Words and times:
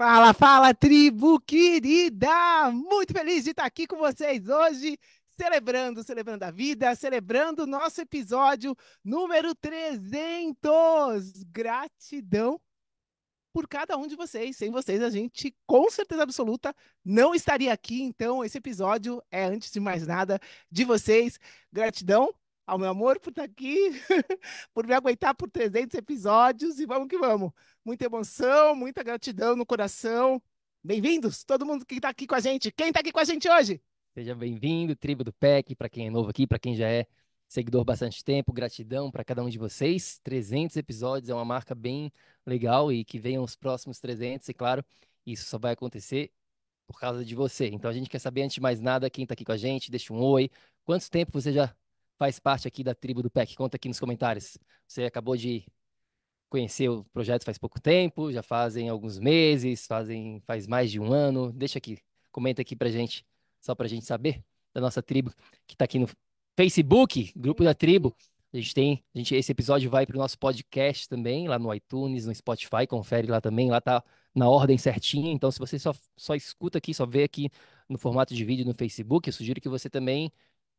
Fala, 0.00 0.32
fala, 0.32 0.72
tribo 0.72 1.38
querida! 1.40 2.70
Muito 2.72 3.12
feliz 3.12 3.44
de 3.44 3.50
estar 3.50 3.66
aqui 3.66 3.86
com 3.86 3.98
vocês 3.98 4.48
hoje, 4.48 4.98
celebrando, 5.36 6.02
celebrando 6.02 6.42
a 6.42 6.50
vida, 6.50 6.94
celebrando 6.94 7.64
o 7.64 7.66
nosso 7.66 8.00
episódio 8.00 8.74
número 9.04 9.54
300. 9.54 11.42
Gratidão 11.52 12.58
por 13.52 13.68
cada 13.68 13.98
um 13.98 14.06
de 14.06 14.16
vocês. 14.16 14.56
Sem 14.56 14.70
vocês, 14.70 15.02
a 15.02 15.10
gente, 15.10 15.54
com 15.66 15.90
certeza 15.90 16.22
absoluta, 16.22 16.74
não 17.04 17.34
estaria 17.34 17.70
aqui. 17.70 18.00
Então, 18.00 18.42
esse 18.42 18.56
episódio 18.56 19.22
é, 19.30 19.44
antes 19.44 19.70
de 19.70 19.80
mais 19.80 20.06
nada, 20.06 20.40
de 20.70 20.82
vocês. 20.82 21.38
Gratidão 21.70 22.34
ao 22.70 22.78
meu 22.78 22.88
amor 22.88 23.18
por 23.18 23.30
estar 23.30 23.42
aqui, 23.42 23.90
por 24.72 24.86
me 24.86 24.94
aguentar 24.94 25.34
por 25.34 25.50
300 25.50 25.92
episódios 25.98 26.78
e 26.78 26.86
vamos 26.86 27.08
que 27.08 27.18
vamos. 27.18 27.50
Muita 27.84 28.04
emoção, 28.04 28.76
muita 28.76 29.02
gratidão 29.02 29.56
no 29.56 29.66
coração. 29.66 30.40
Bem-vindos, 30.80 31.42
todo 31.42 31.66
mundo 31.66 31.84
que 31.84 31.96
está 31.96 32.10
aqui 32.10 32.28
com 32.28 32.36
a 32.36 32.40
gente. 32.40 32.70
Quem 32.70 32.88
está 32.88 33.00
aqui 33.00 33.10
com 33.10 33.18
a 33.18 33.24
gente 33.24 33.50
hoje? 33.50 33.82
Seja 34.14 34.36
bem-vindo, 34.36 34.94
tribo 34.94 35.24
do 35.24 35.32
PEC, 35.32 35.74
para 35.74 35.88
quem 35.88 36.06
é 36.06 36.10
novo 36.10 36.30
aqui, 36.30 36.46
para 36.46 36.60
quem 36.60 36.76
já 36.76 36.88
é 36.88 37.08
seguidor 37.48 37.84
bastante 37.84 38.22
tempo, 38.22 38.52
gratidão 38.52 39.10
para 39.10 39.24
cada 39.24 39.42
um 39.42 39.48
de 39.48 39.58
vocês. 39.58 40.20
300 40.22 40.76
episódios 40.76 41.28
é 41.28 41.34
uma 41.34 41.44
marca 41.44 41.74
bem 41.74 42.12
legal 42.46 42.92
e 42.92 43.04
que 43.04 43.18
venham 43.18 43.42
os 43.42 43.56
próximos 43.56 43.98
300, 43.98 44.48
e 44.48 44.54
claro, 44.54 44.84
isso 45.26 45.44
só 45.44 45.58
vai 45.58 45.72
acontecer 45.72 46.30
por 46.86 47.00
causa 47.00 47.24
de 47.24 47.34
você. 47.34 47.66
Então 47.66 47.90
a 47.90 47.94
gente 47.94 48.08
quer 48.08 48.20
saber, 48.20 48.42
antes 48.42 48.54
de 48.54 48.60
mais 48.60 48.80
nada, 48.80 49.10
quem 49.10 49.24
está 49.24 49.32
aqui 49.34 49.44
com 49.44 49.50
a 49.50 49.56
gente, 49.56 49.90
deixa 49.90 50.12
um 50.12 50.22
oi. 50.22 50.48
Quanto 50.84 51.10
tempo 51.10 51.32
você 51.32 51.52
já 51.52 51.74
faz 52.20 52.38
parte 52.38 52.68
aqui 52.68 52.84
da 52.84 52.94
tribo 52.94 53.22
do 53.22 53.30
PEC? 53.30 53.56
Conta 53.56 53.76
aqui 53.78 53.88
nos 53.88 53.98
comentários. 53.98 54.58
Você 54.86 55.04
acabou 55.04 55.38
de 55.38 55.64
conhecer 56.50 56.90
o 56.90 57.02
projeto 57.04 57.44
faz 57.44 57.56
pouco 57.56 57.80
tempo, 57.80 58.30
já 58.30 58.42
fazem 58.42 58.90
alguns 58.90 59.18
meses, 59.18 59.86
fazem 59.86 60.42
faz 60.46 60.66
mais 60.66 60.90
de 60.90 61.00
um 61.00 61.14
ano. 61.14 61.50
Deixa 61.50 61.78
aqui, 61.78 61.96
comenta 62.30 62.60
aqui 62.60 62.76
pra 62.76 62.90
gente, 62.90 63.24
só 63.58 63.74
pra 63.74 63.88
gente 63.88 64.04
saber 64.04 64.44
da 64.74 64.82
nossa 64.82 65.02
tribo 65.02 65.32
que 65.66 65.74
tá 65.74 65.86
aqui 65.86 65.98
no 65.98 66.06
Facebook, 66.54 67.32
grupo 67.34 67.64
da 67.64 67.72
tribo. 67.72 68.14
A 68.52 68.56
gente 68.58 68.74
tem, 68.74 69.02
a 69.14 69.18
gente, 69.18 69.34
esse 69.34 69.52
episódio 69.52 69.88
vai 69.88 70.04
para 70.04 70.16
o 70.16 70.18
nosso 70.18 70.38
podcast 70.38 71.08
também, 71.08 71.48
lá 71.48 71.58
no 71.58 71.72
iTunes, 71.72 72.26
no 72.26 72.34
Spotify, 72.34 72.86
confere 72.86 73.28
lá 73.28 73.40
também, 73.40 73.70
lá 73.70 73.80
tá 73.80 74.04
na 74.34 74.46
ordem 74.46 74.76
certinha. 74.76 75.32
Então, 75.32 75.50
se 75.50 75.58
você 75.58 75.78
só, 75.78 75.94
só 76.16 76.34
escuta 76.34 76.76
aqui, 76.76 76.92
só 76.92 77.06
vê 77.06 77.22
aqui 77.22 77.48
no 77.88 77.96
formato 77.96 78.34
de 78.34 78.44
vídeo 78.44 78.66
no 78.66 78.74
Facebook, 78.74 79.26
eu 79.26 79.32
sugiro 79.32 79.58
que 79.58 79.68
você 79.70 79.88
também 79.88 80.30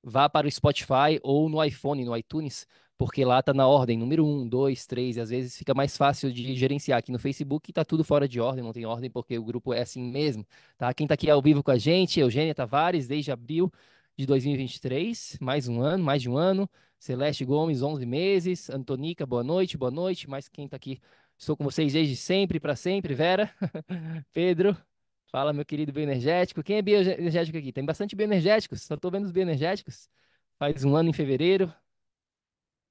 vá 0.04 0.30
para 0.30 0.48
o 0.48 0.52
Spotify 0.52 1.20
ou 1.24 1.50
no 1.50 1.64
iPhone, 1.64 2.04
no 2.06 2.16
iTunes, 2.16 2.68
porque 2.98 3.26
lá 3.26 3.42
tá 3.42 3.54
na 3.54 3.68
ordem 3.68 3.98
número 3.98 4.26
1, 4.26 4.48
2, 4.48 4.86
3, 4.86 5.18
e 5.18 5.22
às 5.22 5.30
vezes 5.30 5.58
fica 5.58 5.74
mais 5.74 5.98
fácil 5.98 6.32
de 6.32 6.56
gerenciar. 6.56 7.00
Aqui 7.00 7.12
no 7.12 7.20
Facebook 7.20 7.72
tá 7.74 7.84
tudo 7.84 8.04
fora 8.04 8.28
de 8.28 8.40
ordem, 8.40 8.64
não 8.64 8.74
tem 8.74 8.86
ordem 8.86 9.10
porque 9.10 9.38
o 9.38 9.44
grupo 9.44 9.74
é 9.74 9.82
assim 9.82 10.04
mesmo, 10.04 10.46
tá? 10.78 10.94
Quem 10.94 11.08
tá 11.08 11.16
aqui 11.16 11.30
ao 11.30 11.42
vivo 11.42 11.64
com 11.64 11.72
a 11.72 11.78
gente, 11.78 12.20
Eugênia 12.20 12.54
Tavares, 12.54 13.08
desde 13.08 13.32
abril 13.32 13.72
de 14.18 14.26
2023, 14.26 15.38
mais 15.42 15.68
um 15.68 15.82
ano, 15.82 16.04
mais 16.04 16.22
de 16.22 16.30
um 16.30 16.38
ano. 16.38 16.70
Celeste 17.02 17.44
Gomes, 17.44 17.82
11 17.82 18.06
meses. 18.06 18.70
Antonica, 18.70 19.26
boa 19.26 19.44
noite, 19.44 19.76
boa 19.76 19.90
noite. 19.90 20.30
Mas 20.30 20.48
quem 20.48 20.68
tá 20.68 20.76
aqui, 20.76 21.02
estou 21.36 21.58
com 21.58 21.64
vocês 21.64 21.94
desde 21.94 22.16
sempre, 22.16 22.60
para 22.60 22.76
sempre. 22.76 23.16
Vera, 23.16 23.52
Pedro, 24.32 24.78
Fala, 25.32 25.54
meu 25.54 25.66
querido 25.66 25.94
bioenergético. 25.94 26.62
Quem 26.62 26.78
é 26.78 26.82
bioenergético 26.82 27.58
aqui? 27.58 27.72
Tem 27.72 27.86
bastante 27.86 28.16
bioenergéticos. 28.16 28.82
Só 28.82 28.98
tô 28.98 29.10
vendo 29.10 29.26
os 29.26 29.32
bioenergéticos. 29.32 30.10
Faz 30.60 30.84
um 30.84 30.96
ano 30.96 31.10
em 31.10 31.14
fevereiro. 31.14 31.74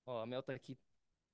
Ó, 0.06 0.22
a 0.22 0.26
Mel 0.26 0.42
tá 0.42 0.54
aqui. 0.54 0.78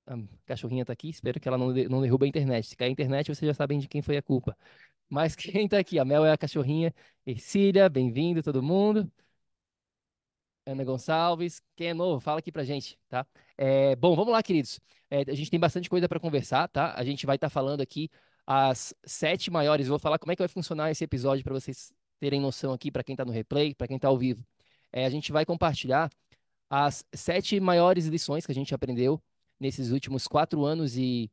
A 0.05 0.17
cachorrinha 0.45 0.85
tá 0.85 0.91
aqui. 0.91 1.09
Espero 1.09 1.39
que 1.39 1.47
ela 1.47 1.57
não, 1.57 1.67
não 1.89 2.01
derruba 2.01 2.25
a 2.25 2.27
internet. 2.27 2.67
Se 2.67 2.75
cair 2.75 2.89
a 2.89 2.91
internet, 2.91 3.33
vocês 3.33 3.47
já 3.47 3.53
sabem 3.53 3.79
de 3.79 3.87
quem 3.87 4.01
foi 4.01 4.17
a 4.17 4.21
culpa. 4.21 4.57
Mas 5.09 5.33
quem 5.35 5.67
tá 5.67 5.79
aqui? 5.79 5.97
A 5.97 6.03
Mel 6.03 6.25
é 6.25 6.31
a 6.33 6.37
cachorrinha. 6.37 6.93
Ercília, 7.25 7.87
bem-vindo 7.89 8.43
todo 8.43 8.61
mundo. 8.61 9.09
Ana 10.65 10.83
Gonçalves. 10.83 11.61
Quem 11.75 11.87
é 11.87 11.93
novo, 11.93 12.19
fala 12.19 12.39
aqui 12.39 12.51
pra 12.51 12.65
gente, 12.65 12.99
tá? 13.07 13.25
É, 13.57 13.95
bom, 13.95 14.13
vamos 14.13 14.33
lá, 14.33 14.43
queridos. 14.43 14.79
É, 15.09 15.21
a 15.21 15.33
gente 15.33 15.49
tem 15.49 15.59
bastante 15.59 15.89
coisa 15.89 16.09
para 16.09 16.19
conversar, 16.19 16.67
tá? 16.67 16.93
A 16.95 17.03
gente 17.05 17.25
vai 17.25 17.37
estar 17.37 17.47
tá 17.47 17.49
falando 17.49 17.79
aqui 17.79 18.09
as 18.47 18.95
sete 19.05 19.51
maiores. 19.51 19.87
Vou 19.89 19.99
falar 19.99 20.17
como 20.17 20.31
é 20.31 20.35
que 20.35 20.41
vai 20.41 20.47
funcionar 20.47 20.89
esse 20.89 21.03
episódio 21.03 21.43
para 21.43 21.53
vocês 21.53 21.91
terem 22.19 22.39
noção 22.41 22.73
aqui, 22.73 22.89
para 22.91 23.03
quem 23.03 23.13
está 23.13 23.25
no 23.25 23.31
replay, 23.31 23.75
para 23.75 23.87
quem 23.87 23.97
está 23.97 24.07
ao 24.07 24.17
vivo. 24.17 24.43
É, 24.91 25.05
a 25.05 25.09
gente 25.09 25.31
vai 25.31 25.45
compartilhar 25.45 26.09
as 26.69 27.05
sete 27.13 27.59
maiores 27.59 28.05
lições 28.07 28.45
que 28.45 28.51
a 28.51 28.55
gente 28.55 28.73
aprendeu 28.73 29.21
nesses 29.59 29.91
últimos 29.91 30.27
quatro 30.27 30.65
anos 30.65 30.97
e 30.97 31.29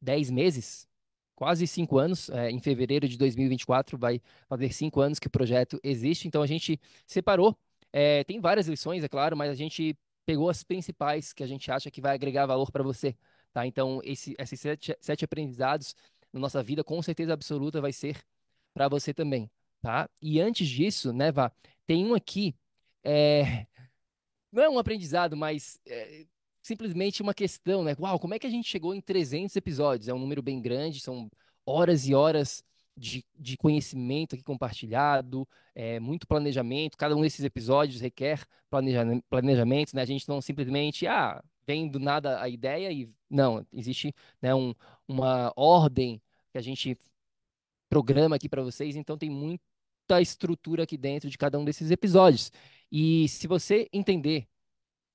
dez 0.00 0.30
meses, 0.30 0.86
quase 1.34 1.66
cinco 1.66 1.98
anos. 1.98 2.28
É, 2.30 2.50
em 2.50 2.60
fevereiro 2.60 3.08
de 3.08 3.16
2024 3.16 3.96
vai 3.96 4.20
fazer 4.48 4.72
cinco 4.72 5.00
anos 5.00 5.18
que 5.18 5.28
o 5.28 5.30
projeto 5.30 5.78
existe. 5.82 6.26
Então 6.28 6.42
a 6.42 6.46
gente 6.46 6.80
separou. 7.06 7.56
É, 7.92 8.24
tem 8.24 8.40
várias 8.40 8.66
lições, 8.66 9.04
é 9.04 9.08
claro, 9.08 9.36
mas 9.36 9.50
a 9.50 9.54
gente 9.54 9.96
pegou 10.26 10.50
as 10.50 10.64
principais 10.64 11.32
que 11.32 11.42
a 11.42 11.46
gente 11.46 11.70
acha 11.70 11.90
que 11.90 12.00
vai 12.00 12.14
agregar 12.14 12.46
valor 12.46 12.70
para 12.72 12.82
você. 12.82 13.16
Tá? 13.54 13.66
Então, 13.66 14.00
esse, 14.04 14.34
esses 14.36 14.60
sete, 14.60 14.96
sete 15.00 15.24
aprendizados 15.24 15.94
na 16.32 16.40
nossa 16.40 16.62
vida, 16.62 16.82
com 16.82 17.00
certeza 17.00 17.32
absoluta, 17.32 17.80
vai 17.80 17.92
ser 17.92 18.20
para 18.74 18.88
você 18.88 19.14
também. 19.14 19.48
Tá? 19.80 20.10
E 20.20 20.40
antes 20.40 20.68
disso, 20.68 21.12
né, 21.12 21.30
Vá, 21.30 21.52
tem 21.86 22.04
um 22.04 22.14
aqui, 22.14 22.54
é... 23.04 23.66
não 24.52 24.62
é 24.62 24.68
um 24.68 24.78
aprendizado, 24.78 25.36
mas 25.36 25.80
é 25.86 26.26
simplesmente 26.64 27.22
uma 27.22 27.34
questão, 27.34 27.84
né? 27.84 27.94
Uau, 28.00 28.18
como 28.18 28.34
é 28.34 28.38
que 28.38 28.46
a 28.46 28.50
gente 28.50 28.68
chegou 28.68 28.94
em 28.94 29.00
300 29.00 29.54
episódios? 29.54 30.08
É 30.08 30.14
um 30.14 30.18
número 30.18 30.42
bem 30.42 30.60
grande, 30.60 30.98
são 30.98 31.30
horas 31.66 32.08
e 32.08 32.14
horas 32.14 32.64
de, 32.96 33.24
de 33.38 33.56
conhecimento 33.56 34.34
aqui 34.34 34.42
compartilhado, 34.42 35.46
é, 35.74 36.00
muito 36.00 36.26
planejamento. 36.26 36.96
Cada 36.96 37.14
um 37.14 37.20
desses 37.20 37.44
episódios 37.44 38.00
requer 38.00 38.44
planejamento, 38.70 39.24
planejamento 39.28 39.94
né? 39.94 40.02
A 40.02 40.06
gente 40.06 40.28
não 40.28 40.40
simplesmente, 40.40 41.06
ah, 41.06 41.42
vem 41.66 41.88
do 41.88 41.98
nada 41.98 42.40
a 42.40 42.48
ideia 42.48 42.90
e 42.90 43.10
não, 43.34 43.66
existe 43.72 44.14
né, 44.40 44.54
um, 44.54 44.74
uma 45.08 45.52
ordem 45.56 46.22
que 46.52 46.58
a 46.58 46.62
gente 46.62 46.96
programa 47.88 48.36
aqui 48.36 48.48
para 48.48 48.62
vocês, 48.62 48.96
então 48.96 49.18
tem 49.18 49.30
muita 49.30 50.20
estrutura 50.20 50.84
aqui 50.84 50.96
dentro 50.96 51.28
de 51.28 51.38
cada 51.38 51.58
um 51.58 51.64
desses 51.64 51.90
episódios. 51.90 52.50
E 52.90 53.28
se 53.28 53.46
você 53.46 53.88
entender 53.92 54.48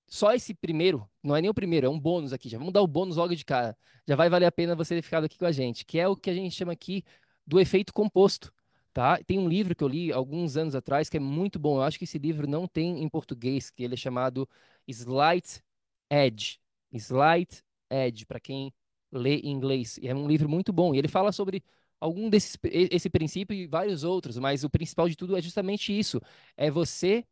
só 0.07 0.33
esse 0.33 0.53
primeiro, 0.53 1.09
não 1.23 1.35
é 1.35 1.41
nem 1.41 1.49
o 1.49 1.53
primeiro, 1.53 1.87
é 1.87 1.89
um 1.89 1.99
bônus 1.99 2.33
aqui, 2.33 2.49
já 2.49 2.57
vamos 2.57 2.73
dar 2.73 2.81
o 2.81 2.87
bônus 2.87 3.15
logo 3.17 3.35
de 3.35 3.45
cara. 3.45 3.77
Já 4.07 4.15
vai 4.15 4.29
valer 4.29 4.45
a 4.45 4.51
pena 4.51 4.75
você 4.75 4.95
ter 4.95 5.01
ficado 5.01 5.25
aqui 5.25 5.37
com 5.37 5.45
a 5.45 5.51
gente, 5.51 5.85
que 5.85 5.99
é 5.99 6.07
o 6.07 6.15
que 6.15 6.29
a 6.29 6.33
gente 6.33 6.55
chama 6.55 6.73
aqui 6.73 7.03
do 7.45 7.59
efeito 7.59 7.93
composto. 7.93 8.51
Tá? 8.93 9.17
Tem 9.23 9.37
um 9.37 9.47
livro 9.47 9.75
que 9.75 9.83
eu 9.83 9.87
li 9.87 10.11
alguns 10.11 10.57
anos 10.57 10.75
atrás 10.75 11.09
que 11.09 11.17
é 11.17 11.19
muito 11.19 11.59
bom. 11.59 11.77
Eu 11.77 11.83
acho 11.83 11.97
que 11.97 12.05
esse 12.05 12.17
livro 12.17 12.47
não 12.47 12.67
tem 12.67 13.03
em 13.03 13.07
português, 13.07 13.69
que 13.69 13.83
ele 13.83 13.93
é 13.93 13.97
chamado 13.97 14.49
Slight 14.87 15.61
Edge. 16.09 16.59
Slight 16.91 17.63
Edge, 17.89 18.25
para 18.25 18.39
quem 18.39 18.73
lê 19.11 19.39
inglês. 19.41 19.97
E 19.97 20.07
é 20.07 20.15
um 20.15 20.27
livro 20.27 20.49
muito 20.49 20.71
bom. 20.73 20.93
E 20.93 20.97
ele 20.97 21.07
fala 21.07 21.31
sobre 21.31 21.63
algum 21.99 22.29
desses 22.29 22.57
esse 22.71 23.09
princípio 23.09 23.55
e 23.55 23.67
vários 23.67 24.03
outros, 24.03 24.37
mas 24.37 24.63
o 24.63 24.69
principal 24.69 25.09
de 25.09 25.15
tudo 25.15 25.35
é 25.37 25.41
justamente 25.41 25.97
isso. 25.97 26.21
É 26.55 26.71
você 26.71 27.25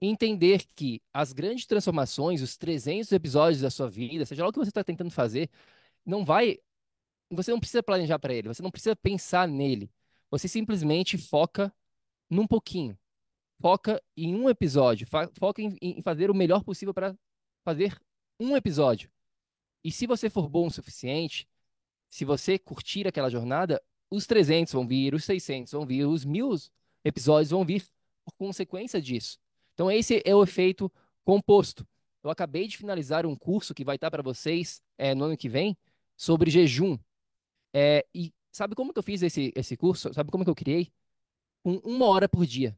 entender 0.00 0.64
que 0.76 1.02
as 1.12 1.32
grandes 1.32 1.66
transformações, 1.66 2.42
os 2.42 2.56
300 2.56 3.10
episódios 3.12 3.62
da 3.62 3.70
sua 3.70 3.88
vida, 3.90 4.24
seja 4.26 4.42
lá 4.42 4.48
o 4.48 4.52
que 4.52 4.58
você 4.58 4.70
está 4.70 4.84
tentando 4.84 5.10
fazer, 5.10 5.50
não 6.04 6.24
vai. 6.24 6.58
Você 7.30 7.50
não 7.50 7.60
precisa 7.60 7.82
planejar 7.82 8.18
para 8.18 8.34
ele, 8.34 8.48
você 8.48 8.62
não 8.62 8.70
precisa 8.70 8.96
pensar 8.96 9.48
nele. 9.48 9.90
Você 10.30 10.48
simplesmente 10.48 11.18
foca 11.18 11.72
num 12.30 12.46
pouquinho. 12.46 12.98
Foca 13.60 14.02
em 14.16 14.34
um 14.34 14.48
episódio. 14.48 15.06
Foca 15.38 15.62
em, 15.62 15.76
em 15.82 16.02
fazer 16.02 16.30
o 16.30 16.34
melhor 16.34 16.62
possível 16.64 16.94
para 16.94 17.16
fazer 17.64 17.98
um 18.40 18.56
episódio. 18.56 19.10
E 19.84 19.92
se 19.92 20.06
você 20.06 20.28
for 20.28 20.48
bom 20.48 20.66
o 20.66 20.70
suficiente, 20.70 21.48
se 22.10 22.24
você 22.24 22.58
curtir 22.58 23.06
aquela 23.06 23.30
jornada, 23.30 23.82
os 24.10 24.26
300 24.26 24.72
vão 24.72 24.86
vir, 24.86 25.14
os 25.14 25.24
600 25.24 25.72
vão 25.72 25.86
vir, 25.86 26.04
os 26.06 26.24
mil 26.24 26.54
episódios 27.04 27.50
vão 27.50 27.64
vir 27.64 27.86
por 28.24 28.32
consequência 28.34 29.00
disso. 29.00 29.38
Então, 29.74 29.90
esse 29.90 30.22
é 30.24 30.34
o 30.34 30.42
efeito 30.42 30.90
composto. 31.24 31.86
Eu 32.22 32.30
acabei 32.30 32.66
de 32.66 32.76
finalizar 32.76 33.24
um 33.26 33.36
curso 33.36 33.74
que 33.74 33.84
vai 33.84 33.96
estar 33.96 34.10
para 34.10 34.22
vocês 34.22 34.82
é, 34.96 35.14
no 35.14 35.24
ano 35.24 35.36
que 35.36 35.48
vem 35.48 35.76
sobre 36.16 36.50
jejum. 36.50 36.98
É, 37.72 38.04
e 38.14 38.32
sabe 38.50 38.74
como 38.74 38.92
que 38.92 38.98
eu 38.98 39.02
fiz 39.02 39.22
esse, 39.22 39.52
esse 39.54 39.76
curso? 39.76 40.12
Sabe 40.12 40.30
como 40.30 40.44
que 40.44 40.50
eu 40.50 40.54
criei? 40.54 40.90
Com 41.62 41.76
uma 41.84 42.06
hora 42.06 42.28
por 42.28 42.44
dia 42.44 42.76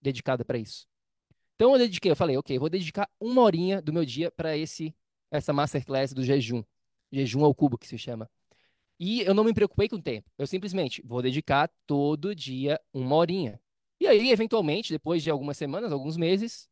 dedicada 0.00 0.44
para 0.44 0.58
isso. 0.58 0.86
Então 1.54 1.72
eu 1.72 1.78
dediquei, 1.78 2.10
eu 2.10 2.16
falei, 2.16 2.36
ok, 2.36 2.56
eu 2.56 2.60
vou 2.60 2.70
dedicar 2.70 3.10
uma 3.18 3.42
horinha 3.42 3.80
do 3.80 3.92
meu 3.92 4.04
dia 4.04 4.30
para 4.30 4.56
esse 4.56 4.94
essa 5.30 5.52
masterclass 5.52 6.12
do 6.12 6.24
jejum, 6.24 6.62
jejum 7.12 7.44
ao 7.44 7.54
cubo 7.54 7.78
que 7.78 7.86
se 7.86 7.98
chama. 7.98 8.28
E 8.98 9.20
eu 9.22 9.34
não 9.34 9.44
me 9.44 9.52
preocupei 9.52 9.88
com 9.88 9.96
o 9.96 10.02
tempo. 10.02 10.30
Eu 10.38 10.46
simplesmente 10.46 11.02
vou 11.04 11.20
dedicar 11.22 11.70
todo 11.86 12.34
dia 12.34 12.80
uma 12.92 13.16
horinha. 13.16 13.60
E 14.00 14.06
aí, 14.06 14.30
eventualmente, 14.30 14.92
depois 14.92 15.22
de 15.22 15.30
algumas 15.30 15.56
semanas, 15.56 15.92
alguns 15.92 16.16
meses, 16.16 16.68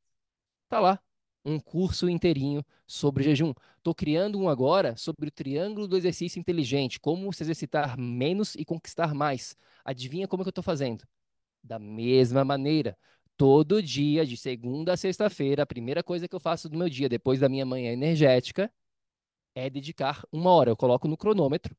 tá 0.69 0.81
lá 0.81 1.01
um 1.45 1.61
curso 1.61 2.09
inteirinho 2.09 2.65
sobre 2.87 3.23
jejum. 3.25 3.53
Estou 3.77 3.95
criando 3.95 4.39
um 4.41 4.49
agora 4.49 4.97
sobre 4.97 5.29
o 5.29 5.31
triângulo 5.31 5.87
do 5.87 5.97
exercício 5.97 6.41
inteligente, 6.41 6.99
como 6.99 7.33
se 7.33 7.43
exercitar 7.43 7.99
menos 7.99 8.55
e 8.55 8.65
conquistar 8.65 9.15
mais. 9.15 9.57
Adivinha 9.85 10.27
como 10.27 10.43
é 10.43 10.45
que 10.45 10.49
eu 10.49 10.51
estou 10.51 10.65
fazendo? 10.65 11.05
Da 11.63 11.79
mesma 11.79 12.45
maneira. 12.45 12.97
Todo 13.37 13.83
dia, 13.83 14.25
de 14.25 14.37
segunda 14.37 14.93
a 14.93 14.97
sexta-feira, 14.97 15.65
a 15.65 15.67
primeira 15.67 16.03
coisa 16.03 16.29
que 16.29 16.35
eu 16.35 16.41
faço 16.41 16.69
no 16.69 16.79
meu 16.79 16.89
dia, 16.89 17.09
depois 17.09 17.41
da 17.41 17.49
minha 17.49 17.67
manhã 17.67 17.93
energética, 17.93 18.73
é 19.55 19.69
dedicar 19.69 20.25
uma 20.31 20.51
hora. 20.51 20.71
Eu 20.71 20.77
coloco 20.77 21.09
no 21.09 21.17
cronômetro, 21.17 21.77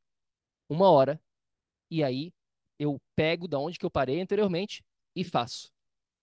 uma 0.68 0.90
hora, 0.90 1.22
e 1.90 2.04
aí 2.04 2.34
eu 2.78 3.02
pego 3.16 3.48
da 3.48 3.58
onde 3.58 3.80
que 3.80 3.86
eu 3.86 3.92
parei 3.92 4.20
anteriormente 4.20 4.84
e 5.16 5.24
faço. 5.24 5.72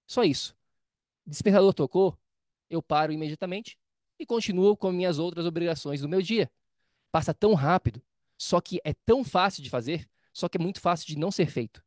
Só 0.06 0.22
isso. 0.22 0.54
Despertador 1.26 1.72
tocou, 1.72 2.18
eu 2.68 2.82
paro 2.82 3.12
imediatamente 3.12 3.78
e 4.18 4.26
continuo 4.26 4.76
com 4.76 4.92
minhas 4.92 5.18
outras 5.18 5.46
obrigações 5.46 6.00
do 6.00 6.08
meu 6.08 6.20
dia. 6.20 6.50
Passa 7.10 7.32
tão 7.32 7.54
rápido, 7.54 8.02
só 8.36 8.60
que 8.60 8.80
é 8.84 8.92
tão 8.92 9.24
fácil 9.24 9.62
de 9.62 9.70
fazer, 9.70 10.08
só 10.32 10.48
que 10.48 10.58
é 10.58 10.60
muito 10.60 10.80
fácil 10.80 11.06
de 11.06 11.16
não 11.16 11.30
ser 11.30 11.46
feito. 11.46 11.82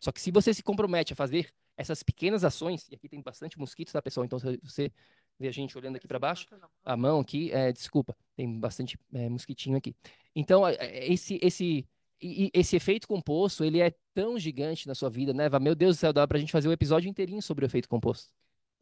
Só 0.00 0.12
que 0.12 0.20
se 0.20 0.30
você 0.30 0.52
se 0.52 0.62
compromete 0.62 1.12
a 1.12 1.16
fazer 1.16 1.54
essas 1.76 2.02
pequenas 2.02 2.44
ações, 2.44 2.88
e 2.88 2.94
aqui 2.94 3.08
tem 3.08 3.20
bastante 3.20 3.58
mosquitos, 3.58 3.92
tá, 3.92 4.02
pessoal? 4.02 4.24
Então, 4.24 4.38
se 4.38 4.58
você 4.62 4.92
vê 5.38 5.48
a 5.48 5.52
gente 5.52 5.76
olhando 5.76 5.96
aqui 5.96 6.06
para 6.06 6.18
baixo, 6.18 6.46
a 6.84 6.96
mão 6.96 7.20
aqui, 7.20 7.50
é, 7.52 7.72
desculpa, 7.72 8.16
tem 8.36 8.58
bastante 8.58 8.98
é, 9.12 9.28
mosquitinho 9.28 9.76
aqui. 9.76 9.94
Então, 10.34 10.62
esse, 10.68 11.38
esse, 11.42 11.86
esse 12.20 12.76
efeito 12.76 13.08
composto, 13.08 13.64
ele 13.64 13.80
é 13.80 13.94
tão 14.14 14.38
gigante 14.38 14.86
na 14.86 14.94
sua 14.94 15.10
vida, 15.10 15.32
né, 15.32 15.48
Meu 15.60 15.74
Deus 15.74 15.96
do 15.96 16.00
céu, 16.00 16.12
dá 16.12 16.26
pra 16.26 16.38
gente 16.38 16.52
fazer 16.52 16.68
um 16.68 16.72
episódio 16.72 17.08
inteirinho 17.08 17.42
sobre 17.42 17.64
o 17.64 17.66
efeito 17.66 17.88
composto. 17.88 18.30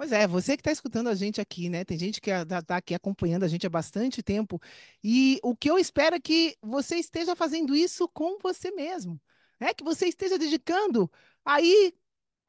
Pois 0.00 0.12
é, 0.12 0.26
você 0.26 0.56
que 0.56 0.62
está 0.62 0.72
escutando 0.72 1.08
a 1.08 1.14
gente 1.14 1.42
aqui, 1.42 1.68
né? 1.68 1.84
Tem 1.84 1.98
gente 1.98 2.22
que 2.22 2.30
está 2.30 2.78
aqui 2.78 2.94
acompanhando 2.94 3.42
a 3.42 3.48
gente 3.48 3.66
há 3.66 3.68
bastante 3.68 4.22
tempo. 4.22 4.58
E 5.04 5.38
o 5.42 5.54
que 5.54 5.70
eu 5.70 5.78
espero 5.78 6.16
é 6.16 6.18
que 6.18 6.56
você 6.62 6.96
esteja 6.96 7.36
fazendo 7.36 7.76
isso 7.76 8.08
com 8.08 8.38
você 8.38 8.70
mesmo. 8.70 9.20
Né? 9.60 9.74
Que 9.74 9.84
você 9.84 10.06
esteja 10.06 10.38
dedicando 10.38 11.10
aí 11.44 11.92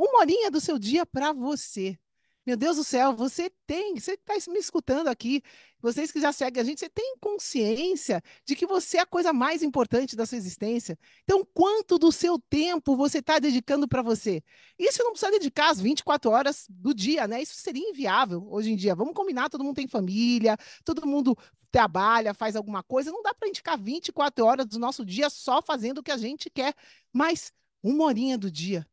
uma 0.06 0.20
horinha 0.20 0.50
do 0.50 0.60
seu 0.60 0.80
dia 0.80 1.06
para 1.06 1.32
você. 1.32 1.98
Meu 2.44 2.58
Deus 2.58 2.78
do 2.78 2.84
céu, 2.84 3.16
você 3.16 3.52
tem, 3.68 4.00
você 4.00 4.14
está 4.14 4.34
me 4.52 4.58
escutando 4.58 5.08
aqui, 5.10 5.44
vocês 5.80 6.12
que 6.12 6.20
já 6.20 6.34
seguem 6.34 6.60
a 6.60 6.64
gente, 6.64 6.80
você 6.80 6.90
tem 6.90 7.16
consciência 7.22 8.20
de 8.44 8.56
que 8.56 8.66
você 8.66 8.98
é 8.98 9.02
a 9.02 9.06
coisa 9.06 9.32
mais 9.32 9.62
importante 9.62 10.16
da 10.16 10.26
sua 10.26 10.40
existência. 10.40 10.98
Então, 11.24 11.48
quanto 11.54 12.00
do 12.00 12.12
seu 12.12 12.40
tempo 12.40 12.96
você 12.96 13.20
está 13.20 13.38
dedicando 13.38 13.88
para 13.88 14.02
você? 14.02 14.44
Isso 14.78 15.04
não 15.04 15.12
precisa 15.12 15.32
dedicar 15.32 15.70
as 15.70 15.80
24 15.80 16.32
horas 16.32 16.66
do 16.68 16.96
dia, 16.96 17.28
né? 17.28 17.44
Isso 17.44 17.54
seria 17.58 17.88
inviável 17.88 18.44
hoje 18.50 18.72
em 18.72 18.76
dia. 18.76 18.96
Vamos 18.96 19.14
combinar, 19.14 19.48
todo 19.48 19.64
mundo 19.64 19.76
tem 19.76 19.88
família, 19.88 20.58
todo 20.84 21.06
mundo 21.06 21.38
trabalha, 21.70 22.34
faz 22.34 22.56
alguma 22.56 22.82
coisa. 22.82 23.12
Não 23.12 23.22
dá 23.22 23.36
para 23.36 23.50
indicar 23.50 23.78
24 23.78 24.44
horas 24.44 24.66
do 24.66 24.80
nosso 24.80 25.06
dia 25.06 25.30
só 25.30 25.62
fazendo 25.62 26.00
o 26.00 26.04
que 26.04 26.12
a 26.12 26.18
gente 26.18 26.50
quer, 26.50 26.74
mas 27.14 27.54
uma 27.84 28.06
horinha 28.06 28.36
do 28.36 28.50
dia 28.50 28.84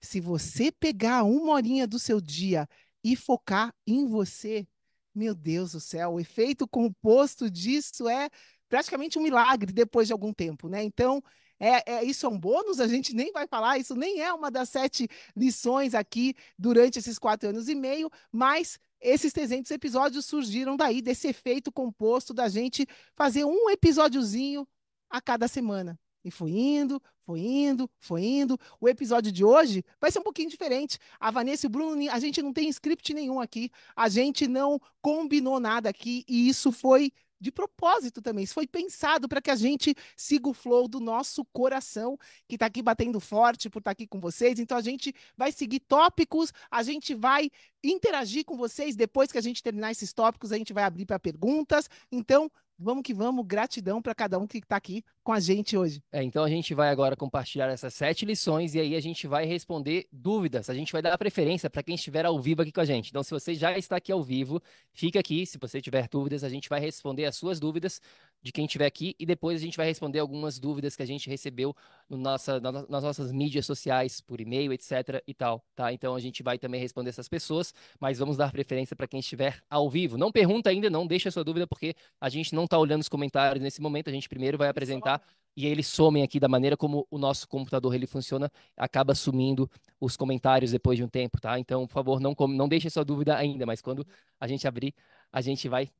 se 0.00 0.20
você 0.20 0.72
pegar 0.72 1.24
uma 1.24 1.52
horinha 1.52 1.86
do 1.86 1.98
seu 1.98 2.20
dia 2.20 2.68
e 3.04 3.16
focar 3.16 3.74
em 3.86 4.06
você, 4.06 4.66
meu 5.14 5.34
Deus 5.34 5.72
do 5.72 5.80
céu, 5.80 6.14
o 6.14 6.20
efeito 6.20 6.66
composto 6.66 7.50
disso 7.50 8.08
é 8.08 8.28
praticamente 8.68 9.18
um 9.18 9.22
milagre 9.22 9.72
depois 9.72 10.06
de 10.06 10.12
algum 10.12 10.32
tempo, 10.32 10.68
né? 10.68 10.82
Então, 10.82 11.22
é, 11.58 11.92
é, 11.92 12.04
isso 12.04 12.24
é 12.24 12.28
um 12.28 12.38
bônus, 12.38 12.80
a 12.80 12.88
gente 12.88 13.14
nem 13.14 13.32
vai 13.32 13.46
falar, 13.46 13.78
isso 13.78 13.94
nem 13.94 14.20
é 14.20 14.32
uma 14.32 14.50
das 14.50 14.70
sete 14.70 15.08
lições 15.36 15.94
aqui 15.94 16.34
durante 16.58 16.98
esses 16.98 17.18
quatro 17.18 17.50
anos 17.50 17.68
e 17.68 17.74
meio, 17.74 18.10
mas 18.32 18.78
esses 19.00 19.32
300 19.32 19.70
episódios 19.70 20.24
surgiram 20.24 20.76
daí, 20.76 21.02
desse 21.02 21.28
efeito 21.28 21.72
composto 21.72 22.32
da 22.32 22.48
gente 22.48 22.86
fazer 23.14 23.44
um 23.44 23.68
episódiozinho 23.70 24.66
a 25.08 25.20
cada 25.20 25.48
semana. 25.48 25.98
E 26.24 26.30
foi 26.30 26.50
indo, 26.50 27.02
foi 27.24 27.40
indo, 27.40 27.88
foi 27.98 28.22
indo. 28.22 28.58
O 28.80 28.88
episódio 28.88 29.32
de 29.32 29.44
hoje 29.44 29.84
vai 30.00 30.10
ser 30.10 30.18
um 30.18 30.24
pouquinho 30.24 30.50
diferente. 30.50 30.98
A 31.18 31.30
Vanessa 31.30 31.66
e 31.66 31.68
o 31.68 31.70
Bruno, 31.70 32.10
a 32.10 32.18
gente 32.18 32.42
não 32.42 32.52
tem 32.52 32.68
script 32.68 33.14
nenhum 33.14 33.40
aqui. 33.40 33.70
A 33.96 34.08
gente 34.08 34.46
não 34.46 34.80
combinou 35.00 35.58
nada 35.58 35.88
aqui. 35.88 36.24
E 36.28 36.48
isso 36.48 36.70
foi 36.70 37.12
de 37.40 37.50
propósito 37.50 38.20
também. 38.20 38.44
Isso 38.44 38.54
foi 38.54 38.66
pensado 38.66 39.28
para 39.28 39.40
que 39.40 39.50
a 39.50 39.56
gente 39.56 39.94
siga 40.14 40.48
o 40.48 40.52
flow 40.52 40.86
do 40.86 41.00
nosso 41.00 41.44
coração, 41.46 42.18
que 42.46 42.56
está 42.56 42.66
aqui 42.66 42.82
batendo 42.82 43.18
forte 43.18 43.70
por 43.70 43.78
estar 43.78 43.90
tá 43.90 43.92
aqui 43.92 44.06
com 44.06 44.20
vocês. 44.20 44.58
Então 44.58 44.76
a 44.76 44.82
gente 44.82 45.14
vai 45.36 45.50
seguir 45.50 45.80
tópicos, 45.80 46.52
a 46.70 46.82
gente 46.82 47.14
vai 47.14 47.50
interagir 47.82 48.44
com 48.44 48.56
vocês 48.56 48.94
depois 48.94 49.32
que 49.32 49.38
a 49.38 49.40
gente 49.40 49.62
terminar 49.62 49.90
esses 49.90 50.12
tópicos, 50.12 50.52
a 50.52 50.58
gente 50.58 50.72
vai 50.72 50.84
abrir 50.84 51.06
para 51.06 51.18
perguntas. 51.18 51.88
Então, 52.12 52.50
Vamos 52.82 53.02
que 53.02 53.12
vamos, 53.12 53.44
gratidão 53.46 54.00
para 54.00 54.14
cada 54.14 54.38
um 54.38 54.46
que 54.46 54.56
está 54.56 54.76
aqui 54.76 55.04
com 55.22 55.34
a 55.34 55.38
gente 55.38 55.76
hoje. 55.76 56.02
É, 56.10 56.22
então 56.22 56.42
a 56.42 56.48
gente 56.48 56.72
vai 56.72 56.88
agora 56.88 57.14
compartilhar 57.14 57.68
essas 57.68 57.92
sete 57.92 58.24
lições 58.24 58.74
e 58.74 58.80
aí 58.80 58.96
a 58.96 59.00
gente 59.00 59.26
vai 59.26 59.44
responder 59.44 60.08
dúvidas. 60.10 60.70
A 60.70 60.74
gente 60.74 60.90
vai 60.90 61.02
dar 61.02 61.18
preferência 61.18 61.68
para 61.68 61.82
quem 61.82 61.94
estiver 61.94 62.24
ao 62.24 62.40
vivo 62.40 62.62
aqui 62.62 62.72
com 62.72 62.80
a 62.80 62.84
gente. 62.86 63.10
Então, 63.10 63.22
se 63.22 63.32
você 63.32 63.54
já 63.54 63.76
está 63.76 63.96
aqui 63.96 64.10
ao 64.10 64.22
vivo, 64.22 64.62
fica 64.94 65.20
aqui. 65.20 65.44
Se 65.44 65.58
você 65.58 65.78
tiver 65.78 66.08
dúvidas, 66.08 66.42
a 66.42 66.48
gente 66.48 66.70
vai 66.70 66.80
responder 66.80 67.26
as 67.26 67.36
suas 67.36 67.60
dúvidas 67.60 68.00
de 68.42 68.52
quem 68.52 68.64
estiver 68.64 68.86
aqui 68.86 69.14
e 69.18 69.26
depois 69.26 69.60
a 69.60 69.64
gente 69.64 69.76
vai 69.76 69.86
responder 69.86 70.18
algumas 70.18 70.58
dúvidas 70.58 70.96
que 70.96 71.02
a 71.02 71.06
gente 71.06 71.28
recebeu 71.28 71.74
no 72.08 72.16
nossa, 72.16 72.60
nas 72.60 73.02
nossas 73.02 73.30
mídias 73.32 73.66
sociais, 73.66 74.20
por 74.20 74.40
e-mail, 74.40 74.72
etc. 74.72 75.22
e 75.26 75.34
tal, 75.34 75.64
tá? 75.74 75.92
Então 75.92 76.14
a 76.14 76.20
gente 76.20 76.42
vai 76.42 76.58
também 76.58 76.80
responder 76.80 77.10
essas 77.10 77.28
pessoas, 77.28 77.74
mas 77.98 78.18
vamos 78.18 78.36
dar 78.36 78.52
preferência 78.52 78.96
para 78.96 79.06
quem 79.06 79.20
estiver 79.20 79.62
ao 79.68 79.90
vivo. 79.90 80.16
Não 80.16 80.32
pergunta 80.32 80.70
ainda, 80.70 80.88
não 80.88 81.06
deixa 81.06 81.28
a 81.28 81.32
sua 81.32 81.44
dúvida, 81.44 81.66
porque 81.66 81.94
a 82.20 82.28
gente 82.28 82.54
não 82.54 82.64
está 82.64 82.78
olhando 82.78 83.02
os 83.02 83.08
comentários 83.08 83.62
nesse 83.62 83.80
momento, 83.80 84.08
a 84.08 84.12
gente 84.12 84.28
primeiro 84.28 84.56
vai 84.56 84.68
apresentar 84.68 85.22
e 85.56 85.66
eles 85.66 85.86
somem 85.86 86.22
aqui 86.22 86.38
da 86.40 86.48
maneira 86.48 86.76
como 86.76 87.06
o 87.10 87.18
nosso 87.18 87.46
computador 87.48 87.94
ele 87.94 88.06
funciona, 88.06 88.50
acaba 88.76 89.14
sumindo 89.14 89.70
os 90.00 90.16
comentários 90.16 90.70
depois 90.70 90.96
de 90.96 91.04
um 91.04 91.08
tempo, 91.08 91.40
tá? 91.40 91.58
Então, 91.58 91.86
por 91.86 91.92
favor, 91.92 92.20
não, 92.20 92.34
não 92.48 92.68
deixe 92.68 92.88
sua 92.88 93.04
dúvida 93.04 93.36
ainda, 93.36 93.66
mas 93.66 93.82
quando 93.82 94.06
a 94.38 94.46
gente 94.46 94.66
abrir, 94.66 94.94
a 95.32 95.40
gente 95.40 95.68
vai 95.68 95.90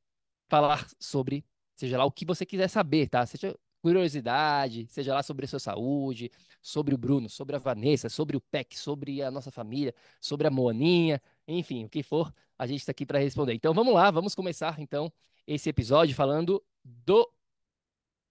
falar 0.49 0.87
sobre 0.99 1.45
seja 1.75 1.97
lá 1.97 2.05
o 2.05 2.11
que 2.11 2.25
você 2.25 2.45
quiser 2.45 2.67
saber, 2.67 3.07
tá? 3.09 3.25
Seja 3.25 3.55
curiosidade, 3.81 4.85
seja 4.87 5.13
lá 5.13 5.23
sobre 5.23 5.45
a 5.45 5.47
sua 5.47 5.59
saúde, 5.59 6.31
sobre 6.61 6.93
o 6.93 6.97
Bruno, 6.97 7.27
sobre 7.27 7.55
a 7.55 7.59
Vanessa, 7.59 8.09
sobre 8.09 8.37
o 8.37 8.41
PEC, 8.41 8.77
sobre 8.77 9.21
a 9.23 9.31
nossa 9.31 9.51
família, 9.51 9.93
sobre 10.19 10.47
a 10.47 10.51
Moaninha, 10.51 11.21
enfim, 11.47 11.85
o 11.85 11.89
que 11.89 12.03
for, 12.03 12.31
a 12.57 12.67
gente 12.67 12.81
está 12.81 12.91
aqui 12.91 13.05
para 13.05 13.19
responder. 13.19 13.53
Então 13.53 13.73
vamos 13.73 13.93
lá, 13.93 14.11
vamos 14.11 14.35
começar 14.35 14.79
então 14.79 15.11
esse 15.47 15.67
episódio 15.69 16.15
falando 16.15 16.63
do 16.85 17.27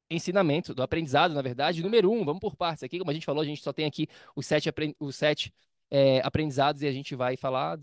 ensinamento, 0.08 0.74
do 0.74 0.82
aprendizado, 0.82 1.34
na 1.34 1.42
verdade, 1.42 1.82
número 1.82 2.10
um, 2.10 2.24
vamos 2.24 2.40
por 2.40 2.56
partes 2.56 2.82
aqui, 2.82 2.98
como 2.98 3.10
a 3.10 3.14
gente 3.14 3.26
falou, 3.26 3.42
a 3.42 3.46
gente 3.46 3.62
só 3.62 3.72
tem 3.72 3.86
aqui 3.86 4.08
os 4.34 4.46
sete, 4.46 4.72
os 4.98 5.16
sete 5.16 5.52
é, 5.90 6.20
aprendizados 6.20 6.82
e 6.82 6.86
a 6.86 6.92
gente 6.92 7.14
vai 7.14 7.36
falar 7.36 7.78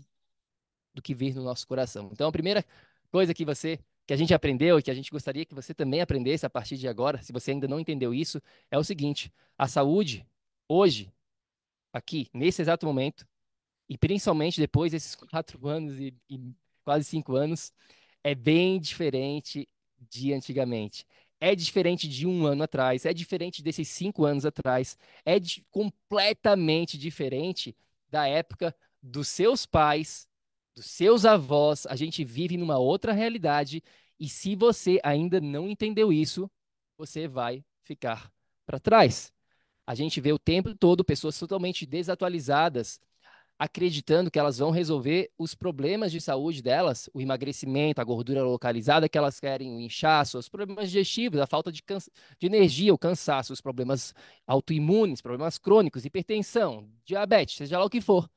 do 0.94 1.02
que 1.02 1.14
vir 1.14 1.34
no 1.34 1.42
nosso 1.42 1.66
coração. 1.66 2.10
Então 2.12 2.28
a 2.28 2.32
primeira 2.32 2.64
coisa 3.10 3.32
que 3.32 3.44
você 3.44 3.78
que 4.08 4.14
a 4.14 4.16
gente 4.16 4.32
aprendeu 4.32 4.78
e 4.78 4.82
que 4.82 4.90
a 4.90 4.94
gente 4.94 5.10
gostaria 5.10 5.44
que 5.44 5.54
você 5.54 5.74
também 5.74 6.00
aprendesse 6.00 6.46
a 6.46 6.50
partir 6.50 6.78
de 6.78 6.88
agora, 6.88 7.22
se 7.22 7.30
você 7.30 7.50
ainda 7.50 7.68
não 7.68 7.78
entendeu 7.78 8.14
isso, 8.14 8.40
é 8.70 8.78
o 8.78 8.82
seguinte: 8.82 9.30
a 9.58 9.68
saúde, 9.68 10.26
hoje, 10.66 11.12
aqui, 11.92 12.26
nesse 12.32 12.62
exato 12.62 12.86
momento, 12.86 13.28
e 13.86 13.98
principalmente 13.98 14.60
depois 14.60 14.92
desses 14.92 15.14
quatro 15.14 15.68
anos 15.68 15.98
e, 16.00 16.14
e 16.30 16.40
quase 16.82 17.04
cinco 17.04 17.36
anos, 17.36 17.70
é 18.24 18.34
bem 18.34 18.80
diferente 18.80 19.68
de 20.10 20.32
antigamente. 20.32 21.06
É 21.38 21.54
diferente 21.54 22.08
de 22.08 22.26
um 22.26 22.46
ano 22.46 22.62
atrás, 22.62 23.04
é 23.04 23.12
diferente 23.12 23.62
desses 23.62 23.88
cinco 23.88 24.24
anos 24.24 24.46
atrás, 24.46 24.96
é 25.22 25.38
de, 25.38 25.66
completamente 25.70 26.96
diferente 26.96 27.76
da 28.10 28.26
época 28.26 28.74
dos 29.02 29.28
seus 29.28 29.66
pais, 29.66 30.27
dos 30.78 30.86
seus 30.86 31.24
avós. 31.24 31.86
A 31.86 31.96
gente 31.96 32.24
vive 32.24 32.56
numa 32.56 32.78
outra 32.78 33.12
realidade 33.12 33.82
e 34.18 34.28
se 34.28 34.56
você 34.56 34.98
ainda 35.02 35.40
não 35.40 35.68
entendeu 35.68 36.12
isso, 36.12 36.50
você 36.96 37.28
vai 37.28 37.64
ficar 37.82 38.32
para 38.64 38.80
trás. 38.80 39.32
A 39.86 39.94
gente 39.94 40.20
vê 40.20 40.32
o 40.32 40.38
tempo 40.38 40.74
todo 40.74 41.04
pessoas 41.04 41.38
totalmente 41.38 41.86
desatualizadas, 41.86 43.00
acreditando 43.58 44.30
que 44.30 44.38
elas 44.38 44.58
vão 44.58 44.70
resolver 44.70 45.30
os 45.36 45.54
problemas 45.54 46.12
de 46.12 46.20
saúde 46.20 46.62
delas, 46.62 47.10
o 47.12 47.20
emagrecimento, 47.20 48.00
a 48.00 48.04
gordura 48.04 48.42
localizada 48.42 49.08
que 49.08 49.18
elas 49.18 49.40
querem, 49.40 49.74
o 49.74 49.80
inchaço, 49.80 50.38
os 50.38 50.48
problemas 50.48 50.90
digestivos, 50.90 51.40
a 51.40 51.46
falta 51.46 51.72
de, 51.72 51.82
de 52.38 52.46
energia, 52.46 52.94
o 52.94 52.98
cansaço, 52.98 53.52
os 53.52 53.60
problemas 53.60 54.14
autoimunes, 54.46 55.20
problemas 55.20 55.58
crônicos, 55.58 56.04
hipertensão, 56.04 56.88
diabetes, 57.04 57.56
seja 57.56 57.78
lá 57.78 57.84
o 57.84 57.90
que 57.90 58.00
for, 58.00 58.28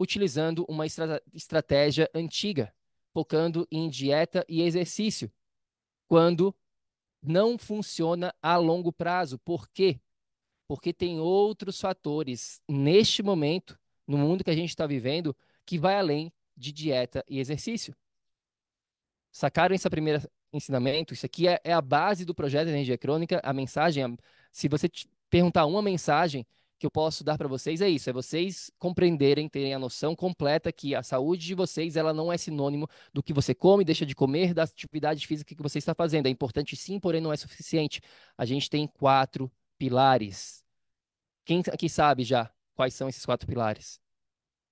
utilizando 0.00 0.64
uma 0.66 0.86
estra 0.86 1.22
estratégia 1.34 2.10
antiga, 2.14 2.74
focando 3.12 3.68
em 3.70 3.90
dieta 3.90 4.42
e 4.48 4.62
exercício, 4.62 5.30
quando 6.08 6.56
não 7.22 7.58
funciona 7.58 8.34
a 8.40 8.56
longo 8.56 8.90
prazo. 8.90 9.38
Por 9.40 9.68
quê? 9.68 10.00
Porque 10.66 10.90
tem 10.94 11.20
outros 11.20 11.78
fatores 11.78 12.62
neste 12.66 13.22
momento 13.22 13.78
no 14.06 14.16
mundo 14.16 14.42
que 14.42 14.50
a 14.50 14.56
gente 14.56 14.70
está 14.70 14.86
vivendo 14.86 15.36
que 15.66 15.78
vai 15.78 15.96
além 15.96 16.32
de 16.56 16.72
dieta 16.72 17.22
e 17.28 17.38
exercício. 17.38 17.94
Sacaram 19.30 19.74
esse 19.74 19.88
primeiro 19.90 20.28
ensinamento? 20.52 21.12
Isso 21.12 21.26
aqui 21.26 21.46
é, 21.46 21.60
é 21.62 21.72
a 21.72 21.82
base 21.82 22.24
do 22.24 22.34
projeto 22.34 22.68
Energia 22.68 22.96
Crônica. 22.96 23.38
A 23.44 23.52
mensagem, 23.52 24.16
se 24.50 24.66
você 24.66 24.90
perguntar 25.28 25.66
uma 25.66 25.82
mensagem 25.82 26.46
que 26.80 26.86
eu 26.86 26.90
posso 26.90 27.22
dar 27.22 27.36
para 27.36 27.46
vocês, 27.46 27.82
é 27.82 27.88
isso: 27.88 28.08
é 28.08 28.12
vocês 28.12 28.72
compreenderem, 28.78 29.48
terem 29.48 29.74
a 29.74 29.78
noção 29.78 30.16
completa 30.16 30.72
que 30.72 30.94
a 30.94 31.02
saúde 31.02 31.46
de 31.46 31.54
vocês 31.54 31.94
ela 31.94 32.14
não 32.14 32.32
é 32.32 32.38
sinônimo 32.38 32.88
do 33.12 33.22
que 33.22 33.34
você 33.34 33.54
come, 33.54 33.84
deixa 33.84 34.06
de 34.06 34.14
comer, 34.14 34.54
da 34.54 34.62
atividade 34.62 35.26
física 35.26 35.54
que 35.54 35.62
você 35.62 35.78
está 35.78 35.94
fazendo. 35.94 36.26
É 36.26 36.30
importante 36.30 36.74
sim, 36.74 36.98
porém 36.98 37.20
não 37.20 37.32
é 37.32 37.36
suficiente. 37.36 38.00
A 38.36 38.46
gente 38.46 38.70
tem 38.70 38.86
quatro 38.86 39.52
pilares. 39.78 40.64
Quem 41.44 41.62
aqui 41.70 41.88
sabe 41.88 42.24
já 42.24 42.50
quais 42.74 42.94
são 42.94 43.08
esses 43.08 43.26
quatro 43.26 43.46
pilares? 43.46 44.00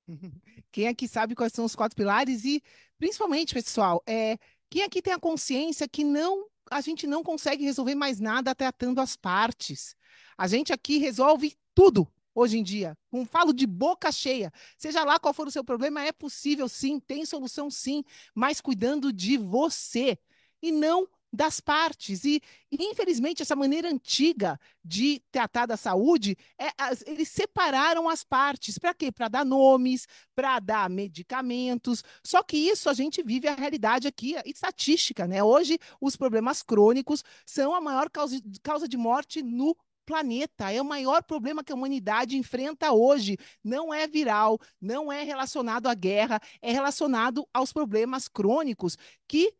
Quem 0.72 0.88
aqui 0.88 1.06
sabe 1.06 1.34
quais 1.34 1.52
são 1.52 1.66
os 1.66 1.76
quatro 1.76 1.94
pilares 1.94 2.44
e, 2.44 2.62
principalmente, 2.98 3.52
pessoal, 3.52 4.02
é 4.06 4.38
quem 4.70 4.82
aqui 4.82 5.00
tem 5.00 5.12
a 5.12 5.18
consciência 5.18 5.88
que 5.88 6.04
não 6.04 6.46
a 6.70 6.82
gente 6.82 7.06
não 7.06 7.22
consegue 7.22 7.64
resolver 7.64 7.94
mais 7.94 8.20
nada 8.20 8.54
tratando 8.54 9.00
as 9.00 9.16
partes. 9.16 9.96
A 10.36 10.46
gente 10.46 10.72
aqui 10.72 10.98
resolve 10.98 11.56
tudo 11.78 12.08
hoje 12.34 12.58
em 12.58 12.62
dia. 12.64 12.98
Um 13.12 13.24
falo 13.24 13.52
de 13.52 13.64
boca 13.64 14.10
cheia. 14.10 14.52
Seja 14.76 15.04
lá 15.04 15.16
qual 15.16 15.32
for 15.32 15.46
o 15.46 15.50
seu 15.50 15.62
problema, 15.62 16.02
é 16.02 16.10
possível 16.10 16.68
sim, 16.68 16.98
tem 16.98 17.24
solução 17.24 17.70
sim, 17.70 18.02
mas 18.34 18.60
cuidando 18.60 19.12
de 19.12 19.38
você 19.38 20.18
e 20.60 20.72
não 20.72 21.08
das 21.32 21.60
partes. 21.60 22.24
E, 22.24 22.42
infelizmente, 22.72 23.42
essa 23.42 23.54
maneira 23.54 23.88
antiga 23.88 24.58
de 24.84 25.22
tratar 25.30 25.66
da 25.66 25.76
saúde, 25.76 26.36
é, 26.58 26.68
eles 27.06 27.28
separaram 27.28 28.08
as 28.08 28.24
partes. 28.24 28.76
Para 28.76 28.92
quê? 28.92 29.12
Para 29.12 29.28
dar 29.28 29.44
nomes, 29.44 30.08
para 30.34 30.58
dar 30.58 30.90
medicamentos. 30.90 32.02
Só 32.24 32.42
que 32.42 32.56
isso 32.56 32.90
a 32.90 32.94
gente 32.94 33.22
vive 33.22 33.46
a 33.46 33.54
realidade 33.54 34.08
aqui, 34.08 34.36
a 34.36 34.42
estatística, 34.44 35.28
né? 35.28 35.44
Hoje, 35.44 35.78
os 36.00 36.16
problemas 36.16 36.60
crônicos 36.60 37.22
são 37.46 37.72
a 37.72 37.80
maior 37.80 38.10
causa, 38.10 38.36
causa 38.64 38.88
de 38.88 38.96
morte 38.96 39.44
no 39.44 39.76
planeta. 40.08 40.72
É 40.72 40.80
o 40.80 40.84
maior 40.86 41.22
problema 41.22 41.62
que 41.62 41.70
a 41.70 41.74
humanidade 41.74 42.38
enfrenta 42.38 42.92
hoje. 42.92 43.36
Não 43.62 43.92
é 43.92 44.08
viral, 44.08 44.58
não 44.80 45.12
é 45.12 45.22
relacionado 45.22 45.86
à 45.86 45.92
guerra, 45.92 46.40
é 46.62 46.72
relacionado 46.72 47.46
aos 47.52 47.74
problemas 47.74 48.26
crônicos 48.26 48.96
que 49.28 49.52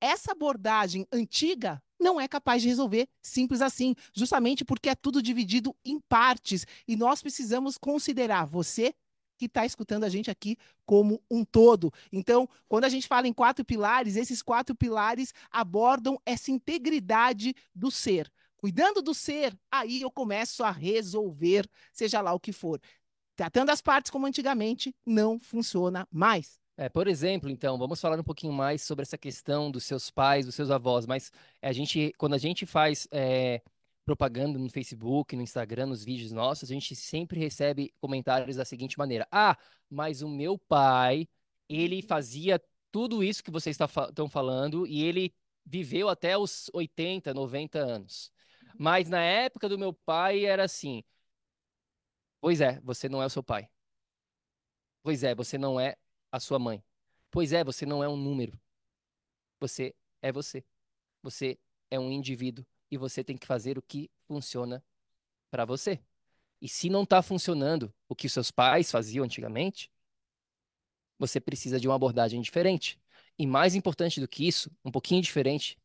essa 0.00 0.32
abordagem 0.32 1.06
antiga 1.12 1.80
não 2.00 2.20
é 2.20 2.26
capaz 2.26 2.62
de 2.62 2.68
resolver 2.68 3.08
simples 3.22 3.62
assim, 3.62 3.94
justamente 4.12 4.64
porque 4.64 4.88
é 4.88 4.94
tudo 4.96 5.22
dividido 5.22 5.72
em 5.84 6.00
partes 6.00 6.66
e 6.88 6.96
nós 6.96 7.22
precisamos 7.22 7.78
considerar 7.78 8.44
você 8.44 8.92
que 9.38 9.46
está 9.46 9.64
escutando 9.64 10.02
a 10.02 10.08
gente 10.08 10.28
aqui 10.28 10.56
como 10.84 11.22
um 11.30 11.44
todo. 11.44 11.92
Então, 12.12 12.48
quando 12.68 12.84
a 12.84 12.88
gente 12.88 13.06
fala 13.06 13.28
em 13.28 13.32
quatro 13.32 13.64
pilares, 13.64 14.16
esses 14.16 14.42
quatro 14.42 14.74
pilares 14.74 15.32
abordam 15.48 16.20
essa 16.26 16.50
integridade 16.50 17.54
do 17.72 17.88
ser. 17.88 18.28
Cuidando 18.62 19.02
do 19.02 19.12
ser, 19.12 19.58
aí 19.68 20.02
eu 20.02 20.08
começo 20.08 20.62
a 20.62 20.70
resolver, 20.70 21.68
seja 21.92 22.20
lá 22.20 22.32
o 22.32 22.38
que 22.38 22.52
for. 22.52 22.80
Tratando 23.34 23.70
as 23.70 23.80
partes 23.80 24.08
como 24.08 24.24
antigamente, 24.24 24.94
não 25.04 25.40
funciona 25.40 26.06
mais. 26.12 26.60
É, 26.76 26.88
por 26.88 27.08
exemplo, 27.08 27.50
então, 27.50 27.76
vamos 27.76 28.00
falar 28.00 28.20
um 28.20 28.22
pouquinho 28.22 28.52
mais 28.52 28.82
sobre 28.82 29.02
essa 29.02 29.18
questão 29.18 29.68
dos 29.68 29.82
seus 29.82 30.12
pais, 30.12 30.46
dos 30.46 30.54
seus 30.54 30.70
avós, 30.70 31.06
mas 31.06 31.32
a 31.60 31.72
gente, 31.72 32.12
quando 32.16 32.34
a 32.34 32.38
gente 32.38 32.64
faz 32.64 33.08
é, 33.10 33.60
propaganda 34.04 34.56
no 34.56 34.70
Facebook, 34.70 35.34
no 35.34 35.42
Instagram, 35.42 35.86
nos 35.86 36.04
vídeos 36.04 36.30
nossos, 36.30 36.70
a 36.70 36.72
gente 36.72 36.94
sempre 36.94 37.40
recebe 37.40 37.92
comentários 38.00 38.54
da 38.54 38.64
seguinte 38.64 38.96
maneira: 38.96 39.26
Ah, 39.32 39.58
mas 39.90 40.22
o 40.22 40.28
meu 40.28 40.56
pai, 40.56 41.26
ele 41.68 42.00
fazia 42.00 42.62
tudo 42.92 43.24
isso 43.24 43.42
que 43.42 43.50
vocês 43.50 43.76
estão 43.76 44.28
falando 44.28 44.86
e 44.86 45.02
ele 45.02 45.34
viveu 45.66 46.08
até 46.08 46.38
os 46.38 46.70
80, 46.72 47.34
90 47.34 47.80
anos. 47.80 48.31
Mas 48.78 49.08
na 49.08 49.22
época 49.22 49.68
do 49.68 49.78
meu 49.78 49.92
pai 49.92 50.44
era 50.44 50.64
assim. 50.64 51.02
Pois 52.40 52.60
é, 52.60 52.80
você 52.80 53.08
não 53.08 53.22
é 53.22 53.26
o 53.26 53.30
seu 53.30 53.42
pai. 53.42 53.68
Pois 55.02 55.22
é, 55.22 55.34
você 55.34 55.58
não 55.58 55.80
é 55.80 55.96
a 56.30 56.40
sua 56.40 56.58
mãe. 56.58 56.82
Pois 57.30 57.52
é, 57.52 57.64
você 57.64 57.86
não 57.86 58.02
é 58.02 58.08
um 58.08 58.16
número. 58.16 58.58
Você 59.60 59.94
é 60.20 60.32
você. 60.32 60.64
Você 61.22 61.58
é 61.90 61.98
um 61.98 62.10
indivíduo 62.10 62.66
e 62.90 62.96
você 62.96 63.22
tem 63.22 63.36
que 63.36 63.46
fazer 63.46 63.78
o 63.78 63.82
que 63.82 64.10
funciona 64.26 64.84
para 65.50 65.64
você. 65.64 66.00
E 66.60 66.68
se 66.68 66.88
não 66.88 67.02
está 67.02 67.22
funcionando 67.22 67.92
o 68.08 68.14
que 68.14 68.28
seus 68.28 68.50
pais 68.50 68.90
faziam 68.90 69.24
antigamente, 69.24 69.90
você 71.18 71.40
precisa 71.40 71.78
de 71.78 71.88
uma 71.88 71.94
abordagem 71.94 72.40
diferente. 72.40 73.00
E 73.38 73.46
mais 73.46 73.74
importante 73.74 74.20
do 74.20 74.28
que 74.28 74.46
isso, 74.46 74.70
um 74.84 74.90
pouquinho 74.90 75.22
diferente, 75.22 75.78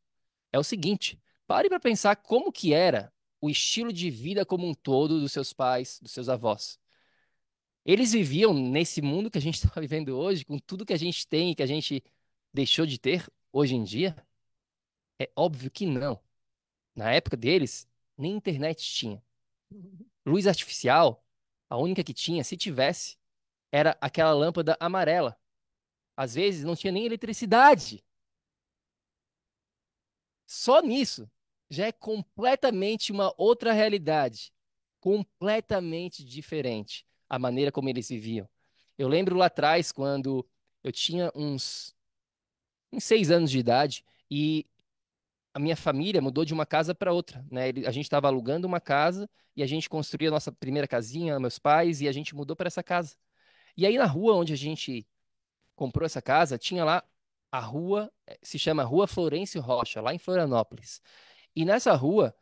é 0.52 0.60
o 0.60 0.64
seguinte: 0.64 1.20
pare 1.48 1.70
para 1.70 1.80
pensar 1.80 2.16
como 2.18 2.52
que 2.52 2.74
era 2.74 3.12
o 3.42 3.50
estilo 3.50 3.94
de 3.94 4.10
vida 4.10 4.46
como 4.46 4.68
um 4.68 4.74
todo 4.74 5.20
dos 5.20 5.32
seus 5.32 5.54
pais, 5.54 6.00
dos 6.02 6.12
seus 6.12 6.28
avós. 6.30 6.80
Eles 7.86 8.12
viviam 8.12 8.54
nesse 8.54 9.02
mundo 9.02 9.32
que 9.32 9.38
a 9.38 9.42
gente 9.42 9.56
está 9.56 9.70
vivendo 9.80 10.10
hoje, 10.10 10.44
com 10.44 10.60
tudo 10.60 10.86
que 10.86 10.94
a 10.94 10.98
gente 10.98 11.26
tem 11.28 11.52
e 11.52 11.56
que 11.56 11.64
a 11.64 11.68
gente 11.68 12.04
deixou 12.54 12.86
de 12.86 13.00
ter 13.00 13.26
hoje 13.52 13.76
em 13.76 13.84
dia? 13.84 14.16
É 15.20 15.32
óbvio 15.36 15.72
que 15.72 15.86
não. 15.86 16.22
Na 16.96 17.12
época 17.14 17.38
deles, 17.38 17.88
nem 18.18 18.36
internet 18.36 18.84
tinha. 18.84 19.24
Luz 20.26 20.48
artificial, 20.48 21.26
a 21.70 21.78
única 21.78 22.04
que 22.04 22.14
tinha, 22.14 22.44
se 22.44 22.58
tivesse, 22.58 23.18
era 23.72 23.98
aquela 24.02 24.34
lâmpada 24.34 24.76
amarela. 24.80 25.40
Às 26.16 26.36
vezes 26.36 26.64
não 26.64 26.76
tinha 26.76 26.92
nem 26.92 27.06
eletricidade. 27.06 28.04
Só 30.46 30.82
nisso 30.82 31.30
já 31.70 31.88
é 31.88 31.92
completamente 31.92 33.12
uma 33.12 33.34
outra 33.38 33.74
realidade, 33.74 34.52
completamente 35.00 36.24
diferente 36.24 37.06
a 37.30 37.38
maneira 37.38 37.72
como 37.72 37.90
eles 37.90 38.10
viviam. 38.10 38.48
Eu 38.98 39.08
lembro 39.08 39.36
lá 39.36 39.48
atrás, 39.48 39.92
quando 39.92 40.48
eu 40.84 40.92
tinha 40.92 41.32
uns, 41.36 41.96
uns 42.92 43.04
seis 43.04 43.30
anos 43.32 43.52
de 43.52 43.60
idade 43.60 44.04
e 44.30 44.66
a 45.54 45.60
minha 45.60 45.76
família 45.76 46.22
mudou 46.22 46.46
de 46.46 46.54
uma 46.54 46.66
casa 46.66 46.94
para 46.94 47.12
outra, 47.12 47.46
né? 47.52 47.70
A 47.86 47.92
gente 47.92 48.06
estava 48.06 48.28
alugando 48.28 48.68
uma 48.68 48.80
casa 48.80 49.30
e 49.56 49.64
a 49.64 49.66
gente 49.68 49.90
construiu 49.90 50.30
a 50.30 50.32
nossa 50.32 50.52
primeira 50.52 50.88
casinha, 50.88 51.40
meus 51.40 51.58
pais, 51.58 52.00
e 52.02 52.08
a 52.08 52.12
gente 52.12 52.36
mudou 52.36 52.56
para 52.56 52.68
essa 52.68 52.84
casa. 52.84 53.16
E 53.76 53.86
aí 53.86 53.98
na 53.98 54.06
rua 54.06 54.36
onde 54.36 54.54
a 54.54 54.58
gente 54.58 55.08
comprou 55.76 56.06
essa 56.06 56.22
casa, 56.22 56.58
tinha 56.58 56.86
lá 56.86 57.04
a 57.52 57.60
rua, 57.60 58.12
eh, 58.28 58.38
se 58.44 58.60
chama 58.60 58.84
Rua 58.84 59.08
Florencio 59.08 59.62
Rocha, 59.62 60.02
lá 60.02 60.14
em 60.14 60.20
Florianópolis. 60.20 61.02
E 61.58 61.66
nessa 61.66 61.92
rua 61.96 62.36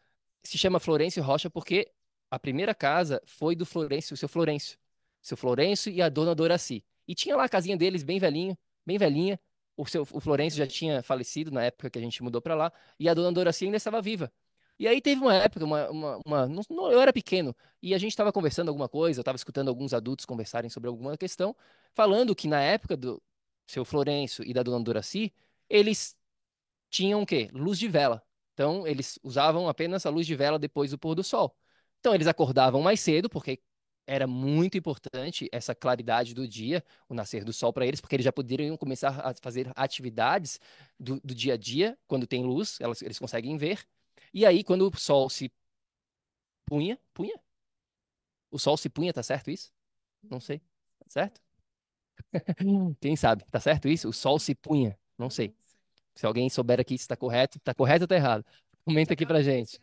se 0.43 0.57
chama 0.57 0.77
Florencio 0.77 1.23
Rocha 1.23 1.49
porque 1.49 1.89
a 2.29 2.37
primeira 2.37 2.75
casa 2.75 3.21
foi 3.25 3.55
do 3.55 3.65
Florencio, 3.65 4.13
o 4.13 4.17
seu 4.17 4.27
Florencio. 4.27 4.77
Seu 5.21 5.37
Florencio 5.37 5.89
e 5.89 6.01
a 6.01 6.09
dona 6.09 6.35
Doraci. 6.35 6.83
E 7.07 7.15
tinha 7.15 7.33
lá 7.37 7.45
a 7.45 7.49
casinha 7.49 7.77
deles 7.77 8.03
bem 8.03 8.19
velhinho, 8.19 8.57
bem 8.85 8.97
velhinha, 8.97 9.39
o 9.77 9.85
seu 9.85 10.01
o 10.11 10.19
Florencio 10.19 10.57
já 10.57 10.67
tinha 10.67 11.01
falecido 11.01 11.49
na 11.49 11.63
época 11.63 11.89
que 11.89 11.97
a 11.97 12.01
gente 12.01 12.21
mudou 12.21 12.41
para 12.41 12.55
lá, 12.55 12.73
e 12.99 13.07
a 13.07 13.13
dona 13.13 13.31
Doraci 13.31 13.63
ainda 13.63 13.77
estava 13.77 14.01
viva. 14.01 14.29
E 14.77 14.85
aí 14.85 14.99
teve 14.99 15.21
uma 15.21 15.33
época, 15.33 15.63
uma, 15.63 15.89
uma, 15.89 16.21
uma 16.25 16.47
não, 16.69 16.91
eu 16.91 16.99
era 16.99 17.13
pequeno, 17.13 17.55
e 17.81 17.93
a 17.95 17.97
gente 17.97 18.11
estava 18.11 18.33
conversando 18.33 18.67
alguma 18.67 18.89
coisa, 18.89 19.19
eu 19.19 19.21
estava 19.21 19.37
escutando 19.37 19.69
alguns 19.69 19.93
adultos 19.93 20.25
conversarem 20.25 20.69
sobre 20.69 20.89
alguma 20.89 21.17
questão, 21.17 21.55
falando 21.93 22.35
que 22.35 22.49
na 22.49 22.61
época 22.61 22.97
do 22.97 23.23
seu 23.65 23.85
Florencio 23.85 24.43
e 24.45 24.53
da 24.53 24.61
dona 24.61 24.83
Doraci, 24.83 25.33
eles 25.69 26.17
tinham 26.89 27.21
o 27.21 27.25
quê? 27.25 27.49
Luz 27.53 27.79
de 27.79 27.87
vela. 27.87 28.21
Então, 28.55 28.87
eles 28.87 29.19
usavam 29.23 29.69
apenas 29.69 30.05
a 30.07 30.11
luz 30.11 30.27
de 30.27 30.35
vela 30.35 30.59
depois 30.59 30.91
do 30.91 30.99
pôr 30.99 31.15
do 31.15 31.23
sol. 31.25 31.57
Então, 32.01 32.15
eles 32.15 32.27
acordavam 32.27 32.81
mais 32.81 33.01
cedo, 33.01 33.29
porque 33.29 33.61
era 34.07 34.27
muito 34.27 34.77
importante 34.77 35.49
essa 35.53 35.75
claridade 35.75 36.33
do 36.35 36.47
dia, 36.47 36.83
o 37.09 37.15
nascer 37.15 37.43
do 37.45 37.53
sol 37.53 37.73
para 37.73 37.87
eles, 37.87 38.01
porque 38.01 38.15
eles 38.15 38.25
já 38.25 38.33
poderiam 38.33 38.77
começar 38.77 39.09
a 39.27 39.33
fazer 39.41 39.71
atividades 39.75 40.59
do, 40.99 41.21
do 41.23 41.35
dia 41.35 41.55
a 41.55 41.57
dia, 41.57 41.97
quando 42.07 42.27
tem 42.27 42.43
luz, 42.45 42.79
elas, 42.81 43.01
eles 43.03 43.19
conseguem 43.19 43.57
ver. 43.57 43.85
E 44.33 44.45
aí, 44.45 44.63
quando 44.63 44.87
o 44.89 44.97
sol 44.97 45.29
se 45.29 45.51
punha, 46.65 46.99
punha? 47.13 47.35
O 48.51 48.57
sol 48.59 48.77
se 48.77 48.89
punha, 48.89 49.13
tá 49.13 49.21
certo 49.23 49.49
isso? 49.51 49.71
Não 50.29 50.39
sei. 50.39 50.59
Tá 50.99 51.05
certo? 51.09 51.41
Quem 53.01 53.15
sabe? 53.15 53.43
Tá 53.51 53.59
certo 53.59 53.87
isso? 53.87 54.09
O 54.09 54.13
sol 54.13 54.39
se 54.39 54.55
punha. 54.55 54.97
Não 55.17 55.29
sei. 55.29 55.55
Se 56.15 56.25
alguém 56.25 56.49
souber 56.49 56.79
aqui 56.79 56.97
se 56.97 57.03
está 57.03 57.15
correto, 57.15 57.57
está 57.57 57.73
correto 57.73 58.03
ou 58.03 58.05
está 58.05 58.15
errado, 58.15 58.45
comenta 58.85 59.13
aqui 59.13 59.25
pra 59.25 59.41
gente. 59.43 59.79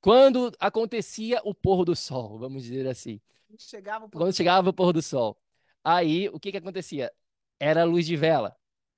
Quando 0.00 0.52
acontecia 0.58 1.40
o 1.44 1.54
pôr 1.54 1.84
do 1.84 1.96
sol, 1.96 2.38
vamos 2.38 2.64
dizer 2.64 2.86
assim. 2.86 3.20
Chegava 3.58 4.08
Quando 4.08 4.34
chegava 4.34 4.70
o 4.70 4.72
pôr 4.72 4.92
do 4.92 5.02
sol. 5.02 5.36
Aí, 5.84 6.28
o 6.28 6.38
que 6.38 6.50
que 6.50 6.58
acontecia? 6.58 7.12
Era 7.58 7.84
luz 7.84 8.06
de 8.06 8.16
vela. 8.16 8.56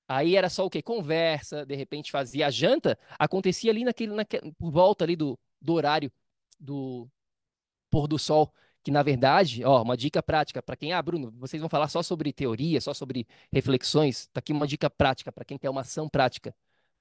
Aí 0.08 0.36
era 0.36 0.50
só 0.50 0.66
o 0.66 0.70
quê? 0.70 0.82
Conversa, 0.82 1.64
de 1.64 1.74
repente 1.74 2.10
fazia 2.10 2.46
a 2.46 2.50
janta, 2.50 2.98
acontecia 3.18 3.70
ali 3.70 3.84
naquele, 3.84 4.12
naquele, 4.12 4.52
por 4.52 4.70
volta 4.70 5.04
ali 5.04 5.16
do, 5.16 5.38
do 5.60 5.72
horário 5.72 6.12
do 6.60 7.08
pôr 7.90 8.06
do 8.06 8.18
sol, 8.18 8.52
que 8.82 8.90
na 8.90 9.02
verdade, 9.02 9.64
ó, 9.64 9.82
uma 9.82 9.96
dica 9.96 10.22
prática 10.22 10.62
para 10.62 10.76
quem, 10.76 10.92
ah, 10.92 11.02
Bruno, 11.02 11.30
vocês 11.38 11.60
vão 11.60 11.70
falar 11.70 11.88
só 11.88 12.02
sobre 12.02 12.32
teoria, 12.32 12.80
só 12.80 12.92
sobre 12.92 13.26
reflexões, 13.52 14.26
tá 14.28 14.40
aqui 14.40 14.52
uma 14.52 14.66
dica 14.66 14.90
prática 14.90 15.32
para 15.32 15.44
quem 15.44 15.56
quer 15.56 15.70
uma 15.70 15.80
ação 15.80 16.08
prática. 16.08 16.54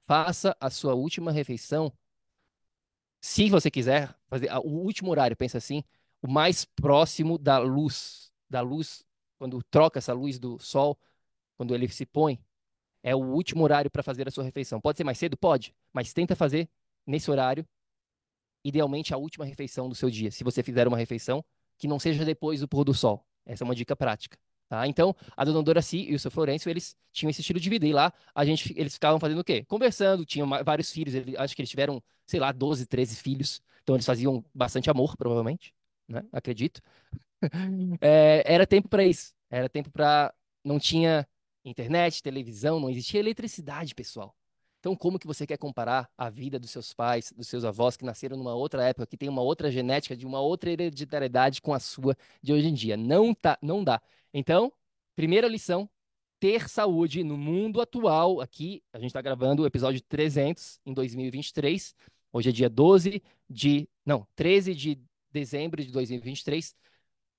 Faça 0.06 0.56
a 0.60 0.70
sua 0.70 0.94
última 0.94 1.32
refeição, 1.32 1.92
se 3.22 3.50
você 3.50 3.72
quiser 3.72 4.14
fazer 4.28 4.52
o 4.58 4.68
último 4.68 5.10
horário, 5.10 5.36
pensa 5.38 5.58
assim, 5.58 5.84
o 6.22 6.28
mais 6.30 6.66
próximo 6.66 7.38
da 7.38 7.58
luz, 7.58 8.32
da 8.50 8.60
luz 8.60 9.06
quando 9.38 9.62
troca 9.64 10.00
essa 10.00 10.14
luz 10.14 10.38
do 10.38 10.60
sol, 10.60 10.98
quando 11.58 11.74
ele 11.74 11.88
se 11.88 12.06
põe, 12.06 12.40
é 13.02 13.16
o 13.16 13.20
último 13.20 13.64
horário 13.64 13.92
para 13.92 14.04
fazer 14.04 14.28
a 14.28 14.32
sua 14.32 14.44
refeição. 14.44 14.80
Pode 14.80 14.98
ser 14.98 15.04
mais 15.04 15.18
cedo? 15.18 15.38
Pode, 15.38 15.74
mas 15.92 16.14
tenta 16.14 16.36
fazer 16.36 16.70
nesse 17.06 17.30
horário, 17.30 17.66
idealmente 18.64 19.14
a 19.14 19.18
última 19.18 19.46
refeição 19.46 19.90
do 19.90 19.96
seu 19.96 20.10
dia. 20.10 20.32
Se 20.32 20.44
você 20.44 20.64
fizer 20.64 20.88
uma 20.88 20.98
refeição, 20.98 21.44
que 21.78 21.88
não 21.88 22.00
seja 22.00 22.24
depois 22.24 22.62
do 22.62 22.68
pôr 22.68 22.84
do 22.84 22.94
sol. 22.94 23.26
Essa 23.46 23.64
é 23.64 23.66
uma 23.66 23.76
dica 23.76 23.96
prática. 23.96 24.38
Tá? 24.70 24.88
Então, 24.88 25.16
a 25.38 25.44
dona 25.46 25.62
Doraci 25.62 25.98
e 26.10 26.16
o 26.16 26.20
seu 26.20 26.32
Florencio, 26.32 26.70
eles 26.70 26.96
tinham 27.12 27.30
esse 27.30 27.42
estilo 27.42 27.60
de 27.60 27.70
vida. 27.70 27.86
E 27.86 27.94
lá, 27.94 28.12
a 28.34 28.46
gente, 28.46 28.74
eles 28.78 28.94
ficavam 28.94 29.20
fazendo 29.20 29.40
o 29.40 29.44
quê? 29.44 29.64
Conversando, 29.66 30.26
tinham 30.26 30.48
vários 30.64 30.92
filhos. 30.92 31.14
Acho 31.38 31.56
que 31.56 31.62
eles 31.62 31.70
tiveram, 31.70 32.02
sei 32.26 32.40
lá, 32.40 32.52
12, 32.52 32.86
13 32.86 33.16
filhos. 33.16 33.62
Então, 33.84 33.96
eles 33.96 34.06
faziam 34.06 34.44
bastante 34.54 34.90
amor, 34.90 35.16
provavelmente. 35.18 35.74
Né? 36.08 36.24
Acredito. 36.32 36.82
É, 38.00 38.42
era 38.46 38.66
tempo 38.66 38.88
para 38.88 39.04
isso. 39.04 39.34
Era 39.50 39.68
tempo 39.68 39.92
para... 39.92 40.34
Não 40.64 40.80
tinha 40.80 41.28
internet, 41.66 42.24
televisão, 42.24 42.80
não 42.80 42.90
existia 42.90 43.20
eletricidade, 43.20 43.94
pessoal. 43.94 44.34
Então, 44.84 44.98
como 44.98 45.18
que 45.18 45.26
você 45.26 45.48
quer 45.48 45.56
comparar 45.56 46.12
a 46.18 46.30
vida 46.30 46.60
dos 46.60 46.70
seus 46.70 46.94
pais, 46.94 47.32
dos 47.34 47.48
seus 47.48 47.64
avós 47.64 47.96
que 47.96 48.04
nasceram 48.04 48.36
numa 48.36 48.54
outra 48.54 48.84
época, 48.84 49.08
que 49.08 49.16
tem 49.16 49.30
uma 49.30 49.42
outra 49.42 49.72
genética, 49.72 50.14
de 50.14 50.26
uma 50.26 50.42
outra 50.42 50.70
hereditariedade 50.70 51.62
com 51.62 51.74
a 51.74 51.80
sua 51.80 52.18
de 52.42 52.52
hoje 52.52 52.68
em 52.68 52.74
dia? 52.74 52.98
Não, 52.98 53.34
tá, 53.34 53.58
não 53.62 53.82
dá. 53.82 54.02
Então, 54.34 54.74
primeira 55.16 55.48
lição, 55.48 55.90
ter 56.38 56.68
saúde 56.68 57.24
no 57.24 57.38
mundo 57.38 57.80
atual. 57.80 58.42
Aqui, 58.42 58.84
a 58.92 58.98
gente 59.00 59.08
está 59.08 59.22
gravando 59.22 59.64
o 59.64 59.66
episódio 59.66 60.02
300 60.02 60.82
em 60.86 60.94
2023. 60.94 61.96
Hoje 62.34 62.50
é 62.50 62.52
dia 62.52 62.70
12 62.70 63.24
de... 63.50 63.88
Não, 64.06 64.28
13 64.36 64.76
de 64.76 65.00
dezembro 65.32 65.82
de 65.82 65.94
2023. 65.94 66.76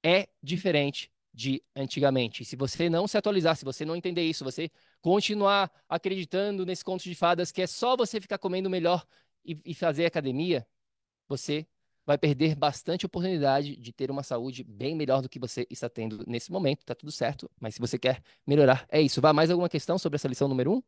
É 0.02 0.30
diferente 0.42 1.12
de 1.35 1.61
antigamente. 1.75 2.44
Se 2.44 2.55
você 2.55 2.88
não 2.88 3.09
se 3.09 3.18
atualizar, 3.18 3.57
se 3.57 3.64
você 3.64 3.85
não 3.85 3.97
entender 3.97 4.23
isso, 4.23 4.44
você 4.44 4.70
continuar 5.01 5.70
acreditando 5.88 6.64
nesse 6.64 6.85
conto 6.85 7.03
de 7.03 7.14
fadas 7.14 7.51
que 7.51 7.61
é 7.61 7.66
só 7.66 7.97
você 7.97 8.20
ficar 8.20 8.38
comendo 8.38 8.70
melhor 8.70 9.05
e, 9.44 9.59
e 9.64 9.75
fazer 9.75 10.07
academia, 10.07 10.64
você 11.27 11.66
vai 12.07 12.16
perder 12.16 12.55
bastante 12.55 13.05
oportunidade 13.07 13.77
de 13.77 13.92
ter 13.92 14.11
uma 14.11 14.23
saúde 14.23 14.62
bem 14.62 14.94
melhor 14.94 15.23
do 15.23 15.29
que 15.29 15.38
você 15.38 15.66
está 15.68 15.88
tendo 15.88 16.23
nesse 16.27 16.53
momento. 16.53 16.85
Tá 16.85 16.94
tudo 16.94 17.11
certo, 17.11 17.51
mas 17.59 17.75
se 17.75 17.81
você 17.81 17.99
quer 17.99 18.23
melhorar, 18.47 18.87
é 18.88 19.01
isso. 19.01 19.20
Vá 19.20 19.33
mais 19.33 19.51
alguma 19.51 19.68
questão 19.68 19.99
sobre 19.99 20.16
essa 20.16 20.29
lição 20.29 20.47
número 20.47 20.73
um? 20.73 20.83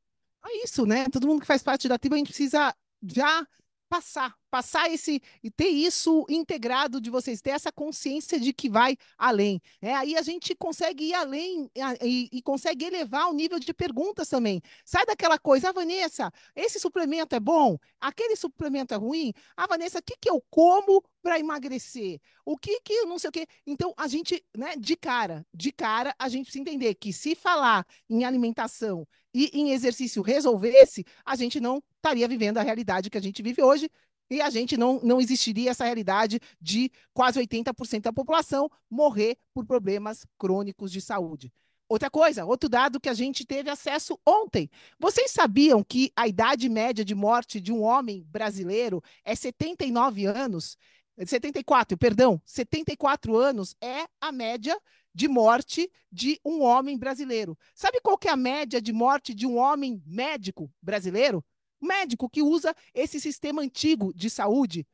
É 0.44 0.62
isso, 0.62 0.86
né? 0.86 1.08
Todo 1.10 1.26
mundo 1.26 1.40
que 1.40 1.46
faz 1.46 1.62
parte 1.62 1.88
da 1.88 1.98
tribo, 1.98 2.14
a 2.14 2.18
gente 2.18 2.28
precisa 2.28 2.72
já 3.02 3.46
passar, 3.88 4.34
passar 4.50 4.90
esse 4.90 5.22
e 5.42 5.50
ter 5.50 5.68
isso 5.68 6.26
integrado 6.28 7.00
de 7.00 7.10
vocês, 7.10 7.40
ter 7.40 7.50
essa 7.50 7.72
consciência 7.72 8.38
de 8.38 8.52
que 8.52 8.68
vai 8.68 8.96
além. 9.16 9.60
É, 9.80 9.94
aí 9.94 10.16
a 10.16 10.22
gente 10.22 10.54
consegue 10.54 11.04
ir 11.06 11.14
além 11.14 11.70
e, 12.02 12.28
e, 12.32 12.42
consegue 12.42 12.84
elevar 12.84 13.28
o 13.28 13.34
nível 13.34 13.58
de 13.58 13.72
perguntas 13.72 14.28
também. 14.28 14.60
Sai 14.84 15.04
daquela 15.06 15.38
coisa, 15.38 15.70
ah, 15.70 15.72
Vanessa, 15.72 16.32
esse 16.54 16.78
suplemento 16.78 17.34
é 17.34 17.40
bom? 17.40 17.76
Aquele 18.00 18.36
suplemento 18.36 18.94
é 18.94 18.96
ruim? 18.96 19.32
Ah, 19.56 19.66
Vanessa, 19.66 19.98
o 19.98 20.02
que, 20.02 20.16
que 20.20 20.30
eu 20.30 20.42
como 20.50 21.02
para 21.22 21.38
emagrecer? 21.38 22.20
O 22.44 22.56
que 22.56 22.80
que 22.80 23.04
não 23.04 23.18
sei 23.18 23.28
o 23.28 23.32
quê? 23.32 23.46
Então, 23.66 23.92
a 23.96 24.06
gente, 24.06 24.44
né, 24.56 24.76
de 24.76 24.96
cara, 24.96 25.44
de 25.52 25.72
cara, 25.72 26.14
a 26.18 26.28
gente 26.28 26.44
precisa 26.44 26.62
entender 26.62 26.94
que 26.94 27.12
se 27.12 27.34
falar 27.34 27.84
em 28.08 28.24
alimentação 28.24 29.06
e 29.36 29.50
em 29.52 29.72
exercício 29.72 30.22
resolvesse, 30.22 31.04
a 31.22 31.36
gente 31.36 31.60
não 31.60 31.82
estaria 31.96 32.26
vivendo 32.26 32.56
a 32.56 32.62
realidade 32.62 33.10
que 33.10 33.18
a 33.18 33.20
gente 33.20 33.42
vive 33.42 33.62
hoje 33.62 33.90
e 34.30 34.40
a 34.40 34.48
gente 34.48 34.78
não, 34.78 34.98
não 35.02 35.20
existiria 35.20 35.70
essa 35.70 35.84
realidade 35.84 36.40
de 36.58 36.90
quase 37.12 37.38
80% 37.38 38.00
da 38.00 38.12
população 38.14 38.70
morrer 38.90 39.36
por 39.52 39.66
problemas 39.66 40.24
crônicos 40.38 40.90
de 40.90 41.02
saúde. 41.02 41.52
Outra 41.86 42.10
coisa, 42.10 42.46
outro 42.46 42.66
dado 42.66 42.98
que 42.98 43.10
a 43.10 43.14
gente 43.14 43.44
teve 43.44 43.68
acesso 43.68 44.18
ontem. 44.26 44.70
Vocês 44.98 45.30
sabiam 45.30 45.84
que 45.84 46.10
a 46.16 46.26
idade 46.26 46.66
média 46.70 47.04
de 47.04 47.14
morte 47.14 47.60
de 47.60 47.70
um 47.70 47.82
homem 47.82 48.24
brasileiro 48.24 49.02
é 49.22 49.34
79 49.34 50.24
anos? 50.24 50.78
74, 51.24 51.96
perdão, 51.96 52.40
74 52.44 53.36
anos 53.36 53.76
é 53.80 54.06
a 54.18 54.32
média 54.32 54.76
de 55.16 55.28
morte 55.28 55.90
de 56.12 56.38
um 56.44 56.60
homem 56.60 56.98
brasileiro. 56.98 57.56
Sabe 57.74 58.02
qual 58.02 58.18
que 58.18 58.28
é 58.28 58.32
a 58.32 58.36
média 58.36 58.82
de 58.82 58.92
morte 58.92 59.32
de 59.32 59.46
um 59.46 59.56
homem 59.56 60.02
médico 60.04 60.70
brasileiro? 60.82 61.42
Médico 61.80 62.28
que 62.28 62.42
usa 62.42 62.76
esse 62.92 63.18
sistema 63.18 63.62
antigo 63.62 64.12
de 64.14 64.28
saúde. 64.28 64.86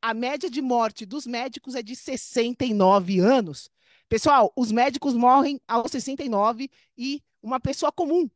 A 0.00 0.14
média 0.14 0.48
de 0.48 0.62
morte 0.62 1.04
dos 1.04 1.26
médicos 1.26 1.74
é 1.74 1.82
de 1.82 1.94
69 1.94 3.20
anos. 3.20 3.70
Pessoal, 4.08 4.50
os 4.56 4.72
médicos 4.72 5.12
morrem 5.12 5.60
aos 5.68 5.90
69 5.90 6.70
e 6.96 7.22
uma 7.42 7.60
pessoa 7.60 7.92
comum 7.92 8.30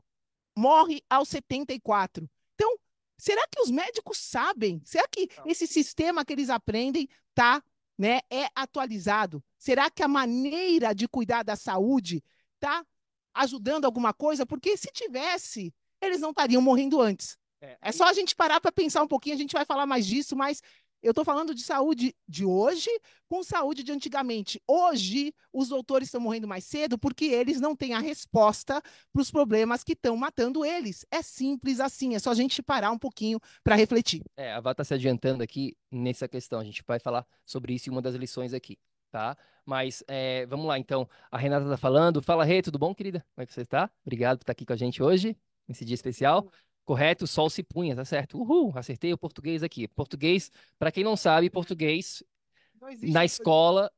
morre 0.55 1.03
aos 1.09 1.31
74. 1.31 2.29
Então, 2.55 2.77
será 3.17 3.49
que 3.49 3.63
os 3.63 3.71
médicos 3.71 4.19
sabem? 4.19 4.83
Será 4.85 5.09
que 5.09 5.31
esse 5.47 5.67
sistema 5.67 6.23
que 6.23 6.35
eles 6.35 6.51
aprendem 6.51 7.09
está 7.31 7.63
né, 7.99 8.21
é 8.31 8.49
atualizado? 8.55 9.43
Será 9.59 9.91
que 9.91 10.03
a 10.03 10.09
maneira 10.09 10.95
de 10.95 11.09
cuidar 11.09 11.43
da 11.43 11.57
saúde 11.57 12.23
está 12.55 12.85
ajudando 13.33 13.85
alguma 13.85 14.13
coisa? 14.13 14.45
Porque 14.45 14.77
se 14.77 14.89
tivesse, 14.93 15.73
eles 16.01 16.21
não 16.21 16.31
estariam 16.31 16.61
morrendo 16.61 17.01
antes. 17.01 17.37
É, 17.61 17.79
é 17.81 17.93
só 17.93 18.05
a 18.05 18.13
gente 18.13 18.35
parar 18.35 18.61
para 18.61 18.73
pensar 18.73 19.03
um 19.03 19.09
pouquinho, 19.09 19.35
a 19.35 19.39
gente 19.39 19.53
vai 19.53 19.65
falar 19.65 19.87
mais 19.87 20.07
disso, 20.07 20.37
mas 20.37 20.61
eu 21.05 21.11
estou 21.11 21.25
falando 21.25 21.55
de 21.55 21.63
saúde 21.63 22.17
de 22.27 22.47
hoje 22.47 22.89
com 23.29 23.43
saúde 23.43 23.83
de 23.83 23.93
antigamente. 23.93 24.61
Hoje, 24.67 25.35
os 25.53 25.69
doutores 25.69 26.09
estão 26.09 26.21
morrendo 26.21 26.49
mais 26.49 26.65
cedo 26.65 26.99
porque 26.99 27.27
eles 27.27 27.61
não 27.61 27.77
têm 27.77 27.93
a 27.93 27.99
resposta 27.99 28.81
para 29.13 29.21
os 29.21 29.31
problemas 29.31 29.85
que 29.85 29.93
estão 29.93 30.17
matando 30.17 30.65
eles. 30.65 31.05
É 31.11 31.21
simples 31.21 31.79
assim, 31.79 32.15
é 32.15 32.19
só 32.19 32.31
a 32.31 32.35
gente 32.35 32.63
parar 32.63 32.91
um 32.91 32.99
pouquinho 32.99 33.39
para 33.63 33.75
refletir. 33.77 34.23
É, 34.35 34.55
a 34.55 34.61
Vá 34.61 34.71
está 34.71 34.83
se 34.83 34.95
adiantando 34.95 35.43
aqui 35.43 35.77
nessa 35.93 36.27
questão. 36.27 36.59
A 36.59 36.65
gente 36.65 36.83
vai 36.87 36.99
falar 36.99 37.27
sobre 37.45 37.75
isso 37.75 37.91
em 37.91 37.93
uma 37.93 38.01
das 38.01 38.15
lições 38.15 38.55
aqui, 38.55 38.79
tá? 39.11 39.37
Mas 39.67 40.03
é, 40.09 40.47
vamos 40.47 40.65
lá, 40.65 40.79
então. 40.79 41.07
A 41.31 41.37
Renata 41.37 41.67
está 41.67 41.77
falando. 41.77 42.23
Fala, 42.23 42.45
Rê, 42.45 42.63
tudo 42.63 42.79
bom, 42.79 42.95
querida? 42.95 43.21
Como 43.35 43.43
é 43.43 43.47
que 43.47 43.53
você 43.53 43.61
está? 43.61 43.91
Obrigado 44.07 44.39
por 44.39 44.45
estar 44.45 44.53
aqui 44.53 44.65
com 44.65 44.73
a 44.73 44.77
gente 44.77 45.03
hoje, 45.03 45.37
nesse 45.69 45.85
dia 45.85 45.95
especial. 45.95 46.51
Correto, 46.85 47.25
o 47.25 47.29
sol 47.29 47.49
se 47.49 47.63
punha, 47.63 47.97
tá 47.97 48.05
certo. 48.05 48.39
Uhul, 48.39 48.73
acertei 48.75 49.13
o 49.13 49.19
português 49.19 49.63
aqui. 49.63 49.89
Português, 49.89 50.51
para 50.79 50.93
quem 50.93 51.03
não 51.03 51.17
sabe, 51.17 51.49
português 51.49 52.23
não 52.81 53.13
na 53.13 53.25
escola 53.25 53.91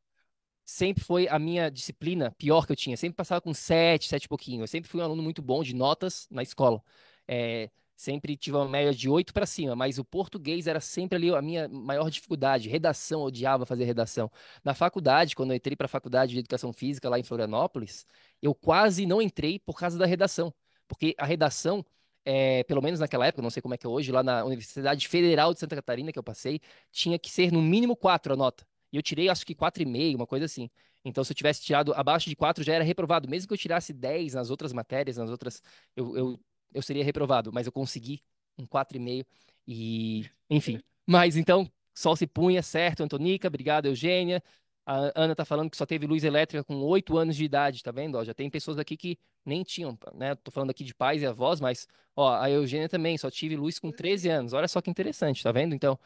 sempre 0.64 1.02
foi 1.02 1.28
a 1.28 1.38
minha 1.38 1.70
disciplina 1.70 2.32
pior 2.32 2.66
que 2.66 2.72
eu 2.72 2.76
tinha. 2.76 2.96
Sempre 2.96 3.16
passava 3.16 3.40
com 3.40 3.54
sete, 3.54 4.08
sete 4.08 4.24
e 4.24 4.28
pouquinho. 4.28 4.64
Eu 4.64 4.66
sempre 4.66 4.90
fui 4.90 5.00
um 5.00 5.04
aluno 5.04 5.22
muito 5.22 5.40
bom 5.40 5.62
de 5.62 5.74
notas 5.74 6.26
na 6.30 6.42
escola. 6.42 6.82
É, 7.26 7.70
sempre 7.96 8.36
tive 8.36 8.56
uma 8.56 8.68
média 8.68 8.92
de 8.92 9.08
oito 9.08 9.32
para 9.32 9.46
cima, 9.46 9.74
mas 9.76 9.98
o 9.98 10.04
português 10.04 10.66
era 10.66 10.80
sempre 10.80 11.16
ali 11.16 11.30
a 11.34 11.40
minha 11.40 11.68
maior 11.68 12.10
dificuldade. 12.10 12.68
Redação, 12.68 13.20
eu 13.20 13.26
odiava 13.26 13.64
fazer 13.64 13.84
redação. 13.84 14.30
Na 14.64 14.74
faculdade, 14.74 15.36
quando 15.36 15.52
eu 15.52 15.56
entrei 15.56 15.76
para 15.76 15.86
a 15.86 15.88
faculdade 15.88 16.32
de 16.32 16.40
educação 16.40 16.72
física 16.72 17.08
lá 17.08 17.18
em 17.18 17.22
Florianópolis, 17.22 18.04
eu 18.42 18.54
quase 18.54 19.06
não 19.06 19.22
entrei 19.22 19.58
por 19.60 19.78
causa 19.78 19.96
da 19.96 20.04
redação, 20.04 20.52
porque 20.88 21.14
a 21.16 21.24
redação 21.24 21.84
é, 22.26 22.64
pelo 22.64 22.82
menos 22.82 22.98
naquela 22.98 23.24
época, 23.24 23.40
não 23.40 23.50
sei 23.50 23.62
como 23.62 23.74
é 23.74 23.78
que 23.78 23.86
é 23.86 23.88
hoje, 23.88 24.10
lá 24.10 24.20
na 24.20 24.44
Universidade 24.44 25.06
Federal 25.06 25.54
de 25.54 25.60
Santa 25.60 25.76
Catarina, 25.76 26.12
que 26.12 26.18
eu 26.18 26.24
passei, 26.24 26.60
tinha 26.90 27.16
que 27.20 27.30
ser 27.30 27.52
no 27.52 27.62
mínimo 27.62 27.94
quatro 27.96 28.32
a 28.32 28.36
nota. 28.36 28.66
E 28.92 28.96
eu 28.96 29.02
tirei, 29.02 29.28
acho 29.28 29.46
que 29.46 29.54
4,5, 29.54 30.16
uma 30.16 30.26
coisa 30.26 30.44
assim. 30.44 30.68
Então, 31.04 31.22
se 31.22 31.30
eu 31.30 31.36
tivesse 31.36 31.62
tirado 31.62 31.94
abaixo 31.94 32.28
de 32.28 32.34
4, 32.34 32.64
já 32.64 32.74
era 32.74 32.82
reprovado. 32.82 33.28
Mesmo 33.28 33.46
que 33.46 33.54
eu 33.54 33.58
tirasse 33.58 33.92
10 33.92 34.34
nas 34.34 34.50
outras 34.50 34.72
matérias, 34.72 35.16
nas 35.16 35.30
outras, 35.30 35.62
eu, 35.94 36.16
eu, 36.16 36.40
eu 36.74 36.82
seria 36.82 37.04
reprovado. 37.04 37.52
Mas 37.52 37.66
eu 37.66 37.72
consegui 37.72 38.20
um 38.58 38.66
4,5 38.66 39.24
e, 39.66 40.28
enfim. 40.50 40.80
Mas, 41.06 41.36
então, 41.36 41.70
sol 41.94 42.16
se 42.16 42.26
punha, 42.26 42.60
certo, 42.60 43.04
Antonica, 43.04 43.46
obrigado, 43.46 43.86
Eugênia. 43.86 44.42
A 44.86 45.12
Ana 45.16 45.34
tá 45.34 45.44
falando 45.44 45.68
que 45.70 45.76
só 45.76 45.84
teve 45.84 46.06
luz 46.06 46.22
elétrica 46.24 46.62
com 46.64 46.76
8 46.82 47.18
anos 47.18 47.36
de 47.36 47.44
idade, 47.44 47.82
tá 47.82 47.90
vendo? 47.90 48.16
Ó, 48.16 48.24
já 48.24 48.32
tem 48.32 48.48
pessoas 48.48 48.78
aqui 48.78 48.96
que 48.96 49.18
nem 49.44 49.62
tinham, 49.64 49.98
né? 50.14 50.34
Tô 50.36 50.50
falando 50.50 50.70
aqui 50.70 50.84
de 50.84 50.94
pais 50.94 51.22
e 51.22 51.26
avós, 51.26 51.60
mas, 51.60 51.88
ó, 52.14 52.34
a 52.36 52.48
Eugênia 52.50 52.88
também 52.88 53.18
só 53.18 53.30
tive 53.30 53.56
luz 53.56 53.78
com 53.78 53.90
13 53.90 54.28
anos. 54.28 54.52
Olha 54.52 54.68
só 54.68 54.80
que 54.80 54.90
interessante, 54.90 55.42
tá 55.42 55.50
vendo? 55.52 55.74
Então, 55.74 55.98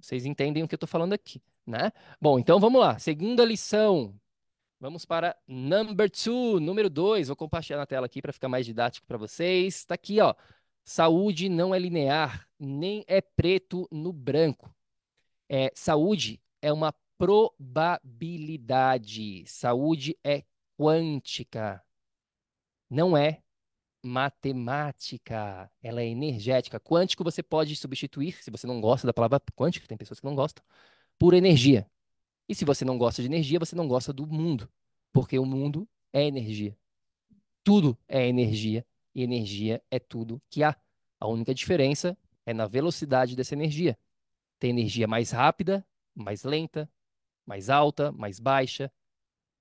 vocês 0.00 0.26
entendem 0.26 0.62
o 0.62 0.68
que 0.68 0.74
eu 0.74 0.78
tô 0.78 0.86
falando 0.86 1.12
aqui 1.12 1.40
né? 1.66 1.92
Bom, 2.20 2.38
então 2.38 2.60
vamos 2.60 2.80
lá. 2.80 2.98
Segunda 2.98 3.44
lição. 3.44 4.14
Vamos 4.78 5.04
para 5.04 5.34
number 5.48 6.08
two, 6.10 6.60
número 6.60 6.88
dois. 6.88 7.28
Vou 7.28 7.36
compartilhar 7.36 7.78
na 7.78 7.86
tela 7.86 8.06
aqui 8.06 8.22
para 8.22 8.32
ficar 8.32 8.48
mais 8.48 8.64
didático 8.64 9.06
para 9.06 9.18
vocês. 9.18 9.76
Está 9.76 9.94
aqui, 9.94 10.20
ó. 10.20 10.34
Saúde 10.84 11.48
não 11.48 11.74
é 11.74 11.78
linear, 11.78 12.48
nem 12.58 13.04
é 13.08 13.20
preto 13.20 13.88
no 13.90 14.12
branco. 14.12 14.72
É, 15.48 15.72
saúde 15.74 16.40
é 16.62 16.72
uma 16.72 16.94
probabilidade. 17.18 19.44
Saúde 19.46 20.16
é 20.24 20.44
quântica. 20.76 21.82
Não 22.90 23.16
é 23.16 23.42
matemática. 24.02 25.70
Ela 25.82 26.02
é 26.02 26.06
energética. 26.06 26.80
Quântico 26.80 27.24
você 27.24 27.42
pode 27.42 27.74
substituir, 27.76 28.42
se 28.42 28.50
você 28.50 28.66
não 28.66 28.80
gosta 28.80 29.06
da 29.06 29.12
palavra 29.12 29.40
quântico, 29.54 29.86
tem 29.88 29.98
pessoas 29.98 30.20
que 30.20 30.26
não 30.26 30.34
gostam 30.34 30.64
por 31.18 31.34
energia. 31.34 31.90
E 32.48 32.54
se 32.54 32.64
você 32.64 32.84
não 32.84 32.98
gosta 32.98 33.22
de 33.22 33.28
energia, 33.28 33.58
você 33.58 33.74
não 33.74 33.88
gosta 33.88 34.12
do 34.12 34.26
mundo, 34.26 34.70
porque 35.12 35.38
o 35.38 35.44
mundo 35.44 35.88
é 36.12 36.24
energia. 36.24 36.76
Tudo 37.64 37.98
é 38.06 38.28
energia 38.28 38.86
e 39.14 39.22
energia 39.22 39.82
é 39.90 39.98
tudo 39.98 40.40
que 40.48 40.62
há. 40.62 40.76
A 41.18 41.26
única 41.26 41.54
diferença 41.54 42.16
é 42.44 42.54
na 42.54 42.66
velocidade 42.66 43.34
dessa 43.34 43.54
energia. 43.54 43.98
Tem 44.58 44.70
energia 44.70 45.08
mais 45.08 45.32
rápida, 45.32 45.84
mais 46.14 46.44
lenta, 46.44 46.88
mais 47.46 47.70
alta, 47.70 48.12
mais 48.12 48.40
baixa. 48.40 48.92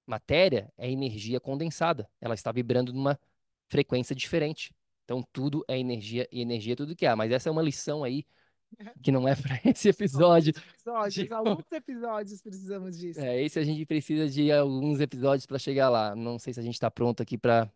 Matéria 0.05 0.71
é 0.77 0.89
energia 0.89 1.39
condensada. 1.39 2.09
Ela 2.19 2.33
está 2.33 2.51
vibrando 2.51 2.91
numa 2.91 3.19
frequência 3.67 4.15
diferente. 4.15 4.73
Então, 5.03 5.23
tudo 5.31 5.63
é 5.67 5.77
energia 5.77 6.27
e 6.31 6.41
energia 6.41 6.73
é 6.73 6.75
tudo 6.75 6.95
que 6.95 7.05
há. 7.05 7.15
Mas 7.15 7.31
essa 7.31 7.49
é 7.49 7.51
uma 7.51 7.61
lição 7.61 8.03
aí 8.03 8.25
que 9.03 9.11
não 9.11 9.27
é 9.27 9.35
para 9.35 9.59
esse 9.63 9.89
episódio. 9.89 10.53
Alguns 10.85 11.17
episódios, 11.17 11.31
alguns 11.31 11.71
episódios 11.71 12.41
precisamos 12.41 12.97
disso. 12.97 13.19
É, 13.19 13.41
esse 13.41 13.59
a 13.59 13.63
gente 13.63 13.85
precisa 13.85 14.27
de 14.27 14.51
alguns 14.51 14.99
episódios 14.99 15.45
para 15.45 15.59
chegar 15.59 15.89
lá. 15.89 16.15
Não 16.15 16.39
sei 16.39 16.53
se 16.53 16.59
a 16.59 16.63
gente 16.63 16.73
está 16.73 16.89
pronto 16.89 17.21
aqui 17.21 17.37
para 17.37 17.71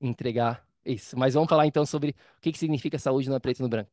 entregar 0.00 0.66
isso. 0.84 1.16
Mas 1.16 1.34
vamos 1.34 1.48
falar 1.48 1.66
então 1.66 1.84
sobre 1.86 2.10
o 2.36 2.40
que, 2.40 2.52
que 2.52 2.58
significa 2.58 2.98
saúde 2.98 3.28
no 3.28 3.40
preto 3.40 3.60
e 3.60 3.62
no 3.62 3.68
branco. 3.68 3.90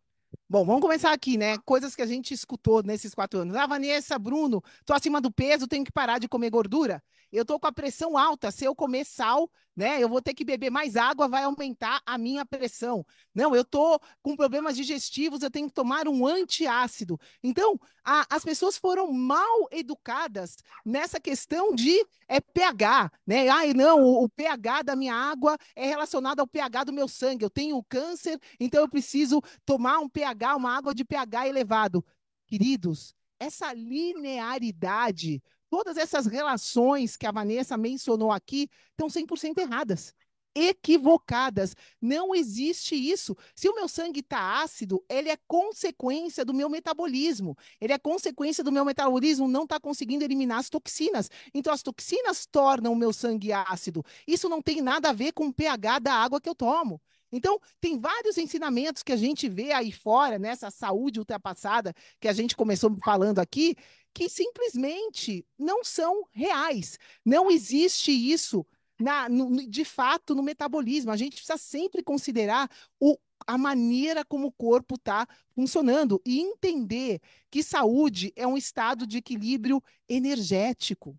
Bom, 0.51 0.65
vamos 0.65 0.81
começar 0.81 1.13
aqui, 1.13 1.37
né? 1.37 1.59
Coisas 1.59 1.95
que 1.95 2.01
a 2.01 2.07
gente 2.07 2.33
escutou 2.33 2.81
nesses 2.81 3.13
quatro 3.13 3.39
anos. 3.39 3.55
Ah, 3.55 3.67
Vanessa, 3.67 4.17
Bruno, 4.17 4.63
tô 4.83 4.93
acima 4.93 5.21
do 5.21 5.31
peso, 5.31 5.67
tenho 5.67 5.85
que 5.85 5.91
parar 5.91 6.17
de 6.17 6.27
comer 6.27 6.49
gordura. 6.49 7.03
Eu 7.31 7.45
tô 7.45 7.59
com 7.59 7.67
a 7.67 7.71
pressão 7.71 8.17
alta. 8.17 8.49
Se 8.49 8.65
eu 8.65 8.75
comer 8.75 9.05
sal, 9.05 9.47
né? 9.79 10.03
Eu 10.03 10.09
vou 10.09 10.21
ter 10.21 10.33
que 10.33 10.43
beber 10.43 10.69
mais 10.69 10.97
água, 10.97 11.29
vai 11.29 11.43
aumentar 11.43 12.01
a 12.05 12.17
minha 12.17 12.45
pressão. 12.45 13.05
Não, 13.33 13.55
eu 13.55 13.63
tô 13.63 13.97
com 14.21 14.35
problemas 14.35 14.75
digestivos, 14.75 15.41
eu 15.41 15.49
tenho 15.49 15.67
que 15.67 15.73
tomar 15.73 16.05
um 16.07 16.27
antiácido. 16.27 17.17
Então, 17.41 17.79
a, 18.03 18.25
as 18.29 18.43
pessoas 18.43 18.77
foram 18.77 19.09
mal 19.13 19.69
educadas 19.71 20.57
nessa 20.85 21.19
questão 21.19 21.73
de 21.73 21.95
é, 22.27 22.41
pH, 22.41 23.09
né? 23.25 23.47
Ai, 23.47 23.73
não, 23.73 24.03
o, 24.03 24.23
o 24.25 24.29
pH 24.29 24.81
da 24.81 24.95
minha 24.97 25.15
água 25.15 25.57
é 25.75 25.87
relacionado 25.87 26.41
ao 26.41 26.47
pH 26.47 26.83
do 26.83 26.93
meu 26.93 27.07
sangue. 27.07 27.45
Eu 27.45 27.49
tenho 27.49 27.81
câncer, 27.87 28.37
então 28.59 28.81
eu 28.81 28.89
preciso 28.89 29.41
tomar 29.65 29.99
um 29.99 30.09
pH, 30.09 30.38
uma 30.55 30.75
água 30.75 30.93
de 30.93 31.05
pH 31.05 31.47
elevado. 31.47 32.03
Queridos, 32.47 33.13
essa 33.39 33.73
linearidade 33.73 35.41
Todas 35.69 35.97
essas 35.97 36.25
relações 36.25 37.15
que 37.15 37.27
a 37.27 37.31
Vanessa 37.31 37.77
mencionou 37.77 38.31
aqui 38.31 38.67
estão 38.89 39.07
100% 39.07 39.59
erradas, 39.59 40.15
equivocadas. 40.55 41.75
Não 42.01 42.33
existe 42.33 42.95
isso. 42.95 43.37
Se 43.55 43.69
o 43.69 43.75
meu 43.75 43.87
sangue 43.87 44.21
está 44.21 44.63
ácido, 44.63 45.05
ele 45.07 45.29
é 45.29 45.37
consequência 45.47 46.43
do 46.43 46.55
meu 46.55 46.69
metabolismo. 46.69 47.55
Ele 47.79 47.93
é 47.93 47.99
consequência 47.99 48.63
do 48.63 48.71
meu 48.71 48.83
metabolismo 48.83 49.47
não 49.47 49.63
estar 49.63 49.75
tá 49.75 49.79
conseguindo 49.79 50.23
eliminar 50.23 50.57
as 50.57 50.69
toxinas. 50.69 51.29
Então, 51.53 51.71
as 51.71 51.83
toxinas 51.83 52.47
tornam 52.47 52.91
o 52.91 52.95
meu 52.95 53.13
sangue 53.13 53.53
ácido. 53.53 54.03
Isso 54.27 54.49
não 54.49 54.63
tem 54.63 54.81
nada 54.81 55.09
a 55.09 55.13
ver 55.13 55.33
com 55.33 55.47
o 55.47 55.53
pH 55.53 55.99
da 55.99 56.13
água 56.15 56.41
que 56.41 56.49
eu 56.49 56.55
tomo. 56.55 56.99
Então, 57.31 57.59
tem 57.79 57.99
vários 57.99 58.37
ensinamentos 58.37 59.03
que 59.03 59.11
a 59.11 59.17
gente 59.17 59.47
vê 59.47 59.71
aí 59.71 59.91
fora, 59.91 60.39
nessa 60.39 60.71
saúde 60.71 61.19
ultrapassada 61.19 61.93
que 62.19 62.27
a 62.27 62.33
gente 62.33 62.55
começou 62.55 62.95
falando 63.03 63.39
aqui, 63.39 63.75
que 64.13 64.27
simplesmente 64.27 65.45
não 65.57 65.83
são 65.83 66.23
reais. 66.31 66.97
Não 67.23 67.51
existe 67.51 68.11
isso 68.11 68.65
na, 68.99 69.29
no, 69.29 69.67
de 69.67 69.85
fato 69.85 70.35
no 70.35 70.43
metabolismo. 70.43 71.11
A 71.11 71.17
gente 71.17 71.35
precisa 71.35 71.57
sempre 71.57 72.03
considerar 72.03 72.69
o, 72.99 73.17
a 73.47 73.57
maneira 73.57 74.25
como 74.25 74.47
o 74.47 74.51
corpo 74.51 74.95
está 74.95 75.27
funcionando 75.55 76.21
e 76.25 76.39
entender 76.39 77.21
que 77.49 77.63
saúde 77.63 78.33
é 78.35 78.45
um 78.45 78.57
estado 78.57 79.07
de 79.07 79.17
equilíbrio 79.17 79.81
energético. 80.07 81.17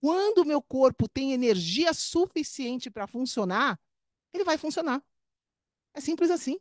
Quando 0.00 0.38
o 0.38 0.44
meu 0.44 0.60
corpo 0.62 1.08
tem 1.08 1.32
energia 1.32 1.92
suficiente 1.94 2.90
para 2.90 3.06
funcionar, 3.06 3.80
ele 4.32 4.44
vai 4.44 4.58
funcionar. 4.58 5.02
É 5.94 6.00
simples 6.00 6.30
assim 6.30 6.58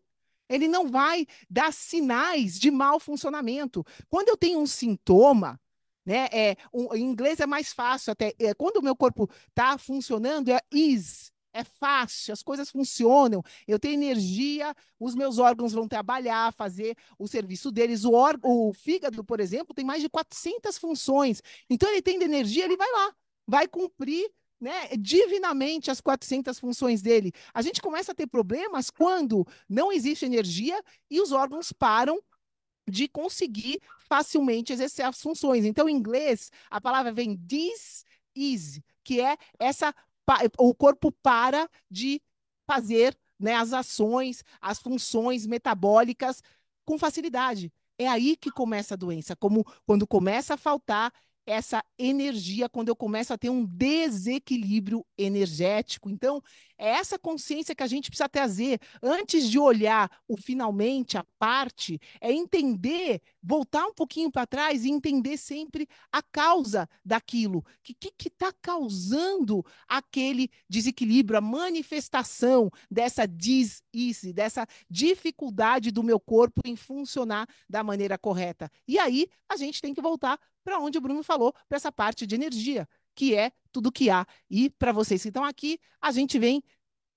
ele 0.49 0.67
não 0.67 0.87
vai 0.87 1.25
dar 1.49 1.73
sinais 1.73 2.59
de 2.59 2.69
mau 2.69 2.99
funcionamento. 2.99 3.83
Quando 4.09 4.29
eu 4.29 4.37
tenho 4.37 4.59
um 4.59 4.67
sintoma, 4.67 5.59
né, 6.05 6.27
é, 6.31 6.57
um, 6.73 6.93
em 6.93 7.01
inglês 7.01 7.39
é 7.39 7.45
mais 7.45 7.73
fácil 7.73 8.11
até, 8.11 8.33
é, 8.39 8.53
quando 8.53 8.77
o 8.77 8.83
meu 8.83 8.95
corpo 8.95 9.29
está 9.49 9.77
funcionando, 9.77 10.49
é 10.49 10.59
is, 10.71 11.31
é 11.53 11.63
fácil, 11.63 12.33
as 12.33 12.43
coisas 12.43 12.69
funcionam, 12.69 13.43
eu 13.67 13.79
tenho 13.79 13.93
energia, 13.93 14.75
os 14.99 15.15
meus 15.15 15.37
órgãos 15.37 15.71
vão 15.71 15.87
trabalhar, 15.87 16.51
fazer 16.53 16.97
o 17.17 17.27
serviço 17.27 17.71
deles. 17.71 18.03
O, 18.03 18.13
o 18.43 18.73
fígado, 18.73 19.23
por 19.23 19.39
exemplo, 19.39 19.73
tem 19.73 19.85
mais 19.85 20.01
de 20.01 20.09
400 20.09 20.77
funções. 20.77 21.41
Então, 21.69 21.89
ele 21.89 22.01
tem 22.01 22.21
energia, 22.21 22.65
ele 22.65 22.75
vai 22.75 22.91
lá, 22.91 23.13
vai 23.47 23.67
cumprir 23.67 24.29
né, 24.63 24.87
divinamente 24.97 25.91
as 25.91 25.99
400 25.99 26.57
funções 26.57 27.01
dele. 27.01 27.33
A 27.53 27.61
gente 27.61 27.81
começa 27.81 28.13
a 28.13 28.15
ter 28.15 28.27
problemas 28.27 28.89
quando 28.89 29.45
não 29.67 29.91
existe 29.91 30.25
energia 30.25 30.81
e 31.11 31.19
os 31.19 31.33
órgãos 31.33 31.73
param 31.73 32.17
de 32.89 33.09
conseguir 33.09 33.81
facilmente 34.07 34.71
exercer 34.71 35.05
as 35.05 35.21
funções. 35.21 35.65
Então, 35.65 35.89
em 35.89 35.95
inglês, 35.95 36.49
a 36.69 36.79
palavra 36.79 37.11
vem 37.11 37.35
this 37.37 38.05
is, 38.33 38.79
que 39.03 39.19
é 39.19 39.35
essa 39.59 39.93
o 40.57 40.73
corpo 40.73 41.11
para 41.11 41.69
de 41.91 42.21
fazer 42.65 43.17
né, 43.37 43.55
as 43.55 43.73
ações, 43.73 44.45
as 44.61 44.79
funções 44.79 45.45
metabólicas 45.45 46.41
com 46.85 46.97
facilidade. 46.97 47.69
É 47.97 48.07
aí 48.07 48.37
que 48.37 48.49
começa 48.49 48.93
a 48.93 48.97
doença, 48.97 49.35
como 49.35 49.65
quando 49.85 50.07
começa 50.07 50.53
a 50.53 50.57
faltar 50.57 51.11
essa 51.45 51.83
energia 51.97 52.69
quando 52.69 52.89
eu 52.89 52.95
começo 52.95 53.33
a 53.33 53.37
ter 53.37 53.49
um 53.49 53.65
desequilíbrio 53.65 55.05
energético. 55.17 56.09
Então, 56.09 56.41
é 56.77 56.89
essa 56.89 57.17
consciência 57.19 57.75
que 57.75 57.83
a 57.83 57.87
gente 57.87 58.09
precisa 58.09 58.27
trazer 58.27 58.79
antes 59.01 59.49
de 59.49 59.59
olhar 59.59 60.09
o 60.27 60.35
finalmente, 60.35 61.17
a 61.17 61.25
parte, 61.37 61.99
é 62.19 62.31
entender, 62.31 63.21
voltar 63.41 63.85
um 63.85 63.93
pouquinho 63.93 64.31
para 64.31 64.47
trás 64.47 64.83
e 64.83 64.89
entender 64.89 65.37
sempre 65.37 65.87
a 66.11 66.21
causa 66.21 66.89
daquilo. 67.03 67.59
O 67.59 67.65
que 67.83 68.27
está 68.27 68.51
causando 68.61 69.63
aquele 69.87 70.49
desequilíbrio, 70.69 71.37
a 71.37 71.41
manifestação 71.41 72.69
dessa 72.89 73.25
disease, 73.25 74.33
dessa 74.33 74.65
dificuldade 74.89 75.91
do 75.91 76.03
meu 76.03 76.19
corpo 76.19 76.61
em 76.65 76.75
funcionar 76.75 77.47
da 77.69 77.83
maneira 77.83 78.17
correta. 78.17 78.69
E 78.87 78.97
aí, 78.97 79.27
a 79.47 79.55
gente 79.55 79.81
tem 79.81 79.93
que 79.93 80.01
voltar 80.01 80.39
para 80.63 80.79
onde 80.79 80.97
o 80.97 81.01
Bruno 81.01 81.23
falou, 81.23 81.53
para 81.67 81.75
essa 81.75 81.91
parte 81.91 82.25
de 82.25 82.35
energia. 82.35 82.87
que 83.15 83.35
é 83.35 83.51
tudo 83.71 83.91
que 83.91 84.09
há. 84.09 84.25
E 84.49 84.69
para 84.71 84.91
vocês 84.91 85.21
que 85.21 85.27
estão 85.27 85.43
aqui, 85.43 85.79
a 86.01 86.11
gente 86.11 86.39
vem 86.39 86.63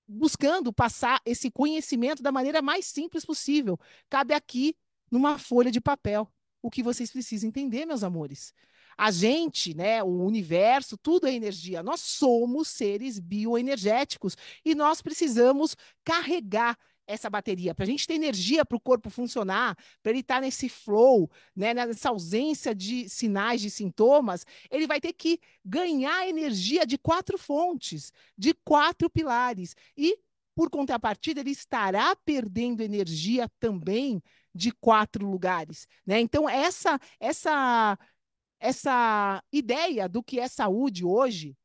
buscando 0.07 0.71
passar 0.71 1.21
esse 1.25 1.51
conhecimento 1.51 2.21
da 2.21 2.31
maneira 2.31 2.61
mais 2.61 2.85
simples 2.85 3.25
possível. 3.25 3.79
Cabe 4.09 4.33
aqui 4.33 4.75
numa 5.11 5.37
folha 5.37 5.71
de 5.71 5.81
papel 5.81 6.31
o 6.61 6.69
que 6.69 6.83
vocês 6.83 7.11
precisam 7.11 7.49
entender, 7.49 7.85
meus 7.85 8.03
amores. 8.03 8.53
A 8.97 9.11
gente, 9.11 9.75
né, 9.75 10.03
o 10.03 10.23
universo, 10.23 10.97
tudo 10.97 11.27
é 11.27 11.33
energia. 11.33 11.83
Nós 11.83 12.01
somos 12.01 12.67
seres 12.67 13.19
bioenergéticos 13.19 14.35
e 14.65 14.73
nós 14.73 15.01
precisamos 15.01 15.75
carregar 16.03 16.77
essa 17.07 17.29
bateria, 17.29 17.73
para 17.73 17.85
a 17.85 17.87
gente 17.87 18.05
ter 18.05 18.15
energia 18.15 18.65
para 18.65 18.75
o 18.75 18.81
corpo 18.81 19.09
funcionar, 19.09 19.75
para 20.03 20.11
ele 20.11 20.19
estar 20.19 20.35
tá 20.35 20.41
nesse 20.41 20.67
flow, 20.67 21.31
né, 21.55 21.73
nessa 21.73 22.09
ausência 22.09 22.75
de 22.75 23.07
sinais, 23.09 23.61
de 23.61 23.71
sintomas, 23.71 24.45
ele 24.69 24.85
vai 24.85 24.99
ter 24.99 25.13
que 25.13 25.39
ganhar 25.63 26.27
energia 26.27 26.85
de 26.85 26.97
quatro 26.97 27.37
fontes, 27.37 28.11
de 28.37 28.53
quatro 28.53 29.09
pilares. 29.09 29.75
E, 29.95 30.19
por 30.53 30.69
contrapartida, 30.69 31.39
ele 31.39 31.51
estará 31.51 32.15
perdendo 32.15 32.81
energia 32.81 33.49
também 33.59 34.21
de 34.53 34.71
quatro 34.71 35.25
lugares. 35.25 35.87
Né? 36.05 36.19
Então, 36.19 36.49
essa, 36.49 36.99
essa, 37.19 37.97
essa 38.59 39.41
ideia 39.51 40.09
do 40.09 40.21
que 40.21 40.39
é 40.39 40.47
saúde 40.47 41.05
hoje 41.05 41.55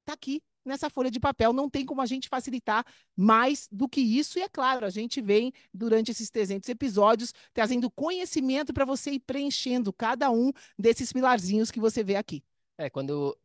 está 0.00 0.14
aqui 0.14 0.42
nessa 0.68 0.90
folha 0.90 1.10
de 1.10 1.20
papel. 1.20 1.52
Não 1.52 1.68
tem 1.70 1.84
como 1.84 2.00
a 2.00 2.06
gente 2.06 2.28
facilitar 2.28 2.84
mais 3.16 3.68
do 3.70 3.88
que 3.88 4.00
isso. 4.00 4.38
E 4.38 4.42
é 4.42 4.48
claro, 4.48 4.84
a 4.84 4.90
gente 4.90 5.20
vem, 5.20 5.52
durante 5.72 6.10
esses 6.10 6.30
300 6.30 6.68
episódios, 6.68 7.32
trazendo 7.52 7.90
conhecimento 7.90 8.72
para 8.72 8.84
você 8.84 9.12
ir 9.12 9.20
preenchendo 9.20 9.92
cada 9.92 10.30
um 10.30 10.52
desses 10.78 11.12
pilarzinhos 11.12 11.70
que 11.70 11.80
você 11.80 12.02
vê 12.02 12.16
aqui. 12.16 12.42
É, 12.78 12.90
quando 12.90 13.36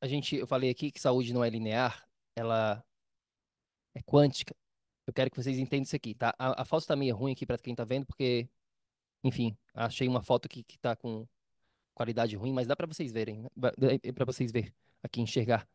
a 0.00 0.06
gente, 0.06 0.36
eu 0.36 0.46
falei 0.46 0.70
aqui 0.70 0.90
que 0.90 1.00
saúde 1.00 1.32
não 1.32 1.42
é 1.42 1.48
linear, 1.48 2.06
ela 2.34 2.84
é 3.94 4.02
quântica. 4.02 4.54
Eu 5.06 5.12
quero 5.12 5.30
que 5.30 5.36
vocês 5.36 5.58
entendam 5.58 5.84
isso 5.84 5.96
aqui, 5.96 6.14
tá? 6.14 6.34
A, 6.38 6.62
a 6.62 6.64
foto 6.64 6.86
tá 6.86 6.96
meio 6.96 7.14
ruim 7.14 7.32
aqui 7.32 7.46
para 7.46 7.58
quem 7.58 7.74
tá 7.74 7.84
vendo, 7.84 8.04
porque, 8.04 8.48
enfim, 9.22 9.56
achei 9.72 10.08
uma 10.08 10.22
foto 10.22 10.46
aqui 10.46 10.62
que 10.64 10.78
tá 10.78 10.96
com 10.96 11.26
qualidade 11.94 12.36
ruim, 12.36 12.52
mas 12.52 12.66
dá 12.66 12.76
para 12.76 12.86
vocês 12.86 13.10
verem, 13.10 13.42
né? 13.42 13.48
para 14.14 14.24
vocês 14.26 14.52
ver 14.52 14.74
aqui, 15.02 15.20
enxergar 15.20 15.66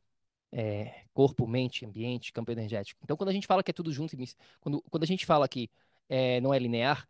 é, 0.52 1.06
corpo, 1.14 1.48
mente, 1.48 1.86
ambiente, 1.86 2.34
campo 2.34 2.52
energético. 2.52 3.00
Então, 3.04 3.18
quando 3.18 3.30
a 3.30 3.34
gente 3.34 3.48
fala 3.48 3.64
que 3.64 3.72
é 3.72 3.74
tudo 3.74 3.92
junto, 3.92 4.16
quando, 4.60 4.82
quando 4.90 5.04
a 5.04 5.08
gente 5.08 5.26
fala 5.26 5.48
que 5.48 5.70
é, 6.10 6.42
não 6.42 6.54
é 6.54 6.60
linear, 6.60 7.08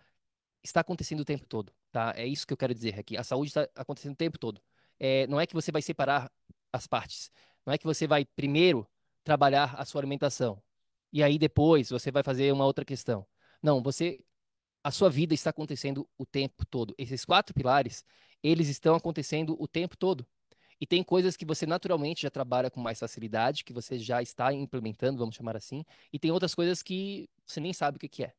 está 0.64 0.82
acontecendo 0.82 1.22
o 1.22 1.26
tempo 1.26 1.46
todo, 1.48 1.74
tá? 1.92 2.14
É 2.16 2.26
isso 2.26 2.46
que 2.46 2.54
eu 2.54 2.58
quero 2.58 2.74
dizer 2.74 3.00
aqui. 3.00 3.18
A 3.18 3.24
saúde 3.24 3.50
está 3.50 3.68
acontecendo 3.76 4.14
o 4.14 4.18
tempo 4.18 4.38
todo. 4.38 4.62
É, 5.00 5.28
não 5.28 5.40
é 5.40 5.48
que 5.48 5.54
você 5.54 5.72
vai 5.72 5.82
separar 5.82 6.32
as 6.72 6.88
partes. 6.88 7.32
Não 7.66 7.74
é 7.74 7.78
que 7.78 7.86
você 7.86 8.08
vai 8.08 8.26
primeiro 8.26 8.88
trabalhar 9.24 9.76
a 9.78 9.86
sua 9.86 10.02
alimentação 10.02 10.62
e 11.12 11.22
aí 11.24 11.38
depois 11.38 11.90
você 11.90 12.12
vai 12.12 12.24
fazer 12.24 12.52
uma 12.54 12.66
outra 12.66 12.86
questão. 12.86 13.28
Não, 13.62 13.82
você 13.82 14.24
a 14.84 14.92
sua 14.92 15.10
vida 15.10 15.34
está 15.34 15.52
acontecendo 15.52 16.10
o 16.18 16.26
tempo 16.26 16.66
todo. 16.66 16.96
Esses 16.98 17.26
quatro 17.26 17.54
pilares, 17.54 18.04
eles 18.42 18.68
estão 18.68 18.96
acontecendo 18.96 19.56
o 19.60 19.68
tempo 19.68 19.96
todo. 19.98 20.26
E 20.82 20.88
tem 20.88 21.04
coisas 21.04 21.38
que 21.38 21.46
você 21.46 21.68
naturalmente 21.68 22.24
já 22.24 22.32
trabalha 22.32 22.72
com 22.72 22.82
mais 22.82 23.00
facilidade, 23.00 23.64
que 23.64 23.72
você 23.72 24.00
já 24.00 24.20
está 24.20 24.52
implementando, 24.52 25.20
vamos 25.20 25.36
chamar 25.36 25.56
assim, 25.56 25.86
e 26.12 26.18
tem 26.18 26.32
outras 26.32 26.56
coisas 26.56 26.82
que 26.82 27.30
você 27.46 27.60
nem 27.60 27.72
sabe 27.72 27.98
o 27.98 28.00
que, 28.00 28.10
que 28.10 28.24
é. 28.24 28.34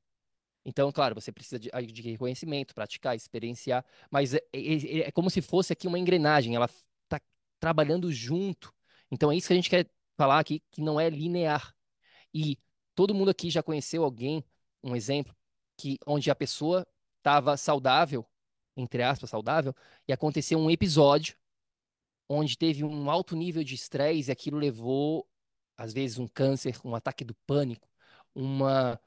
Então, 0.65 0.91
claro, 0.91 1.15
você 1.15 1.31
precisa 1.31 1.59
de, 1.59 1.71
de 1.71 2.03
reconhecimento, 2.03 2.75
praticar, 2.75 3.15
experienciar, 3.15 3.85
mas 4.11 4.35
é, 4.35 4.39
é, 4.53 4.59
é, 4.61 4.99
é, 5.09 5.13
como 5.13 5.31
se 5.31 5.41
fosse 5.41 5.73
aqui 5.73 5.87
uma 5.87 5.99
engrenagem, 5.99 6.57
ela 6.57 6.69
está 7.05 7.21
trabalhando 7.61 8.13
junto. 8.13 8.75
Então, 9.11 9.31
é 9.31 9.37
isso 9.37 9.47
que 9.47 9.53
a 9.53 9.57
gente 9.57 9.71
quer 9.71 9.89
falar 10.17 10.41
aqui, 10.41 10.63
que 10.73 10.81
não 10.81 11.01
é 11.01 11.09
linear. 11.09 11.73
E 12.35 12.59
todo 12.95 13.15
mundo 13.15 13.31
aqui 13.31 13.51
já 13.51 13.63
conheceu 13.63 14.03
alguém, 14.03 14.45
um 14.83 14.97
exemplo, 14.97 15.35
que 15.77 15.97
onde 16.07 16.29
a 16.31 16.35
pessoa 16.35 16.87
estava 17.19 17.57
saudável, 17.57 18.27
entre 18.77 19.03
aspas, 19.03 19.31
saudável, 19.31 19.75
e 20.09 20.13
aconteceu 20.13 20.59
um 20.59 20.71
episódio 20.71 21.37
onde 22.35 22.57
teve 22.57 22.85
um 22.85 23.11
alto 23.11 23.37
nível 23.37 23.63
de 23.63 23.75
estresse 23.75 24.31
e 24.31 24.33
aquilo 24.33 24.59
levou, 24.59 25.29
às 25.77 25.93
vezes, 25.93 26.19
um 26.19 26.27
câncer, 26.29 26.77
um 26.85 26.95
ataque 26.95 27.25
do 27.25 27.35
pânico, 27.47 27.89
uma. 28.35 29.01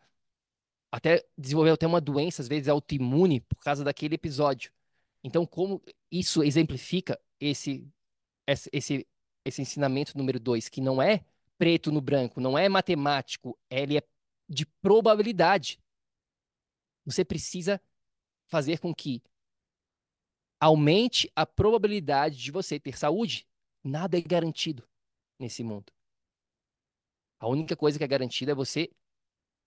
Até 0.91 1.25
desenvolveu 1.37 1.73
até 1.73 1.85
uma 1.85 1.99
doença, 1.99 2.41
às 2.41 2.47
vezes 2.47 2.69
autoimune, 2.69 3.41
por 3.41 3.57
causa 3.57 3.83
daquele 3.83 4.15
episódio. 4.15 4.71
Então, 5.23 5.45
como 5.45 5.81
isso 6.11 6.43
exemplifica 6.43 7.19
esse, 7.39 7.85
esse, 8.71 9.07
esse 9.43 9.61
ensinamento 9.61 10.17
número 10.17 10.39
dois, 10.39 10.69
que 10.69 10.79
não 10.79 11.01
é 11.01 11.25
preto 11.57 11.91
no 11.91 11.99
branco, 11.99 12.39
não 12.39 12.57
é 12.57 12.69
matemático, 12.69 13.57
ele 13.69 13.97
é 13.97 14.03
de 14.47 14.65
probabilidade. 14.65 15.79
Você 17.05 17.25
precisa 17.25 17.81
fazer 18.47 18.79
com 18.79 18.93
que 18.93 19.21
aumente 20.65 21.31
a 21.35 21.45
probabilidade 21.45 22.37
de 22.37 22.49
você 22.49 22.79
ter 22.79 22.97
saúde. 22.97 23.47
Nada 23.83 24.17
é 24.17 24.21
garantido 24.21 24.83
nesse 25.39 25.63
mundo. 25.63 25.93
A 27.39 27.47
única 27.47 27.75
coisa 27.75 27.99
que 27.99 28.03
é 28.03 28.07
garantida 28.07 28.51
é 28.51 28.55
você 28.55 28.89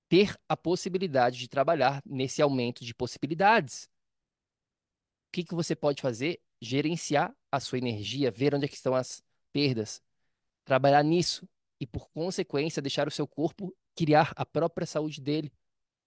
ter 0.08 0.36
a 0.48 0.56
possibilidade 0.56 1.38
de 1.38 1.46
trabalhar 1.46 2.02
nesse 2.04 2.42
aumento 2.42 2.84
de 2.84 2.92
possibilidades. 2.92 3.84
O 5.28 5.32
que, 5.34 5.44
que 5.44 5.54
você 5.54 5.76
pode 5.76 6.02
fazer? 6.02 6.40
Gerenciar 6.60 7.32
a 7.52 7.60
sua 7.60 7.78
energia, 7.78 8.32
ver 8.32 8.52
onde 8.52 8.66
é 8.66 8.68
estão 8.68 8.92
as 8.92 9.22
perdas, 9.52 10.02
trabalhar 10.64 11.04
nisso 11.04 11.48
e, 11.78 11.86
por 11.86 12.10
consequência, 12.10 12.82
deixar 12.82 13.06
o 13.06 13.12
seu 13.12 13.28
corpo 13.28 13.72
criar 13.94 14.32
a 14.34 14.44
própria 14.44 14.86
saúde 14.86 15.20
dele 15.20 15.52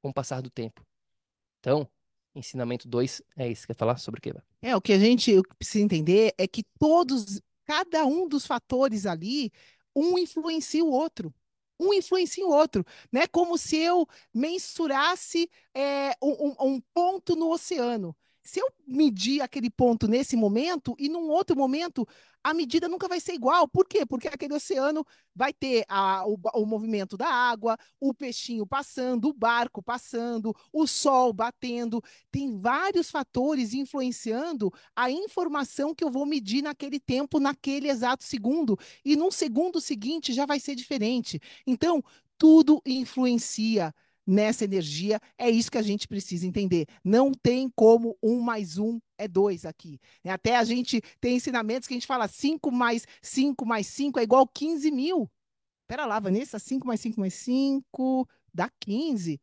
com 0.01 0.09
o 0.09 0.13
passar 0.13 0.41
do 0.41 0.49
tempo. 0.49 0.85
Então, 1.59 1.89
ensinamento 2.35 2.87
2 2.87 3.21
é 3.37 3.49
isso. 3.49 3.67
Quer 3.67 3.75
falar 3.75 3.97
sobre 3.97 4.19
o 4.19 4.21
que? 4.21 4.33
É, 4.61 4.75
o 4.75 4.81
que 4.81 4.93
a 4.93 4.99
gente 4.99 5.41
precisa 5.57 5.83
entender 5.83 6.33
é 6.37 6.47
que 6.47 6.63
todos, 6.79 7.41
cada 7.65 8.05
um 8.05 8.27
dos 8.27 8.45
fatores 8.45 9.05
ali, 9.05 9.51
um 9.95 10.17
influencia 10.17 10.83
o 10.83 10.91
outro. 10.91 11.33
Um 11.79 11.93
influencia 11.93 12.45
o 12.45 12.51
outro, 12.51 12.85
né? 13.11 13.25
Como 13.25 13.57
se 13.57 13.77
eu 13.77 14.07
mensurasse 14.31 15.49
é, 15.73 16.11
um, 16.21 16.55
um 16.59 16.81
ponto 16.93 17.35
no 17.35 17.51
oceano. 17.51 18.15
Se 18.43 18.59
eu 18.59 18.67
medir 18.87 19.41
aquele 19.41 19.69
ponto 19.69 20.07
nesse 20.07 20.35
momento 20.35 20.95
e 20.97 21.07
num 21.07 21.29
outro 21.29 21.55
momento 21.55 22.07
a 22.43 22.53
medida 22.53 22.87
nunca 22.87 23.07
vai 23.07 23.19
ser 23.19 23.33
igual. 23.33 23.67
Por 23.67 23.87
quê? 23.87 24.05
Porque 24.05 24.27
aquele 24.27 24.53
oceano 24.53 25.05
vai 25.35 25.53
ter 25.53 25.85
a, 25.87 26.25
o, 26.27 26.37
o 26.55 26.65
movimento 26.65 27.15
da 27.15 27.27
água, 27.27 27.77
o 27.99 28.13
peixinho 28.13 28.65
passando, 28.65 29.29
o 29.29 29.33
barco 29.33 29.81
passando, 29.81 30.55
o 30.73 30.87
sol 30.87 31.31
batendo. 31.33 32.01
Tem 32.31 32.59
vários 32.59 33.11
fatores 33.11 33.73
influenciando 33.73 34.71
a 34.95 35.11
informação 35.11 35.93
que 35.93 36.03
eu 36.03 36.09
vou 36.09 36.25
medir 36.25 36.63
naquele 36.63 36.99
tempo, 36.99 37.39
naquele 37.39 37.89
exato 37.89 38.23
segundo. 38.23 38.77
E 39.05 39.15
num 39.15 39.31
segundo 39.31 39.79
seguinte 39.79 40.33
já 40.33 40.45
vai 40.45 40.59
ser 40.59 40.75
diferente. 40.75 41.39
Então, 41.65 42.03
tudo 42.37 42.81
influencia 42.85 43.93
nessa 44.31 44.63
energia. 44.63 45.19
É 45.37 45.49
isso 45.49 45.69
que 45.69 45.77
a 45.77 45.81
gente 45.81 46.07
precisa 46.07 46.47
entender. 46.47 46.87
Não 47.03 47.31
tem 47.33 47.69
como 47.75 48.17
um 48.23 48.39
mais 48.39 48.77
um 48.77 48.99
é 49.17 49.27
dois 49.27 49.65
aqui. 49.65 49.99
Né? 50.23 50.31
Até 50.31 50.55
a 50.55 50.63
gente 50.63 51.01
tem 51.19 51.35
ensinamentos 51.35 51.87
que 51.87 51.93
a 51.93 51.97
gente 51.97 52.07
fala 52.07 52.27
5 52.27 52.71
mais 52.71 53.05
5 53.21 53.65
mais 53.65 53.87
5 53.87 54.19
é 54.19 54.23
igual 54.23 54.47
15 54.47 54.89
mil. 54.89 55.29
Pera 55.85 56.05
lá, 56.05 56.19
Vanessa, 56.19 56.57
5 56.57 56.87
mais 56.87 57.01
5 57.01 57.19
mais 57.19 57.33
5 57.33 58.27
dá 58.53 58.69
15. 58.79 59.39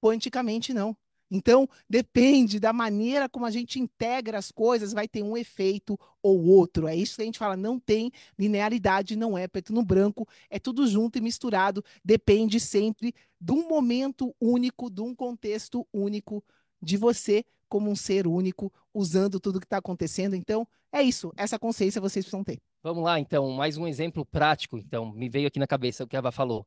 Quanticamente, 0.00 0.72
não. 0.72 0.96
Então, 1.30 1.68
depende 1.88 2.60
da 2.60 2.72
maneira 2.72 3.28
como 3.28 3.46
a 3.46 3.50
gente 3.50 3.80
integra 3.80 4.38
as 4.38 4.52
coisas, 4.52 4.92
vai 4.92 5.08
ter 5.08 5.22
um 5.22 5.36
efeito 5.36 5.98
ou 6.22 6.44
outro. 6.44 6.86
É 6.86 6.94
isso 6.94 7.16
que 7.16 7.22
a 7.22 7.24
gente 7.24 7.38
fala, 7.38 7.56
não 7.56 7.78
tem 7.78 8.12
linearidade, 8.38 9.16
não 9.16 9.36
é 9.36 9.48
preto 9.48 9.72
no 9.72 9.84
branco, 9.84 10.26
é 10.48 10.58
tudo 10.58 10.86
junto 10.86 11.18
e 11.18 11.20
misturado, 11.20 11.84
depende 12.04 12.60
sempre 12.60 13.14
de 13.40 13.52
um 13.52 13.68
momento 13.68 14.34
único, 14.40 14.88
de 14.88 15.00
um 15.00 15.14
contexto 15.14 15.86
único, 15.92 16.42
de 16.80 16.96
você 16.96 17.44
como 17.68 17.90
um 17.90 17.96
ser 17.96 18.28
único, 18.28 18.72
usando 18.94 19.40
tudo 19.40 19.58
que 19.58 19.66
está 19.66 19.78
acontecendo. 19.78 20.36
Então, 20.36 20.66
é 20.92 21.02
isso, 21.02 21.32
essa 21.36 21.58
consciência 21.58 22.00
vocês 22.00 22.24
precisam 22.24 22.44
ter. 22.44 22.60
Vamos 22.82 23.02
lá, 23.02 23.18
então, 23.18 23.50
mais 23.50 23.76
um 23.76 23.88
exemplo 23.88 24.24
prático, 24.24 24.78
então, 24.78 25.12
me 25.12 25.28
veio 25.28 25.48
aqui 25.48 25.58
na 25.58 25.66
cabeça 25.66 26.04
o 26.04 26.06
que 26.06 26.14
a 26.14 26.20
Eva 26.20 26.30
falou. 26.30 26.64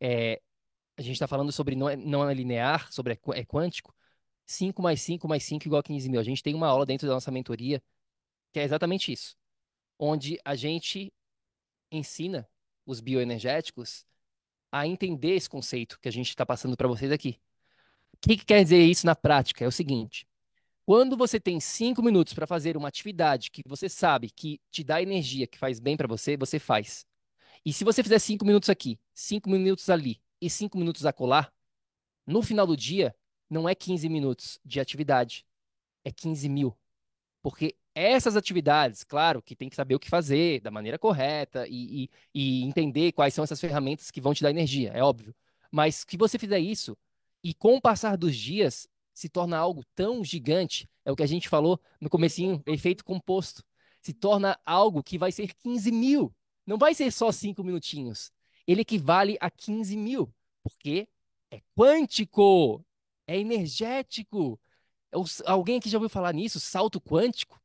É, 0.00 0.40
a 0.96 1.02
gente 1.02 1.14
está 1.14 1.28
falando 1.28 1.52
sobre 1.52 1.76
não 1.76 1.88
é, 1.88 1.96
não 1.96 2.28
é 2.28 2.34
linear, 2.34 2.90
sobre 2.90 3.12
é, 3.12 3.38
é 3.38 3.44
quântico. 3.44 3.94
5 4.48 4.82
mais 4.82 5.00
5 5.02 5.28
mais 5.28 5.44
5 5.44 5.66
igual 5.68 5.80
a 5.80 5.82
15 5.82 6.08
mil. 6.08 6.18
A 6.18 6.24
gente 6.24 6.42
tem 6.42 6.54
uma 6.54 6.66
aula 6.66 6.86
dentro 6.86 7.06
da 7.06 7.14
nossa 7.14 7.30
mentoria 7.30 7.82
que 8.52 8.58
é 8.58 8.64
exatamente 8.64 9.12
isso. 9.12 9.36
Onde 9.98 10.40
a 10.44 10.54
gente 10.54 11.12
ensina 11.92 12.48
os 12.86 13.00
bioenergéticos 13.00 14.06
a 14.72 14.86
entender 14.86 15.34
esse 15.34 15.48
conceito 15.48 15.98
que 16.00 16.08
a 16.08 16.12
gente 16.12 16.30
está 16.30 16.46
passando 16.46 16.76
para 16.76 16.88
vocês 16.88 17.12
aqui. 17.12 17.38
O 18.14 18.18
que, 18.20 18.36
que 18.36 18.44
quer 18.44 18.62
dizer 18.62 18.82
isso 18.82 19.06
na 19.06 19.14
prática? 19.14 19.64
É 19.64 19.68
o 19.68 19.72
seguinte: 19.72 20.26
Quando 20.86 21.16
você 21.16 21.38
tem 21.38 21.60
cinco 21.60 22.02
minutos 22.02 22.32
para 22.32 22.46
fazer 22.46 22.76
uma 22.76 22.88
atividade 22.88 23.50
que 23.50 23.62
você 23.66 23.88
sabe 23.88 24.30
que 24.30 24.60
te 24.70 24.82
dá 24.82 25.02
energia, 25.02 25.46
que 25.46 25.58
faz 25.58 25.78
bem 25.78 25.96
para 25.96 26.08
você, 26.08 26.36
você 26.36 26.58
faz. 26.58 27.06
E 27.64 27.72
se 27.72 27.84
você 27.84 28.02
fizer 28.02 28.18
cinco 28.18 28.46
minutos 28.46 28.70
aqui, 28.70 28.98
cinco 29.12 29.50
minutos 29.50 29.90
ali 29.90 30.22
e 30.40 30.48
cinco 30.48 30.78
minutos 30.78 31.04
acolá, 31.04 31.52
no 32.26 32.42
final 32.42 32.66
do 32.66 32.76
dia, 32.76 33.14
não 33.48 33.68
é 33.68 33.74
15 33.74 34.08
minutos 34.08 34.60
de 34.64 34.80
atividade, 34.80 35.46
é 36.04 36.10
15 36.10 36.48
mil. 36.48 36.76
Porque 37.42 37.76
essas 37.94 38.36
atividades, 38.36 39.04
claro, 39.04 39.42
que 39.42 39.56
tem 39.56 39.68
que 39.68 39.76
saber 39.76 39.94
o 39.94 39.98
que 39.98 40.08
fazer 40.08 40.60
da 40.60 40.70
maneira 40.70 40.98
correta 40.98 41.66
e, 41.68 42.04
e, 42.04 42.10
e 42.34 42.64
entender 42.64 43.12
quais 43.12 43.34
são 43.34 43.44
essas 43.44 43.60
ferramentas 43.60 44.10
que 44.10 44.20
vão 44.20 44.34
te 44.34 44.42
dar 44.42 44.50
energia, 44.50 44.90
é 44.92 45.02
óbvio. 45.02 45.34
Mas 45.70 46.04
se 46.08 46.16
você 46.16 46.38
fizer 46.38 46.58
isso 46.60 46.96
e 47.42 47.54
com 47.54 47.76
o 47.76 47.80
passar 47.80 48.16
dos 48.16 48.36
dias 48.36 48.88
se 49.12 49.28
torna 49.28 49.58
algo 49.58 49.84
tão 49.94 50.22
gigante, 50.22 50.88
é 51.04 51.10
o 51.10 51.16
que 51.16 51.22
a 51.22 51.26
gente 51.26 51.48
falou 51.48 51.80
no 52.00 52.08
comecinho, 52.08 52.62
efeito 52.66 53.04
composto, 53.04 53.64
se 54.00 54.12
torna 54.12 54.58
algo 54.64 55.02
que 55.02 55.18
vai 55.18 55.32
ser 55.32 55.52
15 55.54 55.90
mil. 55.90 56.32
Não 56.64 56.78
vai 56.78 56.94
ser 56.94 57.10
só 57.10 57.32
cinco 57.32 57.64
minutinhos. 57.64 58.30
Ele 58.66 58.82
equivale 58.82 59.36
a 59.40 59.50
15 59.50 59.96
mil, 59.96 60.32
porque 60.62 61.08
é 61.50 61.60
quântico, 61.74 62.84
é 63.28 63.38
energético. 63.38 64.58
Alguém 65.44 65.78
aqui 65.78 65.88
já 65.88 65.98
ouviu 65.98 66.08
falar 66.08 66.32
nisso? 66.32 66.58
Salto 66.58 67.00
quântico? 67.00 67.62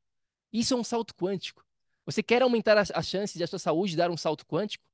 Isso 0.52 0.74
é 0.76 0.78
um 0.78 0.84
salto 0.84 1.16
quântico. 1.16 1.66
Você 2.06 2.22
quer 2.22 2.42
aumentar 2.42 2.78
a, 2.78 2.84
a 2.94 3.02
chance 3.02 3.38
de 3.38 3.44
a 3.44 3.48
sua 3.48 3.58
saúde 3.58 3.96
dar 3.96 4.12
um 4.12 4.18
salto 4.18 4.46
quântico? 4.46 4.86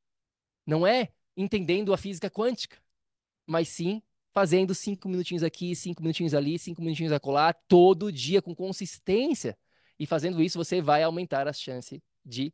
Não 0.65 0.85
é 0.85 1.09
entendendo 1.35 1.91
a 1.91 1.97
física 1.97 2.29
quântica, 2.29 2.77
mas 3.45 3.67
sim 3.67 4.01
fazendo 4.31 4.75
cinco 4.75 5.09
minutinhos 5.09 5.41
aqui, 5.41 5.75
cinco 5.75 6.03
minutinhos 6.03 6.35
ali, 6.35 6.57
cinco 6.59 6.81
minutinhos 6.81 7.11
acolá, 7.11 7.51
todo 7.51 8.11
dia 8.11 8.41
com 8.41 8.55
consistência. 8.55 9.57
E 9.97 10.05
fazendo 10.05 10.41
isso, 10.41 10.57
você 10.57 10.81
vai 10.81 11.01
aumentar 11.01 11.47
a 11.47 11.53
chance 11.53 12.01
de 12.23 12.53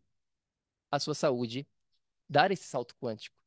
a 0.89 0.99
sua 0.99 1.13
saúde 1.13 1.67
dar 2.29 2.49
esse 2.49 2.63
salto 2.63 2.95
quântico. 2.95 3.37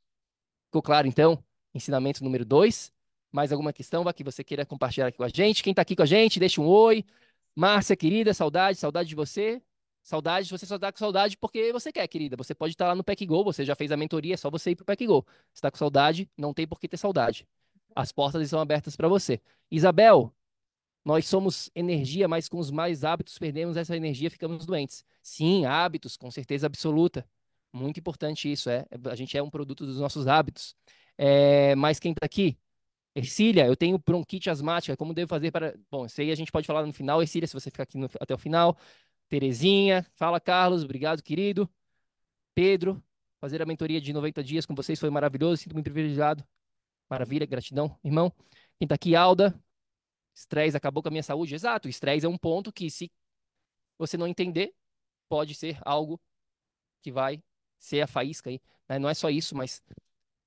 Ficou 0.67 0.83
claro, 0.83 1.09
então? 1.09 1.43
Ensinamento 1.75 2.23
número 2.23 2.45
dois. 2.45 2.93
Mais 3.31 3.53
alguma 3.53 3.73
questão 3.73 4.05
que 4.12 4.25
você 4.25 4.43
queira 4.43 4.64
compartilhar 4.64 5.09
aqui 5.09 5.19
com 5.19 5.25
a 5.25 5.29
gente? 5.29 5.62
Quem 5.62 5.73
está 5.73 5.83
aqui 5.83 5.95
com 5.95 6.03
a 6.03 6.07
gente, 6.07 6.41
deixa 6.41 6.61
um 6.61 6.67
oi. 6.67 7.05
Márcia, 7.55 7.97
querida, 7.97 8.33
saudade, 8.33 8.79
saudade 8.79 9.09
de 9.09 9.14
você. 9.14 9.62
Saudade, 10.03 10.49
você 10.49 10.64
só 10.64 10.77
está 10.77 10.91
com 10.91 10.99
saudade 10.99 11.37
porque 11.37 11.73
você 11.73 11.93
quer, 11.93 12.07
querida. 12.09 12.37
Você 12.37 12.55
pode 12.55 12.73
estar 12.73 12.87
tá 12.87 12.88
lá 12.91 12.95
no 12.95 13.05
PECGO, 13.05 13.45
você 13.45 13.64
já 13.64 13.75
fez 13.75 13.93
a 13.93 13.97
mentoria, 13.97 14.35
é 14.35 14.37
só 14.37 14.51
você 14.51 14.71
ir 14.71 14.77
para 14.77 14.85
o 14.85 14.87
PECGO. 14.87 15.23
Você 15.53 15.59
está 15.59 15.71
com 15.71 15.77
saudade, 15.77 16.31
não 16.37 16.55
tem 16.55 16.67
por 16.67 16.81
que 16.81 16.88
ter 16.88 16.97
saudade. 16.97 17.47
As 17.95 18.12
portas 18.12 18.43
estão 18.43 18.61
abertas 18.61 18.97
para 18.97 19.09
você. 19.09 19.41
Isabel, 19.71 20.35
nós 21.05 21.27
somos 21.27 21.71
energia, 21.75 22.29
mas 22.29 22.49
com 22.49 22.59
os 22.59 22.71
mais 22.71 23.05
hábitos 23.05 23.38
perdemos 23.38 23.77
essa 23.77 23.97
energia, 23.97 24.31
ficamos 24.31 24.64
doentes. 24.64 25.05
Sim, 25.23 25.67
hábitos, 25.67 26.17
com 26.17 26.31
certeza 26.31 26.67
absoluta. 26.67 27.27
Muito 27.73 27.99
importante 28.01 28.51
isso, 28.51 28.71
é. 28.71 28.87
A 29.11 29.14
gente 29.14 29.37
é 29.37 29.43
um 29.43 29.51
produto 29.51 29.85
dos 29.85 29.99
nossos 29.99 30.27
hábitos. 30.27 30.75
É, 31.17 31.75
mas 31.77 31.99
quem 31.99 32.12
está 32.12 32.25
aqui? 32.25 32.59
Ercília, 33.19 33.67
eu 33.67 33.77
tenho 33.77 33.99
bronquite 33.99 34.49
asmática, 34.49 34.97
como 34.97 35.13
devo 35.13 35.29
fazer 35.29 35.51
para. 35.51 35.75
Bom, 35.91 36.07
isso 36.07 36.21
aí 36.21 36.31
a 36.31 36.35
gente 36.37 36.53
pode 36.53 36.67
falar 36.67 36.87
no 36.87 36.93
final. 36.93 37.21
Ercília, 37.21 37.49
se 37.49 37.53
você 37.53 37.69
ficar 37.71 37.83
aqui 37.83 37.99
no... 37.99 38.09
até 38.21 38.33
o 38.33 38.39
final. 38.39 38.77
Terezinha, 39.29 40.07
fala 40.15 40.41
Carlos, 40.41 40.85
obrigado, 40.85 41.23
querido. 41.23 41.69
Pedro, 42.55 43.03
fazer 43.41 43.61
a 43.61 43.67
mentoria 43.67 44.01
de 44.01 44.13
90 44.13 44.43
dias 44.45 44.65
com 44.65 44.75
vocês 44.75 45.01
foi 45.01 45.11
maravilhoso, 45.11 45.63
sinto-me 45.63 45.83
privilegiado. 45.83 46.47
Maravilha, 47.11 47.45
gratidão, 47.45 47.99
irmão. 48.05 48.31
Quem 48.79 48.87
está 48.87 48.95
aqui, 48.95 49.17
Alda. 49.17 49.53
Estresse 50.35 50.77
acabou 50.77 51.03
com 51.03 51.09
a 51.09 51.11
minha 51.11 51.23
saúde. 51.23 51.55
Exato, 51.55 51.89
estresse 51.89 52.25
é 52.25 52.29
um 52.29 52.39
ponto 52.39 52.73
que, 52.73 52.89
se 52.89 53.11
você 53.99 54.17
não 54.17 54.29
entender, 54.29 54.73
pode 55.29 55.55
ser 55.55 55.79
algo 55.85 56.21
que 57.03 57.11
vai 57.11 57.43
ser 57.81 58.01
a 58.01 58.07
faísca 58.07 58.49
aí. 58.49 58.61
Né? 58.89 58.99
Não 59.01 59.09
é 59.09 59.15
só 59.15 59.29
isso, 59.29 59.57
mas. 59.57 59.83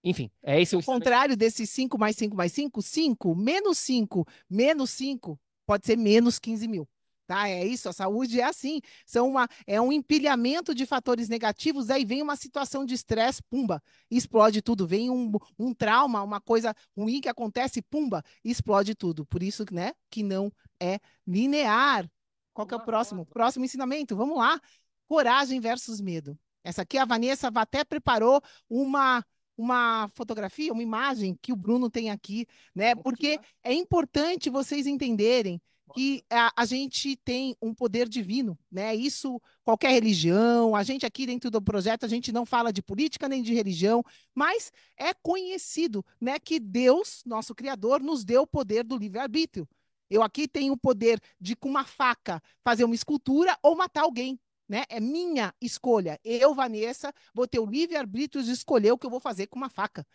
Enfim, 0.04 0.30
é 0.42 0.62
esse 0.62 0.76
o. 0.76 0.80
O 0.80 0.84
contrário 0.84 1.38
desse 1.38 1.66
5 1.68 1.98
mais 1.98 2.16
5 2.16 2.36
mais 2.36 2.52
5, 2.52 2.82
5 2.82 3.36
menos 3.36 3.78
5 3.78 4.28
menos 4.50 4.90
5 4.92 5.40
pode 5.66 5.86
ser 5.86 5.98
menos 5.98 6.40
15 6.40 6.68
mil. 6.68 6.88
Tá? 7.32 7.48
É 7.48 7.66
isso, 7.66 7.88
a 7.88 7.94
saúde 7.94 8.42
é 8.42 8.44
assim. 8.44 8.82
São 9.06 9.30
uma, 9.30 9.48
é 9.66 9.80
um 9.80 9.90
empilhamento 9.90 10.76
de 10.76 10.86
fatores 10.86 11.30
negativos, 11.30 11.90
aí 11.90 12.04
vem 12.04 12.22
uma 12.22 12.36
situação 12.36 12.84
de 12.84 12.94
estresse, 12.94 13.42
pumba, 13.44 13.82
explode 14.10 14.62
tudo. 14.62 14.86
Vem 14.86 15.10
um, 15.10 15.32
um 15.58 15.74
trauma, 15.74 16.22
uma 16.24 16.42
coisa 16.42 16.76
ruim 16.94 17.22
que 17.22 17.30
acontece, 17.30 17.82
pumba, 17.82 18.22
explode 18.44 18.94
tudo. 18.96 19.26
Por 19.26 19.42
isso, 19.42 19.64
né, 19.72 19.94
que 20.10 20.24
não 20.24 20.52
é 20.78 21.00
linear. 21.26 22.06
Qual 22.54 22.68
que 22.68 22.74
é 22.74 22.78
o 22.78 22.84
próximo? 22.84 23.26
Próximo 23.26 23.64
ensinamento, 23.64 24.14
vamos 24.14 24.38
lá. 24.38 24.60
Coragem 25.08 25.62
versus 25.62 26.02
medo. 26.02 26.38
Essa 26.66 26.82
aqui 26.82 26.98
a 26.98 27.06
Vanessa 27.06 27.50
até 27.56 27.86
preparou 27.86 28.42
uma 28.70 29.26
uma 29.62 30.10
fotografia, 30.10 30.74
uma 30.74 30.82
imagem 30.82 31.38
que 31.42 31.54
o 31.54 31.56
Bruno 31.56 31.90
tem 31.90 32.10
aqui, 32.10 32.48
né? 32.74 32.96
Porque 32.96 33.40
é 33.64 33.74
importante 33.74 34.50
vocês 34.50 34.88
entenderem 34.88 35.62
que 35.94 36.24
a, 36.30 36.52
a, 36.56 36.66
gente 36.66 37.18
tem 37.18 37.56
um 37.62 37.74
poder 37.74 38.08
divino, 38.08 38.58
né? 38.72 38.96
Isso 38.96 39.42
qualquer 39.64 39.92
religião, 39.92 40.76
a 40.76 40.84
gente 40.84 41.06
aqui 41.06 41.26
dentro 41.26 41.52
do 41.52 41.62
projeto 41.62 42.06
a 42.06 42.08
gente 42.08 42.32
não 42.32 42.46
fala 42.46 42.72
de 42.72 42.82
política 42.82 43.28
nem 43.28 43.44
de 43.44 43.54
religião, 43.54 44.04
mas 44.34 44.72
é 44.98 45.14
conhecido, 45.14 46.04
né, 46.20 46.40
que 46.40 46.60
Deus, 46.60 47.22
nosso 47.26 47.54
criador, 47.54 48.02
nos 48.02 48.24
deu 48.24 48.44
o 48.44 48.48
poder 48.48 48.84
do 48.84 48.98
livre-arbítrio. 48.98 49.68
Eu 50.10 50.24
aqui 50.24 50.48
tenho 50.48 50.74
o 50.74 50.78
poder 50.78 51.20
de 51.40 51.56
com 51.56 51.70
uma 51.70 51.86
faca 51.86 52.42
fazer 52.64 52.84
uma 52.84 52.96
escultura 52.96 53.58
ou 53.62 53.76
matar 53.76 54.04
alguém, 54.04 54.40
né? 54.72 54.86
É 54.88 55.02
minha 55.02 55.54
escolha. 55.60 56.18
Eu, 56.24 56.56
Vanessa, 56.56 57.14
vou 57.34 57.46
ter 57.46 57.60
o 57.60 57.66
livre-arbítrio 57.66 58.42
de 58.42 58.52
escolher 58.54 58.94
o 58.94 58.98
que 58.98 59.06
eu 59.06 59.10
vou 59.10 59.20
fazer 59.20 59.48
com 59.48 59.58
uma 59.58 59.70
faca. 59.70 60.08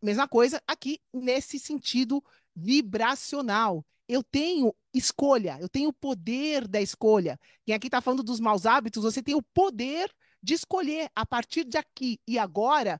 Mesma 0.00 0.26
coisa 0.26 0.62
aqui 0.66 0.98
nesse 1.12 1.58
sentido 1.58 2.24
vibracional. 2.56 3.84
Eu 4.08 4.22
tenho 4.24 4.74
escolha, 4.94 5.58
eu 5.60 5.68
tenho 5.68 5.90
o 5.90 5.92
poder 5.92 6.66
da 6.66 6.80
escolha. 6.80 7.38
Quem 7.66 7.74
aqui 7.74 7.88
está 7.88 8.00
falando 8.00 8.22
dos 8.22 8.40
maus 8.40 8.64
hábitos, 8.64 9.02
você 9.02 9.22
tem 9.22 9.34
o 9.34 9.42
poder 9.52 10.10
de 10.42 10.54
escolher 10.54 11.10
a 11.14 11.26
partir 11.26 11.64
de 11.64 11.76
aqui 11.76 12.18
e 12.26 12.38
agora 12.38 12.98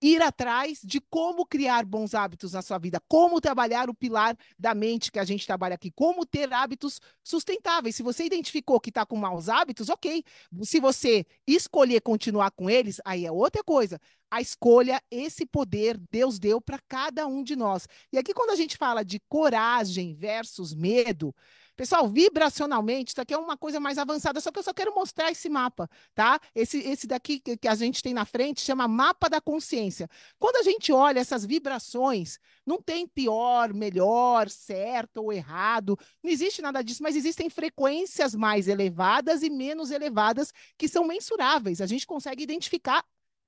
ir 0.00 0.22
atrás 0.22 0.80
de 0.82 1.00
como 1.00 1.44
criar 1.44 1.84
bons 1.84 2.14
hábitos 2.14 2.52
na 2.52 2.62
sua 2.62 2.78
vida, 2.78 3.02
como 3.08 3.40
trabalhar 3.40 3.90
o 3.90 3.94
pilar 3.94 4.36
da 4.58 4.74
mente 4.74 5.10
que 5.10 5.18
a 5.18 5.24
gente 5.24 5.46
trabalha 5.46 5.74
aqui, 5.74 5.90
como 5.90 6.24
ter 6.24 6.52
hábitos 6.52 7.00
sustentáveis. 7.24 7.96
Se 7.96 8.02
você 8.02 8.24
identificou 8.24 8.80
que 8.80 8.90
está 8.90 9.04
com 9.04 9.16
maus 9.16 9.48
hábitos, 9.48 9.88
ok. 9.88 10.24
Se 10.62 10.80
você 10.80 11.26
escolher 11.46 12.00
continuar 12.00 12.50
com 12.52 12.70
eles, 12.70 13.00
aí 13.04 13.26
é 13.26 13.32
outra 13.32 13.62
coisa. 13.64 14.00
A 14.30 14.40
escolha, 14.40 15.02
esse 15.10 15.46
poder 15.46 15.98
Deus 16.10 16.38
deu 16.38 16.60
para 16.60 16.78
cada 16.86 17.26
um 17.26 17.42
de 17.42 17.56
nós. 17.56 17.88
E 18.12 18.18
aqui, 18.18 18.34
quando 18.34 18.50
a 18.50 18.56
gente 18.56 18.76
fala 18.76 19.02
de 19.02 19.18
coragem 19.28 20.14
versus 20.14 20.74
medo, 20.74 21.34
Pessoal, 21.78 22.08
vibracionalmente, 22.08 23.12
isso 23.12 23.20
aqui 23.20 23.32
é 23.32 23.38
uma 23.38 23.56
coisa 23.56 23.78
mais 23.78 23.98
avançada, 23.98 24.40
só 24.40 24.50
que 24.50 24.58
eu 24.58 24.64
só 24.64 24.74
quero 24.74 24.92
mostrar 24.92 25.30
esse 25.30 25.48
mapa, 25.48 25.88
tá? 26.12 26.40
Esse, 26.52 26.78
esse 26.78 27.06
daqui 27.06 27.38
que 27.38 27.68
a 27.68 27.74
gente 27.76 28.02
tem 28.02 28.12
na 28.12 28.24
frente 28.24 28.60
chama 28.62 28.88
mapa 28.88 29.28
da 29.30 29.40
consciência. 29.40 30.10
Quando 30.40 30.56
a 30.56 30.64
gente 30.64 30.92
olha 30.92 31.20
essas 31.20 31.46
vibrações, 31.46 32.40
não 32.66 32.82
tem 32.82 33.06
pior, 33.06 33.72
melhor, 33.72 34.50
certo 34.50 35.18
ou 35.18 35.32
errado, 35.32 35.96
não 36.20 36.32
existe 36.32 36.60
nada 36.60 36.82
disso, 36.82 37.00
mas 37.00 37.14
existem 37.14 37.48
frequências 37.48 38.34
mais 38.34 38.66
elevadas 38.66 39.44
e 39.44 39.48
menos 39.48 39.92
elevadas 39.92 40.52
que 40.76 40.88
são 40.88 41.06
mensuráveis. 41.06 41.80
A 41.80 41.86
gente 41.86 42.08
consegue 42.08 42.42
identificar 42.42 43.04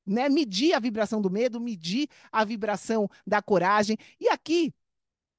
né, 0.06 0.28
medir 0.28 0.72
a 0.72 0.78
vibração 0.78 1.20
do 1.20 1.28
medo, 1.28 1.60
medir 1.60 2.08
a 2.30 2.44
vibração 2.44 3.10
da 3.26 3.42
coragem. 3.42 3.98
E 4.20 4.28
aqui 4.28 4.72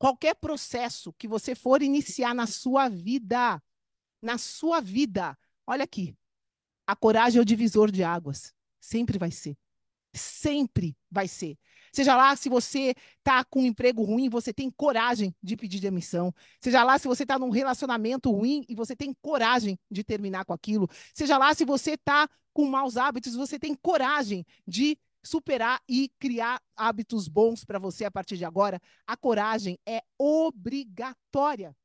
Qualquer 0.02 0.34
processo 0.34 1.14
que 1.14 1.28
você 1.28 1.54
for 1.54 1.84
iniciar 1.84 2.34
na 2.34 2.48
sua 2.48 2.90
vida, 2.90 3.62
na 4.20 4.36
sua 4.40 4.82
vida, 4.82 5.38
olha 5.68 5.84
aqui, 5.84 6.18
a 6.88 6.96
coragem 6.96 7.38
é 7.38 7.42
o 7.44 7.46
divisor 7.46 7.92
de 7.92 8.04
águas. 8.04 8.52
Sempre 8.80 9.20
vai 9.20 9.30
ser. 9.30 9.56
Sempre 10.12 10.98
vai 11.12 11.28
ser. 11.28 11.56
Seja 11.94 12.16
lá 12.16 12.36
se 12.36 12.50
você 12.50 12.96
está 13.20 13.46
com 13.46 13.62
um 13.62 13.66
emprego 13.68 14.02
ruim, 14.02 14.28
você 14.28 14.52
tem 14.52 14.72
coragem 14.72 15.36
de 15.40 15.56
pedir 15.56 15.80
demissão. 15.80 16.34
Seja 16.60 16.84
lá 16.84 16.98
se 16.98 17.08
você 17.08 17.22
está 17.22 17.38
num 17.38 17.52
relacionamento 17.52 18.32
ruim 18.32 18.66
e 18.68 18.74
você 18.74 18.96
tem 18.96 19.16
coragem 19.22 19.78
de 19.88 20.04
terminar 20.04 20.46
com 20.46 20.54
aquilo. 20.54 20.90
Seja 21.14 21.38
lá 21.38 21.54
se 21.54 21.64
você 21.64 21.92
está 21.92 22.28
com 22.54 22.66
maus 22.66 22.98
hábitos, 22.98 23.36
você 23.36 23.60
tem 23.60 23.76
coragem 23.76 24.48
de 24.66 24.98
superar 25.24 25.82
e 25.88 26.10
criar 26.20 26.62
hábitos 26.76 27.28
bons 27.28 27.64
para 27.64 27.80
você 27.80 28.06
a 28.06 28.12
partir 28.12 28.38
de 28.38 28.46
agora, 28.46 28.82
a 29.06 29.16
coragem 29.16 29.78
é 29.86 30.02
obrigatória. 30.18 31.76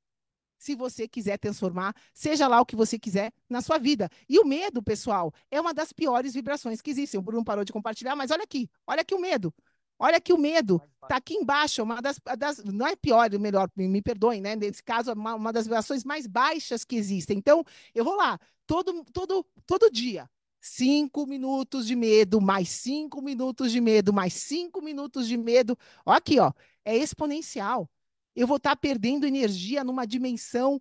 Se 0.59 0.75
você 0.75 1.07
quiser 1.07 1.39
transformar, 1.39 1.95
seja 2.15 2.49
lá 2.49 2.61
o 2.61 2.67
que 2.67 2.75
você 2.75 2.99
quiser 2.99 3.33
na 3.49 3.61
sua 3.61 3.79
vida. 3.79 4.09
E 4.29 4.39
o 4.39 4.45
medo, 4.45 4.83
pessoal, 4.83 5.33
é 5.51 5.61
uma 5.61 5.75
das 5.75 5.93
piores 5.93 6.33
vibrações 6.33 6.81
que 6.81 6.91
existem. 6.91 7.21
O 7.21 7.23
Bruno 7.23 7.45
parou 7.45 7.65
de 7.65 7.73
compartilhar, 7.73 8.17
mas 8.17 8.31
olha 8.31 8.45
aqui, 8.45 8.69
olha 8.87 9.03
aqui 9.03 9.15
o 9.15 9.21
medo. 9.21 9.53
Olha 9.99 10.21
que 10.21 10.33
o 10.33 10.39
medo 10.39 10.81
está 11.03 11.17
aqui 11.17 11.35
embaixo, 11.35 11.83
uma 11.83 12.03
das, 12.03 12.21
das, 12.39 12.63
não 12.65 12.87
é 12.87 12.95
pior, 12.95 13.31
melhor, 13.39 13.71
me, 13.75 13.89
me 13.89 14.03
perdoem, 14.03 14.43
né? 14.43 14.55
Nesse 14.55 14.83
caso, 14.83 15.13
uma, 15.13 15.35
uma 15.35 15.53
das 15.53 15.65
vibrações 15.65 16.05
mais 16.05 16.27
baixas 16.27 16.85
que 16.85 16.97
existem. 16.97 17.39
Então, 17.39 17.65
eu 17.95 18.05
vou 18.05 18.15
lá, 18.15 18.39
todo, 18.67 19.05
todo, 19.13 19.47
todo 19.67 19.91
dia, 19.91 20.29
cinco 20.67 21.27
minutos 21.27 21.87
de 21.87 21.95
medo, 21.97 22.41
mais 22.41 22.69
cinco 22.69 23.23
minutos 23.23 23.73
de 23.73 23.81
medo, 23.81 24.13
mais 24.13 24.33
cinco 24.33 24.83
minutos 24.83 25.29
de 25.29 25.37
medo. 25.37 25.79
Ó, 26.05 26.13
aqui, 26.13 26.39
ó, 26.39 26.53
é 26.85 26.97
exponencial. 26.97 27.91
Eu 28.35 28.47
vou 28.47 28.57
estar 28.59 28.71
tá 28.71 28.77
perdendo 28.77 29.27
energia 29.27 29.83
numa 29.83 30.07
dimensão 30.07 30.81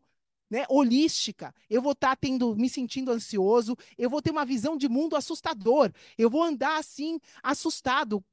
né, 0.49 0.65
holística. 0.69 1.53
Eu 1.69 1.81
vou 1.81 1.93
estar 1.93 2.09
tá 2.09 2.15
tendo, 2.15 2.55
me 2.55 2.69
sentindo 2.69 3.11
ansioso, 3.11 3.75
eu 3.97 4.09
vou 4.09 4.21
ter 4.21 4.31
uma 4.31 4.45
visão 4.45 4.77
de 4.77 4.87
mundo 4.89 5.15
assustador. 5.15 5.91
Eu 6.17 6.29
vou 6.29 6.43
andar 6.43 6.77
assim, 6.77 7.19
assustado, 7.41 8.23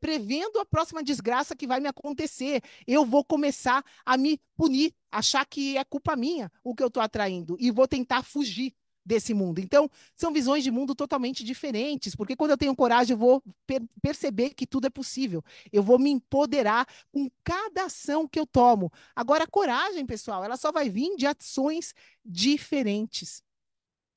prevendo 0.00 0.58
a 0.58 0.66
próxima 0.66 1.02
desgraça 1.02 1.56
que 1.56 1.66
vai 1.66 1.80
me 1.80 1.88
acontecer. 1.88 2.62
Eu 2.86 3.04
vou 3.04 3.24
começar 3.24 3.84
a 4.04 4.16
me 4.16 4.40
punir, 4.56 4.94
achar 5.10 5.44
que 5.46 5.76
é 5.76 5.84
culpa 5.84 6.16
minha 6.16 6.50
o 6.64 6.74
que 6.74 6.82
eu 6.82 6.88
estou 6.88 7.02
atraindo 7.02 7.56
e 7.58 7.70
vou 7.70 7.86
tentar 7.86 8.22
fugir 8.22 8.74
desse 9.06 9.32
mundo. 9.32 9.60
Então, 9.60 9.88
são 10.16 10.32
visões 10.32 10.64
de 10.64 10.70
mundo 10.70 10.94
totalmente 10.94 11.44
diferentes, 11.44 12.16
porque 12.16 12.34
quando 12.34 12.50
eu 12.50 12.58
tenho 12.58 12.74
coragem, 12.74 13.14
eu 13.14 13.18
vou 13.18 13.42
per 13.64 13.80
perceber 14.02 14.50
que 14.50 14.66
tudo 14.66 14.88
é 14.88 14.90
possível. 14.90 15.44
Eu 15.72 15.82
vou 15.82 15.98
me 15.98 16.10
empoderar 16.10 16.86
com 17.12 17.30
cada 17.44 17.84
ação 17.84 18.26
que 18.26 18.38
eu 18.38 18.46
tomo. 18.46 18.92
Agora, 19.14 19.44
a 19.44 19.46
coragem, 19.46 20.04
pessoal, 20.04 20.44
ela 20.44 20.56
só 20.56 20.72
vai 20.72 20.90
vir 20.90 21.16
de 21.16 21.26
ações 21.26 21.94
diferentes. 22.24 23.44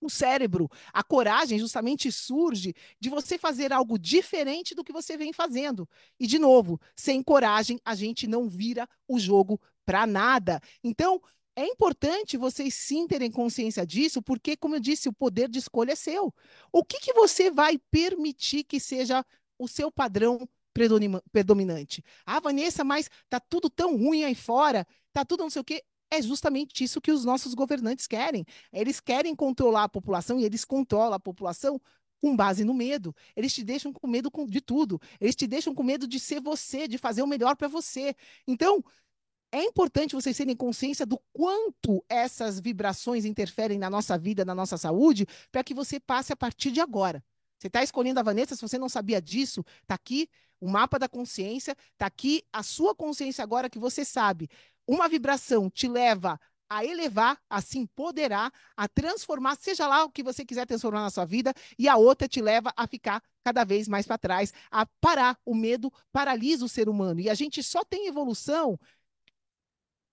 O 0.02 0.10
cérebro, 0.10 0.70
a 0.94 1.04
coragem 1.04 1.60
justamente 1.60 2.10
surge 2.12 2.74
de 3.00 3.10
você 3.10 3.38
fazer 3.38 3.74
algo 3.74 4.00
diferente 4.00 4.74
do 4.74 4.84
que 4.84 4.94
você 4.94 5.18
vem 5.18 5.34
fazendo. 5.34 5.88
E, 6.18 6.26
de 6.26 6.40
novo, 6.40 6.80
sem 6.96 7.22
coragem, 7.22 7.80
a 7.84 7.94
gente 7.94 8.26
não 8.26 8.48
vira 8.48 8.88
o 9.08 9.20
jogo 9.20 9.60
para 9.86 10.08
nada. 10.08 10.62
Então, 10.84 11.22
é 11.60 11.66
importante 11.68 12.38
vocês 12.38 12.74
sim 12.74 13.06
terem 13.06 13.30
consciência 13.30 13.86
disso, 13.86 14.22
porque, 14.22 14.56
como 14.56 14.76
eu 14.76 14.80
disse, 14.80 15.10
o 15.10 15.14
poder 15.14 15.50
de 15.50 15.60
escolha 15.60 15.92
é 15.92 15.96
seu. 15.96 16.34
O 16.72 16.86
que, 16.86 17.00
que 17.02 17.12
você 17.12 17.52
vai 17.52 17.78
permitir 17.92 18.64
que 18.64 18.80
seja 18.80 19.26
o 19.58 19.68
seu 19.68 19.92
padrão 19.92 20.48
predominante? 21.32 22.02
Ah, 22.26 22.40
Vanessa, 22.40 22.86
mas 22.86 23.10
tá 23.30 23.42
tudo 23.42 23.70
tão 23.70 23.98
ruim 23.98 24.24
aí 24.24 24.36
fora, 24.36 24.88
tá 25.12 25.26
tudo 25.26 25.44
não 25.44 25.50
sei 25.50 25.62
o 25.62 25.66
quê. 25.66 25.84
É 26.10 26.22
justamente 26.22 26.82
isso 26.82 27.02
que 27.02 27.12
os 27.12 27.26
nossos 27.26 27.54
governantes 27.54 28.08
querem. 28.08 28.46
Eles 28.72 29.02
querem 29.02 29.36
controlar 29.36 29.84
a 29.84 29.90
população 29.90 30.40
e 30.40 30.46
eles 30.46 30.64
controlam 30.64 31.14
a 31.14 31.20
população 31.20 31.80
com 32.22 32.36
base 32.38 32.64
no 32.64 32.74
medo. 32.74 33.14
Eles 33.36 33.54
te 33.54 33.66
deixam 33.66 33.92
com 33.92 34.08
medo 34.08 34.32
de 34.48 34.62
tudo. 34.62 35.00
Eles 35.20 35.36
te 35.36 35.46
deixam 35.46 35.76
com 35.76 35.84
medo 35.84 36.08
de 36.08 36.20
ser 36.22 36.42
você, 36.42 36.88
de 36.88 36.98
fazer 36.98 37.22
o 37.22 37.28
melhor 37.28 37.56
para 37.58 37.68
você. 37.68 38.16
Então, 38.48 38.84
é 39.52 39.64
importante 39.64 40.16
vocês 40.16 40.38
terem 40.38 40.56
consciência 40.56 41.06
do 41.06 41.20
quanto 41.34 42.04
essas 42.08 42.60
vibrações 42.60 43.26
interferem 43.26 43.80
na 43.80 43.90
nossa 43.90 44.18
vida, 44.18 44.46
na 44.46 44.54
nossa 44.54 44.78
saúde, 44.78 45.26
para 45.52 45.64
que 45.64 45.74
você 45.74 46.00
passe 46.00 46.32
a 46.32 46.36
partir 46.36 46.72
de 46.72 46.80
agora. 46.80 47.24
Você 47.58 47.68
está 47.68 47.84
escolhendo 47.84 48.20
a 48.20 48.24
Vanessa, 48.24 48.56
se 48.56 48.62
você 48.62 48.78
não 48.78 48.88
sabia 48.88 49.22
disso, 49.22 49.66
está 49.82 49.96
aqui 49.96 50.30
o 50.62 50.70
mapa 50.70 51.00
da 51.00 51.10
consciência, 51.10 51.76
está 51.94 52.06
aqui 52.06 52.44
a 52.54 52.64
sua 52.64 52.94
consciência 52.94 53.44
agora 53.44 53.70
que 53.70 53.80
você 53.80 54.06
sabe. 54.06 54.50
Uma 54.88 55.10
vibração 55.10 55.70
te 55.70 55.88
leva 55.88 56.40
a 56.70 56.86
elevar, 56.86 57.40
a 57.50 57.62
se 57.62 57.80
empoderar, 57.80 58.54
a 58.78 58.88
transformar, 58.88 59.56
seja 59.56 59.88
lá 59.88 60.04
o 60.04 60.12
que 60.12 60.22
você 60.22 60.46
quiser 60.46 60.68
transformar 60.68 61.02
na 61.02 61.10
sua 61.10 61.26
vida, 61.26 61.52
e 61.80 61.88
a 61.88 61.98
outra 61.98 62.28
te 62.28 62.42
leva 62.42 62.72
a 62.78 62.86
ficar 62.86 63.24
cada 63.44 63.64
vez 63.64 63.88
mais 63.88 64.06
para 64.06 64.20
trás, 64.20 64.54
a 64.70 64.86
parar. 65.02 65.38
O 65.44 65.56
medo 65.56 65.92
paralisa 66.12 66.64
o 66.64 66.70
ser 66.70 66.88
humano. 66.88 67.20
E 67.20 67.30
a 67.30 67.34
gente 67.34 67.64
só 67.64 67.84
tem 67.84 68.08
evolução 68.08 68.80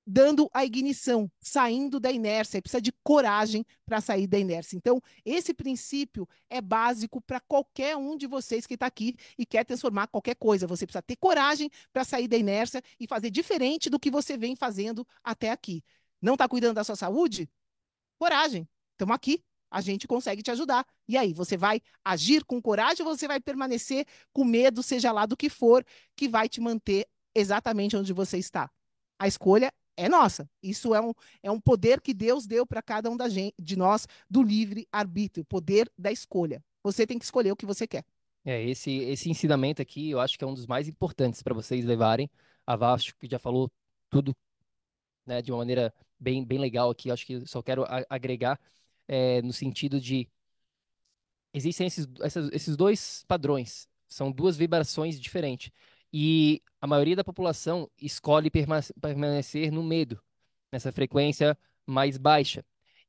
dando 0.07 0.49
a 0.55 0.65
ignição, 0.65 1.29
saindo 1.41 1.99
da 1.99 2.13
inércia. 2.13 2.63
Precisa 2.63 2.81
de 2.81 2.93
coragem 3.03 3.67
para 3.85 4.01
sair 4.01 4.27
da 4.29 4.39
inércia. 4.39 4.77
Então, 4.77 5.03
esse 5.25 5.53
princípio 5.53 6.29
é 6.49 6.61
básico 6.61 7.21
para 7.21 7.41
qualquer 7.41 7.97
um 7.97 8.17
de 8.17 8.27
vocês 8.27 8.67
que 8.67 8.75
está 8.75 8.87
aqui 8.87 9.17
e 9.37 9.45
quer 9.45 9.65
transformar 9.65 10.07
qualquer 10.07 10.37
coisa. 10.37 10.67
Você 10.67 10.87
precisa 10.87 11.03
ter 11.03 11.17
coragem 11.17 11.69
para 11.93 12.05
sair 12.05 12.29
da 12.29 12.37
inércia 12.37 12.81
e 13.01 13.09
fazer 13.09 13.31
diferente 13.31 13.91
do 13.91 13.99
que 13.99 14.11
você 14.11 14.37
vem 14.37 14.55
fazendo 14.55 15.05
até 15.25 15.51
aqui. 15.51 15.83
Não 16.23 16.35
está 16.35 16.49
cuidando 16.49 16.77
da 16.77 16.85
sua 16.85 16.97
saúde? 16.97 17.51
Coragem. 18.19 18.69
Estamos 18.93 19.15
aqui. 19.15 19.43
A 19.69 19.81
gente 19.81 20.07
consegue 20.07 20.43
te 20.43 20.51
ajudar. 20.53 20.87
E 21.09 21.17
aí, 21.17 21.35
você 21.35 21.57
vai 21.57 21.83
agir 22.05 22.45
com 22.45 22.63
coragem 22.63 23.05
ou 23.05 23.17
você 23.17 23.27
vai 23.27 23.41
permanecer 23.41 24.07
com 24.33 24.45
medo, 24.45 24.83
seja 24.85 25.11
lá 25.11 25.27
do 25.27 25.37
que 25.37 25.51
for, 25.51 25.85
que 26.15 26.29
vai 26.29 26.49
te 26.49 26.61
manter 26.61 27.09
exatamente 27.35 27.97
onde 27.97 28.13
você 28.13 28.39
está? 28.39 28.71
A 29.19 29.27
escolha 29.27 29.73
é 29.97 30.09
nossa. 30.09 30.49
Isso 30.63 30.95
é 30.95 31.01
um, 31.01 31.13
é 31.43 31.51
um 31.51 31.61
poder 31.61 32.01
que 32.01 32.13
Deus 32.13 32.47
deu 32.47 32.67
para 32.67 32.83
cada 32.83 33.11
um 33.11 33.17
da 33.17 33.29
gente, 33.29 33.55
de 33.59 33.77
nós 33.77 34.07
do 34.29 34.43
livre 34.43 34.87
arbítrio, 34.93 35.45
poder 35.45 35.91
da 35.97 36.13
escolha. 36.13 36.63
Você 36.83 37.07
tem 37.07 37.19
que 37.19 37.25
escolher 37.25 37.53
o 37.53 37.57
que 37.57 37.67
você 37.67 37.87
quer. 37.87 38.05
É, 38.45 38.63
esse, 38.63 38.93
esse 38.93 39.29
ensinamento 39.29 39.83
aqui 39.83 40.11
eu 40.11 40.21
acho 40.21 40.39
que 40.39 40.45
é 40.45 40.47
um 40.47 40.55
dos 40.55 40.67
mais 40.67 40.87
importantes 40.87 41.43
para 41.43 41.55
vocês 41.55 41.85
levarem. 41.85 42.31
A 42.67 42.77
Vasco 42.77 43.19
que 43.19 43.29
já 43.29 43.39
falou 43.39 43.71
tudo 44.11 44.37
né, 45.25 45.43
de 45.43 45.51
uma 45.51 45.59
maneira 45.59 45.93
bem, 46.19 46.45
bem 46.45 46.59
legal 46.59 46.91
aqui. 46.91 47.11
Acho 47.11 47.27
que 47.27 47.47
só 47.47 47.63
quero 47.63 47.85
agregar 48.09 48.61
é, 49.09 49.43
no 49.43 49.53
sentido 49.53 50.01
de 50.01 50.29
existem 51.53 51.87
esses, 51.87 52.07
esses 52.53 52.77
dois 52.77 53.25
padrões, 53.27 53.89
são 54.09 54.31
duas 54.31 54.57
vibrações 54.57 55.19
diferentes. 55.19 55.71
E 56.19 56.63
a 56.81 56.87
maioria 56.87 57.15
da 57.15 57.23
população 57.23 57.91
escolhe 58.01 58.51
permanecer 58.51 59.71
no 59.71 59.83
medo, 59.83 60.19
nessa 60.73 60.91
frequência 60.91 61.59
mais 61.85 62.17
baixa. 62.17 62.65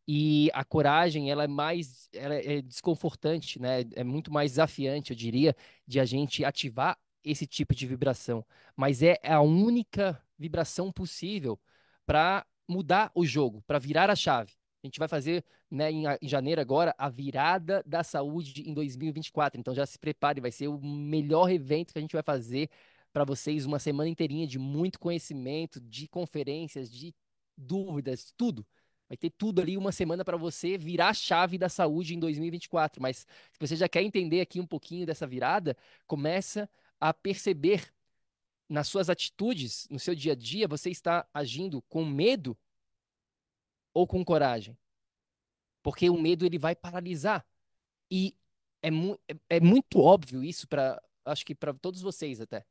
E 0.05 0.51
a 0.53 0.65
coragem, 0.65 1.31
ela 1.31 1.45
é 1.45 1.47
mais, 1.47 2.09
ela 2.11 2.35
é 2.35 2.61
desconfortante, 2.61 3.61
né? 3.61 3.85
É 3.95 4.03
muito 4.03 4.29
mais 4.29 4.51
desafiante, 4.51 5.11
eu 5.11 5.15
diria, 5.15 5.55
de 5.87 6.01
a 6.01 6.05
gente 6.05 6.43
ativar 6.43 6.97
esse 7.23 7.47
tipo 7.47 7.73
de 7.73 7.87
vibração. 7.87 8.45
Mas 8.75 9.01
é 9.01 9.17
a 9.23 9.39
única 9.39 10.21
vibração 10.37 10.91
possível 10.91 11.57
para 12.05 12.45
mudar 12.67 13.09
o 13.15 13.25
jogo, 13.25 13.63
para 13.65 13.79
virar 13.79 14.09
a 14.09 14.17
chave. 14.17 14.51
A 14.83 14.87
gente 14.87 14.99
vai 14.99 15.07
fazer, 15.07 15.45
né, 15.71 15.89
em, 15.89 16.03
em, 16.21 16.27
janeiro 16.27 16.59
agora, 16.59 16.93
a 16.97 17.07
virada 17.07 17.81
da 17.85 18.03
saúde 18.03 18.69
em 18.69 18.73
2024. 18.73 19.57
Então 19.57 19.73
já 19.73 19.85
se 19.85 19.97
prepare, 19.97 20.41
vai 20.41 20.51
ser 20.51 20.67
o 20.67 20.77
melhor 20.77 21.49
evento 21.49 21.93
que 21.93 21.99
a 21.99 22.01
gente 22.01 22.13
vai 22.13 22.23
fazer 22.23 22.69
para 23.17 23.25
vocês, 23.25 23.65
uma 23.65 23.79
semana 23.79 24.07
inteirinha 24.07 24.45
de 24.45 24.59
muito 24.59 24.99
conhecimento, 24.99 25.81
de 25.81 26.07
conferências, 26.07 26.87
de 26.87 27.15
dúvidas, 27.57 28.31
tudo. 28.37 28.63
Vai 29.09 29.17
ter 29.17 29.31
tudo 29.31 29.59
ali, 29.59 29.75
uma 29.75 29.91
semana 29.91 30.23
para 30.23 30.37
você 30.37 30.77
virar 30.77 31.09
a 31.09 31.13
chave 31.15 31.57
da 31.57 31.67
saúde 31.67 32.13
em 32.13 32.19
2024. 32.19 33.01
Mas 33.01 33.25
se 33.51 33.59
você 33.59 33.75
já 33.75 33.89
quer 33.89 34.03
entender 34.03 34.39
aqui 34.39 34.59
um 34.59 34.67
pouquinho 34.67 35.03
dessa 35.03 35.25
virada, 35.25 35.75
começa 36.05 36.69
a 36.99 37.11
perceber 37.11 37.91
nas 38.69 38.87
suas 38.87 39.09
atitudes, 39.09 39.87
no 39.89 39.97
seu 39.97 40.13
dia 40.13 40.33
a 40.33 40.35
dia, 40.35 40.67
você 40.67 40.91
está 40.91 41.27
agindo 41.33 41.81
com 41.89 42.05
medo 42.05 42.55
ou 43.95 44.05
com 44.05 44.23
coragem? 44.23 44.77
Porque 45.81 46.07
o 46.07 46.21
medo 46.21 46.45
ele 46.45 46.59
vai 46.59 46.75
paralisar. 46.75 47.43
E 48.11 48.37
é, 48.79 48.91
mu 48.91 49.19
é, 49.27 49.57
é 49.57 49.59
muito 49.59 49.99
óbvio 49.99 50.43
isso 50.43 50.67
para 50.67 51.01
acho 51.25 51.43
que 51.43 51.55
para 51.55 51.73
todos 51.73 51.99
vocês 51.99 52.39
até 52.39 52.63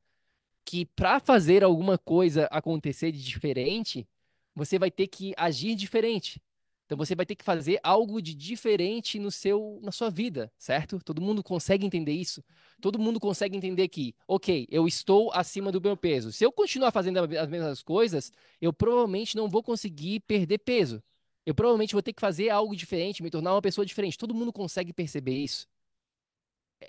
que 0.67 0.85
para 0.85 1.21
fazer 1.21 1.65
alguma 1.65 1.97
coisa 1.97 2.47
acontecer 2.51 3.13
de 3.13 3.23
diferente, 3.23 4.07
você 4.55 4.79
vai 4.79 4.91
ter 4.91 5.07
que 5.07 5.33
agir 5.37 5.77
diferente. 5.77 6.43
Então 6.87 6.99
você 6.99 7.15
vai 7.15 7.27
ter 7.27 7.35
que 7.37 7.45
fazer 7.45 7.81
algo 7.83 8.21
de 8.23 8.35
diferente 8.35 9.19
no 9.19 9.31
seu, 9.31 9.81
na 9.83 9.93
sua 9.93 10.11
vida, 10.11 10.53
certo? 10.59 11.01
Todo 11.05 11.23
mundo 11.23 11.43
consegue 11.43 11.87
entender 11.87 12.13
isso. 12.13 12.45
Todo 12.81 12.99
mundo 12.99 13.21
consegue 13.21 13.57
entender 13.57 13.89
que, 13.89 14.15
ok, 14.27 14.67
eu 14.71 14.87
estou 14.87 15.33
acima 15.33 15.73
do 15.73 15.81
meu 15.81 15.97
peso. 15.97 16.33
Se 16.33 16.45
eu 16.45 16.53
continuar 16.53 16.93
fazendo 16.93 17.19
as 17.19 17.49
mesmas 17.49 17.83
coisas, 17.83 18.33
eu 18.61 18.73
provavelmente 18.73 19.37
não 19.37 19.49
vou 19.49 19.63
conseguir 19.63 20.21
perder 20.21 20.59
peso. 20.59 21.03
Eu 21.45 21.55
provavelmente 21.55 21.93
vou 21.93 22.03
ter 22.03 22.13
que 22.13 22.21
fazer 22.21 22.51
algo 22.51 22.75
diferente, 22.77 23.23
me 23.23 23.31
tornar 23.31 23.55
uma 23.55 23.63
pessoa 23.63 23.87
diferente. 23.87 24.19
Todo 24.19 24.35
mundo 24.35 24.53
consegue 24.53 24.93
perceber 24.93 25.37
isso. 25.37 25.67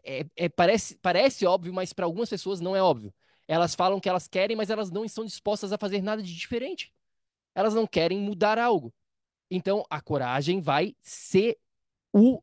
É, 0.03 0.25
é 0.35 0.49
parece, 0.49 0.95
parece 0.97 1.45
óbvio, 1.45 1.73
mas 1.73 1.93
para 1.93 2.05
algumas 2.05 2.29
pessoas 2.29 2.59
não 2.59 2.75
é 2.75 2.81
óbvio. 2.81 3.13
Elas 3.47 3.75
falam 3.75 3.99
que 3.99 4.09
elas 4.09 4.27
querem, 4.27 4.57
mas 4.57 4.69
elas 4.69 4.91
não 4.91 5.05
estão 5.05 5.23
dispostas 5.25 5.71
a 5.71 5.77
fazer 5.77 6.01
nada 6.01 6.21
de 6.21 6.33
diferente. 6.35 6.93
Elas 7.55 7.73
não 7.73 7.87
querem 7.87 8.19
mudar 8.19 8.59
algo. 8.59 8.93
Então, 9.49 9.85
a 9.89 10.01
coragem 10.01 10.59
vai 10.59 10.95
ser 11.01 11.57
o 12.13 12.41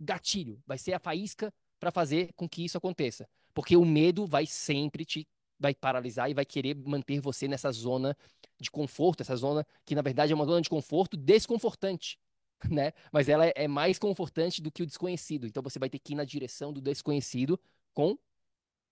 gatilho, 0.00 0.60
vai 0.66 0.78
ser 0.78 0.92
a 0.92 0.98
faísca 0.98 1.52
para 1.78 1.90
fazer 1.90 2.32
com 2.34 2.48
que 2.48 2.64
isso 2.64 2.76
aconteça. 2.76 3.28
Porque 3.54 3.76
o 3.76 3.84
medo 3.84 4.26
vai 4.26 4.46
sempre 4.46 5.04
te 5.04 5.26
vai 5.58 5.74
paralisar 5.74 6.30
e 6.30 6.34
vai 6.34 6.44
querer 6.44 6.76
manter 6.76 7.20
você 7.20 7.48
nessa 7.48 7.72
zona 7.72 8.16
de 8.60 8.70
conforto, 8.70 9.22
essa 9.22 9.34
zona 9.34 9.66
que 9.84 9.94
na 9.94 10.02
verdade 10.02 10.32
é 10.32 10.34
uma 10.34 10.44
zona 10.44 10.60
de 10.60 10.70
conforto 10.70 11.16
desconfortante, 11.16 12.16
né? 12.70 12.92
Mas 13.12 13.28
ela 13.28 13.46
é 13.46 13.66
mais 13.66 13.98
confortante 13.98 14.62
do 14.62 14.70
que 14.70 14.82
o 14.82 14.86
desconhecido. 14.86 15.46
Então 15.46 15.62
você 15.62 15.78
vai 15.78 15.90
ter 15.90 15.98
que 15.98 16.12
ir 16.12 16.16
na 16.16 16.24
direção 16.24 16.72
do 16.72 16.80
desconhecido 16.80 17.58
com 17.92 18.16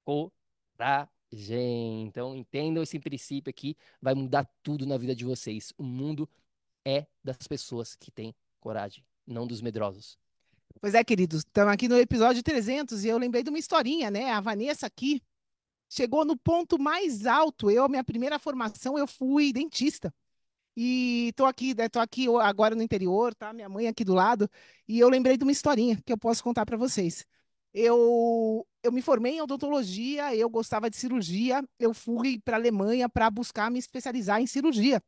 coragem. 0.05 1.16
Então, 1.39 2.35
entendam 2.35 2.83
esse 2.83 2.99
princípio 2.99 3.51
aqui, 3.51 3.77
vai 4.01 4.15
mudar 4.15 4.49
tudo 4.63 4.87
na 4.87 4.97
vida 4.97 5.15
de 5.15 5.25
vocês. 5.25 5.73
O 5.77 5.83
mundo 5.83 6.29
é 6.85 7.07
das 7.23 7.47
pessoas 7.47 7.95
que 7.95 8.11
têm 8.11 8.35
coragem, 8.61 9.05
não 9.27 9.47
dos 9.47 9.61
medrosos. 9.61 10.19
Pois 10.81 10.95
é, 10.95 11.03
queridos, 11.03 11.39
estamos 11.41 11.73
aqui 11.73 11.89
no 11.89 11.97
episódio 11.99 12.43
300 12.43 13.05
e 13.05 13.09
eu 13.09 13.19
lembrei 13.19 13.43
de 13.43 13.51
uma 13.51 13.59
historinha, 13.59 14.11
né? 14.11 14.31
A 14.31 14.41
Vanessa 14.41 14.87
aqui 14.87 15.23
chegou 15.89 16.25
no 16.25 16.37
ponto 16.37 16.79
mais 16.79 17.27
alto. 17.27 17.71
Eu, 17.71 17.89
minha 17.89 18.05
primeira 18.05 18.39
formação, 18.39 18.99
eu 18.99 19.07
fui 19.07 19.53
dentista. 19.53 20.13
E 20.77 21.33
tô 21.35 21.47
aqui, 21.47 21.75
né, 21.75 21.89
tô 21.89 21.99
aqui 21.99 22.27
agora 22.43 22.75
no 22.75 22.83
interior, 22.83 23.35
tá? 23.35 23.53
Minha 23.53 23.69
mãe 23.69 23.89
aqui 23.89 24.05
do 24.05 24.13
lado, 24.13 24.49
e 24.87 24.99
eu 24.99 25.09
lembrei 25.09 25.37
de 25.39 25.43
uma 25.43 25.51
historinha 25.53 25.99
que 26.05 26.13
eu 26.13 26.19
posso 26.19 26.45
contar 26.45 26.67
para 26.67 26.77
vocês. 26.77 27.25
Eu, 27.79 28.67
eu 28.83 28.91
me 28.91 29.03
formei 29.03 29.35
em 29.35 29.43
odontologia, 29.43 30.35
eu 30.35 30.49
gostava 30.49 30.89
de 30.89 30.97
cirurgia, 30.97 31.63
eu 31.79 31.93
fui 31.93 32.41
para 32.41 32.57
a 32.57 32.59
Alemanha 32.59 33.07
para 33.07 33.29
buscar 33.31 33.71
me 33.71 33.79
especializar 33.79 34.41
em 34.41 34.47
cirurgia. 34.47 35.03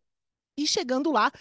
E 0.54 0.66
chegando 0.66 1.10
lá, 1.10 1.32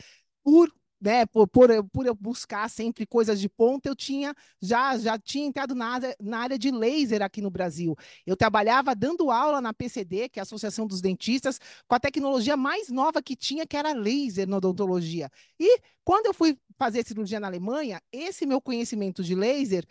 por 0.42 0.72
né, 1.02 1.26
por, 1.28 1.48
por, 1.48 1.70
por, 1.92 2.06
eu 2.06 2.16
buscar 2.16 2.70
sempre 2.70 3.06
coisas 3.06 3.40
de 3.40 3.50
ponta, 3.50 3.90
eu 3.90 3.96
tinha 3.96 4.34
já 4.62 4.98
já 4.98 5.20
tinha 5.20 5.46
entrado 5.46 5.76
na 5.76 6.00
na 6.20 6.40
área 6.40 6.58
de 6.58 6.72
laser 6.72 7.22
aqui 7.22 7.42
no 7.42 7.52
Brasil. 7.52 7.96
Eu 8.26 8.38
trabalhava 8.38 8.96
dando 8.96 9.30
aula 9.30 9.60
na 9.62 9.74
PCD, 9.74 10.30
que 10.30 10.40
é 10.40 10.42
a 10.42 10.44
Associação 10.44 10.88
dos 10.88 11.02
Dentistas, 11.02 11.60
com 11.88 11.96
a 11.96 12.00
tecnologia 12.00 12.56
mais 12.56 12.90
nova 12.90 13.22
que 13.22 13.36
tinha, 13.36 13.68
que 13.68 13.76
era 13.78 13.94
laser 13.94 14.48
na 14.48 14.58
odontologia. 14.58 15.30
E 15.60 15.82
quando 16.06 16.28
eu 16.28 16.34
fui 16.34 16.58
fazer 16.78 17.06
cirurgia 17.06 17.40
na 17.40 17.48
Alemanha, 17.48 18.02
esse 18.12 18.46
meu 18.46 18.62
conhecimento 18.62 19.24
de 19.24 19.36
laser 19.36 19.86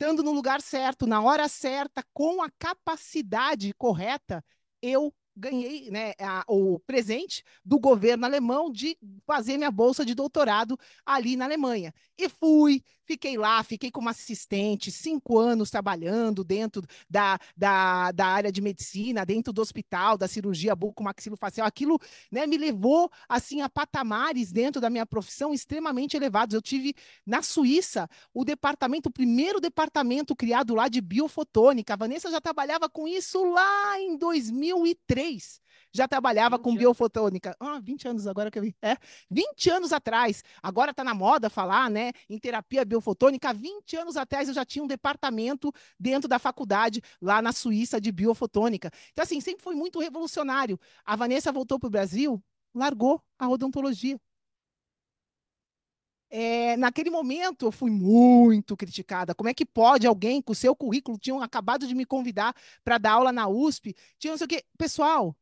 estando 0.00 0.22
no 0.22 0.30
lugar 0.30 0.62
certo, 0.62 1.08
na 1.08 1.20
hora 1.20 1.48
certa, 1.48 2.04
com 2.14 2.40
a 2.40 2.48
capacidade 2.56 3.74
correta, 3.74 4.44
eu 4.80 5.12
ganhei 5.34 5.90
né, 5.90 6.12
a, 6.20 6.44
o 6.46 6.78
presente 6.80 7.42
do 7.64 7.80
governo 7.80 8.24
alemão 8.24 8.70
de 8.70 8.96
fazer 9.26 9.56
minha 9.56 9.72
bolsa 9.72 10.04
de 10.04 10.14
doutorado 10.14 10.78
ali 11.04 11.36
na 11.36 11.46
Alemanha. 11.46 11.92
E 12.16 12.28
fui, 12.28 12.82
fiquei 13.08 13.38
lá, 13.38 13.62
fiquei 13.62 13.90
como 13.90 14.10
assistente, 14.10 14.92
cinco 14.92 15.38
anos 15.38 15.70
trabalhando 15.70 16.44
dentro 16.44 16.82
da, 17.08 17.38
da, 17.56 18.12
da 18.12 18.26
área 18.26 18.52
de 18.52 18.60
medicina, 18.60 19.24
dentro 19.24 19.50
do 19.50 19.62
hospital, 19.62 20.18
da 20.18 20.28
cirurgia 20.28 20.76
bucomaxilofacial. 20.76 21.66
Aquilo 21.66 21.98
né, 22.30 22.46
me 22.46 22.58
levou 22.58 23.10
assim 23.26 23.62
a 23.62 23.68
patamares 23.68 24.52
dentro 24.52 24.78
da 24.78 24.90
minha 24.90 25.06
profissão 25.06 25.54
extremamente 25.54 26.18
elevados. 26.18 26.52
Eu 26.52 26.60
tive 26.60 26.94
na 27.24 27.40
Suíça 27.40 28.10
o 28.34 28.44
departamento, 28.44 29.08
o 29.08 29.12
primeiro 29.12 29.58
departamento 29.58 30.36
criado 30.36 30.74
lá 30.74 30.86
de 30.86 31.00
biofotônica. 31.00 31.94
A 31.94 31.96
Vanessa 31.96 32.30
já 32.30 32.42
trabalhava 32.42 32.90
com 32.90 33.08
isso 33.08 33.42
lá 33.42 33.98
em 33.98 34.18
2003 34.18 35.62
já 35.98 36.08
trabalhava 36.08 36.58
com 36.58 36.74
biofotônica. 36.74 37.56
Ah, 37.58 37.80
20 37.80 38.08
anos 38.08 38.26
agora 38.26 38.50
que 38.50 38.58
eu 38.58 38.62
vi. 38.62 38.74
É, 38.80 38.96
20 39.30 39.70
anos 39.70 39.92
atrás. 39.92 40.42
Agora 40.62 40.92
está 40.92 41.02
na 41.04 41.12
moda 41.12 41.50
falar, 41.50 41.90
né, 41.90 42.12
em 42.30 42.38
terapia 42.38 42.84
biofotônica. 42.84 43.52
20 43.52 43.96
anos 43.96 44.16
atrás 44.16 44.48
eu 44.48 44.54
já 44.54 44.64
tinha 44.64 44.82
um 44.82 44.86
departamento 44.86 45.72
dentro 45.98 46.28
da 46.28 46.38
faculdade 46.38 47.02
lá 47.20 47.42
na 47.42 47.52
Suíça 47.52 48.00
de 48.00 48.12
biofotônica. 48.12 48.90
Então 49.12 49.22
assim, 49.22 49.40
sempre 49.40 49.62
foi 49.62 49.74
muito 49.74 49.98
revolucionário. 49.98 50.78
A 51.04 51.16
Vanessa 51.16 51.52
voltou 51.52 51.78
para 51.78 51.88
o 51.88 51.90
Brasil, 51.90 52.42
largou 52.74 53.20
a 53.38 53.48
odontologia. 53.48 54.18
É, 56.30 56.76
naquele 56.76 57.10
momento 57.10 57.66
eu 57.66 57.72
fui 57.72 57.90
muito 57.90 58.76
criticada. 58.76 59.34
Como 59.34 59.48
é 59.48 59.54
que 59.54 59.64
pode 59.64 60.06
alguém 60.06 60.42
com 60.42 60.52
o 60.52 60.54
seu 60.54 60.76
currículo, 60.76 61.18
tinham 61.18 61.42
acabado 61.42 61.86
de 61.86 61.94
me 61.94 62.04
convidar 62.04 62.54
para 62.84 62.98
dar 62.98 63.12
aula 63.12 63.32
na 63.32 63.48
USP, 63.48 63.94
tinha 64.18 64.32
não 64.32 64.38
sei 64.38 64.44
o 64.44 64.48
quê. 64.48 64.62
Pessoal, 64.76 65.34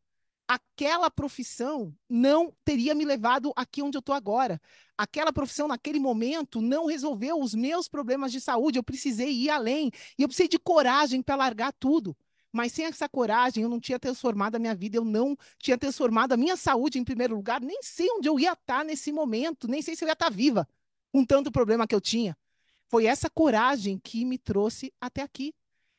aquela 0.49 1.11
profissão 1.11 1.95
não 2.09 2.53
teria 2.65 2.95
me 2.95 3.05
levado 3.05 3.53
aqui 3.57 3.83
onde 3.83 3.97
eu 3.97 4.01
estou 4.01 4.15
agora. 4.15 4.61
Aquela 4.97 5.33
profissão, 5.33 5.69
naquele 5.69 5.99
momento, 5.99 6.61
não 6.61 6.87
resolveu 6.87 7.39
os 7.41 7.55
meus 7.55 7.89
problemas 7.89 8.33
de 8.33 8.41
saúde. 8.41 8.79
Eu 8.79 8.83
precisei 8.83 9.31
ir 9.31 9.51
além. 9.51 9.91
E 10.19 10.23
eu 10.23 10.29
precisei 10.29 10.49
de 10.49 10.59
coragem 10.59 11.23
para 11.23 11.37
largar 11.37 11.73
tudo. 11.73 12.17
Mas 12.53 12.73
sem 12.73 12.87
essa 12.87 13.09
coragem, 13.09 13.63
eu 13.63 13.69
não 13.69 13.79
tinha 13.79 13.99
transformado 13.99 14.57
a 14.57 14.59
minha 14.59 14.75
vida, 14.75 14.97
eu 14.97 15.05
não 15.05 15.37
tinha 15.59 15.77
transformado 15.77 16.33
a 16.33 16.37
minha 16.37 16.57
saúde 16.57 16.99
em 16.99 17.05
primeiro 17.05 17.35
lugar. 17.35 17.61
Nem 17.61 17.83
sei 17.83 18.09
onde 18.11 18.29
eu 18.29 18.41
ia 18.41 18.53
estar 18.53 18.85
nesse 18.85 19.13
momento, 19.13 19.69
nem 19.69 19.83
sei 19.83 19.95
se 19.95 20.05
eu 20.05 20.09
ia 20.09 20.15
estar 20.15 20.31
viva 20.31 20.67
com 21.13 21.25
tanto 21.25 21.53
problema 21.53 21.87
que 21.87 21.95
eu 21.95 22.01
tinha. 22.01 22.37
Foi 22.89 23.05
essa 23.05 23.29
coragem 23.29 23.99
que 23.99 24.25
me 24.25 24.39
trouxe 24.39 24.93
até 25.01 25.23
aqui. 25.23 25.53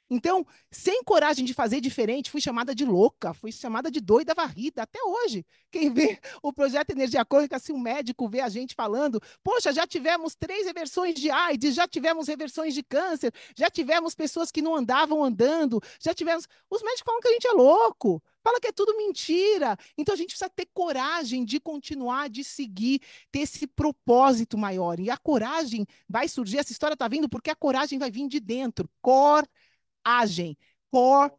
Então, 0.10 0.46
sem 0.72 1.04
coragem 1.04 1.44
de 1.44 1.54
fazer 1.54 1.82
diferente, 1.82 2.32
fui 2.32 2.40
chamada 2.40 2.74
de 2.74 2.86
louca, 2.86 3.34
fui 3.34 3.52
chamada 3.52 3.92
de 3.92 4.00
doida 4.00 4.34
varrida, 4.34 4.84
até 4.84 5.02
hoje. 5.04 5.46
Quem 5.70 5.92
vê 5.92 6.20
o 6.42 6.54
projeto 6.54 6.92
Energia 6.92 7.26
Cônica, 7.26 7.60
se 7.60 7.74
um 7.74 7.80
médico 7.80 8.28
vê 8.30 8.40
a 8.40 8.50
gente 8.50 8.74
falando, 8.74 9.22
poxa, 9.44 9.74
já 9.74 9.86
tivemos 9.86 10.36
três 10.36 10.66
reversões 10.66 11.16
de 11.16 11.30
AIDS, 11.30 11.76
já 11.76 11.88
tivemos 11.88 12.28
reversões 12.28 12.74
de 12.74 12.84
câncer, 12.84 13.34
já 13.56 13.70
tivemos 13.70 14.16
pessoas 14.16 14.50
que 14.50 14.62
não 14.62 14.76
andavam 14.76 15.24
andando, 15.24 15.82
já 16.02 16.14
tivemos. 16.14 16.48
Os 16.70 16.82
médicos 16.82 17.04
falam 17.06 17.22
que 17.22 17.28
a 17.28 17.34
gente 17.34 17.48
é 17.48 17.52
louco, 17.52 18.24
fala 18.42 18.62
que 18.62 18.68
é 18.68 18.72
tudo 18.72 18.96
mentira. 18.96 19.78
Então 19.98 20.14
a 20.14 20.18
gente 20.18 20.30
precisa 20.30 20.50
ter 20.50 20.68
coragem 20.74 21.44
de 21.44 21.60
continuar, 21.60 22.30
de 22.30 22.46
seguir, 22.46 23.02
ter 23.30 23.40
esse 23.40 23.68
propósito 23.68 24.58
maior. 24.58 25.00
E 25.02 25.10
a 25.10 25.18
coragem 25.18 25.86
vai 26.08 26.30
surgir, 26.30 26.60
essa 26.60 26.72
história 26.72 26.94
está 26.94 27.10
vindo 27.10 27.28
porque 27.28 27.50
a 27.50 27.56
coragem 27.56 28.00
vai 28.00 28.10
vir 28.10 28.28
de 28.30 28.40
dentro. 28.40 28.90
Cor 29.02 29.46
agem. 30.08 30.58
Cor, 30.90 31.32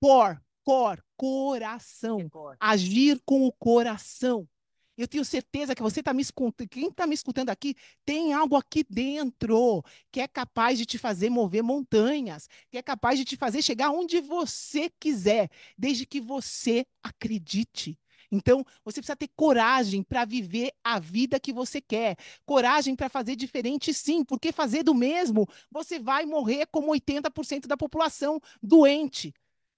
cor, 0.00 0.42
cor, 0.64 1.04
coração. 1.16 2.18
Agir 2.58 3.20
com 3.24 3.46
o 3.46 3.52
coração. 3.52 4.48
Eu 4.96 5.06
tenho 5.06 5.24
certeza 5.24 5.76
que 5.76 5.82
você 5.82 6.00
está 6.00 6.12
me 6.12 6.22
escutando, 6.22 6.68
quem 6.68 6.88
está 6.88 7.06
me 7.06 7.14
escutando 7.14 7.50
aqui, 7.50 7.76
tem 8.04 8.32
algo 8.32 8.56
aqui 8.56 8.84
dentro 8.90 9.84
que 10.10 10.20
é 10.20 10.26
capaz 10.26 10.76
de 10.76 10.84
te 10.84 10.98
fazer 10.98 11.30
mover 11.30 11.62
montanhas, 11.62 12.48
que 12.68 12.76
é 12.76 12.82
capaz 12.82 13.16
de 13.16 13.24
te 13.24 13.36
fazer 13.36 13.62
chegar 13.62 13.90
onde 13.90 14.20
você 14.20 14.90
quiser, 14.98 15.48
desde 15.76 16.04
que 16.04 16.20
você 16.20 16.84
acredite. 17.00 17.96
Então, 18.30 18.64
você 18.84 19.00
precisa 19.00 19.16
ter 19.16 19.28
coragem 19.34 20.02
para 20.02 20.24
viver 20.24 20.72
a 20.84 20.98
vida 20.98 21.40
que 21.40 21.52
você 21.52 21.80
quer. 21.80 22.16
Coragem 22.44 22.94
para 22.94 23.08
fazer 23.08 23.36
diferente, 23.36 23.94
sim, 23.94 24.24
porque 24.24 24.52
fazer 24.52 24.82
do 24.82 24.94
mesmo, 24.94 25.48
você 25.70 25.98
vai 25.98 26.26
morrer 26.26 26.66
como 26.66 26.92
80% 26.92 27.66
da 27.66 27.76
população 27.76 28.40
doente 28.62 29.32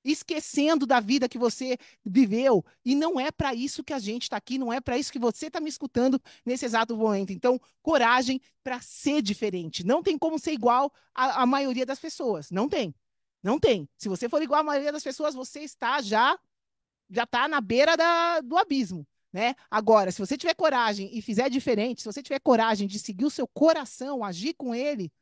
esquecendo 0.05 0.87
da 0.87 1.01
vida 1.01 1.29
que 1.29 1.39
você 1.39 1.77
viveu. 2.05 2.65
E 2.85 2.95
não 2.95 3.19
é 3.19 3.31
para 3.31 3.55
isso 3.55 3.85
que 3.85 3.93
a 3.93 3.99
gente 3.99 4.25
está 4.25 4.37
aqui, 4.37 4.59
não 4.59 4.73
é 4.73 4.81
para 4.81 4.99
isso 4.99 5.13
que 5.13 5.19
você 5.19 5.47
está 5.47 5.61
me 5.61 5.69
escutando 5.69 6.21
nesse 6.45 6.65
exato 6.65 6.97
momento. 6.97 7.33
Então, 7.33 7.61
coragem 7.83 8.41
para 8.63 8.81
ser 8.81 9.23
diferente. 9.23 9.85
Não 9.85 10.03
tem 10.03 10.19
como 10.19 10.39
ser 10.39 10.53
igual 10.53 10.93
à, 11.15 11.45
maioria 11.47 11.87
das 11.87 11.99
pessoas. 11.99 12.51
Não 12.51 12.69
tem. 12.69 12.95
Não 13.43 13.59
tem. 13.59 13.89
Se 13.97 14.09
você 14.09 14.29
for 14.29 14.43
igual 14.43 14.61
à 14.61 14.65
maioria 14.65 14.93
das 14.93 15.03
pessoas, 15.03 15.35
você 15.35 15.61
está 15.61 16.01
já 16.03 16.39
já 17.11 17.25
está 17.25 17.49
na 17.49 17.61
beira 17.61 17.97
da, 17.97 18.41
do 18.41 18.57
abismo. 18.57 19.07
Né? 19.33 19.55
Agora, 19.71 20.11
se 20.11 20.19
você 20.19 20.37
tiver 20.37 20.55
coragem 20.55 21.11
e 21.17 21.23
fizer 21.23 21.49
diferente, 21.49 22.03
se 22.03 22.07
você 22.07 22.23
tiver 22.23 22.41
coragem 22.41 22.89
de 22.89 22.99
seguir 22.99 23.25
o 23.25 23.31
seu 23.31 23.47
coração, 23.47 24.25
agir 24.25 24.55
com 24.55 24.75
ele, 24.75 25.13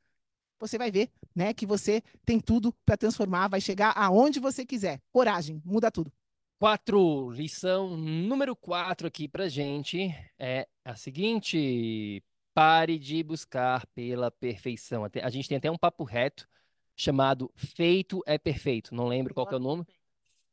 você 0.59 0.78
vai 0.78 0.91
ver 0.91 1.11
né, 1.34 1.53
que 1.53 1.66
você 1.66 2.03
tem 2.24 2.41
tudo 2.41 2.74
para 2.84 2.97
transformar, 2.97 3.49
vai 3.49 3.61
chegar 3.61 3.93
aonde 3.97 4.41
você 4.41 4.64
quiser. 4.64 5.01
Coragem, 5.12 5.62
muda 5.64 5.91
tudo. 5.91 6.12
Quatro, 6.59 7.30
lição 7.30 7.97
número 7.97 8.57
quatro 8.57 9.07
aqui 9.07 9.28
para 9.28 9.49
gente 9.49 10.12
é 10.36 10.66
a 10.84 10.97
seguinte: 10.97 12.20
pare 12.53 12.99
de 12.99 13.22
buscar 13.22 13.86
pela 13.95 14.30
perfeição. 14.30 15.05
A 15.05 15.30
gente 15.30 15.49
tem 15.49 15.59
até 15.59 15.70
um 15.70 15.78
papo 15.78 16.03
reto 16.03 16.49
chamado 16.97 17.53
Feito 17.55 18.20
é 18.26 18.36
Perfeito. 18.36 18.93
Não 18.93 19.07
lembro 19.07 19.32
qual 19.32 19.49
é 19.49 19.55
o 19.55 19.61
nome. 19.61 19.86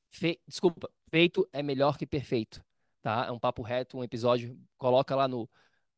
Fe... 0.09 0.39
Desculpa, 0.47 0.87
feito 1.15 1.47
é 1.53 1.63
melhor 1.63 1.97
que 1.97 2.05
perfeito, 2.05 2.61
tá? 3.01 3.27
É 3.29 3.31
um 3.31 3.39
papo 3.39 3.61
reto, 3.61 3.97
um 3.97 4.03
episódio, 4.03 4.59
coloca 4.77 5.15
lá 5.15 5.29
no, 5.29 5.49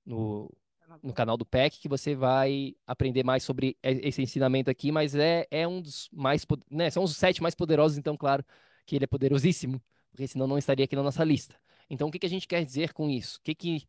no, 0.05 0.55
no 1.01 1.11
canal 1.11 1.35
do 1.35 1.43
PEC 1.43 1.79
que 1.79 1.89
você 1.89 2.13
vai 2.13 2.75
aprender 2.85 3.23
mais 3.23 3.41
sobre 3.41 3.75
esse 3.81 4.21
ensinamento 4.21 4.69
aqui, 4.69 4.91
mas 4.91 5.15
é, 5.15 5.47
é 5.49 5.67
um 5.67 5.81
dos 5.81 6.07
mais, 6.13 6.45
né, 6.69 6.91
são 6.91 7.03
os 7.03 7.17
sete 7.17 7.41
mais 7.41 7.55
poderosos, 7.55 7.97
então, 7.97 8.15
claro, 8.15 8.45
que 8.85 8.95
ele 8.95 9.05
é 9.05 9.07
poderosíssimo, 9.07 9.81
porque 10.11 10.27
senão 10.27 10.45
não 10.45 10.55
estaria 10.55 10.85
aqui 10.85 10.95
na 10.95 11.01
nossa 11.01 11.23
lista. 11.23 11.59
Então, 11.89 12.09
o 12.09 12.11
que, 12.11 12.19
que 12.19 12.27
a 12.27 12.29
gente 12.29 12.47
quer 12.47 12.63
dizer 12.63 12.93
com 12.93 13.09
isso? 13.09 13.39
Que 13.43 13.55
que, 13.55 13.87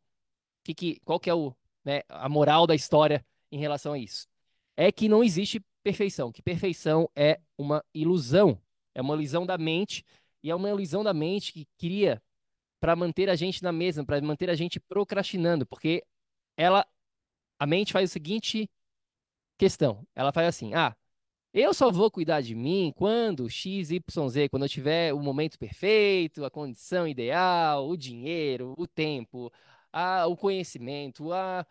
que, 0.64 0.72
que, 0.72 1.00
qual 1.04 1.20
que 1.20 1.28
é 1.28 1.34
o, 1.34 1.54
né, 1.84 2.00
a 2.08 2.26
moral 2.30 2.66
da 2.66 2.74
história 2.74 3.22
em 3.52 3.58
relação 3.58 3.92
a 3.92 3.98
isso? 3.98 4.26
É 4.74 4.90
que 4.90 5.10
não 5.10 5.22
existe 5.22 5.62
perfeição, 5.82 6.32
que 6.32 6.40
perfeição 6.40 7.06
é 7.14 7.38
uma 7.58 7.84
ilusão, 7.92 8.58
é 8.94 9.02
uma 9.02 9.12
ilusão 9.14 9.44
da 9.44 9.58
mente 9.58 10.02
e 10.42 10.50
é 10.50 10.54
uma 10.54 10.68
ilusão 10.68 11.04
da 11.04 11.14
mente 11.14 11.52
que 11.52 11.66
cria 11.78 12.22
para 12.80 12.96
manter 12.96 13.30
a 13.30 13.36
gente 13.36 13.62
na 13.62 13.72
mesa, 13.72 14.04
para 14.04 14.20
manter 14.22 14.50
a 14.50 14.56
gente 14.56 14.80
procrastinando, 14.80 15.66
porque 15.66 16.04
ela 16.56 16.86
a 17.58 17.66
mente 17.66 17.92
faz 17.92 18.10
o 18.10 18.12
seguinte 18.12 18.70
questão, 19.58 20.06
ela 20.14 20.32
faz 20.32 20.48
assim: 20.48 20.74
"Ah, 20.74 20.96
Eu 21.54 21.74
só 21.74 21.90
vou 21.90 22.10
cuidar 22.10 22.42
de 22.42 22.54
mim 22.54 22.92
quando 22.96 23.48
X, 23.50 23.90
Y, 23.90 24.28
Z, 24.30 24.48
quando 24.50 24.64
eu 24.64 24.68
tiver 24.68 25.14
o 25.14 25.20
momento 25.20 25.58
perfeito, 25.58 26.44
a 26.44 26.50
condição 26.50 27.08
ideal, 27.08 27.88
o 27.88 27.96
dinheiro, 27.96 28.74
o 28.78 28.86
tempo, 28.86 29.52
a, 29.92 30.26
o 30.26 30.36
conhecimento, 30.36 31.32
a, 31.32 31.66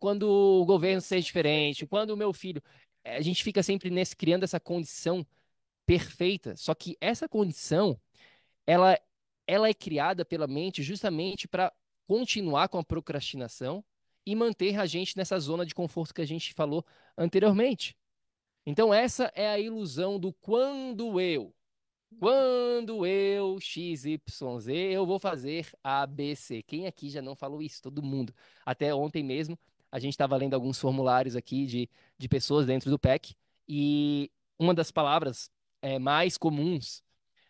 quando 0.00 0.24
o 0.30 0.64
governo 0.66 1.00
seja 1.00 1.24
diferente, 1.26 1.86
quando 1.86 2.10
o 2.10 2.16
meu 2.16 2.32
filho. 2.32 2.62
A 3.04 3.20
gente 3.22 3.42
fica 3.44 3.62
sempre 3.62 3.90
nesse, 3.90 4.16
criando 4.16 4.44
essa 4.44 4.60
condição 4.60 5.26
perfeita. 5.86 6.56
Só 6.56 6.74
que 6.74 6.96
essa 7.00 7.28
condição, 7.28 8.00
ela, 8.66 8.98
ela 9.46 9.68
é 9.68 9.74
criada 9.74 10.24
pela 10.24 10.46
mente 10.46 10.82
justamente 10.82 11.46
para 11.46 11.72
continuar 12.06 12.68
com 12.68 12.78
a 12.78 12.84
procrastinação 12.84 13.84
e 14.24 14.34
manter 14.34 14.78
a 14.78 14.86
gente 14.86 15.16
nessa 15.16 15.38
zona 15.38 15.64
de 15.64 15.74
conforto 15.74 16.14
que 16.14 16.20
a 16.20 16.26
gente 16.26 16.52
falou 16.52 16.84
anteriormente. 17.16 17.96
Então, 18.64 18.92
essa 18.92 19.30
é 19.34 19.48
a 19.48 19.58
ilusão 19.58 20.18
do 20.18 20.32
quando 20.32 21.20
eu. 21.20 21.54
Quando 22.18 23.06
eu, 23.06 23.60
XYZ, 23.60 24.18
eu 24.68 25.06
vou 25.06 25.18
fazer 25.18 25.68
ABC. 25.82 26.62
Quem 26.62 26.86
aqui 26.86 27.10
já 27.10 27.22
não 27.22 27.36
falou 27.36 27.62
isso? 27.62 27.82
Todo 27.82 28.02
mundo. 28.02 28.34
Até 28.64 28.94
ontem 28.94 29.22
mesmo, 29.22 29.58
a 29.90 29.98
gente 29.98 30.12
estava 30.12 30.36
lendo 30.36 30.54
alguns 30.54 30.78
formulários 30.78 31.36
aqui 31.36 31.66
de, 31.66 31.88
de 32.18 32.28
pessoas 32.28 32.66
dentro 32.66 32.90
do 32.90 32.98
PEC, 32.98 33.36
e 33.68 34.30
uma 34.58 34.74
das 34.74 34.90
palavras 34.90 35.50
é, 35.82 35.98
mais 35.98 36.36
comuns, 36.36 37.02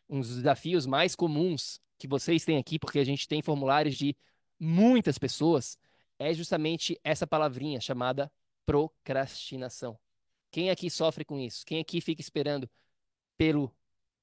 dos 0.09 0.37
desafios 0.37 0.87
mais 0.87 1.15
comuns 1.15 1.81
que 1.99 2.07
vocês 2.07 2.45
têm 2.45 2.59
aqui, 2.59 2.79
porque 2.79 2.99
a 2.99 3.05
gente 3.05 3.27
tem 3.27 3.43
formulários 3.43 3.97
de 3.97 4.17
muitas 4.59 5.19
pessoas, 5.19 5.79
é 6.19 6.33
justamente 6.33 6.99
essa 7.05 7.27
palavrinha 7.27 7.81
chamada 7.81 8.31
procrastinação. 8.65 9.99
Quem 10.51 10.71
aqui 10.71 10.89
sofre 10.91 11.25
com 11.25 11.39
isso? 11.39 11.65
Quem 11.67 11.81
aqui 11.81 12.01
fica 12.01 12.21
esperando 12.21 12.69
pelo 13.37 13.75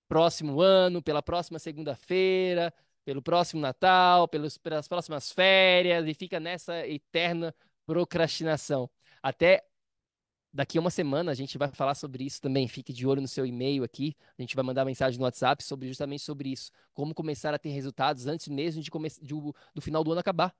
próximo 0.07 0.61
ano, 0.61 1.01
pela 1.01 1.21
próxima 1.21 1.59
segunda-feira, 1.59 2.73
pelo 3.05 3.21
próximo 3.21 3.61
Natal, 3.61 4.27
pelos, 4.27 4.57
pelas 4.57 4.87
próximas 4.87 5.31
férias 5.31 6.07
e 6.07 6.13
fica 6.13 6.39
nessa 6.39 6.87
eterna 6.87 7.53
procrastinação? 7.85 8.89
Até 9.21 9.63
daqui 10.53 10.77
a 10.77 10.81
uma 10.81 10.91
semana 10.91 11.31
a 11.31 11.33
gente 11.33 11.57
vai 11.57 11.67
falar 11.69 11.95
sobre 11.95 12.23
isso 12.23 12.39
também. 12.39 12.67
Fique 12.67 12.93
de 12.93 13.07
olho 13.07 13.21
no 13.21 13.27
seu 13.27 13.45
e-mail 13.45 13.83
aqui. 13.83 14.15
A 14.37 14.41
gente 14.41 14.55
vai 14.55 14.63
mandar 14.63 14.85
mensagem 14.85 15.17
no 15.17 15.25
WhatsApp 15.25 15.63
sobre 15.63 15.87
justamente 15.87 16.21
sobre 16.21 16.49
isso. 16.49 16.71
Como 16.93 17.13
começar 17.13 17.53
a 17.53 17.57
ter 17.57 17.69
resultados 17.69 18.27
antes 18.27 18.47
mesmo 18.47 18.81
de, 18.81 18.91
de 19.21 19.33
do 19.73 19.81
final 19.81 20.03
do 20.03 20.11
ano 20.11 20.19
acabar. 20.19 20.53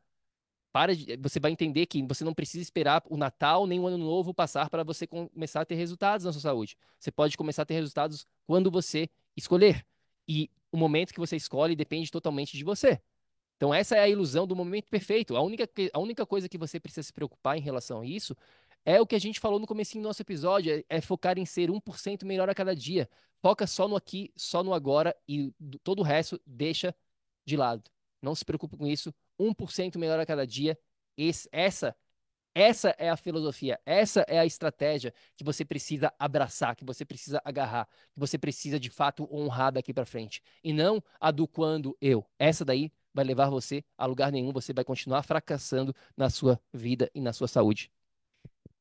Para 0.72 0.96
de, 0.96 1.16
você 1.18 1.40
vai 1.40 1.52
entender 1.52 1.86
que 1.86 2.02
você 2.02 2.24
não 2.24 2.34
precisa 2.34 2.64
esperar 2.64 3.04
o 3.08 3.16
Natal 3.16 3.68
nem 3.68 3.80
o 3.80 3.86
Ano 3.86 4.00
Novo 4.00 4.34
passar 4.34 4.70
para 4.72 4.84
você 4.84 5.06
começar 5.06 5.62
a 5.62 5.66
ter 5.66 5.76
resultados 5.76 6.26
na 6.26 6.32
sua 6.32 6.42
saúde. 6.42 6.76
Você 7.00 7.12
pode 7.12 7.38
começar 7.38 7.62
a 7.62 7.66
ter 7.66 7.76
resultados 7.76 8.26
quando 8.48 8.72
você 8.72 9.08
escolher. 9.38 9.86
E 10.28 10.50
o 10.72 10.78
momento 10.78 11.14
que 11.14 11.20
você 11.20 11.36
escolhe 11.36 11.76
depende 11.76 12.10
totalmente 12.10 12.58
de 12.58 12.64
você. 12.64 13.00
Então, 13.56 13.74
essa 13.74 13.96
é 13.96 14.00
a 14.00 14.10
ilusão 14.10 14.46
do 14.48 14.56
momento 14.56 14.90
perfeito. 14.90 15.38
A 15.38 15.42
única, 15.42 15.70
a 15.94 16.00
única 16.00 16.26
coisa 16.26 16.50
que 16.50 16.58
você 16.58 16.80
precisa 16.80 17.04
se 17.04 17.14
preocupar 17.14 17.58
em 17.58 17.62
relação 17.62 18.02
a 18.02 18.06
isso 18.06 18.36
é 18.86 19.00
o 19.00 19.08
que 19.08 19.16
a 19.16 19.20
gente 19.20 19.40
falou 19.40 19.60
no 19.60 19.68
começo 19.68 19.94
do 19.96 20.02
nosso 20.02 20.22
episódio, 20.22 20.74
é, 20.74 20.98
é, 20.98 21.02
focar 21.02 21.38
em 21.38 21.46
ser 21.46 21.70
1% 21.70 22.26
melhor 22.26 22.50
a 22.50 22.56
cada 22.56 22.76
dia. 22.76 23.10
Foca 23.42 23.68
só 23.68 23.88
no 23.88 23.96
aqui, 23.96 24.32
só 24.36 24.64
no 24.64 24.74
agora 24.74 25.16
e 25.28 25.54
todo 25.84 26.00
o 26.00 26.04
resto 26.04 26.40
deixa 26.46 26.96
de 27.46 27.58
lado. 27.58 27.90
Não 28.22 28.34
se 28.36 28.46
preocupe 28.46 28.78
com 28.78 28.88
isso. 28.88 29.14
1% 29.40 29.98
melhor 29.98 30.20
a 30.20 30.26
cada 30.26 30.48
dia. 30.48 30.78
Esse, 31.18 31.48
essa, 31.52 31.96
essa 32.56 32.96
é 32.98 33.10
a 33.10 33.18
filosofia, 33.18 33.80
essa 33.86 34.22
é 34.28 34.40
a 34.40 34.46
estratégia 34.46 35.14
que 35.36 35.44
você 35.44 35.66
precisa 35.66 36.14
abraçar, 36.20 36.76
que 36.76 36.86
você 36.86 37.04
precisa 37.04 37.42
agarrar, 37.44 37.88
que 38.14 38.20
você 38.20 38.38
precisa 38.38 38.80
de 38.80 38.90
fato 38.90 39.28
honrar 39.32 39.72
daqui 39.72 39.94
para 39.94 40.06
frente. 40.06 40.42
E 40.64 40.72
não 40.72 41.04
a 41.20 41.32
do 41.32 41.48
quando 41.48 41.98
eu. 42.00 42.26
Essa 42.38 42.64
daí 42.64 42.92
vai 43.14 43.26
levar 43.26 43.50
você 43.50 43.84
a 43.98 44.06
lugar 44.06 44.32
nenhum, 44.32 44.52
você 44.52 44.74
vai 44.74 44.84
continuar 44.84 45.24
fracassando 45.24 45.96
na 46.16 46.30
sua 46.30 46.60
vida 46.74 47.10
e 47.14 47.22
na 47.22 47.34
sua 47.34 47.48
saúde. 47.48 47.92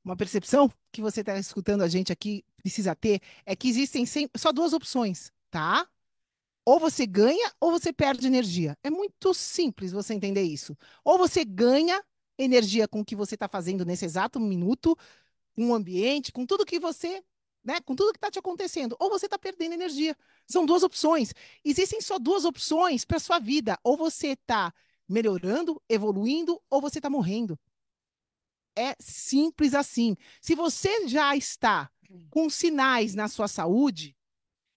Uma 0.05 0.17
percepção 0.17 0.71
que 0.91 1.01
você 1.01 1.21
está 1.21 1.39
escutando 1.39 1.83
a 1.83 1.89
gente 1.89 2.13
aqui 2.13 2.45
precisa 2.57 2.95
ter 2.95 3.21
é 3.47 3.55
que 3.55 3.69
existem 3.69 4.05
sempre, 4.05 4.41
só 4.41 4.53
duas 4.53 4.73
opções, 4.73 5.33
tá? 5.51 5.89
Ou 6.65 6.79
você 6.79 7.07
ganha 7.07 7.53
ou 7.61 7.71
você 7.71 7.93
perde 7.93 8.27
energia. 8.27 8.77
É 8.83 8.91
muito 8.91 9.35
simples 9.35 9.93
você 9.93 10.15
entender 10.15 10.43
isso. 10.43 10.77
Ou 11.05 11.19
você 11.19 11.45
ganha 11.45 12.03
energia 12.39 12.89
com 12.89 13.01
o 13.01 13.05
que 13.05 13.17
você 13.17 13.35
está 13.35 13.49
fazendo 13.49 13.85
nesse 13.85 14.05
exato 14.05 14.41
minuto, 14.41 14.97
com 15.55 15.71
o 15.71 15.75
ambiente, 15.75 16.33
com 16.33 16.47
tudo 16.47 16.67
que 16.67 16.79
você, 16.81 17.23
né, 17.65 17.81
com 17.81 17.95
tudo 17.95 18.13
que 18.13 18.19
está 18.19 18.31
te 18.31 18.39
acontecendo. 18.39 18.97
Ou 18.99 19.11
você 19.11 19.27
está 19.27 19.39
perdendo 19.39 19.75
energia. 19.75 20.17
São 20.47 20.67
duas 20.67 20.83
opções. 20.83 21.33
Existem 21.65 22.01
só 22.01 22.19
duas 22.19 22.45
opções 22.45 23.05
para 23.05 23.19
sua 23.19 23.39
vida. 23.39 23.79
Ou 23.85 23.97
você 23.97 24.29
está 24.29 24.73
melhorando, 25.09 25.81
evoluindo, 25.89 26.61
ou 26.71 26.81
você 26.81 26.99
está 26.99 27.11
morrendo. 27.11 27.59
É 28.77 28.95
simples 28.99 29.75
assim. 29.75 30.17
Se 30.41 30.55
você 30.55 31.09
já 31.09 31.37
está 31.37 31.91
com 32.31 32.49
sinais 32.49 33.15
na 33.15 33.29
sua 33.29 33.49
saúde, 33.49 34.17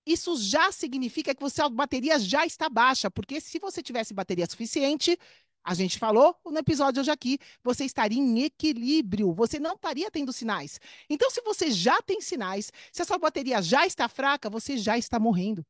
isso 0.06 0.38
já 0.38 0.72
significa 0.72 1.34
que 1.34 1.41
você, 1.41 1.62
a 1.62 1.70
bateria 1.70 2.20
já 2.20 2.46
está 2.46 2.70
baixa, 2.70 3.10
porque 3.10 3.41
se 3.41 3.58
você 3.60 3.82
tivesse 3.82 4.14
bateria 4.14 4.46
suficiente, 4.46 5.18
a 5.64 5.74
gente 5.74 5.98
falou 5.98 6.38
no 6.46 6.60
episódio 6.60 7.02
hoje 7.02 7.10
aqui, 7.10 7.39
você 7.64 7.86
estaria 7.86 8.20
em 8.20 8.43
equilíbrio, 8.43 9.34
você 9.34 9.60
não 9.60 9.74
estaria 9.74 10.12
tendo 10.12 10.32
sinais. 10.32 10.80
Então, 11.10 11.32
se 11.32 11.41
você 11.41 11.72
já 11.72 12.00
tem 12.04 12.22
sinais, 12.22 12.72
se 12.91 13.02
a 13.02 13.06
sua 13.06 13.18
bateria 13.18 13.62
já 13.64 13.84
está 13.86 14.08
fraca, 14.08 14.48
você 14.48 14.78
já 14.78 14.96
está 14.96 15.20
morrendo. 15.20 15.66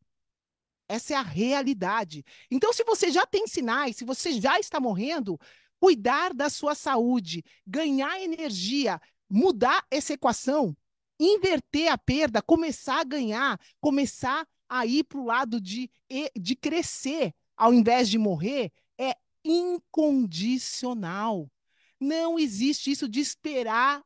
Essa 0.88 1.13
é 1.13 1.15
a 1.15 1.21
realidade. 1.21 2.26
Então, 2.51 2.73
se 2.73 2.84
você 2.84 3.09
já 3.09 3.26
tem 3.26 3.47
sinais, 3.47 3.95
se 3.95 4.03
você 4.03 4.34
já 4.39 4.59
está 4.59 4.82
morrendo, 4.82 5.39
cuidar 5.80 6.34
da 6.34 6.49
sua 6.49 6.76
saúde, 6.76 7.43
ganhar 7.65 8.21
energia, 8.21 8.99
mudar 9.30 9.86
essa 9.89 10.13
equação 10.13 10.76
inverter 11.19 11.91
a 11.91 11.97
perda, 11.97 12.41
começar 12.41 13.01
a 13.01 13.03
ganhar, 13.03 13.59
começar 13.80 14.47
a 14.67 14.86
ir 14.86 15.03
para 15.03 15.19
o 15.19 15.26
lado 15.26 15.61
de, 15.61 15.89
de 16.36 16.55
crescer, 16.55 17.34
ao 17.55 17.73
invés 17.73 18.09
de 18.09 18.17
morrer, 18.17 18.71
é 18.97 19.15
incondicional. 19.43 21.49
Não 21.99 22.38
existe 22.38 22.91
isso 22.91 23.07
de 23.07 23.19
esperar 23.19 24.03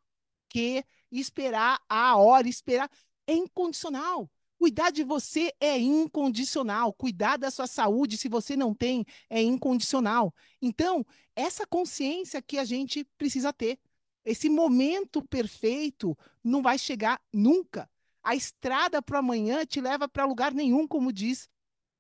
que, 0.48 0.84
esperar 1.12 1.80
a 1.88 2.16
hora, 2.18 2.48
esperar. 2.48 2.90
É 3.26 3.34
incondicional. 3.34 4.30
Cuidar 4.58 4.92
de 4.92 5.04
você 5.04 5.54
é 5.60 5.80
incondicional. 5.80 6.94
Cuidar 6.94 7.38
da 7.38 7.50
sua 7.50 7.66
saúde, 7.66 8.18
se 8.18 8.28
você 8.28 8.58
não 8.58 8.76
tem, 8.76 9.06
é 9.30 9.42
incondicional. 9.42 10.34
Então, 10.62 11.06
essa 11.40 11.66
consciência 11.66 12.42
que 12.42 12.58
a 12.58 12.66
gente 12.66 13.06
precisa 13.18 13.54
ter. 13.54 13.80
Esse 14.26 14.50
momento 14.50 15.22
perfeito 15.24 16.18
não 16.44 16.62
vai 16.62 16.78
chegar 16.78 17.22
nunca. 17.34 17.90
A 18.22 18.36
estrada 18.36 19.02
para 19.02 19.20
amanhã 19.20 19.66
te 19.66 19.80
leva 19.80 20.08
para 20.10 20.26
lugar 20.26 20.54
nenhum, 20.54 20.86
como 20.86 21.14
diz 21.14 21.50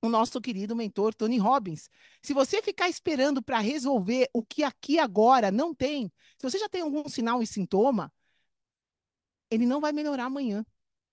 o 0.01 0.09
nosso 0.09 0.39
querido 0.41 0.75
mentor 0.75 1.13
Tony 1.13 1.37
Robbins. 1.37 1.89
Se 2.21 2.33
você 2.33 2.61
ficar 2.61 2.89
esperando 2.89 3.41
para 3.41 3.59
resolver 3.59 4.29
o 4.33 4.43
que 4.43 4.63
aqui 4.63 4.99
agora 4.99 5.51
não 5.51 5.73
tem, 5.73 6.11
se 6.37 6.43
você 6.43 6.59
já 6.59 6.67
tem 6.67 6.81
algum 6.81 7.07
sinal 7.07 7.41
e 7.41 7.47
sintoma, 7.47 8.11
ele 9.49 9.65
não 9.65 9.79
vai 9.79 9.93
melhorar 9.93 10.25
amanhã, 10.25 10.65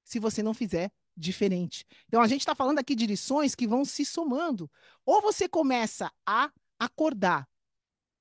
se 0.05 0.19
você 0.19 0.43
não 0.43 0.53
fizer 0.53 0.93
diferente. 1.17 1.87
Então 2.09 2.21
a 2.21 2.29
gente 2.29 2.41
está 2.41 2.55
falando 2.55 2.81
aqui 2.81 2.95
de 2.95 3.07
lições 3.07 3.55
que 3.55 3.67
vão 3.67 3.85
se 3.85 4.05
somando. 4.05 4.71
Ou 5.05 5.23
você 5.23 5.49
começa 5.49 6.13
a 6.27 6.53
acordar 6.79 7.49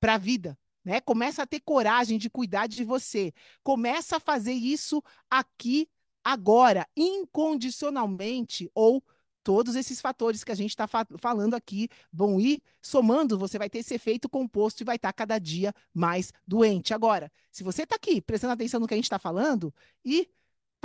para 0.06 0.14
a 0.14 0.18
vida, 0.18 0.56
né? 0.84 1.00
Começa 1.00 1.42
a 1.42 1.46
ter 1.46 1.58
coragem 1.58 2.16
de 2.16 2.30
cuidar 2.30 2.68
de 2.68 2.84
você. 2.84 3.34
Começa 3.64 4.18
a 4.18 4.20
fazer 4.20 4.52
isso 4.52 5.02
aqui, 5.28 5.88
agora, 6.22 6.86
incondicionalmente, 6.96 8.70
ou 8.72 9.02
todos 9.42 9.74
esses 9.74 10.00
fatores 10.00 10.44
que 10.44 10.52
a 10.52 10.54
gente 10.54 10.70
está 10.70 10.86
fa 10.86 11.04
falando 11.18 11.54
aqui 11.54 11.88
vão 12.12 12.40
ir 12.40 12.62
somando, 12.80 13.36
você 13.36 13.58
vai 13.58 13.68
ter 13.68 13.78
esse 13.78 13.94
efeito 13.94 14.28
composto 14.28 14.80
e 14.80 14.84
vai 14.84 14.94
estar 14.94 15.08
tá 15.08 15.12
cada 15.12 15.40
dia 15.40 15.74
mais 15.92 16.32
doente. 16.46 16.94
Agora, 16.94 17.28
se 17.50 17.64
você 17.64 17.82
está 17.82 17.96
aqui 17.96 18.20
prestando 18.20 18.52
atenção 18.52 18.78
no 18.78 18.86
que 18.86 18.94
a 18.94 18.96
gente 18.96 19.06
está 19.06 19.18
falando 19.18 19.74
e 20.04 20.28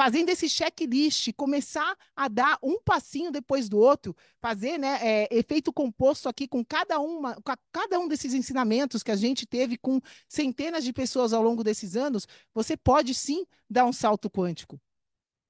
fazendo 0.04 0.30
esse 0.30 0.50
checklist, 0.50 1.32
começar 1.34 1.96
a 2.16 2.28
dar 2.28 2.58
um 2.64 2.82
passinho 2.82 3.30
depois 3.30 3.70
do 3.70 3.78
outro, 3.78 4.16
fazer 4.40 4.80
né, 4.80 4.98
é, 5.00 5.28
efeito 5.30 5.72
composto 5.72 6.28
aqui 6.28 6.48
com 6.48 6.66
cada, 6.66 7.00
uma, 7.00 7.36
com 7.36 7.54
cada 7.72 8.00
um 8.00 8.08
desses 8.08 8.34
ensinamentos 8.34 9.04
que 9.04 9.12
a 9.12 9.16
gente 9.16 9.46
teve 9.46 9.78
com 9.78 10.02
centenas 10.28 10.84
de 10.84 10.92
pessoas 10.92 11.34
ao 11.34 11.44
longo 11.44 11.64
desses 11.64 11.96
anos, 11.96 12.28
você 12.52 12.76
pode 12.76 13.14
sim 13.14 13.46
dar 13.70 13.86
um 13.86 13.94
salto 13.94 14.28
quântico. 14.28 14.82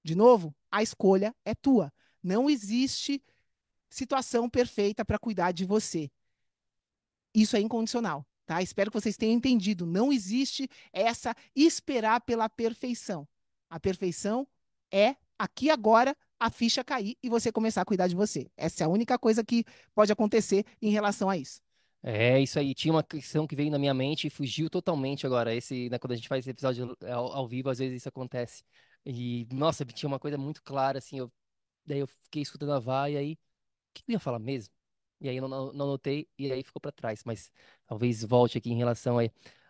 De 0.04 0.16
novo, 0.16 0.54
a 0.70 0.84
escolha 0.84 1.34
é 1.45 1.56
tua. 1.56 1.89
Não 2.22 2.49
existe 2.49 3.24
situação 3.89 4.49
perfeita 4.49 5.06
para 5.06 5.18
cuidar 5.18 5.54
de 5.54 5.64
você. 5.64 6.12
Isso 7.34 7.56
é 7.56 7.62
incondicional. 7.62 8.28
Tá? 8.45 8.62
Espero 8.62 8.91
que 8.91 8.99
vocês 8.99 9.16
tenham 9.16 9.38
entendido. 9.38 9.86
Não 9.86 10.12
existe 10.12 10.68
essa 10.91 11.34
esperar 11.56 12.20
pela 12.20 12.49
perfeição. 12.49 13.26
A 13.72 13.80
perfeição 13.80 14.45
é 14.91 15.15
aqui 15.39 15.69
agora 15.69 16.15
a 16.38 16.49
ficha 16.51 16.84
cair 16.84 17.15
e 17.24 17.30
você 17.30 17.51
começar 17.53 17.82
a 17.82 17.86
cuidar 17.86 18.07
de 18.07 18.15
você. 18.15 18.51
Essa 18.57 18.84
é 18.84 18.86
a 18.86 18.89
única 18.89 19.17
coisa 19.17 19.45
que 19.45 19.63
pode 19.95 20.11
acontecer 20.11 20.65
em 20.82 20.89
relação 20.91 21.30
a 21.30 21.38
isso. 21.38 21.61
É, 22.03 22.39
isso 22.41 22.59
aí. 22.59 22.74
Tinha 22.74 22.93
uma 22.93 23.03
questão 23.03 23.47
que 23.47 23.55
veio 23.55 23.72
na 23.72 23.80
minha 23.80 23.93
mente 23.93 24.28
e 24.28 24.30
fugiu 24.30 24.69
totalmente 24.69 25.26
agora. 25.26 25.55
Esse, 25.55 25.89
né, 25.89 25.97
quando 25.97 26.11
a 26.11 26.15
gente 26.15 26.28
faz 26.28 26.43
esse 26.43 26.49
episódio 26.49 26.97
ao, 27.07 27.32
ao 27.32 27.47
vivo, 27.47 27.69
às 27.69 27.78
vezes 27.80 27.97
isso 27.97 28.09
acontece. 28.09 28.63
E, 29.05 29.47
nossa, 29.51 29.86
tinha 29.86 30.07
uma 30.07 30.19
coisa 30.19 30.38
muito 30.38 30.61
clara, 30.63 30.97
assim. 30.97 31.19
Eu, 31.19 31.32
daí 31.86 31.99
eu 31.99 32.07
fiquei 32.07 32.41
escutando 32.41 32.74
a 32.74 32.80
Vá 32.80 33.09
e 33.09 33.15
aí, 33.17 33.34
o 33.34 33.38
que 33.93 34.03
eu 34.07 34.13
ia 34.13 34.19
falar 34.19 34.39
mesmo? 34.39 34.74
E 35.22 35.30
aí 35.30 35.38
eu 35.38 35.47
não, 35.47 35.72
não 35.74 35.88
notei 35.88 36.28
e 36.38 36.51
aí 36.51 36.63
ficou 36.63 36.82
para 36.82 36.91
trás. 36.91 37.24
Mas 37.24 37.51
talvez 37.88 38.24
volte 38.24 38.57
aqui 38.57 38.72
em 38.72 38.78
relação 38.78 39.19
a, 39.19 39.24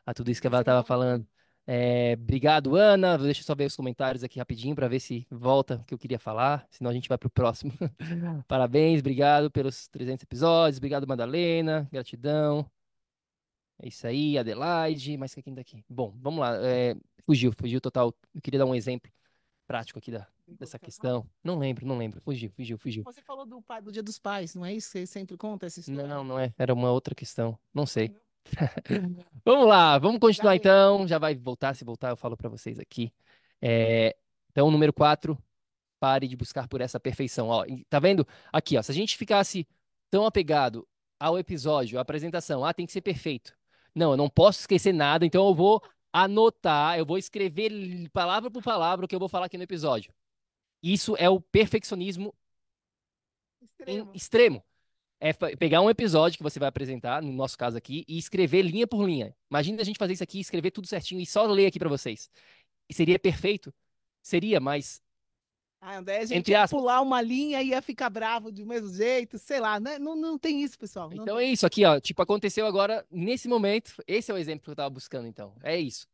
a 0.06 0.14
tudo 0.14 0.32
isso 0.32 0.42
que 0.42 0.48
a 0.48 0.50
Vá 0.50 0.62
estava 0.62 0.84
falando. 0.84 1.28
É, 1.74 2.18
obrigado, 2.20 2.76
Ana. 2.76 3.18
Deixa 3.18 3.40
eu 3.40 3.46
só 3.46 3.56
ver 3.56 3.64
os 3.64 3.78
comentários 3.78 4.26
aqui 4.26 4.38
rapidinho 4.38 4.76
para 4.76 4.90
ver 4.90 5.00
se 5.00 5.26
volta 5.32 5.76
o 5.76 5.86
que 5.86 5.94
eu 5.94 5.98
queria 5.98 6.20
falar, 6.20 6.68
senão 6.70 6.92
a 6.92 6.94
gente 6.94 7.08
vai 7.08 7.18
para 7.18 7.28
o 7.28 7.32
próximo. 7.32 7.72
Parabéns, 8.46 9.00
obrigado 9.00 9.50
pelos 9.50 9.88
300 9.88 10.22
episódios, 10.24 10.80
obrigado, 10.80 11.08
Madalena, 11.08 11.88
gratidão. 11.90 12.70
É 13.82 13.88
isso 13.88 14.06
aí, 14.06 14.38
Adelaide, 14.38 15.16
mais 15.16 15.34
que 15.34 15.42
quem 15.42 15.56
tá 15.56 15.62
aqui. 15.62 15.82
Bom, 15.90 16.14
vamos 16.20 16.42
lá. 16.42 16.58
É, 16.58 16.94
fugiu, 17.26 17.54
fugiu 17.58 17.80
total. 17.80 18.14
Eu 18.36 18.42
queria 18.42 18.60
dar 18.60 18.66
um 18.66 18.76
exemplo 18.76 19.10
prático 19.66 19.98
aqui 19.98 20.12
da, 20.12 20.28
dessa 20.60 20.78
questão. 20.78 21.26
Não 21.42 21.58
lembro, 21.58 21.88
não 21.88 21.98
lembro. 21.98 22.20
Fugiu, 22.20 22.52
fugiu, 22.52 22.78
fugiu. 22.78 23.04
Você 23.06 23.22
falou 23.22 23.46
do, 23.46 23.62
pai, 23.62 23.82
do 23.82 23.94
Dia 23.94 24.04
dos 24.04 24.20
Pais, 24.20 24.56
não 24.56 24.66
é 24.66 24.74
isso? 24.74 24.90
Você 24.90 25.06
sempre 25.06 25.38
conta 25.38 25.68
essa 25.68 25.80
história? 25.80 26.06
Não, 26.06 26.22
não 26.22 26.38
é. 26.38 26.54
Era 26.58 26.74
uma 26.74 26.92
outra 26.92 27.16
questão. 27.16 27.58
Não 27.74 27.86
sei. 27.86 28.14
vamos 29.46 29.68
lá, 29.68 29.98
vamos 29.98 30.20
continuar 30.20 30.56
então. 30.56 31.08
Já 31.08 31.18
vai 31.18 31.36
voltar, 31.36 31.76
se 31.76 31.84
voltar, 31.84 32.10
eu 32.10 32.18
falo 32.18 32.36
para 32.36 32.50
vocês 32.50 32.80
aqui. 32.80 33.14
É, 33.62 34.16
então, 34.50 34.70
número 34.72 34.94
4, 34.94 35.38
pare 36.00 36.28
de 36.28 36.36
buscar 36.36 36.68
por 36.68 36.82
essa 36.82 37.00
perfeição. 37.00 37.48
Ó, 37.50 37.66
tá 37.90 38.00
vendo? 38.00 38.28
Aqui, 38.52 38.78
ó, 38.78 38.82
se 38.82 38.92
a 38.92 38.96
gente 38.96 39.18
ficasse 39.18 39.68
tão 40.10 40.26
apegado 40.26 40.88
ao 41.20 41.38
episódio, 41.38 41.98
à 41.98 42.02
apresentação, 42.02 42.66
ah, 42.66 42.74
tem 42.74 42.86
que 42.86 42.92
ser 42.92 43.02
perfeito. 43.02 43.56
Não, 43.94 44.12
eu 44.12 44.18
não 44.18 44.30
posso 44.30 44.62
esquecer 44.62 44.94
nada, 44.94 45.26
então 45.26 45.48
eu 45.48 45.54
vou 45.54 45.82
anotar, 46.12 46.98
eu 46.98 47.06
vou 47.06 47.18
escrever 47.18 48.10
palavra 48.12 48.50
por 48.50 48.64
palavra 48.64 49.06
o 49.06 49.08
que 49.08 49.16
eu 49.16 49.20
vou 49.20 49.30
falar 49.30 49.46
aqui 49.46 49.58
no 49.58 49.64
episódio. 49.64 50.14
Isso 50.82 51.16
é 51.18 51.30
o 51.30 51.40
perfeccionismo 51.40 52.34
extremo. 53.62 54.12
extremo 54.14 54.64
é 55.22 55.32
pegar 55.56 55.82
um 55.82 55.90
episódio 55.90 56.38
que 56.38 56.44
você 56.44 56.58
vai 56.58 56.68
apresentar, 56.68 57.22
no 57.22 57.32
nosso 57.32 57.56
caso 57.56 57.78
aqui, 57.78 58.04
e 58.08 58.18
escrever 58.18 58.64
linha 58.64 58.88
por 58.88 59.06
linha. 59.08 59.36
Imagina 59.52 59.80
a 59.80 59.86
gente 59.86 60.00
fazer 60.00 60.14
isso 60.14 60.24
aqui, 60.24 60.40
escrever 60.40 60.72
tudo 60.72 60.88
certinho 60.88 61.22
e 61.22 61.26
só 61.28 61.46
ler 61.46 61.68
aqui 61.68 61.78
para 61.78 61.88
vocês. 61.88 62.28
E 62.90 62.94
seria 62.94 63.20
perfeito? 63.20 63.72
Seria, 64.24 64.60
mas. 64.60 65.00
Ah, 65.80 65.98
André, 65.98 66.18
a 66.18 66.26
gente 66.26 66.38
Entre 66.38 66.52
ia 66.54 66.64
aspas, 66.64 66.80
pular 66.80 67.02
uma 67.02 67.22
linha 67.22 67.62
e 67.62 67.68
ia 67.68 67.82
ficar 67.84 68.10
bravo 68.10 68.52
do 68.52 68.66
mesmo 68.66 68.92
jeito, 68.94 69.38
sei 69.38 69.60
lá, 69.60 69.80
né? 69.80 70.00
não, 70.00 70.16
não 70.16 70.40
tem 70.40 70.64
isso, 70.64 70.78
pessoal. 70.78 71.10
Não 71.10 71.24
então 71.24 71.38
tem. 71.38 71.50
é 71.50 71.52
isso 71.52 71.68
aqui, 71.68 71.86
ó. 71.86 72.00
Tipo, 72.00 72.24
aconteceu 72.24 72.66
agora, 72.66 73.06
nesse 73.12 73.48
momento. 73.48 73.94
Esse 74.08 74.32
é 74.32 74.34
o 74.34 74.38
exemplo 74.38 74.64
que 74.64 74.72
eu 74.72 74.76
tava 74.76 74.90
buscando, 74.90 75.28
então. 75.28 75.54
É 75.62 75.80
isso. 75.80 76.08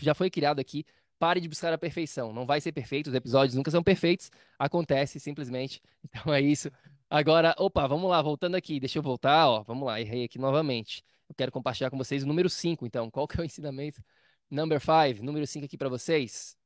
Já 0.00 0.14
foi 0.14 0.30
criado 0.30 0.60
aqui 0.60 0.84
pare 1.18 1.40
de 1.40 1.48
buscar 1.48 1.72
a 1.72 1.78
perfeição. 1.78 2.32
Não 2.32 2.46
vai 2.46 2.60
ser 2.60 2.72
perfeito, 2.72 3.08
os 3.08 3.14
episódios 3.14 3.54
nunca 3.54 3.70
são 3.70 3.82
perfeitos, 3.82 4.30
acontece 4.58 5.18
simplesmente. 5.18 5.80
Então 6.08 6.32
é 6.32 6.40
isso. 6.40 6.70
Agora, 7.08 7.54
opa, 7.58 7.86
vamos 7.86 8.10
lá, 8.10 8.20
voltando 8.20 8.56
aqui, 8.56 8.80
deixa 8.80 8.98
eu 8.98 9.02
voltar, 9.02 9.48
ó, 9.48 9.62
vamos 9.62 9.86
lá, 9.86 10.00
errei 10.00 10.24
aqui 10.24 10.38
novamente. 10.38 11.04
Eu 11.28 11.34
quero 11.36 11.52
compartilhar 11.52 11.90
com 11.90 11.96
vocês 11.96 12.24
o 12.24 12.26
número 12.26 12.50
5, 12.50 12.84
então, 12.84 13.10
qual 13.10 13.28
que 13.28 13.38
é 13.38 13.42
o 13.42 13.44
ensinamento? 13.44 14.02
Number 14.50 14.80
5, 14.80 15.24
número 15.24 15.46
5 15.46 15.66
aqui 15.66 15.76
para 15.76 15.88
vocês. 15.88 16.56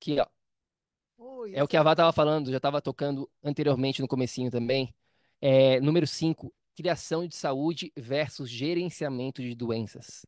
Aqui, 0.00 0.18
ó. 0.20 0.26
É 1.52 1.62
o 1.62 1.68
que 1.68 1.76
a 1.76 1.82
Vá 1.82 1.92
estava 1.92 2.12
falando, 2.12 2.50
já 2.50 2.56
estava 2.56 2.80
tocando 2.80 3.28
anteriormente 3.42 4.00
no 4.00 4.08
comecinho 4.08 4.50
também. 4.50 4.94
É, 5.40 5.80
número 5.80 6.06
5, 6.06 6.52
criação 6.76 7.26
de 7.26 7.34
saúde 7.34 7.92
versus 7.96 8.48
gerenciamento 8.48 9.42
de 9.42 9.54
doenças. 9.54 10.24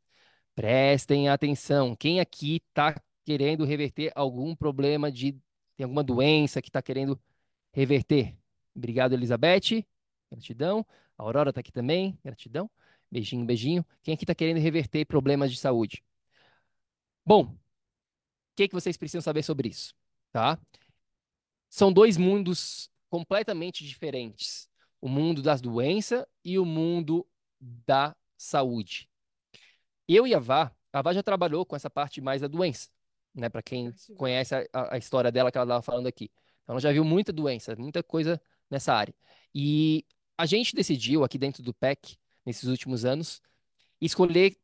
Prestem 0.54 1.28
atenção, 1.28 1.96
quem 1.96 2.20
aqui 2.20 2.62
está 2.68 3.00
querendo 3.24 3.64
reverter 3.64 4.12
algum 4.14 4.54
problema 4.54 5.10
de 5.10 5.32
tem 5.76 5.84
alguma 5.84 6.04
doença 6.04 6.60
que 6.60 6.68
está 6.68 6.82
querendo 6.82 7.18
reverter? 7.72 8.36
Obrigado, 8.74 9.12
Elizabeth. 9.12 9.84
Gratidão. 10.30 10.86
A 11.18 11.22
Aurora 11.22 11.50
está 11.50 11.60
aqui 11.60 11.72
também. 11.72 12.18
Gratidão. 12.24 12.70
Beijinho, 13.10 13.44
beijinho. 13.44 13.84
Quem 14.02 14.14
aqui 14.14 14.24
está 14.24 14.34
querendo 14.34 14.58
reverter 14.58 15.04
problemas 15.04 15.50
de 15.50 15.58
saúde? 15.58 16.02
Bom, 17.24 17.44
o 17.44 17.58
que, 18.56 18.68
que 18.68 18.74
vocês 18.74 18.96
precisam 18.96 19.20
saber 19.20 19.42
sobre 19.42 19.68
isso? 19.68 19.94
Tá? 20.32 20.58
São 21.68 21.92
dois 21.92 22.16
mundos 22.16 22.90
completamente 23.08 23.84
diferentes: 23.84 24.68
o 25.00 25.08
mundo 25.08 25.42
das 25.42 25.60
doenças 25.60 26.24
e 26.44 26.58
o 26.58 26.64
mundo 26.64 27.26
da 27.60 28.16
saúde. 28.36 29.08
Eu 30.08 30.26
e 30.26 30.34
a 30.34 30.38
Vá, 30.38 30.74
a 30.92 31.02
Vá 31.02 31.12
já 31.12 31.22
trabalhou 31.22 31.64
com 31.64 31.76
essa 31.76 31.88
parte 31.88 32.20
mais 32.20 32.40
da 32.40 32.48
doença, 32.48 32.90
né? 33.34 33.48
Para 33.48 33.62
quem 33.62 33.92
conhece 34.16 34.54
a, 34.54 34.94
a, 34.94 34.98
história 34.98 35.30
dela 35.30 35.50
que 35.52 35.58
ela 35.58 35.64
estava 35.64 35.82
falando 35.82 36.06
aqui. 36.06 36.30
Então, 36.62 36.74
ela 36.74 36.80
já 36.80 36.92
viu 36.92 37.04
muita 37.04 37.32
doença, 37.32 37.76
muita 37.76 38.02
coisa 38.02 38.40
nessa 38.72 38.92
área. 38.94 39.14
E 39.54 40.04
a 40.36 40.46
gente 40.46 40.74
decidiu, 40.74 41.22
aqui 41.22 41.38
dentro 41.38 41.62
do 41.62 41.74
PEC, 41.74 42.16
nesses 42.44 42.68
últimos 42.68 43.04
anos, 43.04 43.40
escolher 44.00 44.56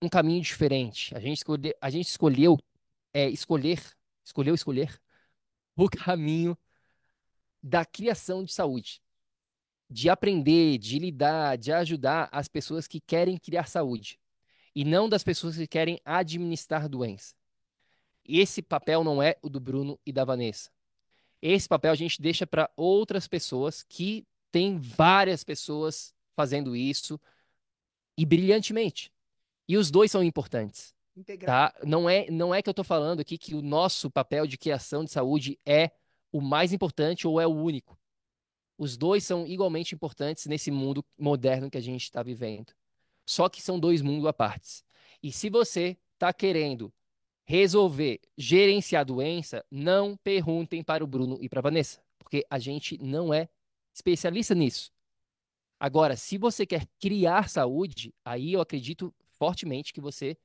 um 0.00 0.08
caminho 0.08 0.40
diferente. 0.40 1.14
A 1.16 1.20
gente, 1.20 1.38
escolhe, 1.38 1.74
a 1.80 1.90
gente 1.90 2.06
escolheu 2.08 2.58
é, 3.12 3.28
escolher, 3.28 3.82
escolheu 4.24 4.54
escolher 4.54 5.00
o 5.76 5.88
caminho 5.88 6.56
da 7.62 7.84
criação 7.84 8.44
de 8.44 8.52
saúde, 8.52 9.02
de 9.88 10.08
aprender, 10.08 10.78
de 10.78 10.98
lidar, 10.98 11.56
de 11.58 11.72
ajudar 11.72 12.28
as 12.30 12.46
pessoas 12.46 12.86
que 12.86 13.00
querem 13.00 13.36
criar 13.36 13.66
saúde 13.66 14.18
e 14.74 14.84
não 14.84 15.08
das 15.08 15.24
pessoas 15.24 15.56
que 15.56 15.66
querem 15.66 16.00
administrar 16.04 16.88
doença. 16.88 17.34
Esse 18.24 18.62
papel 18.62 19.02
não 19.02 19.22
é 19.22 19.36
o 19.42 19.48
do 19.48 19.58
Bruno 19.58 19.98
e 20.06 20.12
da 20.12 20.24
Vanessa. 20.24 20.70
Esse 21.42 21.68
papel 21.68 21.92
a 21.92 21.96
gente 21.96 22.20
deixa 22.20 22.46
para 22.46 22.70
outras 22.76 23.26
pessoas 23.26 23.82
que 23.82 24.26
tem 24.50 24.78
várias 24.78 25.42
pessoas 25.44 26.14
fazendo 26.36 26.76
isso 26.76 27.20
e 28.16 28.26
brilhantemente. 28.26 29.12
E 29.68 29.76
os 29.76 29.90
dois 29.90 30.10
são 30.10 30.22
importantes. 30.22 30.94
Tá? 31.46 31.74
Não 31.84 32.08
é 32.08 32.30
não 32.30 32.54
é 32.54 32.62
que 32.62 32.68
eu 32.68 32.72
estou 32.72 32.84
falando 32.84 33.20
aqui 33.20 33.36
que 33.36 33.54
o 33.54 33.62
nosso 33.62 34.10
papel 34.10 34.46
de 34.46 34.56
criação 34.56 35.04
de 35.04 35.10
saúde 35.10 35.58
é 35.66 35.90
o 36.32 36.40
mais 36.40 36.72
importante 36.72 37.26
ou 37.26 37.40
é 37.40 37.46
o 37.46 37.54
único. 37.54 37.98
Os 38.78 38.96
dois 38.96 39.24
são 39.24 39.46
igualmente 39.46 39.94
importantes 39.94 40.46
nesse 40.46 40.70
mundo 40.70 41.04
moderno 41.18 41.70
que 41.70 41.76
a 41.76 41.82
gente 41.82 42.04
está 42.04 42.22
vivendo. 42.22 42.72
Só 43.26 43.48
que 43.48 43.60
são 43.60 43.78
dois 43.78 44.00
mundos 44.00 44.26
à 44.26 44.32
parte. 44.32 44.82
E 45.22 45.30
se 45.30 45.50
você 45.50 45.98
está 46.14 46.32
querendo 46.32 46.92
resolver 47.44 48.20
gerenciar 48.36 49.00
a 49.00 49.04
doença, 49.04 49.64
não 49.70 50.16
perguntem 50.16 50.82
para 50.82 51.02
o 51.02 51.06
Bruno 51.06 51.38
e 51.40 51.48
para 51.48 51.60
a 51.60 51.62
Vanessa, 51.62 52.02
porque 52.18 52.44
a 52.48 52.58
gente 52.58 52.96
não 53.02 53.34
é 53.34 53.48
especialista 53.92 54.54
nisso. 54.54 54.92
Agora, 55.78 56.16
se 56.16 56.36
você 56.36 56.66
quer 56.66 56.86
criar 56.98 57.48
saúde, 57.48 58.14
aí 58.24 58.52
eu 58.52 58.60
acredito 58.60 59.14
fortemente 59.32 59.92
que 59.92 60.00
você 60.00 60.36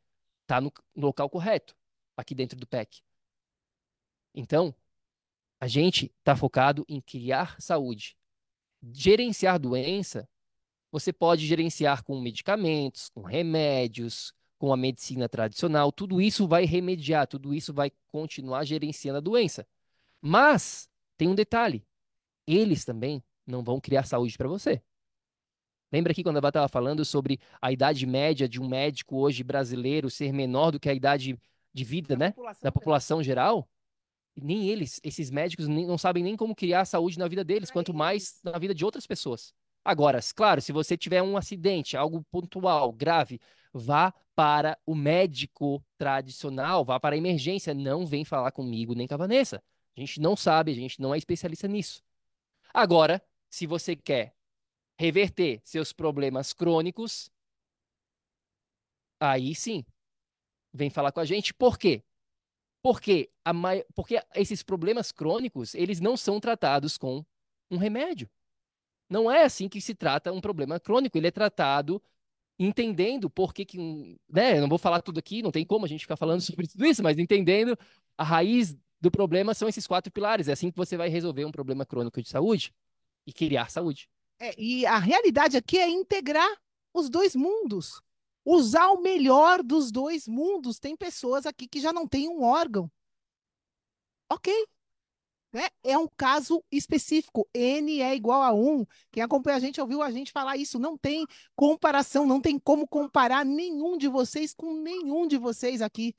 está 0.43 0.61
no, 0.61 0.71
no 0.95 1.07
local 1.07 1.29
correto, 1.29 1.75
aqui 2.15 2.33
dentro 2.33 2.57
do 2.57 2.65
PEC. 2.65 3.01
Então, 4.33 4.73
a 5.59 5.67
gente 5.67 6.11
está 6.19 6.35
focado 6.35 6.85
em 6.87 7.01
criar 7.01 7.59
saúde. 7.59 8.17
Gerenciar 8.93 9.59
doença, 9.59 10.27
você 10.91 11.11
pode 11.11 11.45
gerenciar 11.45 12.03
com 12.03 12.19
medicamentos, 12.21 13.09
com 13.09 13.21
remédios, 13.21 14.33
com 14.57 14.71
a 14.71 14.77
medicina 14.77 15.27
tradicional, 15.27 15.91
tudo 15.91 16.21
isso 16.21 16.47
vai 16.47 16.65
remediar, 16.65 17.27
tudo 17.27 17.53
isso 17.53 17.73
vai 17.73 17.91
continuar 18.07 18.63
gerenciando 18.65 19.17
a 19.17 19.21
doença. 19.21 19.67
Mas 20.21 20.89
tem 21.17 21.27
um 21.27 21.35
detalhe: 21.35 21.85
eles 22.47 22.85
também 22.85 23.23
não 23.45 23.63
vão 23.63 23.79
criar 23.79 24.05
saúde 24.05 24.37
para 24.37 24.47
você. 24.47 24.81
Lembra 25.91 26.11
aqui 26.11 26.23
quando 26.23 26.37
eu 26.37 26.47
estava 26.47 26.67
falando 26.67 27.05
sobre 27.05 27.39
a 27.61 27.71
idade 27.71 28.05
média 28.05 28.49
de 28.49 28.59
um 28.59 28.67
médico 28.67 29.17
hoje 29.17 29.43
brasileiro 29.43 30.09
ser 30.09 30.33
menor 30.33 30.71
do 30.71 30.79
que 30.79 30.89
a 30.89 30.93
idade 30.93 31.39
de 31.73 31.83
vida, 31.83 32.15
da 32.15 32.25
né? 32.25 32.31
População 32.31 32.61
da 32.61 32.71
população 32.71 33.23
geral? 33.23 33.55
geral? 33.55 33.69
Nem 34.37 34.67
eles, 34.69 34.99
esses 35.03 35.29
médicos, 35.29 35.67
nem, 35.67 35.85
não 35.85 35.97
sabem 35.97 36.23
nem 36.23 36.35
como 36.35 36.55
criar 36.55 36.83
saúde 36.85 37.17
na 37.17 37.27
vida 37.27 37.43
deles, 37.43 37.71
quanto 37.71 37.93
mais 37.93 38.39
na 38.43 38.57
vida 38.57 38.75
de 38.75 38.83
outras 38.83 39.07
pessoas. 39.07 39.53
Agora, 39.83 40.19
claro, 40.35 40.61
se 40.61 40.71
você 40.71 40.97
tiver 40.97 41.21
um 41.21 41.37
acidente, 41.37 41.95
algo 41.95 42.25
pontual, 42.31 42.91
grave, 42.91 43.39
vá 43.77 44.13
para 44.33 44.77
o 44.85 44.95
médico 44.95 45.83
tradicional, 45.97 46.85
vá 46.85 46.97
para 46.99 47.15
a 47.15 47.17
emergência, 47.17 47.73
não 47.73 48.05
vem 48.05 48.23
falar 48.23 48.51
comigo 48.51 48.95
nem 48.95 49.05
com 49.07 49.13
a 49.13 49.17
Vanessa. 49.17 49.61
A 49.95 49.99
gente 49.99 50.19
não 50.21 50.35
sabe, 50.35 50.71
a 50.71 50.75
gente 50.75 51.01
não 51.01 51.13
é 51.13 51.17
especialista 51.17 51.67
nisso. 51.67 52.01
Agora, 52.73 53.21
se 53.49 53.65
você 53.65 53.95
quer 53.95 54.33
reverter 54.97 55.61
seus 55.63 55.91
problemas 55.91 56.53
crônicos, 56.53 57.29
aí 59.19 59.53
sim, 59.53 59.85
vem 60.73 60.89
falar 60.89 61.11
com 61.11 61.19
a 61.19 61.25
gente. 61.25 61.53
Por 61.53 61.77
quê? 61.77 62.03
Por 62.81 63.01
quê? 63.01 63.29
A 63.43 63.51
mai... 63.51 63.83
Porque 63.93 64.21
esses 64.35 64.63
problemas 64.63 65.11
crônicos, 65.11 65.75
eles 65.75 65.99
não 65.99 66.15
são 66.15 66.39
tratados 66.39 66.97
com 66.97 67.25
um 67.69 67.77
remédio. 67.77 68.29
Não 69.09 69.29
é 69.29 69.43
assim 69.43 69.67
que 69.67 69.81
se 69.81 69.95
trata 69.95 70.31
um 70.31 70.41
problema 70.41 70.79
crônico. 70.79 71.17
Ele 71.17 71.27
é 71.27 71.31
tratado 71.31 72.01
entendendo 72.57 73.29
por 73.29 73.53
que, 73.53 73.65
que 73.65 74.17
né, 74.29 74.59
não 74.59 74.69
vou 74.69 74.77
falar 74.77 75.01
tudo 75.01 75.19
aqui, 75.19 75.41
não 75.41 75.51
tem 75.51 75.65
como 75.65 75.85
a 75.85 75.87
gente 75.87 76.01
ficar 76.01 76.15
falando 76.15 76.41
sobre 76.41 76.67
tudo 76.67 76.85
isso, 76.85 77.03
mas 77.03 77.17
entendendo 77.17 77.77
a 78.17 78.23
raiz 78.23 78.75
do 78.99 79.11
problema 79.11 79.53
são 79.53 79.67
esses 79.67 79.85
quatro 79.85 80.11
pilares. 80.11 80.47
É 80.47 80.53
assim 80.53 80.71
que 80.71 80.77
você 80.77 80.97
vai 80.97 81.09
resolver 81.09 81.45
um 81.45 81.51
problema 81.51 81.85
crônico 81.85 82.21
de 82.21 82.29
saúde 82.29 82.73
e 83.25 83.33
criar 83.33 83.69
saúde. 83.69 84.09
É, 84.39 84.53
e 84.59 84.85
a 84.85 84.97
realidade 84.97 85.57
aqui 85.57 85.77
é 85.77 85.87
integrar 85.89 86.49
os 86.93 87.09
dois 87.09 87.35
mundos. 87.35 88.01
Usar 88.43 88.89
o 88.89 89.01
melhor 89.01 89.63
dos 89.63 89.91
dois 89.91 90.27
mundos. 90.27 90.79
Tem 90.79 90.95
pessoas 90.95 91.45
aqui 91.45 91.67
que 91.67 91.79
já 91.79 91.91
não 91.91 92.07
têm 92.07 92.29
um 92.29 92.43
órgão. 92.43 92.91
Ok, 94.31 94.53
né? 95.55 95.69
É 95.85 95.97
um 95.97 96.05
caso 96.17 96.61
específico. 96.69 97.47
N 97.53 98.01
é 98.01 98.13
igual 98.13 98.41
a 98.41 98.53
1. 98.53 98.85
Quem 99.09 99.23
acompanha 99.23 99.55
a 99.55 99.59
gente 99.61 99.79
ouviu 99.79 100.01
a 100.01 100.11
gente 100.11 100.33
falar 100.33 100.57
isso. 100.57 100.77
Não 100.77 100.97
tem 100.97 101.25
comparação, 101.55 102.27
não 102.27 102.41
tem 102.41 102.59
como 102.59 102.85
comparar 102.85 103.45
nenhum 103.45 103.97
de 103.97 104.09
vocês 104.09 104.53
com 104.53 104.73
nenhum 104.81 105.25
de 105.25 105.37
vocês 105.37 105.81
aqui. 105.81 106.13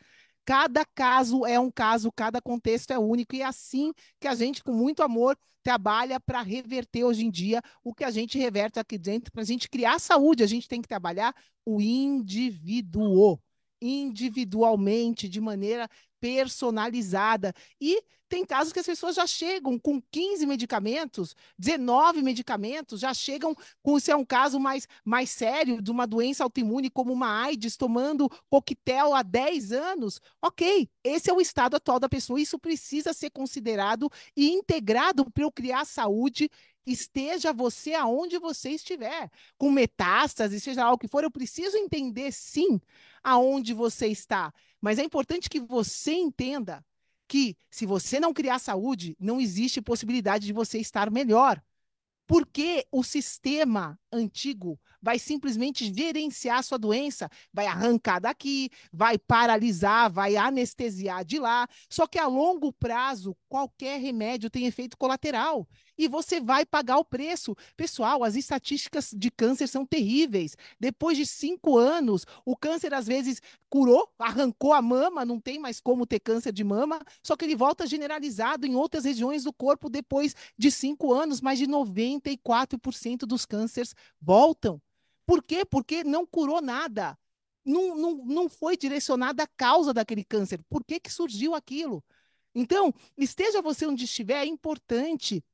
Cada 0.47 0.87
caso 0.87 1.45
é 1.45 1.61
um 1.61 1.71
caso, 1.71 2.11
cada 2.11 2.41
contexto 2.41 2.93
é 2.93 2.99
único, 2.99 3.35
e 3.35 3.43
é 3.43 3.45
assim 3.45 3.93
que 4.19 4.27
a 4.27 4.35
gente, 4.35 4.65
com 4.65 4.73
muito 4.73 5.03
amor, 5.03 5.37
trabalha 5.63 6.19
para 6.19 6.41
reverter 6.41 7.05
hoje 7.05 7.27
em 7.27 7.31
dia 7.31 7.61
o 7.85 7.93
que 7.93 8.05
a 8.05 8.11
gente 8.11 8.39
reverte 8.39 8.79
aqui 8.79 8.97
dentro. 8.97 9.31
Para 9.31 9.43
a 9.43 9.45
gente 9.45 9.69
criar 9.69 9.99
saúde, 9.99 10.43
a 10.43 10.47
gente 10.47 10.67
tem 10.67 10.81
que 10.81 10.89
trabalhar 10.89 11.35
o 11.67 11.79
indivíduo, 11.79 13.39
individualmente, 13.83 15.29
de 15.29 15.41
maneira 15.43 15.91
personalizada. 16.21 17.53
E 17.81 18.03
tem 18.29 18.45
casos 18.45 18.73
que 18.73 18.81
as 18.81 18.87
pessoas 18.87 19.15
já 19.15 19.27
chegam 19.27 19.79
com 19.79 20.01
15 20.11 20.47
medicamentos, 20.47 21.35
19 21.59 22.23
medicamentos, 22.23 23.01
já 23.01 23.15
chegam 23.15 23.55
com, 23.83 23.99
se 24.01 24.11
é 24.11 24.17
um 24.17 24.25
caso 24.25 24.59
mais, 24.59 24.89
mais 25.05 25.31
sério, 25.31 25.81
de 25.81 25.91
uma 25.91 26.07
doença 26.07 26.43
autoimune 26.43 26.91
como 26.91 27.13
uma 27.13 27.45
AIDS, 27.45 27.77
tomando 27.77 28.29
coquetel 28.51 29.15
há 29.15 29.23
10 29.23 29.73
anos. 29.73 30.21
Ok, 30.43 30.89
esse 31.05 31.31
é 31.31 31.33
o 31.33 31.41
estado 31.41 31.77
atual 31.77 32.01
da 32.01 32.09
pessoa. 32.09 32.41
Isso 32.41 32.59
precisa 32.59 33.13
ser 33.13 33.31
considerado 33.31 34.11
e 34.37 34.51
integrado 34.51 35.31
para 35.31 35.45
eu 35.45 35.53
criar 35.53 35.85
saúde 35.85 36.51
esteja 36.87 37.53
você 37.53 37.95
aonde 37.95 38.39
você 38.39 38.71
estiver, 38.71 39.31
com 39.59 39.71
metástase, 39.71 40.61
seja 40.61 40.85
lá 40.85 40.93
o 40.93 40.99
que 40.99 41.09
for, 41.09 41.25
eu 41.25 41.31
preciso 41.31 41.77
entender 41.77 42.33
sim 42.33 42.81
aonde 43.23 43.75
você 43.75 44.07
está. 44.07 44.53
Mas 44.81 44.99
é 44.99 45.03
importante 45.03 45.51
que 45.51 45.61
você 45.61 46.13
entenda 46.13 46.85
que 47.29 47.57
se 47.71 47.85
você 47.85 48.21
não 48.21 48.33
criar 48.33 48.59
saúde, 48.59 49.17
não 49.19 49.41
existe 49.41 49.83
possibilidade 49.83 50.47
de 50.47 50.53
você 50.53 50.79
estar 50.79 51.11
melhor. 51.11 51.61
Porque 52.27 52.87
o 52.91 53.03
sistema 53.05 53.99
antigo 54.17 54.79
vai 55.01 55.19
simplesmente 55.19 55.93
gerenciar 55.95 56.65
sua 56.65 56.79
doença, 56.79 57.31
vai 57.53 57.67
arrancar 57.67 58.19
daqui, 58.19 58.71
vai 58.93 59.17
paralisar, 59.17 60.11
vai 60.11 60.37
anestesiar 60.37 61.25
de 61.25 61.39
lá. 61.39 61.69
Só 61.89 62.07
que 62.07 62.19
a 62.19 62.27
longo 62.27 62.73
prazo, 62.73 63.37
qualquer 63.49 64.01
remédio 64.01 64.51
tem 64.51 64.67
efeito 64.67 64.97
colateral 64.97 65.69
e 65.99 66.09
você 66.09 66.41
vai 66.41 66.67
pagar 66.67 66.99
o 66.99 67.05
preço. 67.05 67.57
Pessoal, 67.77 68.23
as 68.23 68.37
estatísticas 68.37 69.11
de 69.17 69.31
câncer 69.31 69.67
são 69.67 69.87
terríveis. 69.87 70.57
Depois 70.79 71.17
de 71.17 71.25
cinco 71.25 71.79
anos, 71.79 72.27
o 72.45 72.57
câncer 72.57 72.93
às 72.93 73.07
vezes 73.07 73.41
curou, 73.69 74.09
arrancou 74.19 74.73
a 74.73 74.83
mama, 74.83 75.25
não 75.25 75.41
tem 75.41 75.59
mais 75.59 75.81
como 75.81 76.07
ter 76.07 76.21
câncer 76.21 76.53
de 76.53 76.63
mama, 76.63 77.01
só 77.23 77.37
que 77.37 77.45
ele 77.45 77.57
volta 77.57 77.87
generalizado 77.87 78.67
em 78.67 78.75
outras 78.75 79.05
regiões 79.05 79.45
do 79.45 79.53
corpo 79.53 79.89
depois 79.89 80.35
de 80.57 80.71
cinco 80.71 81.13
anos. 81.13 81.41
Mais 81.41 81.59
de 81.59 81.67
94% 81.67 83.19
dos 83.21 83.47
cânceres 83.47 83.95
voltam. 84.21 84.81
Por 85.25 85.43
quê? 85.43 85.65
Porque 85.65 86.05
não 86.05 86.27
curou 86.27 86.61
nada. 86.61 87.19
Não, 87.65 87.97
não, 87.97 88.25
não 88.25 88.49
foi 88.49 88.77
direcionada 88.77 89.43
a 89.43 89.49
causa 89.57 89.93
daquele 89.93 90.25
câncer. 90.25 90.63
Por 90.69 90.85
que, 90.85 91.01
que 91.01 91.13
surgiu 91.13 91.55
aquilo? 91.55 92.05
Então, 92.55 92.95
esteja 93.19 93.61
você 93.61 93.87
onde 93.87 94.05
estiver, 94.05 94.43
é 94.43 94.47
importante 94.47 95.45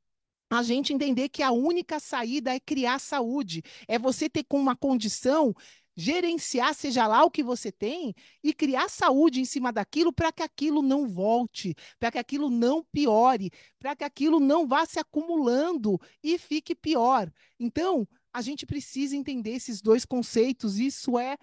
a 0.51 0.63
gente 0.63 0.93
entender 0.93 1.31
que 1.31 1.43
a 1.43 1.51
única 1.51 1.99
saída 1.99 2.55
é 2.55 2.61
criar 2.61 2.99
saúde, 2.99 3.63
é 3.89 3.99
você 3.99 4.29
ter 4.29 4.45
com 4.45 4.61
uma 4.61 4.77
condição 4.77 5.55
gerenciar, 5.97 6.75
seja 6.75 7.07
lá 7.07 7.25
o 7.25 7.31
que 7.31 7.43
você 7.43 7.71
tem, 7.71 8.15
e 8.43 8.53
criar 8.53 8.89
saúde 8.89 9.41
em 9.41 9.45
cima 9.45 9.73
daquilo 9.73 10.13
para 10.13 10.33
que 10.33 10.43
aquilo 10.43 10.83
não 10.83 11.09
volte, 11.09 11.75
para 11.99 12.11
que 12.13 12.19
aquilo 12.19 12.51
não 12.51 12.85
piore, 12.93 13.51
para 13.79 13.95
que 13.95 14.05
aquilo 14.05 14.41
não 14.41 14.67
vá 14.67 14.87
se 14.87 14.99
acumulando 14.99 16.01
e 16.23 16.39
fique 16.39 16.75
pior. 16.75 17.31
Então, 17.59 18.07
a 18.33 18.41
gente 18.41 18.67
precisa 18.67 19.17
entender 19.17 19.51
esses 19.51 19.81
dois 19.81 20.05
conceitos, 20.05 20.79
isso 20.79 21.19
é 21.19 21.37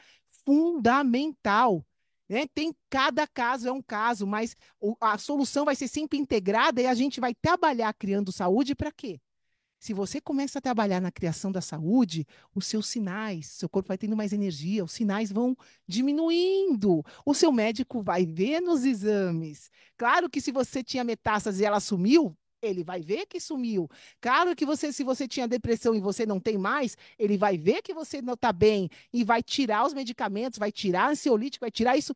fundamental. 0.46 1.86
Né? 2.28 2.46
Tem 2.54 2.74
cada 2.90 3.28
caso 3.28 3.68
é 3.68 3.72
um 3.72 3.82
caso, 3.82 4.28
mas 4.28 4.56
a 5.02 5.18
solução 5.18 5.66
vai 5.66 5.76
ser 5.76 5.88
sempre 5.88 6.18
integrada 6.18 6.82
e 6.82 6.86
a 6.86 6.94
gente 6.94 7.20
vai 7.20 7.34
trabalhar 7.34 7.94
criando 7.94 8.32
saúde 8.32 8.76
para 8.76 8.92
quê? 8.92 9.20
Se 9.80 9.94
você 9.94 10.20
começa 10.20 10.60
a 10.60 10.62
trabalhar 10.62 11.00
na 11.00 11.10
criação 11.10 11.54
da 11.54 11.62
saúde, 11.62 12.28
os 12.54 12.68
seus 12.68 12.88
sinais, 12.88 13.48
seu 13.48 13.70
corpo 13.70 13.88
vai 13.88 13.98
tendo 13.98 14.16
mais 14.16 14.34
energia, 14.34 14.84
os 14.84 14.92
sinais 14.92 15.32
vão 15.32 15.56
diminuindo. 15.88 17.02
O 17.26 17.34
seu 17.34 17.50
médico 17.50 18.04
vai 18.04 18.26
ver 18.26 18.60
nos 18.60 18.84
exames. 18.84 19.72
Claro 19.98 20.30
que 20.30 20.42
se 20.42 20.52
você 20.52 20.84
tinha 20.84 21.04
metástase 21.06 21.64
e 21.64 21.66
ela 21.66 21.80
sumiu, 21.80 22.38
ele 22.62 22.84
vai 22.84 23.02
ver 23.02 23.26
que 23.26 23.40
sumiu. 23.40 23.90
Claro 24.22 24.56
que 24.56 24.66
você, 24.66 24.92
se 24.94 25.04
você 25.04 25.28
tinha 25.28 25.48
depressão 25.48 25.96
e 25.96 26.00
você 26.00 26.26
não 26.26 26.40
tem 26.40 26.58
mais, 26.58 26.98
ele 27.18 27.38
vai 27.38 27.58
ver 27.58 27.82
que 27.82 27.94
você 27.94 28.22
não 28.22 28.34
está 28.34 28.52
bem 28.52 28.90
e 29.14 29.24
vai 29.24 29.42
tirar 29.44 29.86
os 29.86 29.94
medicamentos, 29.94 30.60
vai 30.60 30.72
tirar 30.72 31.10
ansiolítico, 31.12 31.64
vai 31.64 31.72
tirar 31.72 31.98
isso. 31.98 32.14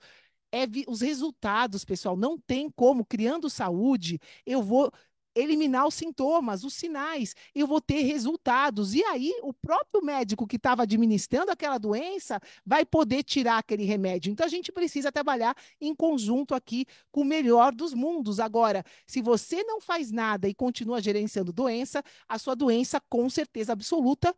É 0.52 0.66
os 0.88 1.02
resultados, 1.02 1.84
pessoal, 1.84 2.16
não 2.16 2.38
tem 2.38 2.70
como, 2.70 3.04
criando 3.06 3.50
saúde, 3.50 4.20
eu 4.46 4.62
vou 4.62 4.92
eliminar 5.36 5.88
os 5.88 5.94
sintomas, 5.96 6.64
os 6.64 6.74
sinais, 6.74 7.36
eu 7.54 7.68
vou 7.68 7.82
ter 7.82 8.02
resultados. 8.02 8.94
E 8.94 9.04
aí, 9.06 9.34
o 9.42 9.54
próprio 9.54 10.04
médico 10.04 10.48
que 10.48 10.58
estava 10.58 10.84
administrando 10.84 11.52
aquela 11.52 11.78
doença 11.78 12.40
vai 12.66 12.86
poder 12.86 13.24
tirar 13.24 13.58
aquele 13.58 13.84
remédio. 13.84 14.32
Então, 14.32 14.46
a 14.46 14.50
gente 14.50 14.72
precisa 14.72 15.12
trabalhar 15.12 15.56
em 15.80 15.96
conjunto 15.96 16.54
aqui 16.54 16.86
com 17.12 17.22
o 17.22 17.26
melhor 17.26 17.74
dos 17.74 17.94
mundos. 17.94 18.40
Agora, 18.40 18.84
se 19.06 19.22
você 19.22 19.64
não 19.64 19.82
faz 19.82 20.12
nada 20.12 20.48
e 20.48 20.54
continua 20.54 21.02
gerenciando 21.02 21.52
doença, 21.52 22.04
a 22.28 22.38
sua 22.38 22.56
doença, 22.56 23.02
com 23.10 23.30
certeza 23.30 23.74
absoluta, 23.74 24.36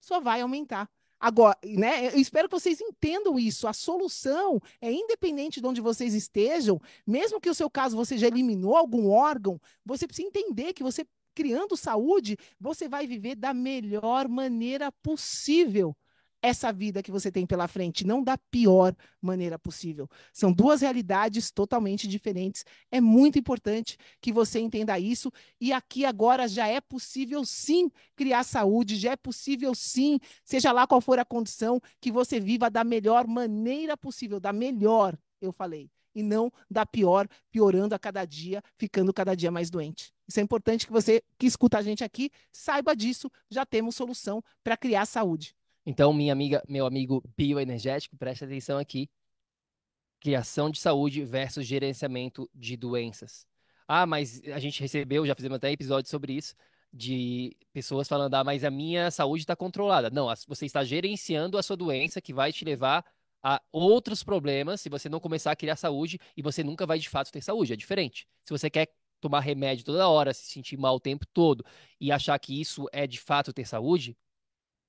só 0.00 0.20
vai 0.20 0.40
aumentar. 0.40 0.88
Agora, 1.20 1.56
né, 1.64 2.08
eu 2.08 2.20
espero 2.20 2.48
que 2.48 2.54
vocês 2.54 2.80
entendam 2.80 3.38
isso. 3.38 3.66
A 3.66 3.72
solução 3.72 4.60
é 4.80 4.92
independente 4.92 5.60
de 5.60 5.66
onde 5.66 5.80
vocês 5.80 6.14
estejam, 6.14 6.80
mesmo 7.06 7.40
que 7.40 7.50
o 7.50 7.54
seu 7.54 7.68
caso 7.68 7.96
você 7.96 8.16
já 8.16 8.26
eliminou 8.26 8.76
algum 8.76 9.10
órgão, 9.10 9.60
você 9.84 10.06
precisa 10.06 10.28
entender 10.28 10.72
que 10.72 10.82
você 10.82 11.04
criando 11.34 11.76
saúde, 11.76 12.36
você 12.58 12.88
vai 12.88 13.06
viver 13.06 13.36
da 13.36 13.54
melhor 13.54 14.28
maneira 14.28 14.90
possível 14.90 15.96
essa 16.40 16.72
vida 16.72 17.02
que 17.02 17.10
você 17.10 17.30
tem 17.30 17.46
pela 17.46 17.66
frente, 17.66 18.06
não 18.06 18.22
da 18.22 18.38
pior 18.38 18.94
maneira 19.20 19.58
possível. 19.58 20.08
São 20.32 20.52
duas 20.52 20.80
realidades 20.80 21.50
totalmente 21.50 22.06
diferentes. 22.06 22.64
É 22.90 23.00
muito 23.00 23.38
importante 23.38 23.96
que 24.20 24.32
você 24.32 24.60
entenda 24.60 24.98
isso. 24.98 25.32
E 25.60 25.72
aqui 25.72 26.04
agora 26.04 26.46
já 26.46 26.66
é 26.68 26.80
possível 26.80 27.44
sim 27.44 27.90
criar 28.14 28.44
saúde, 28.44 28.96
já 28.96 29.12
é 29.12 29.16
possível 29.16 29.74
sim, 29.74 30.18
seja 30.44 30.72
lá 30.72 30.86
qual 30.86 31.00
for 31.00 31.18
a 31.18 31.24
condição, 31.24 31.80
que 32.00 32.12
você 32.12 32.38
viva 32.38 32.70
da 32.70 32.84
melhor 32.84 33.26
maneira 33.26 33.96
possível, 33.96 34.38
da 34.38 34.52
melhor, 34.52 35.18
eu 35.40 35.52
falei. 35.52 35.90
E 36.14 36.22
não 36.22 36.52
da 36.70 36.84
pior, 36.84 37.28
piorando 37.50 37.94
a 37.94 37.98
cada 37.98 38.24
dia, 38.24 38.62
ficando 38.76 39.12
cada 39.12 39.36
dia 39.36 39.50
mais 39.50 39.70
doente. 39.70 40.12
Isso 40.26 40.40
é 40.40 40.42
importante 40.42 40.86
que 40.86 40.92
você 40.92 41.22
que 41.38 41.46
escuta 41.46 41.78
a 41.78 41.82
gente 41.82 42.02
aqui 42.02 42.30
saiba 42.50 42.94
disso. 42.94 43.30
Já 43.50 43.64
temos 43.64 43.94
solução 43.94 44.42
para 44.64 44.76
criar 44.76 45.06
saúde. 45.06 45.54
Então, 45.90 46.12
minha 46.12 46.34
amiga, 46.34 46.62
meu 46.68 46.84
amigo 46.84 47.24
bioenergético, 47.34 48.14
preste 48.14 48.44
atenção 48.44 48.76
aqui. 48.76 49.08
Criação 50.20 50.68
de 50.68 50.78
saúde 50.78 51.24
versus 51.24 51.66
gerenciamento 51.66 52.46
de 52.54 52.76
doenças. 52.76 53.46
Ah, 53.86 54.04
mas 54.04 54.42
a 54.48 54.58
gente 54.58 54.82
recebeu, 54.82 55.26
já 55.26 55.34
fizemos 55.34 55.56
até 55.56 55.72
episódio 55.72 56.10
sobre 56.10 56.34
isso, 56.34 56.54
de 56.92 57.56
pessoas 57.72 58.06
falando, 58.06 58.34
ah, 58.34 58.44
mas 58.44 58.64
a 58.64 58.70
minha 58.70 59.10
saúde 59.10 59.44
está 59.44 59.56
controlada. 59.56 60.10
Não, 60.10 60.26
você 60.46 60.66
está 60.66 60.84
gerenciando 60.84 61.56
a 61.56 61.62
sua 61.62 61.74
doença 61.74 62.20
que 62.20 62.34
vai 62.34 62.52
te 62.52 62.66
levar 62.66 63.02
a 63.42 63.58
outros 63.72 64.22
problemas 64.22 64.82
se 64.82 64.90
você 64.90 65.08
não 65.08 65.18
começar 65.18 65.52
a 65.52 65.56
criar 65.56 65.76
saúde 65.76 66.18
e 66.36 66.42
você 66.42 66.62
nunca 66.62 66.84
vai 66.84 66.98
de 66.98 67.08
fato 67.08 67.32
ter 67.32 67.40
saúde. 67.40 67.72
É 67.72 67.76
diferente. 67.76 68.28
Se 68.44 68.50
você 68.50 68.68
quer 68.68 68.88
tomar 69.22 69.40
remédio 69.40 69.86
toda 69.86 70.06
hora, 70.06 70.34
se 70.34 70.52
sentir 70.52 70.76
mal 70.76 70.96
o 70.96 71.00
tempo 71.00 71.24
todo 71.32 71.64
e 71.98 72.12
achar 72.12 72.38
que 72.38 72.60
isso 72.60 72.86
é 72.92 73.06
de 73.06 73.18
fato 73.18 73.54
ter 73.54 73.66
saúde, 73.66 74.14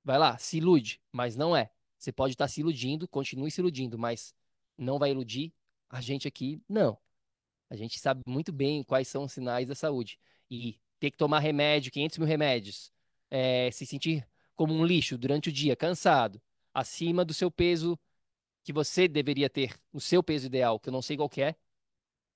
vai 0.09 0.17
lá, 0.17 0.39
se 0.39 0.57
ilude, 0.57 0.99
mas 1.11 1.35
não 1.35 1.55
é. 1.55 1.69
Você 1.95 2.11
pode 2.11 2.33
estar 2.33 2.47
se 2.47 2.61
iludindo, 2.61 3.07
continue 3.07 3.51
se 3.51 3.61
iludindo, 3.61 3.95
mas 3.95 4.33
não 4.75 4.97
vai 4.97 5.11
iludir 5.11 5.53
a 5.87 6.01
gente 6.01 6.27
aqui, 6.27 6.59
não. 6.67 6.97
A 7.69 7.75
gente 7.75 7.99
sabe 7.99 8.23
muito 8.25 8.51
bem 8.51 8.83
quais 8.83 9.07
são 9.07 9.25
os 9.25 9.33
sinais 9.33 9.67
da 9.67 9.75
saúde. 9.75 10.19
E 10.49 10.79
ter 10.99 11.11
que 11.11 11.17
tomar 11.17 11.37
remédio, 11.37 11.91
500 11.91 12.17
mil 12.17 12.27
remédios, 12.27 12.91
é, 13.29 13.69
se 13.69 13.85
sentir 13.85 14.27
como 14.55 14.73
um 14.73 14.83
lixo 14.83 15.15
durante 15.15 15.49
o 15.49 15.51
dia, 15.51 15.75
cansado, 15.75 16.41
acima 16.73 17.23
do 17.23 17.33
seu 17.33 17.51
peso 17.51 17.97
que 18.63 18.73
você 18.73 19.07
deveria 19.07 19.47
ter, 19.47 19.79
o 19.93 20.01
seu 20.01 20.23
peso 20.23 20.47
ideal, 20.47 20.79
que 20.79 20.89
eu 20.89 20.93
não 20.93 21.03
sei 21.03 21.17
qual 21.17 21.29
é, 21.37 21.55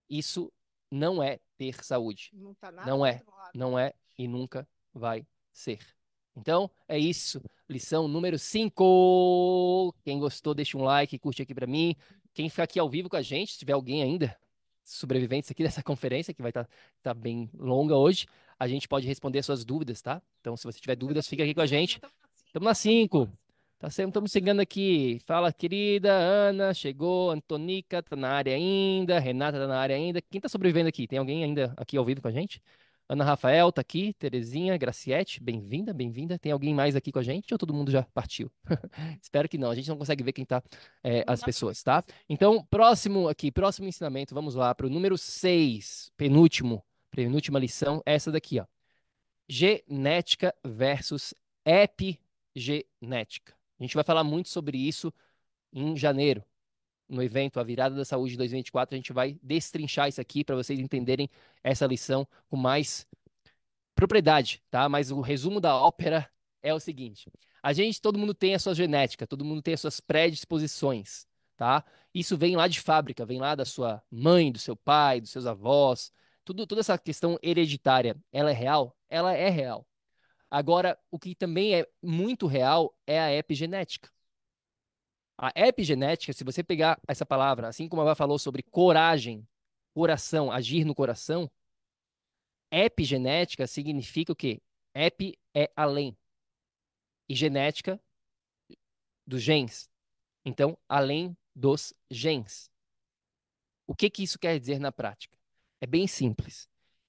isso 0.08 0.54
não 0.92 1.24
é 1.24 1.40
ter 1.58 1.84
saúde. 1.84 2.30
Não, 2.34 2.54
tá 2.54 2.72
não 2.72 3.04
é, 3.04 3.24
não 3.56 3.80
é 3.80 3.96
e 4.16 4.28
nunca 4.28 4.70
vai 4.94 5.26
ser. 5.52 5.80
Então, 6.36 6.70
é 6.88 6.98
isso. 6.98 7.42
Lição 7.70 8.08
número 8.08 8.38
5. 8.38 9.96
Quem 10.04 10.20
gostou, 10.20 10.54
deixa 10.54 10.78
um 10.78 10.84
like, 10.84 11.18
curte 11.20 11.42
aqui 11.42 11.54
para 11.54 11.68
mim. 11.68 11.96
Quem 12.34 12.50
ficar 12.50 12.64
aqui 12.64 12.80
ao 12.80 12.90
vivo 12.90 13.10
com 13.10 13.16
a 13.16 13.22
gente, 13.22 13.54
se 13.54 13.60
tiver 13.60 13.74
alguém 13.74 14.02
ainda, 14.02 14.36
sobreviventes 14.84 15.50
aqui 15.52 15.62
dessa 15.64 15.84
conferência, 15.84 16.34
que 16.34 16.42
vai 16.42 16.50
estar 16.50 16.66
tá, 16.66 16.70
tá 17.04 17.14
bem 17.14 17.50
longa 17.54 17.96
hoje, 17.96 18.26
a 18.60 18.68
gente 18.68 18.88
pode 18.88 19.08
responder 19.08 19.44
suas 19.44 19.64
dúvidas, 19.64 20.02
tá? 20.02 20.22
Então, 20.42 20.58
se 20.58 20.64
você 20.64 20.80
tiver 20.80 20.96
dúvidas, 20.96 21.28
fica 21.28 21.44
aqui 21.44 21.54
com 21.54 21.62
a 21.62 21.66
gente. 21.66 22.02
Estamos 22.46 22.66
na 22.66 22.74
5. 22.74 23.30
Tá 23.84 23.90
sempre 23.90 24.12
estamos 24.12 24.32
chegando 24.32 24.62
aqui. 24.62 25.20
Fala, 25.26 25.52
querida 25.52 26.14
Ana, 26.14 26.74
chegou. 26.74 27.32
Antonica 27.32 28.02
tá 28.02 28.16
na 28.16 28.30
área 28.30 28.56
ainda. 28.56 29.20
Renata 29.20 29.60
tá 29.60 29.68
na 29.68 29.78
área 29.78 29.96
ainda. 29.96 30.22
Quem 30.22 30.40
tá 30.40 30.48
sobrevivendo 30.48 30.88
aqui? 30.88 31.06
Tem 31.06 31.20
alguém 31.20 31.44
ainda 31.44 31.74
aqui 31.76 31.98
ao 31.98 32.06
vivo 32.06 32.22
com 32.22 32.30
a 32.30 32.32
gente? 32.32 32.62
Ana 33.14 33.24
Rafael 33.26 33.72
tá 33.72 33.80
aqui, 33.80 34.12
Terezinha, 34.16 34.76
Graciete, 34.76 35.40
bem-vinda, 35.40 35.94
bem-vinda. 35.94 36.40
Tem 36.40 36.52
alguém 36.52 36.74
mais 36.74 36.96
aqui 36.96 37.12
com 37.12 37.20
a 37.20 37.22
gente 37.24 37.54
ou 37.54 37.60
todo 37.60 37.72
mundo 37.72 37.92
já 37.92 38.02
partiu? 38.02 38.52
Espero 39.22 39.48
que 39.48 39.56
não, 39.56 39.70
a 39.70 39.76
gente 39.76 39.88
não 39.88 40.00
consegue 40.00 40.24
ver 40.24 40.34
quem 40.34 40.44
tá, 40.44 40.64
é, 41.04 41.24
as 41.28 41.44
pessoas, 41.44 41.84
tá? 41.84 42.04
Então, 42.28 42.66
próximo 42.72 43.30
aqui, 43.30 43.52
próximo 43.52 43.88
ensinamento, 43.88 44.34
vamos 44.34 44.56
lá 44.56 44.74
para 44.74 44.88
o 44.88 44.90
número 44.90 45.16
6, 45.16 46.12
penúltimo, 46.18 46.84
penúltima 47.12 47.60
lição, 47.60 48.02
essa 48.04 48.32
daqui, 48.32 48.60
ó. 48.60 48.66
Genética 49.48 50.52
versus 50.66 51.36
epigenética. 51.64 53.54
A 53.80 53.84
gente 53.84 53.94
vai 53.94 54.04
falar 54.04 54.24
muito 54.24 54.50
sobre 54.50 54.76
isso 54.76 55.14
em 55.72 55.96
janeiro, 55.96 56.44
no 57.14 57.24
evento 57.24 57.60
A 57.60 57.64
Virada 57.64 57.96
da 57.96 58.04
Saúde 58.04 58.36
2024. 58.36 58.96
A 58.96 58.98
gente 58.98 59.14
vai 59.14 59.40
destrinchar 59.42 60.10
isso 60.10 60.20
aqui 60.20 60.44
para 60.44 60.56
vocês 60.56 60.80
entenderem 60.80 61.30
essa 61.64 61.86
lição 61.86 62.28
com 62.50 62.58
mais 62.58 63.08
propriedade, 63.96 64.62
tá? 64.70 64.90
Mas 64.90 65.12
o 65.12 65.22
resumo 65.22 65.62
da 65.62 65.76
ópera 65.76 66.30
é 66.62 66.74
o 66.74 66.80
seguinte: 66.80 67.32
a 67.62 67.74
gente, 67.74 68.02
todo 68.02 68.20
mundo 68.20 68.34
tem 68.34 68.56
a 68.56 68.60
sua 68.60 68.74
genética, 68.74 69.28
todo 69.28 69.46
mundo 69.46 69.62
tem 69.62 69.74
as 69.74 69.82
suas 69.82 70.00
predisposições, 70.00 71.28
tá? 71.56 71.86
Isso 72.14 72.38
vem 72.38 72.56
lá 72.56 72.68
de 72.68 72.80
fábrica, 72.80 73.26
vem 73.26 73.40
lá 73.40 73.56
da 73.56 73.66
sua 73.66 74.02
mãe, 74.12 74.52
do 74.52 74.60
seu 74.60 74.76
pai, 74.76 75.22
dos 75.22 75.30
seus 75.30 75.46
avós. 75.46 76.12
Tudo, 76.46 76.68
toda 76.68 76.82
essa 76.82 76.98
questão 76.98 77.40
hereditária, 77.42 78.18
ela 78.32 78.52
é 78.52 78.54
real? 78.54 78.98
Ela 79.10 79.34
é 79.34 79.50
real. 79.50 79.88
Agora, 80.52 81.00
o 81.10 81.18
que 81.18 81.34
também 81.34 81.74
é 81.74 81.88
muito 82.02 82.46
real 82.46 82.96
é 83.08 83.20
a 83.20 83.34
epigenética. 83.34 84.10
A 85.38 85.52
epigenética, 85.56 86.34
se 86.34 86.44
você 86.44 86.64
pegar 86.64 87.00
essa 87.08 87.26
palavra, 87.26 87.68
assim 87.68 87.88
como 87.90 88.02
a 88.02 88.06
Ava 88.06 88.16
falou 88.16 88.38
sobre 88.38 88.62
coragem, 88.64 89.48
coração, 89.94 90.52
agir 90.52 90.86
no 90.86 90.94
coração, 90.96 91.50
epigenética 92.72 93.68
significa 93.68 94.32
o 94.32 94.36
quê? 94.36 94.62
Epi 94.94 95.38
é 95.54 95.72
além. 95.76 96.16
E 97.28 97.36
genética 97.36 98.00
dos 99.26 99.42
genes. 99.42 99.90
Então, 100.46 100.78
além 100.88 101.36
dos 101.56 101.94
genes. 102.12 102.70
O 103.88 103.96
que, 103.96 104.10
que 104.10 104.24
isso 104.24 104.40
quer 104.40 104.60
dizer 104.60 104.80
na 104.80 104.92
prática? 104.92 105.38
É 105.82 105.88
bem 105.88 106.08
simples. 106.08 106.68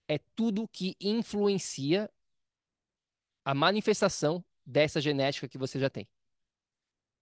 É 0.09 0.19
tudo 0.35 0.69
que 0.69 0.97
influencia 1.01 2.11
a 3.45 3.55
manifestação 3.55 4.45
dessa 4.65 5.01
genética 5.01 5.49
que 5.49 5.59
você 5.59 5.79
já 5.79 5.91
tem. 5.91 6.09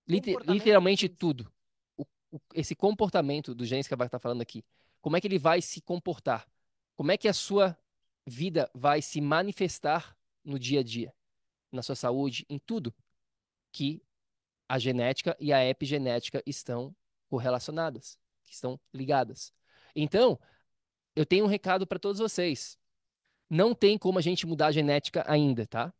Liter, 0.07 0.37
literalmente 0.47 1.09
tudo. 1.09 1.53
O, 1.97 2.05
o, 2.31 2.41
esse 2.55 2.75
comportamento 2.75 3.55
do 3.55 3.65
genes 3.65 3.87
que 3.87 3.95
a 3.95 3.97
Bárbara 3.97 4.17
está 4.17 4.19
falando 4.19 4.43
aqui. 4.43 4.65
Como 5.01 5.17
é 5.17 5.21
que 5.21 5.27
ele 5.27 5.39
vai 5.39 5.61
se 5.61 5.81
comportar? 5.81 6.47
Como 6.97 7.11
é 7.11 7.17
que 7.17 7.29
a 7.29 7.33
sua 7.33 7.77
vida 8.27 8.71
vai 8.75 9.03
se 9.03 9.21
manifestar 9.21 10.17
no 10.45 10.59
dia 10.59 10.81
a 10.81 10.83
dia? 10.83 11.13
Na 11.71 11.83
sua 11.83 11.97
saúde, 11.97 12.45
em 12.49 12.59
tudo 12.59 12.95
que 13.73 14.03
a 14.69 14.79
genética 14.79 15.37
e 15.41 15.53
a 15.53 15.67
epigenética 15.67 16.43
estão 16.47 16.95
correlacionadas, 17.29 18.19
que 18.45 18.53
estão 18.53 18.79
ligadas. 18.93 19.53
Então, 19.95 20.39
eu 21.15 21.27
tenho 21.27 21.45
um 21.45 21.49
recado 21.49 21.87
para 21.87 21.99
todos 21.99 22.21
vocês. 22.21 22.79
Não 23.49 23.75
tem 23.75 23.99
como 23.99 24.19
a 24.19 24.23
gente 24.23 24.47
mudar 24.47 24.69
a 24.69 24.73
genética 24.73 25.25
ainda, 25.27 25.67
tá? 25.67 25.93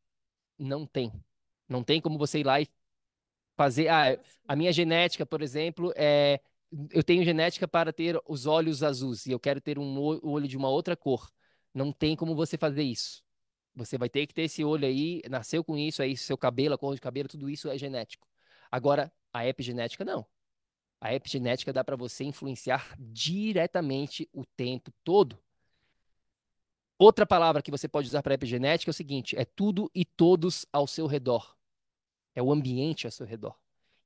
Não 0.59 0.87
tem. 0.87 1.13
Não 1.69 1.83
tem 1.83 2.01
como 2.01 2.19
você 2.19 2.41
ir 2.41 2.47
lá 2.47 2.61
e 2.61 2.69
fazer. 3.57 3.89
Ah, 3.89 4.19
a 4.47 4.57
minha 4.57 4.73
genética, 4.73 5.27
por 5.27 5.43
exemplo, 5.43 5.93
é. 5.97 6.41
Eu 6.91 7.03
tenho 7.03 7.23
genética 7.23 7.69
para 7.69 7.93
ter 7.93 8.19
os 8.27 8.47
olhos 8.47 8.83
azuis 8.83 9.27
e 9.27 9.31
eu 9.31 9.39
quero 9.39 9.61
ter 9.61 9.79
um 9.79 9.99
olho 9.99 10.49
de 10.49 10.57
uma 10.57 10.71
outra 10.71 10.97
cor. 10.97 11.31
Não 11.75 11.93
tem 11.93 12.17
como 12.17 12.35
você 12.35 12.57
fazer 12.57 12.83
isso. 12.83 13.23
Você 13.75 13.99
vai 13.99 14.09
ter 14.09 14.27
que 14.27 14.33
ter 14.35 14.43
esse 14.43 14.65
olho 14.65 14.87
aí, 14.87 15.21
nasceu 15.31 15.63
com 15.63 15.77
isso, 15.77 16.03
aí 16.03 16.17
seu 16.17 16.37
cabelo, 16.37 16.75
a 16.75 16.79
cor 16.79 16.95
de 16.95 17.01
cabelo, 17.01 17.29
tudo 17.29 17.51
isso 17.51 17.69
é 17.69 17.77
genético. 17.77 18.27
Agora, 18.71 19.13
a 19.33 19.47
epigenética 19.47 20.05
não. 20.05 20.27
A 21.01 21.15
epigenética 21.15 21.73
dá 21.73 21.83
para 21.85 21.97
você 21.97 22.25
influenciar 22.25 22.95
diretamente 22.99 24.29
o 24.33 24.45
tempo 24.47 24.93
todo. 25.05 25.39
Outra 26.99 27.27
palavra 27.27 27.61
que 27.61 27.71
você 27.71 27.89
pode 27.89 28.07
usar 28.09 28.23
para 28.23 28.35
epigenética 28.35 28.89
é 28.89 28.93
o 28.93 28.95
seguinte: 28.95 29.37
é 29.37 29.45
tudo 29.45 29.91
e 29.95 30.05
todos 30.05 30.65
ao 30.73 30.87
seu 30.87 31.07
redor. 31.07 31.57
É 32.35 32.43
o 32.43 32.53
ambiente 32.53 33.07
ao 33.07 33.11
seu 33.11 33.27
redor. 33.27 33.57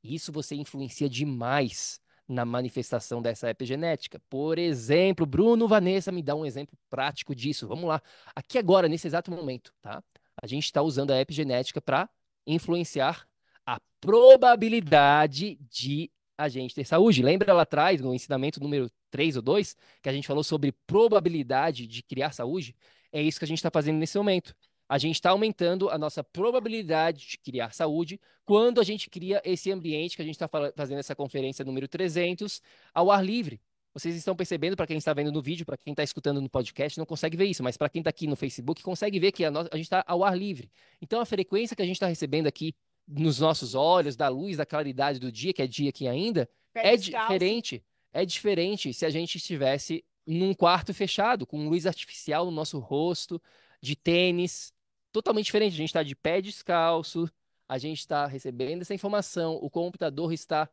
E 0.02 0.14
isso 0.14 0.32
você 0.32 0.54
influencia 0.54 1.08
demais 1.08 2.00
na 2.28 2.44
manifestação 2.44 3.22
dessa 3.22 3.48
epigenética. 3.50 4.20
Por 4.28 4.58
exemplo, 4.58 5.24
Bruno, 5.24 5.68
Vanessa, 5.68 6.10
me 6.10 6.22
dá 6.22 6.34
um 6.34 6.44
exemplo 6.44 6.76
prático 6.90 7.34
disso. 7.34 7.68
Vamos 7.68 7.84
lá. 7.84 8.02
Aqui 8.34 8.58
agora, 8.58 8.88
nesse 8.88 9.06
exato 9.06 9.30
momento, 9.30 9.72
tá? 9.80 10.02
A 10.40 10.46
gente 10.46 10.64
está 10.64 10.82
usando 10.82 11.12
a 11.12 11.20
epigenética 11.20 11.80
para 11.80 12.08
influenciar 12.46 13.26
a 13.64 13.80
probabilidade 14.00 15.58
de 15.70 16.10
a 16.36 16.48
gente 16.48 16.74
ter 16.74 16.84
saúde. 16.84 17.22
Lembra 17.22 17.52
lá 17.52 17.62
atrás, 17.62 18.00
no 18.00 18.14
ensinamento 18.14 18.60
número 18.60 18.90
3 19.10 19.36
ou 19.36 19.42
2, 19.42 19.76
que 20.02 20.08
a 20.08 20.12
gente 20.12 20.26
falou 20.26 20.44
sobre 20.44 20.72
probabilidade 20.86 21.86
de 21.86 22.02
criar 22.02 22.32
saúde? 22.32 22.76
É 23.10 23.22
isso 23.22 23.38
que 23.38 23.44
a 23.44 23.48
gente 23.48 23.58
está 23.58 23.70
fazendo 23.70 23.96
nesse 23.96 24.18
momento. 24.18 24.54
A 24.88 24.98
gente 24.98 25.16
está 25.16 25.30
aumentando 25.30 25.88
a 25.90 25.98
nossa 25.98 26.22
probabilidade 26.22 27.26
de 27.26 27.38
criar 27.38 27.72
saúde 27.72 28.20
quando 28.44 28.80
a 28.80 28.84
gente 28.84 29.10
cria 29.10 29.42
esse 29.44 29.70
ambiente 29.72 30.16
que 30.16 30.22
a 30.22 30.24
gente 30.24 30.36
está 30.36 30.48
fazendo 30.76 30.98
essa 30.98 31.14
conferência 31.14 31.64
número 31.64 31.88
300 31.88 32.62
ao 32.94 33.10
ar 33.10 33.24
livre. 33.24 33.60
Vocês 33.92 34.14
estão 34.14 34.36
percebendo, 34.36 34.76
para 34.76 34.86
quem 34.86 34.98
está 34.98 35.14
vendo 35.14 35.32
no 35.32 35.40
vídeo, 35.40 35.64
para 35.64 35.76
quem 35.76 35.92
está 35.92 36.02
escutando 36.02 36.38
no 36.38 36.50
podcast, 36.50 36.98
não 36.98 37.06
consegue 37.06 37.34
ver 37.34 37.46
isso, 37.46 37.62
mas 37.62 37.78
para 37.78 37.88
quem 37.88 38.00
está 38.00 38.10
aqui 38.10 38.26
no 38.26 38.36
Facebook, 38.36 38.82
consegue 38.82 39.18
ver 39.18 39.32
que 39.32 39.42
a, 39.42 39.50
no... 39.50 39.60
a 39.60 39.76
gente 39.76 39.84
está 39.86 40.04
ao 40.06 40.22
ar 40.22 40.36
livre. 40.36 40.70
Então, 41.00 41.18
a 41.18 41.24
frequência 41.24 41.74
que 41.74 41.80
a 41.80 41.84
gente 41.86 41.96
está 41.96 42.06
recebendo 42.06 42.46
aqui 42.46 42.74
nos 43.08 43.40
nossos 43.40 43.74
olhos, 43.74 44.14
da 44.14 44.28
luz, 44.28 44.58
da 44.58 44.66
claridade 44.66 45.18
do 45.18 45.32
dia, 45.32 45.52
que 45.52 45.62
é 45.62 45.66
dia 45.66 45.88
aqui 45.88 46.06
ainda, 46.06 46.46
é 46.74 46.94
descalço. 46.94 47.32
diferente. 47.32 47.82
É 48.12 48.26
diferente 48.26 48.92
se 48.92 49.06
a 49.06 49.10
gente 49.10 49.36
estivesse 49.36 50.04
num 50.26 50.52
quarto 50.52 50.92
fechado, 50.92 51.46
com 51.46 51.66
luz 51.66 51.86
artificial 51.86 52.44
no 52.44 52.50
nosso 52.50 52.78
rosto, 52.78 53.40
de 53.80 53.96
tênis. 53.96 54.74
Totalmente 55.16 55.46
diferente. 55.46 55.72
A 55.72 55.76
gente 55.78 55.88
está 55.88 56.02
de 56.02 56.14
pé 56.14 56.42
descalço, 56.42 57.26
a 57.66 57.78
gente 57.78 58.00
está 58.00 58.26
recebendo 58.26 58.82
essa 58.82 58.92
informação, 58.92 59.54
o 59.54 59.70
computador 59.70 60.30
está 60.30 60.68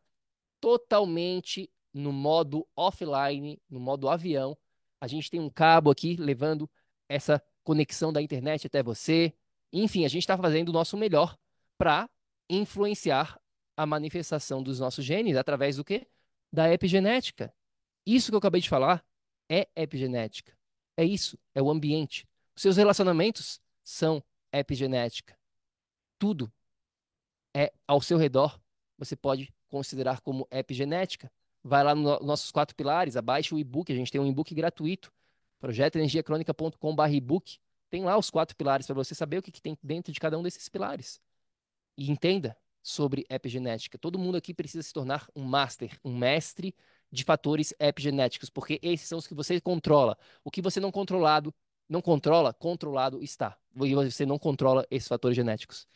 totalmente 0.59 1.71
no 1.93 2.11
modo 2.11 2.67
offline, 2.75 3.57
no 3.69 3.79
modo 3.79 4.09
avião. 4.09 4.57
A 4.99 5.07
gente 5.07 5.31
tem 5.31 5.39
um 5.39 5.49
cabo 5.49 5.89
aqui 5.89 6.17
levando 6.17 6.69
essa 7.07 7.41
conexão 7.63 8.11
da 8.11 8.21
internet 8.21 8.67
até 8.67 8.83
você. 8.83 9.33
Enfim, 9.71 10.03
a 10.03 10.09
gente 10.09 10.23
está 10.23 10.37
fazendo 10.37 10.67
o 10.67 10.73
nosso 10.73 10.97
melhor 10.97 11.37
para 11.77 12.09
influenciar 12.49 13.39
a 13.77 13.85
manifestação 13.85 14.61
dos 14.61 14.77
nossos 14.77 15.05
genes 15.05 15.37
através 15.37 15.77
do 15.77 15.85
quê? 15.85 16.05
Da 16.51 16.69
epigenética. 16.69 17.55
Isso 18.05 18.29
que 18.29 18.35
eu 18.35 18.39
acabei 18.39 18.59
de 18.59 18.67
falar 18.67 19.05
é 19.49 19.69
epigenética. 19.73 20.51
É 20.97 21.05
isso, 21.05 21.39
é 21.55 21.61
o 21.61 21.71
ambiente. 21.71 22.27
Seus 22.57 22.75
relacionamentos 22.75 23.61
são 23.85 24.21
epigenética. 24.53 25.37
Tudo 26.19 26.51
é 27.55 27.73
ao 27.87 28.01
seu 28.01 28.17
redor, 28.17 28.59
você 28.97 29.15
pode 29.15 29.53
considerar 29.67 30.21
como 30.21 30.47
epigenética. 30.51 31.31
Vai 31.63 31.83
lá 31.83 31.95
nos 31.95 32.19
no 32.19 32.25
nossos 32.27 32.51
quatro 32.51 32.75
pilares, 32.75 33.15
abaixa 33.17 33.55
o 33.55 33.59
e-book, 33.59 33.91
a 33.91 33.95
gente 33.95 34.11
tem 34.11 34.21
um 34.21 34.27
e-book 34.27 34.53
gratuito, 34.53 35.11
projetoenergiacronica.com.br 35.59 37.09
e-book. 37.11 37.57
Tem 37.89 38.03
lá 38.03 38.17
os 38.17 38.29
quatro 38.29 38.55
pilares 38.55 38.85
para 38.85 38.95
você 38.95 39.15
saber 39.15 39.37
o 39.37 39.41
que, 39.41 39.51
que 39.51 39.61
tem 39.61 39.77
dentro 39.81 40.11
de 40.11 40.19
cada 40.19 40.37
um 40.37 40.43
desses 40.43 40.67
pilares 40.69 41.21
e 41.97 42.11
entenda 42.11 42.57
sobre 42.81 43.25
epigenética. 43.29 43.97
Todo 43.97 44.19
mundo 44.19 44.35
aqui 44.35 44.53
precisa 44.53 44.83
se 44.83 44.91
tornar 44.91 45.27
um 45.35 45.43
master, 45.43 45.97
um 46.03 46.15
mestre 46.15 46.75
de 47.11 47.23
fatores 47.23 47.73
epigenéticos, 47.79 48.49
porque 48.49 48.79
esses 48.81 49.07
são 49.07 49.17
os 49.19 49.27
que 49.27 49.33
você 49.33 49.61
controla. 49.61 50.17
O 50.43 50.51
que 50.51 50.61
você 50.61 50.79
não 50.79 50.91
controlado, 50.91 51.53
não 51.87 52.01
controla, 52.01 52.53
controlado 52.53 53.21
está. 53.21 53.57
E 53.75 53.95
você 53.95 54.25
não 54.25 54.37
controla 54.37 54.85
esses 54.89 55.07
fatores 55.07 55.35
genéticos. 55.35 55.87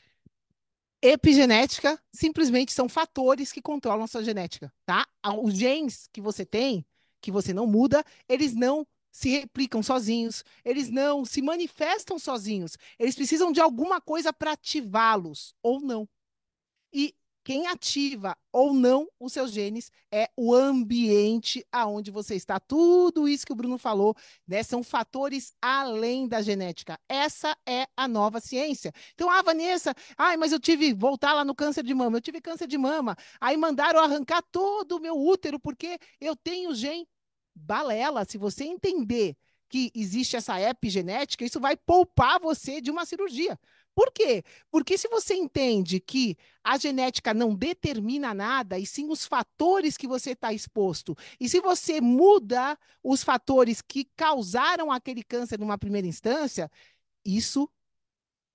Epigenética 1.02 2.02
simplesmente 2.12 2.72
são 2.74 2.90
fatores 2.90 3.52
que 3.52 3.62
controlam 3.62 4.04
a 4.04 4.08
sua 4.08 4.24
genética, 4.24 4.74
tá? 4.86 5.08
Os 5.44 5.54
genes 5.54 6.10
que 6.12 6.20
você 6.20 6.44
tem, 6.44 6.86
que 7.22 7.32
você 7.32 7.54
não 7.54 7.68
muda, 7.68 8.04
eles 8.28 8.56
não 8.56 8.86
se 9.12 9.30
replicam 9.30 9.82
sozinhos, 9.82 10.44
eles 10.66 10.90
não 10.90 11.24
se 11.24 11.42
manifestam 11.42 12.20
sozinhos, 12.20 12.78
eles 13.00 13.16
precisam 13.16 13.52
de 13.52 13.60
alguma 13.60 14.02
coisa 14.02 14.34
para 14.34 14.52
ativá-los 14.52 15.56
ou 15.62 15.80
não. 15.80 16.08
E 16.92 17.16
quem 17.48 17.66
ativa 17.66 18.38
ou 18.52 18.74
não 18.74 19.08
os 19.18 19.32
seus 19.32 19.54
genes 19.54 19.90
é 20.12 20.30
o 20.36 20.54
ambiente 20.54 21.66
aonde 21.72 22.12
você 22.12 22.36
está. 22.36 22.60
Tudo 22.60 23.26
isso 23.26 23.46
que 23.46 23.54
o 23.54 23.56
Bruno 23.56 23.78
falou, 23.78 24.14
né, 24.46 24.62
são 24.64 24.84
fatores 24.84 25.54
além 25.62 26.28
da 26.28 26.42
genética. 26.42 27.00
Essa 27.08 27.56
é 27.66 27.88
a 27.96 28.06
nova 28.06 28.42
ciência. 28.42 28.92
Então, 29.14 29.30
ah, 29.32 29.42
Vanessa, 29.42 29.96
ai, 30.18 30.36
mas 30.36 30.52
eu 30.52 30.60
tive 30.60 30.94
voltar 30.94 31.32
lá 31.32 31.46
no 31.46 31.56
câncer 31.56 31.86
de 31.86 31.94
mama. 31.94 32.18
Eu 32.18 32.22
tive 32.22 32.42
câncer 32.42 32.68
de 32.68 32.78
mama. 32.78 33.16
Aí 33.40 33.56
mandaram 33.56 34.02
arrancar 34.02 34.44
todo 34.52 34.98
o 34.98 35.00
meu 35.00 35.16
útero 35.18 35.58
porque 35.58 35.98
eu 36.20 36.36
tenho 36.36 36.76
gene 36.76 37.08
balela. 37.56 38.26
Se 38.26 38.38
você 38.38 38.66
entender 38.66 39.38
que 39.70 39.92
existe 39.94 40.36
essa 40.36 40.60
epigenética, 40.62 41.46
isso 41.46 41.60
vai 41.60 41.76
poupar 41.76 42.40
você 42.40 42.80
de 42.82 42.92
uma 42.92 43.06
cirurgia. 43.06 43.60
Por 43.98 44.12
quê? 44.12 44.44
Porque 44.70 44.96
se 44.96 45.08
você 45.08 45.34
entende 45.34 46.00
que 46.00 46.38
a 46.64 46.78
genética 46.78 47.34
não 47.34 47.56
determina 47.56 48.32
nada, 48.32 48.78
e 48.78 48.86
sim 48.86 49.10
os 49.10 49.26
fatores 49.26 49.98
que 49.98 50.08
você 50.08 50.32
está 50.32 50.54
exposto, 50.54 51.18
e 51.40 51.50
se 51.50 51.60
você 51.60 52.00
muda 52.00 52.78
os 53.04 53.24
fatores 53.24 53.82
que 53.82 54.06
causaram 54.16 54.92
aquele 54.92 55.24
câncer 55.24 55.60
numa 55.60 55.80
primeira 55.80 56.06
instância, 56.06 56.70
isso 57.26 57.68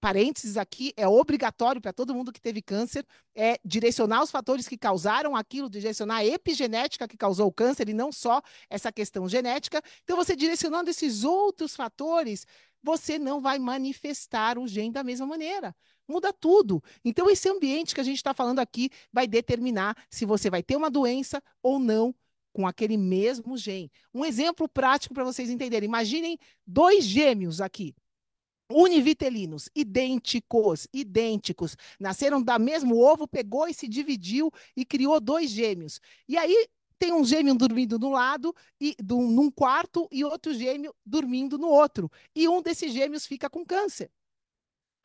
parênteses 0.03 0.57
aqui, 0.57 0.92
é 0.96 1.07
obrigatório 1.07 1.80
para 1.80 1.92
todo 1.92 2.12
mundo 2.12 2.32
que 2.32 2.40
teve 2.40 2.61
câncer, 2.61 3.07
é 3.36 3.57
direcionar 3.64 4.20
os 4.20 4.32
fatores 4.32 4.66
que 4.66 4.76
causaram 4.76 5.36
aquilo, 5.36 5.70
direcionar 5.70 6.16
a 6.16 6.26
epigenética 6.26 7.07
que 7.07 7.16
causou 7.16 7.46
o 7.46 7.53
câncer 7.53 7.88
e 7.88 7.94
não 7.94 8.11
só 8.11 8.42
essa 8.68 8.90
questão 8.90 9.28
genética. 9.28 9.80
Então, 10.03 10.16
você 10.16 10.34
direcionando 10.34 10.90
esses 10.90 11.22
outros 11.22 11.76
fatores, 11.76 12.44
você 12.82 13.16
não 13.16 13.40
vai 13.40 13.61
manifestar 13.61 14.59
o 14.59 14.66
gene 14.66 14.90
da 14.90 15.05
mesma 15.05 15.24
maneira. 15.24 15.72
Muda 16.09 16.32
tudo. 16.32 16.82
Então, 17.05 17.30
esse 17.30 17.48
ambiente 17.48 17.94
que 17.94 18.00
a 18.00 18.05
gente 18.05 18.16
está 18.16 18.34
falando 18.34 18.59
aqui 18.59 18.90
vai 19.12 19.28
determinar 19.28 19.96
se 20.11 20.26
você 20.26 20.50
vai 20.50 20.64
ter 20.64 20.74
uma 20.74 20.90
doença 20.90 21.40
ou 21.62 21.78
não 21.78 22.12
com 22.53 22.66
aquele 22.66 22.96
mesmo 22.96 23.57
gene. 23.57 23.88
Um 24.12 24.24
exemplo 24.24 24.68
prático 24.68 25.14
para 25.14 25.22
vocês 25.22 25.48
entenderem. 25.48 25.88
Imaginem 25.88 26.36
dois 26.66 27.05
gêmeos 27.05 27.61
aqui 27.61 27.94
univitelinos, 28.75 29.68
idênticos, 29.75 30.87
idênticos, 30.93 31.77
nasceram 31.99 32.43
da 32.43 32.59
mesmo 32.59 32.99
ovo, 32.99 33.27
pegou 33.27 33.68
e 33.68 33.75
se 33.75 33.89
dividiu 33.89 34.51
e 34.77 34.85
criou 34.85 35.20
dois 35.20 35.51
gêmeos. 35.51 36.01
E 36.29 36.37
aí 36.37 36.68
tem 36.99 37.12
um 37.12 37.25
gêmeo 37.25 37.55
dormindo 37.55 37.99
no 37.99 38.11
lado 38.11 38.55
e 38.81 38.95
do, 39.03 39.20
num 39.20 39.51
quarto 39.51 40.09
e 40.12 40.25
outro 40.25 40.55
gêmeo 40.55 40.95
dormindo 41.05 41.59
no 41.59 41.68
outro. 41.68 42.11
E 42.35 42.49
um 42.49 42.62
desses 42.62 42.93
gêmeos 42.93 43.27
fica 43.27 43.51
com 43.51 43.64
câncer. 43.64 44.11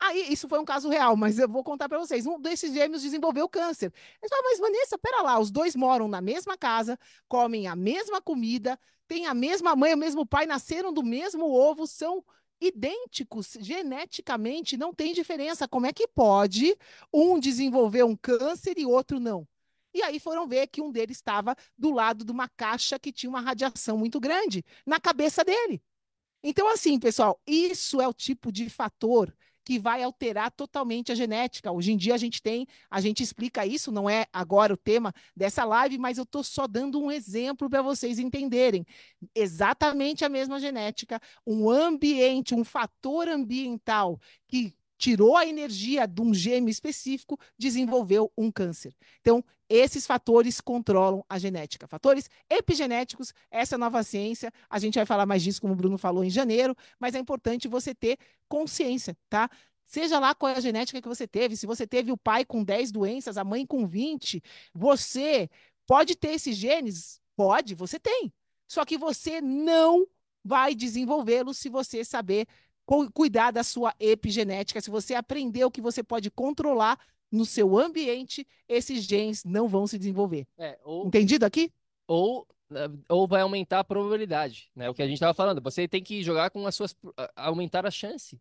Aí, 0.00 0.32
isso 0.32 0.48
foi 0.48 0.60
um 0.60 0.64
caso 0.64 0.88
real, 0.88 1.16
mas 1.16 1.38
eu 1.40 1.48
vou 1.48 1.64
contar 1.64 1.88
para 1.88 1.98
vocês. 1.98 2.24
Um 2.24 2.40
desses 2.40 2.72
gêmeos 2.72 3.02
desenvolveu 3.02 3.48
câncer. 3.48 3.92
Eles 4.22 4.30
falaram, 4.30 4.48
mas 4.50 4.60
Vanessa, 4.60 4.96
pera 4.96 5.22
lá, 5.22 5.40
os 5.40 5.50
dois 5.50 5.74
moram 5.74 6.06
na 6.06 6.20
mesma 6.20 6.56
casa, 6.56 6.96
comem 7.26 7.66
a 7.66 7.74
mesma 7.74 8.20
comida, 8.22 8.78
têm 9.08 9.26
a 9.26 9.34
mesma 9.34 9.74
mãe, 9.74 9.94
o 9.94 9.98
mesmo 9.98 10.24
pai, 10.24 10.46
nasceram 10.46 10.92
do 10.92 11.02
mesmo 11.02 11.50
ovo, 11.50 11.84
são 11.86 12.24
idênticos 12.60 13.56
geneticamente, 13.60 14.76
não 14.76 14.92
tem 14.92 15.12
diferença. 15.12 15.68
Como 15.68 15.86
é 15.86 15.92
que 15.92 16.08
pode 16.08 16.76
um 17.12 17.38
desenvolver 17.38 18.04
um 18.04 18.16
câncer 18.16 18.78
e 18.78 18.86
outro 18.86 19.20
não? 19.20 19.46
E 19.94 20.02
aí 20.02 20.20
foram 20.20 20.46
ver 20.46 20.66
que 20.66 20.80
um 20.82 20.90
deles 20.90 21.16
estava 21.16 21.56
do 21.76 21.90
lado 21.90 22.24
de 22.24 22.30
uma 22.30 22.48
caixa 22.48 22.98
que 22.98 23.12
tinha 23.12 23.30
uma 23.30 23.40
radiação 23.40 23.96
muito 23.96 24.20
grande 24.20 24.64
na 24.86 25.00
cabeça 25.00 25.44
dele. 25.44 25.82
Então, 26.42 26.68
assim, 26.68 26.98
pessoal, 26.98 27.40
isso 27.46 28.00
é 28.00 28.06
o 28.06 28.12
tipo 28.14 28.52
de 28.52 28.70
fator 28.70 29.34
que 29.68 29.78
vai 29.78 30.02
alterar 30.02 30.50
totalmente 30.50 31.12
a 31.12 31.14
genética. 31.14 31.70
Hoje 31.70 31.92
em 31.92 31.96
dia 31.98 32.14
a 32.14 32.16
gente 32.16 32.40
tem, 32.40 32.66
a 32.90 33.02
gente 33.02 33.22
explica 33.22 33.66
isso, 33.66 33.92
não 33.92 34.08
é 34.08 34.24
agora 34.32 34.72
o 34.72 34.78
tema 34.78 35.12
dessa 35.36 35.62
live, 35.62 35.98
mas 35.98 36.16
eu 36.16 36.22
estou 36.22 36.42
só 36.42 36.66
dando 36.66 36.98
um 36.98 37.12
exemplo 37.12 37.68
para 37.68 37.82
vocês 37.82 38.18
entenderem. 38.18 38.86
Exatamente 39.34 40.24
a 40.24 40.28
mesma 40.30 40.58
genética, 40.58 41.20
um 41.46 41.68
ambiente, 41.68 42.54
um 42.54 42.64
fator 42.64 43.28
ambiental 43.28 44.18
que 44.46 44.74
tirou 44.98 45.36
a 45.36 45.46
energia 45.46 46.06
de 46.06 46.20
um 46.20 46.34
gêmeo 46.34 46.68
específico, 46.68 47.38
desenvolveu 47.56 48.30
um 48.36 48.50
câncer. 48.50 48.94
Então, 49.20 49.42
esses 49.68 50.06
fatores 50.06 50.60
controlam 50.60 51.24
a 51.28 51.38
genética. 51.38 51.86
Fatores 51.86 52.28
epigenéticos, 52.50 53.32
essa 53.50 53.76
é 53.76 53.78
nova 53.78 54.02
ciência. 54.02 54.52
A 54.68 54.78
gente 54.78 54.96
vai 54.96 55.06
falar 55.06 55.24
mais 55.24 55.42
disso, 55.42 55.60
como 55.60 55.72
o 55.72 55.76
Bruno 55.76 55.96
falou, 55.96 56.24
em 56.24 56.30
janeiro, 56.30 56.76
mas 56.98 57.14
é 57.14 57.18
importante 57.18 57.68
você 57.68 57.94
ter 57.94 58.18
consciência, 58.48 59.16
tá? 59.28 59.48
Seja 59.84 60.18
lá 60.18 60.34
qual 60.34 60.52
é 60.52 60.56
a 60.56 60.60
genética 60.60 61.00
que 61.00 61.08
você 61.08 61.26
teve, 61.26 61.56
se 61.56 61.66
você 61.66 61.86
teve 61.86 62.12
o 62.12 62.16
pai 62.16 62.44
com 62.44 62.62
10 62.62 62.92
doenças, 62.92 63.38
a 63.38 63.44
mãe 63.44 63.64
com 63.64 63.86
20, 63.86 64.42
você 64.74 65.48
pode 65.86 66.14
ter 66.14 66.32
esses 66.32 66.56
genes? 66.56 67.20
Pode, 67.36 67.74
você 67.74 67.98
tem. 67.98 68.32
Só 68.66 68.84
que 68.84 68.98
você 68.98 69.40
não 69.40 70.06
vai 70.44 70.74
desenvolvê-los 70.74 71.56
se 71.56 71.68
você 71.68 72.04
saber 72.04 72.46
cuidar 73.12 73.50
da 73.50 73.62
sua 73.62 73.94
epigenética, 74.00 74.80
se 74.80 74.90
você 74.90 75.14
aprender 75.14 75.64
o 75.64 75.70
que 75.70 75.80
você 75.80 76.02
pode 76.02 76.30
controlar 76.30 76.98
no 77.30 77.44
seu 77.44 77.78
ambiente, 77.78 78.46
esses 78.66 79.04
genes 79.04 79.44
não 79.44 79.68
vão 79.68 79.86
se 79.86 79.98
desenvolver. 79.98 80.46
É, 80.56 80.78
ou, 80.82 81.06
Entendido 81.06 81.44
aqui? 81.44 81.70
Ou, 82.06 82.46
eh, 82.72 82.88
ou 83.08 83.28
vai 83.28 83.42
aumentar 83.42 83.80
a 83.80 83.84
probabilidade, 83.84 84.70
né? 84.74 84.88
O 84.88 84.94
que 84.94 85.02
a 85.02 85.06
gente 85.06 85.14
estava 85.14 85.34
falando. 85.34 85.60
Você 85.60 85.86
tem 85.86 86.02
que 86.02 86.22
jogar 86.22 86.50
com 86.50 86.66
as 86.66 86.74
suas. 86.74 86.96
aumentar 87.36 87.84
a 87.86 87.90
chance. 87.90 88.40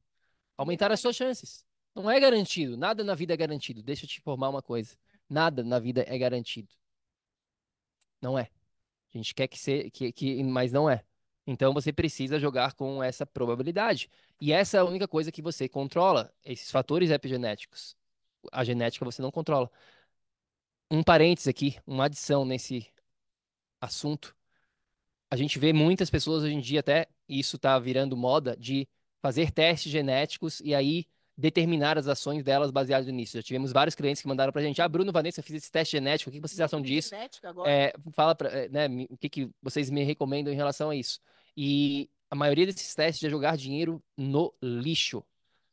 Aumentar 0.57 0.91
as 0.91 1.01
suas 1.01 1.15
chances. 1.15 1.65
Não 1.93 2.09
é 2.09 2.19
garantido. 2.19 2.77
Nada 2.77 3.03
na 3.03 3.13
vida 3.13 3.33
é 3.33 3.37
garantido. 3.37 3.83
Deixa 3.83 4.05
eu 4.05 4.09
te 4.09 4.19
informar 4.19 4.49
uma 4.49 4.61
coisa. 4.61 4.95
Nada 5.29 5.63
na 5.63 5.79
vida 5.79 6.05
é 6.07 6.17
garantido. 6.17 6.69
Não 8.21 8.39
é. 8.39 8.49
A 9.13 9.17
gente 9.17 9.33
quer 9.33 9.47
que 9.47 9.59
seja, 9.59 9.89
que, 9.89 10.11
que, 10.11 10.43
mas 10.43 10.71
não 10.71 10.89
é. 10.89 11.03
Então 11.47 11.73
você 11.73 11.93
precisa 11.93 12.37
jogar 12.37 12.73
com 12.73 13.01
essa 13.01 13.25
probabilidade. 13.25 14.09
E 14.39 14.51
essa 14.51 14.75
é 14.75 14.79
a 14.81 14.85
única 14.85 15.07
coisa 15.07 15.31
que 15.31 15.41
você 15.41 15.69
controla, 15.69 16.29
esses 16.43 16.69
fatores 16.69 17.09
epigenéticos. 17.09 17.95
A 18.51 18.65
genética 18.65 19.05
você 19.05 19.21
não 19.21 19.31
controla. 19.31 19.71
Um 20.91 21.01
parênteses 21.01 21.47
aqui, 21.47 21.77
uma 21.87 22.05
adição 22.05 22.43
nesse 22.43 22.87
assunto. 23.79 24.35
A 25.31 25.37
gente 25.37 25.57
vê 25.57 25.71
muitas 25.71 26.09
pessoas 26.09 26.43
hoje 26.43 26.53
em 26.53 26.59
dia, 26.59 26.81
até 26.81 27.07
isso 27.27 27.55
está 27.55 27.79
virando 27.79 28.15
moda, 28.17 28.55
de 28.57 28.87
fazer 29.21 29.51
testes 29.51 29.91
genéticos 29.91 30.59
e 30.61 30.75
aí 30.75 31.05
determinar 31.37 31.97
as 31.97 32.07
ações 32.07 32.43
delas 32.43 32.71
baseadas 32.71 33.07
nisso. 33.07 33.37
Já 33.37 33.43
tivemos 33.43 33.71
vários 33.71 33.95
clientes 33.95 34.21
que 34.21 34.27
mandaram 34.27 34.51
para 34.51 34.61
a 34.61 34.65
gente, 34.65 34.81
ah, 34.81 34.87
Bruno, 34.87 35.11
Vanessa, 35.11 35.39
eu 35.39 35.43
fiz 35.43 35.55
esse 35.55 35.71
teste 35.71 35.93
genético, 35.97 36.29
o 36.29 36.33
que 36.33 36.39
vocês 36.39 36.59
acham 36.59 36.81
disso? 36.81 37.13
É, 37.67 37.93
fala 38.13 38.33
para, 38.33 38.49
é, 38.49 38.69
né, 38.69 38.87
o 39.09 39.17
que, 39.17 39.29
que 39.29 39.49
vocês 39.61 39.89
me 39.89 40.03
recomendam 40.03 40.51
em 40.51 40.55
relação 40.55 40.89
a 40.89 40.95
isso. 40.95 41.19
E 41.57 42.09
a 42.29 42.35
maioria 42.35 42.67
desses 42.67 42.93
testes 42.93 43.23
é 43.23 43.29
jogar 43.29 43.57
dinheiro 43.57 44.01
no 44.15 44.53
lixo. 44.61 45.23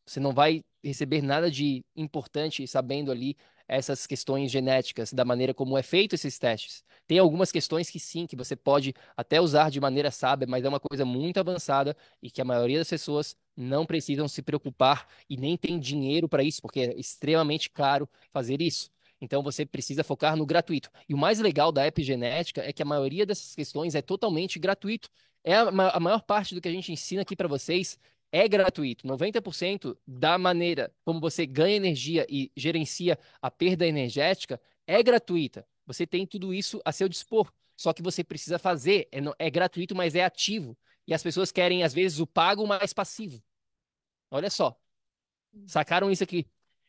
Você 0.06 0.18
não 0.18 0.32
vai 0.32 0.62
receber 0.82 1.22
nada 1.22 1.50
de 1.50 1.84
importante 1.96 2.66
sabendo 2.66 3.12
ali 3.12 3.36
essas 3.66 4.06
questões 4.06 4.50
genéticas, 4.50 5.12
da 5.12 5.24
maneira 5.24 5.54
como 5.54 5.76
é 5.78 5.82
feito 5.82 6.14
esses 6.14 6.38
testes. 6.38 6.84
Tem 7.06 7.18
algumas 7.18 7.50
questões 7.50 7.88
que 7.90 7.98
sim, 7.98 8.26
que 8.26 8.36
você 8.36 8.54
pode 8.54 8.94
até 9.16 9.40
usar 9.40 9.70
de 9.70 9.80
maneira 9.80 10.10
sábia, 10.10 10.46
mas 10.46 10.64
é 10.64 10.68
uma 10.68 10.80
coisa 10.80 11.04
muito 11.04 11.38
avançada 11.38 11.96
e 12.22 12.30
que 12.30 12.40
a 12.40 12.44
maioria 12.44 12.78
das 12.78 12.88
pessoas 12.88 13.36
não 13.56 13.86
precisam 13.86 14.28
se 14.28 14.42
preocupar 14.42 15.06
e 15.28 15.36
nem 15.36 15.56
tem 15.56 15.78
dinheiro 15.78 16.28
para 16.28 16.42
isso, 16.42 16.60
porque 16.60 16.80
é 16.80 16.98
extremamente 16.98 17.70
caro 17.70 18.08
fazer 18.32 18.60
isso. 18.60 18.90
Então 19.20 19.42
você 19.42 19.64
precisa 19.64 20.04
focar 20.04 20.36
no 20.36 20.44
gratuito. 20.44 20.90
E 21.08 21.14
o 21.14 21.18
mais 21.18 21.38
legal 21.38 21.72
da 21.72 21.86
epigenética 21.86 22.62
é 22.62 22.72
que 22.72 22.82
a 22.82 22.86
maioria 22.86 23.24
dessas 23.24 23.54
questões 23.54 23.94
é 23.94 24.02
totalmente 24.02 24.58
gratuito. 24.58 25.08
É 25.44 25.54
a, 25.54 25.68
a 25.68 26.00
maior 26.00 26.22
parte 26.22 26.54
do 26.54 26.60
que 26.60 26.68
a 26.68 26.72
gente 26.72 26.90
ensina 26.90 27.22
aqui 27.22 27.36
para 27.36 27.46
vocês 27.46 27.98
é 28.32 28.48
gratuito. 28.48 29.06
90% 29.06 29.96
da 30.06 30.36
maneira 30.38 30.92
como 31.04 31.20
você 31.20 31.46
ganha 31.46 31.76
energia 31.76 32.26
e 32.28 32.50
gerencia 32.56 33.18
a 33.40 33.50
perda 33.50 33.86
energética 33.86 34.60
é 34.86 35.02
gratuita. 35.02 35.66
Você 35.86 36.06
tem 36.06 36.26
tudo 36.26 36.52
isso 36.52 36.80
a 36.84 36.90
seu 36.90 37.08
dispor. 37.08 37.52
Só 37.76 37.92
que 37.92 38.02
você 38.02 38.24
precisa 38.24 38.58
fazer. 38.58 39.08
É, 39.12 39.46
é 39.46 39.50
gratuito, 39.50 39.94
mas 39.94 40.14
é 40.14 40.24
ativo. 40.24 40.76
E 41.06 41.12
as 41.12 41.22
pessoas 41.22 41.52
querem, 41.52 41.82
às 41.84 41.92
vezes, 41.92 42.18
o 42.18 42.26
pago 42.26 42.66
mais 42.66 42.92
passivo. 42.92 43.42
Olha 44.30 44.50
só. 44.50 44.76
Sacaram 45.66 46.10
isso 46.10 46.24
aqui? 46.24 46.46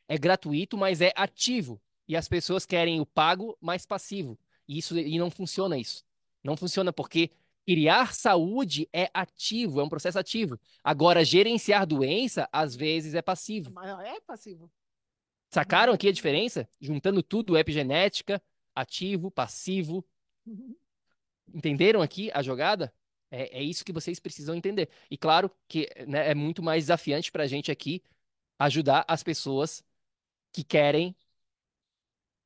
É 0.08 0.18
gratuito, 0.18 0.78
mas 0.78 1.02
é 1.02 1.12
ativo. 1.16 1.82
E 2.08 2.16
as 2.16 2.28
pessoas 2.28 2.66
querem 2.66 3.00
o 3.02 3.06
pago 3.06 3.58
mais 3.60 3.86
passivo. 3.86 4.38
E, 4.68 4.78
isso, 4.78 4.98
e 4.98 5.18
não 5.20 5.30
funciona 5.30 5.78
isso. 5.78 6.04
Não 6.44 6.56
funciona 6.56 6.94
porque 6.94 7.32
criar 7.66 8.14
saúde 8.14 8.88
é 8.94 9.10
ativo, 9.14 9.82
é 9.82 9.84
um 9.84 9.90
processo 9.90 10.20
ativo. 10.20 10.60
Agora, 10.84 11.26
gerenciar 11.26 11.86
doença, 11.86 12.48
às 12.52 12.76
vezes, 12.76 13.16
é 13.16 13.22
passivo. 13.22 13.74
É 14.02 14.20
passivo. 14.22 14.72
Sacaram 15.50 15.94
aqui 15.94 16.08
a 16.08 16.12
diferença? 16.12 16.68
Juntando 16.80 17.24
tudo, 17.24 17.58
epigenética, 17.58 18.42
ativo, 18.76 19.32
passivo. 19.32 20.06
Uhum. 20.46 20.76
Entenderam 21.54 22.02
aqui 22.02 22.30
a 22.34 22.42
jogada? 22.42 22.94
É, 23.32 23.60
é 23.60 23.64
isso 23.64 23.84
que 23.84 23.94
vocês 23.94 24.20
precisam 24.20 24.56
entender. 24.56 24.90
E 25.10 25.18
claro 25.18 25.50
que 25.68 25.90
né, 26.08 26.30
é 26.30 26.36
muito 26.36 26.62
mais 26.62 26.84
desafiante 26.84 27.32
para 27.32 27.44
a 27.44 27.48
gente 27.48 27.72
aqui 27.72 28.04
ajudar 28.60 29.06
as 29.08 29.24
pessoas 29.24 29.84
que 30.52 30.64
querem 30.64 31.16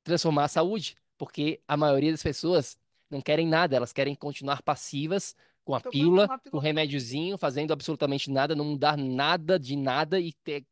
transformar 0.04 0.46
a 0.46 0.48
saúde, 0.48 0.96
porque 1.18 1.62
a 1.68 1.76
maioria 1.76 2.12
das 2.12 2.24
pessoas 2.24 2.78
não 3.10 3.22
querem 3.22 3.48
nada, 3.48 3.76
elas 3.76 3.94
querem 3.94 4.16
continuar 4.16 4.62
passivas 4.62 5.36
com 5.64 5.76
a 5.76 5.82
pílula, 5.82 6.28
com 6.50 6.58
o 6.58 6.60
remédiozinho, 6.60 7.38
fazendo 7.38 7.72
absolutamente 7.72 8.32
nada, 8.32 8.56
não 8.56 8.66
mudar 8.66 8.98
nada 8.98 9.60
de 9.60 9.76
nada 9.76 10.20
e 10.20 10.34
ter, 10.34 10.66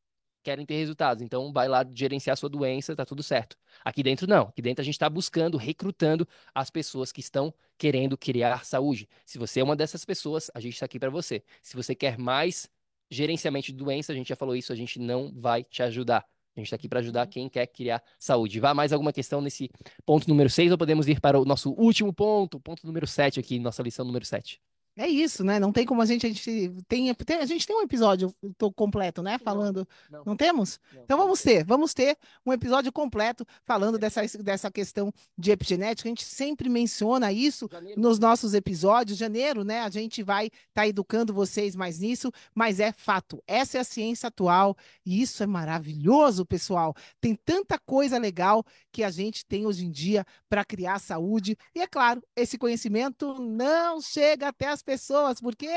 querem 0.43 0.65
ter 0.65 0.75
resultados. 0.75 1.21
Então, 1.21 1.51
vai 1.51 1.67
lá 1.67 1.85
gerenciar 1.93 2.33
a 2.33 2.37
sua 2.37 2.49
doença, 2.49 2.95
tá 2.95 3.05
tudo 3.05 3.21
certo. 3.21 3.57
Aqui 3.83 4.01
dentro, 4.01 4.27
não. 4.27 4.43
Aqui 4.43 4.61
dentro, 4.61 4.81
a 4.81 4.85
gente 4.85 4.95
está 4.95 5.09
buscando, 5.09 5.57
recrutando 5.57 6.27
as 6.53 6.69
pessoas 6.69 7.11
que 7.11 7.19
estão 7.19 7.53
querendo 7.77 8.17
criar 8.17 8.65
saúde. 8.65 9.07
Se 9.25 9.37
você 9.37 9.59
é 9.59 9.63
uma 9.63 9.75
dessas 9.75 10.03
pessoas, 10.03 10.49
a 10.53 10.59
gente 10.59 10.73
está 10.73 10.85
aqui 10.85 10.99
para 10.99 11.09
você. 11.09 11.43
Se 11.61 11.75
você 11.75 11.93
quer 11.93 12.17
mais 12.17 12.69
gerenciamento 13.09 13.67
de 13.67 13.73
doença, 13.73 14.11
a 14.11 14.15
gente 14.15 14.29
já 14.29 14.35
falou 14.35 14.55
isso, 14.55 14.73
a 14.73 14.75
gente 14.75 14.99
não 14.99 15.31
vai 15.35 15.63
te 15.63 15.83
ajudar. 15.83 16.25
A 16.57 16.59
gente 16.59 16.67
está 16.67 16.75
aqui 16.75 16.89
para 16.89 16.99
ajudar 16.99 17.27
quem 17.27 17.47
quer 17.47 17.67
criar 17.67 18.01
saúde. 18.17 18.59
Vá 18.59 18.73
mais 18.73 18.91
alguma 18.91 19.13
questão 19.13 19.39
nesse 19.39 19.69
ponto 20.03 20.27
número 20.27 20.49
6 20.49 20.71
ou 20.71 20.77
podemos 20.77 21.07
ir 21.07 21.21
para 21.21 21.39
o 21.39 21.45
nosso 21.45 21.71
último 21.71 22.11
ponto, 22.11 22.59
ponto 22.59 22.85
número 22.85 23.05
7 23.05 23.39
aqui, 23.39 23.59
nossa 23.59 23.83
lição 23.83 24.03
número 24.03 24.25
7? 24.25 24.59
É 24.97 25.07
isso, 25.07 25.43
né? 25.43 25.59
Não 25.59 25.71
tem 25.71 25.85
como 25.85 26.01
a 26.01 26.05
gente. 26.05 26.25
A 26.25 26.29
gente 26.29 26.73
tem, 26.87 27.11
a 27.11 27.45
gente 27.45 27.67
tem 27.67 27.75
um 27.75 27.83
episódio 27.83 28.33
completo, 28.75 29.21
né? 29.21 29.37
Falando. 29.37 29.87
Não, 30.09 30.23
Não 30.25 30.35
temos? 30.35 30.79
não. 30.91 31.03
Então 31.03 31.17
vamos 31.19 31.39
ter, 31.43 31.63
vamos 31.63 31.93
ter 31.93 32.17
um 32.43 32.51
episódio 32.51 32.91
completo 32.91 33.45
falando 33.63 33.99
dessa, 33.99 34.21
dessa 34.39 34.71
questão 34.71 35.13
de 35.37 35.51
epigenética. 35.51 36.09
A 36.09 36.11
gente 36.11 36.25
sempre 36.25 36.67
menciona 36.67 37.31
isso 37.31 37.69
Janeiro. 37.71 38.01
nos 38.01 38.17
nossos 38.17 38.55
episódios. 38.55 39.19
Janeiro, 39.19 39.63
né? 39.63 39.81
A 39.81 39.89
gente 39.89 40.23
vai 40.23 40.49
estar 40.69 40.87
educando 40.87 41.31
vocês 41.31 41.75
mais 41.75 41.99
nisso, 41.99 42.31
mas 42.55 42.79
é 42.79 42.91
fato. 42.91 43.41
Essa 43.45 43.77
é 43.77 43.81
a 43.81 43.83
ciência 43.83 44.27
atual 44.27 44.75
e 45.05 45.21
isso 45.21 45.43
é 45.43 45.45
maravilhoso, 45.45 46.43
pessoal. 46.43 46.95
Tem 47.21 47.35
tanta 47.35 47.77
coisa 47.77 48.17
legal 48.17 48.65
que 48.91 49.03
a 49.03 49.11
gente 49.11 49.45
tem 49.45 49.67
hoje 49.67 49.85
em 49.85 49.91
dia 49.91 50.25
para 50.49 50.65
criar 50.65 50.97
saúde. 50.97 51.55
E 51.75 51.81
é 51.81 51.85
claro, 51.85 52.23
esse 52.35 52.57
conhecimento 52.57 53.35
não 53.39 54.01
chega 54.01 54.47
até 54.47 54.67
as 54.69 54.81
pessoas, 54.87 55.39
porque 55.41 55.67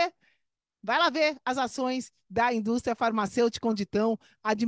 Vai 0.83 0.99
lá 0.99 1.11
ver 1.11 1.37
as 1.45 1.59
ações 1.59 2.11
da 2.29 2.53
indústria 2.53 2.97
farmacêutica 2.97 3.69
onde 3.69 3.83
estão 3.83 4.19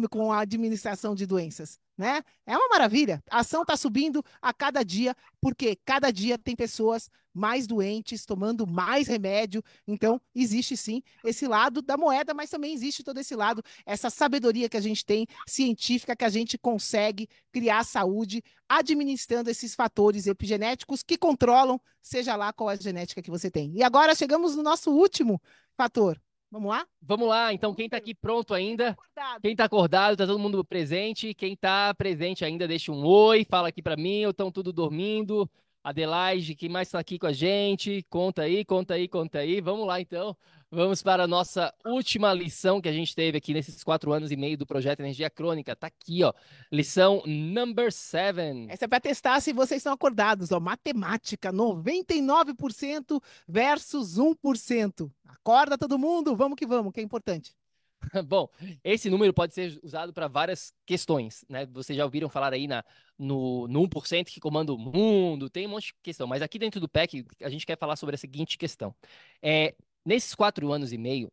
com 0.09 0.31
a 0.31 0.41
administração 0.41 1.15
de 1.15 1.25
doenças, 1.25 1.81
né? 1.97 2.23
É 2.47 2.57
uma 2.57 2.69
maravilha. 2.69 3.23
A 3.31 3.41
ação 3.41 3.63
está 3.63 3.77
subindo 3.77 4.25
a 4.41 4.53
cada 4.53 4.83
dia, 4.83 5.17
porque 5.41 5.77
cada 5.85 6.11
dia 6.11 6.39
tem 6.39 6.57
pessoas 6.57 7.11
mais 7.35 7.67
doentes, 7.67 8.27
tomando 8.27 8.67
mais 8.67 9.09
remédio. 9.09 9.63
Então, 9.87 10.21
existe 10.35 10.77
sim 10.77 11.03
esse 11.25 11.47
lado 11.47 11.81
da 11.81 11.97
moeda, 11.97 12.35
mas 12.35 12.51
também 12.51 12.75
existe 12.75 13.03
todo 13.03 13.19
esse 13.19 13.35
lado, 13.35 13.63
essa 13.87 14.11
sabedoria 14.11 14.69
que 14.69 14.77
a 14.77 14.81
gente 14.81 15.05
tem, 15.05 15.27
científica, 15.47 16.17
que 16.17 16.25
a 16.25 16.29
gente 16.29 16.59
consegue 16.59 17.29
criar 17.51 17.85
saúde 17.85 18.43
administrando 18.69 19.51
esses 19.51 19.75
fatores 19.75 20.27
epigenéticos 20.27 21.03
que 21.03 21.17
controlam, 21.17 21.81
seja 22.01 22.37
lá 22.37 22.53
qual 22.53 22.71
é 22.71 22.75
a 22.75 22.77
genética 22.77 23.23
que 23.23 23.31
você 23.31 23.51
tem. 23.51 23.73
E 23.75 23.83
agora 23.83 24.15
chegamos 24.15 24.57
no 24.57 24.63
nosso 24.63 24.91
último 24.91 25.41
fator. 25.77 26.21
Vamos 26.53 26.69
lá? 26.69 26.87
Vamos 27.01 27.29
lá, 27.29 27.55
então 27.55 27.75
quem 27.75 27.87
está 27.87 27.97
aqui 27.97 28.15
pronto 28.15 28.53
ainda? 28.53 28.91
Acordado. 28.91 29.41
Quem 29.41 29.53
está 29.53 29.65
acordado, 29.65 30.17
tá 30.19 30.27
todo 30.27 30.39
mundo 30.39 30.63
presente. 30.63 31.33
Quem 31.33 31.55
está 31.55 31.95
presente 31.95 32.45
ainda, 32.45 32.69
deixa 32.69 32.93
um 32.93 33.07
oi, 33.07 33.47
fala 33.49 33.69
aqui 33.69 33.81
para 33.81 33.97
mim, 33.97 34.27
ou 34.27 34.33
estão 34.33 34.53
tudo 34.53 34.71
dormindo. 34.71 35.49
Adelaide, 35.85 36.55
quem 36.55 36.69
mais 36.69 36.89
está 36.89 36.99
aqui 36.99 37.19
com 37.19 37.27
a 37.27 37.33
gente? 37.33 38.05
Conta 38.09 38.43
aí, 38.43 38.65
conta 38.65 38.95
aí, 38.95 39.09
conta 39.09 39.39
aí. 39.39 39.61
Vamos 39.61 39.87
lá, 39.87 40.01
então. 40.01 40.37
Vamos 40.71 41.03
para 41.03 41.25
a 41.25 41.27
nossa 41.27 41.75
última 41.85 42.33
lição 42.33 42.81
que 42.81 42.89
a 42.89 42.93
gente 42.93 43.15
teve 43.15 43.37
aqui 43.37 43.53
nesses 43.53 43.85
quatro 43.85 44.11
anos 44.11 44.31
e 44.31 44.37
meio 44.37 44.57
do 44.57 44.65
projeto 44.65 45.01
Energia 45.01 45.29
Crônica. 45.29 45.77
Tá 45.77 45.89
aqui, 45.89 46.25
ó. 46.25 46.33
Lição 46.73 47.23
number 47.27 47.93
seven. 47.93 48.69
Essa 48.71 48.87
é 48.87 48.89
para 48.89 49.01
testar 49.01 49.41
se 49.41 49.53
vocês 49.53 49.81
estão 49.81 49.93
acordados. 49.93 50.51
Ó, 50.51 50.59
matemática, 50.59 51.53
99% 51.53 53.23
versus 53.47 54.19
1%. 54.19 55.11
Acorda 55.27 55.77
todo 55.77 55.99
mundo, 55.99 56.35
vamos 56.35 56.57
que 56.57 56.67
vamos, 56.67 56.93
que 56.93 57.01
é 57.01 57.03
importante. 57.03 57.55
Bom, 58.27 58.49
esse 58.83 59.09
número 59.09 59.33
pode 59.33 59.55
ser 59.55 59.79
usado 59.83 60.13
para 60.13 60.29
várias 60.29 60.73
questões, 60.85 61.45
né? 61.49 61.67
Vocês 61.67 61.97
já 61.97 62.05
ouviram 62.05 62.29
falar 62.29 62.53
aí 62.53 62.67
na, 62.67 62.85
no, 63.19 63.69
no 63.69 63.81
1% 63.83 64.27
que 64.27 64.41
comanda 64.41 64.73
o 64.73 64.79
mundo, 64.79 65.49
tem 65.49 65.67
um 65.67 65.71
monte 65.71 65.87
de 65.89 65.95
questão, 66.03 66.27
mas 66.27 66.43
aqui 66.43 66.59
dentro 66.59 66.81
do 66.81 66.89
PEC 66.89 67.25
a 67.41 67.49
gente 67.49 67.67
quer 67.67 67.79
falar 67.79 67.97
sobre 67.97 68.15
a 68.15 68.19
seguinte 68.19 68.59
questão. 68.59 68.95
É, 69.41 69.75
nesses 70.05 70.35
quatro 70.35 70.71
anos 70.73 70.93
e 70.93 70.99
meio, 70.99 71.31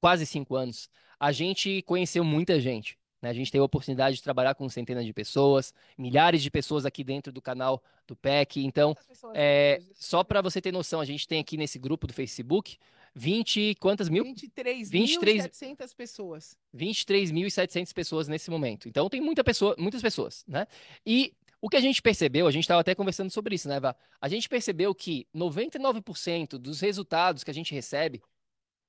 quase 0.00 0.26
cinco 0.26 0.56
anos, 0.56 0.88
a 1.18 1.32
gente 1.32 1.82
conheceu 1.82 2.24
muita 2.24 2.58
gente. 2.60 2.98
né? 3.20 3.30
A 3.30 3.32
gente 3.34 3.50
teve 3.52 3.60
a 3.62 3.64
oportunidade 3.64 4.16
de 4.16 4.22
trabalhar 4.22 4.54
com 4.54 4.68
centenas 4.68 5.04
de 5.04 5.12
pessoas, 5.12 5.74
milhares 5.98 6.42
de 6.42 6.50
pessoas 6.50 6.86
aqui 6.86 7.04
dentro 7.04 7.32
do 7.32 7.42
canal 7.42 7.82
do 8.06 8.16
PEC. 8.16 8.64
Então, 8.64 8.96
é, 9.34 9.82
só 9.94 10.24
para 10.24 10.40
você 10.40 10.60
ter 10.60 10.72
noção, 10.72 11.00
a 11.00 11.04
gente 11.04 11.28
tem 11.28 11.40
aqui 11.40 11.56
nesse 11.56 11.78
grupo 11.78 12.06
do 12.06 12.14
Facebook 12.14 12.78
20, 13.14 13.74
quantas 13.80 14.08
mil? 14.08 14.24
23.700 14.24 15.94
pessoas. 15.94 16.56
23.700 16.74 17.92
pessoas 17.92 18.28
nesse 18.28 18.50
momento. 18.50 18.88
Então 18.88 19.08
tem 19.08 19.20
muita 19.20 19.42
pessoa, 19.42 19.74
muitas 19.78 20.00
pessoas, 20.00 20.44
né? 20.46 20.66
E 21.04 21.34
o 21.60 21.68
que 21.68 21.76
a 21.76 21.80
gente 21.80 22.00
percebeu, 22.00 22.46
a 22.46 22.50
gente 22.50 22.64
estava 22.64 22.80
até 22.80 22.94
conversando 22.94 23.30
sobre 23.30 23.54
isso, 23.54 23.68
né, 23.68 23.78
Vá? 23.78 23.94
A 24.20 24.28
gente 24.28 24.48
percebeu 24.48 24.94
que 24.94 25.26
99% 25.34 26.56
dos 26.58 26.80
resultados 26.80 27.44
que 27.44 27.50
a 27.50 27.54
gente 27.54 27.74
recebe, 27.74 28.22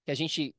que 0.05 0.11
a 0.11 0.15
gente 0.15 0.55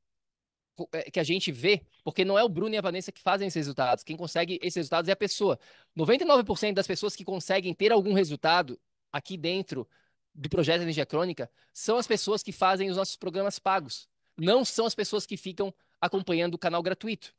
que 1.13 1.21
a 1.21 1.23
gente 1.23 1.53
vê, 1.53 1.85
porque 2.03 2.25
não 2.25 2.39
é 2.39 2.43
o 2.43 2.49
Bruno 2.49 2.75
e 2.75 2.79
a 2.79 2.81
Vanessa 2.81 3.13
que 3.13 3.21
fazem 3.21 3.47
esses 3.47 3.57
resultados, 3.57 4.03
quem 4.03 4.17
consegue 4.17 4.59
esses 4.63 4.77
resultados 4.77 5.09
é 5.09 5.13
a 5.13 5.17
pessoa. 5.17 5.59
99% 5.97 6.73
das 6.73 6.87
pessoas 6.87 7.15
que 7.15 7.25
conseguem 7.25 7.75
ter 7.75 7.93
algum 7.93 8.15
resultado 8.15 8.81
aqui 9.13 9.37
dentro 9.37 9.87
do 10.35 10.49
projeto 10.49 10.83
Energia 10.83 11.07
Crônica 11.07 11.51
são 11.73 11.97
as 11.97 12.07
pessoas 12.07 12.43
que 12.43 12.53
fazem 12.53 12.91
os 12.91 12.97
nossos 12.97 13.17
programas 13.17 13.59
pagos. 13.59 14.09
Não 14.37 14.65
são 14.65 14.87
as 14.87 14.95
pessoas 14.95 15.27
que 15.27 15.37
ficam 15.37 15.73
acompanhando 16.01 16.55
o 16.55 16.59
canal 16.59 16.83
gratuito. 16.83 17.35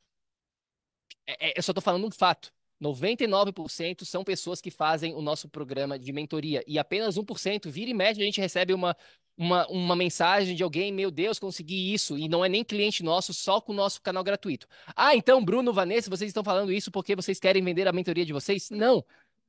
É, 1.26 1.48
é, 1.48 1.58
eu 1.58 1.62
só 1.62 1.72
estou 1.72 1.82
falando 1.82 2.06
um 2.06 2.10
fato. 2.10 2.52
99% 2.80 4.04
são 4.04 4.24
pessoas 4.24 4.60
que 4.60 4.70
fazem 4.70 5.14
o 5.14 5.22
nosso 5.22 5.48
programa 5.48 5.98
de 5.98 6.12
mentoria. 6.12 6.62
E 6.66 6.78
apenas 6.78 7.16
1%, 7.16 7.70
vira 7.70 7.90
e 7.90 7.94
mexe, 7.94 8.20
a 8.20 8.24
gente 8.24 8.40
recebe 8.40 8.74
uma, 8.74 8.96
uma, 9.36 9.66
uma 9.68 9.96
mensagem 9.96 10.54
de 10.54 10.62
alguém, 10.62 10.92
meu 10.92 11.10
Deus, 11.10 11.38
consegui 11.38 11.92
isso. 11.92 12.18
E 12.18 12.28
não 12.28 12.44
é 12.44 12.48
nem 12.48 12.64
cliente 12.64 13.02
nosso, 13.02 13.32
só 13.32 13.60
com 13.60 13.72
o 13.72 13.76
nosso 13.76 14.02
canal 14.02 14.22
gratuito. 14.22 14.66
Ah, 14.94 15.14
então, 15.14 15.44
Bruno, 15.44 15.72
Vanessa, 15.72 16.10
vocês 16.10 16.28
estão 16.28 16.44
falando 16.44 16.72
isso 16.72 16.90
porque 16.90 17.16
vocês 17.16 17.40
querem 17.40 17.62
vender 17.62 17.88
a 17.88 17.92
mentoria 17.92 18.24
de 18.24 18.32
vocês? 18.32 18.70
Não, 18.70 19.04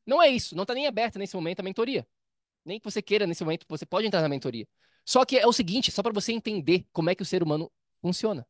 não 0.06 0.22
é 0.22 0.30
isso. 0.30 0.56
Não 0.56 0.64
está 0.64 0.74
nem 0.74 0.88
aberta 0.88 1.20
nesse 1.20 1.36
momento 1.36 1.60
a 1.60 1.64
mentoria. 1.64 2.08
Nem 2.66 2.80
que 2.80 2.86
você 2.86 3.02
queira 3.02 3.28
nesse 3.28 3.44
momento, 3.44 3.66
você 3.70 3.86
pode 3.86 4.08
entrar 4.08 4.22
na 4.22 4.30
mentoria. 4.30 4.68
Só 5.06 5.24
que 5.24 5.38
é 5.38 5.46
o 5.46 5.54
seguinte, 5.54 5.92
só 5.92 6.02
para 6.02 6.12
você 6.12 6.34
entender 6.34 6.86
como 6.92 7.10
é 7.10 7.16
que 7.16 7.22
o 7.22 7.26
ser 7.26 7.44
humano 7.44 7.72
funciona. 8.02 8.46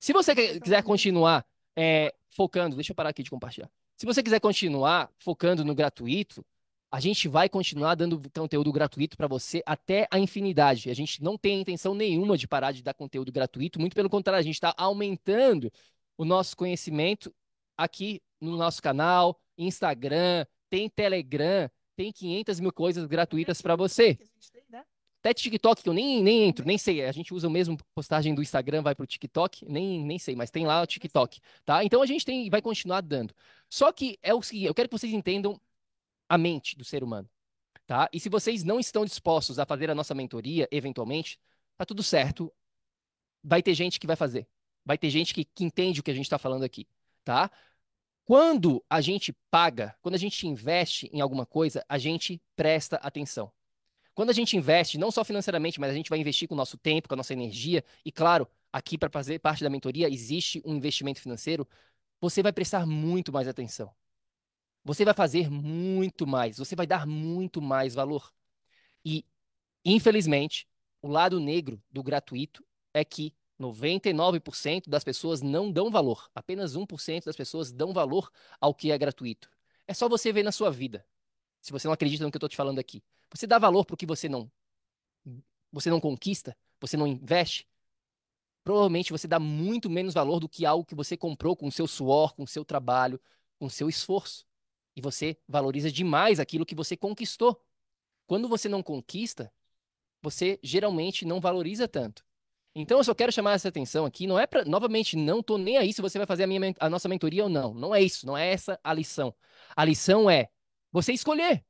Se 0.00 0.12
você 0.12 0.34
quiser 0.60 0.82
continuar 0.82 1.46
é, 1.76 2.12
focando, 2.30 2.76
deixa 2.76 2.92
eu 2.92 2.96
parar 2.96 3.10
aqui 3.10 3.22
de 3.22 3.30
compartilhar. 3.30 3.70
Se 3.96 4.04
você 4.04 4.22
quiser 4.22 4.40
continuar 4.40 5.10
focando 5.18 5.64
no 5.64 5.74
gratuito, 5.74 6.44
a 6.90 7.00
gente 7.00 7.28
vai 7.28 7.48
continuar 7.48 7.94
dando 7.94 8.20
conteúdo 8.30 8.72
gratuito 8.72 9.16
para 9.16 9.26
você 9.26 9.62
até 9.64 10.06
a 10.10 10.18
infinidade. 10.18 10.90
A 10.90 10.94
gente 10.94 11.22
não 11.22 11.38
tem 11.38 11.60
intenção 11.60 11.94
nenhuma 11.94 12.36
de 12.36 12.46
parar 12.46 12.72
de 12.72 12.82
dar 12.82 12.94
conteúdo 12.94 13.32
gratuito, 13.32 13.80
muito 13.80 13.94
pelo 13.94 14.10
contrário, 14.10 14.40
a 14.40 14.42
gente 14.42 14.54
está 14.54 14.74
aumentando 14.76 15.72
o 16.16 16.24
nosso 16.24 16.56
conhecimento 16.56 17.34
aqui 17.76 18.22
no 18.40 18.56
nosso 18.56 18.82
canal, 18.82 19.40
Instagram, 19.56 20.46
tem 20.68 20.88
Telegram, 20.88 21.70
tem 21.96 22.12
500 22.12 22.60
mil 22.60 22.72
coisas 22.72 23.06
gratuitas 23.06 23.60
para 23.62 23.74
você. 23.74 24.18
Né? 24.68 24.84
Até 25.20 25.34
TikTok, 25.34 25.82
que 25.82 25.88
eu 25.88 25.94
nem, 25.94 26.22
nem 26.22 26.44
entro, 26.44 26.64
nem 26.64 26.78
sei. 26.78 27.04
A 27.04 27.10
gente 27.10 27.34
usa 27.34 27.48
o 27.48 27.50
mesmo 27.50 27.76
postagem 27.94 28.34
do 28.34 28.42
Instagram, 28.42 28.82
vai 28.82 28.94
pro 28.94 29.06
TikTok, 29.06 29.64
nem, 29.68 30.04
nem 30.04 30.18
sei, 30.18 30.36
mas 30.36 30.50
tem 30.50 30.66
lá 30.66 30.82
o 30.82 30.86
TikTok, 30.86 31.40
tá? 31.64 31.82
Então 31.82 32.02
a 32.02 32.06
gente 32.06 32.24
tem, 32.24 32.48
vai 32.48 32.62
continuar 32.62 33.00
dando. 33.00 33.34
Só 33.68 33.90
que 33.90 34.18
é 34.22 34.32
o 34.34 34.42
seguinte, 34.42 34.66
eu 34.66 34.74
quero 34.74 34.88
que 34.88 34.96
vocês 34.96 35.12
entendam 35.12 35.60
a 36.28 36.38
mente 36.38 36.76
do 36.76 36.84
ser 36.84 37.02
humano, 37.02 37.28
tá? 37.86 38.08
E 38.12 38.20
se 38.20 38.28
vocês 38.28 38.62
não 38.62 38.78
estão 38.78 39.04
dispostos 39.04 39.58
a 39.58 39.66
fazer 39.66 39.90
a 39.90 39.94
nossa 39.94 40.14
mentoria, 40.14 40.68
eventualmente, 40.70 41.40
tá 41.76 41.84
tudo 41.84 42.02
certo. 42.02 42.52
Vai 43.42 43.62
ter 43.62 43.74
gente 43.74 43.98
que 43.98 44.06
vai 44.06 44.16
fazer. 44.16 44.46
Vai 44.84 44.98
ter 44.98 45.10
gente 45.10 45.34
que, 45.34 45.44
que 45.44 45.64
entende 45.64 46.00
o 46.00 46.02
que 46.02 46.10
a 46.10 46.14
gente 46.14 46.26
está 46.26 46.38
falando 46.38 46.62
aqui, 46.62 46.86
tá? 47.24 47.50
Quando 48.26 48.84
a 48.90 49.00
gente 49.00 49.32
paga, 49.52 49.96
quando 50.02 50.16
a 50.16 50.18
gente 50.18 50.48
investe 50.48 51.08
em 51.12 51.20
alguma 51.20 51.46
coisa, 51.46 51.84
a 51.88 51.96
gente 51.96 52.42
presta 52.56 52.96
atenção. 52.96 53.52
Quando 54.16 54.30
a 54.30 54.32
gente 54.32 54.56
investe, 54.56 54.98
não 54.98 55.12
só 55.12 55.24
financeiramente, 55.24 55.78
mas 55.78 55.92
a 55.92 55.94
gente 55.94 56.10
vai 56.10 56.18
investir 56.18 56.48
com 56.48 56.54
o 56.54 56.56
nosso 56.56 56.76
tempo, 56.76 57.06
com 57.06 57.14
a 57.14 57.16
nossa 57.16 57.32
energia, 57.32 57.84
e 58.04 58.10
claro, 58.10 58.48
aqui 58.72 58.98
para 58.98 59.08
fazer 59.08 59.38
parte 59.38 59.62
da 59.62 59.70
mentoria 59.70 60.08
existe 60.08 60.60
um 60.66 60.74
investimento 60.74 61.20
financeiro, 61.20 61.68
você 62.20 62.42
vai 62.42 62.52
prestar 62.52 62.84
muito 62.84 63.32
mais 63.32 63.46
atenção. 63.46 63.94
Você 64.84 65.04
vai 65.04 65.14
fazer 65.14 65.48
muito 65.48 66.26
mais, 66.26 66.58
você 66.58 66.74
vai 66.74 66.86
dar 66.86 67.06
muito 67.06 67.62
mais 67.62 67.94
valor. 67.94 68.34
E, 69.04 69.24
infelizmente, 69.84 70.66
o 71.00 71.06
lado 71.06 71.38
negro 71.38 71.80
do 71.92 72.02
gratuito 72.02 72.66
é 72.92 73.04
que 73.04 73.32
99% 73.60 74.88
das 74.88 75.02
pessoas 75.02 75.42
não 75.42 75.70
dão 75.70 75.90
valor. 75.90 76.30
Apenas 76.34 76.76
1% 76.76 77.24
das 77.24 77.36
pessoas 77.36 77.72
dão 77.72 77.92
valor 77.92 78.30
ao 78.60 78.74
que 78.74 78.90
é 78.90 78.98
gratuito. 78.98 79.50
É 79.86 79.94
só 79.94 80.08
você 80.08 80.32
ver 80.32 80.42
na 80.42 80.52
sua 80.52 80.70
vida. 80.70 81.06
Se 81.60 81.72
você 81.72 81.88
não 81.88 81.94
acredita 81.94 82.24
no 82.24 82.30
que 82.30 82.36
eu 82.36 82.38
estou 82.38 82.48
te 82.48 82.56
falando 82.56 82.78
aqui. 82.78 83.02
Você 83.30 83.46
dá 83.46 83.58
valor 83.58 83.84
para 83.84 83.94
o 83.94 83.96
que 83.96 84.06
você 84.06 84.28
não, 84.28 84.50
você 85.72 85.90
não 85.90 86.00
conquista, 86.00 86.56
você 86.80 86.96
não 86.96 87.06
investe. 87.06 87.66
Provavelmente 88.62 89.12
você 89.12 89.28
dá 89.28 89.38
muito 89.38 89.88
menos 89.88 90.14
valor 90.14 90.40
do 90.40 90.48
que 90.48 90.66
algo 90.66 90.84
que 90.84 90.94
você 90.94 91.16
comprou 91.16 91.56
com 91.56 91.68
o 91.68 91.72
seu 91.72 91.86
suor, 91.86 92.34
com 92.34 92.42
o 92.42 92.48
seu 92.48 92.64
trabalho, 92.64 93.20
com 93.58 93.66
o 93.66 93.70
seu 93.70 93.88
esforço. 93.88 94.44
E 94.94 95.00
você 95.00 95.38
valoriza 95.46 95.90
demais 95.90 96.40
aquilo 96.40 96.66
que 96.66 96.74
você 96.74 96.96
conquistou. 96.96 97.60
Quando 98.26 98.48
você 98.48 98.68
não 98.68 98.82
conquista, 98.82 99.52
você 100.20 100.58
geralmente 100.62 101.24
não 101.24 101.40
valoriza 101.40 101.86
tanto. 101.86 102.25
Então, 102.78 102.98
eu 102.98 103.04
só 103.04 103.14
quero 103.14 103.32
chamar 103.32 103.54
essa 103.54 103.68
atenção 103.68 104.04
aqui, 104.04 104.26
não 104.26 104.38
é 104.38 104.46
para, 104.46 104.62
novamente, 104.66 105.16
não 105.16 105.42
tô 105.42 105.56
nem 105.56 105.78
aí 105.78 105.94
se 105.94 106.02
você 106.02 106.18
vai 106.18 106.26
fazer 106.26 106.44
a, 106.44 106.46
minha, 106.46 106.74
a 106.78 106.90
nossa 106.90 107.08
mentoria 107.08 107.44
ou 107.44 107.48
não. 107.48 107.72
Não 107.72 107.94
é 107.94 108.02
isso, 108.02 108.26
não 108.26 108.36
é 108.36 108.52
essa 108.52 108.78
a 108.84 108.92
lição. 108.92 109.34
A 109.74 109.82
lição 109.82 110.28
é 110.28 110.50
você 110.92 111.14
escolher. 111.14 111.64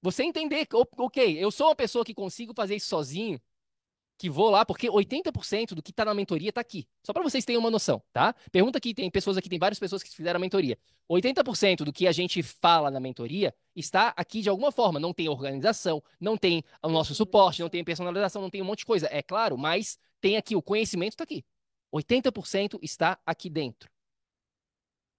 Você 0.00 0.22
entender, 0.22 0.66
ok, 0.72 1.36
eu 1.38 1.50
sou 1.50 1.68
uma 1.68 1.76
pessoa 1.76 2.02
que 2.02 2.14
consigo 2.14 2.54
fazer 2.56 2.76
isso 2.76 2.88
sozinho, 2.88 3.38
que 4.16 4.30
vou 4.30 4.48
lá, 4.48 4.64
porque 4.64 4.88
80% 4.88 5.74
do 5.74 5.82
que 5.82 5.90
está 5.90 6.02
na 6.02 6.14
mentoria 6.14 6.48
está 6.48 6.62
aqui. 6.62 6.88
Só 7.04 7.12
para 7.12 7.22
vocês 7.22 7.44
terem 7.44 7.58
uma 7.58 7.70
noção, 7.70 8.02
tá? 8.10 8.34
Pergunta 8.50 8.78
aqui, 8.78 8.94
tem 8.94 9.10
pessoas 9.10 9.36
aqui, 9.36 9.50
tem 9.50 9.58
várias 9.58 9.78
pessoas 9.78 10.02
que 10.02 10.16
fizeram 10.16 10.38
a 10.38 10.40
mentoria. 10.40 10.78
80% 11.10 11.84
do 11.84 11.92
que 11.92 12.06
a 12.06 12.12
gente 12.12 12.42
fala 12.42 12.90
na 12.90 12.98
mentoria 12.98 13.54
está 13.76 14.14
aqui 14.16 14.40
de 14.40 14.48
alguma 14.48 14.72
forma. 14.72 14.98
Não 14.98 15.12
tem 15.12 15.28
organização, 15.28 16.02
não 16.18 16.38
tem 16.38 16.64
o 16.82 16.88
nosso 16.88 17.14
suporte, 17.14 17.60
não 17.60 17.68
tem 17.68 17.84
personalização, 17.84 18.40
não 18.40 18.48
tem 18.48 18.62
um 18.62 18.64
monte 18.64 18.78
de 18.78 18.86
coisa. 18.86 19.08
É 19.10 19.22
claro, 19.22 19.58
mas 19.58 19.98
tem 20.22 20.36
aqui, 20.36 20.56
o 20.56 20.62
conhecimento 20.62 21.12
está 21.12 21.24
aqui. 21.24 21.44
80% 21.92 22.78
está 22.80 23.20
aqui 23.26 23.50
dentro. 23.50 23.90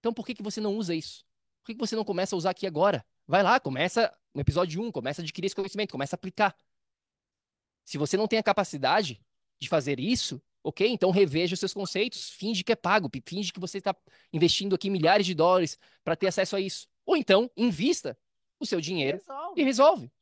Então 0.00 0.12
por 0.12 0.26
que, 0.26 0.34
que 0.34 0.42
você 0.42 0.60
não 0.60 0.74
usa 0.74 0.94
isso? 0.94 1.24
Por 1.62 1.66
que, 1.66 1.74
que 1.74 1.80
você 1.80 1.94
não 1.94 2.04
começa 2.04 2.34
a 2.34 2.38
usar 2.38 2.50
aqui 2.50 2.66
agora? 2.66 3.06
Vai 3.26 3.42
lá, 3.42 3.60
começa 3.60 4.12
no 4.34 4.40
episódio 4.40 4.82
1, 4.82 4.90
começa 4.90 5.20
a 5.20 5.22
adquirir 5.22 5.46
esse 5.46 5.54
conhecimento, 5.54 5.92
começa 5.92 6.16
a 6.16 6.18
aplicar. 6.18 6.56
Se 7.84 7.96
você 7.96 8.16
não 8.16 8.26
tem 8.26 8.38
a 8.38 8.42
capacidade 8.42 9.22
de 9.60 9.68
fazer 9.68 10.00
isso, 10.00 10.42
ok? 10.62 10.88
Então 10.88 11.10
reveja 11.10 11.54
os 11.54 11.60
seus 11.60 11.72
conceitos, 11.72 12.30
finge 12.30 12.64
que 12.64 12.72
é 12.72 12.76
pago, 12.76 13.10
finge 13.24 13.52
que 13.52 13.60
você 13.60 13.78
está 13.78 13.94
investindo 14.32 14.74
aqui 14.74 14.90
milhares 14.90 15.26
de 15.26 15.34
dólares 15.34 15.78
para 16.02 16.16
ter 16.16 16.26
acesso 16.26 16.56
a 16.56 16.60
isso. 16.60 16.88
Ou 17.06 17.16
então, 17.16 17.50
invista 17.56 18.18
o 18.58 18.66
seu 18.66 18.80
dinheiro 18.80 19.18
resolve. 19.18 19.60
e 19.60 19.64
resolve. 19.64 20.12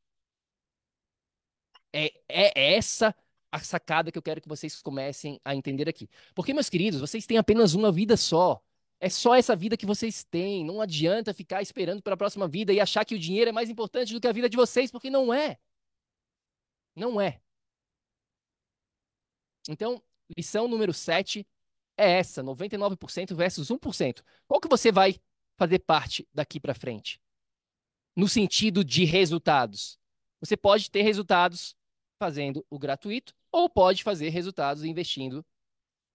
É, 1.92 2.12
é 2.28 2.74
essa 2.74 3.14
a 3.52 3.60
sacada 3.60 4.10
que 4.10 4.16
eu 4.16 4.22
quero 4.22 4.40
que 4.40 4.48
vocês 4.48 4.80
comecem 4.80 5.38
a 5.44 5.54
entender 5.54 5.86
aqui. 5.86 6.08
Porque, 6.34 6.54
meus 6.54 6.70
queridos, 6.70 6.98
vocês 6.98 7.26
têm 7.26 7.36
apenas 7.36 7.74
uma 7.74 7.92
vida 7.92 8.16
só. 8.16 8.62
É 8.98 9.10
só 9.10 9.34
essa 9.34 9.54
vida 9.54 9.76
que 9.76 9.84
vocês 9.84 10.24
têm. 10.24 10.64
Não 10.64 10.80
adianta 10.80 11.34
ficar 11.34 11.60
esperando 11.60 12.02
pela 12.02 12.16
próxima 12.16 12.48
vida 12.48 12.72
e 12.72 12.80
achar 12.80 13.04
que 13.04 13.14
o 13.14 13.18
dinheiro 13.18 13.50
é 13.50 13.52
mais 13.52 13.68
importante 13.68 14.14
do 14.14 14.20
que 14.20 14.26
a 14.26 14.32
vida 14.32 14.48
de 14.48 14.56
vocês, 14.56 14.90
porque 14.90 15.10
não 15.10 15.34
é. 15.34 15.58
Não 16.96 17.20
é. 17.20 17.42
Então, 19.68 20.02
lição 20.36 20.66
número 20.66 20.94
7 20.94 21.46
é 21.96 22.12
essa, 22.12 22.42
99% 22.42 23.34
versus 23.34 23.70
1%. 23.70 24.22
Qual 24.48 24.60
que 24.60 24.68
você 24.68 24.90
vai 24.90 25.20
fazer 25.58 25.80
parte 25.80 26.26
daqui 26.32 26.58
para 26.58 26.74
frente? 26.74 27.20
No 28.16 28.28
sentido 28.28 28.82
de 28.82 29.04
resultados. 29.04 29.98
Você 30.40 30.56
pode 30.56 30.90
ter 30.90 31.02
resultados 31.02 31.76
fazendo 32.18 32.64
o 32.70 32.78
gratuito 32.78 33.34
ou 33.52 33.68
pode 33.68 34.02
fazer 34.02 34.30
resultados 34.30 34.84
investindo 34.84 35.44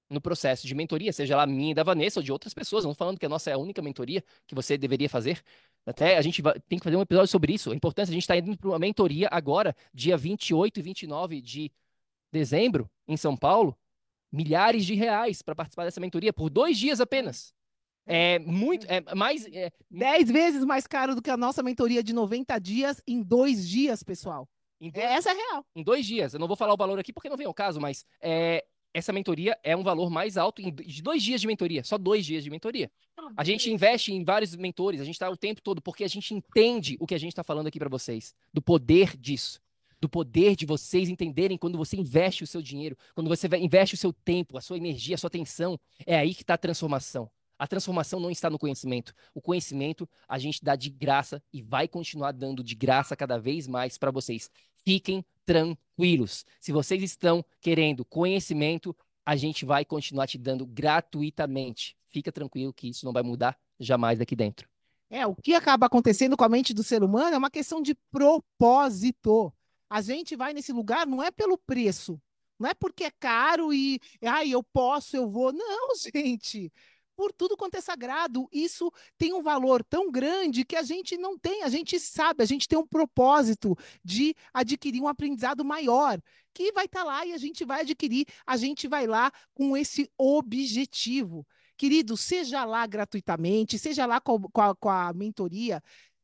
no 0.09 0.21
processo 0.21 0.65
de 0.65 0.73
mentoria, 0.73 1.11
seja 1.11 1.35
lá 1.35 1.45
minha 1.45 1.71
e 1.71 1.73
da 1.73 1.83
Vanessa 1.83 2.19
ou 2.19 2.23
de 2.23 2.31
outras 2.31 2.53
pessoas. 2.53 2.85
Não 2.85 2.95
falando 2.95 3.19
que 3.19 3.25
a 3.25 3.29
nossa 3.29 3.49
é 3.49 3.53
a 3.53 3.57
única 3.57 3.81
mentoria 3.81 4.23
que 4.45 4.55
você 4.55 4.77
deveria 4.77 5.09
fazer. 5.09 5.41
Até 5.85 6.17
a 6.17 6.21
gente 6.21 6.41
vai, 6.41 6.59
tem 6.67 6.79
que 6.79 6.83
fazer 6.83 6.95
um 6.95 7.01
episódio 7.01 7.27
sobre 7.27 7.53
isso. 7.53 7.71
A 7.71 7.75
importância, 7.75 8.11
a 8.11 8.13
gente 8.13 8.23
está 8.23 8.37
indo 8.37 8.57
para 8.57 8.69
uma 8.69 8.79
mentoria 8.79 9.27
agora, 9.31 9.75
dia 9.93 10.17
28 10.17 10.79
e 10.79 10.83
29 10.83 11.41
de 11.41 11.71
dezembro, 12.31 12.89
em 13.07 13.17
São 13.17 13.35
Paulo, 13.35 13.77
milhares 14.31 14.85
de 14.85 14.93
reais 14.95 15.41
para 15.41 15.55
participar 15.55 15.85
dessa 15.85 16.01
mentoria 16.01 16.33
por 16.33 16.49
dois 16.49 16.77
dias 16.77 16.99
apenas. 16.99 17.53
É 18.05 18.39
muito, 18.39 18.85
é 18.89 19.13
mais. 19.13 19.45
É... 19.47 19.69
Dez 19.91 20.31
vezes 20.31 20.63
mais 20.63 20.87
caro 20.87 21.13
do 21.13 21.21
que 21.21 21.29
a 21.29 21.35
nossa 21.35 21.61
mentoria 21.61 22.01
de 22.01 22.13
90 22.13 22.57
dias 22.59 23.01
em 23.05 23.21
dois 23.21 23.67
dias, 23.67 24.01
pessoal. 24.01 24.47
Dois, 24.79 24.93
Essa 24.95 25.31
é 25.31 25.33
real. 25.33 25.65
Em 25.75 25.83
dois 25.83 26.05
dias. 26.05 26.33
Eu 26.33 26.39
não 26.39 26.47
vou 26.47 26.55
falar 26.55 26.73
o 26.73 26.77
valor 26.77 26.99
aqui 26.99 27.11
porque 27.11 27.29
não 27.29 27.37
vem 27.37 27.47
ao 27.47 27.53
caso, 27.53 27.79
mas 27.79 28.05
é, 28.21 28.63
essa 28.93 29.13
mentoria 29.13 29.57
é 29.63 29.75
um 29.75 29.83
valor 29.83 30.09
mais 30.09 30.37
alto 30.37 30.61
em, 30.61 30.73
de 30.73 31.01
dois 31.01 31.21
dias 31.21 31.41
de 31.41 31.47
mentoria. 31.47 31.83
Só 31.83 31.97
dois 31.97 32.25
dias 32.25 32.43
de 32.43 32.49
mentoria. 32.49 32.91
A 33.35 33.43
gente 33.43 33.71
investe 33.71 34.13
em 34.13 34.23
vários 34.23 34.55
mentores, 34.55 35.01
a 35.01 35.03
gente 35.03 35.15
está 35.15 35.29
o 35.29 35.37
tempo 35.37 35.61
todo, 35.61 35.81
porque 35.81 36.03
a 36.03 36.07
gente 36.07 36.33
entende 36.33 36.97
o 36.99 37.05
que 37.05 37.13
a 37.15 37.17
gente 37.17 37.31
está 37.31 37.43
falando 37.43 37.67
aqui 37.67 37.79
para 37.79 37.89
vocês, 37.89 38.33
do 38.53 38.61
poder 38.61 39.17
disso. 39.17 39.59
Do 39.99 40.07
poder 40.07 40.55
de 40.55 40.65
vocês 40.65 41.09
entenderem 41.09 41.57
quando 41.57 41.77
você 41.77 41.97
investe 41.97 42.43
o 42.43 42.47
seu 42.47 42.61
dinheiro, 42.61 42.95
quando 43.15 43.27
você 43.27 43.47
investe 43.57 43.95
o 43.95 43.97
seu 43.97 44.13
tempo, 44.13 44.57
a 44.57 44.61
sua 44.61 44.77
energia, 44.77 45.15
a 45.15 45.17
sua 45.17 45.27
atenção. 45.27 45.79
É 46.05 46.17
aí 46.17 46.35
que 46.35 46.43
está 46.43 46.53
a 46.53 46.57
transformação. 46.57 47.29
A 47.59 47.65
transformação 47.65 48.19
não 48.19 48.29
está 48.29 48.49
no 48.49 48.59
conhecimento. 48.59 49.13
O 49.33 49.41
conhecimento 49.41 50.07
a 50.27 50.37
gente 50.37 50.63
dá 50.63 50.75
de 50.75 50.89
graça 50.89 51.41
e 51.51 51.61
vai 51.61 51.87
continuar 51.87 52.31
dando 52.31 52.63
de 52.63 52.75
graça 52.75 53.15
cada 53.15 53.39
vez 53.39 53.67
mais 53.67 53.97
para 53.97 54.11
vocês. 54.11 54.51
Fiquem 54.87 55.25
tranquilos. 55.45 56.45
Se 56.61 56.71
vocês 56.71 57.03
estão 57.03 57.43
querendo 57.59 58.05
conhecimento, 58.05 58.95
a 59.25 59.35
gente 59.35 59.65
vai 59.65 59.83
continuar 59.83 60.27
te 60.27 60.37
dando 60.37 60.65
gratuitamente. 60.65 61.97
Fica 62.07 62.31
tranquilo 62.31 62.71
que 62.71 62.87
isso 62.87 63.05
não 63.05 63.11
vai 63.11 63.21
mudar 63.21 63.59
jamais 63.77 64.17
daqui 64.17 64.33
dentro. 64.33 64.65
É, 65.09 65.27
o 65.27 65.35
que 65.35 65.53
acaba 65.53 65.87
acontecendo 65.87 66.37
com 66.37 66.45
a 66.45 66.47
mente 66.47 66.73
do 66.73 66.83
ser 66.83 67.03
humano 67.03 67.35
é 67.35 67.37
uma 67.37 67.51
questão 67.51 67.81
de 67.81 67.93
propósito. 68.09 69.51
A 69.89 69.99
gente 69.99 70.37
vai 70.37 70.53
nesse 70.53 70.71
lugar 70.71 71.05
não 71.05 71.21
é 71.21 71.31
pelo 71.31 71.57
preço, 71.57 72.17
não 72.57 72.69
é 72.69 72.73
porque 72.73 73.03
é 73.03 73.11
caro 73.11 73.73
e, 73.73 73.99
ai, 74.23 74.51
eu 74.51 74.63
posso, 74.63 75.17
eu 75.17 75.29
vou. 75.29 75.51
Não, 75.51 75.89
gente 75.99 76.71
por 77.17 77.33
tudo 77.33 77.57
quanto 77.57 77.75
é 77.75 77.81
sagrado. 77.81 78.47
Isso 78.51 78.93
tem 79.17 79.33
um 79.33 79.41
valor 79.41 79.83
tão 79.83 80.11
grande 80.11 80.63
que 80.63 80.75
a 80.75 80.83
gente 80.83 81.17
não 81.17 81.37
tem, 81.37 81.63
a 81.63 81.69
gente 81.69 81.99
sabe, 81.99 82.43
a 82.43 82.45
gente 82.45 82.67
tem 82.67 82.77
um 82.77 82.85
propósito 82.85 83.75
de 84.03 84.35
adquirir 84.53 85.01
um 85.01 85.07
aprendizado 85.07 85.65
maior, 85.65 86.21
que 86.53 86.71
vai 86.71 86.85
estar 86.85 86.99
tá 86.99 87.05
lá 87.05 87.25
e 87.25 87.33
a 87.33 87.37
gente 87.37 87.65
vai 87.65 87.81
adquirir, 87.81 88.27
a 88.45 88.55
gente 88.55 88.87
vai 88.87 89.07
lá 89.07 89.31
com 89.55 89.75
esse 89.75 90.09
objetivo. 90.15 91.45
Querido, 91.75 92.15
seja 92.15 92.63
lá 92.63 92.85
gratuitamente, 92.85 93.79
seja 93.79 94.05
lá 94.05 94.21
com 94.21 94.39
a, 94.61 94.75
com 94.75 94.89
a 94.89 95.11
mentoria, 95.11 95.81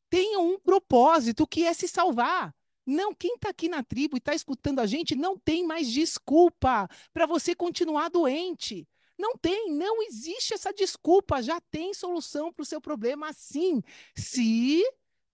tenha 0.10 0.40
um 0.40 0.60
propósito 0.60 1.48
que 1.48 1.66
é 1.66 1.74
se 1.74 1.88
salvar. 1.88 2.54
Não, 2.86 3.16
quem 3.16 3.36
está 3.36 3.50
aqui 3.50 3.68
na 3.68 3.82
tribo 3.82 4.16
e 4.16 4.20
está 4.20 4.36
escutando 4.36 4.80
a 4.80 4.86
gente 4.86 5.16
não 5.16 5.38
tem 5.38 5.66
mais 5.66 5.90
desculpa 5.90 6.88
para 7.14 7.26
você 7.26 7.56
continuar 7.56 8.10
doente. 8.10 8.88
Não 9.18 9.38
tem, 9.38 9.72
não 9.72 10.02
existe 10.04 10.54
essa 10.54 10.74
desculpa. 10.74 11.42
Já 11.42 11.60
tem 11.60 11.94
solução 11.94 12.52
para 12.52 12.64
o 12.64 12.66
seu 12.66 12.82
problema, 12.82 13.32
sim. 13.34 13.82
Se 14.16 14.84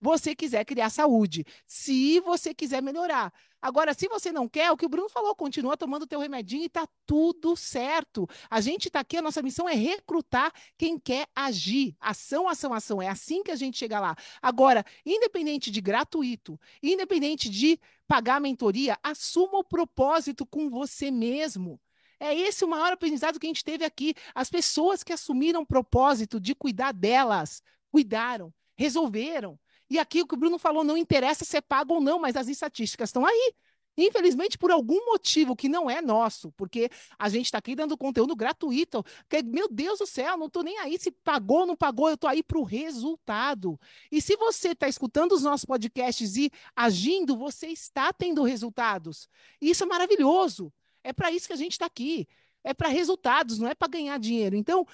você 0.00 0.34
quiser 0.34 0.64
criar 0.64 0.90
saúde, 0.90 1.44
se 1.66 2.20
você 2.20 2.54
quiser 2.54 2.82
melhorar. 2.82 3.32
Agora, 3.62 3.92
se 3.92 4.08
você 4.08 4.32
não 4.32 4.48
quer, 4.48 4.70
o 4.70 4.76
que 4.76 4.86
o 4.86 4.88
Bruno 4.88 5.10
falou, 5.10 5.34
continua 5.34 5.76
tomando 5.76 6.04
o 6.04 6.06
teu 6.06 6.18
remedinho 6.18 6.62
e 6.62 6.66
está 6.66 6.88
tudo 7.04 7.54
certo. 7.54 8.26
A 8.48 8.58
gente 8.60 8.88
está 8.88 9.00
aqui, 9.00 9.18
a 9.18 9.22
nossa 9.22 9.42
missão 9.42 9.68
é 9.68 9.74
recrutar 9.74 10.50
quem 10.78 10.98
quer 10.98 11.28
agir. 11.34 11.94
Ação, 12.00 12.48
ação, 12.48 12.72
ação. 12.72 13.02
É 13.02 13.08
assim 13.08 13.42
que 13.42 13.50
a 13.50 13.56
gente 13.56 13.76
chega 13.76 14.00
lá. 14.00 14.16
Agora, 14.40 14.84
independente 15.04 15.70
de 15.70 15.80
gratuito, 15.82 16.58
independente 16.82 17.50
de 17.50 17.78
pagar 18.08 18.36
a 18.36 18.40
mentoria, 18.40 18.98
assuma 19.02 19.58
o 19.58 19.64
propósito 19.64 20.46
com 20.46 20.70
você 20.70 21.10
mesmo. 21.10 21.78
É 22.20 22.34
esse 22.34 22.64
o 22.64 22.68
maior 22.68 22.92
aprendizado 22.92 23.40
que 23.40 23.46
a 23.46 23.48
gente 23.48 23.64
teve 23.64 23.84
aqui. 23.84 24.14
As 24.34 24.50
pessoas 24.50 25.02
que 25.02 25.12
assumiram 25.12 25.62
o 25.62 25.66
propósito 25.66 26.38
de 26.38 26.54
cuidar 26.54 26.92
delas, 26.92 27.62
cuidaram, 27.90 28.52
resolveram. 28.76 29.58
E 29.88 29.98
aqui 29.98 30.20
o 30.20 30.26
que 30.26 30.34
o 30.34 30.38
Bruno 30.38 30.58
falou, 30.58 30.84
não 30.84 30.96
interessa 30.96 31.44
se 31.44 31.56
é 31.56 31.60
pago 31.60 31.94
ou 31.94 32.00
não, 32.00 32.20
mas 32.20 32.36
as 32.36 32.46
estatísticas 32.46 33.08
estão 33.08 33.24
aí. 33.26 33.54
Infelizmente, 33.96 34.56
por 34.56 34.70
algum 34.70 35.04
motivo 35.06 35.56
que 35.56 35.68
não 35.68 35.90
é 35.90 36.00
nosso, 36.00 36.52
porque 36.52 36.88
a 37.18 37.28
gente 37.28 37.46
está 37.46 37.58
aqui 37.58 37.74
dando 37.74 37.98
conteúdo 37.98 38.36
gratuito. 38.36 39.04
Meu 39.46 39.68
Deus 39.68 39.98
do 39.98 40.06
céu, 40.06 40.36
não 40.38 40.46
estou 40.46 40.62
nem 40.62 40.78
aí 40.78 40.98
se 40.98 41.10
pagou 41.10 41.60
ou 41.60 41.66
não 41.66 41.76
pagou, 41.76 42.08
eu 42.08 42.14
estou 42.14 42.30
aí 42.30 42.42
para 42.42 42.58
o 42.58 42.62
resultado. 42.62 43.78
E 44.10 44.22
se 44.22 44.36
você 44.36 44.68
está 44.68 44.88
escutando 44.88 45.32
os 45.32 45.42
nossos 45.42 45.64
podcasts 45.64 46.36
e 46.36 46.50
agindo, 46.74 47.36
você 47.36 47.66
está 47.66 48.12
tendo 48.12 48.44
resultados. 48.44 49.28
E 49.60 49.70
isso 49.70 49.82
é 49.82 49.86
maravilhoso. 49.86 50.72
É 51.02 51.12
para 51.12 51.30
isso 51.30 51.46
que 51.46 51.52
a 51.52 51.56
gente 51.56 51.72
está 51.72 51.86
aqui. 51.86 52.28
É 52.62 52.74
para 52.74 52.88
resultados, 52.88 53.58
não 53.58 53.68
é 53.68 53.74
para 53.74 53.88
ganhar 53.88 54.18
dinheiro. 54.18 54.54
Então, 54.56 54.86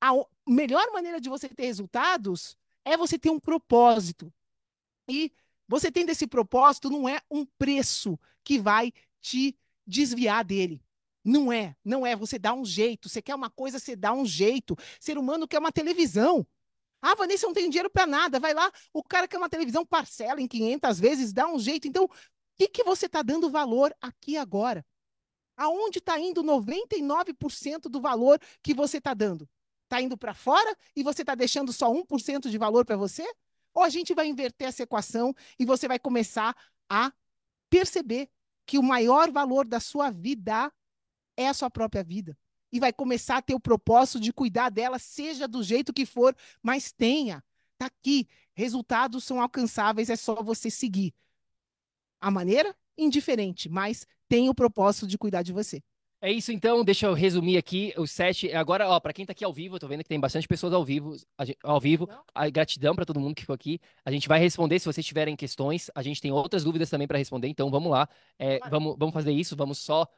a 0.00 0.12
melhor 0.46 0.90
maneira 0.92 1.20
de 1.20 1.28
você 1.28 1.48
ter 1.48 1.66
resultados 1.66 2.56
é 2.84 2.96
você 2.96 3.18
ter 3.18 3.30
um 3.30 3.40
propósito. 3.40 4.32
E 5.08 5.32
você 5.66 5.90
tendo 5.90 6.10
esse 6.10 6.26
propósito, 6.26 6.90
não 6.90 7.08
é 7.08 7.20
um 7.30 7.44
preço 7.44 8.18
que 8.44 8.58
vai 8.58 8.92
te 9.20 9.56
desviar 9.86 10.44
dele. 10.44 10.82
Não 11.24 11.52
é, 11.52 11.76
não 11.84 12.06
é. 12.06 12.16
Você 12.16 12.38
dá 12.38 12.54
um 12.54 12.64
jeito. 12.64 13.08
Você 13.08 13.20
quer 13.20 13.34
uma 13.34 13.50
coisa, 13.50 13.78
você 13.78 13.96
dá 13.96 14.12
um 14.12 14.24
jeito. 14.24 14.76
Ser 15.00 15.18
humano 15.18 15.48
quer 15.48 15.58
uma 15.58 15.72
televisão. 15.72 16.46
Ah, 17.02 17.14
Vanessa, 17.14 17.46
não 17.46 17.54
tem 17.54 17.68
dinheiro 17.68 17.90
para 17.90 18.06
nada. 18.06 18.40
Vai 18.40 18.54
lá, 18.54 18.70
o 18.92 19.02
cara 19.02 19.28
quer 19.28 19.38
uma 19.38 19.48
televisão, 19.48 19.84
parcela 19.86 20.40
em 20.40 20.48
500 20.48 20.98
vezes, 20.98 21.32
dá 21.32 21.46
um 21.46 21.58
jeito. 21.58 21.86
Então, 21.86 22.04
o 22.04 22.10
que, 22.56 22.68
que 22.68 22.84
você 22.84 23.06
está 23.06 23.22
dando 23.22 23.50
valor 23.50 23.94
aqui 24.00 24.36
agora? 24.36 24.84
Aonde 25.58 25.98
está 25.98 26.20
indo 26.20 26.40
99% 26.40 27.88
do 27.90 28.00
valor 28.00 28.40
que 28.62 28.72
você 28.72 28.98
está 28.98 29.12
dando? 29.12 29.48
Está 29.82 30.00
indo 30.00 30.16
para 30.16 30.32
fora 30.32 30.76
e 30.94 31.02
você 31.02 31.22
está 31.22 31.34
deixando 31.34 31.72
só 31.72 31.92
1% 31.92 32.48
de 32.48 32.56
valor 32.56 32.84
para 32.84 32.96
você? 32.96 33.28
Ou 33.74 33.82
a 33.82 33.88
gente 33.88 34.14
vai 34.14 34.28
inverter 34.28 34.68
essa 34.68 34.84
equação 34.84 35.34
e 35.58 35.64
você 35.64 35.88
vai 35.88 35.98
começar 35.98 36.56
a 36.88 37.12
perceber 37.68 38.30
que 38.64 38.78
o 38.78 38.82
maior 38.82 39.32
valor 39.32 39.66
da 39.66 39.80
sua 39.80 40.10
vida 40.10 40.72
é 41.36 41.48
a 41.48 41.54
sua 41.54 41.68
própria 41.68 42.04
vida. 42.04 42.38
E 42.70 42.78
vai 42.78 42.92
começar 42.92 43.38
a 43.38 43.42
ter 43.42 43.54
o 43.54 43.60
propósito 43.60 44.20
de 44.20 44.32
cuidar 44.32 44.70
dela, 44.70 44.98
seja 44.98 45.48
do 45.48 45.62
jeito 45.62 45.92
que 45.92 46.06
for, 46.06 46.36
mas 46.62 46.92
tenha. 46.92 47.42
Está 47.72 47.86
aqui. 47.86 48.28
Resultados 48.54 49.24
são 49.24 49.40
alcançáveis, 49.40 50.08
é 50.08 50.16
só 50.16 50.40
você 50.40 50.70
seguir. 50.70 51.12
A 52.20 52.30
maneira? 52.30 52.76
Indiferente, 52.96 53.68
mas 53.68 54.06
tem 54.28 54.48
o 54.48 54.54
propósito 54.54 55.06
de 55.06 55.18
cuidar 55.18 55.42
de 55.42 55.52
você. 55.52 55.82
É 56.20 56.32
isso 56.32 56.50
então, 56.50 56.84
deixa 56.84 57.06
eu 57.06 57.14
resumir 57.14 57.56
aqui 57.56 57.94
os 57.96 58.10
sete. 58.10 58.52
Agora, 58.52 58.88
ó, 58.88 58.98
para 58.98 59.12
quem 59.12 59.24
tá 59.24 59.30
aqui 59.30 59.44
ao 59.44 59.52
vivo, 59.52 59.76
eu 59.76 59.78
tô 59.78 59.86
vendo 59.86 60.02
que 60.02 60.08
tem 60.08 60.18
bastante 60.18 60.48
pessoas 60.48 60.72
ao 60.72 60.84
vivo, 60.84 61.16
gente, 61.44 61.56
ao 61.62 61.80
vivo. 61.80 62.08
A 62.34 62.50
gratidão 62.50 62.92
para 62.96 63.04
todo 63.04 63.20
mundo 63.20 63.36
que 63.36 63.42
ficou 63.42 63.54
aqui. 63.54 63.80
A 64.04 64.10
gente 64.10 64.26
vai 64.26 64.40
responder 64.40 64.80
se 64.80 64.86
vocês 64.86 65.06
tiverem 65.06 65.36
questões. 65.36 65.92
A 65.94 66.02
gente 66.02 66.20
tem 66.20 66.32
outras 66.32 66.64
dúvidas 66.64 66.90
também 66.90 67.06
para 67.06 67.18
responder, 67.18 67.46
então 67.46 67.70
vamos 67.70 67.92
lá. 67.92 68.08
É, 68.36 68.58
vamos, 68.68 68.96
vamos 68.98 69.14
fazer 69.14 69.30
isso, 69.30 69.54
vamos 69.54 69.78
só 69.78 70.08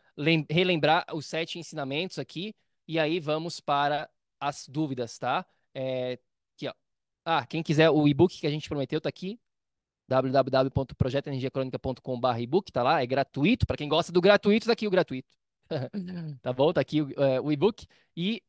relembrar 0.48 1.04
os 1.12 1.26
sete 1.26 1.58
ensinamentos 1.58 2.18
aqui 2.18 2.54
e 2.88 2.98
aí 2.98 3.20
vamos 3.20 3.60
para 3.60 4.08
as 4.40 4.66
dúvidas, 4.66 5.18
tá? 5.18 5.44
É, 5.74 6.18
aqui, 6.56 6.66
ó. 6.66 6.72
Ah, 7.26 7.44
quem 7.44 7.62
quiser 7.62 7.90
o 7.90 8.08
e-book 8.08 8.40
que 8.40 8.46
a 8.46 8.50
gente 8.50 8.68
prometeu 8.70 9.02
tá 9.02 9.08
aqui, 9.10 9.38
www.projetoenergiacronica.com.br 10.10 12.38
e 12.40 12.46
tá 12.72 12.82
lá, 12.82 13.00
é 13.00 13.06
gratuito. 13.06 13.64
Para 13.64 13.76
quem 13.76 13.88
gosta 13.88 14.10
do 14.10 14.20
gratuito, 14.20 14.66
tá 14.66 14.72
aqui 14.72 14.88
o 14.88 14.90
gratuito. 14.90 15.28
tá 16.42 16.52
bom? 16.52 16.72
Tá 16.72 16.80
aqui 16.80 17.00
o, 17.00 17.12
é, 17.22 17.40
o 17.40 17.52
e-book. 17.52 17.86
E 18.16 18.42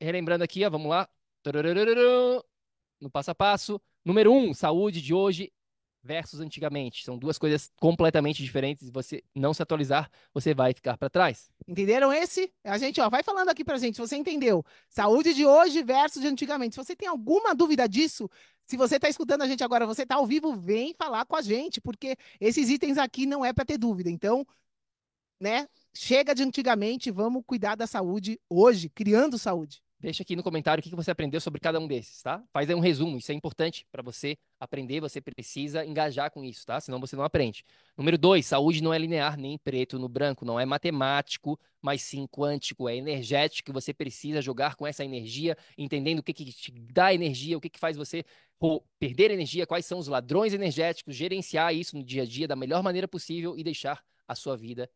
relembrando 0.00 0.42
aqui, 0.42 0.64
ó, 0.64 0.70
vamos 0.70 0.88
lá. 0.88 1.06
No 2.98 3.10
passo 3.10 3.30
a 3.30 3.34
passo. 3.34 3.78
Número 4.02 4.32
um, 4.32 4.54
saúde 4.54 5.02
de 5.02 5.12
hoje 5.12 5.52
versus 6.02 6.40
antigamente. 6.40 7.04
São 7.04 7.18
duas 7.18 7.38
coisas 7.38 7.70
completamente 7.78 8.42
diferentes. 8.42 8.86
Se 8.86 8.92
você 8.92 9.22
não 9.34 9.52
se 9.52 9.62
atualizar, 9.62 10.10
você 10.32 10.54
vai 10.54 10.72
ficar 10.72 10.96
para 10.96 11.10
trás. 11.10 11.50
Entenderam 11.66 12.12
esse? 12.12 12.52
A 12.64 12.78
gente, 12.78 13.00
ó, 13.00 13.08
vai 13.08 13.22
falando 13.22 13.48
aqui 13.48 13.64
pra 13.64 13.78
gente, 13.78 13.96
se 13.96 14.00
você 14.00 14.16
entendeu. 14.16 14.64
Saúde 14.88 15.34
de 15.34 15.44
hoje 15.44 15.82
versus 15.82 16.22
de 16.22 16.28
antigamente. 16.28 16.74
Se 16.74 16.84
você 16.84 16.96
tem 16.96 17.08
alguma 17.08 17.54
dúvida 17.54 17.88
disso, 17.88 18.28
se 18.66 18.76
você 18.76 18.96
está 18.96 19.08
escutando 19.08 19.42
a 19.42 19.48
gente 19.48 19.64
agora, 19.64 19.86
você 19.86 20.02
está 20.02 20.16
ao 20.16 20.26
vivo, 20.26 20.54
vem 20.54 20.94
falar 20.94 21.24
com 21.26 21.36
a 21.36 21.42
gente, 21.42 21.80
porque 21.80 22.16
esses 22.40 22.68
itens 22.70 22.98
aqui 22.98 23.26
não 23.26 23.44
é 23.44 23.52
para 23.52 23.64
ter 23.64 23.78
dúvida. 23.78 24.10
Então, 24.10 24.46
né? 25.40 25.66
Chega 25.92 26.34
de 26.34 26.42
antigamente, 26.42 27.10
vamos 27.10 27.42
cuidar 27.46 27.74
da 27.74 27.86
saúde 27.86 28.40
hoje, 28.48 28.88
criando 28.88 29.38
saúde. 29.38 29.82
Deixa 30.00 30.22
aqui 30.22 30.34
no 30.34 30.42
comentário 30.42 30.80
o 30.80 30.82
que 30.82 30.96
você 30.96 31.10
aprendeu 31.10 31.42
sobre 31.42 31.60
cada 31.60 31.78
um 31.78 31.86
desses, 31.86 32.22
tá? 32.22 32.42
Faz 32.54 32.70
aí 32.70 32.74
um 32.74 32.80
resumo, 32.80 33.18
isso 33.18 33.30
é 33.30 33.34
importante 33.34 33.86
para 33.92 34.02
você 34.02 34.38
aprender, 34.58 34.98
você 34.98 35.20
precisa 35.20 35.84
engajar 35.84 36.30
com 36.30 36.42
isso, 36.42 36.64
tá? 36.64 36.80
Senão 36.80 36.98
você 36.98 37.14
não 37.14 37.22
aprende. 37.22 37.66
Número 37.98 38.16
dois, 38.16 38.46
saúde 38.46 38.82
não 38.82 38.94
é 38.94 38.98
linear 38.98 39.36
nem 39.36 39.58
preto 39.58 39.98
no 39.98 40.08
branco, 40.08 40.42
não 40.42 40.58
é 40.58 40.64
matemático, 40.64 41.60
mas 41.82 42.00
sim 42.00 42.26
quântico, 42.26 42.88
é 42.88 42.96
energético, 42.96 43.74
você 43.74 43.92
precisa 43.92 44.40
jogar 44.40 44.74
com 44.74 44.86
essa 44.86 45.04
energia, 45.04 45.54
entendendo 45.76 46.20
o 46.20 46.22
que, 46.22 46.32
que 46.32 46.46
te 46.46 46.72
dá 46.72 47.12
energia, 47.12 47.58
o 47.58 47.60
que, 47.60 47.68
que 47.68 47.78
faz 47.78 47.94
você 47.94 48.24
perder 48.98 49.30
energia, 49.30 49.66
quais 49.66 49.84
são 49.84 49.98
os 49.98 50.08
ladrões 50.08 50.54
energéticos, 50.54 51.14
gerenciar 51.14 51.74
isso 51.74 51.94
no 51.94 52.02
dia 52.02 52.22
a 52.22 52.26
dia 52.26 52.48
da 52.48 52.56
melhor 52.56 52.82
maneira 52.82 53.06
possível 53.06 53.54
e 53.54 53.62
deixar 53.62 54.02
a 54.26 54.34
sua 54.34 54.56
vida 54.56 54.90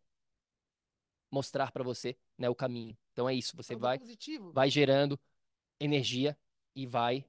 mostrar 1.31 1.71
para 1.73 1.85
você 1.85 2.17
né, 2.39 2.49
o 2.49 2.55
caminho. 2.55 2.97
Então 3.15 3.29
é 3.29 3.35
isso, 3.35 3.57
você 3.57 3.77
vai, 3.77 3.99
vai 4.53 4.69
gerando 4.69 5.19
energia 5.81 6.37
e 6.75 6.85
vai 6.85 7.25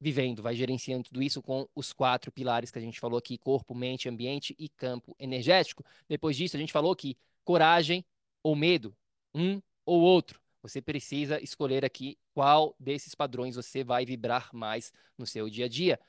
vivendo, 0.00 0.42
vai 0.42 0.56
gerenciando 0.56 1.04
tudo 1.04 1.22
isso 1.22 1.40
com 1.40 1.68
os 1.72 1.92
quatro 1.92 2.32
pilares 2.32 2.70
que 2.70 2.78
a 2.78 2.82
gente 2.82 2.98
falou 2.98 3.16
aqui: 3.16 3.38
corpo, 3.38 3.74
mente, 3.76 4.08
ambiente 4.08 4.56
e 4.58 4.68
campo 4.68 5.14
energético. 5.18 5.84
Depois 6.08 6.36
disso, 6.36 6.56
a 6.56 6.60
gente 6.60 6.72
falou 6.72 6.94
que 6.96 7.16
coragem 7.44 8.04
ou 8.42 8.56
medo, 8.56 8.94
um 9.32 9.62
ou 9.86 10.00
outro. 10.00 10.40
Você 10.62 10.82
precisa 10.82 11.40
escolher 11.40 11.84
aqui 11.84 12.18
qual 12.34 12.74
desses 12.78 13.14
padrões 13.14 13.54
você 13.54 13.84
vai 13.84 14.04
vibrar 14.04 14.50
mais 14.52 14.92
no 15.16 15.26
seu 15.26 15.48
dia 15.48 15.66
a 15.66 15.68
dia. 15.68 16.00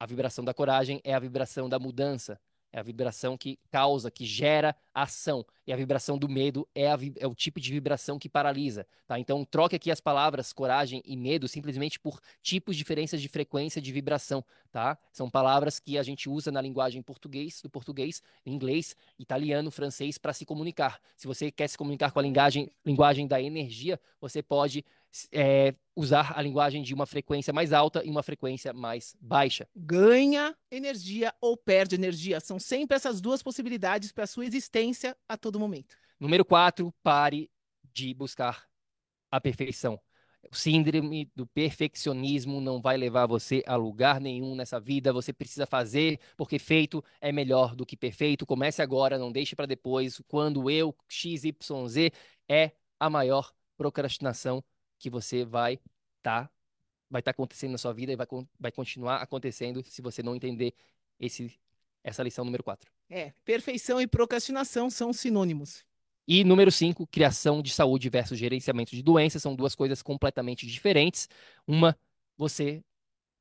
A 0.00 0.06
vibração 0.06 0.42
da 0.42 0.54
coragem 0.54 1.00
é 1.04 1.14
a 1.14 1.18
vibração 1.18 1.68
da 1.68 1.78
mudança. 1.78 2.40
É 2.76 2.80
a 2.80 2.82
vibração 2.82 3.38
que 3.38 3.58
causa, 3.70 4.10
que 4.10 4.26
gera 4.26 4.76
ação. 4.92 5.46
E 5.66 5.72
a 5.72 5.76
vibração 5.76 6.18
do 6.18 6.28
medo 6.28 6.68
é, 6.74 6.84
é, 6.84 7.26
o 7.26 7.34
tipo 7.34 7.58
de 7.58 7.72
vibração 7.72 8.18
que 8.18 8.28
paralisa. 8.28 8.86
Tá? 9.06 9.18
Então, 9.18 9.46
troque 9.46 9.74
aqui 9.74 9.90
as 9.90 9.98
palavras 9.98 10.52
coragem 10.52 11.02
e 11.06 11.16
medo 11.16 11.48
simplesmente 11.48 11.98
por 11.98 12.20
tipos 12.42 12.76
diferentes 12.76 13.18
de 13.18 13.28
frequência 13.28 13.80
de 13.80 13.90
vibração. 13.90 14.44
Tá? 14.70 14.98
São 15.10 15.30
palavras 15.30 15.80
que 15.80 15.96
a 15.96 16.02
gente 16.02 16.28
usa 16.28 16.52
na 16.52 16.60
linguagem 16.60 17.00
português, 17.00 17.62
do 17.62 17.70
português, 17.70 18.22
inglês, 18.44 18.94
italiano, 19.18 19.70
francês 19.70 20.18
para 20.18 20.34
se 20.34 20.44
comunicar. 20.44 21.00
Se 21.16 21.26
você 21.26 21.50
quer 21.50 21.68
se 21.68 21.78
comunicar 21.78 22.12
com 22.12 22.18
a 22.18 22.22
linguagem, 22.22 22.70
linguagem 22.84 23.26
da 23.26 23.40
energia, 23.40 23.98
você 24.20 24.42
pode 24.42 24.84
é, 25.32 25.74
usar 25.94 26.36
a 26.36 26.42
linguagem 26.42 26.82
de 26.82 26.92
uma 26.94 27.06
frequência 27.06 27.52
mais 27.52 27.72
alta 27.72 28.04
e 28.04 28.10
uma 28.10 28.22
frequência 28.22 28.72
mais 28.72 29.16
baixa. 29.20 29.68
Ganha 29.74 30.54
energia 30.70 31.32
ou 31.40 31.56
perde 31.56 31.94
energia. 31.94 32.40
São 32.40 32.58
sempre 32.58 32.96
essas 32.96 33.20
duas 33.20 33.42
possibilidades 33.42 34.12
para 34.12 34.24
a 34.24 34.26
sua 34.26 34.44
existência 34.44 35.16
a 35.28 35.36
todo 35.36 35.58
momento. 35.58 35.96
Número 36.20 36.44
4, 36.44 36.92
pare 37.02 37.50
de 37.92 38.12
buscar 38.12 38.66
a 39.30 39.40
perfeição. 39.40 40.00
O 40.50 40.54
síndrome 40.54 41.30
do 41.34 41.46
perfeccionismo 41.46 42.60
não 42.60 42.80
vai 42.80 42.96
levar 42.96 43.26
você 43.26 43.62
a 43.66 43.74
lugar 43.74 44.20
nenhum 44.20 44.54
nessa 44.54 44.78
vida. 44.78 45.12
Você 45.12 45.32
precisa 45.32 45.66
fazer, 45.66 46.20
porque 46.36 46.58
feito 46.58 47.02
é 47.20 47.32
melhor 47.32 47.74
do 47.74 47.84
que 47.84 47.96
perfeito. 47.96 48.46
Comece 48.46 48.80
agora, 48.80 49.18
não 49.18 49.32
deixe 49.32 49.56
para 49.56 49.66
depois. 49.66 50.20
Quando 50.28 50.70
eu, 50.70 50.94
XYZ, 51.08 52.10
é 52.48 52.72
a 52.98 53.10
maior 53.10 53.52
procrastinação 53.76 54.62
que 54.98 55.10
você 55.10 55.44
vai 55.44 55.78
tá 56.22 56.50
vai 57.08 57.20
estar 57.20 57.32
tá 57.32 57.36
acontecendo 57.36 57.72
na 57.72 57.78
sua 57.78 57.92
vida 57.92 58.12
e 58.12 58.16
vai, 58.16 58.26
vai 58.58 58.72
continuar 58.72 59.18
acontecendo 59.18 59.82
se 59.84 60.02
você 60.02 60.22
não 60.22 60.34
entender 60.34 60.74
esse 61.20 61.52
essa 62.02 62.22
lição 62.22 62.44
número 62.44 62.62
4. 62.62 62.90
É, 63.08 63.32
perfeição 63.44 64.00
e 64.00 64.06
procrastinação 64.06 64.88
são 64.90 65.12
sinônimos. 65.12 65.84
E 66.26 66.42
número 66.42 66.72
5, 66.72 67.06
criação 67.06 67.62
de 67.62 67.70
saúde 67.70 68.08
versus 68.08 68.38
gerenciamento 68.38 68.90
de 68.94 69.02
doenças 69.02 69.42
são 69.42 69.54
duas 69.54 69.74
coisas 69.74 70.02
completamente 70.02 70.66
diferentes. 70.66 71.28
Uma 71.66 71.96
você 72.36 72.84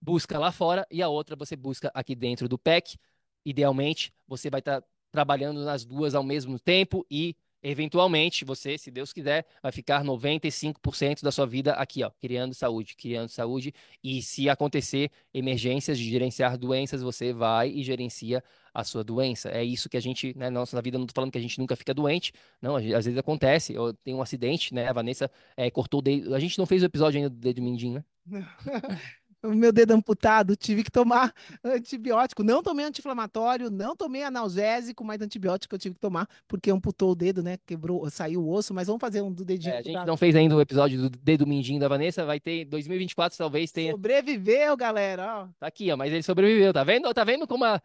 busca 0.02 0.38
lá 0.38 0.52
fora 0.52 0.86
e 0.92 1.02
a 1.02 1.08
outra 1.08 1.36
você 1.36 1.56
busca 1.56 1.92
aqui 1.94 2.16
dentro 2.16 2.48
do 2.48 2.58
PEC. 2.60 2.98
Idealmente, 3.44 4.14
você 4.28 4.50
vai 4.50 4.60
estar 4.60 4.82
tá 4.82 4.88
trabalhando 5.12 5.64
nas 5.64 5.86
duas 5.86 6.14
ao 6.14 6.24
mesmo 6.24 6.60
tempo 6.60 7.06
e 7.10 7.36
eventualmente 7.66 8.46
você, 8.46 8.78
se 8.78 8.92
Deus 8.92 9.12
quiser, 9.12 9.46
vai 9.62 9.72
ficar 9.72 10.04
95% 10.04 11.24
da 11.24 11.32
sua 11.32 11.48
vida 11.48 11.74
aqui, 11.74 12.04
ó, 12.04 12.12
criando 12.22 12.54
saúde, 12.54 12.96
criando 12.96 13.30
saúde. 13.30 13.74
E 14.04 14.22
se 14.22 14.48
acontecer 14.50 15.10
emergências 15.34 15.98
de 15.98 16.10
gerenciar 16.10 16.58
doenças, 16.58 17.02
você 17.02 17.34
vai 17.34 17.70
e 17.72 17.84
gerencia 17.84 18.44
a 18.74 18.84
sua 18.84 19.04
doença. 19.04 19.50
É 19.50 19.64
isso 19.64 19.90
que 19.90 19.98
a 19.98 20.00
gente, 20.00 20.38
né, 20.38 20.50
nossa 20.50 20.80
vida, 20.82 20.98
não 20.98 21.06
estou 21.06 21.16
falando 21.16 21.32
que 21.32 21.38
a 21.38 21.42
gente 21.42 21.58
nunca 21.58 21.76
fica 21.76 21.94
doente, 21.94 22.32
não, 22.62 22.76
às 22.76 22.84
vezes 22.84 23.18
acontece. 23.18 23.74
Eu 23.74 23.94
tenho 23.94 24.18
um 24.18 24.22
acidente, 24.22 24.74
né, 24.74 24.88
a 24.88 24.94
Vanessa 24.94 25.32
é, 25.58 25.72
cortou 25.72 26.00
o 26.00 26.04
dedo, 26.04 26.36
a 26.36 26.40
gente 26.40 26.60
não 26.60 26.66
fez 26.66 26.84
o 26.84 26.86
episódio 26.86 27.18
ainda 27.18 27.30
do 27.30 27.38
dedo 27.38 27.62
mindinho, 27.62 27.96
né? 27.96 28.04
o 29.46 29.56
meu 29.56 29.72
dedo 29.72 29.92
amputado, 29.92 30.56
tive 30.56 30.84
que 30.84 30.92
tomar 30.92 31.34
antibiótico. 31.64 32.44
Não 32.44 32.62
tomei 32.62 32.86
anti-inflamatório, 32.86 33.70
não 33.70 33.96
tomei 33.96 34.24
analgésico, 34.24 35.04
mas 35.04 35.22
antibiótico 35.22 35.76
eu 35.76 35.80
tive 35.80 35.96
que 35.96 36.02
tomar, 36.02 36.28
porque 36.48 36.72
amputou 36.72 37.12
o 37.12 37.16
dedo, 37.16 37.42
né? 37.44 37.58
Quebrou, 37.66 38.10
saiu 38.10 38.44
o 38.44 38.52
osso, 38.52 38.74
mas 38.74 38.88
vamos 38.88 39.00
fazer 39.00 39.22
um 39.22 39.32
do 39.32 39.46
dedinho. 39.46 39.74
É, 39.74 39.78
a 39.80 39.82
gente 39.82 40.06
não 40.06 40.18
fez 40.18 40.36
ainda 40.36 40.56
o 40.56 40.62
episódio 40.62 41.02
do 41.02 41.10
dedo 41.10 41.46
mindinho 41.46 41.80
da 41.80 41.88
Vanessa, 41.88 42.26
vai 42.26 42.40
ter 42.40 42.66
2024 42.66 43.38
talvez 43.38 43.72
tenha. 43.72 43.92
Sobreviveu, 43.92 44.76
galera, 44.76 45.44
ó. 45.44 45.48
Tá 45.60 45.68
aqui, 45.68 45.92
ó, 45.92 45.98
mas 45.98 46.12
ele 46.12 46.24
sobreviveu, 46.24 46.74
tá 46.74 46.84
vendo? 46.84 47.14
Tá 47.14 47.24
vendo 47.24 47.48
como 47.48 47.66
a... 47.66 47.82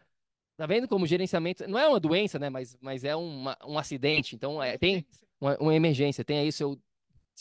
Tá 0.57 0.67
vendo 0.67 0.87
como 0.87 1.07
gerenciamento 1.07 1.67
não 1.67 1.79
é 1.79 1.89
uma 1.89 1.99
doença, 1.99 2.39
né? 2.39 2.51
Mas, 2.51 2.77
mas 2.83 3.03
é 3.03 3.17
uma, 3.17 3.57
um 3.67 3.79
acidente. 3.79 4.37
Então 4.37 4.63
é, 4.63 4.77
tem 4.77 5.07
uma, 5.41 5.57
uma 5.59 5.75
emergência, 5.75 6.23
tem 6.23 6.39
aí 6.39 6.53
seu 6.53 6.79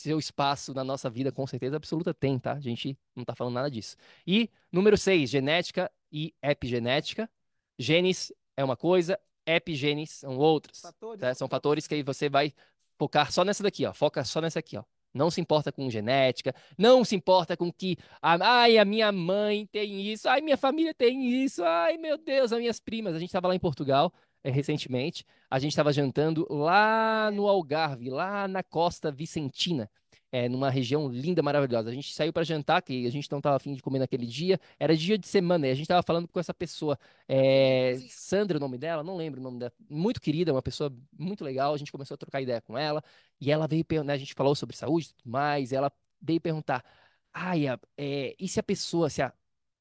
seu 0.00 0.18
espaço 0.18 0.72
na 0.74 0.82
nossa 0.82 1.10
vida, 1.10 1.30
com 1.30 1.46
certeza 1.46 1.76
absoluta 1.76 2.14
tem, 2.14 2.38
tá? 2.38 2.52
A 2.52 2.60
gente 2.60 2.98
não 3.14 3.24
tá 3.24 3.34
falando 3.34 3.54
nada 3.54 3.70
disso. 3.70 3.96
E 4.26 4.50
número 4.72 4.96
6, 4.96 5.28
genética 5.28 5.90
e 6.10 6.34
epigenética. 6.42 7.30
Genes 7.78 8.32
é 8.56 8.64
uma 8.64 8.76
coisa, 8.76 9.18
epigenes 9.46 10.10
são 10.10 10.36
outras. 10.36 10.80
Fatores, 10.80 11.20
tá? 11.20 11.34
São 11.34 11.48
fatores 11.48 11.86
que 11.86 11.94
aí 11.94 12.02
você 12.02 12.28
vai 12.28 12.52
focar 12.98 13.30
só 13.32 13.44
nessa 13.44 13.62
daqui, 13.62 13.86
ó. 13.86 13.92
Foca 13.92 14.24
só 14.24 14.40
nessa 14.40 14.58
aqui, 14.58 14.76
ó. 14.76 14.84
Não 15.12 15.30
se 15.30 15.40
importa 15.40 15.72
com 15.72 15.90
genética, 15.90 16.54
não 16.78 17.04
se 17.04 17.16
importa 17.16 17.56
com 17.56 17.72
que, 17.72 17.96
ai, 18.22 18.78
a 18.78 18.84
minha 18.84 19.10
mãe 19.10 19.66
tem 19.66 20.00
isso, 20.02 20.28
ai, 20.28 20.40
minha 20.40 20.56
família 20.56 20.94
tem 20.94 21.42
isso, 21.42 21.64
ai, 21.64 21.96
meu 21.96 22.16
Deus, 22.16 22.52
as 22.52 22.58
minhas 22.60 22.78
primas. 22.78 23.16
A 23.16 23.18
gente 23.18 23.28
estava 23.28 23.48
lá 23.48 23.54
em 23.54 23.58
Portugal 23.58 24.12
recentemente, 24.44 25.24
a 25.50 25.58
gente 25.58 25.72
estava 25.72 25.92
jantando 25.92 26.46
lá 26.50 27.30
no 27.32 27.46
Algarve, 27.46 28.08
lá 28.08 28.48
na 28.48 28.62
costa 28.62 29.10
vicentina, 29.10 29.90
é, 30.32 30.48
numa 30.48 30.70
região 30.70 31.08
linda, 31.08 31.42
maravilhosa. 31.42 31.90
A 31.90 31.92
gente 31.92 32.12
saiu 32.14 32.32
para 32.32 32.44
jantar, 32.44 32.82
que 32.82 33.06
a 33.06 33.10
gente 33.10 33.30
não 33.30 33.38
estava 33.38 33.56
afim 33.56 33.74
de 33.74 33.82
comer 33.82 33.98
naquele 33.98 34.26
dia, 34.26 34.58
era 34.78 34.96
dia 34.96 35.18
de 35.18 35.26
semana, 35.26 35.66
e 35.66 35.70
a 35.70 35.74
gente 35.74 35.84
estava 35.84 36.02
falando 36.02 36.28
com 36.28 36.38
essa 36.38 36.54
pessoa, 36.54 36.98
é, 37.28 37.96
Sandra, 38.08 38.56
o 38.56 38.60
nome 38.60 38.78
dela, 38.78 39.02
não 39.02 39.16
lembro 39.16 39.40
o 39.40 39.42
nome 39.42 39.58
dela, 39.58 39.72
muito 39.88 40.20
querida, 40.20 40.52
uma 40.52 40.62
pessoa 40.62 40.94
muito 41.18 41.44
legal, 41.44 41.74
a 41.74 41.76
gente 41.76 41.92
começou 41.92 42.14
a 42.14 42.18
trocar 42.18 42.40
ideia 42.40 42.60
com 42.60 42.78
ela, 42.78 43.02
e 43.40 43.50
ela 43.50 43.66
veio, 43.66 43.84
né, 44.04 44.12
a 44.14 44.18
gente 44.18 44.34
falou 44.34 44.54
sobre 44.54 44.76
saúde 44.76 45.08
e 45.08 45.14
tudo 45.14 45.30
mais, 45.30 45.72
ela 45.72 45.92
veio 46.20 46.40
perguntar, 46.40 46.84
ai, 47.32 47.66
é, 47.96 48.34
e 48.38 48.48
se 48.48 48.60
a 48.60 48.62
pessoa, 48.62 49.10
se 49.10 49.22
a, 49.22 49.32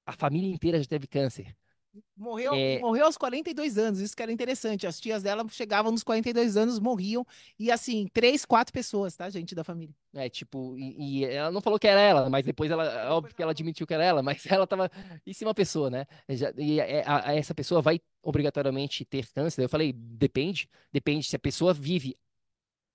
a 0.05 0.13
família 0.13 0.51
inteira 0.51 0.79
já 0.81 0.87
teve 0.87 1.07
câncer? 1.07 1.55
Morreu, 2.15 2.53
é... 2.53 2.79
morreu 2.79 3.05
aos 3.05 3.17
42 3.17 3.77
anos, 3.77 3.99
isso 3.99 4.15
que 4.15 4.21
era 4.21 4.31
interessante. 4.31 4.85
As 4.85 4.99
tias 4.99 5.23
dela 5.23 5.45
chegavam 5.49 5.91
nos 5.91 6.03
42 6.03 6.55
anos, 6.55 6.79
morriam, 6.79 7.25
e 7.57 7.71
assim, 7.71 8.07
três, 8.13 8.45
quatro 8.45 8.71
pessoas, 8.71 9.15
tá, 9.15 9.29
gente, 9.29 9.55
da 9.55 9.63
família. 9.63 9.95
É, 10.13 10.29
tipo, 10.29 10.77
e, 10.77 11.21
e 11.21 11.25
ela 11.25 11.51
não 11.51 11.61
falou 11.61 11.79
que 11.79 11.87
era 11.87 11.99
ela, 11.99 12.29
mas 12.29 12.45
depois 12.45 12.69
ela, 12.69 12.85
é 12.85 13.09
óbvio 13.09 13.33
que 13.33 13.41
ela 13.41 13.51
admitiu 13.51 13.87
que 13.87 13.93
era 13.93 14.03
ela, 14.03 14.21
mas 14.21 14.45
ela 14.47 14.67
tava 14.67 14.91
em 15.25 15.33
cima 15.33 15.53
pessoa, 15.53 15.89
né? 15.89 16.05
E 16.57 16.79
a, 16.81 17.29
a, 17.29 17.35
essa 17.35 17.55
pessoa 17.55 17.81
vai 17.81 17.99
obrigatoriamente 18.21 19.03
ter 19.05 19.27
câncer? 19.31 19.63
Eu 19.63 19.69
falei, 19.69 19.93
depende, 19.93 20.69
depende. 20.91 21.25
Se 21.25 21.35
a 21.35 21.39
pessoa 21.39 21.73
vive 21.73 22.15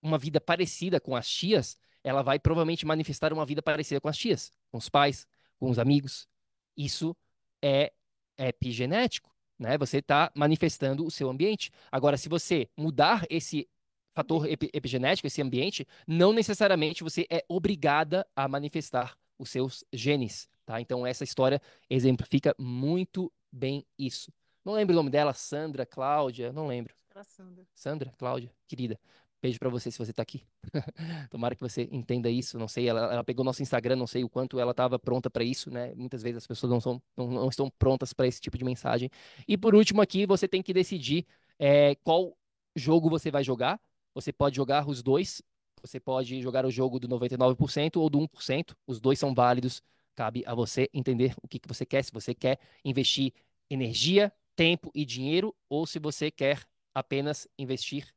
uma 0.02 0.18
vida 0.18 0.40
parecida 0.40 1.00
com 1.00 1.16
as 1.16 1.28
tias, 1.28 1.76
ela 2.04 2.22
vai 2.22 2.38
provavelmente 2.38 2.84
manifestar 2.86 3.32
uma 3.32 3.46
vida 3.46 3.62
parecida 3.62 4.00
com 4.00 4.08
as 4.08 4.16
tias, 4.16 4.52
com 4.70 4.78
os 4.78 4.88
pais, 4.88 5.26
com 5.58 5.70
os 5.70 5.78
amigos. 5.78 6.28
Isso 6.76 7.16
é 7.62 7.92
epigenético, 8.38 9.34
né? 9.58 9.78
Você 9.78 9.98
está 9.98 10.30
manifestando 10.34 11.06
o 11.06 11.10
seu 11.10 11.28
ambiente. 11.30 11.70
Agora, 11.90 12.16
se 12.16 12.28
você 12.28 12.68
mudar 12.76 13.24
esse 13.30 13.68
fator 14.14 14.46
epigenético, 14.46 15.26
esse 15.26 15.42
ambiente, 15.42 15.86
não 16.06 16.32
necessariamente 16.32 17.02
você 17.02 17.26
é 17.30 17.44
obrigada 17.48 18.26
a 18.34 18.46
manifestar 18.46 19.16
os 19.38 19.50
seus 19.50 19.84
genes, 19.92 20.48
tá? 20.64 20.80
Então, 20.80 21.06
essa 21.06 21.24
história 21.24 21.60
exemplifica 21.90 22.54
muito 22.58 23.32
bem 23.50 23.84
isso. 23.98 24.32
Não 24.64 24.74
lembro 24.74 24.94
o 24.94 24.96
nome 24.96 25.10
dela, 25.10 25.34
Sandra, 25.34 25.84
Cláudia, 25.84 26.52
não 26.52 26.66
lembro. 26.66 26.94
Sandra. 27.22 27.64
Sandra, 27.74 28.12
Cláudia, 28.18 28.52
querida. 28.66 28.98
Beijo 29.44 29.58
para 29.58 29.68
você 29.68 29.90
se 29.90 29.98
você 29.98 30.10
tá 30.10 30.22
aqui. 30.22 30.42
Tomara 31.28 31.54
que 31.54 31.60
você 31.60 31.86
entenda 31.92 32.30
isso. 32.30 32.58
Não 32.58 32.66
sei, 32.66 32.88
ela, 32.88 33.12
ela 33.12 33.22
pegou 33.22 33.44
nosso 33.44 33.60
Instagram, 33.60 33.94
não 33.94 34.06
sei 34.06 34.24
o 34.24 34.28
quanto 34.28 34.58
ela 34.58 34.70
estava 34.70 34.98
pronta 34.98 35.28
para 35.28 35.44
isso, 35.44 35.70
né? 35.70 35.92
Muitas 35.94 36.22
vezes 36.22 36.38
as 36.38 36.46
pessoas 36.46 36.72
não, 36.72 36.80
são, 36.80 37.02
não, 37.14 37.30
não 37.30 37.48
estão 37.50 37.68
prontas 37.78 38.14
para 38.14 38.26
esse 38.26 38.40
tipo 38.40 38.56
de 38.56 38.64
mensagem. 38.64 39.10
E 39.46 39.58
por 39.58 39.74
último, 39.74 40.00
aqui 40.00 40.24
você 40.24 40.48
tem 40.48 40.62
que 40.62 40.72
decidir 40.72 41.26
é, 41.58 41.94
qual 41.96 42.34
jogo 42.74 43.10
você 43.10 43.30
vai 43.30 43.44
jogar. 43.44 43.78
Você 44.14 44.32
pode 44.32 44.56
jogar 44.56 44.88
os 44.88 45.02
dois. 45.02 45.42
Você 45.82 46.00
pode 46.00 46.40
jogar 46.40 46.64
o 46.64 46.70
jogo 46.70 46.98
do 46.98 47.06
99% 47.06 47.96
ou 47.98 48.08
do 48.08 48.18
1%. 48.20 48.74
Os 48.86 48.98
dois 48.98 49.18
são 49.18 49.34
válidos. 49.34 49.82
Cabe 50.14 50.42
a 50.46 50.54
você 50.54 50.88
entender 50.90 51.34
o 51.42 51.46
que, 51.46 51.58
que 51.58 51.68
você 51.68 51.84
quer. 51.84 52.02
Se 52.02 52.10
você 52.10 52.34
quer 52.34 52.58
investir 52.82 53.30
energia, 53.68 54.32
tempo 54.56 54.90
e 54.94 55.04
dinheiro, 55.04 55.54
ou 55.68 55.86
se 55.86 55.98
você 55.98 56.30
quer 56.30 56.66
apenas 56.94 57.46
investir 57.58 58.08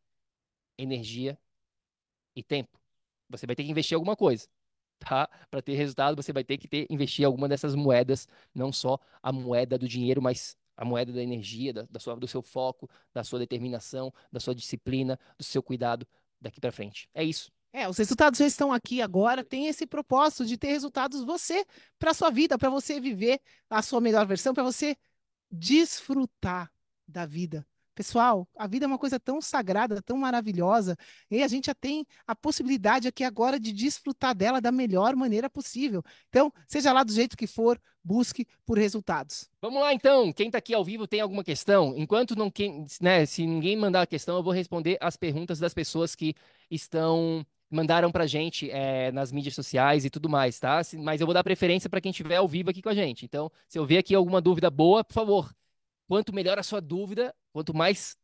energia 0.77 1.37
e 2.35 2.43
tempo. 2.43 2.79
Você 3.29 3.45
vai 3.45 3.55
ter 3.55 3.63
que 3.63 3.71
investir 3.71 3.95
alguma 3.95 4.15
coisa, 4.15 4.47
tá? 4.99 5.27
Para 5.49 5.61
ter 5.61 5.75
resultado, 5.75 6.15
você 6.21 6.31
vai 6.31 6.43
ter 6.43 6.57
que 6.57 6.67
ter, 6.67 6.87
investir 6.89 7.25
alguma 7.25 7.47
dessas 7.47 7.75
moedas, 7.75 8.27
não 8.53 8.71
só 8.71 8.99
a 9.21 9.31
moeda 9.31 9.77
do 9.77 9.87
dinheiro, 9.87 10.21
mas 10.21 10.55
a 10.75 10.85
moeda 10.85 11.11
da 11.11 11.21
energia, 11.21 11.73
da, 11.73 11.83
da 11.89 11.99
sua, 11.99 12.15
do 12.15 12.27
seu 12.27 12.41
foco, 12.41 12.89
da 13.13 13.23
sua 13.23 13.39
determinação, 13.39 14.13
da 14.31 14.39
sua 14.39 14.53
disciplina, 14.53 15.19
do 15.37 15.43
seu 15.43 15.61
cuidado 15.61 16.07
daqui 16.39 16.61
para 16.61 16.71
frente. 16.71 17.09
É 17.13 17.23
isso. 17.23 17.51
É, 17.73 17.87
os 17.89 17.97
resultados 17.97 18.39
já 18.39 18.45
estão 18.45 18.71
aqui 18.71 19.01
agora. 19.01 19.43
Tem 19.43 19.67
esse 19.67 19.85
propósito 19.85 20.45
de 20.45 20.57
ter 20.57 20.67
resultados 20.67 21.23
você 21.23 21.65
para 21.99 22.13
sua 22.13 22.29
vida, 22.29 22.57
para 22.57 22.69
você 22.69 22.99
viver 22.99 23.41
a 23.69 23.81
sua 23.81 23.99
melhor 23.99 24.25
versão, 24.25 24.53
para 24.53 24.63
você 24.63 24.95
desfrutar 25.51 26.71
da 27.07 27.25
vida, 27.25 27.65
Pessoal, 27.97 28.47
a 28.55 28.67
vida 28.67 28.85
é 28.85 28.87
uma 28.87 28.99
coisa 28.99 29.19
tão 29.19 29.41
sagrada, 29.41 30.03
tão 30.03 30.17
maravilhosa, 30.17 30.95
e 31.31 31.41
a 31.41 31.47
gente 31.47 31.65
já 31.65 31.73
tem 31.73 32.05
a 32.27 32.35
possibilidade 32.35 33.07
aqui 33.07 33.23
agora 33.23 33.59
de 33.59 33.73
desfrutar 33.73 34.35
dela 34.35 34.61
da 34.61 34.71
melhor 34.71 35.15
maneira 35.15 35.49
possível. 35.49 36.03
Então, 36.29 36.53
seja 36.67 36.93
lá 36.93 37.03
do 37.03 37.11
jeito 37.11 37.35
que 37.35 37.47
for, 37.47 37.81
busque 38.03 38.45
por 38.67 38.77
resultados. 38.77 39.49
Vamos 39.59 39.81
lá, 39.81 39.95
então. 39.95 40.31
Quem 40.31 40.45
está 40.45 40.59
aqui 40.59 40.75
ao 40.75 40.85
vivo 40.85 41.07
tem 41.07 41.21
alguma 41.21 41.43
questão? 41.43 41.95
Enquanto 41.97 42.35
não, 42.35 42.51
quem, 42.51 42.85
né, 43.01 43.25
se 43.25 43.47
ninguém 43.47 43.75
mandar 43.75 44.03
a 44.03 44.07
questão, 44.07 44.37
eu 44.37 44.43
vou 44.43 44.53
responder 44.53 44.99
as 45.01 45.17
perguntas 45.17 45.57
das 45.57 45.73
pessoas 45.73 46.13
que 46.13 46.35
estão 46.69 47.43
mandaram 47.67 48.11
para 48.11 48.27
gente 48.27 48.69
é, 48.69 49.11
nas 49.11 49.31
mídias 49.31 49.55
sociais 49.55 50.05
e 50.05 50.09
tudo 50.11 50.29
mais, 50.29 50.59
tá? 50.59 50.81
Mas 50.99 51.19
eu 51.19 51.25
vou 51.25 51.33
dar 51.33 51.43
preferência 51.43 51.89
para 51.89 51.99
quem 51.99 52.11
estiver 52.11 52.35
ao 52.35 52.47
vivo 52.47 52.69
aqui 52.69 52.81
com 52.81 52.89
a 52.89 52.93
gente. 52.93 53.25
Então, 53.25 53.51
se 53.67 53.79
eu 53.79 53.85
ver 53.87 53.97
aqui 53.97 54.13
alguma 54.13 54.39
dúvida 54.39 54.69
boa, 54.69 55.03
por 55.03 55.13
favor, 55.13 55.51
quanto 56.07 56.33
melhor 56.33 56.57
a 56.57 56.63
sua 56.63 56.79
dúvida, 56.79 57.33
quanto 57.57 57.73
mais. 57.73 58.15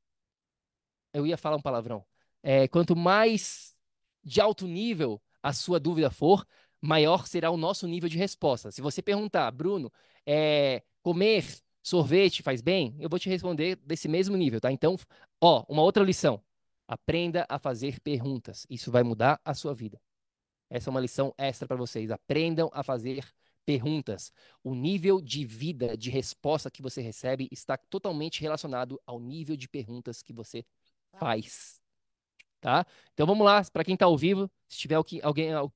Eu 1.12 1.26
ia 1.26 1.38
falar 1.38 1.58
um 1.58 1.62
palavrão. 1.62 2.06
É, 2.44 2.68
quanto 2.68 2.96
mais 2.96 3.76
de 4.24 4.40
alto 4.40 4.68
nível 4.68 5.20
a 5.42 5.52
sua 5.52 5.80
dúvida 5.80 6.12
for, 6.12 6.46
maior 6.80 7.26
será 7.26 7.50
o 7.50 7.58
nosso 7.58 7.88
nível 7.88 8.08
de 8.08 8.18
resposta. 8.18 8.72
Se 8.72 8.80
você 8.80 9.02
perguntar, 9.02 9.50
Bruno, 9.50 9.92
é, 10.24 10.84
comer 11.02 11.46
sorvete 11.82 12.44
faz 12.44 12.62
bem? 12.62 12.96
Eu 13.00 13.10
vou 13.10 13.18
te 13.18 13.28
responder 13.28 13.76
desse 13.78 14.08
mesmo 14.08 14.38
nível, 14.38 14.62
tá? 14.62 14.72
Então, 14.72 14.96
ó, 15.42 15.66
uma 15.68 15.82
outra 15.82 16.04
lição. 16.04 16.40
Aprenda 16.88 17.44
a 17.50 17.58
fazer 17.58 18.00
perguntas. 18.02 18.68
Isso 18.70 18.92
vai 18.92 19.02
mudar 19.02 19.42
a 19.44 19.56
sua 19.56 19.74
vida. 19.74 20.00
Essa 20.70 20.90
é 20.90 20.92
uma 20.92 21.00
lição 21.00 21.34
extra 21.40 21.68
para 21.68 21.78
vocês. 21.78 22.12
Aprendam 22.12 22.70
a 22.72 22.84
fazer 22.84 23.26
perguntas. 23.66 24.32
O 24.64 24.76
nível 24.76 25.22
de 25.22 25.46
vida, 25.46 25.98
de 25.98 26.10
resposta 26.10 26.72
que 26.72 26.82
você 26.82 27.02
recebe 27.02 27.48
está 27.52 27.78
totalmente 27.78 28.42
relacionado 28.42 29.02
ao 29.06 29.20
nível 29.20 29.56
de 29.56 29.68
perguntas 29.68 30.22
que 30.22 30.34
você 30.34 30.66
faz. 31.20 31.82
Tá? 32.60 32.86
Então 33.14 33.28
vamos 33.28 33.46
lá, 33.46 33.62
para 33.72 33.84
quem 33.84 33.94
está 33.94 34.06
ao 34.06 34.18
vivo, 34.18 34.50
se 34.70 34.78
tiver 34.78 34.96
alguém 34.96 35.52
ao 35.54 35.72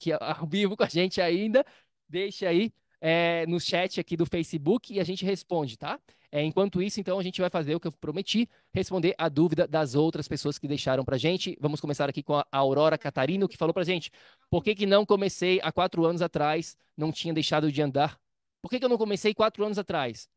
vivo 0.47 0.77
com 0.77 0.83
a 0.83 0.87
gente 0.87 1.19
ainda, 1.19 1.65
deixa 2.07 2.47
aí 2.47 2.71
é, 3.01 3.45
no 3.45 3.59
chat 3.59 3.99
aqui 3.99 4.15
do 4.15 4.25
Facebook 4.25 4.93
e 4.93 4.99
a 4.99 5.03
gente 5.03 5.25
responde, 5.25 5.77
tá? 5.77 5.99
É, 6.31 6.43
enquanto 6.43 6.81
isso, 6.81 6.99
então, 6.99 7.17
a 7.17 7.23
gente 7.23 7.39
vai 7.39 7.49
fazer 7.49 7.73
o 7.75 7.79
que 7.79 7.87
eu 7.87 7.91
prometi, 7.91 8.49
responder 8.73 9.15
a 9.17 9.29
dúvida 9.29 9.67
das 9.67 9.95
outras 9.95 10.27
pessoas 10.27 10.57
que 10.57 10.67
deixaram 10.67 11.05
pra 11.05 11.17
gente. 11.17 11.57
Vamos 11.59 11.79
começar 11.79 12.09
aqui 12.09 12.21
com 12.21 12.35
a 12.35 12.45
Aurora 12.51 12.97
Catarino, 12.97 13.47
que 13.47 13.55
falou 13.55 13.73
pra 13.73 13.83
gente, 13.83 14.11
por 14.49 14.63
que, 14.63 14.75
que 14.75 14.85
não 14.85 15.05
comecei 15.05 15.59
há 15.63 15.71
quatro 15.71 16.05
anos 16.05 16.21
atrás, 16.21 16.77
não 16.97 17.11
tinha 17.11 17.33
deixado 17.33 17.71
de 17.71 17.81
andar? 17.81 18.19
Por 18.61 18.69
que, 18.69 18.79
que 18.79 18.85
eu 18.85 18.89
não 18.89 18.97
comecei 18.97 19.33
quatro 19.33 19.63
anos 19.63 19.77
atrás? 19.77 20.29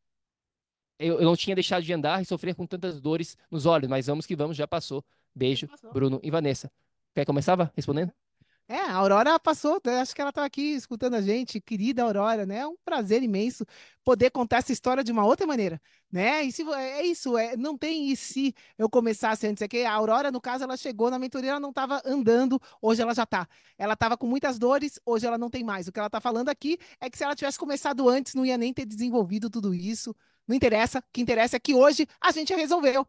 Eu, 0.99 1.19
eu 1.19 1.25
não 1.25 1.35
tinha 1.35 1.55
deixado 1.55 1.83
de 1.83 1.93
andar 1.93 2.23
e 2.23 2.25
sofrer 2.25 2.55
com 2.55 2.67
tantas 2.67 3.01
dores 3.01 3.37
nos 3.51 3.67
olhos, 3.67 3.89
mas 3.89 4.07
vamos 4.07 4.27
que 4.27 4.37
vamos, 4.37 4.57
já 4.57 4.69
passou. 4.69 5.05
Beijo, 5.35 5.69
Bruno 5.93 6.21
e 6.23 6.31
Vanessa. 6.31 6.71
Quer 7.15 7.25
começar, 7.25 7.73
respondendo? 7.75 8.12
É, 8.72 8.78
a 8.82 8.94
Aurora 8.94 9.36
passou, 9.40 9.80
né, 9.84 10.01
acho 10.01 10.14
que 10.14 10.20
ela 10.20 10.30
estava 10.30 10.47
aqui 10.47 10.74
escutando 10.74 11.14
a 11.14 11.20
gente, 11.20 11.60
querida 11.60 12.05
Aurora, 12.05 12.47
né? 12.47 12.59
É 12.59 12.66
um 12.68 12.76
prazer 12.84 13.20
imenso 13.20 13.66
poder 14.05 14.30
contar 14.30 14.59
essa 14.59 14.72
história 14.72 15.02
de 15.02 15.10
uma 15.10 15.24
outra 15.26 15.44
maneira, 15.44 15.82
né? 16.10 16.44
E 16.44 16.52
se, 16.52 16.62
é 16.74 17.05
isso, 17.05 17.36
é, 17.36 17.56
não 17.56 17.76
tem 17.76 18.12
e 18.12 18.16
se 18.16 18.55
eu 18.78 18.88
começasse 18.88 19.44
antes, 19.44 19.60
é 19.60 19.66
que 19.66 19.82
a 19.82 19.92
Aurora, 19.92 20.30
no 20.30 20.40
caso, 20.40 20.62
ela 20.62 20.76
chegou 20.76 21.10
na 21.10 21.18
mentoria, 21.18 21.51
ela 21.51 21.59
não 21.59 21.70
estava 21.70 22.01
andando, 22.06 22.60
hoje 22.80 23.02
ela 23.02 23.12
já 23.12 23.24
está. 23.24 23.48
Ela 23.76 23.94
estava 23.94 24.16
com 24.16 24.28
muitas 24.28 24.56
dores, 24.56 25.01
hoje 25.05 25.26
ela 25.26 25.36
não 25.36 25.51
tem 25.51 25.64
mais. 25.64 25.88
O 25.88 25.92
que 25.92 25.98
ela 25.98 26.06
está 26.06 26.20
falando 26.20 26.48
aqui 26.48 26.78
é 27.01 27.10
que 27.10 27.18
se 27.18 27.24
ela 27.24 27.34
tivesse 27.34 27.59
começado 27.59 28.09
antes, 28.09 28.34
não 28.34 28.47
ia 28.47 28.56
nem 28.56 28.72
ter 28.72 28.86
desenvolvido 28.86 29.51
tudo 29.51 29.74
isso. 29.74 30.14
Não 30.47 30.55
interessa, 30.55 31.01
o 31.01 31.05
que 31.12 31.20
interessa 31.20 31.56
é 31.56 31.60
que 31.60 31.74
hoje 31.74 32.06
a 32.20 32.30
gente 32.30 32.55
resolveu. 32.55 33.05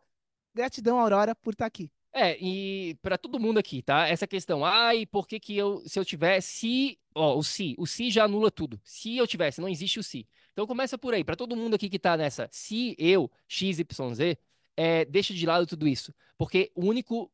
Gratidão, 0.56 1.00
Aurora, 1.00 1.36
por 1.36 1.54
estar 1.54 1.66
tá 1.66 1.68
aqui. 1.68 1.92
É, 2.14 2.38
e 2.42 2.96
para 2.96 3.18
todo 3.18 3.40
mundo 3.40 3.58
aqui, 3.58 3.82
tá? 3.82 4.08
Essa 4.08 4.28
questão, 4.28 4.66
ai, 4.66 5.06
por 5.06 5.26
que 5.26 5.40
que 5.40 5.56
eu, 5.56 5.82
se 5.88 5.98
eu 5.98 6.04
tivesse, 6.04 7.00
ó, 7.16 7.38
o 7.38 7.44
se, 7.44 7.74
o 7.78 7.88
se 7.88 8.12
já 8.12 8.26
anula 8.26 8.52
tudo. 8.52 8.80
Se 8.84 9.16
eu 9.16 9.26
tivesse, 9.26 9.62
não 9.62 9.70
existe 9.70 9.98
o 10.00 10.04
se. 10.04 10.28
Então 10.52 10.68
começa 10.68 10.98
por 10.98 11.14
aí, 11.14 11.24
para 11.24 11.38
todo 11.38 11.56
mundo 11.56 11.76
aqui 11.76 11.90
que 11.90 11.98
tá 11.98 12.18
nessa, 12.18 12.50
se 12.52 12.96
eu, 13.00 13.32
x, 13.48 13.80
y, 13.80 14.14
z, 14.14 14.38
é, 14.76 15.06
deixa 15.06 15.34
de 15.34 15.46
lado 15.46 15.66
tudo 15.66 15.88
isso, 15.88 16.14
porque 16.38 16.72
o 16.76 16.86
único 16.86 17.32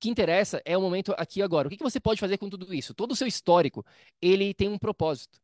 que 0.00 0.08
interessa 0.08 0.62
é 0.64 0.76
o 0.76 0.80
momento 0.80 1.14
aqui 1.18 1.42
agora. 1.42 1.68
O 1.68 1.70
que 1.70 1.76
que 1.76 1.82
você 1.82 2.00
pode 2.00 2.20
fazer 2.20 2.38
com 2.38 2.48
tudo 2.48 2.72
isso? 2.74 2.94
Todo 2.94 3.12
o 3.12 3.16
seu 3.16 3.26
histórico, 3.26 3.84
ele 4.20 4.54
tem 4.54 4.68
um 4.68 4.78
propósito. 4.78 5.38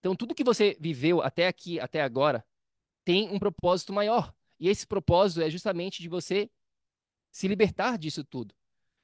Então 0.00 0.14
tudo 0.14 0.34
que 0.34 0.44
você 0.44 0.76
viveu 0.80 1.22
até 1.22 1.46
aqui, 1.46 1.78
até 1.80 2.02
agora, 2.02 2.44
tem 3.04 3.28
um 3.30 3.38
propósito 3.38 3.92
maior. 3.92 4.34
E 4.58 4.68
esse 4.68 4.86
propósito 4.86 5.42
é 5.42 5.50
justamente 5.50 6.02
de 6.02 6.08
você 6.08 6.50
se 7.34 7.48
libertar 7.48 7.98
disso 7.98 8.22
tudo. 8.24 8.54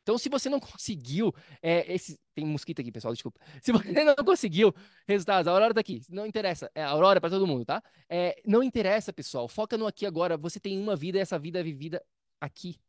Então, 0.02 0.16
se 0.16 0.28
você 0.28 0.48
não 0.48 0.60
conseguiu, 0.60 1.34
é, 1.60 1.92
esse... 1.92 2.18
tem 2.34 2.46
mosquito 2.46 2.80
aqui, 2.80 2.90
pessoal, 2.90 3.12
desculpa. 3.12 3.38
Se 3.60 3.70
você 3.70 4.02
não 4.02 4.14
conseguiu 4.24 4.74
resultados, 5.06 5.46
a 5.46 5.50
Aurora 5.52 5.74
tá 5.74 5.80
aqui, 5.80 6.00
não 6.08 6.26
interessa, 6.26 6.70
é 6.74 6.82
a 6.82 6.88
Aurora 6.88 7.20
para 7.20 7.28
todo 7.28 7.46
mundo, 7.46 7.64
tá? 7.66 7.82
É, 8.08 8.40
não 8.46 8.62
interessa, 8.62 9.12
pessoal, 9.12 9.46
foca 9.46 9.76
no 9.76 9.86
aqui 9.86 10.06
agora. 10.06 10.38
Você 10.38 10.58
tem 10.58 10.80
uma 10.80 10.96
vida 10.96 11.18
e 11.18 11.20
essa 11.20 11.38
vida 11.38 11.60
é 11.60 11.62
vivida 11.62 12.02
aqui. 12.40 12.80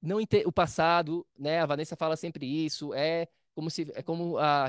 Não 0.00 0.18
o 0.44 0.52
passado, 0.52 1.26
né? 1.38 1.60
A 1.60 1.66
Vanessa 1.66 1.96
fala 1.96 2.16
sempre 2.16 2.44
isso, 2.44 2.92
é 2.92 3.28
como 3.54 3.70
se 3.70 3.90
é 3.94 4.02
como 4.02 4.38
a 4.38 4.66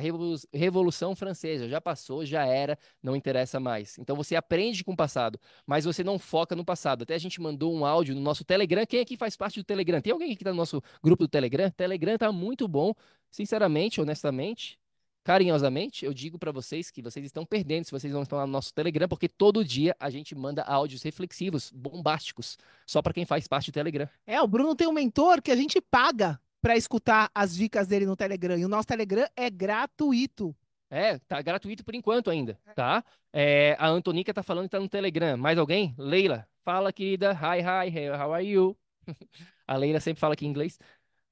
Revolução 0.52 1.16
Francesa, 1.16 1.68
já 1.68 1.80
passou, 1.80 2.26
já 2.26 2.46
era, 2.46 2.78
não 3.02 3.16
interessa 3.16 3.60
mais. 3.60 3.98
Então 3.98 4.16
você 4.16 4.36
aprende 4.36 4.84
com 4.84 4.94
o 4.94 4.96
passado, 4.96 5.40
mas 5.66 5.86
você 5.86 6.04
não 6.04 6.20
foca 6.20 6.56
no 6.56 6.66
passado. 6.66 7.04
Até 7.04 7.16
a 7.16 7.20
gente 7.20 7.42
mandou 7.42 7.74
um 7.74 7.86
áudio 7.86 8.16
no 8.16 8.22
nosso 8.22 8.44
Telegram. 8.44 8.86
Quem 8.86 9.00
aqui 9.00 9.18
faz 9.18 9.36
parte 9.36 9.60
do 9.60 9.64
Telegram? 9.64 10.02
Tem 10.02 10.12
alguém 10.14 10.28
aqui 10.28 10.38
que 10.38 10.44
está 10.44 10.52
no 10.52 10.58
nosso 10.58 10.82
grupo 11.02 11.24
do 11.24 11.28
Telegram? 11.28 11.70
Telegram 11.72 12.18
tá 12.18 12.32
muito 12.32 12.68
bom, 12.68 12.94
sinceramente, 13.32 14.02
honestamente. 14.02 14.78
Carinhosamente, 15.24 16.04
eu 16.04 16.14
digo 16.14 16.38
para 16.38 16.52
vocês 16.52 16.92
que 16.92 17.02
vocês 17.02 17.26
estão 17.26 17.46
perdendo 17.46 17.86
se 17.86 17.92
vocês 17.92 18.12
não 18.12 18.24
estão 18.24 18.38
lá 18.38 18.46
no 18.46 18.52
nosso 18.52 18.74
Telegram, 18.74 19.08
porque 19.08 19.30
todo 19.30 19.64
dia 19.64 19.96
a 19.98 20.10
gente 20.10 20.36
manda 20.36 20.64
áudios 20.64 21.02
reflexivos, 21.02 21.72
bombásticos, 21.72 22.58
só 22.86 23.02
para 23.02 23.14
quem 23.14 23.26
faz 23.26 23.48
parte 23.48 23.72
do 23.72 23.74
Telegram. 23.74 24.10
É, 24.28 24.42
o 24.42 24.48
Bruno 24.48 24.76
tem 24.76 24.86
um 24.86 24.92
mentor 24.92 25.42
que 25.42 25.50
a 25.50 25.56
gente 25.56 25.80
paga 25.80 26.38
para 26.64 26.78
escutar 26.78 27.30
as 27.36 27.54
dicas 27.54 27.90
dele 27.90 28.06
no 28.06 28.16
Telegram. 28.16 28.58
E 28.58 28.64
o 28.64 28.70
nosso 28.70 28.88
Telegram 28.88 29.28
é 29.36 29.50
gratuito. 29.50 30.56
É, 30.90 31.20
tá 31.20 31.42
gratuito 31.42 31.84
por 31.84 31.94
enquanto 31.94 32.30
ainda, 32.30 32.58
tá? 32.74 33.04
É, 33.34 33.76
a 33.78 33.90
Antonica 33.90 34.34
tá 34.34 34.42
falando 34.42 34.66
que 34.66 34.72
tá 34.72 34.80
no 34.80 34.88
Telegram. 34.88 35.36
Mais 35.36 35.58
alguém? 35.58 35.94
Leila, 35.98 36.48
fala, 36.64 36.94
querida. 36.94 37.34
Hi, 37.34 37.60
hi, 37.60 38.10
how 38.12 38.34
are 38.34 38.46
you? 38.46 38.78
a 39.68 39.76
Leila 39.76 40.00
sempre 40.00 40.22
fala 40.22 40.36
aqui 40.36 40.46
em 40.46 40.50
inglês. 40.50 40.80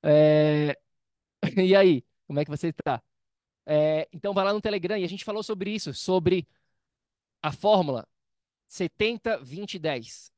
É... 0.03 0.77
e 1.63 1.73
aí, 1.77 2.03
como 2.27 2.41
é 2.41 2.43
que 2.43 2.51
você 2.51 2.73
tá? 2.73 3.01
É, 3.65 4.09
então 4.11 4.33
vai 4.33 4.43
lá 4.43 4.51
no 4.51 4.59
Telegram 4.59 4.97
e 4.97 5.05
a 5.05 5.07
gente 5.07 5.23
falou 5.23 5.43
sobre 5.43 5.71
isso, 5.71 5.93
sobre 5.93 6.45
a 7.41 7.53
fórmula 7.53 8.05
70, 8.67 9.37
20, 9.37 9.79
10. 9.79 10.29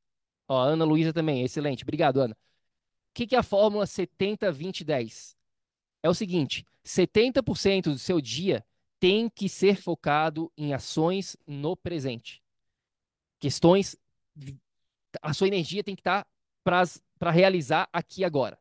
Ó, 0.48 0.62
a 0.62 0.66
Ana 0.66 0.86
Luísa 0.86 1.12
também, 1.12 1.42
excelente. 1.44 1.84
Obrigado, 1.84 2.22
Ana 2.22 2.38
que, 3.14 3.28
que 3.28 3.36
é 3.36 3.40
a 3.40 3.44
fórmula 3.44 3.86
70, 3.86 4.52
20, 4.52 4.84
10? 4.84 5.38
É 6.02 6.10
o 6.10 6.14
seguinte: 6.14 6.66
70% 6.84 7.84
do 7.84 8.00
seu 8.00 8.20
dia 8.20 8.66
tem 9.00 9.30
que 9.30 9.48
ser 9.48 9.76
focado 9.76 10.52
em 10.58 10.74
ações 10.74 11.38
no 11.46 11.78
presente. 11.78 12.42
Questões. 13.40 13.96
A 15.22 15.34
sua 15.34 15.48
energia 15.48 15.84
tem 15.84 15.96
que 15.96 16.02
estar 16.02 16.26
para 16.64 17.32
realizar 17.32 17.88
aqui 17.94 18.22
e 18.22 18.26
agora. 18.26 18.60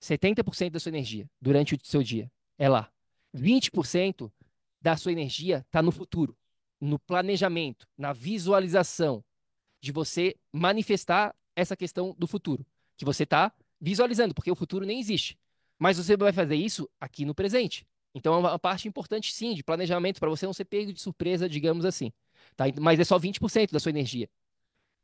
70% 0.00 0.70
da 0.70 0.80
sua 0.80 0.90
energia 0.90 1.28
durante 1.40 1.74
o 1.74 1.78
seu 1.82 2.02
dia 2.02 2.30
é 2.58 2.68
lá. 2.68 2.90
20% 3.34 4.32
da 4.80 4.96
sua 4.96 5.12
energia 5.12 5.58
está 5.66 5.82
no 5.82 5.92
futuro, 5.92 6.36
no 6.80 6.98
planejamento, 6.98 7.86
na 7.98 8.12
visualização 8.12 9.22
de 9.80 9.92
você 9.92 10.36
manifestar 10.52 11.34
essa 11.54 11.76
questão 11.76 12.14
do 12.16 12.26
futuro 12.26 12.64
que 12.96 13.04
você 13.04 13.24
está 13.24 13.52
visualizando, 13.80 14.34
porque 14.34 14.50
o 14.50 14.54
futuro 14.54 14.84
nem 14.84 15.00
existe. 15.00 15.38
Mas 15.78 15.98
você 15.98 16.16
vai 16.16 16.32
fazer 16.32 16.56
isso 16.56 16.88
aqui 17.00 17.24
no 17.24 17.34
presente. 17.34 17.86
Então 18.14 18.34
é 18.34 18.38
uma 18.38 18.58
parte 18.58 18.88
importante, 18.88 19.32
sim, 19.32 19.54
de 19.54 19.62
planejamento, 19.62 20.18
para 20.18 20.30
você 20.30 20.46
não 20.46 20.52
ser 20.54 20.64
pego 20.64 20.92
de 20.92 21.00
surpresa, 21.00 21.48
digamos 21.48 21.84
assim. 21.84 22.12
Tá? 22.56 22.64
Mas 22.80 22.98
é 22.98 23.04
só 23.04 23.18
20% 23.18 23.72
da 23.72 23.78
sua 23.78 23.90
energia. 23.90 24.28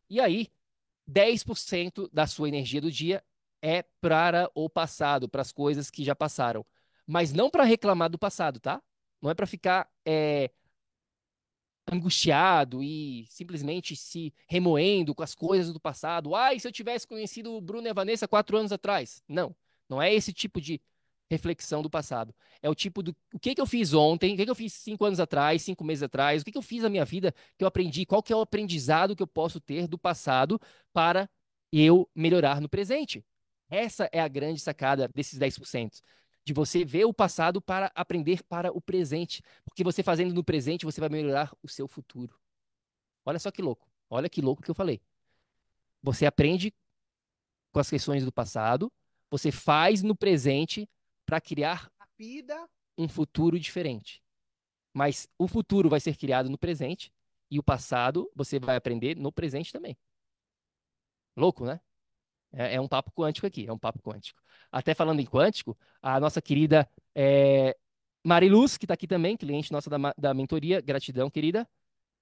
E 0.09 0.20
aí, 0.20 0.48
10% 1.06 2.09
da 2.12 2.27
sua 2.27 2.48
energia 2.48 2.81
do 2.81 2.90
dia 2.90 3.23
é 3.60 3.82
para 4.01 4.51
o 4.55 4.69
passado, 4.69 5.28
para 5.28 5.43
as 5.43 5.52
coisas 5.52 5.90
que 5.90 6.02
já 6.05 6.14
passaram. 6.14 6.64
Mas 7.06 7.32
não 7.32 7.51
para 7.51 7.64
reclamar 7.64 8.09
do 8.09 8.19
passado, 8.19 8.59
tá? 8.59 8.82
Não 9.20 9.31
é 9.31 9.35
para 9.35 9.47
ficar 9.47 9.89
é, 10.06 10.51
angustiado 11.91 12.83
e 12.83 13.27
simplesmente 13.29 13.97
se 13.97 14.33
remoendo 14.49 15.15
com 15.15 15.23
as 15.23 15.35
coisas 15.35 15.73
do 15.73 15.81
passado. 15.81 16.35
Ai, 16.35 16.59
se 16.59 16.67
eu 16.67 16.73
tivesse 16.73 17.07
conhecido 17.07 17.55
o 17.55 17.61
Bruno 17.61 17.87
e 17.87 17.91
a 17.91 17.95
Vanessa 17.95 18.29
quatro 18.29 18.57
anos 18.57 18.73
atrás. 18.73 19.23
Não, 19.29 19.55
não 19.89 20.01
é 20.01 20.13
esse 20.13 20.33
tipo 20.33 20.61
de 20.61 20.81
reflexão 21.31 21.83
do 21.83 21.91
passado. 21.91 22.35
É 22.61 22.69
o 22.69 22.75
tipo 22.75 23.03
do 23.03 23.17
o 23.33 23.39
que, 23.39 23.55
que 23.55 23.61
eu 23.61 23.67
fiz 23.67 23.95
ontem, 23.95 24.35
o 24.35 24.37
que, 24.37 24.45
que 24.45 24.51
eu 24.51 24.55
fiz 24.55 24.75
cinco 24.75 25.05
anos 25.05 25.19
atrás, 25.19 25.63
cinco 25.63 25.83
meses 25.83 26.03
atrás, 26.03 26.43
o 26.43 26.45
que, 26.45 26.53
que 26.53 26.59
eu 26.59 26.63
fiz 26.63 26.83
na 26.83 26.91
minha 26.91 27.05
vida 27.05 27.35
que 27.57 27.65
eu 27.65 27.69
aprendi, 27.69 28.05
qual 28.05 28.23
que 28.23 28.33
é 28.33 28.37
o 28.37 28.41
aprendizado 28.41 29.17
que 29.17 29.23
eu 29.23 29.27
posso 29.27 29.59
ter 29.61 29.89
do 29.89 29.99
passado 29.99 30.61
para 30.93 31.29
eu 31.73 32.09
melhorar 32.15 32.61
no 32.61 32.69
presente. 32.69 33.25
Essa 33.71 34.09
é 34.13 34.21
a 34.21 34.29
grande 34.29 34.61
sacada 34.61 35.09
desses 35.15 35.39
10% 35.39 36.03
de 36.44 36.52
você 36.52 36.85
ver 36.85 37.05
o 37.05 37.14
passado 37.14 37.60
para 37.60 37.90
aprender 37.94 38.43
para 38.44 38.73
o 38.73 38.81
presente. 38.81 39.43
Porque 39.64 39.85
você 39.85 40.02
fazendo 40.02 40.35
no 40.35 40.44
presente, 40.44 40.85
você 40.85 41.01
vai 41.01 41.09
melhorar 41.09 41.52
o 41.62 41.69
seu 41.69 41.86
futuro. 41.86 42.39
Olha 43.24 43.39
só 43.39 43.51
que 43.51 43.62
louco. 43.62 43.90
Olha 44.10 44.28
que 44.28 44.40
louco 44.40 44.62
que 44.62 44.70
eu 44.70 44.74
falei. 44.74 45.01
Você 46.02 46.27
aprende 46.27 46.74
com 47.70 47.81
as 47.81 47.89
questões 47.89 48.24
do 48.24 48.32
passado, 48.32 48.93
você 49.31 49.51
faz 49.51 50.02
no 50.02 50.14
presente 50.14 50.89
para 51.24 51.40
criar 51.40 51.90
um 52.98 53.09
futuro 53.09 53.59
diferente. 53.59 54.23
Mas 54.93 55.28
o 55.39 55.48
futuro 55.48 55.89
vai 55.89 56.01
ser 56.01 56.16
criado 56.16 56.51
no 56.51 56.59
presente 56.59 57.12
e 57.51 57.59
o 57.59 57.62
passado 57.62 58.31
você 58.35 58.59
vai 58.59 58.77
aprender 58.77 59.16
no 59.16 59.32
presente 59.32 59.73
também. 59.73 59.97
Louco, 61.35 61.64
né? 61.64 61.81
É, 62.53 62.74
é, 62.74 62.81
um 62.81 62.89
papo 62.89 63.11
quântico 63.12 63.47
aqui, 63.47 63.66
é 63.66 63.73
um 63.73 63.79
papo 63.79 64.01
quântico. 64.01 64.41
Até 64.70 64.95
falando 64.95 65.20
em 65.20 65.27
quântico, 65.27 65.77
a 66.01 66.20
nossa 66.20 66.41
querida 66.41 66.89
é, 67.15 67.77
Mariluz, 68.24 68.77
que 68.77 68.85
está 68.85 68.95
aqui 68.95 69.07
também, 69.07 69.37
cliente 69.37 69.73
nossa 69.73 69.91
da, 69.91 70.15
da 70.16 70.35
mentoria, 70.35 70.81
gratidão, 70.81 71.31
querida. 71.31 71.69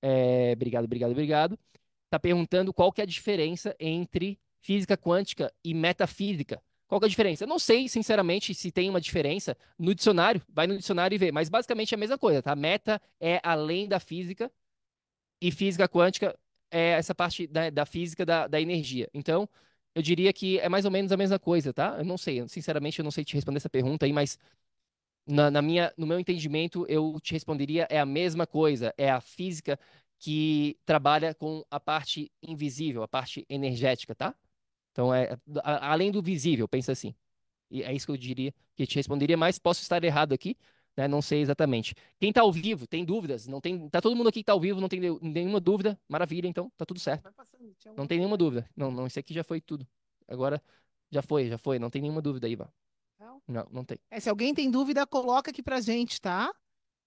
É, 0.03 0.53
obrigado, 0.55 0.85
obrigado, 0.85 1.11
obrigado. 1.11 1.59
Está 2.05 2.19
perguntando 2.19 2.73
qual 2.73 2.91
que 2.93 3.01
é 3.01 3.05
a 3.05 3.07
diferença 3.07 3.75
entre 3.79 4.39
física 4.61 4.97
quântica 4.97 5.53
e 5.65 5.75
metafísica. 5.75 6.63
Qual 6.89 7.01
que 7.01 7.05
é 7.05 7.09
a 7.09 7.11
diferença? 7.11 7.45
Eu 7.45 7.49
não 7.49 7.59
sei, 7.59 7.89
sinceramente, 7.89 8.53
se 8.53 8.73
tem 8.73 8.91
uma 8.91 9.01
diferença 9.01 9.57
no 9.79 9.95
dicionário. 9.95 10.43
Vai 10.49 10.67
no 10.67 10.77
dicionário 10.77 11.15
e 11.15 11.19
vê. 11.19 11.31
Mas 11.31 11.49
basicamente 11.49 11.95
é 11.95 11.97
a 11.97 11.99
mesma 11.99 12.19
coisa, 12.19 12.43
tá? 12.43 12.57
Meta 12.57 13.01
é 13.21 13.41
além 13.45 13.87
da 13.87 14.01
física 14.01 14.51
e 15.41 15.53
física 15.53 15.89
quântica 15.89 16.37
é 16.71 16.91
essa 16.91 17.15
parte 17.15 17.47
da, 17.47 17.71
da 17.71 17.87
física 17.87 18.25
da, 18.25 18.47
da 18.47 18.61
energia. 18.61 19.09
Então, 19.15 19.49
eu 19.95 20.03
diria 20.03 20.33
que 20.33 20.59
é 20.59 20.69
mais 20.69 20.85
ou 20.85 20.91
menos 20.91 21.13
a 21.13 21.17
mesma 21.17 21.39
coisa, 21.39 21.73
tá? 21.73 21.97
Eu 21.99 22.05
não 22.05 22.19
sei, 22.19 22.47
sinceramente, 22.49 22.99
eu 22.99 23.05
não 23.05 23.11
sei 23.11 23.25
te 23.25 23.35
responder 23.35 23.59
essa 23.59 23.71
pergunta 23.71 24.07
aí, 24.07 24.13
mas 24.13 24.39
na, 25.27 25.51
na, 25.51 25.63
minha, 25.63 25.93
no 25.97 26.07
meu 26.07 26.19
entendimento, 26.19 26.87
eu 26.89 27.19
te 27.21 27.33
responderia 27.33 27.87
é 27.91 28.01
a 28.01 28.07
mesma 28.07 28.47
coisa, 28.47 28.95
é 28.99 29.11
a 29.11 29.21
física 29.21 29.79
que 30.19 30.79
trabalha 30.85 31.35
com 31.35 31.65
a 31.71 31.81
parte 31.81 32.31
invisível, 32.43 33.03
a 33.03 33.09
parte 33.09 33.47
energética, 33.49 34.15
tá? 34.15 34.35
Então, 34.93 35.15
é 35.15 35.37
a, 35.63 35.93
além 35.93 36.11
do 36.11 36.23
visível, 36.23 36.69
pensa 36.69 36.93
assim. 36.93 37.15
E 37.71 37.83
é 37.83 37.93
isso 37.95 38.07
que 38.07 38.13
eu 38.13 38.17
diria, 38.17 38.55
que 38.77 38.87
te 38.87 38.97
responderia, 38.97 39.37
mas 39.37 39.59
posso 39.59 39.83
estar 39.83 40.03
errado 40.05 40.33
aqui, 40.35 40.57
né? 41.01 41.09
Não 41.09 41.23
sei 41.23 41.41
exatamente. 41.41 41.95
Quem 42.19 42.29
está 42.29 42.43
ao 42.43 42.53
vivo, 42.53 42.87
tem 42.87 43.05
dúvidas? 43.05 43.47
Não 43.47 43.61
tem, 43.61 43.89
tá 43.89 44.03
todo 44.03 44.15
mundo 44.15 44.29
aqui 44.29 44.41
que 44.41 44.43
está 44.43 44.53
ao 44.53 44.61
vivo, 44.61 44.81
não 44.81 44.89
tem 44.89 45.01
nenhuma 45.23 45.59
dúvida? 45.59 45.99
Maravilha, 46.07 46.47
então 46.47 46.71
tá 46.77 46.85
tudo 46.85 47.01
certo. 47.01 47.31
Não 47.97 48.07
tem 48.07 48.19
nenhuma 48.19 48.37
dúvida. 48.37 48.69
Não, 48.77 48.91
não, 48.91 49.07
isso 49.07 49.19
aqui 49.19 49.33
já 49.33 49.43
foi 49.43 49.61
tudo. 49.61 49.87
Agora 50.29 50.63
já 51.11 51.23
foi, 51.23 51.49
já 51.49 51.57
foi, 51.57 51.79
não 51.79 51.89
tem 51.89 52.03
nenhuma 52.03 52.21
dúvida 52.21 52.47
aí, 52.47 52.53
Ivan. 52.53 52.69
Não, 53.19 53.43
não, 53.49 53.67
não 53.73 53.85
tem. 53.85 53.99
É, 54.11 54.21
se 54.21 54.29
alguém 54.29 54.53
tem 54.55 54.71
dúvida, 54.71 55.07
coloca 55.07 55.51
aqui 55.51 55.63
pra 55.63 55.81
gente, 55.81 56.21
tá? 56.21 56.53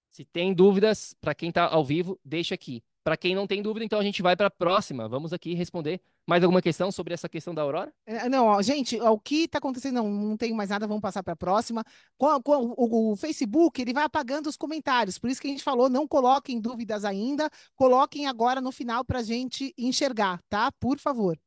Se 0.09 0.25
tem 0.25 0.53
dúvidas, 0.53 1.15
para 1.21 1.35
quem 1.35 1.49
está 1.49 1.67
ao 1.67 1.85
vivo, 1.85 2.19
deixa 2.25 2.55
aqui. 2.55 2.83
Para 3.03 3.15
quem 3.15 3.35
não 3.35 3.45
tem 3.45 3.61
dúvida, 3.61 3.85
então 3.85 3.99
a 3.99 4.03
gente 4.03 4.21
vai 4.21 4.35
para 4.35 4.47
a 4.47 4.51
próxima. 4.51 5.07
Vamos 5.07 5.33
aqui 5.33 5.53
responder 5.53 6.01
mais 6.27 6.43
alguma 6.43 6.61
questão 6.61 6.91
sobre 6.91 7.13
essa 7.13 7.27
questão 7.27 7.53
da 7.53 7.61
Aurora? 7.61 7.93
É, 8.05 8.29
Não, 8.29 8.45
ó, 8.45 8.61
gente, 8.61 8.99
ó, 8.99 9.11
o 9.11 9.19
que 9.19 9.43
está 9.43 9.57
acontecendo? 9.57 9.95
Não, 9.95 10.09
não 10.09 10.37
tenho 10.37 10.55
mais 10.55 10.69
nada, 10.69 10.87
vamos 10.87 11.01
passar 11.01 11.21
para 11.23 11.33
a 11.33 11.35
próxima. 11.35 11.83
Com- 12.17 12.41
com- 12.41 12.73
o, 12.77 13.11
o 13.11 13.15
Facebook, 13.15 13.81
ele 13.81 13.93
vai 13.93 14.03
apagando 14.05 14.47
os 14.47 14.57
comentários, 14.57 15.17
por 15.19 15.29
isso 15.29 15.41
que 15.41 15.47
a 15.47 15.51
gente 15.51 15.63
falou, 15.63 15.89
não 15.89 16.07
coloquem 16.07 16.59
dúvidas 16.61 17.03
ainda, 17.05 17.49
coloquem 17.75 18.25
agora 18.27 18.61
no 18.61 18.71
final 18.71 19.03
para 19.03 19.19
a 19.19 19.23
gente 19.23 19.73
enxergar, 19.77 20.41
tá? 20.49 20.71
Por 20.79 20.97
favor. 20.97 21.37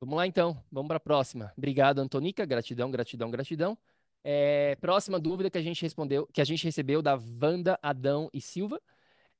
Vamos 0.00 0.16
lá 0.16 0.26
então, 0.26 0.60
vamos 0.70 0.88
para 0.88 0.96
a 0.96 1.00
próxima. 1.00 1.52
Obrigado, 1.56 2.00
Antonica. 2.00 2.44
Gratidão, 2.44 2.90
gratidão, 2.90 3.30
gratidão. 3.30 3.78
É, 4.24 4.76
próxima 4.76 5.18
dúvida 5.18 5.48
que 5.50 5.58
a 5.58 5.62
gente 5.62 5.80
respondeu, 5.82 6.26
que 6.32 6.40
a 6.40 6.44
gente 6.44 6.64
recebeu 6.64 7.00
da 7.00 7.14
Wanda 7.40 7.78
Adão 7.82 8.28
e 8.32 8.40
Silva. 8.40 8.80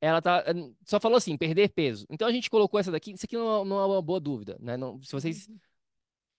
Ela 0.02 0.20
tá, 0.20 0.44
só 0.84 0.98
falou 0.98 1.16
assim, 1.16 1.36
perder 1.36 1.68
peso. 1.68 2.04
Então 2.10 2.26
a 2.26 2.32
gente 2.32 2.50
colocou 2.50 2.80
essa 2.80 2.90
daqui. 2.90 3.12
Isso 3.12 3.24
aqui 3.24 3.36
não, 3.36 3.64
não 3.64 3.80
é 3.80 3.86
uma 3.86 4.02
boa 4.02 4.18
dúvida, 4.18 4.58
né? 4.60 4.76
Não- 4.76 5.00
se 5.00 5.12
vocês 5.12 5.48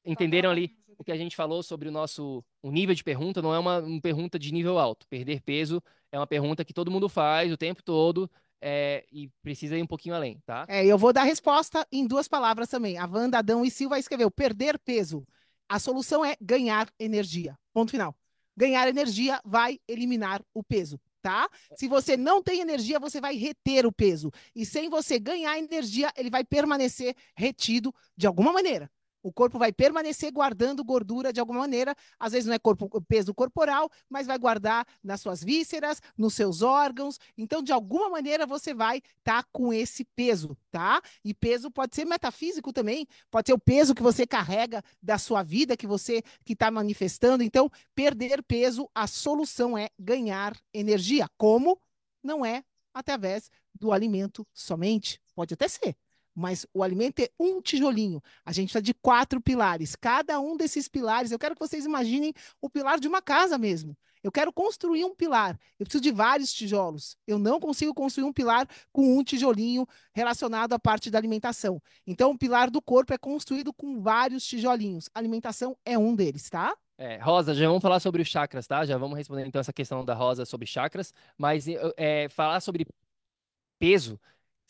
entenderam 0.04 0.50
ali 0.52 0.76
o 0.98 1.04
que 1.04 1.14
a 1.14 1.18
gente 1.18 1.34
falou 1.34 1.64
sobre 1.64 1.88
o 1.88 1.92
nosso 1.92 2.44
o 2.62 2.70
nível 2.70 2.94
de 2.94 3.04
pergunta, 3.04 3.42
não 3.42 3.54
é 3.54 3.60
uma, 3.60 3.80
uma 3.80 4.02
pergunta 4.02 4.38
de 4.38 4.52
nível 4.52 4.78
alto. 4.78 5.08
Perder 5.08 5.42
peso 5.42 5.82
é 6.12 6.20
uma 6.20 6.28
pergunta 6.28 6.66
que 6.66 6.74
todo 6.74 6.92
mundo 6.92 7.08
faz 7.08 7.54
o 7.54 7.58
tempo 7.58 7.82
todo 7.82 8.30
é, 8.62 9.06
e 9.10 9.30
precisa 9.42 9.78
ir 9.78 9.82
um 9.82 9.88
pouquinho 9.88 10.16
além, 10.16 10.42
tá? 10.46 10.66
É, 10.68 10.86
eu 10.86 10.98
vou 10.98 11.14
dar 11.14 11.22
a 11.22 11.26
resposta 11.26 11.88
em 11.90 12.06
duas 12.06 12.28
palavras 12.28 12.68
também. 12.68 12.98
A 12.98 13.06
Wanda 13.06 13.38
Adão 13.38 13.64
e 13.64 13.72
Silva 13.72 13.98
escreveu: 13.98 14.30
perder 14.30 14.78
peso. 14.80 15.26
A 15.70 15.80
solução 15.80 16.24
é 16.24 16.36
ganhar 16.42 16.90
energia. 17.00 17.58
Ponto 17.74 17.92
final. 17.92 18.14
Ganhar 18.56 18.88
energia 18.88 19.42
vai 19.44 19.80
eliminar 19.88 20.42
o 20.54 20.62
peso, 20.64 21.00
tá? 21.24 21.50
Se 21.74 21.88
você 21.88 22.18
não 22.18 22.44
tem 22.44 22.60
energia, 22.60 23.00
você 23.00 23.20
vai 23.22 23.36
reter 23.36 23.86
o 23.86 23.92
peso. 23.92 24.30
E 24.54 24.66
sem 24.66 24.90
você 24.90 25.18
ganhar 25.18 25.58
energia, 25.58 26.12
ele 26.18 26.30
vai 26.30 26.44
permanecer 26.44 27.16
retido 27.36 27.96
de 28.16 28.28
alguma 28.28 28.52
maneira. 28.52 28.92
O 29.24 29.32
corpo 29.32 29.58
vai 29.58 29.72
permanecer 29.72 30.32
guardando 30.32 30.84
gordura 30.84 31.32
de 31.32 31.40
alguma 31.40 31.62
maneira. 31.62 31.96
Às 32.20 32.34
vezes 32.34 32.46
não 32.46 32.54
é 32.54 32.60
corpo, 32.60 33.02
peso 33.08 33.34
corporal, 33.34 33.90
mas 34.10 34.28
vai 34.28 34.38
guardar 34.38 34.86
nas 35.02 35.22
suas 35.22 35.42
vísceras, 35.42 36.02
nos 36.18 36.34
seus 36.34 36.62
órgãos. 36.62 37.18
Então, 37.38 37.64
de 37.64 37.72
alguma 37.72 38.10
maneira, 38.10 38.46
você 38.46 38.74
vai 38.74 39.02
estar 39.20 39.46
com 39.52 39.72
esse 39.72 40.04
peso, 40.04 40.58
tá? 40.70 41.02
E 41.24 41.34
peso 41.34 41.72
pode 41.72 41.96
ser 41.96 42.06
metafísico 42.06 42.74
também, 42.74 43.08
pode 43.32 43.48
ser 43.48 43.54
o 43.54 43.60
peso 43.60 43.96
que 43.96 44.04
você 44.04 44.28
carrega 44.28 44.84
da 45.02 45.18
sua 45.18 45.42
vida, 45.42 45.78
que 45.78 45.88
você 45.88 46.22
que 46.44 46.52
está 46.52 46.70
manifestando. 46.70 47.44
Então, 47.44 47.72
perder 47.96 48.44
peso, 48.44 48.90
a 48.94 49.08
solução 49.08 49.78
é 49.78 49.90
ganhar 49.98 50.54
energia. 50.74 51.30
Como? 51.38 51.80
Não 52.22 52.46
é 52.46 52.64
através 52.94 53.50
do 53.74 53.92
alimento 53.94 54.46
somente. 54.54 55.22
Pode 55.34 55.54
até 55.54 55.68
ser. 55.68 55.96
Mas 56.36 56.66
o 56.74 56.84
alimento 56.84 57.20
é 57.20 57.30
um 57.40 57.62
tijolinho. 57.62 58.22
A 58.46 58.52
gente 58.52 58.70
precisa 58.70 58.82
de 58.82 58.94
quatro 58.94 59.40
pilares. 59.42 59.96
Cada 59.96 60.40
um 60.40 60.58
desses 60.58 60.88
pilares, 60.88 61.32
eu 61.32 61.40
quero 61.40 61.56
que 61.56 61.60
vocês 61.60 61.86
imaginem 61.86 62.34
o 62.62 62.70
pilar 62.70 63.00
de 63.00 63.08
uma 63.08 63.22
casa 63.22 63.58
mesmo. 63.58 63.96
Eu 64.24 64.32
quero 64.32 64.54
construir 64.54 65.04
um 65.04 65.14
pilar. 65.14 65.60
Eu 65.78 65.86
preciso 65.86 66.02
de 66.02 66.12
vários 66.12 66.54
tijolos. 66.54 67.18
Eu 67.28 67.38
não 67.38 67.60
consigo 67.60 67.94
construir 67.94 68.26
um 68.26 68.32
pilar 68.32 68.66
com 68.92 69.18
um 69.18 69.24
tijolinho 69.24 69.86
relacionado 70.14 70.72
à 70.72 70.80
parte 70.80 71.12
da 71.12 71.18
alimentação. 71.18 71.82
Então, 72.08 72.32
o 72.32 72.38
pilar 72.38 72.72
do 72.72 72.82
corpo 72.82 73.14
é 73.14 73.18
construído 73.18 73.74
com 73.74 74.02
vários 74.02 74.46
tijolinhos. 74.46 75.10
A 75.14 75.20
alimentação 75.20 75.78
é 75.84 75.98
um 75.98 76.16
deles, 76.16 76.50
tá? 76.50 76.74
É, 76.98 77.18
Rosa, 77.18 77.54
já 77.54 77.68
vamos 77.68 77.82
falar 77.82 78.00
sobre 78.00 78.22
os 78.22 78.28
chakras, 78.30 78.66
tá? 78.66 78.86
Já 78.86 78.98
vamos 78.98 79.18
responder 79.18 79.46
então 79.46 79.60
essa 79.60 79.74
questão 79.74 80.06
da 80.06 80.14
Rosa 80.14 80.46
sobre 80.46 80.66
chakras, 80.68 81.14
mas 81.38 81.66
é, 81.98 82.30
falar 82.30 82.62
sobre 82.62 82.88
peso, 83.78 84.18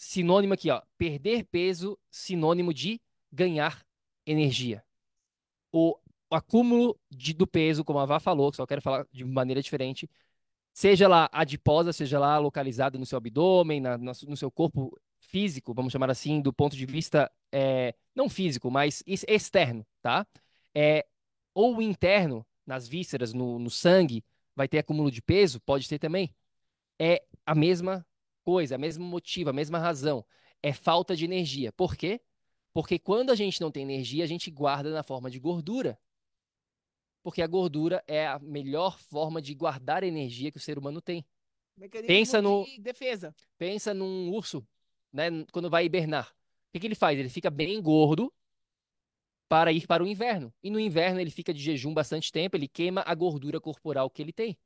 sinônimo 0.03 0.53
aqui, 0.53 0.69
ó, 0.69 0.81
perder 0.97 1.45
peso, 1.45 1.97
sinônimo 2.11 2.73
de 2.73 3.01
ganhar 3.31 3.85
energia. 4.25 4.83
O, 5.71 5.97
acúmulo 6.35 6.99
de, 7.09 7.33
do 7.33 7.47
peso, 7.47 7.83
como 7.83 7.99
a 7.99 8.05
Vá 8.05 8.19
falou, 8.19 8.51
que 8.51 8.57
só 8.57 8.65
quero 8.65 8.81
falar 8.81 9.07
de 9.11 9.23
maneira 9.23 9.61
diferente, 9.61 10.09
seja 10.73 11.07
lá 11.07 11.29
adiposa, 11.31 11.93
seja 11.93 12.19
lá 12.19 12.37
localizada 12.37 12.97
no 12.97 13.05
seu 13.05 13.17
abdômen, 13.17 13.79
na, 13.79 13.97
no, 13.97 14.11
no 14.27 14.37
seu 14.37 14.51
corpo 14.51 14.97
físico, 15.19 15.73
vamos 15.73 15.91
chamar 15.91 16.09
assim, 16.09 16.41
do 16.41 16.53
ponto 16.53 16.75
de 16.75 16.85
vista 16.85 17.31
é, 17.51 17.95
não 18.15 18.29
físico, 18.29 18.69
mas 18.69 19.03
externo, 19.05 19.85
tá? 20.01 20.25
É, 20.75 21.05
ou 21.53 21.81
interno, 21.81 22.45
nas 22.65 22.87
vísceras, 22.87 23.33
no, 23.33 23.59
no 23.59 23.69
sangue, 23.69 24.23
vai 24.55 24.67
ter 24.67 24.79
acúmulo 24.79 25.11
de 25.11 25.21
peso, 25.21 25.59
pode 25.61 25.87
ter 25.87 25.99
também. 25.99 26.33
É 26.99 27.23
a 27.45 27.53
mesma 27.53 28.05
coisa, 28.43 28.75
a 28.75 28.77
mesmo 28.77 29.05
motivo, 29.05 29.49
a 29.49 29.53
mesma 29.53 29.79
razão. 29.79 30.25
É 30.61 30.71
falta 30.71 31.15
de 31.15 31.25
energia. 31.25 31.71
Por 31.73 31.95
quê? 31.95 32.21
Porque 32.73 32.97
quando 32.97 33.31
a 33.31 33.35
gente 33.35 33.61
não 33.61 33.71
tem 33.71 33.83
energia, 33.83 34.23
a 34.23 34.27
gente 34.27 34.49
guarda 34.49 34.91
na 34.91 35.03
forma 35.03 35.29
de 35.29 35.39
gordura. 35.39 35.99
Porque 37.21 37.41
a 37.41 37.47
gordura 37.47 38.03
é 38.07 38.27
a 38.27 38.39
melhor 38.39 38.99
forma 38.99 39.41
de 39.41 39.53
guardar 39.53 40.03
energia 40.03 40.51
que 40.51 40.57
o 40.57 40.61
ser 40.61 40.77
humano 40.77 41.01
tem. 41.01 41.25
Mecanismo 41.77 42.07
pensa 42.07 42.41
no 42.41 42.65
de 42.65 42.79
defesa. 42.79 43.35
Pensa 43.57 43.93
num 43.93 44.29
urso, 44.31 44.65
né, 45.11 45.29
quando 45.51 45.69
vai 45.69 45.85
hibernar. 45.85 46.29
O 46.29 46.71
que, 46.73 46.79
que 46.79 46.87
ele 46.87 46.95
faz? 46.95 47.17
Ele 47.17 47.29
fica 47.29 47.49
bem 47.49 47.81
gordo 47.81 48.33
para 49.47 49.71
ir 49.71 49.85
para 49.85 50.03
o 50.03 50.07
inverno. 50.07 50.53
E 50.63 50.69
no 50.69 50.79
inverno 50.79 51.19
ele 51.19 51.29
fica 51.29 51.53
de 51.53 51.61
jejum 51.61 51.93
bastante 51.93 52.31
tempo, 52.31 52.57
ele 52.57 52.67
queima 52.67 53.03
a 53.05 53.13
gordura 53.13 53.61
corporal 53.61 54.09
que 54.09 54.21
ele 54.21 54.33
tem. 54.33 54.57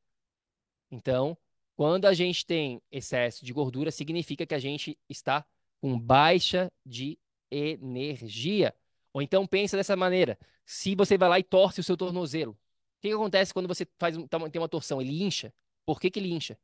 Então, 0.89 1.37
quando 1.77 2.05
a 2.05 2.13
gente 2.13 2.43
tem 2.43 2.81
excesso 2.91 3.45
de 3.45 3.53
gordura, 3.53 3.91
significa 3.91 4.47
que 4.47 4.55
a 4.55 4.59
gente 4.59 4.97
está 5.07 5.45
com 5.79 5.97
baixa 5.97 6.71
de 6.83 7.19
energia. 7.51 8.73
Ou 9.13 9.21
então 9.21 9.45
pensa 9.45 9.77
dessa 9.77 9.95
maneira: 9.95 10.39
se 10.65 10.95
você 10.95 11.19
vai 11.19 11.29
lá 11.29 11.39
e 11.39 11.43
torce 11.43 11.79
o 11.79 11.83
seu 11.83 11.95
tornozelo, 11.95 12.53
o 12.53 12.57
que, 12.99 13.09
que 13.09 13.13
acontece 13.13 13.53
quando 13.53 13.67
você 13.67 13.87
faz 13.99 14.17
tem 14.51 14.59
uma 14.59 14.67
torção? 14.67 14.99
Ele 14.99 15.21
incha. 15.23 15.53
Por 15.85 16.01
que, 16.01 16.09
que 16.09 16.19
ele 16.19 16.33
incha? 16.33 16.57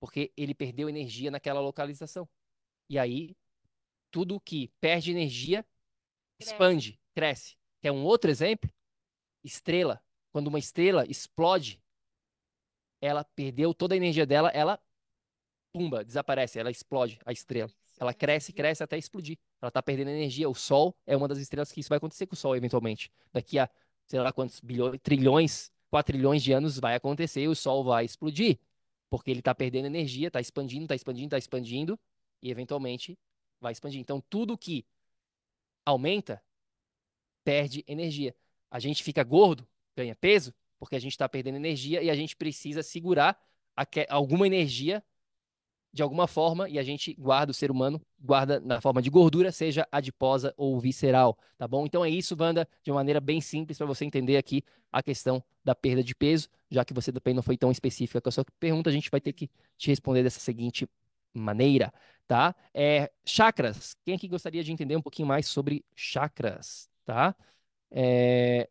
Porque 0.00 0.32
ele 0.38 0.54
perdeu 0.54 0.88
energia 0.88 1.30
naquela 1.30 1.60
localização. 1.60 2.26
E 2.88 2.98
aí, 2.98 3.36
tudo 4.10 4.40
que 4.40 4.68
perde 4.80 5.10
energia 5.10 5.64
expande, 6.40 6.98
cresce. 7.14 7.56
Quer 7.82 7.92
um 7.92 8.04
outro 8.04 8.30
exemplo? 8.30 8.70
Estrela. 9.44 10.02
Quando 10.32 10.48
uma 10.48 10.58
estrela 10.58 11.04
explode, 11.06 11.83
ela 13.04 13.22
perdeu 13.22 13.74
toda 13.74 13.94
a 13.94 13.96
energia 13.96 14.24
dela, 14.24 14.48
ela 14.48 14.80
pumba, 15.72 16.02
desaparece, 16.02 16.58
ela 16.58 16.70
explode 16.70 17.18
a 17.26 17.32
estrela. 17.32 17.70
Ela 17.98 18.14
cresce, 18.14 18.52
cresce 18.52 18.82
até 18.82 18.96
explodir. 18.96 19.38
Ela 19.60 19.68
está 19.68 19.82
perdendo 19.82 20.10
energia. 20.10 20.48
O 20.48 20.54
Sol 20.54 20.96
é 21.06 21.16
uma 21.16 21.28
das 21.28 21.38
estrelas 21.38 21.70
que 21.70 21.80
isso 21.80 21.88
vai 21.88 21.98
acontecer 21.98 22.26
com 22.26 22.34
o 22.34 22.36
Sol, 22.36 22.56
eventualmente. 22.56 23.12
Daqui 23.32 23.58
a, 23.58 23.68
sei 24.06 24.20
lá 24.20 24.32
quantos 24.32 24.58
bilhões, 24.60 24.98
trilhões, 25.02 25.72
quatrilhões 25.90 26.42
de 26.42 26.52
anos 26.52 26.78
vai 26.78 26.94
acontecer 26.94 27.42
e 27.42 27.48
o 27.48 27.54
Sol 27.54 27.84
vai 27.84 28.04
explodir. 28.04 28.58
Porque 29.10 29.30
ele 29.30 29.40
está 29.40 29.54
perdendo 29.54 29.86
energia, 29.86 30.28
está 30.28 30.40
expandindo, 30.40 30.84
está 30.84 30.94
expandindo, 30.94 31.26
está 31.26 31.38
expandindo, 31.38 32.00
e 32.42 32.50
eventualmente 32.50 33.18
vai 33.60 33.72
expandir. 33.72 34.00
Então, 34.00 34.20
tudo 34.28 34.58
que 34.58 34.84
aumenta, 35.84 36.42
perde 37.44 37.84
energia. 37.86 38.34
A 38.70 38.80
gente 38.80 39.04
fica 39.04 39.22
gordo, 39.22 39.68
ganha 39.94 40.16
peso, 40.16 40.52
porque 40.84 40.96
a 40.96 41.00
gente 41.00 41.12
está 41.12 41.26
perdendo 41.26 41.56
energia 41.56 42.02
e 42.02 42.10
a 42.10 42.14
gente 42.14 42.36
precisa 42.36 42.82
segurar 42.82 43.38
alguma 44.10 44.46
energia 44.46 45.02
de 45.90 46.02
alguma 46.02 46.26
forma 46.26 46.68
e 46.68 46.78
a 46.78 46.82
gente 46.82 47.14
guarda, 47.14 47.52
o 47.52 47.54
ser 47.54 47.70
humano 47.70 48.02
guarda 48.20 48.60
na 48.60 48.82
forma 48.82 49.00
de 49.00 49.08
gordura, 49.08 49.50
seja 49.50 49.88
adiposa 49.90 50.52
ou 50.58 50.78
visceral, 50.78 51.38
tá 51.56 51.66
bom? 51.66 51.86
Então 51.86 52.04
é 52.04 52.10
isso, 52.10 52.36
Wanda, 52.38 52.68
de 52.82 52.90
uma 52.90 52.96
maneira 52.96 53.18
bem 53.18 53.40
simples 53.40 53.78
para 53.78 53.86
você 53.86 54.04
entender 54.04 54.36
aqui 54.36 54.62
a 54.92 55.02
questão 55.02 55.42
da 55.64 55.74
perda 55.74 56.04
de 56.04 56.14
peso, 56.14 56.48
já 56.70 56.84
que 56.84 56.92
você 56.92 57.10
também 57.10 57.32
não 57.32 57.42
foi 57.42 57.56
tão 57.56 57.70
específica 57.70 58.20
com 58.20 58.28
a 58.28 58.32
sua 58.32 58.44
pergunta, 58.60 58.90
a 58.90 58.92
gente 58.92 59.10
vai 59.10 59.20
ter 59.20 59.32
que 59.32 59.48
te 59.78 59.88
responder 59.88 60.22
dessa 60.22 60.40
seguinte 60.40 60.86
maneira, 61.32 61.90
tá? 62.26 62.54
É, 62.74 63.10
chakras, 63.24 63.96
quem 64.04 64.14
aqui 64.16 64.28
gostaria 64.28 64.62
de 64.62 64.70
entender 64.70 64.96
um 64.96 65.02
pouquinho 65.02 65.28
mais 65.28 65.46
sobre 65.46 65.82
chakras, 65.96 66.90
tá? 67.06 67.34
É... 67.90 68.68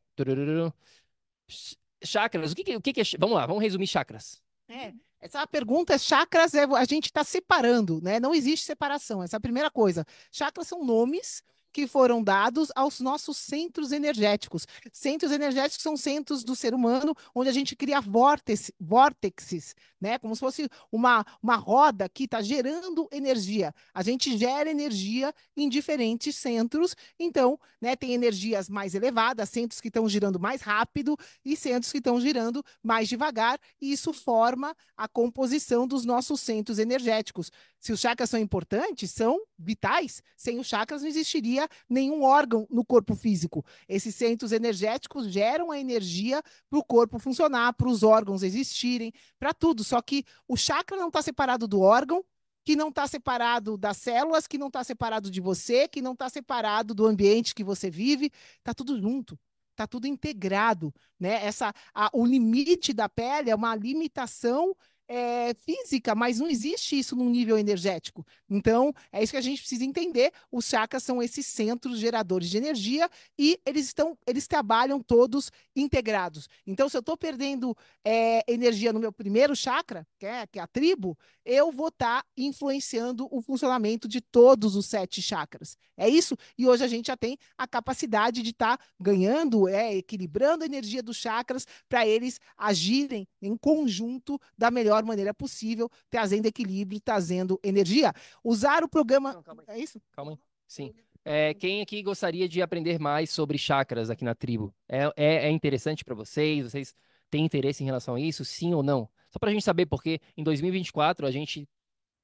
Chakras, 2.03 2.51
o 2.51 2.55
que, 2.55 2.63
que, 2.63 2.75
o 2.75 2.81
que, 2.81 2.93
que 2.93 3.01
é... 3.01 3.03
Vamos 3.17 3.35
lá, 3.35 3.45
vamos 3.45 3.61
resumir 3.61 3.87
chakras. 3.87 4.41
É, 4.67 4.93
essa 5.19 5.45
pergunta, 5.47 5.97
chakras, 5.97 6.53
é, 6.53 6.63
a 6.63 6.85
gente 6.85 7.05
está 7.05 7.23
separando, 7.23 8.01
né? 8.01 8.19
Não 8.19 8.33
existe 8.33 8.65
separação, 8.65 9.23
essa 9.23 9.35
é 9.35 9.39
a 9.39 9.41
primeira 9.41 9.71
coisa. 9.71 10.05
Chakras 10.31 10.67
são 10.67 10.83
nomes 10.83 11.43
que 11.73 11.87
foram 11.87 12.23
dados 12.23 12.71
aos 12.75 12.99
nossos 12.99 13.35
centros 13.35 13.91
energéticos. 13.91 14.67
Centros 14.91 15.31
energéticos 15.31 15.81
são 15.81 15.97
centros 15.97 16.43
do 16.43 16.55
ser 16.55 16.73
humano 16.73 17.15
onde 17.33 17.49
a 17.49 17.51
gente 17.51 17.75
cria 17.75 17.99
vórtices, 17.99 19.75
né? 19.99 20.19
Como 20.19 20.35
se 20.35 20.39
fosse 20.39 20.69
uma, 20.91 21.25
uma 21.41 21.55
roda 21.55 22.07
que 22.07 22.25
está 22.25 22.41
gerando 22.41 23.09
energia. 23.11 23.73
A 23.93 24.03
gente 24.03 24.37
gera 24.37 24.69
energia 24.69 25.33
em 25.57 25.67
diferentes 25.67 26.35
centros, 26.35 26.95
então, 27.17 27.59
né, 27.81 27.95
tem 27.95 28.13
energias 28.13 28.69
mais 28.69 28.93
elevadas, 28.93 29.49
centros 29.49 29.81
que 29.81 29.87
estão 29.87 30.07
girando 30.07 30.39
mais 30.39 30.61
rápido 30.61 31.17
e 31.43 31.55
centros 31.55 31.91
que 31.91 31.97
estão 31.97 32.19
girando 32.21 32.63
mais 32.83 33.09
devagar, 33.09 33.59
e 33.81 33.91
isso 33.91 34.13
forma 34.13 34.75
a 34.95 35.07
composição 35.07 35.87
dos 35.87 36.05
nossos 36.05 36.39
centros 36.41 36.77
energéticos. 36.77 37.49
Se 37.83 37.91
os 37.91 37.99
chakras 37.99 38.29
são 38.29 38.39
importantes, 38.39 39.11
são 39.11 39.37
vitais. 39.59 40.23
Sem 40.37 40.57
os 40.57 40.67
chakras 40.67 41.01
não 41.01 41.09
existiria 41.09 41.67
nenhum 41.89 42.23
órgão 42.23 42.65
no 42.71 42.85
corpo 42.85 43.13
físico. 43.13 43.61
Esses 43.89 44.15
centros 44.15 44.53
energéticos 44.53 45.27
geram 45.29 45.69
a 45.69 45.77
energia 45.77 46.41
para 46.69 46.79
o 46.79 46.83
corpo 46.83 47.19
funcionar, 47.19 47.73
para 47.73 47.89
os 47.89 48.01
órgãos 48.01 48.41
existirem, 48.41 49.11
para 49.37 49.53
tudo. 49.53 49.83
Só 49.83 50.01
que 50.01 50.23
o 50.47 50.55
chakra 50.55 50.95
não 50.95 51.09
está 51.09 51.21
separado 51.21 51.67
do 51.67 51.81
órgão, 51.81 52.23
que 52.63 52.73
não 52.73 52.87
está 52.87 53.05
separado 53.05 53.77
das 53.77 53.97
células, 53.97 54.47
que 54.47 54.57
não 54.57 54.67
está 54.67 54.81
separado 54.81 55.29
de 55.29 55.41
você, 55.41 55.85
que 55.85 56.01
não 56.01 56.13
está 56.13 56.29
separado 56.29 56.95
do 56.95 57.05
ambiente 57.05 57.53
que 57.53 57.65
você 57.65 57.89
vive, 57.91 58.31
está 58.59 58.73
tudo 58.73 58.97
junto. 58.97 59.37
Está 59.71 59.87
tudo 59.87 60.05
integrado, 60.05 60.93
né? 61.19 61.43
Essa, 61.45 61.73
a, 61.93 62.09
o 62.13 62.25
limite 62.25 62.93
da 62.93 63.09
pele 63.09 63.49
é 63.49 63.55
uma 63.55 63.75
limitação 63.75 64.73
é, 65.07 65.53
física, 65.53 66.15
mas 66.15 66.39
não 66.39 66.47
existe 66.47 66.97
isso 66.97 67.15
no 67.15 67.29
nível 67.29 67.57
energético. 67.57 68.25
Então, 68.49 68.93
é 69.11 69.21
isso 69.21 69.31
que 69.31 69.37
a 69.37 69.41
gente 69.41 69.59
precisa 69.59 69.83
entender. 69.83 70.31
Os 70.51 70.65
chakras 70.65 71.03
são 71.03 71.21
esses 71.21 71.45
centros 71.45 71.99
geradores 71.99 72.49
de 72.49 72.57
energia 72.57 73.09
e 73.37 73.59
eles 73.65 73.87
estão, 73.87 74.17
eles 74.25 74.47
trabalham 74.47 75.01
todos 75.01 75.51
integrados. 75.75 76.47
Então, 76.65 76.87
se 76.87 76.97
eu 76.97 76.99
estou 76.99 77.17
perdendo 77.17 77.75
é, 78.03 78.43
energia 78.51 78.93
no 78.93 78.99
meu 78.99 79.11
primeiro 79.11 79.55
chakra, 79.55 80.07
que 80.17 80.25
é, 80.25 80.47
que 80.47 80.59
é 80.59 80.61
a 80.61 80.67
tribo, 80.67 81.17
eu 81.45 81.71
vou 81.71 81.89
estar 81.89 82.21
tá 82.21 82.27
influenciando 82.37 83.27
o 83.31 83.41
funcionamento 83.41 84.07
de 84.07 84.21
todos 84.21 84.75
os 84.75 84.85
sete 84.85 85.21
chakras. 85.21 85.77
É 85.97 86.07
isso. 86.07 86.37
E 86.57 86.67
hoje 86.67 86.83
a 86.83 86.87
gente 86.87 87.07
já 87.07 87.17
tem 87.17 87.37
a 87.57 87.67
capacidade 87.67 88.41
de 88.41 88.51
estar 88.51 88.77
tá 88.77 88.83
ganhando, 88.99 89.67
é, 89.67 89.95
equilibrando 89.95 90.63
a 90.63 90.67
energia 90.67 91.03
dos 91.03 91.17
chakras 91.17 91.67
para 91.89 92.07
eles 92.07 92.39
agirem 92.57 93.27
em 93.41 93.57
conjunto 93.57 94.39
da 94.57 94.71
melhor 94.71 94.92
melhor 94.93 95.03
maneira 95.03 95.33
possível, 95.33 95.89
trazendo 96.09 96.45
equilíbrio, 96.45 96.99
trazendo 97.01 97.59
energia. 97.63 98.13
Usar 98.43 98.83
o 98.83 98.89
programa. 98.89 99.33
Não, 99.33 99.63
é 99.67 99.79
isso? 99.79 99.99
Calma 100.11 100.33
aí. 100.33 100.37
Sim. 100.67 100.93
É, 101.25 101.53
quem 101.53 101.81
aqui 101.81 102.03
gostaria 102.03 102.47
de 102.47 102.61
aprender 102.61 102.99
mais 102.99 103.29
sobre 103.29 103.57
chakras 103.57 104.09
aqui 104.09 104.23
na 104.23 104.35
tribo? 104.35 104.73
É, 104.87 105.11
é, 105.15 105.47
é 105.47 105.49
interessante 105.49 106.03
para 106.03 106.13
vocês? 106.13 106.65
Vocês 106.65 106.95
têm 107.29 107.45
interesse 107.45 107.81
em 107.81 107.85
relação 107.85 108.15
a 108.15 108.19
isso? 108.19 108.43
Sim 108.43 108.73
ou 108.73 108.83
não? 108.83 109.09
Só 109.29 109.39
para 109.39 109.49
a 109.49 109.53
gente 109.53 109.63
saber, 109.63 109.85
porque 109.85 110.19
em 110.37 110.43
2024 110.43 111.25
a 111.25 111.31
gente 111.31 111.67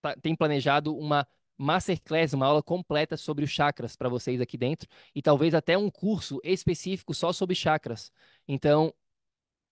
tá, 0.02 0.16
tem 0.22 0.36
planejado 0.36 0.96
uma 0.96 1.26
masterclass, 1.58 2.34
uma 2.34 2.46
aula 2.46 2.64
completa 2.64 3.18
sobre 3.18 3.44
os 3.44 3.52
chakras 3.52 3.96
para 3.96 4.08
vocês 4.08 4.40
aqui 4.40 4.58
dentro 4.58 4.88
e 5.14 5.22
talvez 5.22 5.54
até 5.54 5.78
um 5.78 5.90
curso 5.90 6.40
específico 6.44 7.14
só 7.14 7.34
sobre 7.34 7.56
chakras. 7.56 8.12
Então, 8.48 8.94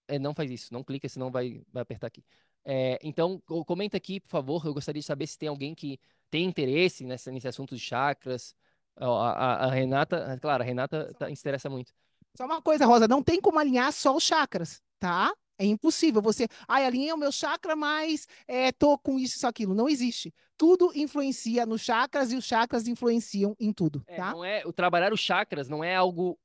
é, 0.08 0.18
não 0.18 0.34
faz 0.34 0.50
isso, 0.50 0.74
não 0.74 0.84
clica, 0.84 1.08
senão 1.10 1.30
vai, 1.30 1.62
vai 1.72 1.84
apertar 1.84 2.08
aqui. 2.08 2.24
É, 2.70 3.00
então, 3.02 3.42
comenta 3.66 3.96
aqui, 3.96 4.20
por 4.20 4.28
favor. 4.28 4.66
Eu 4.66 4.74
gostaria 4.74 5.00
de 5.00 5.06
saber 5.06 5.26
se 5.26 5.38
tem 5.38 5.48
alguém 5.48 5.74
que 5.74 5.98
tem 6.30 6.44
interesse 6.44 7.06
nessa, 7.06 7.32
nesse 7.32 7.48
assunto 7.48 7.74
de 7.74 7.80
chakras. 7.82 8.54
A, 8.98 9.06
a, 9.06 9.66
a 9.68 9.72
Renata, 9.72 10.38
claro, 10.42 10.64
a 10.64 10.66
Renata 10.66 11.14
tá, 11.18 11.32
interessa 11.32 11.70
muito. 11.70 11.94
Só 12.36 12.46
uma 12.46 12.62
coisa, 12.62 12.86
Rosa, 12.86 13.08
não 13.08 13.24
tem 13.24 13.40
como 13.40 13.58
alinhar 13.58 13.94
só 13.94 14.14
os 14.14 14.24
chakras, 14.24 14.82
tá? 15.00 15.34
É 15.58 15.66
impossível. 15.66 16.22
Você, 16.22 16.48
ai, 16.68 16.84
ah, 16.84 16.88
alinhei 16.88 17.14
o 17.14 17.18
meu 17.18 17.32
chakra, 17.32 17.74
mas 17.74 18.28
é, 18.46 18.72
tô 18.74 18.98
com 18.98 19.18
isso 19.18 19.44
e 19.44 19.48
aquilo. 19.48 19.74
Não 19.74 19.88
existe. 19.88 20.34
Tudo 20.58 20.92
influencia 20.94 21.66
nos 21.66 21.82
chakras 21.82 22.34
e 22.34 22.36
os 22.36 22.44
chakras 22.44 22.86
influenciam 22.86 23.56
em 23.60 23.72
tudo, 23.72 24.04
é, 24.08 24.18
tá? 24.18 24.32
Não 24.32 24.44
é, 24.44 24.64
o 24.66 24.74
trabalhar 24.74 25.14
os 25.14 25.22
chakras 25.22 25.70
não 25.70 25.84
é 25.84 25.96
algo 25.96 26.38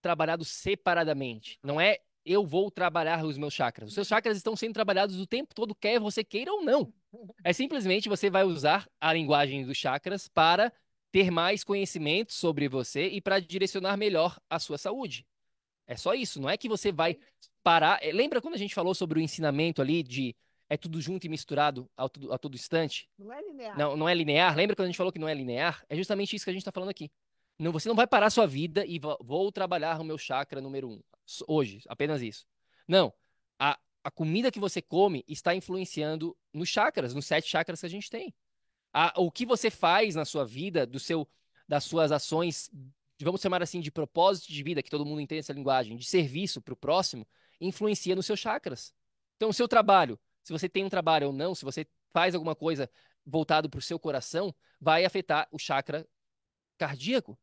trabalhado 0.00 0.44
separadamente. 0.44 1.58
Não 1.62 1.78
é 1.78 1.98
eu 2.30 2.46
vou 2.46 2.70
trabalhar 2.70 3.24
os 3.24 3.36
meus 3.36 3.54
chakras. 3.54 3.88
Os 3.88 3.94
seus 3.94 4.08
chakras 4.08 4.36
estão 4.36 4.54
sendo 4.54 4.74
trabalhados 4.74 5.18
o 5.18 5.26
tempo 5.26 5.54
todo, 5.54 5.74
quer 5.74 5.98
você 5.98 6.22
queira 6.22 6.52
ou 6.52 6.62
não. 6.62 6.92
É 7.42 7.52
simplesmente 7.52 8.08
você 8.08 8.30
vai 8.30 8.44
usar 8.44 8.88
a 9.00 9.12
linguagem 9.12 9.64
dos 9.64 9.76
chakras 9.76 10.28
para 10.28 10.72
ter 11.10 11.28
mais 11.30 11.64
conhecimento 11.64 12.32
sobre 12.32 12.68
você 12.68 13.08
e 13.08 13.20
para 13.20 13.40
direcionar 13.40 13.96
melhor 13.96 14.38
a 14.48 14.60
sua 14.60 14.78
saúde. 14.78 15.26
É 15.88 15.96
só 15.96 16.14
isso, 16.14 16.40
não 16.40 16.48
é 16.48 16.56
que 16.56 16.68
você 16.68 16.92
vai 16.92 17.18
parar. 17.64 17.98
É, 18.00 18.12
lembra 18.12 18.40
quando 18.40 18.54
a 18.54 18.58
gente 18.58 18.74
falou 18.74 18.94
sobre 18.94 19.18
o 19.18 19.22
ensinamento 19.22 19.82
ali 19.82 20.04
de 20.04 20.36
é 20.68 20.76
tudo 20.76 21.00
junto 21.00 21.26
e 21.26 21.28
misturado 21.28 21.90
a 21.96 22.08
todo, 22.08 22.32
a 22.32 22.38
todo 22.38 22.54
instante? 22.54 23.08
Não 23.18 23.32
é 23.32 23.42
linear. 23.42 23.76
Não, 23.76 23.96
não 23.96 24.08
é 24.08 24.14
linear. 24.14 24.56
Lembra 24.56 24.76
quando 24.76 24.84
a 24.84 24.88
gente 24.88 24.96
falou 24.96 25.12
que 25.12 25.18
não 25.18 25.28
é 25.28 25.34
linear? 25.34 25.84
É 25.88 25.96
justamente 25.96 26.36
isso 26.36 26.44
que 26.44 26.50
a 26.50 26.52
gente 26.52 26.62
está 26.62 26.70
falando 26.70 26.90
aqui. 26.90 27.10
Não, 27.60 27.72
você 27.72 27.90
não 27.90 27.94
vai 27.94 28.06
parar 28.06 28.30
sua 28.30 28.46
vida 28.46 28.86
e 28.86 28.98
vou 28.98 29.52
trabalhar 29.52 30.00
o 30.00 30.04
meu 30.04 30.16
chakra 30.16 30.62
número 30.62 30.88
um. 30.88 31.02
Hoje, 31.46 31.82
apenas 31.88 32.22
isso. 32.22 32.46
Não. 32.88 33.12
A, 33.58 33.78
a 34.02 34.10
comida 34.10 34.50
que 34.50 34.58
você 34.58 34.80
come 34.80 35.22
está 35.28 35.54
influenciando 35.54 36.34
nos 36.54 36.70
chakras, 36.70 37.12
nos 37.12 37.26
sete 37.26 37.46
chakras 37.46 37.80
que 37.80 37.86
a 37.86 37.90
gente 37.90 38.08
tem. 38.08 38.34
A, 38.94 39.12
o 39.20 39.30
que 39.30 39.44
você 39.44 39.70
faz 39.70 40.14
na 40.14 40.24
sua 40.24 40.42
vida, 40.42 40.86
do 40.86 40.98
seu, 40.98 41.28
das 41.68 41.84
suas 41.84 42.10
ações, 42.10 42.70
vamos 43.20 43.42
chamar 43.42 43.62
assim, 43.62 43.80
de 43.80 43.90
propósito 43.90 44.50
de 44.50 44.62
vida, 44.62 44.82
que 44.82 44.90
todo 44.90 45.04
mundo 45.04 45.20
entende 45.20 45.40
essa 45.40 45.52
linguagem, 45.52 45.98
de 45.98 46.06
serviço 46.06 46.62
para 46.62 46.72
o 46.72 46.76
próximo, 46.76 47.28
influencia 47.60 48.16
nos 48.16 48.24
seus 48.24 48.40
chakras. 48.40 48.94
Então, 49.36 49.50
o 49.50 49.54
seu 49.54 49.68
trabalho, 49.68 50.18
se 50.42 50.50
você 50.50 50.66
tem 50.66 50.82
um 50.82 50.88
trabalho 50.88 51.26
ou 51.26 51.32
não, 51.32 51.54
se 51.54 51.66
você 51.66 51.86
faz 52.10 52.34
alguma 52.34 52.56
coisa 52.56 52.90
voltado 53.24 53.68
para 53.68 53.78
o 53.78 53.82
seu 53.82 53.98
coração, 53.98 54.54
vai 54.80 55.04
afetar 55.04 55.46
o 55.52 55.58
chakra 55.58 56.08
cardíaco. 56.78 57.38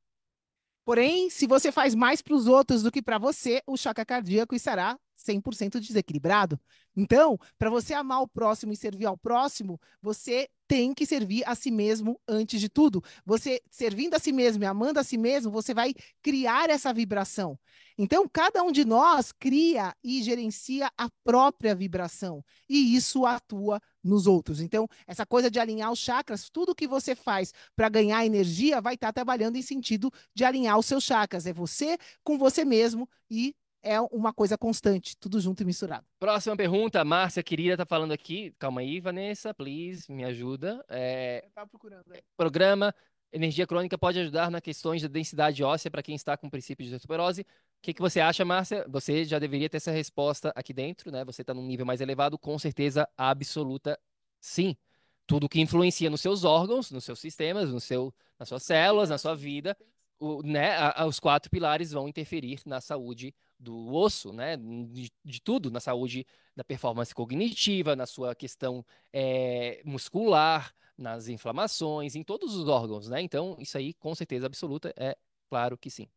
Porém, 0.87 1.29
se 1.29 1.45
você 1.45 1.69
faz 1.69 1.93
mais 1.93 2.21
para 2.21 2.33
os 2.33 2.47
outros 2.47 2.81
do 2.81 2.89
que 2.89 3.01
para 3.01 3.17
você, 3.17 3.61
o 3.67 3.75
chakra 3.75 4.05
cardíaco 4.05 4.55
estará 4.55 4.97
100% 5.17 5.79
desequilibrado. 5.79 6.59
Então, 6.95 7.37
para 7.57 7.69
você 7.69 7.93
amar 7.93 8.21
o 8.21 8.27
próximo 8.27 8.71
e 8.71 8.75
servir 8.75 9.05
ao 9.05 9.17
próximo, 9.17 9.79
você 10.01 10.49
tem 10.67 10.93
que 10.93 11.05
servir 11.05 11.43
a 11.45 11.55
si 11.55 11.71
mesmo 11.71 12.19
antes 12.27 12.59
de 12.59 12.69
tudo. 12.69 13.03
Você 13.25 13.61
servindo 13.69 14.15
a 14.15 14.19
si 14.19 14.31
mesmo 14.31 14.63
e 14.63 14.67
amando 14.67 14.99
a 14.99 15.03
si 15.03 15.17
mesmo, 15.17 15.51
você 15.51 15.73
vai 15.73 15.93
criar 16.21 16.69
essa 16.69 16.93
vibração. 16.93 17.57
Então, 17.97 18.29
cada 18.31 18.61
um 18.61 18.71
de 18.71 18.85
nós 18.85 19.31
cria 19.31 19.95
e 20.03 20.21
gerencia 20.21 20.91
a 20.97 21.09
própria 21.23 21.73
vibração, 21.73 22.45
e 22.69 22.95
isso 22.95 23.25
atua 23.25 23.81
nos 24.03 24.27
outros. 24.27 24.61
Então, 24.61 24.87
essa 25.07 25.25
coisa 25.25 25.49
de 25.49 25.59
alinhar 25.59 25.91
os 25.91 25.97
chakras, 25.97 26.49
tudo 26.49 26.75
que 26.75 26.87
você 26.87 27.15
faz 27.15 27.53
para 27.75 27.89
ganhar 27.89 28.23
energia 28.25 28.79
vai 28.79 28.93
estar 28.93 29.07
tá 29.07 29.13
trabalhando 29.13 29.55
em 29.55 29.63
sentido 29.63 30.11
de 30.33 30.43
alinhar 30.43 30.77
os 30.77 30.85
seus 30.85 31.03
chakras. 31.03 31.47
É 31.47 31.53
você 31.53 31.97
com 32.23 32.37
você 32.37 32.63
mesmo 32.63 33.09
e 33.31 33.55
é 33.83 33.99
uma 34.01 34.33
coisa 34.33 34.57
constante, 34.57 35.15
tudo 35.17 35.39
junto 35.39 35.63
e 35.63 35.65
misturado. 35.65 36.05
Próxima 36.19 36.55
pergunta, 36.55 37.03
Márcia 37.03 37.43
querida 37.43 37.77
tá 37.77 37.85
falando 37.85 38.11
aqui. 38.11 38.53
Calma 38.59 38.81
aí, 38.81 38.99
Vanessa, 38.99 39.53
please, 39.53 40.11
me 40.11 40.23
ajuda. 40.23 40.83
É... 40.89 41.43
Eu 41.45 41.51
tava 41.51 41.69
procurando. 41.69 42.07
Né? 42.07 42.19
Programa 42.35 42.93
Energia 43.31 43.67
crônica 43.67 43.97
pode 43.97 44.19
ajudar 44.19 44.49
na 44.49 44.61
questões 44.61 45.01
da 45.01 45.07
densidade 45.07 45.61
óssea 45.63 45.91
para 45.91 46.01
quem 46.01 46.15
está 46.15 46.37
com 46.37 46.49
princípio 46.49 46.85
de 46.85 46.95
osteoporose. 46.95 47.41
O 47.41 47.45
que, 47.81 47.93
que 47.93 48.01
você 48.01 48.21
acha, 48.21 48.45
Márcia? 48.45 48.85
Você 48.87 49.25
já 49.25 49.37
deveria 49.37 49.69
ter 49.69 49.77
essa 49.77 49.91
resposta 49.91 50.51
aqui 50.55 50.73
dentro, 50.73 51.11
né? 51.11 51.25
Você 51.25 51.41
está 51.41 51.53
num 51.53 51.65
nível 51.65 51.85
mais 51.85 51.99
elevado, 51.99 52.39
com 52.39 52.57
certeza 52.57 53.07
absoluta, 53.17 53.99
sim. 54.39 54.77
Tudo 55.25 55.49
que 55.49 55.59
influencia 55.59 56.09
nos 56.09 56.21
seus 56.21 56.45
órgãos, 56.45 56.89
nos 56.89 57.03
seus 57.03 57.19
sistemas, 57.19 57.69
no 57.69 57.81
seu, 57.81 58.13
nas 58.39 58.47
suas 58.47 58.63
células, 58.63 59.09
na 59.09 59.17
sua 59.17 59.35
vida, 59.35 59.77
o, 60.19 60.41
né, 60.43 60.75
a, 60.77 61.05
os 61.05 61.19
quatro 61.19 61.49
pilares 61.49 61.91
vão 61.91 62.07
interferir 62.07 62.61
na 62.65 62.81
saúde 62.81 63.33
do 63.59 63.93
osso, 63.93 64.31
né, 64.31 64.57
de, 64.57 65.11
de, 65.23 65.41
tudo, 65.41 65.71
na 65.71 65.79
saúde 65.79 66.25
da 66.55 66.63
performance 66.63 67.13
cognitiva, 67.13 67.95
na 67.95 68.05
sua 68.05 68.35
questão 68.35 68.85
é, 69.11 69.81
muscular, 69.83 70.73
nas 70.97 71.27
inflamações, 71.27 72.15
em 72.15 72.23
todos 72.23 72.55
os 72.55 72.67
órgãos, 72.67 73.07
né? 73.07 73.21
Então, 73.21 73.55
isso 73.59 73.77
aí, 73.77 73.93
com 73.93 74.15
certeza 74.15 74.47
absoluta, 74.47 74.91
é 74.97 75.15
claro 75.47 75.77
que 75.77 75.91
sim. 75.91 76.07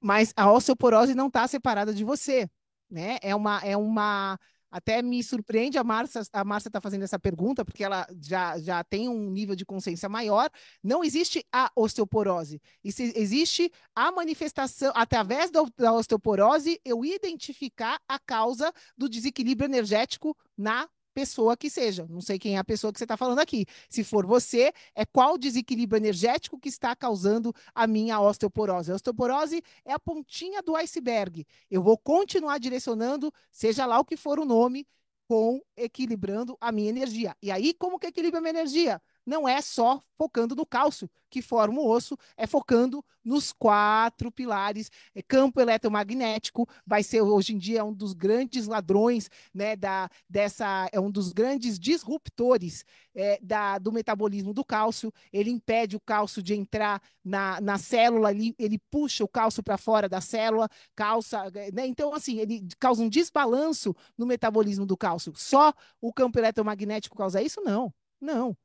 Mas 0.00 0.32
a 0.34 0.50
osteoporose 0.50 1.14
não 1.14 1.26
está 1.26 1.46
separada 1.46 1.92
de 1.92 2.02
você, 2.02 2.48
né? 2.90 3.18
É 3.22 3.34
uma, 3.34 3.60
é 3.60 3.76
uma 3.76 4.38
até 4.76 5.00
me 5.00 5.22
surpreende 5.22 5.78
a 5.78 5.84
Márcia 5.84 6.20
a 6.30 6.44
Márcia 6.44 6.68
está 6.68 6.82
fazendo 6.82 7.02
essa 7.02 7.18
pergunta, 7.18 7.64
porque 7.64 7.82
ela 7.82 8.06
já, 8.22 8.58
já 8.58 8.84
tem 8.84 9.08
um 9.08 9.30
nível 9.30 9.56
de 9.56 9.64
consciência 9.64 10.06
maior. 10.06 10.50
Não 10.84 11.02
existe 11.02 11.42
a 11.50 11.72
osteoporose. 11.74 12.60
Existe 12.84 13.72
a 13.94 14.12
manifestação, 14.12 14.92
através 14.94 15.50
da 15.50 15.92
osteoporose, 15.94 16.78
eu 16.84 17.06
identificar 17.06 17.98
a 18.06 18.18
causa 18.18 18.70
do 18.98 19.08
desequilíbrio 19.08 19.66
energético 19.66 20.36
na 20.58 20.86
pessoa 21.16 21.56
que 21.56 21.70
seja. 21.70 22.06
Não 22.10 22.20
sei 22.20 22.38
quem 22.38 22.56
é 22.56 22.58
a 22.58 22.64
pessoa 22.64 22.92
que 22.92 22.98
você 22.98 23.06
está 23.06 23.16
falando 23.16 23.38
aqui. 23.38 23.64
Se 23.88 24.04
for 24.04 24.26
você, 24.26 24.70
é 24.94 25.06
qual 25.06 25.38
desequilíbrio 25.38 25.98
energético 25.98 26.60
que 26.60 26.68
está 26.68 26.94
causando 26.94 27.54
a 27.74 27.86
minha 27.86 28.20
osteoporose. 28.20 28.92
A 28.92 28.96
osteoporose 28.96 29.62
é 29.86 29.94
a 29.94 29.98
pontinha 29.98 30.60
do 30.62 30.76
iceberg. 30.76 31.46
Eu 31.70 31.82
vou 31.82 31.96
continuar 31.96 32.58
direcionando, 32.58 33.32
seja 33.50 33.86
lá 33.86 33.98
o 33.98 34.04
que 34.04 34.14
for 34.14 34.38
o 34.38 34.44
nome, 34.44 34.86
com 35.26 35.62
equilibrando 35.74 36.54
a 36.60 36.70
minha 36.70 36.90
energia. 36.90 37.34
E 37.40 37.50
aí, 37.50 37.72
como 37.72 37.98
que 37.98 38.08
equilibra 38.08 38.38
a 38.38 38.42
minha 38.42 38.50
energia? 38.50 39.00
Não 39.26 39.48
é 39.48 39.60
só 39.60 40.02
focando 40.16 40.54
no 40.54 40.64
cálcio, 40.64 41.10
que 41.28 41.42
forma 41.42 41.80
o 41.80 41.90
osso, 41.90 42.16
é 42.36 42.46
focando 42.46 43.04
nos 43.24 43.52
quatro 43.52 44.30
pilares. 44.30 44.90
É, 45.14 45.20
campo 45.20 45.60
eletromagnético 45.60 46.66
vai 46.86 47.02
ser 47.02 47.20
hoje 47.20 47.54
em 47.54 47.58
dia 47.58 47.84
um 47.84 47.92
dos 47.92 48.12
grandes 48.12 48.66
ladrões, 48.66 49.28
né, 49.52 49.74
da, 49.74 50.08
dessa, 50.30 50.88
é 50.92 51.00
um 51.00 51.10
dos 51.10 51.32
grandes 51.32 51.78
disruptores 51.78 52.84
é, 53.14 53.38
da, 53.42 53.78
do 53.78 53.92
metabolismo 53.92 54.54
do 54.54 54.64
cálcio. 54.64 55.12
Ele 55.32 55.50
impede 55.50 55.96
o 55.96 56.00
cálcio 56.00 56.42
de 56.42 56.54
entrar 56.54 57.02
na, 57.24 57.60
na 57.60 57.78
célula, 57.78 58.30
ele, 58.30 58.54
ele 58.58 58.78
puxa 58.90 59.24
o 59.24 59.28
cálcio 59.28 59.62
para 59.62 59.76
fora 59.76 60.08
da 60.08 60.20
célula, 60.20 60.68
calça, 60.94 61.50
né? 61.72 61.86
Então, 61.86 62.14
assim, 62.14 62.38
ele 62.38 62.66
causa 62.78 63.02
um 63.02 63.08
desbalanço 63.08 63.94
no 64.16 64.24
metabolismo 64.24 64.86
do 64.86 64.96
cálcio. 64.96 65.32
Só 65.36 65.74
o 66.00 66.12
campo 66.12 66.38
eletromagnético 66.38 67.16
causa 67.16 67.42
isso? 67.42 67.60
Não, 67.62 67.92
não 68.20 68.56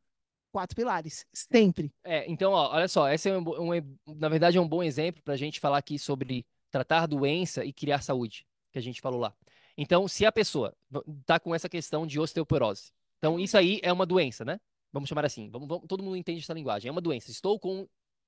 quatro 0.52 0.76
pilares, 0.76 1.26
sempre. 1.34 1.92
É, 2.04 2.30
então, 2.30 2.52
ó, 2.52 2.74
olha 2.74 2.88
só, 2.88 3.10
esse 3.10 3.30
é 3.30 3.38
um, 3.38 3.72
um, 3.74 3.98
na 4.16 4.30
verdade 4.30 4.58
é 4.58 4.62
um 4.62 4.68
bom 4.68 4.84
exemplo 4.84 5.24
para 5.24 5.34
a 5.34 5.38
gente 5.38 5.60
falar 5.60 5.78
aqui 5.78 5.98
sobre 5.98 6.46
tratar 6.70 7.08
doença 7.08 7.66
e 7.66 7.74
criar 7.74 8.02
saúde, 8.02 8.46
que 8.72 8.78
a 8.78 8.82
gente 8.82 9.02
falou 9.02 9.20
lá. 9.20 9.34
Então, 9.78 10.08
se 10.08 10.26
a 10.26 10.32
pessoa 10.32 10.76
está 11.22 11.40
com 11.40 11.56
essa 11.56 11.70
questão 11.70 12.06
de 12.06 12.20
osteoporose, 12.20 12.92
então 13.18 13.40
isso 13.40 13.58
aí 13.58 13.80
é 13.82 13.92
uma 13.92 14.06
doença, 14.06 14.44
né? 14.44 14.60
Vamos 14.92 15.08
chamar 15.08 15.26
assim, 15.26 15.50
vamos, 15.50 15.68
vamos, 15.68 15.86
todo 15.88 16.04
mundo 16.04 16.18
entende 16.18 16.42
essa 16.42 16.54
linguagem, 16.54 16.90
é 16.90 16.92
uma 16.92 17.02
doença. 17.02 17.32
Estou 17.32 17.58
com 17.58 17.88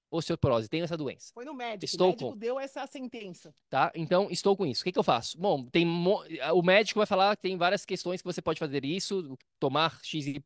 osteoporose, 0.10 0.70
tenho 0.70 0.84
essa 0.84 0.96
doença. 0.96 1.32
Foi 1.34 1.44
no 1.44 1.54
médico, 1.54 1.86
estou 1.86 2.08
o 2.08 2.12
médico 2.12 2.32
com... 2.32 2.38
deu 2.38 2.60
essa 2.60 2.86
sentença. 2.88 3.54
Tá? 3.70 3.92
Então, 3.96 4.30
estou 4.30 4.56
com 4.56 4.66
isso. 4.66 4.82
O 4.82 4.84
que, 4.86 4.92
que 4.92 5.00
eu 5.00 5.04
faço? 5.04 5.38
Bom, 5.38 5.66
tem 5.66 5.86
mo... 5.86 6.24
o 6.54 6.62
médico 6.62 7.00
vai 7.00 7.08
falar 7.08 7.36
que 7.36 7.42
tem 7.42 7.58
várias 7.58 7.86
questões 7.86 8.22
que 8.22 8.28
você 8.28 8.42
pode 8.42 8.60
fazer 8.60 8.86
isso, 8.86 9.38
tomar 9.60 10.00
XYZ 10.04 10.38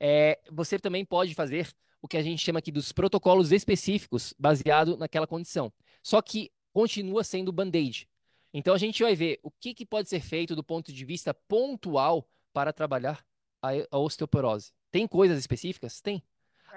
é, 0.00 0.40
você 0.50 0.78
também 0.78 1.04
pode 1.04 1.34
fazer 1.34 1.68
o 2.02 2.08
que 2.08 2.16
a 2.16 2.22
gente 2.22 2.42
chama 2.42 2.58
aqui 2.58 2.72
dos 2.72 2.90
protocolos 2.92 3.52
específicos 3.52 4.34
baseado 4.38 4.96
naquela 4.96 5.26
condição. 5.26 5.72
Só 6.02 6.22
que 6.22 6.50
continua 6.72 7.22
sendo 7.22 7.52
band-aid. 7.52 8.08
Então 8.52 8.74
a 8.74 8.78
gente 8.78 9.02
vai 9.02 9.14
ver 9.14 9.38
o 9.42 9.50
que, 9.50 9.74
que 9.74 9.86
pode 9.86 10.08
ser 10.08 10.20
feito 10.20 10.56
do 10.56 10.64
ponto 10.64 10.92
de 10.92 11.04
vista 11.04 11.34
pontual 11.34 12.26
para 12.52 12.72
trabalhar 12.72 13.24
a, 13.62 13.70
a 13.90 13.98
osteoporose. 13.98 14.72
Tem 14.90 15.06
coisas 15.06 15.38
específicas? 15.38 16.00
Tem. 16.00 16.22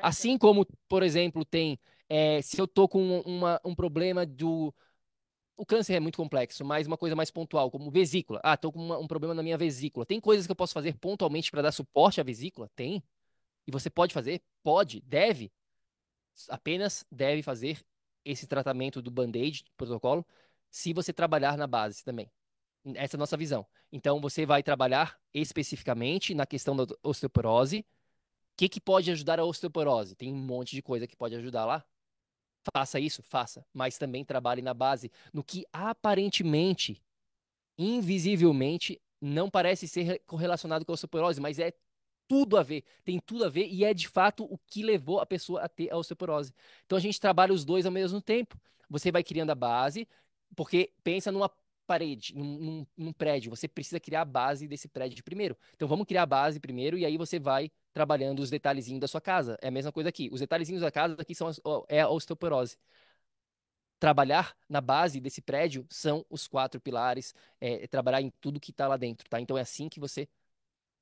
Assim 0.01 0.37
como, 0.37 0.67
por 0.87 1.01
exemplo, 1.01 1.45
tem 1.45 1.79
é, 2.09 2.41
se 2.41 2.59
eu 2.59 2.65
estou 2.65 2.87
com 2.87 3.21
uma, 3.21 3.59
um 3.65 3.73
problema 3.73 4.25
do. 4.25 4.73
O 5.55 5.65
câncer 5.65 5.93
é 5.93 5.99
muito 5.99 6.17
complexo, 6.17 6.65
mas 6.65 6.87
uma 6.87 6.97
coisa 6.97 7.15
mais 7.15 7.31
pontual, 7.31 7.69
como 7.71 7.89
vesícula. 7.91 8.39
Ah, 8.43 8.55
estou 8.55 8.71
com 8.71 8.79
uma, 8.79 8.97
um 8.97 9.07
problema 9.07 9.33
na 9.33 9.43
minha 9.43 9.57
vesícula. 9.57 10.05
Tem 10.05 10.19
coisas 10.19 10.45
que 10.45 10.51
eu 10.51 10.55
posso 10.55 10.73
fazer 10.73 10.97
pontualmente 10.97 11.51
para 11.51 11.61
dar 11.61 11.71
suporte 11.71 12.19
à 12.19 12.23
vesícula? 12.23 12.69
Tem. 12.75 13.03
E 13.67 13.71
você 13.71 13.89
pode 13.89 14.13
fazer? 14.13 14.41
Pode, 14.61 15.01
deve. 15.01 15.51
Apenas 16.49 17.05
deve 17.11 17.41
fazer 17.41 17.83
esse 18.25 18.47
tratamento 18.47 19.01
do 19.01 19.11
band-aid, 19.11 19.65
protocolo, 19.77 20.25
se 20.69 20.93
você 20.93 21.13
trabalhar 21.13 21.57
na 21.57 21.67
base 21.67 22.03
também. 22.03 22.31
Essa 22.95 23.15
é 23.15 23.17
a 23.17 23.19
nossa 23.19 23.37
visão. 23.37 23.65
Então, 23.91 24.19
você 24.19 24.45
vai 24.45 24.61
trabalhar 24.61 25.17
especificamente 25.33 26.33
na 26.33 26.45
questão 26.45 26.75
da 26.75 26.85
osteoporose. 27.01 27.79
O 27.79 27.85
que, 28.57 28.67
que 28.67 28.81
pode 28.81 29.09
ajudar 29.11 29.39
a 29.39 29.45
osteoporose? 29.45 30.15
Tem 30.15 30.33
um 30.33 30.37
monte 30.37 30.75
de 30.75 30.81
coisa 30.81 31.07
que 31.07 31.15
pode 31.15 31.35
ajudar 31.35 31.65
lá. 31.65 31.85
Faça 32.73 32.99
isso, 32.99 33.21
faça. 33.23 33.65
Mas 33.73 33.97
também 33.97 34.25
trabalhe 34.25 34.61
na 34.61 34.73
base, 34.73 35.11
no 35.33 35.43
que 35.43 35.65
aparentemente, 35.71 37.01
invisivelmente, 37.77 39.01
não 39.21 39.49
parece 39.49 39.87
ser 39.87 40.21
correlacionado 40.25 40.85
com 40.85 40.91
a 40.91 40.95
osteoporose, 40.95 41.39
mas 41.39 41.59
é 41.59 41.73
tudo 42.27 42.57
a 42.57 42.63
ver, 42.63 42.83
tem 43.03 43.19
tudo 43.19 43.45
a 43.45 43.49
ver 43.49 43.67
e 43.67 43.83
é 43.83 43.93
de 43.93 44.07
fato 44.07 44.43
o 44.45 44.57
que 44.67 44.83
levou 44.83 45.19
a 45.19 45.25
pessoa 45.25 45.61
a 45.61 45.69
ter 45.69 45.91
a 45.91 45.97
osteoporose. 45.97 46.53
Então 46.85 46.97
a 46.97 47.01
gente 47.01 47.19
trabalha 47.19 47.53
os 47.53 47.65
dois 47.65 47.85
ao 47.85 47.91
mesmo 47.91 48.21
tempo. 48.21 48.59
Você 48.89 49.11
vai 49.11 49.23
criando 49.23 49.51
a 49.51 49.55
base, 49.55 50.07
porque 50.55 50.91
pensa 51.03 51.31
numa 51.31 51.49
parede, 51.85 52.35
num, 52.35 52.59
num, 52.59 52.87
num, 52.97 53.13
prédio, 53.13 53.49
você 53.49 53.67
precisa 53.67 53.99
criar 53.99 54.21
a 54.21 54.25
base 54.25 54.67
desse 54.67 54.87
prédio 54.87 55.23
primeiro. 55.23 55.57
Então 55.75 55.87
vamos 55.87 56.05
criar 56.05 56.23
a 56.23 56.25
base 56.25 56.59
primeiro 56.59 56.97
e 56.97 57.05
aí 57.05 57.17
você 57.17 57.39
vai 57.39 57.71
trabalhando 57.93 58.39
os 58.39 58.49
detalhezinhos 58.49 59.01
da 59.01 59.07
sua 59.07 59.21
casa. 59.21 59.57
É 59.61 59.67
a 59.67 59.71
mesma 59.71 59.91
coisa 59.91 60.09
aqui. 60.09 60.29
Os 60.31 60.39
detalhezinhos 60.39 60.81
da 60.81 60.91
casa 60.91 61.15
aqui 61.19 61.35
são 61.35 61.51
é 61.89 62.01
a 62.01 62.09
osteoporose. 62.09 62.77
Trabalhar 63.99 64.55
na 64.67 64.81
base 64.81 65.19
desse 65.21 65.41
prédio 65.41 65.85
são 65.89 66.25
os 66.29 66.47
quatro 66.47 66.79
pilares, 66.81 67.33
é, 67.61 67.87
trabalhar 67.87 68.21
em 68.21 68.31
tudo 68.41 68.59
que 68.59 68.71
está 68.71 68.87
lá 68.87 68.97
dentro, 68.97 69.29
tá? 69.29 69.39
Então 69.39 69.57
é 69.57 69.61
assim 69.61 69.87
que 69.87 69.99
você 69.99 70.27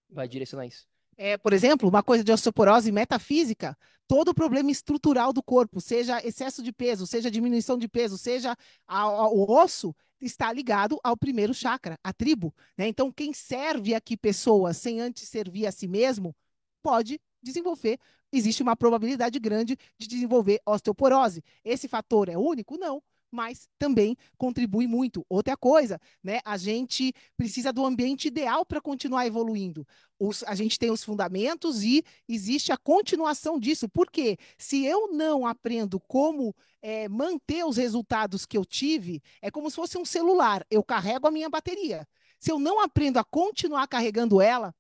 vai 0.09 0.27
direcionar 0.27 0.67
isso 0.67 0.90
é, 1.21 1.37
por 1.37 1.53
exemplo, 1.53 1.87
uma 1.87 2.01
coisa 2.01 2.23
de 2.23 2.31
osteoporose 2.31 2.91
metafísica, 2.91 3.77
todo 4.07 4.33
problema 4.33 4.71
estrutural 4.71 5.31
do 5.31 5.43
corpo, 5.43 5.79
seja 5.79 6.19
excesso 6.25 6.63
de 6.63 6.73
peso, 6.73 7.05
seja 7.05 7.29
diminuição 7.29 7.77
de 7.77 7.87
peso, 7.87 8.17
seja 8.17 8.57
a, 8.87 9.01
a, 9.01 9.29
o 9.29 9.47
osso, 9.47 9.95
está 10.19 10.51
ligado 10.51 10.99
ao 11.03 11.15
primeiro 11.15 11.53
chakra, 11.53 11.95
a 12.03 12.11
tribo. 12.11 12.51
Né? 12.75 12.87
Então, 12.87 13.11
quem 13.11 13.33
serve 13.33 13.93
aqui 13.93 14.17
pessoas 14.17 14.77
sem 14.77 14.99
antes 14.99 15.29
servir 15.29 15.67
a 15.67 15.71
si 15.71 15.87
mesmo, 15.87 16.35
pode 16.81 17.21
desenvolver. 17.39 17.99
Existe 18.33 18.63
uma 18.63 18.75
probabilidade 18.75 19.37
grande 19.37 19.77
de 19.99 20.07
desenvolver 20.07 20.59
osteoporose. 20.65 21.43
Esse 21.63 21.87
fator 21.87 22.29
é 22.29 22.37
único? 22.37 22.79
Não 22.79 22.99
mas 23.31 23.67
também 23.79 24.17
contribui 24.37 24.85
muito. 24.87 25.25
Outra 25.29 25.55
coisa, 25.55 25.99
né? 26.23 26.39
A 26.43 26.57
gente 26.57 27.13
precisa 27.37 27.71
do 27.71 27.85
ambiente 27.85 28.27
ideal 28.27 28.65
para 28.65 28.81
continuar 28.81 29.25
evoluindo. 29.25 29.87
Os, 30.19 30.43
a 30.43 30.53
gente 30.53 30.77
tem 30.77 30.91
os 30.91 31.03
fundamentos 31.03 31.83
e 31.83 32.03
existe 32.27 32.71
a 32.71 32.77
continuação 32.77 33.59
disso. 33.59 33.87
Porque 33.89 34.37
se 34.57 34.85
eu 34.85 35.11
não 35.13 35.47
aprendo 35.47 35.99
como 35.99 36.53
é, 36.81 37.07
manter 37.07 37.65
os 37.65 37.77
resultados 37.77 38.45
que 38.45 38.57
eu 38.57 38.65
tive, 38.65 39.21
é 39.41 39.49
como 39.49 39.69
se 39.69 39.75
fosse 39.75 39.97
um 39.97 40.05
celular. 40.05 40.65
Eu 40.69 40.83
carrego 40.83 41.27
a 41.27 41.31
minha 41.31 41.49
bateria. 41.49 42.07
Se 42.39 42.51
eu 42.51 42.59
não 42.59 42.79
aprendo 42.79 43.17
a 43.17 43.23
continuar 43.23 43.87
carregando 43.87 44.41
ela, 44.41 44.73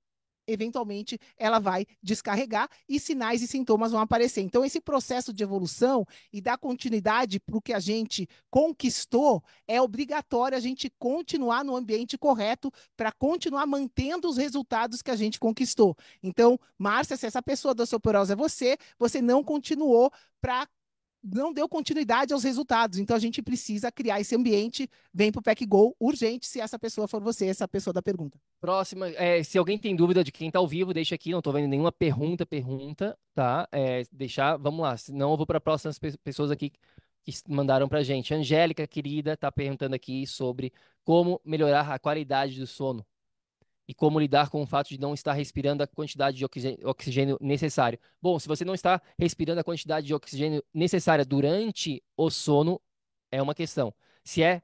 eventualmente 0.51 1.19
ela 1.37 1.59
vai 1.59 1.85
descarregar 2.01 2.69
e 2.87 2.99
sinais 2.99 3.41
e 3.41 3.47
sintomas 3.47 3.91
vão 3.91 4.01
aparecer. 4.01 4.41
Então, 4.41 4.63
esse 4.63 4.81
processo 4.81 5.33
de 5.33 5.43
evolução 5.43 6.05
e 6.31 6.41
dar 6.41 6.57
continuidade 6.57 7.39
para 7.39 7.57
o 7.57 7.61
que 7.61 7.73
a 7.73 7.79
gente 7.79 8.27
conquistou 8.49 9.43
é 9.67 9.81
obrigatório 9.81 10.57
a 10.57 10.61
gente 10.61 10.91
continuar 10.99 11.63
no 11.63 11.75
ambiente 11.75 12.17
correto 12.17 12.71
para 12.95 13.11
continuar 13.11 13.65
mantendo 13.65 14.29
os 14.29 14.37
resultados 14.37 15.01
que 15.01 15.11
a 15.11 15.15
gente 15.15 15.39
conquistou. 15.39 15.95
Então, 16.21 16.59
Márcia, 16.77 17.17
se 17.17 17.25
essa 17.25 17.41
pessoa 17.41 17.73
da 17.73 17.83
osteoporose 17.83 18.33
é 18.33 18.35
você, 18.35 18.77
você 18.97 19.21
não 19.21 19.43
continuou 19.43 20.11
para 20.41 20.67
não 21.23 21.53
deu 21.53 21.67
continuidade 21.69 22.33
aos 22.33 22.43
resultados. 22.43 22.97
Então 22.97 23.15
a 23.15 23.19
gente 23.19 23.41
precisa 23.41 23.91
criar 23.91 24.19
esse 24.19 24.35
ambiente. 24.35 24.89
Vem 25.13 25.31
para 25.31 25.39
o 25.39 25.43
Pack 25.43 25.65
Go 25.65 25.95
urgente, 25.99 26.47
se 26.47 26.59
essa 26.59 26.79
pessoa 26.79 27.07
for 27.07 27.21
você, 27.21 27.47
essa 27.47 27.67
pessoa 27.67 27.93
da 27.93 28.01
pergunta. 28.01 28.39
Próxima, 28.59 29.09
é, 29.09 29.43
se 29.43 29.57
alguém 29.57 29.77
tem 29.77 29.95
dúvida 29.95 30.23
de 30.23 30.31
quem 30.31 30.47
está 30.47 30.59
ao 30.59 30.67
vivo, 30.67 30.93
deixa 30.93 31.15
aqui. 31.15 31.31
Não 31.31 31.39
estou 31.39 31.53
vendo 31.53 31.67
nenhuma 31.67 31.91
pergunta, 31.91 32.45
pergunta, 32.45 33.17
tá? 33.33 33.67
É, 33.71 34.03
deixar, 34.11 34.57
vamos 34.57 34.81
lá. 34.81 34.97
Senão 34.97 35.31
eu 35.31 35.37
vou 35.37 35.45
para 35.45 35.61
próximas 35.61 35.99
pessoas 36.23 36.51
aqui 36.51 36.71
que 37.23 37.31
mandaram 37.47 37.87
para 37.87 38.03
gente. 38.03 38.33
Angélica, 38.33 38.87
querida, 38.87 39.33
está 39.33 39.51
perguntando 39.51 39.95
aqui 39.95 40.25
sobre 40.25 40.73
como 41.03 41.39
melhorar 41.45 41.91
a 41.91 41.99
qualidade 41.99 42.59
do 42.59 42.65
sono 42.65 43.05
e 43.87 43.93
como 43.93 44.19
lidar 44.19 44.49
com 44.49 44.61
o 44.61 44.65
fato 44.65 44.89
de 44.89 44.99
não 44.99 45.13
estar 45.13 45.33
respirando 45.33 45.83
a 45.83 45.87
quantidade 45.87 46.37
de 46.37 46.45
oxigênio 46.85 47.37
necessário. 47.41 47.99
Bom, 48.21 48.39
se 48.39 48.47
você 48.47 48.63
não 48.63 48.73
está 48.73 49.01
respirando 49.17 49.59
a 49.59 49.63
quantidade 49.63 50.07
de 50.07 50.13
oxigênio 50.13 50.63
necessária 50.73 51.25
durante 51.25 52.03
o 52.15 52.29
sono, 52.29 52.81
é 53.31 53.41
uma 53.41 53.55
questão. 53.55 53.93
Se 54.23 54.43
é 54.43 54.61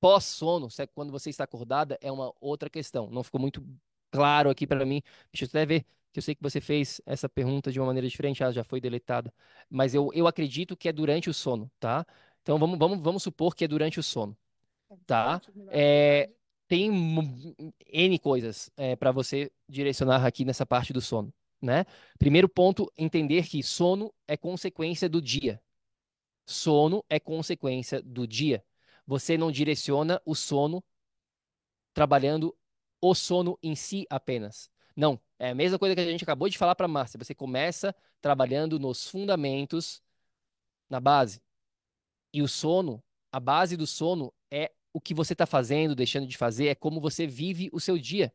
pós-sono, 0.00 0.70
se 0.70 0.82
é 0.82 0.86
quando 0.86 1.12
você 1.12 1.30
está 1.30 1.44
acordada, 1.44 1.98
é 2.00 2.10
uma 2.10 2.32
outra 2.40 2.70
questão. 2.70 3.10
Não 3.10 3.22
ficou 3.22 3.40
muito 3.40 3.64
claro 4.10 4.50
aqui 4.50 4.66
para 4.66 4.84
mim. 4.84 5.02
Deixa 5.32 5.44
eu 5.44 5.48
até 5.48 5.66
ver, 5.66 5.86
que 6.12 6.18
eu 6.18 6.22
sei 6.22 6.34
que 6.34 6.42
você 6.42 6.60
fez 6.60 7.00
essa 7.06 7.28
pergunta 7.28 7.70
de 7.70 7.78
uma 7.78 7.86
maneira 7.86 8.08
diferente, 8.08 8.42
ela 8.42 8.52
já 8.52 8.64
foi 8.64 8.80
deletada. 8.80 9.32
Mas 9.68 9.94
eu, 9.94 10.10
eu 10.14 10.26
acredito 10.26 10.76
que 10.76 10.88
é 10.88 10.92
durante 10.92 11.30
o 11.30 11.34
sono, 11.34 11.70
tá? 11.78 12.06
Então 12.42 12.58
vamos, 12.58 12.78
vamos, 12.78 13.00
vamos 13.00 13.22
supor 13.22 13.54
que 13.54 13.64
é 13.64 13.68
durante 13.68 14.00
o 14.00 14.02
sono, 14.02 14.36
tá? 15.06 15.40
É, 15.68 16.30
tem 16.70 16.88
N 17.92 18.18
coisas 18.20 18.70
é, 18.76 18.94
para 18.94 19.10
você 19.10 19.50
direcionar 19.68 20.24
aqui 20.24 20.44
nessa 20.44 20.64
parte 20.64 20.92
do 20.92 21.00
sono. 21.00 21.34
Né? 21.60 21.84
Primeiro 22.16 22.48
ponto, 22.48 22.90
entender 22.96 23.48
que 23.48 23.60
sono 23.60 24.14
é 24.28 24.36
consequência 24.36 25.08
do 25.08 25.20
dia. 25.20 25.60
Sono 26.46 27.04
é 27.10 27.18
consequência 27.18 28.00
do 28.00 28.24
dia. 28.24 28.64
Você 29.04 29.36
não 29.36 29.50
direciona 29.50 30.22
o 30.24 30.32
sono 30.32 30.80
trabalhando 31.92 32.56
o 33.00 33.16
sono 33.16 33.58
em 33.60 33.74
si 33.74 34.06
apenas. 34.08 34.70
Não, 34.94 35.20
é 35.40 35.50
a 35.50 35.54
mesma 35.56 35.76
coisa 35.76 35.96
que 35.96 36.00
a 36.00 36.04
gente 36.04 36.22
acabou 36.22 36.48
de 36.48 36.56
falar 36.56 36.76
para 36.76 36.86
Márcia. 36.86 37.18
Você 37.18 37.34
começa 37.34 37.92
trabalhando 38.20 38.78
nos 38.78 39.08
fundamentos, 39.08 40.00
na 40.88 41.00
base. 41.00 41.42
E 42.32 42.42
o 42.42 42.46
sono, 42.46 43.02
a 43.32 43.40
base 43.40 43.76
do 43.76 43.88
sono 43.88 44.32
é 44.52 44.70
o 44.92 45.00
que 45.00 45.14
você 45.14 45.32
está 45.34 45.46
fazendo, 45.46 45.94
deixando 45.94 46.26
de 46.26 46.36
fazer, 46.36 46.66
é 46.68 46.74
como 46.74 47.00
você 47.00 47.26
vive 47.26 47.68
o 47.72 47.80
seu 47.80 47.98
dia. 47.98 48.32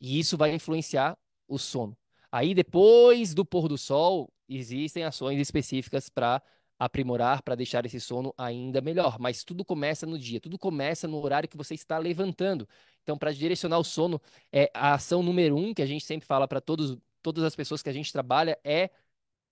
E 0.00 0.18
isso 0.18 0.36
vai 0.36 0.54
influenciar 0.54 1.16
o 1.48 1.58
sono. 1.58 1.96
Aí, 2.30 2.54
depois 2.54 3.34
do 3.34 3.44
pôr 3.44 3.68
do 3.68 3.78
sol, 3.78 4.32
existem 4.48 5.04
ações 5.04 5.38
específicas 5.38 6.08
para 6.08 6.42
aprimorar, 6.78 7.42
para 7.42 7.54
deixar 7.54 7.86
esse 7.86 8.00
sono 8.00 8.34
ainda 8.36 8.80
melhor. 8.80 9.18
Mas 9.18 9.44
tudo 9.44 9.64
começa 9.64 10.04
no 10.06 10.18
dia, 10.18 10.40
tudo 10.40 10.58
começa 10.58 11.06
no 11.06 11.22
horário 11.22 11.48
que 11.48 11.56
você 11.56 11.74
está 11.74 11.96
levantando. 11.98 12.68
Então, 13.02 13.16
para 13.16 13.32
direcionar 13.32 13.78
o 13.78 13.84
sono, 13.84 14.20
é 14.52 14.70
a 14.74 14.94
ação 14.94 15.22
número 15.22 15.56
um 15.56 15.72
que 15.72 15.82
a 15.82 15.86
gente 15.86 16.04
sempre 16.04 16.26
fala 16.26 16.48
para 16.48 16.60
todas 16.60 16.98
as 17.44 17.54
pessoas 17.54 17.82
que 17.82 17.88
a 17.88 17.92
gente 17.92 18.12
trabalha 18.12 18.58
é 18.64 18.90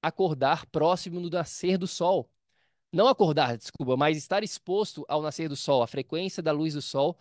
acordar 0.03 0.67
próximo 0.67 1.21
do 1.21 1.31
nascer 1.31 1.79
do 1.79 1.87
sol. 1.87 2.29
Não 2.93 3.09
acordar, 3.09 3.57
desculpa, 3.57 3.97
mas 3.97 4.19
estar 4.19 4.43
exposto 4.45 5.05
ao 5.09 5.23
nascer 5.23 5.49
do 5.49 5.57
sol, 5.57 5.83
à 5.83 5.87
frequência 5.87 6.43
da 6.43 6.53
luz 6.53 6.75
do 6.75 6.83
sol 6.83 7.17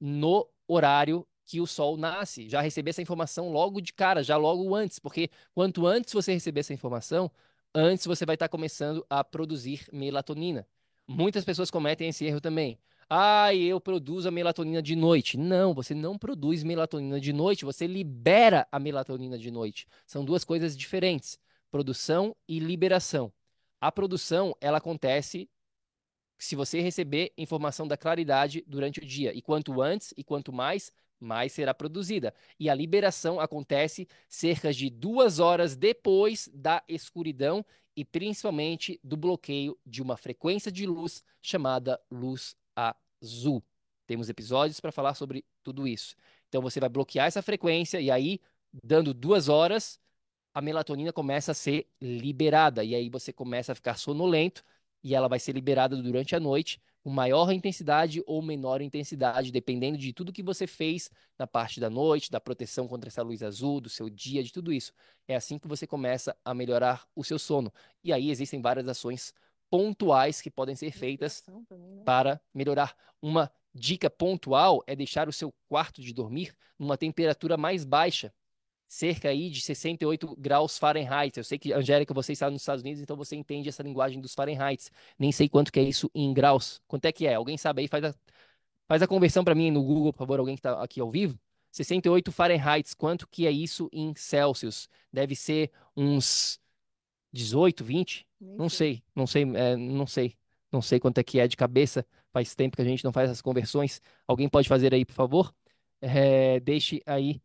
no 0.00 0.48
horário 0.66 1.26
que 1.44 1.60
o 1.60 1.66
sol 1.66 1.96
nasce. 1.96 2.48
Já 2.48 2.60
receber 2.60 2.90
essa 2.90 3.02
informação 3.02 3.50
logo 3.52 3.80
de 3.80 3.92
cara, 3.92 4.22
já 4.22 4.36
logo 4.36 4.74
antes, 4.74 4.98
porque 4.98 5.28
quanto 5.54 5.86
antes 5.86 6.14
você 6.14 6.32
receber 6.32 6.60
essa 6.60 6.72
informação, 6.72 7.30
antes 7.74 8.06
você 8.06 8.24
vai 8.24 8.34
estar 8.34 8.48
começando 8.48 9.04
a 9.10 9.22
produzir 9.22 9.86
melatonina. 9.92 10.66
Muitas 11.06 11.44
pessoas 11.44 11.70
cometem 11.70 12.08
esse 12.08 12.24
erro 12.24 12.40
também. 12.40 12.78
Ah, 13.10 13.54
eu 13.54 13.80
produzo 13.80 14.28
a 14.28 14.30
melatonina 14.30 14.80
de 14.80 14.94
noite. 14.96 15.36
Não, 15.36 15.74
você 15.74 15.94
não 15.94 16.16
produz 16.16 16.62
melatonina 16.62 17.20
de 17.20 17.32
noite, 17.32 17.64
você 17.64 17.86
libera 17.86 18.66
a 18.70 18.78
melatonina 18.78 19.36
de 19.36 19.50
noite. 19.50 19.86
São 20.06 20.24
duas 20.24 20.44
coisas 20.44 20.76
diferentes: 20.76 21.38
produção 21.70 22.34
e 22.48 22.60
liberação. 22.60 23.32
A 23.80 23.90
produção, 23.90 24.54
ela 24.60 24.78
acontece 24.78 25.48
se 26.38 26.56
você 26.56 26.80
receber 26.80 27.32
informação 27.36 27.86
da 27.86 27.96
claridade 27.96 28.64
durante 28.66 29.00
o 29.00 29.06
dia. 29.06 29.32
E 29.34 29.42
quanto 29.42 29.80
antes 29.80 30.14
e 30.16 30.24
quanto 30.24 30.52
mais, 30.52 30.92
mais 31.18 31.52
será 31.52 31.74
produzida. 31.74 32.34
E 32.58 32.68
a 32.70 32.74
liberação 32.74 33.38
acontece 33.38 34.08
cerca 34.28 34.72
de 34.72 34.88
duas 34.88 35.38
horas 35.38 35.76
depois 35.76 36.48
da 36.52 36.82
escuridão 36.88 37.64
e 37.94 38.04
principalmente 38.04 38.98
do 39.04 39.16
bloqueio 39.16 39.78
de 39.84 40.00
uma 40.00 40.16
frequência 40.16 40.72
de 40.72 40.86
luz 40.86 41.22
chamada 41.42 42.00
luz 42.10 42.56
azul. 42.74 43.62
Temos 44.06 44.28
episódios 44.28 44.80
para 44.80 44.90
falar 44.90 45.14
sobre 45.14 45.44
tudo 45.62 45.86
isso. 45.86 46.16
Então 46.48 46.62
você 46.62 46.80
vai 46.80 46.88
bloquear 46.88 47.26
essa 47.26 47.42
frequência 47.42 48.00
e 48.00 48.10
aí, 48.10 48.40
dando 48.82 49.12
duas 49.12 49.48
horas, 49.48 50.00
a 50.52 50.60
melatonina 50.60 51.12
começa 51.12 51.52
a 51.52 51.54
ser 51.54 51.86
liberada. 52.00 52.84
E 52.84 52.94
aí 52.94 53.08
você 53.08 53.32
começa 53.32 53.72
a 53.72 53.74
ficar 53.74 53.96
sonolento 53.96 54.64
e 55.02 55.14
ela 55.14 55.28
vai 55.28 55.38
ser 55.38 55.52
liberada 55.52 55.96
durante 55.96 56.34
a 56.34 56.40
noite 56.40 56.80
com 57.02 57.10
maior 57.10 57.50
intensidade 57.50 58.22
ou 58.26 58.42
menor 58.42 58.82
intensidade, 58.82 59.50
dependendo 59.50 59.96
de 59.96 60.12
tudo 60.12 60.32
que 60.32 60.42
você 60.42 60.66
fez 60.66 61.10
na 61.38 61.46
parte 61.46 61.80
da 61.80 61.88
noite, 61.88 62.30
da 62.30 62.38
proteção 62.38 62.86
contra 62.86 63.08
essa 63.08 63.22
luz 63.22 63.42
azul, 63.42 63.80
do 63.80 63.88
seu 63.88 64.10
dia, 64.10 64.42
de 64.42 64.52
tudo 64.52 64.72
isso. 64.72 64.92
É 65.26 65.34
assim 65.34 65.58
que 65.58 65.66
você 65.66 65.86
começa 65.86 66.36
a 66.44 66.52
melhorar 66.52 67.06
o 67.16 67.24
seu 67.24 67.38
sono. 67.38 67.72
E 68.04 68.12
aí 68.12 68.30
existem 68.30 68.60
várias 68.60 68.86
ações 68.86 69.32
pontuais 69.70 70.42
que 70.42 70.50
podem 70.50 70.74
ser 70.74 70.90
feitas 70.90 71.44
né? 71.48 72.02
para 72.04 72.40
melhorar. 72.52 72.94
Uma 73.22 73.50
dica 73.72 74.10
pontual 74.10 74.82
é 74.86 74.94
deixar 74.94 75.28
o 75.28 75.32
seu 75.32 75.54
quarto 75.68 76.02
de 76.02 76.12
dormir 76.12 76.52
numa 76.78 76.98
temperatura 76.98 77.56
mais 77.56 77.84
baixa 77.84 78.32
cerca 78.90 79.28
aí 79.28 79.48
de 79.48 79.60
68 79.60 80.34
graus 80.36 80.76
Fahrenheit. 80.76 81.38
Eu 81.38 81.44
sei 81.44 81.56
que, 81.58 81.72
Angélica, 81.72 82.12
você 82.12 82.32
está 82.32 82.50
nos 82.50 82.60
Estados 82.60 82.82
Unidos, 82.82 83.00
então 83.00 83.16
você 83.16 83.36
entende 83.36 83.68
essa 83.68 83.84
linguagem 83.84 84.20
dos 84.20 84.34
Fahrenheit. 84.34 84.90
Nem 85.16 85.30
sei 85.30 85.48
quanto 85.48 85.72
que 85.72 85.78
é 85.78 85.84
isso 85.84 86.10
em 86.12 86.34
graus. 86.34 86.82
Quanto 86.88 87.04
é 87.04 87.12
que 87.12 87.24
é? 87.24 87.34
Alguém 87.34 87.56
sabe 87.56 87.82
aí? 87.82 87.88
Faz 87.88 88.02
a, 88.04 88.14
faz 88.88 89.00
a 89.00 89.06
conversão 89.06 89.44
para 89.44 89.54
mim 89.54 89.70
no 89.70 89.80
Google, 89.80 90.12
por 90.12 90.18
favor, 90.18 90.40
alguém 90.40 90.56
que 90.56 90.58
está 90.58 90.82
aqui 90.82 91.00
ao 91.00 91.08
vivo. 91.08 91.38
68 91.70 92.32
Fahrenheit, 92.32 92.96
quanto 92.96 93.28
que 93.28 93.46
é 93.46 93.50
isso 93.52 93.88
em 93.92 94.12
Celsius? 94.16 94.88
Deve 95.12 95.36
ser 95.36 95.70
uns 95.96 96.58
18, 97.32 97.84
20? 97.84 98.26
Nem 98.40 98.56
não 98.56 98.68
sei, 98.68 98.94
sei 98.94 99.02
não 99.14 99.26
sei, 99.26 99.42
é, 99.54 99.76
não 99.76 100.06
sei. 100.06 100.36
Não 100.72 100.82
sei 100.82 100.98
quanto 100.98 101.18
é 101.18 101.22
que 101.22 101.38
é 101.38 101.46
de 101.46 101.56
cabeça. 101.56 102.04
Faz 102.32 102.56
tempo 102.56 102.74
que 102.76 102.82
a 102.82 102.84
gente 102.84 103.04
não 103.04 103.12
faz 103.12 103.30
essas 103.30 103.42
conversões. 103.42 104.02
Alguém 104.26 104.48
pode 104.48 104.68
fazer 104.68 104.92
aí, 104.92 105.04
por 105.04 105.14
favor? 105.14 105.54
É, 106.00 106.58
deixe 106.60 107.00
aí 107.06 107.40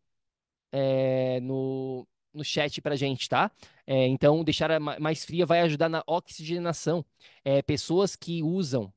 é, 0.72 1.40
no, 1.40 2.06
no 2.32 2.44
chat 2.44 2.80
pra 2.80 2.96
gente, 2.96 3.28
tá? 3.28 3.50
É, 3.86 4.06
então, 4.06 4.44
deixar 4.44 4.78
mais 4.80 5.24
fria 5.24 5.46
vai 5.46 5.60
ajudar 5.62 5.88
na 5.88 6.02
oxigenação. 6.06 7.04
É, 7.44 7.62
pessoas 7.62 8.16
que 8.16 8.42
usam, 8.42 8.92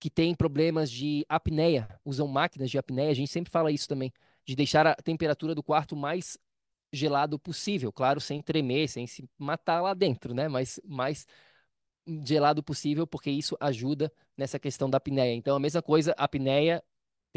que 0.00 0.08
têm 0.10 0.34
problemas 0.34 0.90
de 0.90 1.24
apneia, 1.28 1.88
usam 2.04 2.26
máquinas 2.28 2.70
de 2.70 2.78
apneia, 2.78 3.10
a 3.10 3.14
gente 3.14 3.30
sempre 3.30 3.50
fala 3.50 3.70
isso 3.72 3.88
também, 3.88 4.12
de 4.44 4.54
deixar 4.54 4.86
a 4.86 4.94
temperatura 4.94 5.54
do 5.54 5.62
quarto 5.62 5.96
mais 5.96 6.38
gelado 6.92 7.38
possível, 7.38 7.92
claro, 7.92 8.20
sem 8.20 8.40
tremer, 8.40 8.88
sem 8.88 9.06
se 9.06 9.28
matar 9.36 9.82
lá 9.82 9.92
dentro, 9.94 10.32
né? 10.34 10.48
Mas 10.48 10.80
mais 10.84 11.26
gelado 12.24 12.62
possível, 12.62 13.06
porque 13.06 13.30
isso 13.30 13.56
ajuda 13.60 14.12
nessa 14.36 14.58
questão 14.58 14.88
da 14.88 14.96
apneia. 14.98 15.34
Então, 15.34 15.56
a 15.56 15.60
mesma 15.60 15.82
coisa, 15.82 16.14
apneia 16.16 16.82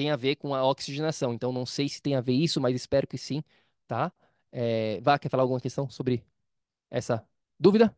tem 0.01 0.11
a 0.11 0.15
ver 0.15 0.35
com 0.37 0.53
a 0.55 0.63
oxigenação. 0.65 1.33
Então, 1.33 1.51
não 1.51 1.65
sei 1.65 1.87
se 1.89 2.01
tem 2.01 2.15
a 2.15 2.21
ver 2.21 2.33
isso, 2.33 2.59
mas 2.61 2.75
espero 2.75 3.07
que 3.07 3.17
sim, 3.17 3.43
tá? 3.87 4.11
É, 4.51 4.99
Vá, 5.01 5.19
quer 5.19 5.29
falar 5.29 5.43
alguma 5.43 5.61
questão 5.61 5.89
sobre 5.89 6.25
essa 6.91 7.25
dúvida? 7.59 7.95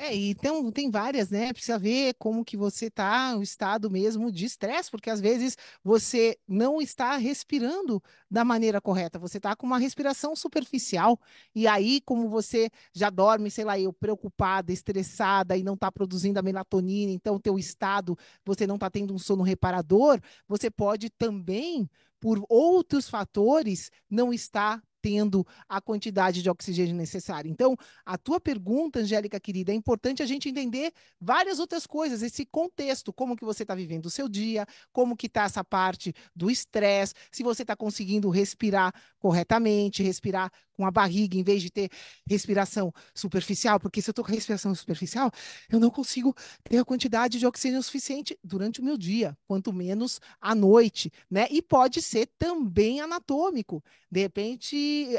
É, 0.00 0.14
então 0.14 0.70
tem 0.70 0.90
várias, 0.92 1.28
né? 1.28 1.52
Precisa 1.52 1.76
ver 1.76 2.14
como 2.20 2.44
que 2.44 2.56
você 2.56 2.88
tá, 2.88 3.36
o 3.36 3.42
estado 3.42 3.90
mesmo 3.90 4.30
de 4.30 4.44
estresse, 4.44 4.88
porque 4.92 5.10
às 5.10 5.20
vezes 5.20 5.56
você 5.82 6.38
não 6.46 6.80
está 6.80 7.16
respirando 7.16 8.00
da 8.30 8.44
maneira 8.44 8.80
correta, 8.80 9.18
você 9.18 9.38
está 9.38 9.56
com 9.56 9.66
uma 9.66 9.76
respiração 9.78 10.36
superficial, 10.36 11.18
e 11.52 11.66
aí, 11.66 12.00
como 12.02 12.28
você 12.28 12.70
já 12.94 13.10
dorme, 13.10 13.50
sei 13.50 13.64
lá, 13.64 13.76
eu 13.78 13.92
preocupada, 13.92 14.72
estressada 14.72 15.56
e 15.56 15.64
não 15.64 15.74
está 15.74 15.90
produzindo 15.90 16.38
a 16.38 16.42
melatonina, 16.42 17.10
então 17.10 17.34
o 17.34 17.40
teu 17.40 17.58
estado, 17.58 18.16
você 18.44 18.68
não 18.68 18.76
está 18.76 18.88
tendo 18.88 19.12
um 19.12 19.18
sono 19.18 19.42
reparador, 19.42 20.20
você 20.46 20.70
pode 20.70 21.10
também, 21.10 21.90
por 22.20 22.40
outros 22.48 23.08
fatores, 23.08 23.90
não 24.08 24.32
estar 24.32 24.80
tendo 25.00 25.46
a 25.68 25.80
quantidade 25.80 26.42
de 26.42 26.50
oxigênio 26.50 26.94
necessária. 26.94 27.48
Então, 27.48 27.76
a 28.04 28.18
tua 28.18 28.40
pergunta, 28.40 29.00
Angélica 29.00 29.38
querida, 29.40 29.72
é 29.72 29.74
importante 29.74 30.22
a 30.22 30.26
gente 30.26 30.48
entender 30.48 30.92
várias 31.20 31.58
outras 31.58 31.86
coisas, 31.86 32.22
esse 32.22 32.44
contexto, 32.44 33.12
como 33.12 33.36
que 33.36 33.44
você 33.44 33.62
está 33.62 33.74
vivendo 33.74 34.06
o 34.06 34.10
seu 34.10 34.28
dia, 34.28 34.66
como 34.92 35.16
que 35.16 35.26
está 35.26 35.44
essa 35.44 35.64
parte 35.64 36.14
do 36.34 36.50
estresse, 36.50 37.14
se 37.30 37.42
você 37.42 37.62
está 37.62 37.76
conseguindo 37.76 38.28
respirar 38.30 38.92
corretamente, 39.18 40.02
respirar 40.02 40.52
com 40.78 40.86
a 40.86 40.92
barriga, 40.92 41.36
em 41.36 41.42
vez 41.42 41.60
de 41.60 41.70
ter 41.70 41.90
respiração 42.24 42.94
superficial, 43.12 43.80
porque 43.80 44.00
se 44.00 44.08
eu 44.08 44.12
estou 44.12 44.24
com 44.24 44.30
respiração 44.30 44.72
superficial, 44.76 45.28
eu 45.68 45.80
não 45.80 45.90
consigo 45.90 46.32
ter 46.62 46.78
a 46.78 46.84
quantidade 46.84 47.36
de 47.36 47.44
oxigênio 47.44 47.82
suficiente 47.82 48.38
durante 48.44 48.80
o 48.80 48.84
meu 48.84 48.96
dia, 48.96 49.36
quanto 49.48 49.72
menos 49.72 50.20
à 50.40 50.54
noite, 50.54 51.10
né? 51.28 51.48
E 51.50 51.60
pode 51.60 52.00
ser 52.00 52.28
também 52.38 53.00
anatômico. 53.00 53.82
De 54.08 54.20
repente, 54.20 54.76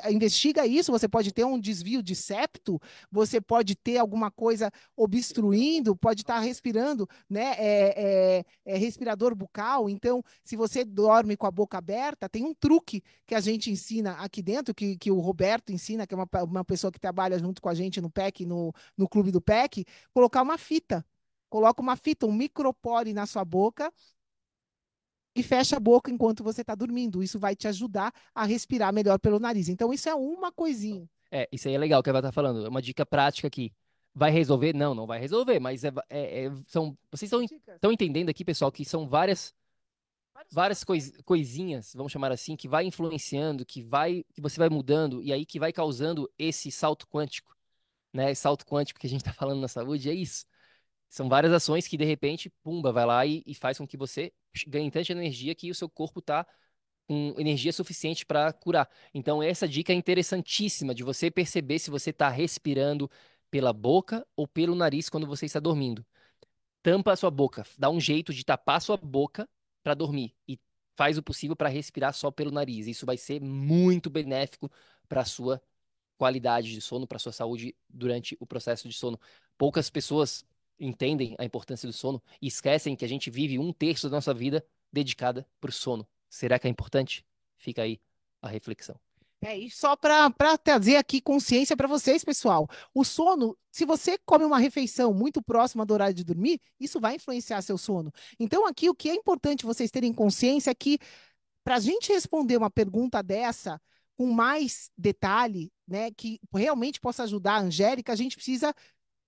investiga 0.10 0.66
isso, 0.66 0.94
você 0.94 1.10
pode 1.10 1.34
ter 1.34 1.44
um 1.44 1.60
desvio 1.60 2.02
de 2.02 2.16
septo, 2.16 2.82
você 3.12 3.42
pode 3.42 3.76
ter 3.76 3.98
alguma 3.98 4.32
coisa 4.32 4.72
obstruindo, 4.96 5.96
pode 5.96 6.22
estar 6.22 6.36
tá 6.36 6.40
respirando, 6.40 7.08
né? 7.30 7.54
É, 7.58 7.94
é, 7.98 8.46
é 8.66 8.78
respirador 8.78 9.36
bucal. 9.36 9.90
Então, 9.90 10.24
se 10.42 10.56
você 10.56 10.86
dorme 10.86 11.36
com 11.36 11.46
a 11.46 11.52
boca 11.52 11.78
aberta, 11.78 12.30
tem 12.30 12.46
um 12.46 12.54
truque 12.54 13.04
que 13.28 13.36
a 13.36 13.42
gente 13.42 13.70
ensina 13.70 14.14
aqui 14.14 14.42
dentro, 14.42 14.74
que, 14.74 14.98
que 14.98 15.12
o 15.12 15.20
Roberto 15.20 15.49
Roberto 15.50 15.72
ensina, 15.72 16.06
que 16.06 16.14
é 16.14 16.18
uma, 16.18 16.28
uma 16.44 16.64
pessoa 16.64 16.92
que 16.92 17.00
trabalha 17.00 17.40
junto 17.40 17.60
com 17.60 17.70
a 17.70 17.74
gente 17.74 18.00
no 18.00 18.10
PEC, 18.10 18.46
no, 18.46 18.72
no 18.96 19.10
clube 19.10 19.32
do 19.32 19.42
PEC, 19.42 19.84
colocar 20.14 20.44
uma 20.44 20.58
fita. 20.58 21.04
Coloca 21.50 21.82
uma 21.82 21.96
fita, 21.96 22.28
um 22.28 22.32
micropore 22.32 23.12
na 23.12 23.26
sua 23.26 23.44
boca 23.44 23.92
e 25.36 25.42
fecha 25.42 25.78
a 25.78 25.80
boca 25.80 26.12
enquanto 26.12 26.44
você 26.44 26.62
está 26.62 26.76
dormindo. 26.76 27.24
Isso 27.24 27.40
vai 27.40 27.56
te 27.56 27.68
ajudar 27.68 28.14
a 28.36 28.46
respirar 28.46 28.94
melhor 28.94 29.18
pelo 29.18 29.40
nariz. 29.40 29.70
Então, 29.70 29.92
isso 29.92 30.08
é 30.08 30.14
uma 30.14 30.52
coisinha. 30.52 31.10
É, 31.32 31.50
isso 31.52 31.68
aí 31.68 31.74
é 31.74 31.78
legal 31.80 32.04
que 32.04 32.10
ela 32.12 32.20
está 32.20 32.32
falando. 32.32 32.64
É 32.64 32.70
uma 32.70 32.82
dica 32.82 33.04
prática 33.04 33.48
aqui. 33.48 33.74
Vai 34.14 34.30
resolver? 34.30 34.76
Não, 34.76 34.94
não 34.94 35.08
vai 35.08 35.20
resolver, 35.20 35.60
mas 35.60 35.84
é, 35.84 35.92
é, 36.10 36.46
é 36.46 36.52
são, 36.68 36.96
vocês 37.12 37.32
estão 37.32 37.92
entendendo 37.92 38.30
aqui, 38.30 38.46
pessoal, 38.46 38.72
que 38.72 38.86
são 38.86 39.08
várias 39.08 39.56
várias 40.52 40.84
cois, 40.84 41.12
coisinhas, 41.26 41.94
vamos 41.94 42.12
chamar 42.12 42.32
assim, 42.32 42.56
que 42.56 42.68
vai 42.68 42.86
influenciando, 42.86 43.66
que 43.66 43.82
vai, 43.82 44.24
que 44.34 44.42
você 44.42 44.58
vai 44.60 44.70
mudando 44.70 45.22
e 45.22 45.34
aí 45.34 45.46
que 45.46 45.60
vai 45.60 45.74
causando 45.74 46.32
esse 46.38 46.72
salto 46.72 47.08
quântico, 47.08 47.56
né? 48.14 48.32
Esse 48.32 48.42
salto 48.42 48.66
quântico 48.66 49.00
que 49.00 49.08
a 49.08 49.10
gente 49.10 49.22
está 49.22 49.34
falando 49.34 49.62
na 49.62 49.68
saúde 49.68 50.10
é 50.10 50.14
isso. 50.14 50.46
São 51.10 51.28
várias 51.28 51.52
ações 51.52 51.88
que, 51.88 51.98
de 51.98 52.06
repente, 52.06 52.50
pumba, 52.64 52.92
vai 52.92 53.06
lá 53.06 53.26
e, 53.26 53.44
e 53.46 53.56
faz 53.56 53.78
com 53.78 53.88
que 53.88 53.98
você 53.98 54.32
ganhe 54.68 54.92
tanta 54.92 55.12
energia 55.12 55.56
que 55.56 55.72
o 55.72 55.76
seu 55.76 55.90
corpo 55.90 56.20
está 56.20 56.46
com 57.08 57.34
energia 57.40 57.74
suficiente 57.74 58.26
para 58.26 58.54
curar. 58.54 58.88
Então, 59.14 59.42
essa 59.42 59.68
dica 59.68 59.92
é 59.92 59.96
interessantíssima 59.96 60.94
de 60.94 61.04
você 61.04 61.32
perceber 61.32 61.80
se 61.80 61.90
você 61.90 62.12
está 62.12 62.30
respirando 62.30 63.10
pela 63.50 63.74
boca 63.74 64.26
ou 64.36 64.48
pelo 64.48 64.76
nariz 64.76 65.10
quando 65.10 65.26
você 65.26 65.48
está 65.48 65.60
dormindo. 65.60 66.06
Tampa 66.84 67.14
a 67.14 67.16
sua 67.16 67.32
boca, 67.32 67.66
dá 67.78 67.90
um 67.90 68.00
jeito 68.00 68.34
de 68.34 68.46
tapar 68.46 68.78
a 68.78 68.80
sua 68.80 68.98
boca 68.98 69.50
para 69.84 69.94
dormir 69.94 70.36
e 70.48 70.60
faz 70.96 71.18
o 71.18 71.24
possível 71.24 71.56
para 71.56 71.70
respirar 71.70 72.14
só 72.14 72.30
pelo 72.30 72.52
nariz. 72.52 72.88
Isso 72.88 73.06
vai 73.06 73.18
ser 73.18 73.42
muito 73.42 74.10
benéfico 74.10 74.70
para 75.08 75.22
a 75.22 75.26
sua 75.26 75.62
qualidade 76.18 76.74
de 76.74 76.82
sono, 76.82 77.08
para 77.08 77.16
a 77.16 77.20
sua 77.20 77.32
saúde 77.32 77.76
durante 77.88 78.36
o 78.40 78.46
processo 78.46 78.88
de 78.88 78.94
sono. 78.94 79.20
Poucas 79.58 79.90
pessoas 79.90 80.46
entendem 80.78 81.36
a 81.40 81.46
importância 81.46 81.88
do 81.88 81.94
sono 81.94 82.22
e 82.42 82.48
esquecem 82.48 82.96
que 82.96 83.06
a 83.06 83.08
gente 83.08 83.30
vive 83.30 83.58
um 83.58 83.72
terço 83.72 84.10
da 84.10 84.18
nossa 84.18 84.34
vida 84.34 84.66
dedicada 84.92 85.48
para 85.60 85.70
o 85.70 85.74
sono. 85.74 86.08
Será 86.30 86.60
que 86.60 86.68
é 86.68 86.70
importante? 86.70 87.26
Fica 87.58 87.82
aí 87.82 88.00
a 88.42 88.48
reflexão. 88.48 89.00
É, 89.42 89.58
e 89.58 89.72
só 89.72 89.96
para 89.96 90.58
trazer 90.58 90.98
aqui 90.98 91.22
consciência 91.22 91.76
para 91.78 91.88
vocês, 91.88 92.24
pessoal. 92.26 92.68
O 92.94 93.06
sono, 93.06 93.58
se 93.72 93.86
você 93.86 94.18
come 94.26 94.44
uma 94.44 94.60
refeição 94.60 95.14
muito 95.14 95.42
próxima 95.42 95.86
do 95.86 95.94
horário 95.94 96.14
de 96.14 96.26
dormir, 96.26 96.60
isso 96.80 97.00
vai 97.00 97.16
influenciar 97.16 97.62
seu 97.62 97.78
sono. 97.78 98.12
Então, 98.38 98.68
aqui 98.68 98.90
o 98.90 98.96
que 98.96 99.10
é 99.10 99.16
importante 99.16 99.66
vocês 99.66 99.90
terem 99.92 100.14
consciência 100.14 100.72
é 100.72 100.76
que, 100.76 101.00
para 101.64 101.76
a 101.76 101.80
gente 101.80 102.12
responder 102.12 102.58
uma 102.58 102.70
pergunta 102.70 103.24
dessa 103.24 103.82
com 104.18 104.28
mais 104.28 104.92
detalhe, 104.98 105.72
né, 105.88 106.12
que 106.12 106.42
realmente 106.54 107.00
possa 107.00 107.24
ajudar 107.24 107.54
a 107.54 107.62
Angélica, 107.62 108.12
a 108.12 108.18
gente 108.18 108.36
precisa 108.36 108.76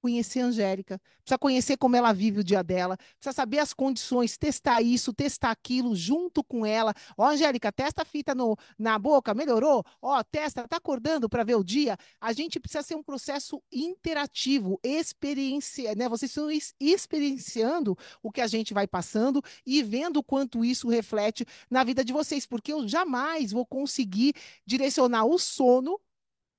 conhecer 0.01 0.41
a 0.41 0.45
Angélica, 0.45 0.99
precisa 1.19 1.37
conhecer 1.37 1.77
como 1.77 1.95
ela 1.95 2.11
vive 2.11 2.39
o 2.39 2.43
dia 2.43 2.63
dela, 2.63 2.97
precisa 2.97 3.33
saber 3.33 3.59
as 3.59 3.73
condições, 3.73 4.37
testar 4.37 4.81
isso, 4.81 5.13
testar 5.13 5.51
aquilo 5.51 5.95
junto 5.95 6.43
com 6.43 6.65
ela. 6.65 6.93
Ó, 7.17 7.25
Angélica, 7.27 7.71
testa 7.71 8.01
a 8.01 8.05
fita 8.05 8.33
no, 8.33 8.57
na 8.77 8.97
boca, 8.97 9.33
melhorou? 9.33 9.83
Ó, 10.01 10.21
testa, 10.23 10.67
tá 10.67 10.77
acordando 10.77 11.29
para 11.29 11.43
ver 11.43 11.55
o 11.55 11.63
dia? 11.63 11.97
A 12.19 12.33
gente 12.33 12.59
precisa 12.59 12.83
ser 12.83 12.95
um 12.95 13.03
processo 13.03 13.61
interativo, 13.71 14.79
experiência, 14.83 15.93
né? 15.95 16.09
Vocês 16.09 16.31
estão 16.31 16.49
experienciando 16.79 17.97
o 18.23 18.31
que 18.31 18.41
a 18.41 18.47
gente 18.47 18.73
vai 18.73 18.87
passando 18.87 19.41
e 19.65 19.83
vendo 19.83 20.23
quanto 20.23 20.65
isso 20.65 20.89
reflete 20.89 21.45
na 21.69 21.83
vida 21.83 22.03
de 22.03 22.11
vocês, 22.11 22.45
porque 22.45 22.73
eu 22.73 22.87
jamais 22.87 23.51
vou 23.51 23.65
conseguir 23.65 24.33
direcionar 24.65 25.25
o 25.25 25.37
sono 25.37 25.99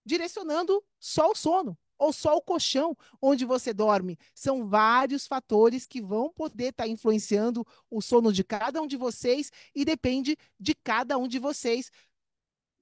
direcionando 0.04 0.82
só 0.98 1.30
o 1.30 1.34
sono 1.34 1.76
ou 2.02 2.12
só 2.12 2.36
o 2.36 2.42
colchão 2.42 2.96
onde 3.20 3.44
você 3.44 3.72
dorme. 3.72 4.18
São 4.34 4.68
vários 4.68 5.24
fatores 5.24 5.86
que 5.86 6.02
vão 6.02 6.32
poder 6.32 6.70
estar 6.70 6.84
tá 6.84 6.88
influenciando 6.88 7.64
o 7.88 8.02
sono 8.02 8.32
de 8.32 8.42
cada 8.42 8.82
um 8.82 8.88
de 8.88 8.96
vocês 8.96 9.52
e 9.72 9.84
depende 9.84 10.36
de 10.58 10.74
cada 10.74 11.16
um 11.16 11.28
de 11.28 11.38
vocês. 11.38 11.92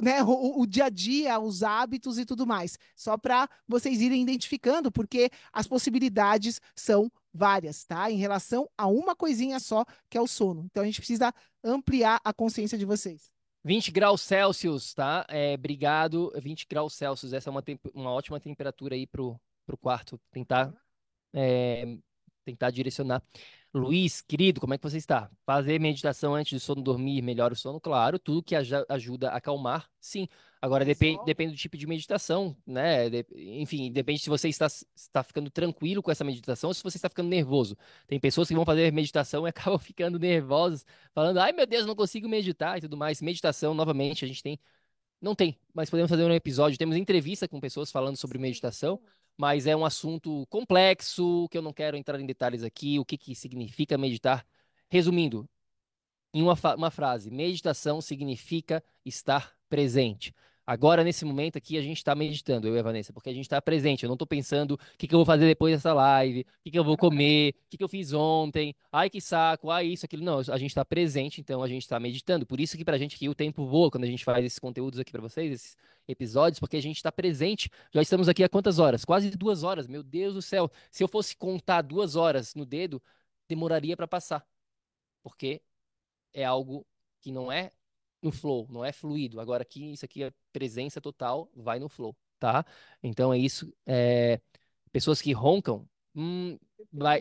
Né, 0.01 0.23
o, 0.23 0.63
o 0.63 0.67
dia 0.67 0.87
a 0.87 0.89
dia, 0.89 1.39
os 1.39 1.63
hábitos 1.63 2.19
e 2.19 2.25
tudo 2.25 2.47
mais. 2.47 2.79
Só 2.97 3.19
para 3.19 3.47
vocês 3.69 4.01
irem 4.01 4.23
identificando, 4.23 4.91
porque 4.91 5.31
as 5.53 5.67
possibilidades 5.67 6.59
são 6.75 7.13
várias, 7.35 7.85
tá? 7.85 8.11
Em 8.11 8.17
relação 8.17 8.67
a 8.79 8.87
uma 8.87 9.15
coisinha 9.15 9.61
só, 9.61 9.85
que 10.09 10.17
é 10.17 10.21
o 10.21 10.27
sono. 10.27 10.65
Então 10.71 10.83
a 10.83 10.87
gente 10.87 11.01
precisa 11.01 11.35
ampliar 11.63 12.19
a 12.25 12.33
consciência 12.33 12.79
de 12.79 12.87
vocês. 12.87 13.31
20 13.65 13.91
graus 13.91 14.23
Celsius, 14.23 14.95
tá? 14.95 15.27
É, 15.29 15.55
obrigado. 15.55 16.33
20 16.41 16.67
graus 16.69 16.95
Celsius, 16.95 17.33
essa 17.33 17.49
é 17.49 17.53
uma, 17.53 17.63
uma 17.95 18.11
ótima 18.11 18.41
temperatura 18.41 18.95
aí 18.95 19.07
pro, 19.07 19.41
pro 19.67 19.77
quarto. 19.77 20.21
Tentar, 20.31 20.73
é, 21.33 21.97
tentar 22.45 22.71
direcionar. 22.71 23.23
Luiz, 23.73 24.21
querido, 24.21 24.61
como 24.61 24.75
é 24.75 24.79
que 24.79 24.83
você 24.83 24.97
está? 24.97 25.31
Fazer 25.47 25.79
meditação 25.79 26.35
antes 26.35 26.53
do 26.53 26.61
sono 26.61 26.83
dormir 26.83 27.23
melhora 27.23 27.55
o 27.55 27.57
sono? 27.57 27.81
Claro, 27.81 28.19
tudo 28.19 28.43
que 28.43 28.57
ajuda 28.57 29.31
a 29.31 29.37
acalmar, 29.37 29.89
sim. 30.01 30.27
Agora, 30.63 30.85
depende, 30.85 31.25
depende 31.25 31.53
do 31.53 31.59
tipo 31.59 31.77
de 31.77 31.87
meditação, 31.87 32.55
né? 32.67 33.09
De, 33.09 33.27
enfim, 33.35 33.91
depende 33.91 34.21
se 34.21 34.29
você 34.29 34.49
está, 34.49 34.67
está 34.67 35.23
ficando 35.23 35.51
tranquilo 35.51 36.03
com 36.03 36.11
essa 36.11 36.23
meditação 36.23 36.69
ou 36.69 36.75
se 36.75 36.83
você 36.83 36.99
está 36.99 37.09
ficando 37.09 37.29
nervoso. 37.29 37.77
Tem 38.07 38.21
pessoas 38.21 38.49
que 38.49 38.55
vão 38.55 38.65
fazer 38.65 38.93
meditação 38.93 39.47
e 39.47 39.49
acabam 39.51 39.79
ficando 39.79 40.19
nervosas, 40.19 40.85
falando, 41.15 41.39
ai 41.39 41.53
meu 41.53 41.67
Deus, 41.67 41.87
não 41.87 41.95
consigo 41.95 42.29
meditar 42.29 42.79
e 42.79 42.83
tudo 42.83 42.97
mais. 42.97 43.23
Meditação, 43.23 43.73
novamente, 43.75 44.25
a 44.25 44.29
gente 44.29 44.43
tem. 44.43 44.59
Não 45.21 45.35
tem, 45.35 45.59
mas 45.75 45.91
podemos 45.91 46.11
fazer 46.11 46.25
um 46.25 46.33
episódio. 46.33 46.79
Temos 46.79 46.97
entrevista 46.97 47.47
com 47.49 47.61
pessoas 47.61 47.91
falando 47.91 48.17
sobre 48.17 48.39
meditação 48.39 49.01
mas 49.41 49.67
é 49.67 49.75
um 49.75 49.87
assunto 49.87 50.47
complexo 50.49 51.49
que 51.51 51.57
eu 51.57 51.63
não 51.63 51.73
quero 51.73 51.97
entrar 51.97 52.21
em 52.21 52.27
detalhes 52.27 52.63
aqui. 52.63 52.99
O 52.99 53.07
que, 53.07 53.17
que 53.17 53.35
significa 53.35 53.97
meditar? 53.97 54.47
Resumindo, 54.91 55.49
em 56.35 56.43
uma, 56.43 56.55
uma 56.77 56.91
frase, 56.91 57.31
meditação 57.31 58.03
significa 58.03 58.85
estar 59.03 59.57
presente. 59.67 60.35
Agora, 60.71 61.03
nesse 61.03 61.25
momento 61.25 61.59
aqui, 61.59 61.77
a 61.77 61.83
gente 61.83 61.97
está 61.97 62.15
meditando, 62.15 62.69
eu 62.69 62.77
e 62.77 62.79
a 62.79 62.83
Vanessa, 62.85 63.13
porque 63.13 63.29
a 63.29 63.33
gente 63.33 63.43
está 63.43 63.61
presente. 63.61 64.05
Eu 64.05 64.07
não 64.07 64.15
estou 64.15 64.25
pensando 64.25 64.75
o 64.75 64.79
que, 64.97 65.09
que, 65.09 65.13
eu 65.17 65.19
vou 65.19 65.27
fazer 65.27 65.45
depois 65.45 65.75
dessa 65.75 65.93
live, 65.93 66.43
o 66.43 66.63
que, 66.63 66.71
que 66.71 66.79
eu 66.79 66.85
vou 66.85 66.97
comer, 66.97 67.57
o 67.67 67.71
que, 67.71 67.77
que 67.77 67.83
eu 67.83 67.89
fiz 67.89 68.13
ontem, 68.13 68.73
ai 68.93 69.11
que 69.11 69.21
saco, 69.21 69.69
ai 69.69 69.89
isso, 69.89 70.07
aquilo. 70.07 70.23
Não, 70.23 70.39
a 70.39 70.59
gente 70.59 70.71
está 70.71 70.85
presente, 70.85 71.41
então 71.41 71.61
a 71.61 71.67
gente 71.67 71.83
está 71.83 71.99
meditando. 71.99 72.47
Por 72.47 72.61
isso 72.61 72.77
que 72.77 72.85
para 72.85 72.95
a 72.95 72.99
gente 73.01 73.17
aqui 73.17 73.29
o 73.29 73.35
tempo 73.35 73.67
voa 73.67 73.91
quando 73.91 74.05
a 74.05 74.07
gente 74.07 74.23
faz 74.23 74.45
esses 74.45 74.61
conteúdos 74.61 75.01
aqui 75.01 75.11
para 75.11 75.21
vocês, 75.21 75.51
esses 75.51 75.77
episódios, 76.07 76.61
porque 76.61 76.77
a 76.77 76.83
gente 76.83 76.99
está 76.99 77.11
presente. 77.11 77.69
Já 77.93 78.01
estamos 78.01 78.29
aqui 78.29 78.45
há 78.45 78.49
quantas 78.49 78.79
horas? 78.79 79.05
Quase 79.05 79.29
duas 79.31 79.65
horas, 79.65 79.89
meu 79.89 80.05
Deus 80.05 80.35
do 80.35 80.43
céu. 80.43 80.71
Se 80.89 81.03
eu 81.03 81.09
fosse 81.09 81.37
contar 81.37 81.83
duas 81.83 82.15
horas 82.15 82.55
no 82.55 82.65
dedo, 82.65 83.03
demoraria 83.49 83.97
para 83.97 84.07
passar, 84.07 84.47
porque 85.21 85.61
é 86.33 86.45
algo 86.45 86.87
que 87.21 87.33
não 87.33 87.51
é 87.51 87.73
no 88.23 88.31
flow, 88.33 88.67
não 88.71 88.85
é 88.85 88.93
fluido. 88.93 89.41
Agora 89.41 89.63
aqui, 89.63 89.93
isso 89.93 90.05
aqui 90.05 90.23
é 90.25 90.33
presença 90.53 91.01
total, 91.01 91.51
vai 91.55 91.79
no 91.79 91.89
flow, 91.89 92.17
tá? 92.39 92.65
Então 93.03 93.33
é 93.33 93.39
isso. 93.39 93.73
É... 93.87 94.41
Pessoas 94.93 95.23
que 95.23 95.33
roncam, 95.33 95.89
hum, 96.15 96.59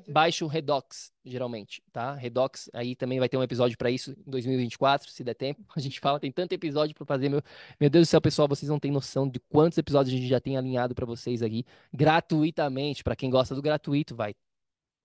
baixa 0.08 0.44
o 0.44 0.48
Redox, 0.48 1.12
geralmente, 1.24 1.84
tá? 1.92 2.16
Redox, 2.16 2.70
aí 2.74 2.96
também 2.96 3.20
vai 3.20 3.30
ter 3.30 3.38
um 3.38 3.44
episódio 3.44 3.78
para 3.78 3.92
isso 3.92 4.12
em 4.12 4.30
2024, 4.30 5.12
se 5.12 5.24
der 5.24 5.36
tempo. 5.36 5.64
A 5.76 5.80
gente 5.80 6.00
fala, 6.00 6.20
tem 6.20 6.32
tanto 6.32 6.54
episódio 6.54 6.96
para 6.96 7.06
fazer, 7.06 7.30
meu, 7.30 7.42
meu 7.80 7.90
Deus 7.90 8.08
do 8.08 8.10
céu, 8.10 8.22
pessoal, 8.22 8.48
vocês 8.48 8.70
não 8.70 8.80
têm 8.80 8.92
noção 8.92 9.30
de 9.30 9.40
quantos 9.40 9.78
episódios 9.78 10.14
a 10.14 10.18
gente 10.18 10.28
já 10.30 10.40
tem 10.40 10.58
alinhado 10.58 10.96
para 10.96 11.06
vocês 11.06 11.42
aqui, 11.42 11.66
gratuitamente. 11.94 13.04
Para 13.04 13.16
quem 13.16 13.30
gosta 13.30 13.56
do 13.56 13.62
gratuito, 13.62 14.16
vai 14.16 14.34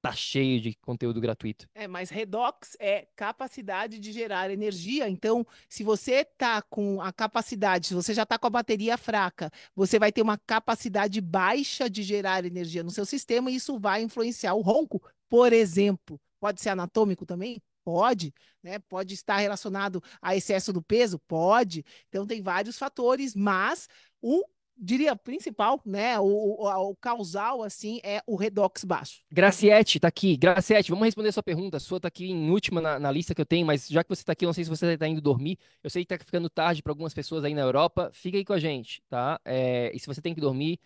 tá 0.05 0.13
cheio 0.13 0.61
de 0.61 0.75
conteúdo 0.83 1.19
gratuito. 1.19 1.67
É, 1.75 1.89
mas 1.89 2.11
redox 2.11 2.77
é 2.79 3.09
capacidade 3.17 3.99
de 3.99 4.13
gerar 4.13 4.51
energia. 4.51 5.09
Então, 5.09 5.47
se 5.67 5.83
você 5.83 6.27
tá 6.27 6.61
com 6.61 7.01
a 7.01 7.11
capacidade, 7.11 7.87
se 7.87 7.95
você 7.95 8.13
já 8.13 8.27
tá 8.27 8.39
com 8.39 8.47
a 8.47 8.51
bateria 8.51 8.99
fraca, 8.99 9.51
você 9.75 9.99
vai 9.99 10.13
ter 10.13 10.21
uma 10.21 10.37
capacidade 10.37 11.23
baixa 11.23 11.89
de 11.89 12.03
gerar 12.03 12.45
energia 12.45 12.83
no 12.83 12.91
seu 12.91 13.07
sistema 13.07 13.51
e 13.51 13.55
isso 13.55 13.79
vai 13.79 14.03
influenciar 14.03 14.53
o 14.53 14.61
ronco, 14.61 15.03
por 15.27 15.55
exemplo. 15.55 16.21
Pode 16.39 16.61
ser 16.61 16.69
anatômico 16.69 17.25
também? 17.25 17.63
Pode, 17.83 18.35
né? 18.63 18.79
Pode 18.81 19.15
estar 19.15 19.39
relacionado 19.39 20.03
a 20.21 20.37
excesso 20.37 20.71
do 20.71 20.83
peso? 20.83 21.19
Pode. 21.21 21.83
Então, 22.11 22.27
tem 22.27 22.43
vários 22.43 22.77
fatores, 22.77 23.35
mas 23.35 23.89
o 24.21 24.45
diria, 24.77 25.15
principal, 25.17 25.81
né? 25.85 26.19
O, 26.19 26.25
o, 26.25 26.91
o, 26.91 26.97
causal, 26.97 27.63
assim, 27.63 28.01
é 28.03 28.23
o 28.27 28.37
redox 28.37 28.85
baixo. 28.85 29.23
Graciete, 29.31 30.01
tá 30.01 30.09
aqui. 30.09 30.37
Graciete, 30.37 30.91
vamos 30.91 31.05
responder 31.05 31.29
a 31.29 31.33
sua 31.33 31.43
pergunta. 31.43 31.77
A 31.77 31.81
sua 31.81 32.01
tá 32.01 32.09
aqui 32.09 32.31
em 32.31 32.51
última 32.51 32.81
na, 32.81 32.99
na 32.99 33.11
lista 33.11 33.35
que 33.35 33.41
eu 33.41 33.47
tenho, 33.47 33.67
mas 33.67 33.89
já 33.89 34.03
que 34.03 34.09
você 34.09 34.25
tá 34.25 34.33
aqui, 34.33 34.45
eu 34.45 34.49
não 34.49 34.55
sei 34.55 34.65
se 34.65 34.71
você 34.71 34.97
tá 34.99 35.07
indo 35.07 35.21
dormir. 35.21 35.59
Eu 35.83 35.91
sei 35.91 36.05
que 36.05 36.17
tá 36.17 36.25
ficando 36.25 36.49
tarde 36.51 36.83
para 36.83 36.93
algumas 36.93 37.15
pessoas 37.15 37.45
aí 37.45 37.55
na 37.55 37.63
Europa. 37.63 38.11
Fica 38.13 38.37
aí 38.37 38.45
com 38.45 38.53
a 38.53 38.59
gente, 38.59 39.03
tá? 39.09 39.41
É, 39.45 39.95
e 39.95 39.99
se 39.99 40.07
você 40.07 40.21
tem 40.21 40.35
que 40.35 40.41
dormir, 40.41 40.79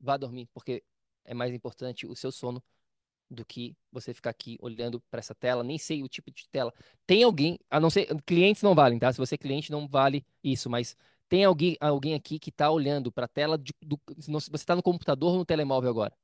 vá 0.00 0.16
dormir, 0.16 0.48
porque 0.52 0.82
é 1.24 1.34
mais 1.34 1.54
importante 1.54 2.06
o 2.06 2.16
seu 2.16 2.32
sono 2.32 2.62
do 3.30 3.44
que 3.44 3.74
você 3.90 4.12
ficar 4.12 4.30
aqui 4.30 4.58
olhando 4.60 5.00
para 5.10 5.20
essa 5.20 5.34
tela, 5.34 5.64
nem 5.64 5.78
sei 5.78 6.02
o 6.02 6.08
tipo 6.08 6.30
de 6.30 6.46
tela. 6.48 6.72
Tem 7.06 7.22
alguém, 7.22 7.58
a 7.70 7.80
não 7.80 7.88
ser, 7.88 8.06
clientes 8.24 8.62
não 8.62 8.74
valem, 8.74 8.98
tá? 8.98 9.12
Se 9.12 9.18
você 9.18 9.36
é 9.36 9.38
cliente, 9.38 9.70
não 9.70 9.88
vale 9.88 10.24
isso, 10.44 10.68
mas 10.68 10.96
tem 11.32 11.44
alguém, 11.46 11.78
alguém 11.80 12.12
aqui 12.12 12.38
que 12.38 12.50
está 12.50 12.70
olhando 12.70 13.10
para 13.10 13.24
a 13.24 13.28
tela 13.28 13.56
de, 13.56 13.72
do. 13.80 13.98
Você 14.18 14.50
está 14.52 14.76
no 14.76 14.82
computador 14.82 15.32
ou 15.32 15.38
no 15.38 15.46
telemóvel 15.46 15.88
agora? 15.88 16.14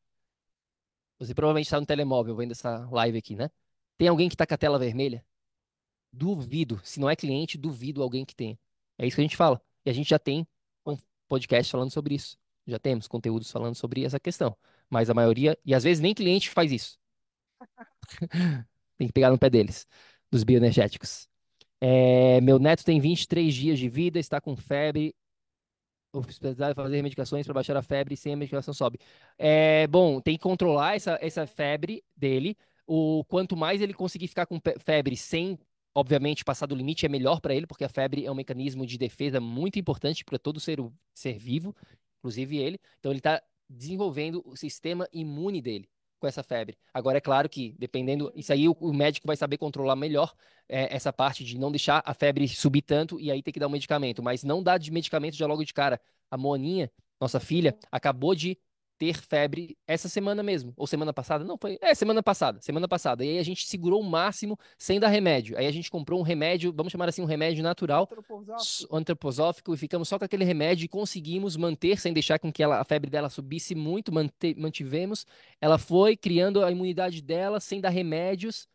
Você 1.19 1.35
provavelmente 1.35 1.65
está 1.65 1.81
no 1.81 1.87
telemóvel 1.87 2.37
vendo 2.37 2.51
essa 2.53 2.87
live 2.91 3.17
aqui, 3.17 3.35
né? 3.35 3.51
Tem 3.97 4.07
alguém 4.07 4.29
que 4.29 4.35
está 4.35 4.47
com 4.47 4.53
a 4.53 4.59
tela 4.59 4.79
vermelha? 4.79 5.25
Duvido. 6.13 6.79
Se 6.85 7.01
não 7.01 7.09
é 7.09 7.17
cliente, 7.17 7.57
duvido 7.57 8.03
alguém 8.03 8.23
que 8.23 8.35
tenha. 8.37 8.59
É 8.99 9.07
isso 9.07 9.17
que 9.17 9.23
a 9.23 9.25
gente 9.25 9.37
fala. 9.37 9.63
E 9.83 9.89
a 9.89 9.95
gente 9.95 10.11
já 10.11 10.19
tem 10.19 10.47
um 10.85 10.99
podcast 11.27 11.73
falando 11.73 11.91
sobre 11.91 12.15
isso. 12.15 12.37
Já 12.67 12.79
temos 12.79 13.09
conteúdos 13.09 13.51
falando 13.51 13.77
sobre 13.77 14.05
essa 14.05 14.21
questão. 14.21 14.55
Mas 14.91 15.09
a 15.09 15.15
maioria, 15.15 15.59
e 15.65 15.75
às 15.75 15.85
vezes 15.85 16.03
nem 16.03 16.13
cliente 16.13 16.51
faz 16.51 16.71
isso. 16.71 16.99
tem 18.99 19.07
que 19.07 19.13
pegar 19.15 19.31
no 19.31 19.39
pé 19.39 19.49
deles, 19.49 19.87
dos 20.31 20.45
bioenergéticos. 20.45 21.28
É, 21.81 22.41
meu 22.41 22.59
neto 22.59 22.85
tem 22.85 23.01
23 23.01 23.55
dias 23.55 23.79
de 23.79 23.89
vida, 23.89 24.19
está 24.19 24.41
com 24.41 24.57
febre. 24.57 25.15
hospitalizado, 26.13 26.75
fazer 26.75 27.03
medicações 27.03 27.45
para 27.47 27.55
baixar 27.55 27.77
a 27.77 27.83
febre 27.83 28.17
sem 28.17 28.33
a 28.33 28.37
medicação 28.37 28.75
sobe. 28.75 28.99
É, 29.39 29.87
bom, 29.87 30.21
tem 30.21 30.37
que 30.37 30.43
controlar 30.43 30.97
essa, 30.97 31.19
essa 31.21 31.47
febre 31.47 32.03
dele. 32.17 32.57
O 32.87 33.25
quanto 33.25 33.57
mais 33.57 33.81
ele 33.81 33.95
conseguir 33.95 34.29
ficar 34.29 34.47
com 34.47 34.59
febre 34.85 35.17
sem, 35.17 35.59
obviamente, 35.95 36.45
passar 36.45 36.67
do 36.67 36.75
limite, 36.75 37.07
é 37.07 37.09
melhor 37.09 37.41
para 37.41 37.55
ele, 37.55 37.67
porque 37.67 37.85
a 37.85 37.89
febre 37.89 38.25
é 38.25 38.31
um 38.31 38.35
mecanismo 38.35 38.87
de 38.87 38.97
defesa 38.99 39.41
muito 39.41 39.79
importante 39.79 40.25
para 40.25 40.39
todo 40.39 40.59
ser, 40.59 40.79
ser 41.15 41.39
vivo, 41.39 41.77
inclusive 42.19 42.57
ele. 42.59 42.81
Então 42.99 43.13
ele 43.13 43.21
está 43.21 43.43
desenvolvendo 43.69 44.43
o 44.47 44.57
sistema 44.57 45.07
imune 45.13 45.61
dele 45.61 45.89
com 46.19 46.27
essa 46.27 46.43
febre. 46.43 46.77
Agora, 46.93 47.19
é 47.19 47.21
claro 47.21 47.49
que, 47.49 47.75
dependendo, 47.79 48.33
isso 48.35 48.53
aí 48.53 48.69
o, 48.69 48.77
o 48.81 48.93
médico 48.93 49.27
vai 49.27 49.37
saber 49.37 49.59
controlar 49.59 49.97
melhor 49.97 50.35
é, 50.69 50.95
essa 50.95 51.13
parte 51.13 51.45
de 51.45 51.59
não 51.59 51.71
deixar 51.71 52.03
a 52.05 52.15
febre 52.15 52.47
subir 52.49 52.83
tanto 52.83 53.19
e 53.21 53.31
aí 53.31 53.43
ter 53.43 53.53
que 53.53 53.61
dar 53.61 53.67
um 53.67 53.71
medicamento. 53.71 54.23
Mas 54.23 54.45
não 54.45 54.63
dá 54.63 54.77
de 54.79 54.91
medicamento 54.91 55.37
já 55.37 55.47
logo 55.47 55.65
de 55.65 55.73
cara. 55.73 56.01
A 56.31 56.37
Moaninha, 56.37 56.91
nossa 57.21 57.41
filha, 57.41 57.77
acabou 57.91 58.35
de 58.35 58.59
ter 58.99 59.17
febre 59.17 59.79
essa 59.87 60.09
semana 60.09 60.43
mesmo. 60.43 60.75
Ou 60.77 60.87
semana 60.87 61.13
passada? 61.13 61.45
Não, 61.45 61.57
foi. 61.57 61.79
É, 61.81 61.95
semana 61.95 62.23
passada. 62.23 62.61
Semana 62.61 62.89
passada. 62.89 63.25
E 63.25 63.31
aí 63.31 63.39
a 63.39 63.43
gente 63.43 63.67
segurou 63.67 64.01
o 64.01 64.05
máximo 64.05 64.59
sem 64.77 64.99
dar 64.99 65.09
remédio. 65.09 65.57
Aí 65.57 65.67
a 65.67 65.71
gente 65.71 65.91
comprou 65.91 66.19
um 66.19 66.23
remédio, 66.23 66.73
vamos 66.73 66.91
chamar 66.91 67.09
assim, 67.09 67.23
um 67.23 67.27
remédio 67.27 67.63
natural, 67.63 68.03
antroposófico, 68.03 68.97
antroposófico 68.97 69.75
e 69.75 69.77
ficamos 69.77 70.09
só 70.09 70.19
com 70.19 70.25
aquele 70.25 70.45
remédio 70.45 70.85
e 70.85 70.89
conseguimos 70.89 71.57
manter, 71.57 71.99
sem 72.01 72.13
deixar 72.13 72.39
com 72.39 72.53
que 72.53 72.63
ela, 72.63 72.81
a 72.81 72.85
febre 72.85 73.09
dela 73.11 73.31
subisse 73.31 73.75
muito, 73.75 74.13
mante, 74.13 74.55
mantivemos. 74.59 75.25
Ela 75.61 75.79
foi 75.79 76.17
criando 76.17 76.65
a 76.65 76.71
imunidade 76.71 77.23
dela 77.23 77.61
sem 77.61 77.81
dar 77.81 77.91
remédios. 77.91 78.69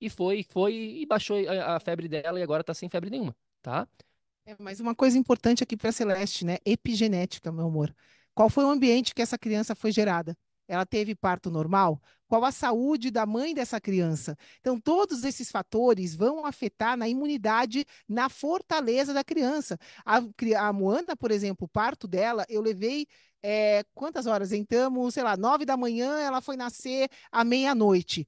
E 0.00 0.08
foi, 0.08 0.42
foi 0.42 0.72
e 0.74 1.06
baixou 1.06 1.36
a, 1.48 1.76
a 1.76 1.80
febre 1.80 2.08
dela 2.08 2.38
e 2.38 2.42
agora 2.42 2.64
tá 2.64 2.72
sem 2.72 2.88
febre 2.88 3.10
nenhuma, 3.10 3.36
tá? 3.60 3.86
É, 4.46 4.56
mas 4.58 4.80
uma 4.80 4.94
coisa 4.94 5.18
importante 5.18 5.62
aqui 5.62 5.76
para 5.76 5.92
Celeste, 5.92 6.44
né? 6.44 6.58
Epigenética, 6.64 7.52
meu 7.52 7.66
amor. 7.66 7.94
Qual 8.40 8.48
foi 8.48 8.64
o 8.64 8.70
ambiente 8.70 9.14
que 9.14 9.20
essa 9.20 9.36
criança 9.36 9.74
foi 9.74 9.92
gerada? 9.92 10.34
Ela 10.66 10.86
teve 10.86 11.14
parto 11.14 11.50
normal? 11.50 12.00
Qual 12.26 12.42
a 12.42 12.50
saúde 12.50 13.10
da 13.10 13.26
mãe 13.26 13.54
dessa 13.54 13.78
criança? 13.78 14.34
Então, 14.60 14.80
todos 14.80 15.24
esses 15.24 15.50
fatores 15.50 16.14
vão 16.14 16.46
afetar 16.46 16.96
na 16.96 17.06
imunidade, 17.06 17.84
na 18.08 18.30
fortaleza 18.30 19.12
da 19.12 19.22
criança. 19.22 19.76
A, 20.06 20.22
a 20.58 20.72
Moana, 20.72 21.14
por 21.14 21.30
exemplo, 21.30 21.66
o 21.66 21.68
parto 21.68 22.08
dela, 22.08 22.46
eu 22.48 22.62
levei 22.62 23.06
é, 23.42 23.84
quantas 23.94 24.24
horas? 24.24 24.52
Entramos, 24.52 25.12
sei 25.12 25.22
lá, 25.22 25.36
nove 25.36 25.66
da 25.66 25.76
manhã, 25.76 26.18
ela 26.20 26.40
foi 26.40 26.56
nascer 26.56 27.10
à 27.30 27.44
meia-noite. 27.44 28.26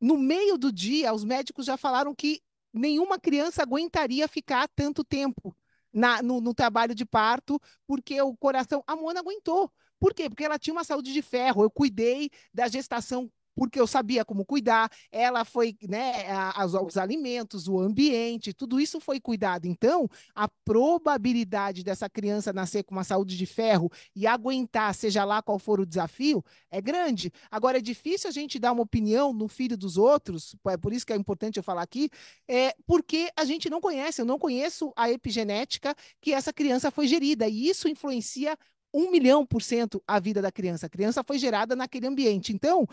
No 0.00 0.16
meio 0.16 0.56
do 0.56 0.72
dia, 0.72 1.12
os 1.12 1.22
médicos 1.22 1.66
já 1.66 1.76
falaram 1.76 2.14
que 2.14 2.40
nenhuma 2.72 3.18
criança 3.18 3.60
aguentaria 3.62 4.26
ficar 4.26 4.66
tanto 4.74 5.04
tempo 5.04 5.54
na, 5.92 6.22
no, 6.22 6.40
no, 6.40 6.54
trabalho 6.54 6.94
de 6.94 7.04
parto, 7.04 7.60
porque 7.86 8.20
o 8.20 8.36
coração. 8.36 8.82
A 8.86 8.96
Mona 8.96 9.20
aguentou. 9.20 9.72
Por 9.98 10.14
quê? 10.14 10.28
Porque 10.28 10.44
ela 10.44 10.58
tinha 10.58 10.72
uma 10.72 10.84
saúde 10.84 11.12
de 11.12 11.22
ferro. 11.22 11.62
Eu 11.62 11.70
cuidei 11.70 12.30
da 12.54 12.68
gestação 12.68 13.30
porque 13.54 13.80
eu 13.80 13.86
sabia 13.86 14.24
como 14.24 14.44
cuidar, 14.44 14.90
ela 15.10 15.44
foi, 15.44 15.76
né, 15.88 16.26
as, 16.54 16.74
os 16.74 16.96
alimentos, 16.96 17.68
o 17.68 17.78
ambiente, 17.78 18.52
tudo 18.52 18.80
isso 18.80 19.00
foi 19.00 19.20
cuidado. 19.20 19.66
Então, 19.66 20.08
a 20.34 20.48
probabilidade 20.64 21.82
dessa 21.82 22.08
criança 22.08 22.52
nascer 22.52 22.84
com 22.84 22.94
uma 22.94 23.04
saúde 23.04 23.36
de 23.36 23.46
ferro 23.46 23.90
e 24.14 24.26
aguentar, 24.26 24.94
seja 24.94 25.24
lá 25.24 25.42
qual 25.42 25.58
for 25.58 25.80
o 25.80 25.86
desafio, 25.86 26.44
é 26.70 26.80
grande. 26.80 27.32
Agora, 27.50 27.78
é 27.78 27.80
difícil 27.80 28.28
a 28.28 28.32
gente 28.32 28.58
dar 28.58 28.72
uma 28.72 28.82
opinião 28.82 29.32
no 29.32 29.48
filho 29.48 29.76
dos 29.76 29.96
outros, 29.96 30.54
é 30.68 30.76
por 30.76 30.92
isso 30.92 31.06
que 31.06 31.12
é 31.12 31.16
importante 31.16 31.56
eu 31.56 31.62
falar 31.62 31.82
aqui, 31.82 32.08
é 32.48 32.74
porque 32.86 33.30
a 33.36 33.44
gente 33.44 33.68
não 33.68 33.80
conhece, 33.80 34.20
eu 34.20 34.26
não 34.26 34.38
conheço 34.38 34.92
a 34.96 35.10
epigenética 35.10 35.94
que 36.20 36.32
essa 36.32 36.52
criança 36.52 36.90
foi 36.90 37.06
gerida, 37.06 37.48
e 37.48 37.68
isso 37.68 37.88
influencia 37.88 38.56
um 38.92 39.10
milhão 39.10 39.46
por 39.46 39.62
cento 39.62 40.02
a 40.06 40.18
vida 40.18 40.42
da 40.42 40.50
criança. 40.50 40.86
A 40.86 40.88
criança 40.88 41.22
foi 41.22 41.38
gerada 41.38 41.76
naquele 41.76 42.08
ambiente. 42.08 42.52
Então, 42.52 42.88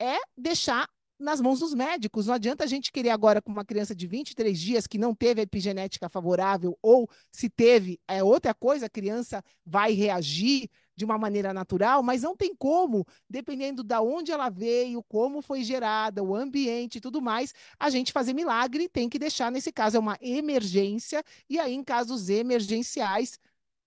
é 0.00 0.18
deixar 0.36 0.88
nas 1.18 1.40
mãos 1.40 1.58
dos 1.58 1.74
médicos. 1.74 2.26
Não 2.26 2.34
adianta 2.34 2.64
a 2.64 2.66
gente 2.66 2.92
querer 2.92 3.10
agora 3.10 3.42
com 3.42 3.50
uma 3.50 3.64
criança 3.64 3.94
de 3.94 4.06
23 4.06 4.58
dias 4.58 4.86
que 4.86 4.98
não 4.98 5.14
teve 5.14 5.40
epigenética 5.42 6.08
favorável 6.08 6.78
ou 6.80 7.08
se 7.32 7.50
teve, 7.50 8.00
é 8.06 8.22
outra 8.22 8.54
coisa, 8.54 8.86
a 8.86 8.90
criança 8.90 9.42
vai 9.66 9.92
reagir 9.92 10.70
de 10.94 11.04
uma 11.04 11.16
maneira 11.16 11.54
natural, 11.54 12.02
mas 12.02 12.22
não 12.22 12.36
tem 12.36 12.54
como, 12.56 13.06
dependendo 13.30 13.84
da 13.84 14.00
onde 14.00 14.32
ela 14.32 14.48
veio, 14.48 15.02
como 15.04 15.40
foi 15.40 15.62
gerada, 15.62 16.24
o 16.24 16.34
ambiente 16.34 16.96
e 16.98 17.00
tudo 17.00 17.22
mais, 17.22 17.54
a 17.78 17.88
gente 17.88 18.12
fazer 18.12 18.32
milagre, 18.32 18.88
tem 18.88 19.08
que 19.08 19.18
deixar 19.18 19.50
nesse 19.52 19.70
caso 19.70 19.96
é 19.96 20.00
uma 20.00 20.18
emergência 20.20 21.22
e 21.48 21.58
aí 21.58 21.72
em 21.72 21.84
casos 21.84 22.28
emergenciais 22.28 23.38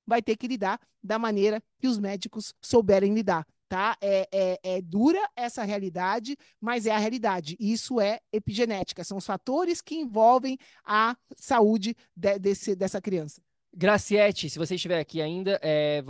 vai 0.07 0.21
ter 0.21 0.37
que 0.37 0.47
lidar 0.47 0.79
da 1.03 1.19
maneira 1.19 1.61
que 1.79 1.87
os 1.87 1.99
médicos 1.99 2.53
souberem 2.61 3.13
lidar 3.13 3.45
tá? 3.71 3.95
É, 4.01 4.27
é, 4.33 4.59
é, 4.61 4.81
dura 4.81 5.25
essa 5.33 5.63
realidade, 5.63 6.35
mas 6.59 6.85
é 6.85 6.91
a 6.91 6.97
realidade. 6.97 7.55
Isso 7.57 8.01
é 8.01 8.19
epigenética, 8.33 9.01
são 9.01 9.17
os 9.17 9.25
fatores 9.25 9.81
que 9.81 9.95
envolvem 9.95 10.57
a 10.83 11.15
saúde 11.37 11.95
de, 12.13 12.37
desse, 12.37 12.75
dessa 12.75 12.99
criança. 12.99 13.41
Graciete, 13.73 14.49
se 14.49 14.59
você 14.59 14.75
estiver 14.75 14.99
aqui 14.99 15.21
ainda, 15.21 15.57
é, 15.63 16.03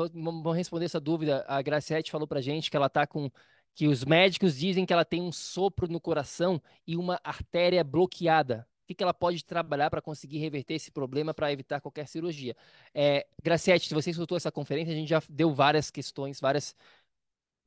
responder 0.56 0.86
essa 0.86 1.00
dúvida. 1.00 1.46
A 1.48 1.62
Graciete 1.62 2.10
falou 2.10 2.26
pra 2.28 2.42
gente 2.42 2.72
que 2.72 2.76
ela 2.76 2.90
tá 2.90 3.06
com. 3.06 3.30
que 3.76 3.88
os 3.88 4.04
médicos 4.04 4.58
dizem 4.58 4.84
que 4.84 4.92
ela 4.92 5.06
tem 5.06 5.22
um 5.22 5.32
sopro 5.32 5.88
no 5.88 6.02
coração 6.02 6.60
e 6.88 6.98
uma 6.98 7.22
artéria 7.24 7.84
bloqueada. 7.84 8.68
O 8.90 8.96
que 8.96 9.04
ela 9.04 9.14
pode 9.14 9.46
trabalhar 9.46 9.90
para 9.90 10.02
conseguir 10.02 10.40
reverter 10.40 10.74
esse 10.74 10.92
problema 10.92 11.34
para 11.34 11.52
evitar 11.54 11.80
qualquer 11.80 12.08
cirurgia? 12.08 12.56
É, 12.94 13.26
Graciete, 13.42 13.88
se 13.88 13.94
você 13.94 14.10
escutou 14.10 14.36
essa 14.36 14.52
conferência, 14.52 14.92
a 14.92 14.96
gente 14.96 15.08
já 15.08 15.22
deu 15.30 15.54
várias 15.54 15.90
questões, 15.90 16.42
várias 16.42 16.76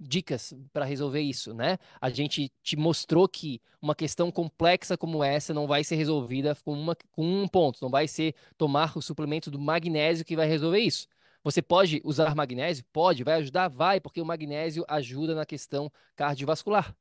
dicas 0.05 0.55
para 0.73 0.85
resolver 0.85 1.21
isso, 1.21 1.55
né? 1.55 1.79
A 2.01 2.11
gente 2.11 2.53
te 2.63 2.77
mostrou 2.77 3.29
que 3.29 3.61
uma 3.81 3.95
questão 3.95 4.31
complexa 4.31 4.97
como 4.97 5.25
essa 5.25 5.55
não 5.55 5.67
vai 5.67 5.83
ser 5.83 5.97
resolvida 5.97 6.55
com, 6.65 6.73
uma, 6.73 6.97
com 7.13 7.25
um 7.25 7.49
ponto, 7.49 7.81
não 7.83 7.91
vai 7.91 8.07
ser 8.07 8.35
tomar 8.57 8.97
o 8.97 9.03
suplemento 9.03 9.51
do 9.51 9.59
magnésio 9.59 10.25
que 10.25 10.37
vai 10.37 10.47
resolver 10.47 10.81
isso. 10.81 11.09
Você 11.43 11.61
pode 11.61 12.01
usar 12.05 12.35
magnésio? 12.35 12.85
Pode, 12.93 13.25
vai 13.25 13.35
ajudar? 13.35 13.69
Vai, 13.69 14.01
porque 14.01 14.21
o 14.21 14.25
magnésio 14.25 14.85
ajuda 14.89 15.35
na 15.35 15.45
questão 15.45 15.91
cardiovascular, 16.17 16.97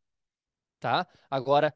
tá? 0.79 1.07
Agora, 1.29 1.73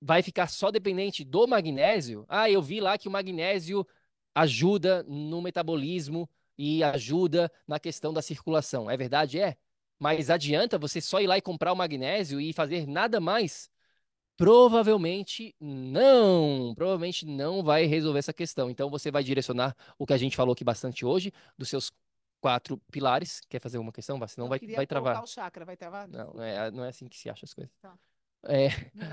vai 0.00 0.22
ficar 0.22 0.48
só 0.48 0.70
dependente 0.70 1.24
do 1.24 1.46
magnésio? 1.46 2.24
Ah, 2.28 2.50
eu 2.50 2.62
vi 2.62 2.80
lá 2.80 2.98
que 2.98 3.08
o 3.08 3.10
magnésio 3.10 3.86
ajuda 4.34 5.02
no 5.04 5.40
metabolismo 5.42 6.28
e 6.56 6.82
ajuda 6.84 7.50
na 7.66 7.80
questão 7.80 8.12
da 8.12 8.22
circulação. 8.22 8.90
É 8.90 8.96
verdade? 8.96 9.40
É. 9.40 9.56
Mas 10.00 10.30
adianta 10.30 10.78
você 10.78 11.00
só 11.00 11.20
ir 11.20 11.26
lá 11.26 11.36
e 11.36 11.42
comprar 11.42 11.72
o 11.72 11.76
magnésio 11.76 12.40
e 12.40 12.54
fazer 12.54 12.86
nada 12.86 13.20
mais? 13.20 13.70
Provavelmente 14.34 15.54
não. 15.60 16.72
Provavelmente 16.74 17.26
não 17.26 17.62
vai 17.62 17.84
resolver 17.84 18.18
essa 18.18 18.32
questão. 18.32 18.70
Então 18.70 18.88
você 18.88 19.10
vai 19.10 19.22
direcionar 19.22 19.76
o 19.98 20.06
que 20.06 20.14
a 20.14 20.16
gente 20.16 20.34
falou 20.34 20.54
aqui 20.54 20.64
bastante 20.64 21.04
hoje, 21.04 21.30
dos 21.58 21.68
seus 21.68 21.92
quatro 22.40 22.78
pilares. 22.90 23.42
Quer 23.50 23.60
fazer 23.60 23.76
uma 23.76 23.92
questão? 23.92 24.18
Senão 24.26 24.48
vai, 24.48 24.58
vai 24.58 24.86
travar. 24.86 25.22
o 25.22 25.26
chakra, 25.26 25.66
vai 25.66 25.76
travar? 25.76 26.08
Não, 26.08 26.32
não 26.32 26.42
é, 26.42 26.70
não 26.70 26.84
é 26.84 26.88
assim 26.88 27.06
que 27.06 27.18
se 27.18 27.28
acha 27.28 27.44
as 27.44 27.52
coisas. 27.52 27.70
Tá. 27.82 27.94
É, 28.44 28.68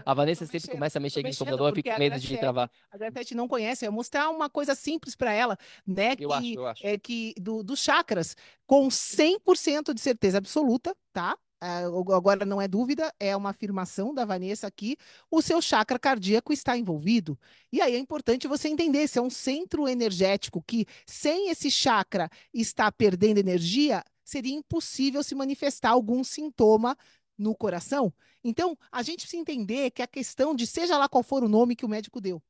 a 0.06 0.14
Vanessa 0.14 0.46
sempre 0.46 0.56
mexendo, 0.56 0.72
começa 0.72 0.98
a 0.98 1.02
mexer 1.02 1.22
no 1.22 1.36
computador, 1.36 1.74
fica 1.76 1.94
com 1.94 2.00
medo 2.00 2.20
de 2.20 2.38
travar. 2.38 2.72
A 2.90 2.98
Graciete 2.98 3.36
não 3.36 3.48
conhece, 3.48 3.86
é 3.86 3.90
mostrar 3.90 4.30
uma 4.30 4.50
coisa 4.50 4.74
simples 4.74 5.16
para 5.16 5.34
ela, 5.34 5.58
né? 5.86 6.16
Eu 6.18 6.30
que, 6.30 6.36
acho, 6.36 6.54
eu 6.54 6.66
acho. 6.68 6.88
É, 6.88 6.98
que 6.98 7.34
do, 7.40 7.62
dos 7.62 7.82
chakras, 7.82 8.36
com 8.66 8.88
100% 8.88 9.94
de 9.94 10.00
certeza 10.00 10.38
absoluta, 10.38 10.96
tá? 11.12 11.38
Uh, 11.62 12.14
agora 12.14 12.46
não 12.46 12.62
é 12.62 12.68
dúvida, 12.68 13.12
é 13.20 13.36
uma 13.36 13.50
afirmação 13.50 14.14
da 14.14 14.24
Vanessa 14.24 14.68
aqui, 14.68 14.96
o 15.30 15.42
seu 15.42 15.60
chakra 15.60 15.98
cardíaco 15.98 16.54
está 16.54 16.78
envolvido. 16.78 17.38
E 17.72 17.82
aí 17.82 17.96
é 17.96 18.00
importante 18.00 18.48
você 18.48 18.70
entender 18.70 19.08
se 19.08 19.18
é 19.18 19.22
um 19.22 19.30
centro 19.30 19.88
energético 19.88 20.64
que, 20.66 20.86
sem 21.06 21.50
esse 21.50 21.72
chakra 21.72 22.30
estar 22.54 22.92
perdendo 22.92 23.40
energia, 23.40 24.04
seria 24.24 24.54
impossível 24.54 25.24
se 25.24 25.34
manifestar 25.34 25.92
algum 25.92 26.24
sintoma 26.24 26.96
no 27.38 27.56
coração. 27.56 28.14
Então, 28.44 28.78
a 28.92 29.02
gente 29.02 29.22
precisa 29.22 29.42
entender 29.42 29.92
que 29.92 30.02
a 30.02 30.08
questão 30.08 30.56
de 30.56 30.66
seja 30.66 30.98
lá 30.98 31.08
qual 31.08 31.24
for 31.24 31.44
o 31.44 31.50
nome 31.50 31.76
que 31.76 31.86
o 31.86 31.90
médico 31.90 32.20
deu, 32.20 32.42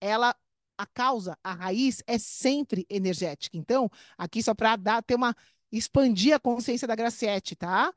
ela 0.00 0.34
a 0.78 0.86
causa, 0.86 1.36
a 1.44 1.52
raiz 1.52 2.02
é 2.06 2.16
sempre 2.16 2.86
energética. 2.88 3.56
Então, 3.56 3.90
aqui 4.16 4.42
só 4.42 4.54
para 4.54 4.76
dar 4.76 5.02
ter 5.02 5.14
uma 5.14 5.36
expandir 5.70 6.34
a 6.34 6.40
consciência 6.40 6.88
da 6.88 6.96
Graciete, 6.96 7.54
tá? 7.54 7.94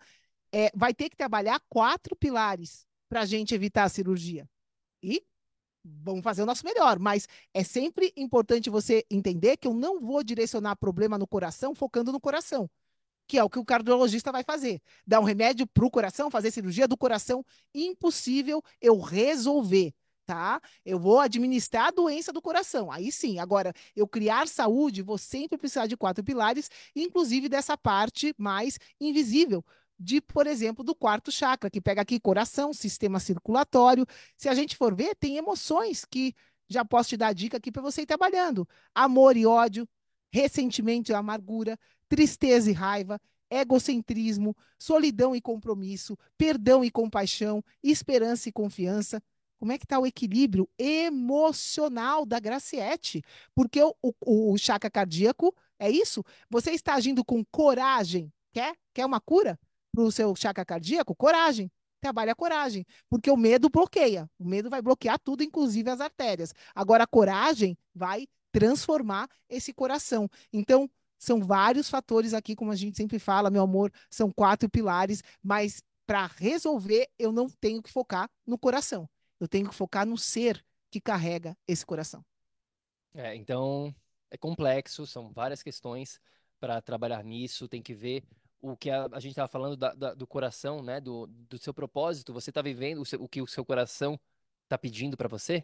É, 0.51 0.69
vai 0.75 0.93
ter 0.93 1.09
que 1.09 1.15
trabalhar 1.15 1.61
quatro 1.69 2.15
pilares 2.15 2.85
para 3.07 3.21
a 3.21 3.25
gente 3.25 3.55
evitar 3.55 3.85
a 3.85 3.89
cirurgia. 3.89 4.47
E 5.01 5.23
vamos 5.83 6.23
fazer 6.23 6.43
o 6.43 6.45
nosso 6.45 6.65
melhor, 6.65 6.99
mas 6.99 7.27
é 7.53 7.63
sempre 7.63 8.13
importante 8.17 8.69
você 8.69 9.05
entender 9.09 9.57
que 9.57 9.67
eu 9.67 9.73
não 9.73 10.01
vou 10.01 10.23
direcionar 10.23 10.75
problema 10.75 11.17
no 11.17 11.27
coração 11.27 11.73
focando 11.73 12.11
no 12.11 12.19
coração 12.19 12.69
que 13.27 13.37
é 13.37 13.43
o 13.43 13.49
que 13.49 13.59
o 13.59 13.65
cardiologista 13.65 14.31
vai 14.31 14.43
fazer. 14.43 14.81
Dar 15.05 15.19
um 15.19 15.23
remédio 15.23 15.65
para 15.67 15.85
o 15.85 15.91
coração, 15.91 16.29
fazer 16.29 16.51
cirurgia 16.51 16.87
do 16.87 16.97
coração, 16.97 17.45
impossível 17.73 18.61
eu 18.81 18.99
resolver. 18.99 19.93
tá? 20.25 20.61
Eu 20.85 20.99
vou 20.99 21.19
administrar 21.19 21.87
a 21.87 21.91
doença 21.91 22.31
do 22.31 22.41
coração. 22.41 22.91
Aí 22.91 23.11
sim. 23.11 23.39
Agora, 23.39 23.73
eu 23.95 24.07
criar 24.07 24.47
saúde, 24.47 25.01
vou 25.01 25.17
sempre 25.17 25.57
precisar 25.57 25.87
de 25.87 25.97
quatro 25.97 26.23
pilares, 26.23 26.69
inclusive 26.95 27.49
dessa 27.49 27.77
parte 27.77 28.33
mais 28.37 28.77
invisível. 28.99 29.63
De, 29.99 30.19
por 30.21 30.47
exemplo, 30.47 30.83
do 30.83 30.95
quarto 30.95 31.31
chakra, 31.31 31.69
que 31.69 31.79
pega 31.79 32.01
aqui 32.01 32.19
coração, 32.19 32.73
sistema 32.73 33.19
circulatório. 33.19 34.05
Se 34.37 34.49
a 34.49 34.53
gente 34.53 34.75
for 34.75 34.93
ver, 34.95 35.15
tem 35.15 35.37
emoções 35.37 36.03
que 36.03 36.33
já 36.67 36.83
posso 36.83 37.09
te 37.09 37.17
dar 37.17 37.33
dica 37.33 37.57
aqui 37.57 37.71
para 37.71 37.81
você 37.81 38.01
ir 38.01 38.05
trabalhando: 38.05 38.67
amor 38.93 39.37
e 39.37 39.45
ódio, 39.45 39.87
ressentimento 40.31 41.11
e 41.11 41.15
amargura, 41.15 41.77
tristeza 42.07 42.69
e 42.69 42.73
raiva, 42.73 43.19
egocentrismo, 43.49 44.55
solidão 44.79 45.35
e 45.35 45.41
compromisso, 45.41 46.17
perdão 46.37 46.83
e 46.83 46.89
compaixão, 46.89 47.63
esperança 47.83 48.49
e 48.49 48.51
confiança. 48.51 49.21
Como 49.57 49.71
é 49.71 49.77
que 49.77 49.85
está 49.85 49.97
o 49.97 50.05
equilíbrio 50.05 50.67
emocional 50.77 52.25
da 52.25 52.39
Graciete? 52.39 53.23
Porque 53.55 53.81
o, 53.81 53.95
o, 54.01 54.53
o 54.53 54.57
chakra 54.57 54.89
cardíaco 54.89 55.55
é 55.79 55.89
isso? 55.89 56.23
Você 56.49 56.71
está 56.71 56.95
agindo 56.95 57.23
com 57.23 57.43
coragem? 57.45 58.31
Quer? 58.51 58.75
Quer 58.93 59.05
uma 59.05 59.21
cura 59.21 59.57
para 59.91 60.03
o 60.03 60.11
seu 60.11 60.35
chakra 60.35 60.65
cardíaco? 60.65 61.15
Coragem 61.15 61.71
trabalha 62.01 62.33
a 62.33 62.35
coragem, 62.35 62.85
porque 63.09 63.31
o 63.31 63.37
medo 63.37 63.69
bloqueia. 63.69 64.29
O 64.37 64.45
medo 64.45 64.69
vai 64.69 64.81
bloquear 64.81 65.17
tudo, 65.17 65.41
inclusive 65.41 65.89
as 65.89 66.01
artérias. 66.01 66.53
Agora, 66.75 67.05
a 67.05 67.07
coragem 67.07 67.77
vai 67.95 68.27
transformar 68.51 69.29
esse 69.49 69.73
coração. 69.73 70.29
Então, 70.51 70.89
são 71.23 71.39
vários 71.39 71.89
fatores 71.89 72.33
aqui, 72.33 72.55
como 72.55 72.71
a 72.71 72.75
gente 72.75 72.97
sempre 72.97 73.17
fala, 73.17 73.49
meu 73.49 73.63
amor, 73.63 73.91
são 74.09 74.29
quatro 74.29 74.69
pilares, 74.69 75.23
mas 75.41 75.81
para 76.05 76.27
resolver, 76.27 77.09
eu 77.17 77.31
não 77.31 77.47
tenho 77.47 77.81
que 77.81 77.89
focar 77.89 78.29
no 78.45 78.57
coração. 78.57 79.09
Eu 79.39 79.47
tenho 79.47 79.69
que 79.69 79.75
focar 79.75 80.05
no 80.05 80.17
ser 80.17 80.63
que 80.91 80.99
carrega 80.99 81.57
esse 81.65 81.85
coração. 81.85 82.23
É, 83.13 83.33
então, 83.35 83.95
é 84.29 84.37
complexo, 84.37 85.07
são 85.07 85.31
várias 85.31 85.63
questões 85.63 86.19
para 86.59 86.81
trabalhar 86.81 87.23
nisso, 87.23 87.69
tem 87.69 87.81
que 87.81 87.93
ver 87.93 88.23
o 88.61 88.75
que 88.75 88.89
a, 88.89 89.05
a 89.11 89.19
gente 89.19 89.31
estava 89.31 89.47
falando 89.47 89.77
da, 89.77 89.93
da, 89.93 90.13
do 90.13 90.27
coração, 90.27 90.81
né? 90.81 90.99
Do, 90.99 91.27
do 91.27 91.57
seu 91.57 91.73
propósito, 91.73 92.33
você 92.33 92.49
está 92.49 92.61
vivendo 92.61 92.99
o, 92.99 93.05
seu, 93.05 93.21
o 93.21 93.29
que 93.29 93.41
o 93.41 93.47
seu 93.47 93.63
coração 93.63 94.19
está 94.63 94.77
pedindo 94.77 95.15
para 95.15 95.29
você? 95.29 95.63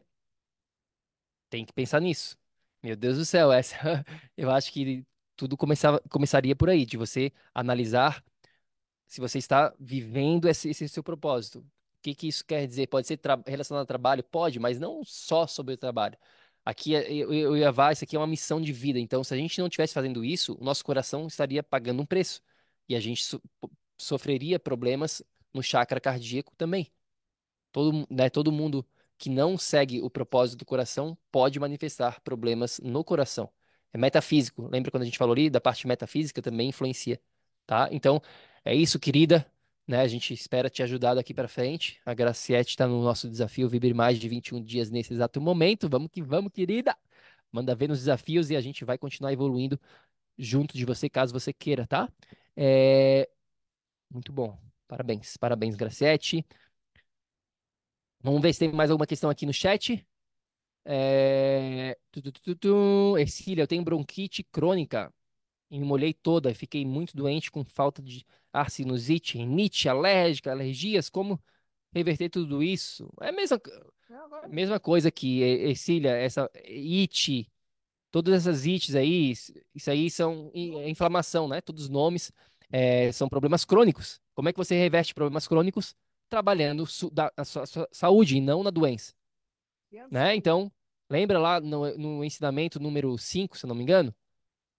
Tem 1.50 1.66
que 1.66 1.74
pensar 1.74 2.00
nisso. 2.00 2.38
Meu 2.82 2.96
Deus 2.96 3.18
do 3.18 3.26
céu, 3.26 3.52
essa 3.52 3.76
eu 4.38 4.50
acho 4.52 4.72
que 4.72 5.06
tudo 5.40 5.56
começava, 5.56 6.02
começaria 6.10 6.54
por 6.54 6.70
aí, 6.70 6.86
de 6.86 6.98
você 6.98 7.32
analisar 7.56 8.22
se 9.08 9.22
você 9.22 9.38
está 9.38 9.74
vivendo 9.80 10.50
esse, 10.50 10.70
esse 10.70 10.90
seu 10.90 11.02
propósito. 11.02 11.60
O 11.60 11.66
que, 12.02 12.14
que 12.14 12.28
isso 12.28 12.46
quer 12.46 12.68
dizer? 12.68 12.88
Pode 12.88 13.08
ser 13.08 13.20
relacionado 13.48 13.82
ao 13.84 13.88
trabalho? 13.88 14.24
Pode, 14.24 14.60
mas 14.60 14.80
não 14.80 15.02
só 15.06 15.48
sobre 15.48 15.76
o 15.76 15.78
trabalho. 15.78 16.18
Aqui, 16.66 16.94
é, 16.96 17.12
eu, 17.12 17.56
ia 17.58 17.74
falar, 17.74 17.94
isso 17.94 18.04
aqui 18.04 18.18
é 18.18 18.20
uma 18.20 18.28
missão 18.28 18.60
de 18.62 18.74
vida. 18.74 19.00
Então, 19.00 19.24
se 19.24 19.34
a 19.34 19.38
gente 19.38 19.58
não 19.60 19.68
estivesse 19.68 19.94
fazendo 19.94 20.26
isso, 20.26 20.58
o 20.60 20.64
nosso 20.64 20.84
coração 20.84 21.26
estaria 21.28 21.64
pagando 21.64 22.02
um 22.02 22.06
preço. 22.06 22.42
E 22.90 22.96
a 22.96 23.00
gente 23.00 23.24
so, 23.24 23.42
sofreria 23.98 24.60
problemas 24.60 25.24
no 25.54 25.64
chakra 25.64 26.02
cardíaco 26.02 26.54
também. 26.58 26.92
Todo, 27.72 28.06
né, 28.10 28.30
todo 28.30 28.52
mundo 28.52 28.86
que 29.18 29.30
não 29.30 29.58
segue 29.58 30.02
o 30.02 30.10
propósito 30.10 30.60
do 30.60 30.66
coração 30.66 31.18
pode 31.32 31.60
manifestar 31.60 32.22
problemas 32.22 32.80
no 32.84 33.04
coração. 33.04 33.50
É 33.94 33.98
metafísico. 33.98 34.68
Lembra 34.68 34.92
quando 34.92 35.04
a 35.04 35.06
gente 35.06 35.18
falou 35.18 35.34
ali 35.34 35.50
da 35.50 35.60
parte 35.62 35.88
metafísica 35.88 36.42
também 36.42 36.70
influencia, 36.70 37.20
tá? 37.66 37.90
Então, 37.92 38.22
é 38.64 38.76
isso, 38.76 39.00
querida. 39.00 39.46
Né? 39.88 40.02
A 40.02 40.08
gente 40.08 40.34
espera 40.34 40.70
te 40.70 40.84
ajudar 40.84 41.16
daqui 41.16 41.34
para 41.34 41.48
frente. 41.48 42.00
A 42.06 42.14
Graciete 42.14 42.70
está 42.72 42.88
no 42.88 43.04
nosso 43.04 43.28
desafio 43.30 43.68
Viver 43.68 43.94
Mais 43.94 44.20
de 44.20 44.30
21 44.30 44.62
dias 44.64 44.92
nesse 44.92 45.14
exato 45.14 45.42
momento. 45.42 45.90
Vamos 45.90 46.10
que 46.12 46.22
vamos, 46.22 46.52
querida. 46.54 46.96
Manda 47.52 47.74
ver 47.76 47.90
nos 47.90 48.00
desafios 48.00 48.52
e 48.52 48.56
a 48.56 48.62
gente 48.62 48.86
vai 48.86 48.98
continuar 48.98 49.34
evoluindo 49.34 49.80
junto 50.38 50.78
de 50.78 50.86
você, 50.86 51.10
caso 51.10 51.34
você 51.34 51.52
queira, 51.52 51.88
tá? 51.88 52.12
É... 52.56 53.30
Muito 54.12 54.32
bom. 54.32 54.58
Parabéns, 54.88 55.38
parabéns, 55.38 55.76
Graciete. 55.76 56.46
Vamos 58.22 58.42
ver 58.42 58.54
se 58.54 58.60
tem 58.60 58.72
mais 58.72 58.92
alguma 58.92 59.08
questão 59.08 59.30
aqui 59.30 59.46
no 59.46 59.54
chat. 59.54 60.06
É... 60.86 61.98
Ercília, 63.18 63.64
eu 63.64 63.68
tenho 63.68 63.84
bronquite 63.84 64.44
crônica 64.44 65.14
e 65.70 65.80
me 65.80 65.86
molhei 65.86 66.14
toda. 66.14 66.54
Fiquei 66.54 66.86
muito 66.86 67.16
doente 67.16 67.52
com 67.52 67.64
falta 67.64 68.02
de 68.02 68.26
ar, 68.52 68.70
sinusite, 68.70 69.38
rinite, 69.38 69.88
alérgica, 69.88 70.52
alergias. 70.52 71.10
Como 71.10 71.40
reverter 71.94 72.30
tudo 72.30 72.64
isso? 72.64 73.12
É 73.22 73.30
a 73.30 73.32
mesma, 73.32 73.62
é 74.44 74.48
mesma 74.48 74.80
coisa 74.80 75.12
que 75.12 75.42
Ercília, 75.42 76.12
essa 76.12 76.50
it, 76.66 77.50
todas 78.12 78.34
essas 78.34 78.66
ites 78.66 78.96
aí, 78.96 79.32
isso 79.74 79.92
aí 79.92 80.10
são 80.10 80.52
é 80.54 80.90
inflamação, 80.90 81.48
né? 81.48 81.62
Todos 81.62 81.84
os 81.84 81.90
nomes 81.90 82.32
é, 82.72 83.12
são 83.12 83.30
problemas 83.30 83.66
crônicos. 83.66 84.20
Como 84.34 84.50
é 84.50 84.54
que 84.54 84.58
você 84.58 84.76
reverte 84.76 85.14
problemas 85.14 85.48
crônicos? 85.48 85.96
Trabalhando 86.30 86.86
da, 87.12 87.32
a 87.36 87.44
sua, 87.44 87.64
a 87.64 87.66
sua 87.66 87.90
saúde 87.92 88.38
e 88.38 88.42
não 88.42 88.64
na 88.64 88.70
doença. 88.70 89.14
Né? 90.12 90.36
Então, 90.36 90.72
lembra 91.10 91.40
lá 91.40 91.60
no, 91.60 91.98
no 91.98 92.24
ensinamento 92.24 92.80
número 92.80 93.18
5, 93.18 93.58
se 93.58 93.66
não 93.66 93.76
me 93.76 93.84
engano? 93.84 94.14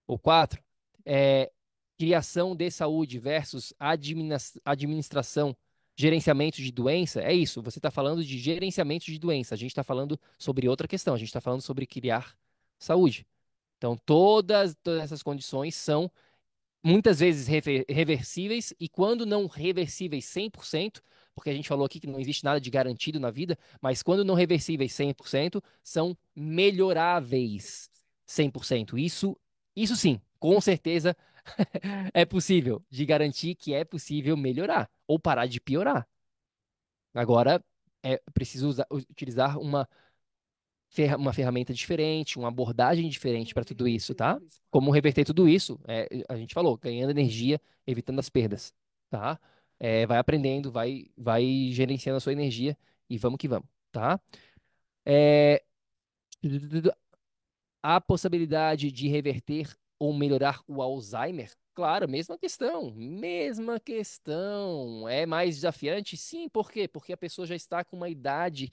Ou 0.07 0.17
4? 0.17 0.61
É, 1.05 1.51
criação 1.97 2.55
de 2.55 2.71
saúde 2.71 3.19
versus 3.19 3.73
administração, 4.65 5.55
gerenciamento 5.95 6.57
de 6.57 6.71
doença. 6.71 7.21
É 7.21 7.33
isso, 7.33 7.61
você 7.61 7.79
está 7.79 7.91
falando 7.91 8.23
de 8.23 8.39
gerenciamento 8.39 9.05
de 9.05 9.19
doença. 9.19 9.53
A 9.53 9.57
gente 9.57 9.71
está 9.71 9.83
falando 9.83 10.19
sobre 10.37 10.67
outra 10.67 10.87
questão. 10.87 11.13
A 11.13 11.17
gente 11.17 11.27
está 11.27 11.41
falando 11.41 11.61
sobre 11.61 11.85
criar 11.85 12.35
saúde. 12.79 13.25
Então, 13.77 13.97
todas, 14.05 14.75
todas 14.81 15.01
essas 15.01 15.21
condições 15.23 15.75
são 15.75 16.11
muitas 16.83 17.19
vezes 17.19 17.47
reversíveis 17.87 18.73
e 18.79 18.89
quando 18.89 19.25
não 19.25 19.47
reversíveis 19.47 20.25
100%, 20.25 21.01
porque 21.33 21.49
a 21.49 21.53
gente 21.53 21.67
falou 21.67 21.85
aqui 21.85 21.99
que 21.99 22.07
não 22.07 22.19
existe 22.19 22.43
nada 22.43 22.59
de 22.59 22.69
garantido 22.69 23.19
na 23.19 23.31
vida, 23.31 23.57
mas 23.81 24.03
quando 24.03 24.25
não 24.25 24.35
reversíveis 24.35 24.93
100%, 24.93 25.61
são 25.83 26.17
melhoráveis 26.35 27.89
100%. 28.27 28.97
Isso, 28.97 29.37
isso 29.75 29.95
sim, 29.95 30.19
com 30.39 30.59
certeza 30.59 31.15
é 32.13 32.25
possível 32.25 32.83
de 32.89 33.05
garantir 33.05 33.55
que 33.55 33.73
é 33.73 33.83
possível 33.83 34.35
melhorar 34.37 34.89
ou 35.07 35.19
parar 35.19 35.47
de 35.47 35.59
piorar. 35.59 36.07
Agora, 37.13 37.63
é 38.03 38.21
preciso 38.33 38.69
usar, 38.69 38.87
utilizar 38.91 39.59
uma 39.59 39.87
uma 41.17 41.31
ferramenta 41.31 41.73
diferente, 41.73 42.37
uma 42.37 42.49
abordagem 42.49 43.07
diferente 43.07 43.53
para 43.53 43.63
tudo 43.63 43.87
isso, 43.87 44.13
tá? 44.13 44.37
Como 44.69 44.91
reverter 44.91 45.23
tudo 45.23 45.47
isso? 45.47 45.79
É, 45.87 46.07
a 46.27 46.35
gente 46.35 46.53
falou, 46.53 46.77
ganhando 46.77 47.11
energia, 47.11 47.61
evitando 47.87 48.19
as 48.19 48.29
perdas, 48.29 48.73
tá? 49.09 49.39
É, 49.83 50.05
vai 50.05 50.19
aprendendo, 50.19 50.71
vai, 50.71 51.05
vai 51.17 51.43
gerenciando 51.71 52.17
a 52.17 52.19
sua 52.21 52.33
energia 52.33 52.77
e 53.09 53.17
vamos 53.17 53.39
que 53.39 53.47
vamos, 53.47 53.67
tá? 53.91 54.21
É, 55.05 55.63
a 57.83 58.01
possibilidade 58.01 58.91
de 58.91 59.07
reverter 59.07 59.75
ou 59.99 60.13
melhorar 60.13 60.61
o 60.67 60.81
Alzheimer? 60.81 61.51
Claro, 61.73 62.07
mesma 62.09 62.37
questão, 62.37 62.91
mesma 62.93 63.79
questão. 63.79 65.07
É 65.07 65.25
mais 65.25 65.55
desafiante? 65.55 66.17
Sim, 66.17 66.49
por 66.49 66.71
quê? 66.71 66.87
Porque 66.87 67.13
a 67.13 67.17
pessoa 67.17 67.47
já 67.47 67.55
está 67.55 67.83
com 67.83 67.95
uma 67.97 68.09
idade 68.09 68.71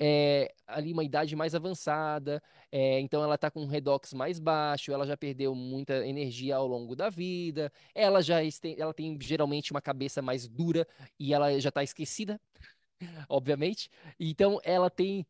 é, 0.00 0.54
ali 0.66 0.92
uma 0.92 1.04
idade 1.04 1.34
mais 1.34 1.54
avançada, 1.54 2.42
é, 2.70 3.00
então 3.00 3.22
ela 3.22 3.34
está 3.34 3.50
com 3.50 3.62
um 3.62 3.66
redox 3.66 4.12
mais 4.12 4.38
baixo, 4.38 4.92
ela 4.92 5.06
já 5.06 5.16
perdeu 5.16 5.54
muita 5.54 6.06
energia 6.06 6.56
ao 6.56 6.66
longo 6.66 6.94
da 6.94 7.10
vida, 7.10 7.72
ela 7.94 8.22
já 8.22 8.38
ela 8.76 8.94
tem 8.94 9.18
geralmente 9.20 9.70
uma 9.72 9.80
cabeça 9.82 10.22
mais 10.22 10.48
dura 10.48 10.86
e 11.18 11.34
ela 11.34 11.58
já 11.60 11.68
está 11.70 11.82
esquecida, 11.82 12.40
obviamente. 13.28 13.90
Então 14.18 14.60
ela 14.64 14.90
tem 14.90 15.26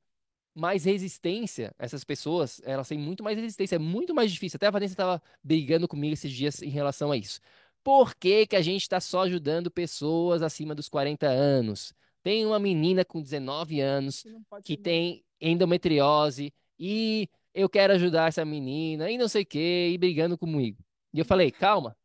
mais 0.55 0.85
resistência, 0.85 1.73
essas 1.79 2.05
pessoas, 2.05 2.61
elas 2.65 2.89
têm 2.89 2.99
muito 2.99 3.23
mais 3.23 3.39
resistência, 3.39 3.77
é 3.77 3.79
muito 3.79 4.15
mais 4.15 4.33
difícil. 4.33 4.57
Até 4.57 4.67
a 4.67 4.71
Vanessa 4.71 4.95
estava 4.95 5.23
brigando 5.43 5.87
comigo 5.89 6.13
esses 6.15 6.33
dias 6.33 6.63
em 6.63 6.69
relação 6.69 7.13
a 7.13 7.17
isso. 7.17 7.41
Por 7.83 8.15
que, 8.17 8.47
que 8.47 8.57
a 8.57 8.63
gente 8.63 8.83
está 8.83 9.01
só 9.01 9.23
ajudando 9.23 9.71
pessoas 9.71 10.43
acima 10.43 10.75
dos 10.75 10.89
40 10.89 11.27
anos? 11.29 11.95
Tem 12.23 12.45
uma 12.45 12.59
menina 12.59 13.05
com 13.05 13.23
19 13.23 13.81
anos 13.81 14.27
que 14.65 14.77
tem 14.77 15.25
endometriose 15.41 16.53
e 16.79 17.29
eu 17.55 17.69
quero 17.69 17.93
ajudar 17.95 18.29
essa 18.29 18.45
menina 18.45 19.11
e 19.11 19.19
não 19.19 19.29
sei 19.29 19.43
o 19.43 19.47
que, 19.47 19.91
e 19.93 19.99
brigando 19.99 20.37
comigo. 20.37 20.85
E 21.13 21.19
eu 21.19 21.25
falei, 21.25 21.51
calma, 21.51 21.97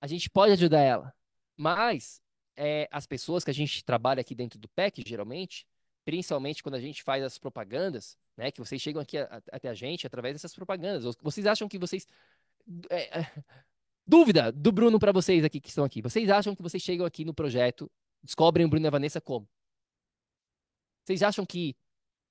a 0.00 0.06
gente 0.06 0.30
pode 0.30 0.52
ajudar 0.52 0.80
ela, 0.80 1.14
mas 1.56 2.20
é, 2.56 2.88
as 2.90 3.06
pessoas 3.06 3.44
que 3.44 3.50
a 3.50 3.54
gente 3.54 3.84
trabalha 3.84 4.20
aqui 4.20 4.34
dentro 4.34 4.58
do 4.58 4.68
PEC, 4.68 5.02
geralmente, 5.06 5.66
principalmente 6.04 6.62
quando 6.62 6.74
a 6.74 6.80
gente 6.80 7.02
faz 7.02 7.22
as 7.22 7.38
propagandas, 7.38 8.16
né, 8.36 8.50
que 8.50 8.60
vocês 8.60 8.80
chegam 8.80 9.02
aqui 9.02 9.18
a, 9.18 9.24
a, 9.24 9.56
até 9.56 9.68
a 9.68 9.74
gente 9.74 10.06
através 10.06 10.34
dessas 10.34 10.54
propagandas, 10.54 11.04
vocês 11.22 11.46
acham 11.46 11.68
que 11.68 11.78
vocês... 11.78 12.06
É, 12.88 13.20
é, 13.20 13.32
dúvida 14.06 14.50
do 14.50 14.72
Bruno 14.72 14.98
para 14.98 15.12
vocês 15.12 15.44
aqui 15.44 15.60
que 15.60 15.68
estão 15.68 15.84
aqui. 15.84 16.02
Vocês 16.02 16.28
acham 16.28 16.54
que 16.54 16.62
vocês 16.62 16.82
chegam 16.82 17.06
aqui 17.06 17.24
no 17.24 17.32
projeto 17.32 17.90
descobrem 18.22 18.66
o 18.66 18.68
Bruno 18.68 18.86
e 18.86 18.88
a 18.88 18.90
Vanessa 18.90 19.20
como? 19.20 19.48
Vocês 21.04 21.22
acham 21.22 21.44
que 21.46 21.76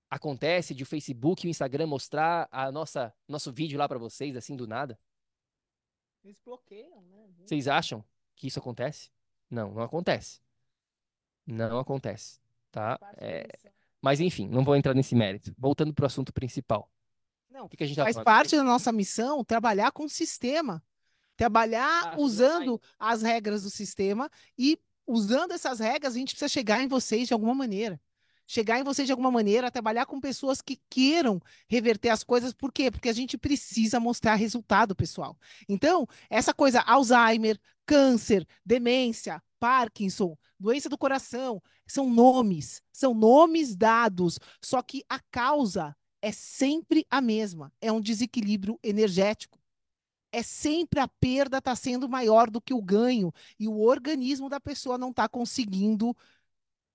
acontece 0.10 0.74
de 0.74 0.84
o 0.84 0.86
Facebook 0.86 1.46
e 1.46 1.50
o 1.50 1.52
Instagram 1.52 1.88
mostrar 1.88 2.48
a 2.52 2.72
nossa 2.72 3.14
nosso 3.28 3.52
vídeo 3.52 3.78
lá 3.78 3.88
para 3.88 4.00
vocês 4.00 4.36
assim 4.36 4.56
do 4.56 4.68
nada? 4.68 5.00
Eles 6.24 6.40
bloqueiam, 6.40 7.02
né? 7.04 7.28
Vocês 7.46 7.68
acham 7.68 8.04
que 8.36 8.48
isso 8.48 8.60
acontece? 8.60 9.10
Não, 9.50 9.72
não 9.74 9.82
acontece. 9.82 10.40
Não 11.46 11.80
acontece, 11.80 12.40
tá? 12.72 13.00
É, 13.18 13.48
mas 14.02 14.20
enfim, 14.20 14.48
não 14.48 14.64
vou 14.64 14.76
entrar 14.76 14.94
nesse 14.94 15.16
mérito. 15.16 15.54
Voltando 15.58 15.94
pro 15.94 16.06
assunto 16.06 16.32
principal. 16.32 16.92
Não, 17.50 17.66
O 17.66 17.70
que, 17.70 17.78
que 17.78 17.84
a 17.84 17.88
gente 17.88 17.96
tá 17.96 18.04
faz 18.04 18.14
falando? 18.16 18.26
parte 18.26 18.56
da 18.56 18.64
nossa 18.64 18.92
missão 18.92 19.44
trabalhar 19.44 19.92
com 19.92 20.04
o 20.04 20.10
sistema. 20.10 20.84
Trabalhar 21.36 22.14
Ah, 22.14 22.18
usando 22.20 22.80
as 23.00 23.22
regras 23.22 23.64
do 23.64 23.70
sistema 23.70 24.30
e 24.58 24.78
usando 25.10 25.52
essas 25.54 25.80
regras, 25.80 26.14
a 26.14 26.20
gente 26.20 26.36
precisa 26.36 26.48
chegar 26.48 26.84
em 26.84 26.88
vocês 26.88 27.28
de 27.28 27.34
alguma 27.34 27.56
maneira. 27.56 28.00
Chegar 28.46 28.80
em 28.80 28.84
vocês 28.84 29.08
de 29.08 29.12
alguma 29.12 29.30
maneira, 29.30 29.70
trabalhar 29.70 30.06
com 30.06 30.20
pessoas 30.20 30.62
que 30.62 30.80
queiram 30.90 31.42
reverter 31.68 32.10
as 32.10 32.24
coisas. 32.24 32.54
Por 32.54 32.72
quê? 32.72 32.90
Porque 32.90 33.10
a 33.10 33.14
gente 33.14 33.38
precisa 33.38 34.00
mostrar 34.00 34.36
resultado, 34.36 34.96
pessoal. 34.96 35.38
Então, 35.68 36.08
essa 36.30 36.54
coisa, 36.54 36.82
Alzheimer, 36.82 37.60
câncer, 37.86 38.48
demência, 38.66 39.42
Parkinson, 39.60 40.36
doença 40.60 40.90
do 40.90 40.98
coração, 40.98 41.62
são 41.88 42.10
nomes, 42.10 42.82
são 42.92 43.14
nomes 43.14 43.76
dados. 43.76 44.40
Só 44.64 44.82
que 44.82 45.04
a 45.10 45.20
causa 45.32 45.96
é 46.22 46.32
sempre 46.32 47.06
a 47.10 47.22
mesma, 47.22 47.72
é 47.82 47.92
um 47.92 48.02
desequilíbrio 48.02 48.80
energético. 48.84 49.59
É 50.32 50.44
sempre 50.44 51.00
a 51.00 51.08
perda 51.08 51.58
está 51.58 51.76
sendo 51.76 52.08
maior 52.08 52.50
do 52.50 52.62
que 52.62 52.74
o 52.74 52.82
ganho 52.82 53.34
e 53.60 53.68
o 53.68 53.80
organismo 53.80 54.50
da 54.50 54.60
pessoa 54.60 54.98
não 54.98 55.10
está 55.10 55.28
conseguindo 55.28 56.16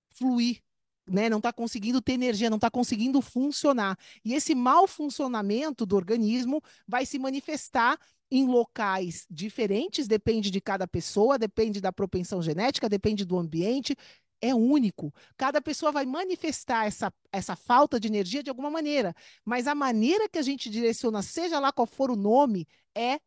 fluir, 0.09 0.61
né? 1.07 1.29
Não 1.29 1.37
está 1.37 1.51
conseguindo 1.51 2.01
ter 2.01 2.13
energia, 2.13 2.49
não 2.49 2.57
está 2.57 2.71
conseguindo 2.71 3.21
funcionar. 3.21 3.97
E 4.23 4.33
esse 4.33 4.55
mau 4.55 4.87
funcionamento 4.87 5.85
do 5.85 5.95
organismo 5.95 6.61
vai 6.87 7.05
se 7.05 7.19
manifestar 7.19 7.99
em 8.31 8.45
locais 8.47 9.27
diferentes, 9.29 10.07
depende 10.07 10.49
de 10.49 10.59
cada 10.59 10.87
pessoa, 10.87 11.37
depende 11.37 11.79
da 11.79 11.91
propensão 11.91 12.41
genética, 12.41 12.89
depende 12.89 13.23
do 13.23 13.37
ambiente, 13.37 13.95
é 14.41 14.53
único. 14.53 15.13
Cada 15.37 15.61
pessoa 15.61 15.91
vai 15.91 16.05
manifestar 16.05 16.85
essa, 16.85 17.13
essa 17.31 17.55
falta 17.55 17.99
de 17.99 18.07
energia 18.07 18.43
de 18.43 18.49
alguma 18.49 18.69
maneira, 18.69 19.13
mas 19.43 19.67
a 19.67 19.75
maneira 19.75 20.29
que 20.29 20.37
a 20.37 20.41
gente 20.41 20.69
direciona, 20.69 21.21
seja 21.21 21.59
lá 21.59 21.71
qual 21.71 21.85
for 21.85 22.11
o 22.11 22.15
nome, 22.15 22.67
é 22.93 23.19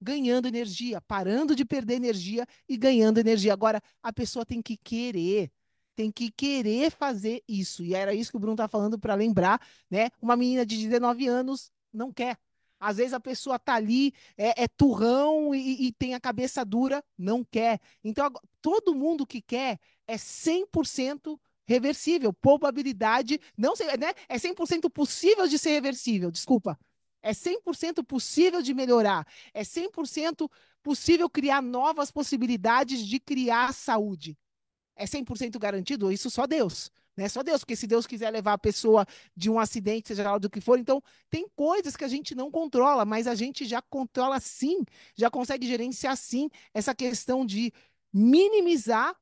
ganhando 0.00 0.46
energia, 0.46 1.00
parando 1.00 1.56
de 1.56 1.64
perder 1.64 1.94
energia 1.94 2.46
e 2.68 2.76
ganhando 2.76 3.18
energia. 3.18 3.52
Agora, 3.52 3.80
a 4.02 4.12
pessoa 4.12 4.44
tem 4.44 4.60
que 4.60 4.76
querer, 4.76 5.50
tem 5.96 6.10
que 6.12 6.30
querer 6.30 6.90
fazer 6.90 7.42
isso. 7.48 7.82
E 7.82 7.94
era 7.94 8.14
isso 8.14 8.30
que 8.30 8.36
o 8.36 8.40
Bruno 8.40 8.54
está 8.54 8.68
falando 8.68 8.98
para 8.98 9.14
lembrar, 9.14 9.60
né? 9.90 10.10
Uma 10.20 10.36
menina 10.36 10.66
de 10.66 10.76
19 10.76 11.26
anos 11.26 11.72
não 11.92 12.12
quer. 12.12 12.38
Às 12.78 12.98
vezes 12.98 13.12
a 13.14 13.20
pessoa 13.20 13.58
tá 13.58 13.74
ali, 13.74 14.12
é, 14.36 14.64
é 14.64 14.68
turrão 14.68 15.54
e, 15.54 15.86
e 15.86 15.92
tem 15.92 16.14
a 16.14 16.20
cabeça 16.20 16.64
dura, 16.64 17.02
não 17.16 17.44
quer. 17.44 17.80
Então, 18.02 18.30
todo 18.60 18.94
mundo 18.94 19.26
que 19.26 19.40
quer 19.40 19.78
é 20.06 20.16
100% 20.16 21.38
reversível. 21.66 22.32
Probabilidade, 22.32 23.40
não 23.56 23.74
sei, 23.74 23.86
né? 23.96 24.12
É 24.28 24.38
100% 24.38 24.90
possível 24.90 25.48
de 25.48 25.58
ser 25.58 25.70
reversível, 25.70 26.30
desculpa. 26.30 26.78
É 27.22 27.32
100% 27.32 28.04
possível 28.04 28.60
de 28.60 28.74
melhorar. 28.74 29.26
É 29.54 29.64
100% 29.64 30.50
possível 30.82 31.28
criar 31.30 31.62
novas 31.62 32.10
possibilidades 32.10 33.06
de 33.06 33.18
criar 33.18 33.72
saúde. 33.72 34.36
É 34.94 35.06
100% 35.06 35.58
garantido? 35.58 36.12
Isso 36.12 36.30
só 36.30 36.46
Deus. 36.46 36.90
Né? 37.16 37.28
Só 37.28 37.42
Deus, 37.42 37.60
porque 37.60 37.76
se 37.76 37.86
Deus 37.86 38.06
quiser 38.06 38.30
levar 38.30 38.54
a 38.54 38.58
pessoa 38.58 39.06
de 39.36 39.48
um 39.48 39.58
acidente, 39.58 40.08
seja 40.08 40.30
lá 40.30 40.38
do 40.38 40.50
que 40.50 40.60
for, 40.60 40.78
então 40.78 41.02
tem 41.30 41.46
coisas 41.54 41.96
que 41.96 42.04
a 42.04 42.08
gente 42.08 42.34
não 42.34 42.50
controla, 42.50 43.04
mas 43.04 43.26
a 43.26 43.34
gente 43.34 43.64
já 43.64 43.80
controla 43.82 44.40
sim, 44.40 44.84
já 45.16 45.30
consegue 45.30 45.66
gerenciar 45.66 46.16
sim 46.16 46.50
essa 46.72 46.94
questão 46.94 47.46
de 47.46 47.72
minimizar 48.12 49.16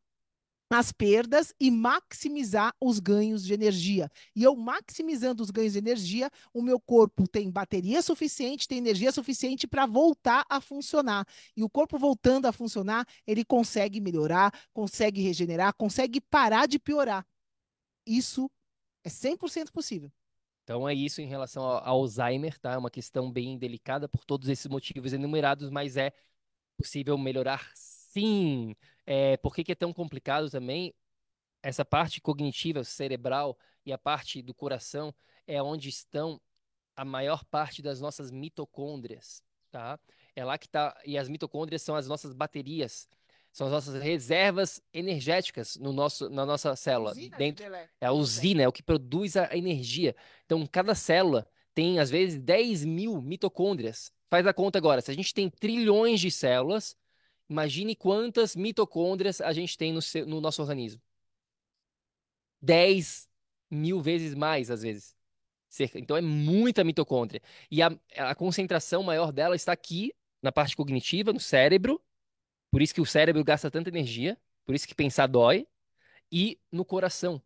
as 0.74 0.90
perdas 0.90 1.55
e 1.60 1.70
maximizar 1.70 2.74
os 2.81 2.98
ganhos 2.98 3.44
de 3.44 3.52
energia. 3.52 4.10
E 4.35 4.43
eu 4.43 4.56
maximizando 4.56 5.43
os 5.43 5.51
ganhos 5.51 5.74
de 5.74 5.78
energia, 5.78 6.31
o 6.52 6.62
meu 6.62 6.81
corpo 6.81 7.28
tem 7.28 7.51
bateria 7.51 8.01
suficiente, 8.01 8.66
tem 8.66 8.78
energia 8.78 9.12
suficiente 9.12 9.66
para 9.66 9.86
voltar 9.86 10.44
a 10.48 10.60
funcionar. 10.60 11.27
E 11.56 11.62
o 11.62 11.69
corpo 11.69 11.98
voltando 11.98 12.47
a 12.47 12.52
funcionar, 12.52 13.06
ele 13.27 13.44
consegue 13.44 14.01
melhorar, 14.01 14.52
consegue 14.73 15.20
regenerar, 15.20 15.74
consegue 15.74 16.20
parar 16.20 16.66
de 16.66 16.78
piorar. 16.78 17.27
Isso 18.07 18.51
é 19.05 19.09
100% 19.09 19.73
possível. 19.73 20.11
Então 20.65 20.89
é 20.89 20.95
isso 20.95 21.20
em 21.20 21.27
relação 21.27 21.65
ao 21.65 21.85
Alzheimer, 21.85 22.59
tá? 22.59 22.73
É 22.73 22.79
uma 22.79 22.91
questão 22.91 23.31
bem 23.31 23.59
delicada 23.59 24.09
por 24.09 24.24
todos 24.24 24.49
esses 24.49 24.66
motivos 24.66 25.12
enumerados, 25.12 25.70
mas 25.70 25.97
é 25.97 26.12
possível 26.77 27.19
melhorar 27.19 27.70
sim. 27.74 28.74
É, 29.07 29.37
por 29.39 29.55
que 29.55 29.65
que 29.65 29.73
é 29.73 29.74
tão 29.74 29.93
complicado 29.93 30.51
também? 30.51 30.95
Essa 31.62 31.85
parte 31.85 32.20
cognitiva, 32.20 32.85
cerebral 32.85 33.59
e 33.85 33.93
a 33.93 33.99
parte 33.99 34.43
do 34.43 34.55
coração 34.55 35.15
é 35.47 35.62
onde 35.62 35.89
estão 35.89 36.41
a 36.97 37.05
maior 37.05 37.45
parte 37.45 37.83
das 37.83 38.01
nossas 38.01 38.31
mitocôndrias, 38.31 39.43
tá? 39.70 39.99
É 40.37 40.45
lá 40.45 40.59
que 40.59 40.69
tá, 40.69 40.97
e 41.05 41.19
as 41.19 41.29
mitocôndrias 41.29 41.83
são 41.83 41.97
as 41.97 42.07
nossas 42.07 42.33
baterias, 42.33 43.09
são 43.53 43.66
as 43.66 43.73
nossas 43.73 44.03
reservas 44.03 44.81
energéticas 44.95 45.77
no 45.77 45.93
nosso, 45.93 46.31
na 46.31 46.47
nossa 46.47 46.74
célula. 46.74 47.11
Usina 47.12 47.31
de 47.31 47.37
Dentro, 47.37 47.65
Belé. 47.65 47.89
é 48.01 48.07
a 48.07 48.12
usina, 48.12 48.62
é 48.62 48.69
o 48.69 48.73
que 48.73 48.83
produz 48.83 49.37
a 49.37 49.55
energia. 49.57 50.16
Então, 50.47 50.66
cada 50.66 50.95
célula 50.95 51.47
tem, 51.74 51.99
às 51.99 52.11
vezes, 52.11 52.39
10 52.39 52.85
mil 52.85 53.20
mitocôndrias. 53.20 54.12
Faz 54.31 54.47
a 54.47 54.55
conta 54.55 54.79
agora. 54.79 55.01
Se 55.03 55.11
a 55.11 55.15
gente 55.15 55.35
tem 55.35 55.51
trilhões 55.51 56.19
de 56.20 56.31
células, 56.31 56.97
imagine 57.49 57.95
quantas 57.95 58.57
mitocôndrias 58.57 59.41
a 59.43 59.53
gente 59.53 59.77
tem 59.77 59.93
no, 59.93 60.01
seu- 60.01 60.27
no 60.27 60.41
nosso 60.41 60.62
organismo. 60.62 61.01
10 62.61 63.29
mil 63.70 64.01
vezes 64.01 64.35
mais, 64.35 64.70
às 64.70 64.83
vezes. 64.83 65.15
Cerca. 65.69 65.99
Então, 65.99 66.16
é 66.16 66.20
muita 66.20 66.85
mitocôndria. 66.85 67.41
E 67.70 67.83
a, 67.83 67.91
a 68.16 68.35
concentração 68.35 69.03
maior 69.03 69.33
dela 69.33 69.57
está 69.57 69.73
aqui, 69.73 70.12
na 70.43 70.53
parte 70.53 70.77
cognitiva, 70.77 71.33
no 71.33 71.41
cérebro. 71.41 72.01
Por 72.73 72.82
isso 72.82 72.94
que 72.94 73.01
o 73.01 73.07
cérebro 73.07 73.44
gasta 73.44 73.70
tanta 73.70 73.90
energia. 73.90 74.36
Por 74.65 74.74
isso 74.74 74.89
que 74.89 74.94
pensar 74.94 75.28
dói. 75.28 75.69
E 76.32 76.59
no 76.73 76.85
coração. 76.85 77.40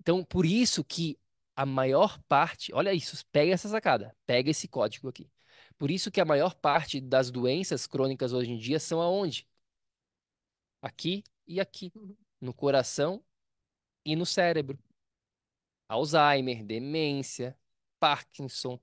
Então, 0.00 0.24
por 0.24 0.46
isso 0.46 0.84
que 0.84 1.18
a 1.56 1.66
maior 1.66 2.20
parte, 2.28 2.72
olha 2.72 2.94
isso, 2.94 3.20
pega 3.32 3.52
essa 3.52 3.68
sacada, 3.68 4.16
pega 4.24 4.48
esse 4.48 4.68
código 4.68 5.08
aqui. 5.08 5.28
Por 5.76 5.90
isso 5.90 6.08
que 6.08 6.20
a 6.20 6.24
maior 6.24 6.54
parte 6.54 7.00
das 7.00 7.32
doenças 7.32 7.84
crônicas 7.84 8.32
hoje 8.32 8.52
em 8.52 8.56
dia 8.56 8.78
são 8.78 9.02
aonde? 9.02 9.44
Aqui 10.80 11.24
e 11.48 11.58
aqui, 11.60 11.92
no 12.40 12.54
coração 12.54 13.24
e 14.04 14.14
no 14.14 14.24
cérebro. 14.24 14.78
Alzheimer, 15.88 16.64
demência, 16.64 17.58
Parkinson, 17.98 18.78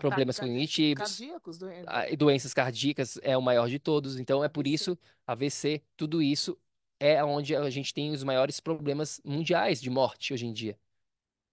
problemas 0.00 0.38
cognitivos, 0.38 1.18
Cardíacos, 1.18 1.58
doentes. 1.58 1.84
a- 1.88 2.10
e 2.10 2.16
doenças 2.16 2.52
cardíacas 2.54 3.18
é 3.22 3.36
o 3.36 3.42
maior 3.42 3.68
de 3.68 3.78
todos. 3.78 4.18
Então 4.18 4.42
é 4.44 4.48
por 4.48 4.66
isso 4.66 4.98
AVC, 5.26 5.82
tudo 5.96 6.22
isso 6.22 6.58
é 7.00 7.22
onde 7.24 7.54
a 7.54 7.68
gente 7.70 7.92
tem 7.92 8.10
os 8.12 8.22
maiores 8.22 8.60
problemas 8.60 9.20
mundiais 9.24 9.80
de 9.80 9.90
morte 9.90 10.32
hoje 10.32 10.46
em 10.46 10.52
dia. 10.52 10.78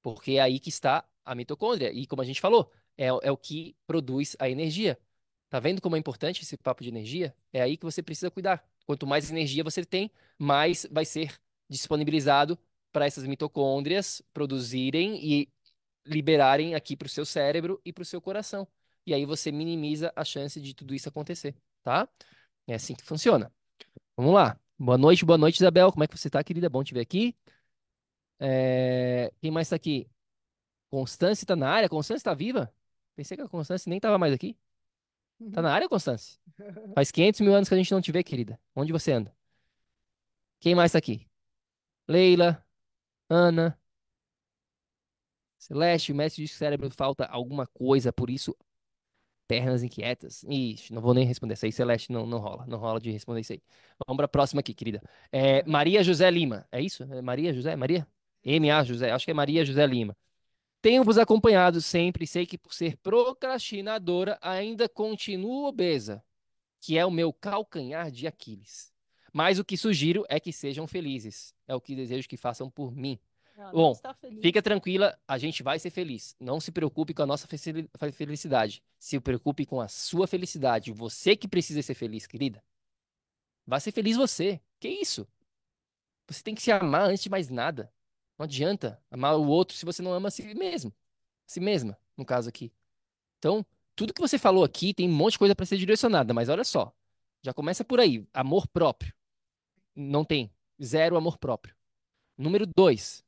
Porque 0.01 0.33
é 0.33 0.41
aí 0.41 0.59
que 0.59 0.69
está 0.69 1.05
a 1.23 1.35
mitocôndria. 1.35 1.91
E 1.91 2.05
como 2.07 2.21
a 2.21 2.25
gente 2.25 2.41
falou, 2.41 2.71
é, 2.97 3.11
o- 3.13 3.19
é 3.23 3.31
o 3.31 3.37
que 3.37 3.75
produz 3.85 4.35
a 4.39 4.49
energia. 4.49 4.97
Tá 5.49 5.59
vendo 5.59 5.81
como 5.81 5.95
é 5.95 5.99
importante 5.99 6.41
esse 6.43 6.57
papo 6.57 6.81
de 6.83 6.89
energia? 6.89 7.35
É 7.51 7.61
aí 7.61 7.77
que 7.77 7.83
você 7.85 8.01
precisa 8.01 8.31
cuidar. 8.31 8.65
Quanto 8.85 9.05
mais 9.05 9.29
energia 9.29 9.63
você 9.63 9.85
tem, 9.85 10.09
mais 10.37 10.87
vai 10.89 11.05
ser 11.05 11.39
disponibilizado 11.69 12.57
para 12.91 13.05
essas 13.05 13.25
mitocôndrias 13.25 14.21
produzirem 14.33 15.19
e 15.23 15.49
liberarem 16.05 16.75
aqui 16.75 16.95
para 16.95 17.05
o 17.05 17.09
seu 17.09 17.25
cérebro 17.25 17.81
e 17.85 17.93
para 17.93 18.01
o 18.01 18.05
seu 18.05 18.21
coração. 18.21 18.67
E 19.05 19.13
aí 19.13 19.25
você 19.25 19.51
minimiza 19.51 20.11
a 20.15 20.23
chance 20.23 20.59
de 20.61 20.73
tudo 20.73 20.93
isso 20.93 21.09
acontecer, 21.09 21.55
tá? 21.83 22.07
É 22.67 22.75
assim 22.75 22.95
que 22.95 23.03
funciona. 23.03 23.51
Vamos 24.15 24.33
lá. 24.33 24.59
Boa 24.77 24.97
noite, 24.97 25.25
boa 25.25 25.37
noite, 25.37 25.57
Isabel. 25.57 25.91
Como 25.91 26.03
é 26.03 26.07
que 26.07 26.17
você 26.17 26.29
tá, 26.29 26.43
querida? 26.43 26.69
Bom 26.69 26.83
te 26.83 26.93
ver 26.93 27.01
aqui. 27.01 27.35
É, 28.39 29.31
Quem 29.39 29.51
mais 29.51 29.69
tá 29.69 29.75
aqui? 29.75 30.09
Constância 30.89 31.45
tá 31.47 31.55
na 31.55 31.69
área? 31.69 31.89
Constância 31.89 32.23
tá 32.23 32.33
viva? 32.33 32.73
Pensei 33.15 33.37
que 33.37 33.43
a 33.43 33.47
Constância 33.47 33.89
nem 33.89 33.99
tava 33.99 34.17
mais 34.17 34.33
aqui. 34.33 34.57
Tá 35.51 35.61
na 35.61 35.73
área, 35.73 35.89
Constância? 35.89 36.39
Faz 36.95 37.11
500 37.11 37.41
mil 37.41 37.53
anos 37.55 37.67
que 37.69 37.75
a 37.75 37.77
gente 37.77 37.91
não 37.91 38.01
te 38.01 38.11
vê, 38.11 38.23
querida. 38.23 38.59
Onde 38.75 38.91
você 38.91 39.11
anda? 39.11 39.35
Quem 40.59 40.75
mais 40.75 40.91
tá 40.91 40.97
aqui? 40.99 41.27
Leila, 42.07 42.63
Ana, 43.29 43.79
Celeste, 45.61 46.11
o 46.11 46.15
mestre 46.15 46.41
diz 46.41 46.51
que 46.51 46.55
o 46.55 46.59
cérebro 46.59 46.89
falta 46.89 47.25
alguma 47.25 47.67
coisa, 47.67 48.11
por 48.11 48.31
isso 48.31 48.57
pernas 49.47 49.83
inquietas. 49.83 50.43
Ixi, 50.43 50.91
não 50.91 51.01
vou 51.01 51.13
nem 51.13 51.25
responder 51.25 51.53
isso 51.53 51.65
aí, 51.65 51.71
Celeste, 51.71 52.11
não, 52.11 52.25
não 52.25 52.39
rola, 52.39 52.65
não 52.65 52.79
rola 52.79 52.99
de 52.99 53.11
responder 53.11 53.41
isso 53.41 53.53
aí. 53.53 53.61
Vamos 54.07 54.17
pra 54.17 54.27
próxima 54.27 54.61
aqui, 54.61 54.73
querida. 54.73 55.03
É, 55.31 55.63
Maria 55.63 56.03
José 56.03 56.31
Lima, 56.31 56.67
é 56.71 56.81
isso? 56.81 57.03
É 57.03 57.21
Maria 57.21 57.53
José? 57.53 57.75
Maria? 57.75 58.07
M.A. 58.43 58.83
José, 58.83 59.11
acho 59.11 59.23
que 59.23 59.29
é 59.29 59.33
Maria 59.35 59.63
José 59.63 59.85
Lima. 59.85 60.17
Tenho-vos 60.81 61.19
acompanhado 61.19 61.79
sempre 61.79 62.25
sei 62.25 62.47
que 62.47 62.57
por 62.57 62.73
ser 62.73 62.97
procrastinadora 62.97 64.39
ainda 64.41 64.89
continuo 64.89 65.67
obesa, 65.67 66.23
que 66.79 66.97
é 66.97 67.05
o 67.05 67.11
meu 67.11 67.31
calcanhar 67.31 68.09
de 68.09 68.25
Aquiles. 68.25 68.91
Mas 69.31 69.59
o 69.59 69.63
que 69.63 69.77
sugiro 69.77 70.25
é 70.27 70.39
que 70.39 70.51
sejam 70.51 70.87
felizes. 70.87 71.53
É 71.67 71.75
o 71.75 71.81
que 71.81 71.95
desejo 71.95 72.27
que 72.27 72.35
façam 72.35 72.67
por 72.67 72.95
mim. 72.95 73.19
Não, 73.57 73.71
Bom, 73.71 73.91
está 73.91 74.13
feliz. 74.13 74.41
Fica 74.41 74.61
tranquila, 74.61 75.17
a 75.27 75.37
gente 75.37 75.61
vai 75.61 75.77
ser 75.77 75.89
feliz. 75.89 76.35
Não 76.39 76.59
se 76.59 76.71
preocupe 76.71 77.13
com 77.13 77.21
a 77.21 77.25
nossa 77.25 77.47
felicidade. 78.13 78.83
Se 78.97 79.19
preocupe 79.19 79.65
com 79.65 79.79
a 79.79 79.87
sua 79.87 80.27
felicidade. 80.27 80.91
Você 80.91 81.35
que 81.35 81.47
precisa 81.47 81.81
ser 81.81 81.93
feliz, 81.93 82.25
querida. 82.25 82.63
Vai 83.65 83.79
ser 83.79 83.91
feliz 83.91 84.17
você. 84.17 84.59
Que 84.79 84.89
isso? 84.89 85.27
Você 86.27 86.41
tem 86.43 86.55
que 86.55 86.61
se 86.61 86.71
amar 86.71 87.09
antes 87.09 87.23
de 87.23 87.29
mais 87.29 87.49
nada. 87.49 87.91
Não 88.37 88.45
adianta 88.45 89.01
amar 89.11 89.37
o 89.37 89.47
outro 89.47 89.75
se 89.75 89.85
você 89.85 90.01
não 90.01 90.13
ama 90.13 90.29
a 90.29 90.31
si 90.31 90.43
mesmo. 90.55 90.89
A 90.89 90.93
si 91.45 91.59
mesma, 91.59 91.97
no 92.17 92.25
caso 92.25 92.49
aqui. 92.49 92.71
Então, 93.37 93.65
tudo 93.95 94.13
que 94.13 94.21
você 94.21 94.39
falou 94.39 94.63
aqui 94.63 94.93
tem 94.93 95.07
um 95.07 95.13
monte 95.13 95.33
de 95.33 95.39
coisa 95.39 95.55
para 95.55 95.65
ser 95.65 95.77
direcionada, 95.77 96.33
mas 96.33 96.49
olha 96.49 96.63
só. 96.63 96.93
Já 97.43 97.53
começa 97.53 97.83
por 97.83 97.99
aí. 97.99 98.25
Amor 98.33 98.67
próprio. 98.67 99.13
Não 99.95 100.23
tem. 100.23 100.51
Zero 100.81 101.17
amor 101.17 101.37
próprio. 101.37 101.75
Número 102.37 102.65
dois. 102.65 103.23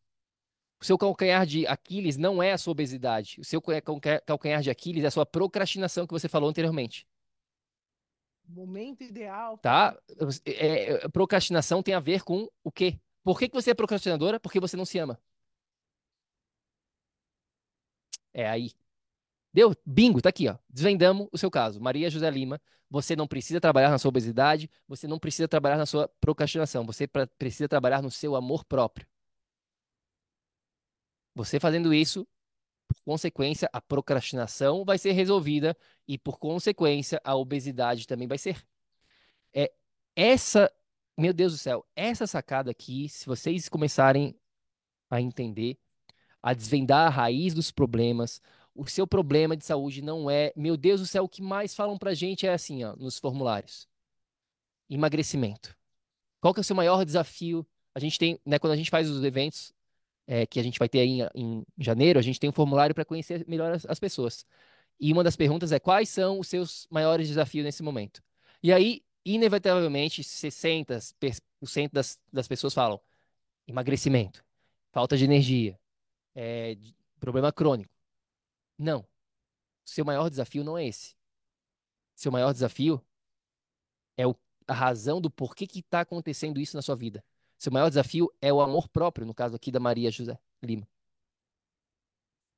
O 0.83 0.85
seu 0.85 0.97
calcanhar 0.97 1.45
de 1.45 1.65
Aquiles 1.65 2.17
não 2.17 2.43
é 2.43 2.51
a 2.51 2.57
sua 2.57 2.73
obesidade. 2.73 3.39
O 3.39 3.45
seu 3.45 3.61
calca- 3.61 4.21
calcanhar 4.25 4.61
de 4.61 4.69
Aquiles 4.69 5.05
é 5.05 5.07
a 5.07 5.11
sua 5.11 5.25
procrastinação 5.25 6.05
que 6.05 6.11
você 6.11 6.27
falou 6.27 6.49
anteriormente. 6.49 7.07
Momento 8.45 9.01
ideal. 9.01 9.57
Tá? 9.59 9.97
É, 10.45 11.05
é, 11.05 11.07
procrastinação 11.07 11.81
tem 11.81 11.93
a 11.93 12.01
ver 12.01 12.21
com 12.25 12.49
o 12.61 12.69
quê? 12.69 12.99
Por 13.23 13.39
que, 13.39 13.47
que 13.47 13.55
você 13.55 13.71
é 13.71 13.73
procrastinadora? 13.73 14.41
Porque 14.41 14.59
você 14.59 14.75
não 14.75 14.83
se 14.83 14.99
ama. 14.99 15.17
É 18.33 18.49
aí. 18.49 18.73
Deu? 19.53 19.73
Bingo, 19.85 20.21
tá 20.21 20.27
aqui, 20.27 20.49
ó. 20.49 20.57
Desvendamos 20.69 21.29
o 21.31 21.37
seu 21.37 21.49
caso. 21.49 21.79
Maria 21.79 22.09
José 22.09 22.29
Lima, 22.29 22.59
você 22.89 23.15
não 23.15 23.25
precisa 23.25 23.61
trabalhar 23.61 23.89
na 23.89 23.97
sua 23.97 24.09
obesidade, 24.09 24.69
você 24.85 25.07
não 25.07 25.17
precisa 25.17 25.47
trabalhar 25.47 25.77
na 25.77 25.85
sua 25.85 26.09
procrastinação, 26.19 26.85
você 26.85 27.07
precisa 27.07 27.69
trabalhar 27.69 28.01
no 28.01 28.11
seu 28.11 28.35
amor 28.35 28.65
próprio. 28.65 29.07
Você 31.35 31.59
fazendo 31.59 31.93
isso, 31.93 32.27
por 32.87 33.01
consequência, 33.01 33.69
a 33.73 33.81
procrastinação 33.81 34.85
vai 34.85 34.97
ser 34.97 35.11
resolvida 35.13 35.75
e, 36.07 36.17
por 36.17 36.37
consequência, 36.37 37.19
a 37.23 37.35
obesidade 37.35 38.07
também 38.07 38.27
vai 38.27 38.37
ser. 38.37 38.63
É 39.53 39.71
essa, 40.15 40.71
meu 41.17 41.33
Deus 41.33 41.53
do 41.53 41.57
céu, 41.57 41.85
essa 41.95 42.27
sacada 42.27 42.71
aqui, 42.71 43.09
se 43.09 43.25
vocês 43.25 43.67
começarem 43.67 44.35
a 45.09 45.21
entender, 45.21 45.77
a 46.41 46.53
desvendar 46.53 47.07
a 47.07 47.09
raiz 47.09 47.53
dos 47.53 47.71
problemas, 47.71 48.41
o 48.75 48.87
seu 48.87 49.05
problema 49.05 49.55
de 49.55 49.65
saúde 49.65 50.01
não 50.01 50.29
é, 50.29 50.51
meu 50.55 50.75
Deus 50.75 50.99
do 50.99 51.07
céu, 51.07 51.23
o 51.23 51.29
que 51.29 51.41
mais 51.41 51.75
falam 51.75 51.97
pra 51.97 52.13
gente 52.13 52.45
é 52.47 52.53
assim, 52.53 52.83
ó, 52.83 52.95
nos 52.95 53.19
formulários. 53.19 53.87
Emagrecimento. 54.89 55.75
Qual 56.41 56.53
que 56.53 56.59
é 56.59 56.61
o 56.61 56.63
seu 56.63 56.75
maior 56.75 57.05
desafio? 57.05 57.65
A 57.95 57.99
gente 57.99 58.17
tem, 58.19 58.39
né, 58.45 58.59
quando 58.59 58.73
a 58.73 58.75
gente 58.75 58.89
faz 58.89 59.09
os 59.09 59.23
eventos, 59.23 59.73
é, 60.27 60.45
que 60.45 60.59
a 60.59 60.63
gente 60.63 60.79
vai 60.79 60.89
ter 60.89 60.99
em, 61.05 61.21
em 61.35 61.65
janeiro, 61.77 62.19
a 62.19 62.21
gente 62.21 62.39
tem 62.39 62.49
um 62.49 62.53
formulário 62.53 62.95
para 62.95 63.05
conhecer 63.05 63.45
melhor 63.47 63.73
as, 63.73 63.85
as 63.85 63.99
pessoas. 63.99 64.45
E 64.99 65.11
uma 65.11 65.23
das 65.23 65.35
perguntas 65.35 65.71
é 65.71 65.79
quais 65.79 66.09
são 66.09 66.39
os 66.39 66.47
seus 66.47 66.87
maiores 66.89 67.27
desafios 67.27 67.65
nesse 67.65 67.83
momento? 67.83 68.23
E 68.61 68.71
aí, 68.71 69.03
inevitavelmente, 69.25 70.23
60% 70.23 71.91
das, 71.93 72.19
das 72.31 72.47
pessoas 72.47 72.73
falam 72.73 72.99
emagrecimento, 73.67 74.43
falta 74.91 75.17
de 75.17 75.25
energia, 75.25 75.79
é, 76.35 76.77
problema 77.19 77.51
crônico. 77.51 77.93
Não. 78.77 79.05
Seu 79.85 80.05
maior 80.05 80.29
desafio 80.29 80.63
não 80.63 80.77
é 80.77 80.87
esse. 80.87 81.15
Seu 82.15 82.31
maior 82.31 82.51
desafio 82.53 83.03
é 84.17 84.25
o- 84.27 84.35
a 84.67 84.73
razão 84.73 85.19
do 85.21 85.29
porquê 85.29 85.67
que 85.67 85.79
está 85.79 86.01
acontecendo 86.01 86.59
isso 86.59 86.75
na 86.75 86.81
sua 86.81 86.95
vida. 86.95 87.23
Seu 87.63 87.71
maior 87.71 87.87
desafio 87.87 88.29
é 88.41 88.51
o 88.51 88.59
amor 88.59 88.89
próprio, 88.89 89.25
no 89.25 89.33
caso 89.33 89.55
aqui 89.55 89.71
da 89.71 89.79
Maria 89.79 90.11
José 90.11 90.37
Lima. 90.61 90.85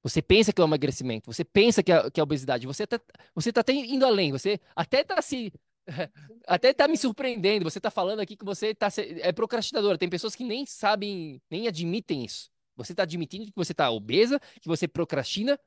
Você 0.02 0.20
pensa 0.20 0.52
que 0.52 0.60
é 0.60 0.64
o 0.64 0.68
emagrecimento, 0.68 1.32
você 1.32 1.46
pensa 1.46 1.84
que 1.84 1.92
é, 1.92 2.10
que 2.10 2.20
é 2.20 2.24
obesidade, 2.24 2.66
você 2.66 2.88
tá, 2.88 3.00
você 3.36 3.54
tá 3.54 3.62
até 3.62 3.72
indo 3.72 4.04
além, 4.04 4.32
você 4.32 4.60
até 4.76 5.04
tá 5.04 5.22
se. 5.22 5.54
Até 6.48 6.74
tá 6.74 6.88
me 6.88 6.98
surpreendendo. 6.98 7.64
Você 7.64 7.80
tá 7.80 7.92
falando 7.92 8.20
aqui 8.20 8.36
que 8.36 8.44
você 8.44 8.74
tá, 8.74 8.88
é 8.98 9.32
procrastinadora. 9.32 10.00
Tem 10.00 10.10
pessoas 10.10 10.36
que 10.36 10.44
nem 10.44 10.66
sabem, 10.66 11.40
nem 11.48 11.68
admitem 11.68 12.26
isso. 12.26 12.50
Você 12.76 12.96
tá 12.96 13.04
admitindo 13.04 13.46
que 13.46 13.56
você 13.56 13.72
tá 13.72 13.92
obesa, 13.92 14.40
que 14.60 14.68
você 14.68 14.88
procrastina. 14.88 15.60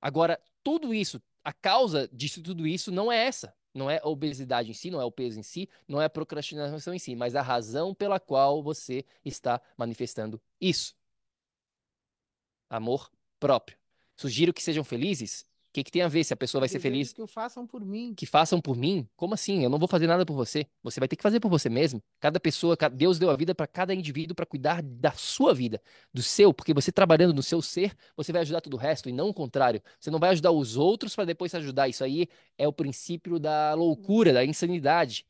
Agora, 0.00 0.40
tudo 0.62 0.94
isso, 0.94 1.20
a 1.42 1.52
causa 1.52 2.08
disso 2.12 2.40
tudo 2.40 2.68
isso 2.68 2.92
não 2.92 3.10
é 3.10 3.26
essa. 3.26 3.52
Não 3.74 3.90
é 3.90 4.00
a 4.02 4.08
obesidade 4.08 4.70
em 4.70 4.74
si, 4.74 4.90
não 4.90 5.00
é 5.00 5.04
o 5.04 5.10
peso 5.10 5.38
em 5.38 5.42
si, 5.42 5.68
não 5.88 6.00
é 6.00 6.04
a 6.04 6.10
procrastinação 6.10 6.92
em 6.92 6.98
si, 6.98 7.16
mas 7.16 7.34
a 7.34 7.42
razão 7.42 7.94
pela 7.94 8.20
qual 8.20 8.62
você 8.62 9.04
está 9.24 9.60
manifestando 9.76 10.40
isso. 10.60 10.94
Amor 12.68 13.10
próprio. 13.40 13.78
Sugiro 14.16 14.52
que 14.52 14.62
sejam 14.62 14.84
felizes. 14.84 15.46
O 15.72 15.74
que, 15.74 15.84
que 15.84 15.90
tem 15.90 16.02
a 16.02 16.08
ver 16.08 16.22
se 16.22 16.34
a 16.34 16.36
pessoa 16.36 16.60
vai 16.60 16.68
ser 16.68 16.80
feliz? 16.80 17.14
que 17.14 17.22
o 17.22 17.26
façam 17.26 17.66
por 17.66 17.82
mim. 17.82 18.12
Que 18.14 18.26
façam 18.26 18.60
por 18.60 18.76
mim? 18.76 19.08
Como 19.16 19.32
assim? 19.32 19.64
Eu 19.64 19.70
não 19.70 19.78
vou 19.78 19.88
fazer 19.88 20.06
nada 20.06 20.26
por 20.26 20.34
você. 20.34 20.66
Você 20.82 21.00
vai 21.00 21.08
ter 21.08 21.16
que 21.16 21.22
fazer 21.22 21.40
por 21.40 21.48
você 21.48 21.70
mesmo. 21.70 22.02
Cada 22.20 22.38
pessoa, 22.38 22.76
Deus 22.92 23.18
deu 23.18 23.30
a 23.30 23.36
vida 23.36 23.54
para 23.54 23.66
cada 23.66 23.94
indivíduo 23.94 24.34
para 24.34 24.44
cuidar 24.44 24.82
da 24.82 25.12
sua 25.12 25.54
vida, 25.54 25.80
do 26.12 26.22
seu, 26.22 26.52
porque 26.52 26.74
você 26.74 26.92
trabalhando 26.92 27.32
no 27.32 27.42
seu 27.42 27.62
ser, 27.62 27.96
você 28.14 28.32
vai 28.32 28.42
ajudar 28.42 28.60
todo 28.60 28.74
o 28.74 28.76
resto 28.76 29.08
e 29.08 29.12
não 29.12 29.30
o 29.30 29.34
contrário. 29.34 29.80
Você 29.98 30.10
não 30.10 30.18
vai 30.18 30.28
ajudar 30.32 30.50
os 30.50 30.76
outros 30.76 31.14
para 31.14 31.24
depois 31.24 31.50
se 31.50 31.56
ajudar. 31.56 31.88
Isso 31.88 32.04
aí 32.04 32.28
é 32.58 32.68
o 32.68 32.72
princípio 32.72 33.38
da 33.38 33.72
loucura, 33.72 34.30
da 34.30 34.44
insanidade. 34.44 35.24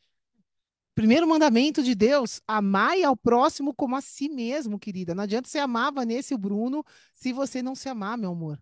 Primeiro 0.92 1.28
mandamento 1.28 1.84
de 1.84 1.94
Deus, 1.94 2.40
amai 2.48 3.04
ao 3.04 3.16
próximo 3.16 3.72
como 3.72 3.94
a 3.94 4.00
si 4.00 4.28
mesmo, 4.28 4.76
querida. 4.76 5.14
Não 5.14 5.22
adianta 5.22 5.48
você 5.48 5.60
amar 5.60 5.86
a 5.86 5.92
Vanessa 5.92 6.34
e 6.34 6.36
o 6.36 6.38
Bruno 6.38 6.84
se 7.14 7.32
você 7.32 7.62
não 7.62 7.76
se 7.76 7.88
amar, 7.88 8.18
meu 8.18 8.32
amor. 8.32 8.58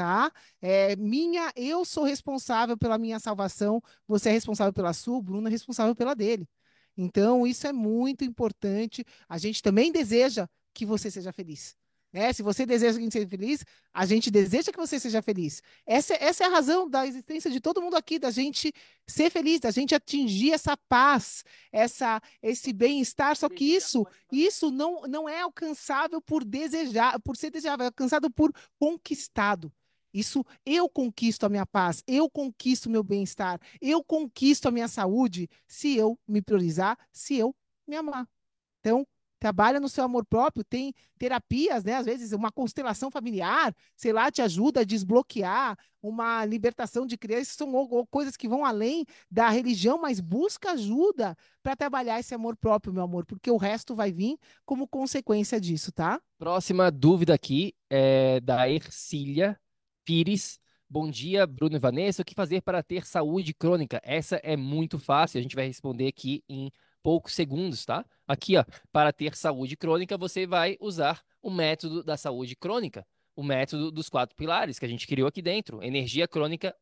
Tá? 0.00 0.32
É, 0.62 0.96
minha, 0.96 1.52
eu 1.54 1.84
sou 1.84 2.04
responsável 2.04 2.74
pela 2.74 2.96
minha 2.96 3.18
salvação, 3.20 3.82
você 4.08 4.30
é 4.30 4.32
responsável 4.32 4.72
pela 4.72 4.94
sua, 4.94 5.18
o 5.18 5.22
Bruno 5.22 5.46
é 5.46 5.50
responsável 5.50 5.94
pela 5.94 6.14
dele. 6.14 6.48
Então, 6.96 7.46
isso 7.46 7.66
é 7.66 7.72
muito 7.72 8.24
importante. 8.24 9.04
A 9.28 9.36
gente 9.36 9.62
também 9.62 9.92
deseja 9.92 10.48
que 10.72 10.86
você 10.86 11.10
seja 11.10 11.34
feliz. 11.34 11.76
né? 12.14 12.32
se 12.32 12.42
você 12.42 12.64
deseja 12.64 12.94
que 12.94 13.00
a 13.00 13.02
gente 13.02 13.12
seja 13.12 13.28
feliz, 13.28 13.62
a 13.92 14.06
gente 14.06 14.30
deseja 14.30 14.72
que 14.72 14.78
você 14.78 14.98
seja 14.98 15.20
feliz. 15.20 15.62
Essa, 15.84 16.14
essa 16.14 16.44
é 16.44 16.46
a 16.46 16.50
razão 16.50 16.88
da 16.88 17.06
existência 17.06 17.50
de 17.50 17.60
todo 17.60 17.82
mundo 17.82 17.94
aqui, 17.94 18.18
da 18.18 18.30
gente 18.30 18.72
ser 19.06 19.28
feliz, 19.30 19.60
da 19.60 19.70
gente 19.70 19.94
atingir 19.94 20.52
essa 20.52 20.78
paz, 20.88 21.44
essa, 21.70 22.22
esse 22.42 22.72
bem-estar. 22.72 23.36
Só 23.36 23.50
que 23.50 23.64
isso, 23.64 24.06
isso 24.32 24.70
não, 24.70 25.02
não 25.02 25.28
é 25.28 25.42
alcançável 25.42 26.22
por 26.22 26.42
desejar, 26.42 27.20
por 27.20 27.36
ser 27.36 27.50
desejável, 27.50 27.84
é 27.84 27.88
alcançado 27.88 28.30
por 28.30 28.50
conquistado. 28.78 29.70
Isso 30.12 30.44
eu 30.64 30.88
conquisto 30.88 31.44
a 31.44 31.48
minha 31.48 31.66
paz, 31.66 32.02
eu 32.06 32.28
conquisto 32.28 32.86
o 32.86 32.90
meu 32.90 33.02
bem-estar, 33.02 33.60
eu 33.80 34.02
conquisto 34.02 34.66
a 34.66 34.70
minha 34.70 34.88
saúde 34.88 35.48
se 35.66 35.96
eu 35.96 36.18
me 36.26 36.42
priorizar, 36.42 36.98
se 37.12 37.36
eu 37.36 37.54
me 37.86 37.96
amar. 37.96 38.26
Então, 38.80 39.06
trabalha 39.40 39.80
no 39.80 39.88
seu 39.88 40.04
amor 40.04 40.24
próprio, 40.26 40.62
tem 40.62 40.92
terapias, 41.18 41.82
né? 41.82 41.94
Às 41.94 42.04
vezes 42.04 42.32
uma 42.32 42.52
constelação 42.52 43.10
familiar, 43.10 43.74
sei 43.96 44.12
lá, 44.12 44.30
te 44.30 44.42
ajuda 44.42 44.80
a 44.80 44.84
desbloquear 44.84 45.78
uma 46.02 46.44
libertação 46.44 47.06
de 47.06 47.16
crianças, 47.16 47.48
são 47.48 47.72
coisas 48.10 48.36
que 48.36 48.48
vão 48.48 48.64
além 48.64 49.04
da 49.30 49.48
religião, 49.48 49.98
mas 50.00 50.20
busca 50.20 50.72
ajuda 50.72 51.36
para 51.62 51.74
trabalhar 51.74 52.20
esse 52.20 52.34
amor 52.34 52.56
próprio, 52.56 52.92
meu 52.92 53.02
amor, 53.02 53.24
porque 53.24 53.50
o 53.50 53.56
resto 53.56 53.94
vai 53.94 54.12
vir 54.12 54.38
como 54.64 54.86
consequência 54.86 55.58
disso, 55.60 55.90
tá? 55.90 56.20
Próxima 56.38 56.90
dúvida 56.90 57.34
aqui 57.34 57.74
é 57.88 58.40
da 58.40 58.68
Ercília 58.68 59.58
Pires. 60.04 60.58
Bom 60.88 61.08
dia, 61.08 61.46
Bruno 61.46 61.76
e 61.76 61.78
Vanessa. 61.78 62.22
O 62.22 62.24
que 62.24 62.34
fazer 62.34 62.62
para 62.62 62.82
ter 62.82 63.06
saúde 63.06 63.54
crônica? 63.54 64.00
Essa 64.02 64.36
é 64.42 64.56
muito 64.56 64.98
fácil, 64.98 65.38
a 65.38 65.42
gente 65.42 65.54
vai 65.54 65.66
responder 65.66 66.08
aqui 66.08 66.42
em 66.48 66.70
poucos 67.02 67.32
segundos, 67.32 67.84
tá? 67.84 68.04
Aqui, 68.26 68.56
ó, 68.56 68.64
para 68.92 69.12
ter 69.12 69.36
saúde 69.36 69.76
crônica, 69.76 70.18
você 70.18 70.46
vai 70.46 70.76
usar 70.80 71.22
o 71.42 71.50
método 71.50 72.02
da 72.02 72.16
saúde 72.16 72.56
crônica, 72.56 73.06
o 73.36 73.42
método 73.42 73.90
dos 73.90 74.08
quatro 74.08 74.36
pilares 74.36 74.78
que 74.78 74.84
a 74.84 74.88
gente 74.88 75.06
criou 75.06 75.28
aqui 75.28 75.40
dentro. 75.40 75.82
Energia 75.82 76.26
crônica 76.26 76.74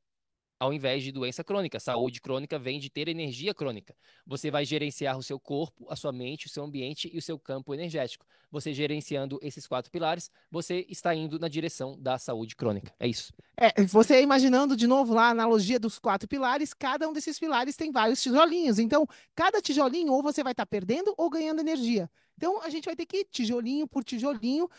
ao 0.58 0.72
invés 0.72 1.02
de 1.02 1.12
doença 1.12 1.44
crônica. 1.44 1.78
Saúde 1.78 2.20
crônica 2.20 2.58
vem 2.58 2.78
de 2.78 2.90
ter 2.90 3.08
energia 3.08 3.54
crônica. 3.54 3.94
Você 4.26 4.50
vai 4.50 4.64
gerenciar 4.64 5.16
o 5.16 5.22
seu 5.22 5.38
corpo, 5.38 5.86
a 5.88 5.96
sua 5.96 6.12
mente, 6.12 6.46
o 6.46 6.48
seu 6.48 6.64
ambiente 6.64 7.10
e 7.12 7.18
o 7.18 7.22
seu 7.22 7.38
campo 7.38 7.72
energético. 7.72 8.26
Você 8.50 8.72
gerenciando 8.72 9.38
esses 9.42 9.66
quatro 9.66 9.90
pilares, 9.90 10.30
você 10.50 10.84
está 10.88 11.14
indo 11.14 11.38
na 11.38 11.48
direção 11.48 11.96
da 11.98 12.18
saúde 12.18 12.56
crônica. 12.56 12.92
É 12.98 13.06
isso. 13.06 13.32
É, 13.56 13.84
você 13.84 14.22
imaginando 14.22 14.76
de 14.76 14.86
novo 14.86 15.14
lá 15.14 15.28
a 15.28 15.30
analogia 15.30 15.78
dos 15.78 15.98
quatro 15.98 16.28
pilares, 16.28 16.72
cada 16.74 17.08
um 17.08 17.12
desses 17.12 17.38
pilares 17.38 17.76
tem 17.76 17.90
vários 17.90 18.22
tijolinhos. 18.22 18.78
Então, 18.78 19.06
cada 19.34 19.60
tijolinho 19.60 20.12
ou 20.12 20.22
você 20.22 20.42
vai 20.42 20.52
estar 20.52 20.66
perdendo 20.66 21.14
ou 21.16 21.28
ganhando 21.30 21.60
energia. 21.60 22.10
Então, 22.38 22.62
a 22.62 22.70
gente 22.70 22.84
vai 22.84 22.94
ter 22.94 23.04
que 23.04 23.18
ir 23.18 23.24
tijolinho 23.24 23.88
por 23.88 24.04
tijolinho, 24.04 24.70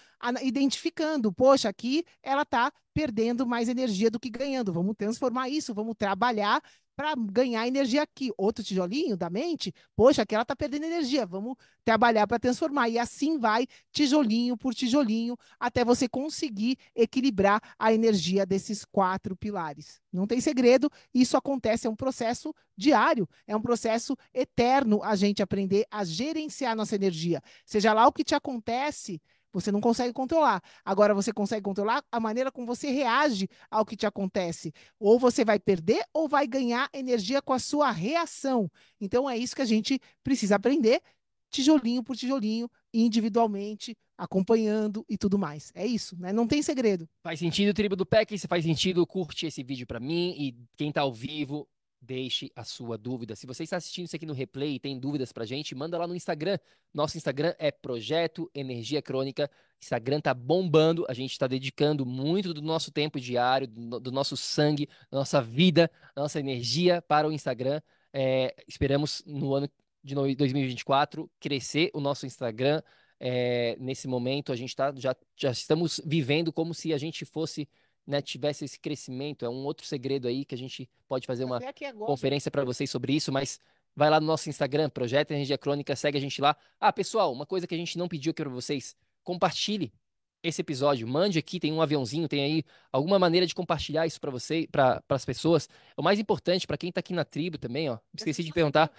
identificando, 0.42 1.30
poxa, 1.30 1.68
aqui 1.68 2.06
ela 2.24 2.44
está 2.44 2.72
perdendo 3.00 3.48
mais 3.48 3.70
energia 3.70 4.12
do 4.12 4.20
que 4.20 4.30
ganhando. 4.30 4.74
Vamos 4.74 4.94
transformar 4.98 5.48
isso, 5.48 5.74
vamos 5.74 5.96
trabalhar 5.98 6.62
para 6.98 7.16
ganhar 7.16 7.66
energia 7.66 8.02
aqui. 8.02 8.30
Outro 8.38 8.62
tijolinho 8.62 9.16
da 9.16 9.30
mente, 9.30 9.74
poxa, 9.96 10.24
aqui 10.24 10.36
ela 10.36 10.42
está 10.42 10.54
perdendo 10.54 10.84
energia, 10.84 11.26
vamos 11.26 11.56
trabalhar 11.86 12.28
para 12.28 12.38
transformar. 12.38 12.90
E 12.90 13.00
assim 13.00 13.40
vai, 13.40 13.66
tijolinho 13.90 14.58
por 14.58 14.74
tijolinho, 14.74 15.38
até 15.58 15.86
você 15.86 16.10
conseguir 16.10 16.78
equilibrar 16.94 17.62
a 17.80 17.94
energia 17.94 18.46
desses 18.46 18.84
quatro 18.84 19.34
pilares. 19.34 20.02
Não 20.12 20.28
tem 20.28 20.42
segredo, 20.42 20.92
isso 21.14 21.38
acontece, 21.38 21.88
é 21.88 21.90
um 21.90 21.96
processo 21.96 22.54
diário, 22.76 23.30
é 23.48 23.56
um 23.56 23.62
processo 23.62 24.14
eterno 24.34 25.02
a 25.04 25.16
gente 25.16 25.42
aprender 25.42 25.86
a 25.90 26.04
gerenciar 26.04 26.76
nossa 26.76 26.96
energia. 26.96 27.42
Seja 27.66 27.94
lá 27.94 28.06
o 28.08 28.12
que 28.12 28.26
te 28.26 28.36
acontece, 28.36 29.22
você 29.52 29.72
não 29.72 29.82
consegue 29.82 30.14
controlar. 30.14 30.62
Agora 30.84 31.14
você 31.14 31.32
consegue 31.34 31.64
controlar 31.64 32.04
a 32.12 32.20
maneira 32.20 32.52
como 32.52 32.68
você 32.68 32.92
reage 32.92 33.48
ao 33.70 33.86
que 33.86 33.96
te 33.96 34.06
acontece. 34.06 34.74
Ou 35.00 35.20
você 35.20 35.44
vai 35.44 35.60
perder 35.60 36.04
ou 36.14 36.28
vai 36.28 36.48
ganhar 36.48 36.90
energia 36.94 37.42
com 37.42 37.54
a 37.54 37.60
sua 37.60 37.92
reação. 37.92 38.70
Então 39.00 39.30
é 39.30 39.38
isso 39.38 39.56
que 39.56 39.62
a 39.62 39.66
gente 39.66 40.00
precisa 40.24 40.56
aprender, 40.56 41.02
tijolinho 41.50 42.04
por 42.04 42.16
tijolinho, 42.16 42.70
individualmente, 42.94 43.96
acompanhando 44.18 45.06
e 45.10 45.18
tudo 45.18 45.38
mais. 45.38 45.72
É 45.74 45.86
isso, 45.86 46.18
né? 46.20 46.34
Não 46.34 46.48
tem 46.48 46.62
segredo. 46.62 47.08
Faz 47.24 47.40
sentido, 47.40 47.74
tribo 47.74 47.96
do 47.96 48.06
PEC? 48.06 48.38
Se 48.38 48.48
faz 48.48 48.64
sentido, 48.64 49.06
curte 49.08 49.46
esse 49.46 49.64
vídeo 49.64 49.88
para 49.88 50.00
mim 50.00 50.36
e 50.38 50.56
quem 50.78 50.92
tá 50.92 51.02
ao 51.02 51.14
vivo, 51.14 51.68
deixe 52.02 52.52
a 52.56 52.64
sua 52.64 52.98
dúvida. 52.98 53.36
Se 53.36 53.46
você 53.46 53.64
está 53.64 53.78
assistindo 53.78 54.06
isso 54.06 54.16
aqui 54.16 54.26
no 54.26 54.34
replay 54.34 54.76
e 54.76 54.80
tem 54.80 55.00
dúvidas 55.00 55.32
pra 55.32 55.46
gente, 55.46 55.76
manda 55.76 55.98
lá 55.98 56.08
no 56.08 56.16
Instagram. 56.16 56.58
Nosso 56.94 57.18
Instagram 57.18 57.54
é 57.60 57.72
Projeto 57.72 58.50
Energia 58.54 59.02
Crônica. 59.02 59.50
Instagram 59.82 60.22
tá 60.22 60.34
bombando, 60.34 61.06
a 61.10 61.14
gente 61.14 61.32
está 61.32 61.48
dedicando 61.48 62.06
muito 62.06 62.54
do 62.54 62.62
nosso 62.62 62.92
tempo 62.92 63.20
diário, 63.20 63.68
do, 63.68 64.00
do 64.00 64.12
nosso 64.12 64.36
sangue, 64.38 64.88
da 65.12 65.20
nossa 65.20 65.42
vida, 65.42 65.90
da 66.16 66.24
nossa 66.24 66.40
energia 66.40 67.02
para 67.02 67.28
o 67.28 67.32
Instagram. 67.32 67.82
É, 68.14 68.56
esperamos 68.68 69.24
no 69.26 69.54
ano 69.54 69.70
de 70.04 70.16
2024 70.36 71.30
crescer 71.40 71.92
o 71.94 72.00
nosso 72.00 72.26
Instagram. 72.26 72.82
É, 73.20 73.76
nesse 73.80 74.08
momento, 74.08 74.52
a 74.52 74.56
gente 74.56 74.74
tá, 74.74 74.94
já, 74.96 75.16
já 75.36 75.52
estamos 75.52 76.00
vivendo 76.06 76.54
como 76.54 76.74
se 76.74 76.94
a 76.94 76.98
gente 76.98 77.26
fosse 77.26 77.68
né, 78.10 78.22
tivesse 78.22 78.66
esse 78.66 78.80
crescimento. 78.80 79.46
É 79.46 79.50
um 79.50 79.64
outro 79.64 79.86
segredo 79.86 80.28
aí 80.28 80.44
que 80.44 80.56
a 80.56 80.58
gente 80.58 80.90
pode 81.08 81.28
fazer 81.28 81.46
uma 81.46 81.60
conferência 82.08 82.50
para 82.50 82.66
vocês 82.66 82.90
sobre 82.90 83.14
isso, 83.14 83.32
mas 83.32 83.60
vai 83.96 84.10
lá 84.10 84.20
no 84.20 84.26
nosso 84.26 84.50
Instagram, 84.50 84.90
Projeto 84.90 85.32
Energia 85.32 85.58
Crônica, 85.58 85.96
segue 85.96 86.18
a 86.18 86.22
gente 86.22 86.42
lá. 86.42 86.58
Ah, 86.80 86.92
pessoal, 86.92 87.32
uma 87.32 87.46
coisa 87.46 87.68
que 87.68 87.76
a 87.76 87.78
gente 87.78 87.98
não 87.98 88.08
pediu 88.08 88.32
aqui 88.32 88.42
para 88.42 88.50
vocês, 88.50 88.96
compartilhe 89.24 89.94
esse 90.42 90.62
episódio, 90.62 91.08
mande 91.08 91.38
aqui, 91.38 91.60
tem 91.60 91.72
um 91.72 91.82
aviãozinho, 91.82 92.28
tem 92.28 92.44
aí 92.44 92.64
alguma 92.92 93.20
maneira 93.20 93.46
de 93.46 93.54
compartilhar 93.54 94.08
isso 94.08 94.20
para 94.20 94.32
você, 94.32 94.68
para 94.72 95.04
as 95.10 95.26
pessoas. 95.26 95.70
O 95.96 96.02
mais 96.02 96.18
importante 96.18 96.66
para 96.66 96.78
quem 96.78 96.90
está 96.90 97.00
aqui 97.00 97.14
na 97.14 97.26
tribo 97.26 97.58
também, 97.60 97.90
ó, 97.90 98.00
esqueci 98.16 98.44
de 98.44 98.52
perguntar. 98.52 98.90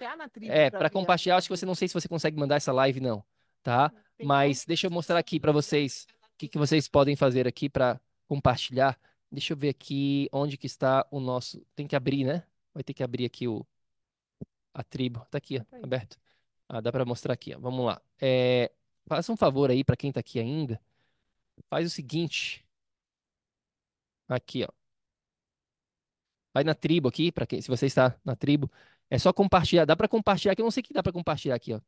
É, 0.53 0.69
para 0.69 0.89
compartilhar, 0.89 1.35
acho 1.37 1.49
que 1.49 1.57
você 1.57 1.65
não 1.65 1.75
sei 1.75 1.87
se 1.87 1.93
você 1.93 2.07
consegue 2.07 2.37
mandar 2.37 2.55
essa 2.57 2.71
live 2.71 3.01
não, 3.01 3.23
tá? 3.61 3.91
Mas 4.23 4.63
deixa 4.65 4.87
eu 4.87 4.91
mostrar 4.91 5.17
aqui 5.17 5.39
para 5.39 5.51
vocês 5.51 6.05
o 6.33 6.37
que, 6.37 6.47
que 6.47 6.57
vocês 6.57 6.87
podem 6.87 7.15
fazer 7.15 7.47
aqui 7.47 7.67
para 7.67 7.99
compartilhar. 8.31 8.97
Deixa 9.29 9.53
eu 9.53 9.57
ver 9.57 9.69
aqui 9.69 10.29
onde 10.31 10.57
que 10.57 10.65
está 10.67 11.05
o 11.11 11.19
nosso. 11.19 11.65
Tem 11.75 11.85
que 11.87 11.95
abrir, 11.97 12.23
né? 12.25 12.45
Vai 12.73 12.83
ter 12.83 12.93
que 12.93 13.03
abrir 13.03 13.25
aqui 13.25 13.47
o 13.47 13.65
a 14.73 14.83
tribo. 14.83 15.25
Tá 15.29 15.37
aqui, 15.37 15.59
ó, 15.59 15.83
aberto. 15.83 16.17
Ah, 16.69 16.81
dá 16.81 16.91
para 16.91 17.05
mostrar 17.05 17.33
aqui, 17.33 17.53
ó. 17.53 17.59
Vamos 17.59 17.85
lá. 17.85 18.01
É, 18.21 18.71
faça 19.05 19.31
um 19.33 19.37
favor 19.37 19.69
aí 19.69 19.83
para 19.83 19.97
quem 19.97 20.11
tá 20.13 20.21
aqui 20.21 20.39
ainda. 20.39 20.81
Faz 21.69 21.85
o 21.85 21.89
seguinte. 21.89 22.65
Aqui, 24.27 24.63
ó. 24.63 24.69
Vai 26.53 26.63
na 26.63 26.73
tribo 26.75 27.07
aqui, 27.09 27.31
para 27.31 27.45
quem, 27.45 27.61
se 27.61 27.67
você 27.67 27.85
está 27.85 28.17
na 28.25 28.35
tribo, 28.35 28.69
é 29.09 29.17
só 29.17 29.33
compartilhar. 29.33 29.85
Dá 29.85 29.95
para 29.95 30.07
compartilhar 30.07 30.53
aqui, 30.53 30.61
eu 30.61 30.65
não 30.65 30.71
sei 30.71 30.81
o 30.81 30.83
que 30.83 30.93
dá 30.93 31.03
para 31.03 31.13
compartilhar 31.13 31.55
aqui, 31.55 31.73
ó. 31.73 31.81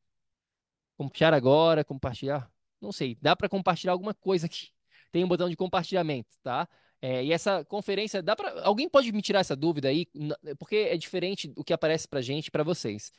Compartilhar 0.97 1.33
agora, 1.33 1.83
compartilhar, 1.83 2.51
não 2.81 2.91
sei. 2.91 3.17
Dá 3.21 3.35
para 3.35 3.49
compartilhar 3.49 3.93
alguma 3.93 4.13
coisa 4.13 4.45
aqui 4.45 4.73
tem 5.13 5.23
um 5.23 5.27
botão 5.27 5.47
de 5.47 5.55
compartilhamento, 5.55 6.35
tá? 6.41 6.67
É, 6.99 7.23
e 7.23 7.31
essa 7.31 7.63
conferência, 7.65 8.21
dá 8.21 8.35
para 8.35 8.63
alguém 8.63 8.89
pode 8.89 9.11
me 9.11 9.21
tirar 9.21 9.41
essa 9.41 9.55
dúvida 9.55 9.89
aí, 9.89 10.07
porque 10.57 10.75
é 10.75 10.97
diferente 10.97 11.47
do 11.47 11.63
que 11.63 11.71
aparece 11.71 12.07
para 12.07 12.19
gente 12.19 12.47
e 12.47 12.51
para 12.51 12.63
vocês. 12.63 13.11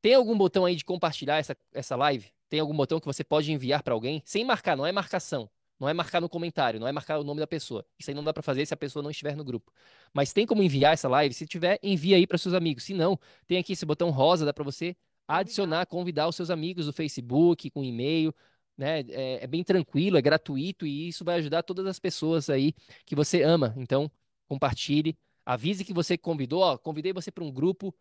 Tem 0.00 0.14
algum 0.14 0.36
botão 0.36 0.64
aí 0.64 0.74
de 0.74 0.84
compartilhar 0.84 1.38
essa, 1.38 1.54
essa 1.72 1.94
live? 1.94 2.26
Tem 2.48 2.58
algum 2.58 2.74
botão 2.74 2.98
que 2.98 3.06
você 3.06 3.22
pode 3.22 3.52
enviar 3.52 3.82
para 3.82 3.92
alguém 3.92 4.22
sem 4.24 4.44
marcar? 4.44 4.76
Não 4.76 4.86
é 4.86 4.92
marcação, 4.92 5.50
não 5.78 5.88
é 5.88 5.92
marcar 5.92 6.22
no 6.22 6.28
comentário, 6.28 6.80
não 6.80 6.88
é 6.88 6.92
marcar 6.92 7.18
o 7.18 7.24
nome 7.24 7.40
da 7.40 7.46
pessoa. 7.46 7.84
Isso 7.98 8.10
aí 8.10 8.14
não 8.14 8.24
dá 8.24 8.32
para 8.32 8.42
fazer 8.42 8.64
se 8.64 8.72
a 8.72 8.76
pessoa 8.76 9.02
não 9.02 9.10
estiver 9.10 9.36
no 9.36 9.44
grupo. 9.44 9.70
Mas 10.14 10.32
tem 10.32 10.46
como 10.46 10.62
enviar 10.62 10.94
essa 10.94 11.08
live? 11.08 11.34
Se 11.34 11.46
tiver, 11.46 11.78
envia 11.82 12.16
aí 12.16 12.26
para 12.26 12.38
seus 12.38 12.54
amigos. 12.54 12.84
Se 12.84 12.94
não, 12.94 13.18
tem 13.46 13.58
aqui 13.58 13.74
esse 13.74 13.84
botão 13.84 14.08
rosa, 14.08 14.46
dá 14.46 14.54
para 14.54 14.64
você 14.64 14.96
adicionar, 15.28 15.84
convidar 15.86 16.28
os 16.28 16.36
seus 16.36 16.48
amigos 16.48 16.86
do 16.86 16.92
Facebook 16.92 17.68
com 17.70 17.84
e-mail 17.84 18.34
né? 18.76 19.00
É, 19.00 19.44
é, 19.44 19.46
bem 19.46 19.62
tranquilo, 19.64 20.16
é 20.16 20.22
gratuito 20.22 20.86
e 20.86 21.08
isso 21.08 21.24
vai 21.24 21.36
ajudar 21.36 21.62
todas 21.62 21.86
as 21.86 21.98
pessoas 21.98 22.50
aí 22.50 22.74
que 23.04 23.14
você 23.14 23.42
ama. 23.42 23.74
Então, 23.76 24.10
compartilhe, 24.48 25.18
avise 25.44 25.84
que 25.84 25.92
você 25.92 26.16
convidou, 26.18 26.62
ó, 26.62 26.78
convidei 26.78 27.12
você 27.12 27.30
para 27.30 27.44
um 27.44 27.50
grupo, 27.50 27.94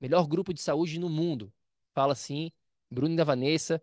melhor 0.00 0.26
grupo 0.26 0.52
de 0.52 0.60
saúde 0.60 0.98
no 0.98 1.08
mundo. 1.08 1.52
Fala 1.94 2.12
assim, 2.12 2.50
Bruno 2.90 3.16
da 3.16 3.24
Vanessa, 3.24 3.82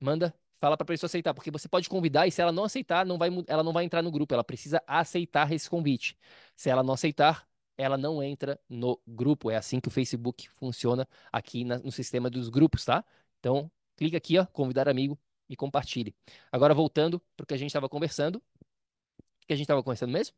manda, 0.00 0.34
fala 0.58 0.76
para 0.76 0.84
a 0.84 0.86
pessoa 0.86 1.08
aceitar, 1.08 1.34
porque 1.34 1.50
você 1.50 1.68
pode 1.68 1.88
convidar 1.88 2.26
e 2.26 2.30
se 2.30 2.40
ela 2.40 2.52
não 2.52 2.64
aceitar, 2.64 3.06
não 3.06 3.18
vai, 3.18 3.30
ela 3.46 3.62
não 3.62 3.72
vai 3.72 3.84
entrar 3.84 4.02
no 4.02 4.10
grupo, 4.10 4.34
ela 4.34 4.44
precisa 4.44 4.82
aceitar 4.86 5.50
esse 5.52 5.68
convite. 5.68 6.16
Se 6.56 6.70
ela 6.70 6.82
não 6.82 6.94
aceitar, 6.94 7.46
ela 7.76 7.96
não 7.98 8.22
entra 8.22 8.58
no 8.68 9.00
grupo. 9.06 9.50
É 9.50 9.56
assim 9.56 9.80
que 9.80 9.88
o 9.88 9.90
Facebook 9.90 10.48
funciona 10.50 11.08
aqui 11.32 11.64
na, 11.64 11.78
no 11.78 11.92
sistema 11.92 12.30
dos 12.30 12.48
grupos, 12.48 12.84
tá? 12.84 13.04
Então, 13.40 13.70
clica 13.96 14.16
aqui, 14.16 14.38
ó, 14.38 14.46
convidar 14.46 14.88
amigo, 14.88 15.18
e 15.48 15.56
compartilhe. 15.56 16.14
Agora, 16.50 16.74
voltando 16.74 17.20
para 17.36 17.44
o 17.44 17.46
que 17.46 17.54
a 17.54 17.56
gente 17.56 17.70
estava 17.70 17.88
conversando. 17.88 18.36
O 18.36 19.46
que 19.46 19.52
a 19.52 19.56
gente 19.56 19.64
estava 19.64 19.82
conversando 19.82 20.12
mesmo? 20.12 20.34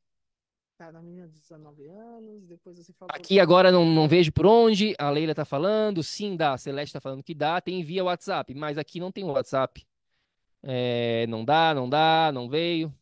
Tá, 0.77 0.93
na 0.93 1.01
de 1.01 1.41
19 1.41 1.87
anos, 1.89 2.45
depois 2.47 2.77
você 2.77 2.93
falou... 2.93 3.09
Aqui 3.15 3.41
agora 3.41 3.73
não, 3.73 3.87
não 3.87 4.07
vejo 4.07 4.31
por 4.31 4.45
onde, 4.45 4.95
a 4.99 5.09
Leila 5.09 5.35
tá 5.35 5.45
falando, 5.45 6.03
sim 6.03 6.37
dá, 6.37 6.53
a 6.53 6.59
Celeste 6.59 6.93
tá 6.93 7.01
falando 7.01 7.23
que 7.23 7.35
dá, 7.35 7.63
tem 7.63 7.83
via 7.83 8.05
WhatsApp, 8.05 8.55
mas 8.55 8.77
aqui 8.77 9.01
não 9.01 9.11
tem 9.11 9.25
WhatsApp. 9.25 9.87
É, 10.63 11.27
não 11.29 11.47
dá, 11.47 11.73
não 11.73 11.89
dá, 11.89 12.31
não 12.31 12.47
veio 12.47 12.93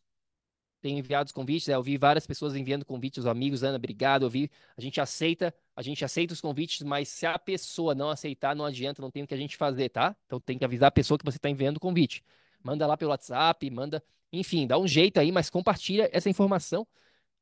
tem 0.85 0.99
enviado 0.99 1.25
os 1.25 1.31
convites, 1.31 1.67
né? 1.67 1.73
eu 1.73 1.81
vi 1.81 1.97
várias 1.97 2.27
pessoas 2.27 2.55
enviando 2.55 2.85
convites, 2.85 3.17
os 3.17 3.25
amigos, 3.25 3.63
Ana, 3.63 3.77
obrigado, 3.77 4.23
eu 4.23 4.29
vi, 4.29 4.51
a 4.77 4.81
gente 4.81 5.01
aceita, 5.01 5.51
a 5.75 5.81
gente 5.81 6.05
aceita 6.05 6.31
os 6.31 6.39
convites, 6.39 6.83
mas 6.83 7.07
se 7.07 7.25
a 7.25 7.39
pessoa 7.39 7.95
não 7.95 8.11
aceitar, 8.11 8.55
não 8.55 8.63
adianta, 8.65 9.01
não 9.01 9.09
tem 9.09 9.23
o 9.23 9.27
que 9.27 9.33
a 9.33 9.37
gente 9.37 9.57
fazer, 9.57 9.89
tá? 9.89 10.15
Então 10.27 10.39
tem 10.39 10.59
que 10.59 10.63
avisar 10.63 10.89
a 10.89 10.91
pessoa 10.91 11.17
que 11.17 11.25
você 11.25 11.37
está 11.37 11.49
enviando 11.49 11.77
o 11.77 11.79
convite. 11.79 12.23
Manda 12.63 12.85
lá 12.85 12.95
pelo 12.95 13.09
WhatsApp, 13.09 13.67
manda, 13.71 14.03
enfim, 14.31 14.67
dá 14.67 14.77
um 14.77 14.87
jeito 14.87 15.19
aí, 15.19 15.31
mas 15.31 15.49
compartilha 15.49 16.07
essa 16.13 16.29
informação 16.29 16.85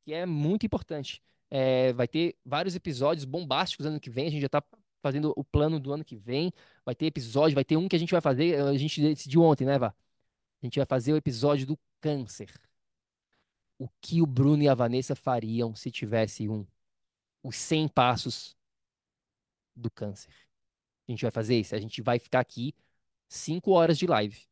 que 0.06 0.14
é 0.14 0.26
muito 0.26 0.66
importante. 0.66 1.22
É, 1.52 1.92
vai 1.92 2.08
ter 2.08 2.38
vários 2.46 2.76
episódios 2.76 3.26
bombásticos 3.26 3.86
ano 3.86 4.00
que 4.00 4.10
vem, 4.10 4.28
a 4.28 4.32
gente 4.32 4.42
já 4.42 4.48
está 4.48 4.64
fazendo 5.02 5.34
o 5.36 5.44
plano 5.44 5.82
do 5.82 5.92
ano 5.92 6.06
que 6.06 6.16
vem, 6.16 6.54
vai 6.86 6.96
ter 6.96 7.08
episódio, 7.08 7.56
vai 7.56 7.66
ter 7.66 7.76
um 7.76 7.90
que 7.90 7.96
a 7.98 8.00
gente 8.00 8.12
vai 8.12 8.22
fazer, 8.22 8.62
a 8.62 8.78
gente 8.78 9.02
decidiu 9.02 9.44
ontem, 9.44 9.66
né, 9.66 9.78
Vá? 9.78 9.94
A 10.62 10.66
gente 10.66 10.80
vai 10.80 10.86
fazer 10.86 11.12
o 11.12 11.18
episódio 11.18 11.68
do 11.68 11.78
câncer 12.00 12.50
o 13.84 13.90
que 14.00 14.22
o 14.22 14.26
Bruno 14.26 14.64
e 14.64 14.70
a 14.70 14.74
Vanessa 14.74 15.14
fariam 15.14 15.76
se 15.76 15.92
tivesse 15.92 16.48
um 16.48 16.66
os 17.44 17.58
100 17.58 17.90
passos 17.90 18.56
do 19.76 19.92
câncer. 19.92 20.34
A 21.06 21.12
gente 21.12 21.24
vai 21.24 21.32
fazer 21.32 21.60
isso. 21.60 21.76
A 21.76 21.80
gente 21.80 22.02
vai 22.02 22.18
ficar 22.18 22.40
aqui 22.40 22.74
5 23.28 23.72
horas 23.72 23.98
de 23.98 24.08
live. 24.08 24.48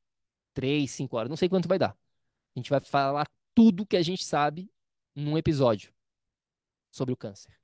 3, 0.53 0.91
5 0.91 1.15
horas. 1.15 1.29
Não 1.29 1.37
sei 1.37 1.47
quanto 1.47 1.69
vai 1.69 1.79
dar. 1.79 1.91
A 1.91 2.59
gente 2.59 2.69
vai 2.69 2.81
falar 2.81 3.25
tudo 3.55 3.85
que 3.85 3.95
a 3.95 4.01
gente 4.01 4.25
sabe 4.25 4.69
num 5.15 5.37
episódio 5.37 5.93
sobre 6.91 7.13
o 7.13 7.17
câncer. 7.17 7.57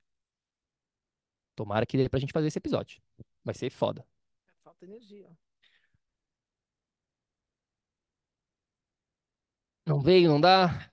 Tomara 1.54 1.84
que 1.84 1.98
dê 1.98 2.08
pra 2.08 2.18
gente 2.18 2.32
fazer 2.32 2.46
esse 2.46 2.58
episódio. 2.58 3.02
Vai 3.44 3.54
ser 3.54 3.68
foda. 3.68 4.08
Falta 4.64 4.86
energia. 4.86 5.30
Não 9.84 10.00
veio, 10.00 10.30
não 10.30 10.40
dá? 10.40 10.90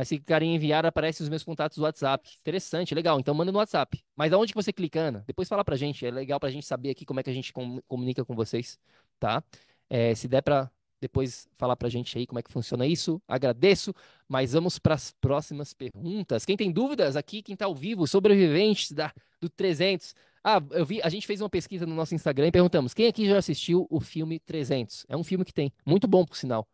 Mas 0.00 0.08
se 0.08 0.16
clicarem 0.16 0.52
em 0.52 0.54
enviar, 0.54 0.86
aparecem 0.86 1.22
os 1.22 1.28
meus 1.28 1.44
contatos 1.44 1.76
do 1.76 1.84
WhatsApp. 1.84 2.26
Interessante, 2.40 2.94
legal. 2.94 3.20
Então 3.20 3.34
manda 3.34 3.52
no 3.52 3.58
WhatsApp. 3.58 4.02
Mas 4.16 4.32
aonde 4.32 4.50
que 4.50 4.56
você 4.56 4.72
clica, 4.72 4.98
Ana? 4.98 5.22
Depois 5.26 5.46
fala 5.46 5.62
pra 5.62 5.76
gente. 5.76 6.06
É 6.06 6.10
legal 6.10 6.40
pra 6.40 6.48
gente 6.48 6.64
saber 6.64 6.88
aqui 6.88 7.04
como 7.04 7.20
é 7.20 7.22
que 7.22 7.28
a 7.28 7.34
gente 7.34 7.52
comunica 7.86 8.24
com 8.24 8.34
vocês, 8.34 8.78
tá? 9.18 9.44
É, 9.90 10.14
se 10.14 10.26
der 10.26 10.40
pra 10.40 10.70
depois 11.02 11.46
falar 11.58 11.76
pra 11.76 11.90
gente 11.90 12.16
aí 12.16 12.26
como 12.26 12.38
é 12.38 12.42
que 12.42 12.50
funciona 12.50 12.86
isso. 12.86 13.20
Agradeço, 13.28 13.94
mas 14.26 14.54
vamos 14.54 14.78
para 14.78 14.94
as 14.94 15.12
próximas 15.20 15.74
perguntas. 15.74 16.46
Quem 16.46 16.56
tem 16.56 16.72
dúvidas 16.72 17.14
aqui, 17.14 17.42
quem 17.42 17.54
tá 17.54 17.66
ao 17.66 17.74
vivo, 17.74 18.06
sobreviventes 18.06 18.92
da, 18.92 19.12
do 19.38 19.50
300. 19.50 20.14
Ah, 20.42 20.62
eu 20.70 20.86
vi, 20.86 21.02
a 21.02 21.10
gente 21.10 21.26
fez 21.26 21.42
uma 21.42 21.50
pesquisa 21.50 21.84
no 21.84 21.94
nosso 21.94 22.14
Instagram 22.14 22.46
e 22.46 22.52
perguntamos: 22.52 22.94
quem 22.94 23.06
aqui 23.06 23.26
já 23.26 23.36
assistiu 23.36 23.86
o 23.90 24.00
filme 24.00 24.40
300? 24.40 25.04
É 25.10 25.14
um 25.14 25.22
filme 25.22 25.44
que 25.44 25.52
tem, 25.52 25.70
muito 25.84 26.08
bom 26.08 26.24
por 26.24 26.38
sinal. 26.38 26.66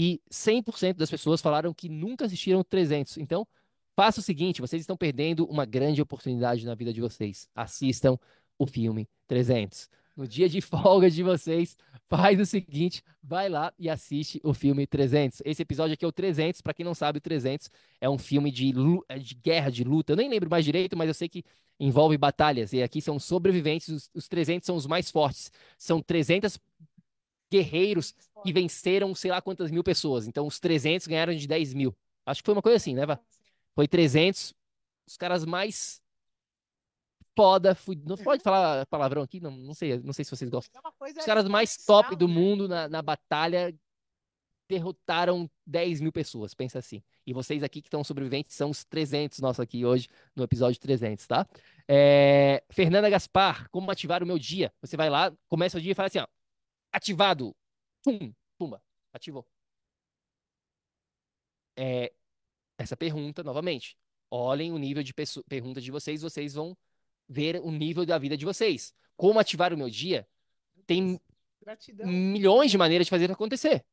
E 0.00 0.22
100% 0.30 0.94
das 0.94 1.10
pessoas 1.10 1.40
falaram 1.40 1.74
que 1.74 1.88
nunca 1.88 2.24
assistiram 2.24 2.62
300. 2.62 3.18
Então, 3.18 3.44
faça 3.96 4.20
o 4.20 4.22
seguinte, 4.22 4.60
vocês 4.60 4.80
estão 4.80 4.96
perdendo 4.96 5.44
uma 5.46 5.64
grande 5.64 6.00
oportunidade 6.00 6.64
na 6.64 6.76
vida 6.76 6.92
de 6.92 7.00
vocês. 7.00 7.48
Assistam 7.52 8.16
o 8.56 8.64
filme 8.64 9.08
300 9.26 9.88
no 10.16 10.26
dia 10.26 10.48
de 10.48 10.60
folga 10.62 11.10
de 11.10 11.22
vocês, 11.24 11.76
faz 12.08 12.38
o 12.40 12.44
seguinte, 12.44 13.02
vai 13.22 13.48
lá 13.48 13.72
e 13.76 13.88
assiste 13.88 14.40
o 14.44 14.52
filme 14.54 14.86
300. 14.86 15.42
Esse 15.44 15.62
episódio 15.62 15.94
aqui 15.94 16.04
é 16.04 16.08
o 16.08 16.12
300, 16.12 16.60
para 16.60 16.74
quem 16.74 16.84
não 16.84 16.94
sabe, 16.94 17.18
o 17.18 17.20
300 17.20 17.68
é 18.00 18.08
um 18.08 18.18
filme 18.18 18.50
de, 18.52 18.72
é 19.08 19.18
de 19.18 19.34
guerra, 19.34 19.70
de 19.70 19.82
luta. 19.82 20.12
Eu 20.12 20.16
nem 20.16 20.28
lembro 20.28 20.48
mais 20.48 20.64
direito, 20.64 20.96
mas 20.96 21.08
eu 21.08 21.14
sei 21.14 21.28
que 21.28 21.44
envolve 21.78 22.18
batalhas. 22.18 22.72
E 22.72 22.82
aqui 22.82 23.00
são 23.00 23.18
sobreviventes, 23.18 23.88
os, 23.88 24.10
os 24.12 24.28
300 24.28 24.66
são 24.66 24.76
os 24.76 24.86
mais 24.86 25.10
fortes. 25.10 25.52
São 25.76 26.02
300 26.02 26.58
guerreiros 27.50 28.14
que 28.42 28.52
venceram 28.52 29.14
sei 29.14 29.30
lá 29.30 29.40
quantas 29.40 29.70
mil 29.70 29.82
pessoas. 29.82 30.26
Então, 30.26 30.46
os 30.46 30.60
300 30.60 31.06
ganharam 31.06 31.34
de 31.34 31.46
10 31.46 31.74
mil. 31.74 31.96
Acho 32.24 32.42
que 32.42 32.46
foi 32.46 32.54
uma 32.54 32.62
coisa 32.62 32.76
assim, 32.76 32.94
né, 32.94 33.06
Vá? 33.06 33.18
Foi 33.74 33.86
300, 33.86 34.54
os 35.06 35.16
caras 35.16 35.44
mais 35.44 36.02
foda. 37.36 37.74
Fui, 37.74 37.96
não 38.04 38.16
pode 38.16 38.42
falar 38.42 38.84
palavrão 38.86 39.22
aqui? 39.22 39.40
Não, 39.40 39.52
não 39.52 39.74
sei, 39.74 39.98
não 40.00 40.12
sei 40.12 40.24
se 40.24 40.30
vocês 40.30 40.50
gostam. 40.50 40.82
Os 41.00 41.24
caras 41.24 41.48
mais 41.48 41.76
top 41.84 42.16
do 42.16 42.26
né? 42.26 42.34
mundo 42.34 42.68
na, 42.68 42.88
na 42.88 43.00
batalha 43.00 43.74
derrotaram 44.68 45.50
10 45.66 46.00
mil 46.00 46.12
pessoas, 46.12 46.52
pensa 46.52 46.78
assim. 46.78 47.02
E 47.26 47.32
vocês 47.32 47.62
aqui 47.62 47.80
que 47.80 47.86
estão 47.86 48.04
sobreviventes 48.04 48.54
são 48.54 48.70
os 48.70 48.84
300 48.84 49.38
nossos 49.38 49.60
aqui 49.60 49.84
hoje, 49.84 50.08
no 50.36 50.44
episódio 50.44 50.78
300, 50.78 51.26
tá? 51.26 51.46
É... 51.88 52.62
Fernanda 52.70 53.08
Gaspar, 53.08 53.68
como 53.70 53.90
ativar 53.90 54.22
o 54.22 54.26
meu 54.26 54.38
dia? 54.38 54.72
Você 54.82 54.96
vai 54.96 55.08
lá, 55.08 55.32
começa 55.48 55.78
o 55.78 55.80
dia 55.80 55.92
e 55.92 55.94
fala 55.94 56.08
assim, 56.08 56.18
ó, 56.18 56.26
ativado, 56.92 57.54
pum, 58.02 58.32
pumba, 58.56 58.82
ativou. 59.12 59.46
É... 61.76 62.12
Essa 62.76 62.96
pergunta, 62.96 63.42
novamente, 63.42 63.96
olhem 64.30 64.72
o 64.72 64.78
nível 64.78 65.02
de 65.02 65.12
pergunta 65.48 65.80
de 65.80 65.90
vocês, 65.90 66.22
vocês 66.22 66.54
vão 66.54 66.76
ver 67.28 67.60
o 67.60 67.70
nível 67.70 68.06
da 68.06 68.16
vida 68.18 68.36
de 68.36 68.44
vocês. 68.44 68.94
Como 69.16 69.40
ativar 69.40 69.72
o 69.72 69.76
meu 69.76 69.90
dia? 69.90 70.26
Tem 70.86 71.20
Gratidão. 71.60 72.06
milhões 72.06 72.70
de 72.70 72.78
maneiras 72.78 73.06
de 73.06 73.10
fazer 73.10 73.30
acontecer. 73.30 73.84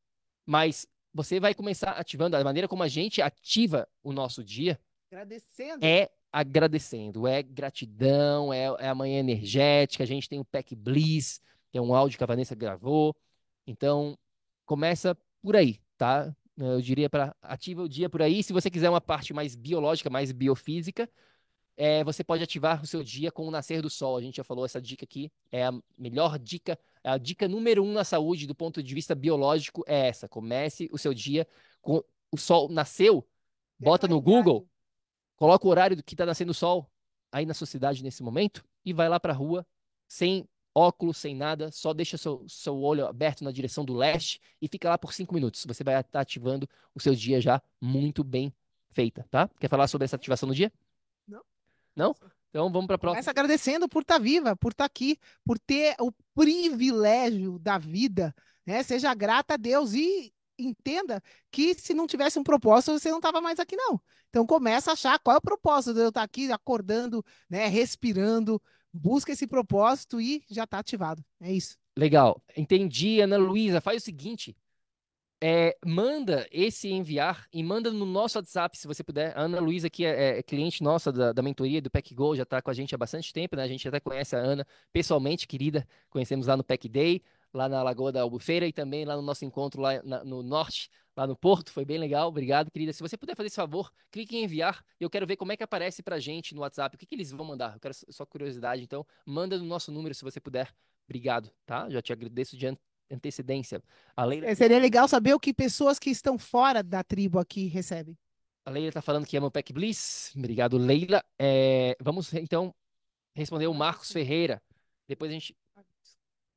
Mas 0.44 0.86
você 1.12 1.40
vai 1.40 1.54
começar 1.54 1.92
ativando 1.92 2.36
a 2.36 2.44
maneira 2.44 2.68
como 2.68 2.82
a 2.82 2.88
gente 2.88 3.20
ativa 3.20 3.88
o 4.02 4.12
nosso 4.12 4.44
dia. 4.44 4.80
Agradecendo. 5.10 5.84
É 5.84 6.10
agradecendo, 6.32 7.26
é 7.26 7.42
gratidão, 7.42 8.52
é, 8.52 8.64
é 8.78 8.88
a 8.88 8.94
manhã 8.94 9.20
energética. 9.20 10.04
A 10.04 10.06
gente 10.06 10.28
tem 10.28 10.38
o 10.38 10.44
Pack 10.44 10.76
Bliss, 10.76 11.40
que 11.76 11.78
é 11.78 11.82
um 11.82 11.94
áudio 11.94 12.16
que 12.16 12.24
a 12.24 12.26
Vanessa 12.26 12.54
gravou. 12.54 13.14
Então, 13.66 14.16
começa 14.64 15.14
por 15.42 15.54
aí, 15.54 15.78
tá? 15.98 16.34
Eu 16.56 16.80
diria 16.80 17.10
para 17.10 17.36
ativa 17.42 17.82
o 17.82 17.88
dia 17.88 18.08
por 18.08 18.22
aí. 18.22 18.42
Se 18.42 18.50
você 18.50 18.70
quiser 18.70 18.88
uma 18.88 19.00
parte 19.00 19.34
mais 19.34 19.54
biológica, 19.54 20.08
mais 20.08 20.32
biofísica, 20.32 21.06
é, 21.76 22.02
você 22.02 22.24
pode 22.24 22.42
ativar 22.42 22.82
o 22.82 22.86
seu 22.86 23.02
dia 23.02 23.30
com 23.30 23.46
o 23.46 23.50
nascer 23.50 23.82
do 23.82 23.90
sol. 23.90 24.16
A 24.16 24.22
gente 24.22 24.38
já 24.38 24.44
falou 24.44 24.64
essa 24.64 24.80
dica 24.80 25.04
aqui, 25.04 25.30
é 25.52 25.66
a 25.66 25.72
melhor 25.98 26.38
dica, 26.38 26.78
é 27.04 27.10
a 27.10 27.18
dica 27.18 27.46
número 27.46 27.84
um 27.84 27.92
na 27.92 28.04
saúde 28.04 28.46
do 28.46 28.54
ponto 28.54 28.82
de 28.82 28.94
vista 28.94 29.14
biológico 29.14 29.84
é 29.86 30.08
essa. 30.08 30.26
Comece 30.26 30.88
o 30.90 30.96
seu 30.96 31.12
dia 31.12 31.46
com 31.82 32.02
o 32.32 32.38
sol 32.38 32.70
nasceu, 32.70 33.28
bota 33.78 34.08
no 34.08 34.18
Google, 34.18 34.66
coloca 35.36 35.66
o 35.66 35.70
horário 35.70 35.94
do 35.94 36.02
que 36.02 36.14
está 36.14 36.24
nascendo 36.24 36.52
o 36.52 36.54
sol 36.54 36.90
aí 37.30 37.44
na 37.44 37.52
sua 37.52 37.66
cidade 37.66 38.02
nesse 38.02 38.22
momento 38.22 38.64
e 38.82 38.94
vai 38.94 39.10
lá 39.10 39.20
para 39.20 39.34
a 39.34 39.36
rua 39.36 39.66
sem 40.08 40.48
óculos, 40.76 41.16
sem 41.16 41.34
nada, 41.34 41.72
só 41.72 41.94
deixa 41.94 42.18
seu, 42.18 42.44
seu 42.46 42.76
olho 42.76 43.06
aberto 43.06 43.42
na 43.42 43.50
direção 43.50 43.82
do 43.82 43.94
leste 43.94 44.38
e 44.60 44.68
fica 44.68 44.90
lá 44.90 44.98
por 44.98 45.14
cinco 45.14 45.34
minutos. 45.34 45.64
Você 45.64 45.82
vai 45.82 45.98
estar 45.98 46.20
ativando 46.20 46.68
o 46.94 47.00
seu 47.00 47.14
dia 47.14 47.40
já 47.40 47.62
muito 47.80 48.22
bem 48.22 48.52
feita, 48.90 49.26
tá? 49.30 49.48
Quer 49.58 49.68
falar 49.68 49.88
sobre 49.88 50.04
essa 50.04 50.16
ativação 50.16 50.46
do 50.46 50.54
dia? 50.54 50.70
Não? 51.96 52.14
Então 52.50 52.70
vamos 52.70 52.86
para 52.86 52.96
a 52.96 52.98
próxima. 52.98 53.16
Começa 53.16 53.30
agradecendo 53.30 53.88
por 53.88 54.02
estar 54.02 54.16
tá 54.16 54.20
viva, 54.20 54.54
por 54.54 54.72
estar 54.72 54.84
tá 54.84 54.86
aqui, 54.86 55.18
por 55.46 55.58
ter 55.58 55.96
o 55.98 56.12
privilégio 56.34 57.58
da 57.58 57.78
vida, 57.78 58.34
né? 58.66 58.82
Seja 58.82 59.14
grata 59.14 59.54
a 59.54 59.56
Deus 59.56 59.94
e 59.94 60.30
entenda 60.58 61.22
que 61.50 61.74
se 61.74 61.94
não 61.94 62.06
tivesse 62.06 62.38
um 62.38 62.42
propósito, 62.42 62.98
você 62.98 63.10
não 63.10 63.18
estava 63.18 63.40
mais 63.40 63.58
aqui, 63.58 63.76
não. 63.76 63.98
Então 64.28 64.46
começa 64.46 64.90
a 64.90 64.92
achar 64.92 65.18
qual 65.20 65.36
é 65.36 65.38
o 65.38 65.42
propósito 65.42 65.94
de 65.94 66.00
eu 66.00 66.08
estar 66.08 66.20
tá 66.20 66.24
aqui 66.24 66.52
acordando, 66.52 67.24
né? 67.48 67.66
Respirando, 67.66 68.60
busca 68.96 69.32
esse 69.32 69.46
propósito 69.46 70.20
e 70.20 70.42
já 70.50 70.64
está 70.64 70.78
ativado. 70.78 71.24
É 71.40 71.52
isso. 71.52 71.76
Legal. 71.96 72.42
Entendi, 72.56 73.20
Ana 73.20 73.36
Luísa. 73.36 73.80
Faz 73.80 74.02
o 74.02 74.04
seguinte: 74.04 74.56
é, 75.42 75.76
manda 75.84 76.46
esse 76.50 76.88
enviar 76.88 77.46
e 77.52 77.62
manda 77.62 77.90
no 77.90 78.06
nosso 78.06 78.38
WhatsApp, 78.38 78.76
se 78.76 78.86
você 78.86 79.04
puder. 79.04 79.36
A 79.36 79.42
Ana 79.42 79.60
Luísa 79.60 79.86
aqui 79.86 80.04
é, 80.04 80.38
é, 80.38 80.42
cliente 80.42 80.82
nossa 80.82 81.12
da, 81.12 81.32
da 81.32 81.42
mentoria 81.42 81.80
do 81.80 81.90
Pack 81.90 82.14
Go, 82.14 82.34
já 82.34 82.42
está 82.42 82.62
com 82.62 82.70
a 82.70 82.74
gente 82.74 82.94
há 82.94 82.98
bastante 82.98 83.32
tempo, 83.32 83.54
né? 83.54 83.62
A 83.62 83.68
gente 83.68 83.86
até 83.86 84.00
conhece 84.00 84.34
a 84.34 84.38
Ana 84.38 84.66
pessoalmente, 84.92 85.46
querida. 85.46 85.86
Conhecemos 86.08 86.46
lá 86.46 86.56
no 86.56 86.64
Pack 86.64 86.88
Day, 86.88 87.22
lá 87.56 87.68
na 87.68 87.82
Lagoa 87.82 88.12
da 88.12 88.20
Albufeira 88.20 88.66
e 88.66 88.72
também 88.72 89.04
lá 89.04 89.16
no 89.16 89.22
nosso 89.22 89.44
encontro 89.44 89.80
lá 89.80 90.02
na, 90.02 90.22
no 90.22 90.42
Norte, 90.42 90.90
lá 91.16 91.26
no 91.26 91.34
Porto. 91.34 91.72
Foi 91.72 91.84
bem 91.84 91.98
legal. 91.98 92.28
Obrigado, 92.28 92.70
querida. 92.70 92.92
Se 92.92 93.02
você 93.02 93.16
puder 93.16 93.34
fazer 93.34 93.46
esse 93.46 93.56
favor, 93.56 93.90
clique 94.10 94.36
em 94.36 94.44
enviar. 94.44 94.84
Eu 95.00 95.08
quero 95.08 95.26
ver 95.26 95.36
como 95.36 95.52
é 95.52 95.56
que 95.56 95.62
aparece 95.62 96.02
pra 96.02 96.18
gente 96.18 96.54
no 96.54 96.60
WhatsApp. 96.60 96.94
O 96.94 96.98
que, 96.98 97.06
que 97.06 97.14
eles 97.14 97.30
vão 97.30 97.46
mandar? 97.46 97.74
Eu 97.74 97.80
quero 97.80 97.94
só 98.10 98.26
curiosidade. 98.26 98.82
Então, 98.82 99.06
manda 99.24 99.58
no 99.58 99.64
nosso 99.64 99.90
número 99.90 100.14
se 100.14 100.22
você 100.22 100.38
puder. 100.38 100.72
Obrigado, 101.08 101.50
tá? 101.64 101.88
Já 101.88 102.02
te 102.02 102.12
agradeço 102.12 102.56
de 102.56 102.76
antecedência. 103.10 103.82
A 104.14 104.24
Leila... 104.24 104.46
É, 104.46 104.54
seria 104.54 104.78
legal 104.78 105.08
saber 105.08 105.32
o 105.32 105.40
que 105.40 105.54
pessoas 105.54 105.98
que 105.98 106.10
estão 106.10 106.38
fora 106.38 106.82
da 106.82 107.02
tribo 107.02 107.38
aqui 107.38 107.66
recebem. 107.68 108.16
A 108.64 108.70
Leila 108.70 108.88
está 108.88 109.00
falando 109.00 109.24
que 109.24 109.36
ama 109.36 109.46
o 109.46 109.50
Pack 109.50 109.72
Bliss. 109.72 110.32
Obrigado, 110.36 110.76
Leila. 110.76 111.24
É, 111.38 111.96
vamos 112.00 112.34
então 112.34 112.74
responder 113.34 113.68
o 113.68 113.74
Marcos 113.74 114.10
Ferreira. 114.10 114.60
Depois 115.08 115.30
a 115.30 115.34
gente, 115.34 115.56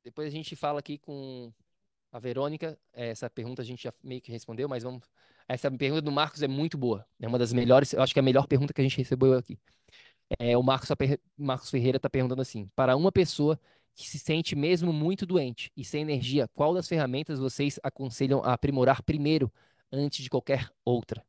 depois 0.04 0.28
a 0.28 0.30
gente 0.30 0.56
fala 0.56 0.78
aqui 0.78 0.98
com 0.98 1.52
a 2.12 2.18
Verônica. 2.18 2.78
Essa 2.92 3.28
pergunta 3.28 3.62
a 3.62 3.64
gente 3.64 3.82
já 3.82 3.92
meio 4.02 4.20
que 4.20 4.32
respondeu, 4.32 4.68
mas 4.68 4.82
vamos. 4.82 5.02
Essa 5.48 5.70
pergunta 5.70 6.02
do 6.02 6.12
Marcos 6.12 6.42
é 6.42 6.48
muito 6.48 6.78
boa. 6.78 7.06
É 7.20 7.26
uma 7.26 7.38
das 7.38 7.52
melhores. 7.52 7.92
Eu 7.92 8.02
acho 8.02 8.12
que 8.12 8.18
é 8.18 8.22
a 8.22 8.24
melhor 8.24 8.46
pergunta 8.46 8.72
que 8.72 8.80
a 8.80 8.84
gente 8.84 8.98
recebeu 8.98 9.34
aqui. 9.34 9.58
É, 10.38 10.56
o 10.56 10.62
Marcos, 10.62 10.88
Marcos 11.36 11.70
Ferreira 11.70 11.96
está 11.96 12.08
perguntando 12.08 12.42
assim: 12.42 12.68
para 12.74 12.96
uma 12.96 13.10
pessoa 13.10 13.58
que 13.94 14.08
se 14.08 14.18
sente 14.18 14.54
mesmo 14.54 14.92
muito 14.92 15.26
doente 15.26 15.72
e 15.76 15.84
sem 15.84 16.02
energia, 16.02 16.48
qual 16.54 16.72
das 16.72 16.88
ferramentas 16.88 17.38
vocês 17.38 17.78
aconselham 17.82 18.42
a 18.44 18.52
aprimorar 18.52 19.02
primeiro, 19.02 19.52
antes 19.92 20.22
de 20.22 20.30
qualquer 20.30 20.70
outra? 20.84 21.24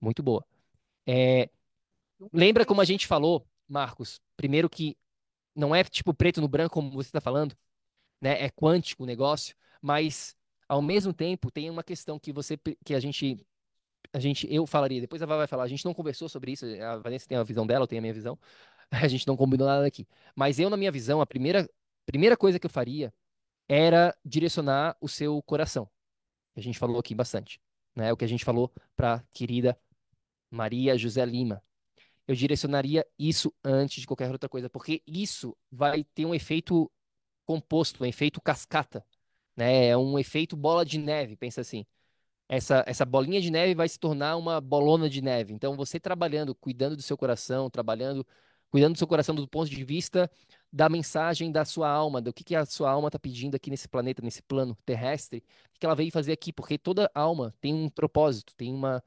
Muito 0.00 0.22
boa. 0.22 0.44
É, 1.06 1.48
lembra 2.32 2.66
como 2.66 2.80
a 2.80 2.84
gente 2.84 3.06
falou, 3.06 3.46
Marcos? 3.68 4.20
Primeiro 4.36 4.68
que 4.68 4.96
não 5.54 5.74
é 5.74 5.84
tipo 5.84 6.12
preto 6.12 6.40
no 6.40 6.48
branco, 6.48 6.74
como 6.74 6.90
você 6.90 7.08
está 7.08 7.20
falando, 7.20 7.56
né? 8.20 8.42
É 8.44 8.50
quântico 8.50 9.02
o 9.04 9.06
negócio, 9.06 9.54
mas 9.80 10.36
ao 10.68 10.82
mesmo 10.82 11.12
tempo 11.12 11.50
tem 11.50 11.70
uma 11.70 11.82
questão 11.82 12.18
que 12.18 12.32
você 12.32 12.58
que 12.84 12.94
a 12.94 13.00
gente 13.00 13.46
a 14.12 14.18
gente 14.20 14.46
eu 14.52 14.66
falaria, 14.66 15.00
depois 15.00 15.22
a 15.22 15.26
Val 15.26 15.38
vai 15.38 15.46
falar, 15.46 15.64
a 15.64 15.68
gente 15.68 15.84
não 15.84 15.94
conversou 15.94 16.28
sobre 16.28 16.52
isso, 16.52 16.64
a 16.82 16.96
Vanessa 16.98 17.28
tem 17.28 17.36
a 17.38 17.42
visão 17.42 17.66
dela, 17.66 17.84
eu 17.84 17.88
tenho 17.88 18.00
a 18.00 18.02
minha 18.02 18.14
visão. 18.14 18.38
A 18.90 19.08
gente 19.08 19.26
não 19.26 19.36
combinou 19.36 19.66
nada 19.66 19.84
aqui. 19.84 20.06
Mas 20.34 20.60
eu, 20.60 20.70
na 20.70 20.76
minha 20.76 20.92
visão, 20.92 21.20
a 21.20 21.26
primeira 21.26 21.68
primeira 22.06 22.36
coisa 22.36 22.58
que 22.58 22.66
eu 22.66 22.70
faria 22.70 23.12
era 23.68 24.16
direcionar 24.24 24.96
o 25.00 25.08
seu 25.08 25.42
coração. 25.42 25.90
A 26.56 26.60
gente 26.60 26.78
falou 26.78 26.98
aqui 26.98 27.14
bastante, 27.14 27.60
né? 27.96 28.12
O 28.12 28.16
que 28.16 28.24
a 28.24 28.28
gente 28.28 28.44
falou 28.44 28.72
para 28.94 29.24
querida 29.32 29.78
Maria 30.50 30.96
José 30.96 31.24
Lima. 31.24 31.62
Eu 32.26 32.34
direcionaria 32.34 33.06
isso 33.18 33.54
antes 33.64 34.00
de 34.00 34.06
qualquer 34.06 34.30
outra 34.30 34.48
coisa, 34.48 34.68
porque 34.70 35.02
isso 35.06 35.56
vai 35.70 36.04
ter 36.04 36.26
um 36.26 36.34
efeito 36.34 36.90
composto, 37.46 38.02
um 38.04 38.06
efeito 38.06 38.40
cascata, 38.40 39.04
né? 39.56 39.88
É 39.88 39.96
um 39.96 40.18
efeito 40.18 40.56
bola 40.56 40.84
de 40.84 40.98
neve, 40.98 41.36
pensa 41.36 41.60
assim. 41.62 41.86
Essa, 42.48 42.84
essa 42.86 43.04
bolinha 43.04 43.40
de 43.40 43.50
neve 43.50 43.74
vai 43.74 43.88
se 43.88 43.98
tornar 43.98 44.36
uma 44.36 44.60
bolona 44.60 45.08
de 45.10 45.22
neve. 45.22 45.52
Então, 45.54 45.76
você 45.76 45.98
trabalhando, 46.00 46.54
cuidando 46.54 46.96
do 46.96 47.02
seu 47.02 47.16
coração, 47.16 47.70
trabalhando 47.70 48.26
cuidando 48.70 48.92
do 48.94 48.98
seu 48.98 49.06
coração 49.06 49.34
do 49.34 49.46
ponto 49.48 49.70
de 49.70 49.84
vista 49.84 50.30
da 50.72 50.88
mensagem 50.88 51.50
da 51.50 51.64
sua 51.64 51.88
alma, 51.88 52.20
do 52.20 52.32
que, 52.32 52.44
que 52.44 52.54
a 52.54 52.66
sua 52.66 52.90
alma 52.90 53.08
está 53.08 53.18
pedindo 53.18 53.54
aqui 53.54 53.70
nesse 53.70 53.88
planeta, 53.88 54.22
nesse 54.22 54.42
plano 54.42 54.76
terrestre, 54.84 55.42
o 55.74 55.78
que 55.78 55.86
ela 55.86 55.94
veio 55.94 56.12
fazer 56.12 56.32
aqui, 56.32 56.52
porque 56.52 56.76
toda 56.78 57.10
alma 57.14 57.54
tem 57.60 57.72
um 57.74 57.88
propósito, 57.88 58.54
tem 58.56 58.74
uma. 58.74 59.02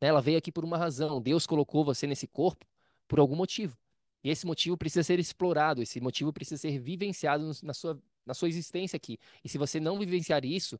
Né, 0.00 0.08
ela 0.08 0.20
veio 0.20 0.38
aqui 0.38 0.52
por 0.52 0.64
uma 0.64 0.78
razão. 0.78 1.20
Deus 1.20 1.46
colocou 1.46 1.84
você 1.84 2.06
nesse 2.06 2.26
corpo 2.26 2.66
por 3.08 3.18
algum 3.18 3.34
motivo. 3.36 3.76
E 4.22 4.30
esse 4.30 4.46
motivo 4.46 4.76
precisa 4.76 5.02
ser 5.02 5.18
explorado, 5.18 5.82
esse 5.82 6.00
motivo 6.00 6.32
precisa 6.32 6.60
ser 6.60 6.78
vivenciado 6.78 7.50
na 7.62 7.72
sua, 7.72 8.00
na 8.26 8.34
sua 8.34 8.48
existência 8.48 8.96
aqui. 8.96 9.18
E 9.44 9.48
se 9.48 9.58
você 9.58 9.78
não 9.78 9.98
vivenciar 9.98 10.44
isso, 10.44 10.78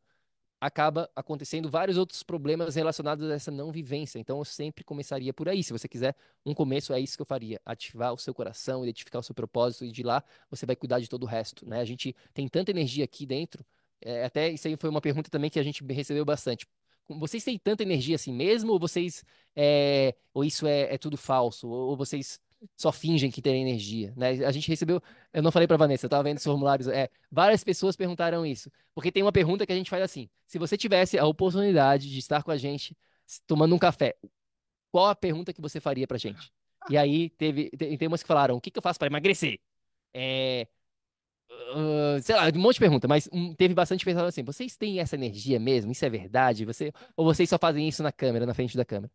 acaba 0.61 1.09
acontecendo 1.15 1.71
vários 1.71 1.97
outros 1.97 2.23
problemas 2.23 2.75
relacionados 2.75 3.31
a 3.31 3.35
essa 3.35 3.51
não 3.51 3.71
vivência. 3.71 4.19
Então, 4.19 4.39
eu 4.39 4.45
sempre 4.45 4.85
começaria 4.85 5.33
por 5.33 5.49
aí. 5.49 5.63
Se 5.63 5.73
você 5.73 5.89
quiser 5.89 6.17
um 6.45 6.53
começo, 6.55 6.93
é 6.93 7.01
isso 7.01 7.17
que 7.17 7.23
eu 7.23 7.27
faria: 7.27 7.61
ativar 7.65 8.13
o 8.13 8.19
seu 8.19 8.35
coração, 8.35 8.83
identificar 8.83 9.21
o 9.21 9.23
seu 9.23 9.35
propósito 9.35 9.85
e 9.85 9.93
de 9.93 10.03
lá 10.03 10.23
você 10.51 10.67
vai 10.67 10.77
cuidar 10.77 11.01
de 11.01 11.09
todo 11.09 11.23
o 11.25 11.27
resto. 11.27 11.67
Né? 11.69 11.81
A 11.81 11.85
gente 11.85 12.15
tem 12.35 12.49
tanta 12.49 12.71
energia 12.71 13.05
aqui 13.05 13.27
dentro. 13.27 13.65
É, 14.01 14.25
até 14.25 14.49
isso 14.51 14.69
aí 14.69 14.77
foi 14.77 14.91
uma 14.91 15.01
pergunta 15.01 15.31
também 15.31 15.51
que 15.51 15.59
a 15.59 15.63
gente 15.63 15.85
recebeu 15.85 16.25
bastante. 16.25 16.67
Vocês 17.09 17.43
têm 17.43 17.59
tanta 17.59 17.83
energia 17.83 18.17
assim 18.17 18.33
mesmo? 18.33 18.73
Ou 18.73 18.79
vocês. 18.79 19.25
É, 19.57 20.15
ou 20.35 20.45
isso 20.45 20.67
é, 20.67 20.95
é 20.95 20.99
tudo 20.99 21.17
falso? 21.17 21.69
Ou, 21.69 21.91
ou 21.91 21.97
vocês 21.97 22.41
só 22.77 22.91
fingem 22.93 23.31
que 23.31 23.41
têm 23.43 23.63
energia, 23.63 24.13
né? 24.17 24.31
A 24.45 24.51
gente 24.51 24.69
recebeu, 24.69 25.01
eu 25.33 25.43
não 25.43 25.53
falei 25.53 25.67
para 25.69 25.77
Vanessa, 25.77 26.07
eu 26.07 26.11
tava 26.11 26.25
vendo 26.25 26.39
os 26.39 26.45
formulários, 26.45 26.89
é, 26.89 27.09
várias 27.31 27.63
pessoas 27.63 27.97
perguntaram 27.97 28.45
isso, 28.45 28.71
porque 28.95 29.13
tem 29.13 29.23
uma 29.23 29.33
pergunta 29.33 29.67
que 29.67 29.73
a 29.73 29.77
gente 29.77 29.91
faz 29.91 30.03
assim: 30.03 30.29
se 30.47 30.59
você 30.59 30.77
tivesse 30.77 31.19
a 31.19 31.27
oportunidade 31.27 32.11
de 32.11 32.19
estar 32.19 32.43
com 32.43 32.51
a 32.51 32.57
gente 32.57 32.97
tomando 33.47 33.75
um 33.75 33.79
café, 33.79 34.17
qual 34.91 35.07
a 35.07 35.15
pergunta 35.15 35.53
que 35.53 35.61
você 35.61 35.81
faria 35.81 36.07
pra 36.07 36.19
gente? 36.19 36.53
E 36.91 36.97
aí 36.97 37.31
teve, 37.31 37.71
tem, 37.71 38.09
umas 38.09 38.23
que 38.23 38.29
falaram: 38.29 38.57
o 38.57 38.61
que, 38.61 38.71
que 38.71 38.79
eu 38.79 38.83
faço 38.83 38.99
para 38.99 39.09
emagrecer? 39.09 39.59
É, 40.15 40.67
Uh, 41.51 42.21
sei 42.23 42.35
lá, 42.35 42.49
um 42.55 42.59
monte 42.59 42.75
de 42.75 42.81
pergunta, 42.81 43.09
mas 43.09 43.29
teve 43.57 43.75
bastante 43.75 44.05
pessoas 44.05 44.27
assim: 44.27 44.43
vocês 44.43 44.77
têm 44.77 45.01
essa 45.01 45.17
energia 45.17 45.59
mesmo? 45.59 45.91
Isso 45.93 46.05
é 46.05 46.11
verdade? 46.11 46.65
Você, 46.65 46.93
ou 47.17 47.25
vocês 47.25 47.49
só 47.49 47.59
fazem 47.59 47.89
isso 47.89 48.03
na 48.03 48.13
câmera, 48.13 48.47
na 48.47 48.55
frente 48.55 48.77
da 48.77 48.85
câmera? 48.85 49.11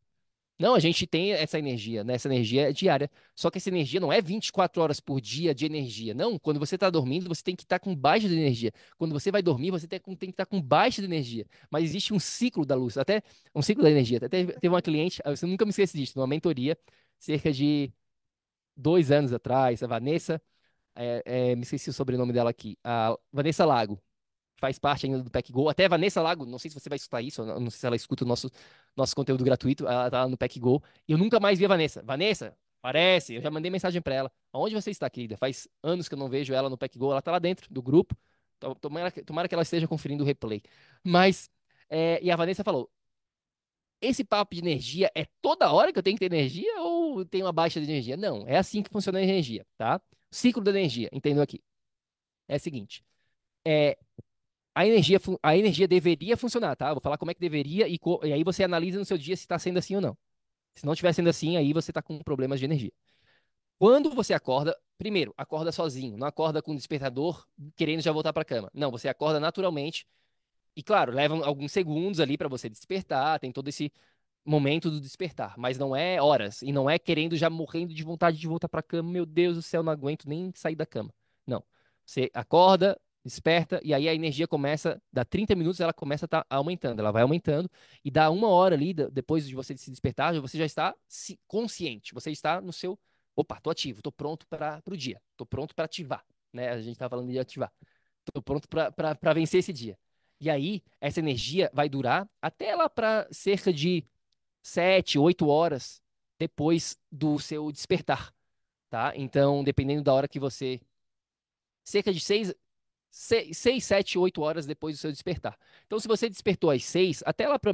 Não, 0.60 0.76
a 0.76 0.80
gente 0.80 1.06
tem 1.08 1.34
essa 1.34 1.58
energia, 1.58 2.04
né? 2.04 2.14
Essa 2.14 2.28
energia 2.28 2.70
é 2.70 2.74
diária. 2.74 3.10
Só 3.36 3.50
que 3.50 3.58
essa 3.58 3.70
energia 3.70 4.00
não 4.00 4.14
é 4.14 4.22
24 4.22 4.82
horas 4.82 5.00
por 5.00 5.20
dia 5.20 5.54
de 5.54 5.66
energia. 5.66 6.14
Não, 6.14 6.38
quando 6.38 6.60
você 6.60 6.76
está 6.76 6.90
dormindo, 6.90 7.28
você 7.28 7.44
tem 7.44 7.56
que 7.56 7.64
estar 7.64 7.80
tá 7.80 7.84
com 7.84 7.96
baixa 7.96 8.28
de 8.30 8.36
energia. 8.36 8.72
Quando 8.98 9.12
você 9.14 9.32
vai 9.32 9.42
dormir, 9.42 9.72
você 9.72 9.88
tem, 9.88 10.00
que 10.00 10.26
estar 10.26 10.46
tá 10.46 10.50
com 10.50 10.62
baixa 10.62 11.02
de 11.02 11.08
energia. 11.08 11.46
Mas 11.72 11.84
existe 11.86 12.14
um 12.14 12.20
ciclo 12.20 12.66
da 12.66 12.76
luz, 12.76 12.98
até 12.98 13.22
um 13.54 13.62
ciclo 13.62 13.84
da 13.84 13.92
energia. 13.92 14.18
Até 14.18 14.30
teve, 14.30 14.68
uma 14.68 14.82
cliente, 14.82 15.22
eu 15.26 15.48
nunca 15.48 15.66
me 15.66 15.72
esqueci 15.72 15.98
disso, 15.98 16.14
numa 16.18 16.28
mentoria, 16.28 16.78
cerca 17.20 17.52
de 17.52 17.92
dois 18.76 19.12
anos 19.12 19.34
atrás, 19.34 19.84
a 19.84 19.88
Vanessa, 19.88 20.42
é, 20.96 21.24
é, 21.26 21.56
me 21.56 21.64
esqueci 21.64 21.90
o 21.90 21.94
sobrenome 21.94 22.34
dela 22.34 22.50
aqui, 22.50 22.78
a 22.84 23.18
Vanessa 23.32 23.66
Lago 23.66 24.02
faz 24.64 24.80
parte 24.80 25.06
ainda 25.06 25.22
do 25.22 25.30
Pack 25.30 25.52
Go. 25.52 25.68
Até 25.68 25.90
Vanessa 25.90 26.22
Lago, 26.22 26.46
não 26.46 26.58
sei 26.58 26.72
se 26.72 26.80
você 26.80 26.88
vai 26.88 26.96
escutar 26.96 27.22
isso, 27.22 27.44
não 27.46 27.70
sei 27.70 27.80
se 27.80 27.86
ela 27.86 27.98
escuta 27.98 28.24
o 28.24 28.28
nosso, 28.28 28.50
nosso 28.96 29.14
conteúdo 29.14 29.44
gratuito, 29.44 29.86
ela 29.86 30.10
tá 30.10 30.22
lá 30.22 30.28
no 30.30 30.38
Pack 30.38 30.58
Go. 30.58 30.82
E 31.06 31.12
eu 31.12 31.18
nunca 31.18 31.38
mais 31.38 31.60
vi 31.60 31.66
a 31.66 31.68
Vanessa. 31.68 32.02
Vanessa, 32.02 32.58
parece, 32.82 33.36
eu 33.36 33.42
já 33.42 33.52
mandei 33.52 33.70
mensagem 33.70 34.02
para 34.02 34.16
ela. 34.16 34.32
Onde 34.54 34.74
você 34.74 34.90
está, 34.90 35.10
querida? 35.10 35.36
Faz 35.36 35.68
anos 35.84 36.08
que 36.08 36.14
eu 36.16 36.18
não 36.18 36.30
vejo 36.30 36.54
ela 36.54 36.70
no 36.70 36.78
Pack 36.78 36.98
Go, 36.98 37.12
ela 37.12 37.22
tá 37.22 37.32
lá 37.32 37.40
dentro 37.40 37.74
do 37.74 37.82
grupo. 37.82 38.16
Tomara, 38.80 39.12
tomara 39.12 39.50
que 39.50 39.56
ela 39.56 39.64
esteja 39.64 39.86
conferindo 39.86 40.24
o 40.24 40.26
replay. 40.26 40.62
Mas, 41.04 41.50
é, 41.90 42.20
e 42.24 42.32
a 42.32 42.36
Vanessa 42.38 42.64
falou, 42.64 42.90
esse 44.02 44.24
papo 44.24 44.56
de 44.56 44.62
energia 44.62 45.12
é 45.16 45.26
toda 45.42 45.72
hora 45.72 45.92
que 45.92 46.00
eu 46.00 46.04
tenho 46.04 46.18
que 46.18 46.28
ter 46.28 46.34
energia 46.34 46.82
ou 46.82 47.26
tem 47.26 47.42
uma 47.42 47.52
baixa 47.52 47.82
de 47.82 47.86
energia? 47.86 48.16
Não, 48.16 48.48
é 48.48 48.58
assim 48.58 48.82
que 48.82 48.90
funciona 48.90 49.20
a 49.20 49.24
energia, 49.24 49.66
tá? 49.78 50.02
ciclo 50.32 50.64
da 50.64 50.72
energia, 50.72 51.10
entendeu 51.12 51.44
aqui? 51.44 51.62
É 52.48 52.56
o 52.58 52.60
seguinte, 52.60 53.04
é, 53.66 53.98
a 54.76 54.86
energia, 54.86 55.20
a 55.42 55.58
energia 55.58 55.88
deveria 55.88 56.36
funcionar, 56.36 56.76
tá? 56.76 56.94
Vou 56.94 57.02
falar 57.02 57.18
como 57.18 57.32
é 57.32 57.34
que 57.34 57.40
deveria 57.40 57.88
e, 57.88 58.00
e 58.24 58.34
aí 58.34 58.44
você 58.44 58.64
analisa 58.64 59.00
no 59.00 59.06
seu 59.06 59.18
dia 59.18 59.36
se 59.36 59.44
está 59.44 59.58
sendo 59.60 59.78
assim 59.78 59.96
ou 59.96 60.02
não. 60.02 60.18
Se 60.76 60.86
não 60.86 60.94
estiver 60.94 61.14
sendo 61.14 61.30
assim, 61.30 61.58
aí 61.58 61.74
você 61.74 61.92
está 61.92 62.02
com 62.02 62.18
problemas 62.20 62.60
de 62.60 62.66
energia. 62.66 62.92
Quando 63.78 64.10
você 64.12 64.34
acorda, 64.34 64.76
primeiro, 64.98 65.34
acorda 65.38 65.72
sozinho, 65.72 66.18
não 66.18 66.26
acorda 66.26 66.62
com 66.62 66.72
o 66.72 66.76
despertador 66.76 67.46
querendo 67.76 68.02
já 68.02 68.12
voltar 68.12 68.34
para 68.34 68.42
a 68.42 68.46
cama. 68.46 68.72
Não, 68.74 68.90
você 68.90 69.08
acorda 69.08 69.40
naturalmente. 69.40 70.08
E 70.76 70.82
claro, 70.82 71.12
leva 71.14 71.46
alguns 71.46 71.72
segundos 71.72 72.20
ali 72.20 72.38
para 72.38 72.48
você 72.48 72.68
despertar, 72.70 73.40
tem 73.40 73.52
todo 73.52 73.68
esse 73.68 73.92
momento 74.46 74.90
do 74.90 75.00
despertar, 75.00 75.54
mas 75.58 75.78
não 75.78 75.96
é 75.96 76.22
horas 76.22 76.62
e 76.62 76.72
não 76.72 76.90
é 76.90 77.00
querendo 77.00 77.36
já 77.38 77.50
morrendo 77.50 77.94
de 77.94 78.04
vontade 78.04 78.38
de 78.38 78.48
voltar 78.48 78.68
para 78.68 78.80
a 78.80 78.84
cama, 78.84 79.12
meu 79.12 79.26
Deus 79.26 79.56
do 79.56 79.62
céu, 79.62 79.84
não 79.84 79.92
aguento 79.92 80.28
nem 80.28 80.52
sair 80.56 80.76
da 80.76 80.86
cama. 80.86 81.14
Não. 81.46 81.64
Você 82.06 82.30
acorda, 82.34 83.00
desperta, 83.24 83.80
e 83.84 83.94
aí 83.94 84.10
a 84.10 84.14
energia 84.14 84.48
começa, 84.48 85.02
dá 85.12 85.24
30 85.24 85.56
minutos, 85.56 85.80
ela 85.80 85.94
começa 85.94 86.26
a 86.26 86.28
tá 86.28 86.46
aumentando, 86.50 87.00
ela 87.00 87.12
vai 87.12 87.22
aumentando, 87.22 87.70
e 88.04 88.12
dá 88.12 88.30
uma 88.30 88.50
hora 88.50 88.76
ali, 88.76 88.94
depois 88.94 89.48
de 89.48 89.56
você 89.56 89.78
se 89.78 89.90
despertar, 89.90 90.40
você 90.42 90.58
já 90.58 90.66
está 90.66 90.94
consciente, 91.48 92.14
você 92.14 92.32
está 92.32 92.60
no 92.60 92.74
seu, 92.74 93.00
opa, 93.36 93.60
tô 93.62 93.70
ativo, 93.70 94.02
tô 94.02 94.12
pronto 94.12 94.46
para 94.48 94.82
o 94.86 94.98
dia, 94.98 95.22
tô 95.38 95.46
pronto 95.46 95.74
para 95.74 95.86
ativar, 95.86 96.26
né? 96.52 96.70
A 96.70 96.82
gente 96.82 96.98
tá 96.98 97.10
falando 97.10 97.32
de 97.32 97.40
ativar. 97.40 97.72
Tô 98.34 98.42
pronto 98.42 98.68
para 98.70 99.34
vencer 99.34 99.60
esse 99.60 99.74
dia. 99.74 99.98
E 100.40 100.50
aí, 100.50 100.82
essa 101.02 101.20
energia 101.20 101.70
vai 101.74 101.90
durar 101.90 102.30
até 102.42 102.76
lá 102.76 102.90
para 102.90 103.28
cerca 103.32 103.72
de 103.72 104.06
7, 104.62 105.20
8 105.20 105.48
horas 105.48 106.02
depois 106.40 106.98
do 107.12 107.38
seu 107.40 107.72
despertar, 107.72 108.34
tá? 108.90 109.14
Então, 109.16 109.64
dependendo 109.64 110.04
da 110.04 110.14
hora 110.14 110.28
que 110.28 110.40
você 110.40 110.82
cerca 111.84 112.14
de 112.14 112.20
6, 112.20 112.54
6, 113.14 113.84
7, 113.84 114.18
8 114.18 114.42
horas 114.42 114.66
depois 114.66 114.96
do 114.96 115.00
seu 115.00 115.12
despertar. 115.12 115.56
Então, 115.86 116.00
se 116.00 116.08
você 116.08 116.28
despertou 116.28 116.72
às 116.72 116.84
6, 116.84 117.22
até 117.28 117.48
lá 117.48 117.60
para 117.60 117.72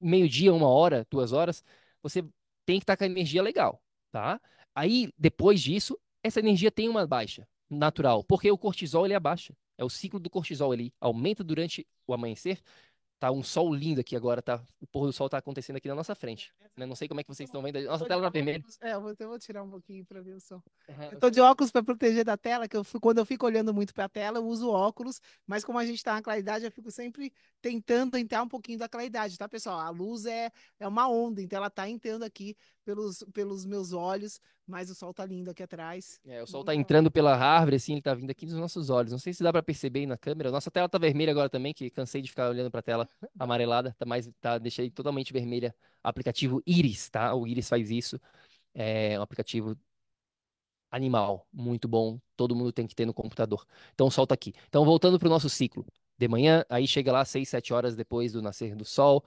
meio-dia, 0.00 0.54
uma 0.54 0.68
hora, 0.68 1.06
duas 1.10 1.32
horas, 1.32 1.62
você 2.02 2.22
tem 2.64 2.78
que 2.78 2.84
estar 2.84 2.96
com 2.96 3.04
a 3.04 3.06
energia 3.06 3.42
legal, 3.42 3.82
tá? 4.10 4.40
Aí, 4.74 5.12
depois 5.18 5.60
disso, 5.60 5.98
essa 6.22 6.40
energia 6.40 6.70
tem 6.70 6.88
uma 6.88 7.06
baixa 7.06 7.46
natural, 7.68 8.24
porque 8.24 8.50
o 8.50 8.56
cortisol 8.56 9.04
ele 9.04 9.14
abaixa. 9.14 9.54
É 9.76 9.84
o 9.84 9.90
ciclo 9.90 10.18
do 10.18 10.30
cortisol, 10.30 10.72
ele 10.72 10.94
aumenta 10.98 11.44
durante 11.44 11.86
o 12.06 12.14
amanhecer 12.14 12.60
Tá 13.20 13.30
um 13.30 13.42
sol 13.42 13.74
lindo 13.74 14.00
aqui 14.00 14.16
agora, 14.16 14.40
tá? 14.40 14.64
O 14.80 14.86
pôr 14.86 15.04
do 15.04 15.12
sol 15.12 15.28
tá 15.28 15.36
acontecendo 15.36 15.76
aqui 15.76 15.86
na 15.86 15.94
nossa 15.94 16.14
frente. 16.14 16.50
Né? 16.74 16.86
Não 16.86 16.96
sei 16.96 17.06
como 17.06 17.20
é 17.20 17.22
que 17.22 17.28
vocês 17.28 17.50
estão 17.50 17.60
vendo. 17.60 17.78
Nossa 17.82 18.06
tela 18.06 18.22
tá 18.22 18.30
vermelha. 18.30 18.64
É, 18.80 18.94
eu 18.94 19.00
vou, 19.02 19.14
eu 19.18 19.28
vou 19.28 19.38
tirar 19.38 19.62
um 19.62 19.68
pouquinho 19.68 20.06
para 20.06 20.22
ver 20.22 20.32
o 20.32 20.40
sol. 20.40 20.62
Uhum. 20.88 21.04
Eu 21.12 21.18
tô 21.18 21.28
de 21.28 21.38
óculos 21.38 21.70
para 21.70 21.82
proteger 21.82 22.24
da 22.24 22.38
tela, 22.38 22.66
que 22.66 22.74
eu, 22.74 22.82
quando 22.98 23.18
eu 23.18 23.26
fico 23.26 23.44
olhando 23.44 23.74
muito 23.74 23.92
para 23.92 24.06
a 24.06 24.08
tela, 24.08 24.38
eu 24.38 24.46
uso 24.46 24.70
óculos, 24.70 25.20
mas 25.46 25.62
como 25.62 25.78
a 25.78 25.84
gente 25.84 26.02
tá 26.02 26.14
na 26.14 26.22
claridade, 26.22 26.64
eu 26.64 26.72
fico 26.72 26.90
sempre 26.90 27.30
tentando 27.60 28.16
entrar 28.16 28.42
um 28.42 28.48
pouquinho 28.48 28.78
da 28.78 28.88
claridade, 28.88 29.36
tá, 29.36 29.46
pessoal? 29.46 29.78
A 29.78 29.90
luz 29.90 30.24
é, 30.24 30.50
é 30.78 30.88
uma 30.88 31.06
onda, 31.06 31.42
então 31.42 31.58
ela 31.58 31.68
tá 31.68 31.86
entrando 31.86 32.22
aqui 32.22 32.56
pelos, 32.90 33.24
pelos 33.32 33.64
meus 33.64 33.92
olhos, 33.92 34.40
mas 34.66 34.90
o 34.90 34.94
sol 34.94 35.14
tá 35.14 35.24
lindo 35.24 35.50
aqui 35.50 35.62
atrás. 35.62 36.20
É, 36.26 36.42
o 36.42 36.46
sol 36.46 36.64
tá 36.64 36.74
entrando 36.74 37.10
pela 37.10 37.36
árvore, 37.36 37.76
assim, 37.76 37.92
ele 37.92 38.02
tá 38.02 38.12
vindo 38.14 38.30
aqui 38.30 38.44
nos 38.44 38.56
nossos 38.56 38.90
olhos. 38.90 39.12
Não 39.12 39.18
sei 39.18 39.32
se 39.32 39.42
dá 39.42 39.52
para 39.52 39.62
perceber 39.62 40.00
aí 40.00 40.06
na 40.06 40.18
câmera. 40.18 40.50
Nossa 40.50 40.70
tela 40.70 40.88
tá 40.88 40.98
vermelha 40.98 41.30
agora 41.30 41.48
também, 41.48 41.72
que 41.72 41.88
cansei 41.90 42.20
de 42.20 42.28
ficar 42.28 42.48
olhando 42.48 42.70
pra 42.70 42.82
tela 42.82 43.08
amarelada, 43.38 43.94
tá 43.98 44.04
mais, 44.04 44.28
tá, 44.40 44.58
deixei 44.58 44.90
totalmente 44.90 45.32
vermelha. 45.32 45.74
Aplicativo 46.02 46.62
Iris, 46.66 47.08
tá? 47.08 47.34
O 47.34 47.46
Iris 47.46 47.68
faz 47.68 47.90
isso. 47.90 48.20
É 48.74 49.18
um 49.18 49.22
aplicativo 49.22 49.76
animal, 50.90 51.46
muito 51.52 51.86
bom. 51.86 52.20
Todo 52.36 52.54
mundo 52.54 52.72
tem 52.72 52.86
que 52.86 52.94
ter 52.94 53.06
no 53.06 53.14
computador. 53.14 53.64
Então 53.94 54.08
o 54.08 54.10
sol 54.10 54.26
tá 54.26 54.34
aqui. 54.34 54.52
Então 54.68 54.84
voltando 54.84 55.18
pro 55.18 55.28
nosso 55.28 55.48
ciclo. 55.48 55.86
De 56.18 56.28
manhã, 56.28 56.64
aí 56.68 56.86
chega 56.86 57.10
lá 57.12 57.24
6, 57.24 57.48
7 57.48 57.72
horas 57.72 57.96
depois 57.96 58.32
do 58.32 58.42
nascer 58.42 58.76
do 58.76 58.84
sol, 58.84 59.24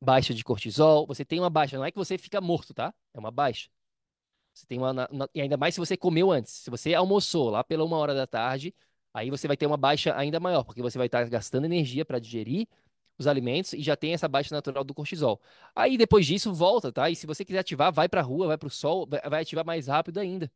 baixa 0.00 0.34
de 0.34 0.44
cortisol. 0.44 1.06
Você 1.06 1.24
tem 1.24 1.38
uma 1.40 1.50
baixa, 1.50 1.76
não 1.76 1.84
é 1.84 1.90
que 1.90 1.98
você 1.98 2.16
fica 2.18 2.40
morto, 2.40 2.74
tá? 2.74 2.94
É 3.14 3.18
uma 3.18 3.30
baixa. 3.30 3.68
Você 4.54 4.66
tem 4.66 4.78
uma, 4.78 5.08
e 5.34 5.40
ainda 5.40 5.56
mais 5.56 5.74
se 5.74 5.80
você 5.80 5.96
comeu 5.96 6.30
antes. 6.30 6.52
Se 6.52 6.70
você 6.70 6.94
almoçou 6.94 7.50
lá 7.50 7.62
pela 7.64 7.84
uma 7.84 7.96
hora 7.96 8.14
da 8.14 8.26
tarde, 8.26 8.74
aí 9.14 9.30
você 9.30 9.46
vai 9.46 9.56
ter 9.56 9.66
uma 9.66 9.76
baixa 9.76 10.14
ainda 10.16 10.40
maior, 10.40 10.64
porque 10.64 10.82
você 10.82 10.98
vai 10.98 11.06
estar 11.06 11.24
gastando 11.28 11.64
energia 11.64 12.04
para 12.04 12.18
digerir 12.18 12.66
os 13.18 13.26
alimentos 13.26 13.74
e 13.74 13.82
já 13.82 13.96
tem 13.96 14.14
essa 14.14 14.26
baixa 14.28 14.54
natural 14.54 14.82
do 14.82 14.94
cortisol. 14.94 15.40
Aí 15.74 15.96
depois 15.98 16.26
disso 16.26 16.52
volta, 16.54 16.90
tá? 16.90 17.10
E 17.10 17.16
se 17.16 17.26
você 17.26 17.44
quiser 17.44 17.60
ativar, 17.60 17.92
vai 17.92 18.08
para 18.08 18.20
a 18.20 18.24
rua, 18.24 18.46
vai 18.48 18.58
para 18.58 18.66
o 18.66 18.70
sol, 18.70 19.06
vai 19.28 19.42
ativar 19.42 19.64
mais 19.64 19.86
rápido 19.88 20.18
ainda. 20.18 20.50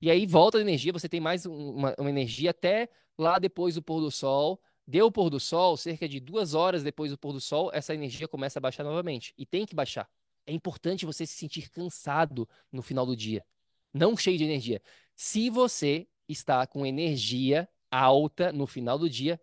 E 0.00 0.10
aí 0.10 0.26
volta 0.26 0.58
a 0.58 0.60
energia, 0.60 0.92
você 0.92 1.08
tem 1.08 1.20
mais 1.20 1.46
uma, 1.46 1.94
uma 1.98 2.10
energia 2.10 2.50
até 2.50 2.88
lá 3.16 3.38
depois 3.38 3.74
do 3.74 3.82
pôr 3.82 4.00
do 4.00 4.10
sol. 4.10 4.60
Deu 4.90 5.08
o 5.08 5.12
pôr 5.12 5.28
do 5.28 5.38
sol, 5.38 5.76
cerca 5.76 6.08
de 6.08 6.18
duas 6.18 6.54
horas 6.54 6.82
depois 6.82 7.10
do 7.10 7.18
pôr 7.18 7.34
do 7.34 7.42
sol, 7.42 7.70
essa 7.74 7.94
energia 7.94 8.26
começa 8.26 8.58
a 8.58 8.62
baixar 8.62 8.84
novamente. 8.84 9.34
E 9.36 9.44
tem 9.44 9.66
que 9.66 9.74
baixar. 9.74 10.08
É 10.46 10.52
importante 10.52 11.04
você 11.04 11.26
se 11.26 11.34
sentir 11.34 11.68
cansado 11.68 12.48
no 12.72 12.80
final 12.80 13.04
do 13.04 13.14
dia, 13.14 13.44
não 13.92 14.16
cheio 14.16 14.38
de 14.38 14.44
energia. 14.44 14.80
Se 15.14 15.50
você 15.50 16.08
está 16.26 16.66
com 16.66 16.86
energia 16.86 17.68
alta 17.90 18.50
no 18.50 18.66
final 18.66 18.98
do 18.98 19.10
dia, 19.10 19.38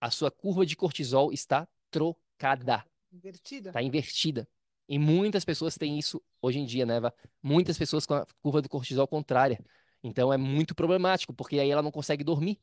a 0.00 0.10
sua 0.10 0.30
curva 0.30 0.64
de 0.64 0.74
cortisol 0.74 1.34
está 1.34 1.68
trocada. 1.90 2.82
Invertida. 3.12 3.68
Está 3.68 3.82
invertida. 3.82 4.48
E 4.88 4.98
muitas 4.98 5.44
pessoas 5.44 5.76
têm 5.76 5.98
isso 5.98 6.22
hoje 6.40 6.60
em 6.60 6.64
dia, 6.64 6.86
né, 6.86 6.96
Eva? 6.96 7.14
Muitas 7.42 7.76
pessoas 7.76 8.06
com 8.06 8.14
a 8.14 8.26
curva 8.40 8.62
do 8.62 8.70
cortisol 8.70 9.06
contrária. 9.06 9.62
Então 10.02 10.32
é 10.32 10.38
muito 10.38 10.74
problemático, 10.74 11.34
porque 11.34 11.60
aí 11.60 11.70
ela 11.70 11.82
não 11.82 11.90
consegue 11.90 12.24
dormir. 12.24 12.58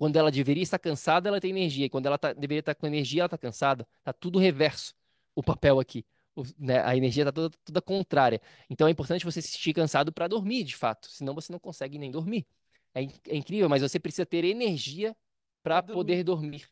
Quando 0.00 0.16
ela 0.16 0.30
deveria 0.30 0.62
estar 0.62 0.78
cansada, 0.78 1.28
ela 1.28 1.38
tem 1.38 1.50
energia. 1.50 1.84
E 1.84 1.90
quando 1.90 2.06
ela 2.06 2.16
tá, 2.16 2.32
deveria 2.32 2.60
estar 2.60 2.74
com 2.74 2.86
energia, 2.86 3.20
ela 3.20 3.26
está 3.26 3.36
cansada. 3.36 3.86
Está 3.98 4.14
tudo 4.14 4.38
reverso 4.38 4.94
o 5.34 5.42
papel 5.42 5.78
aqui. 5.78 6.06
O, 6.34 6.42
né, 6.58 6.82
a 6.82 6.96
energia 6.96 7.22
está 7.22 7.30
toda, 7.30 7.54
toda 7.62 7.82
contrária. 7.82 8.40
Então 8.70 8.88
é 8.88 8.90
importante 8.90 9.26
você 9.26 9.42
se 9.42 9.48
sentir 9.48 9.74
cansado 9.74 10.10
para 10.10 10.26
dormir, 10.26 10.64
de 10.64 10.74
fato. 10.74 11.06
Senão 11.10 11.34
você 11.34 11.52
não 11.52 11.58
consegue 11.58 11.98
nem 11.98 12.10
dormir. 12.10 12.46
É, 12.94 13.02
é 13.28 13.36
incrível, 13.36 13.68
mas 13.68 13.82
você 13.82 14.00
precisa 14.00 14.24
ter 14.24 14.42
energia 14.42 15.14
para 15.62 15.82
poder 15.82 16.24
dormir. 16.24 16.66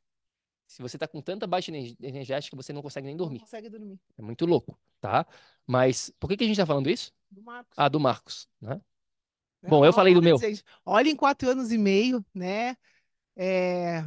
Se 0.66 0.81
você 0.81 0.97
tá 0.97 1.07
com 1.07 1.20
tanta 1.20 1.47
baixa 1.47 1.70
energética, 1.70 2.57
você 2.57 2.73
não 2.73 2.81
consegue 2.81 3.08
nem 3.08 3.15
Não 3.15 3.24
dormir. 3.24 3.40
consegue 3.40 3.68
dormir. 3.68 4.00
É 4.16 4.23
muito 4.23 4.47
louco, 4.47 4.78
tá? 5.02 5.26
Mas 5.66 6.10
por 6.18 6.31
que 6.31 6.36
que 6.39 6.44
a 6.44 6.47
gente 6.47 6.57
tá 6.57 6.65
falando 6.65 6.89
isso? 6.89 7.12
Do 7.31 7.42
Marcos. 7.42 7.74
Ah, 7.76 7.89
do 7.90 8.00
Marcos, 8.00 8.48
né? 8.58 8.81
né? 9.60 9.68
bom, 9.68 9.84
eu 9.84 9.92
falei 9.92 10.15
do 10.15 10.23
meu. 10.23 10.39
olha 10.86 11.10
em 11.10 11.16
quatro 11.16 11.50
anos 11.50 11.70
e 11.70 11.76
meio, 11.76 12.24
né? 12.34 12.74
É, 13.39 14.05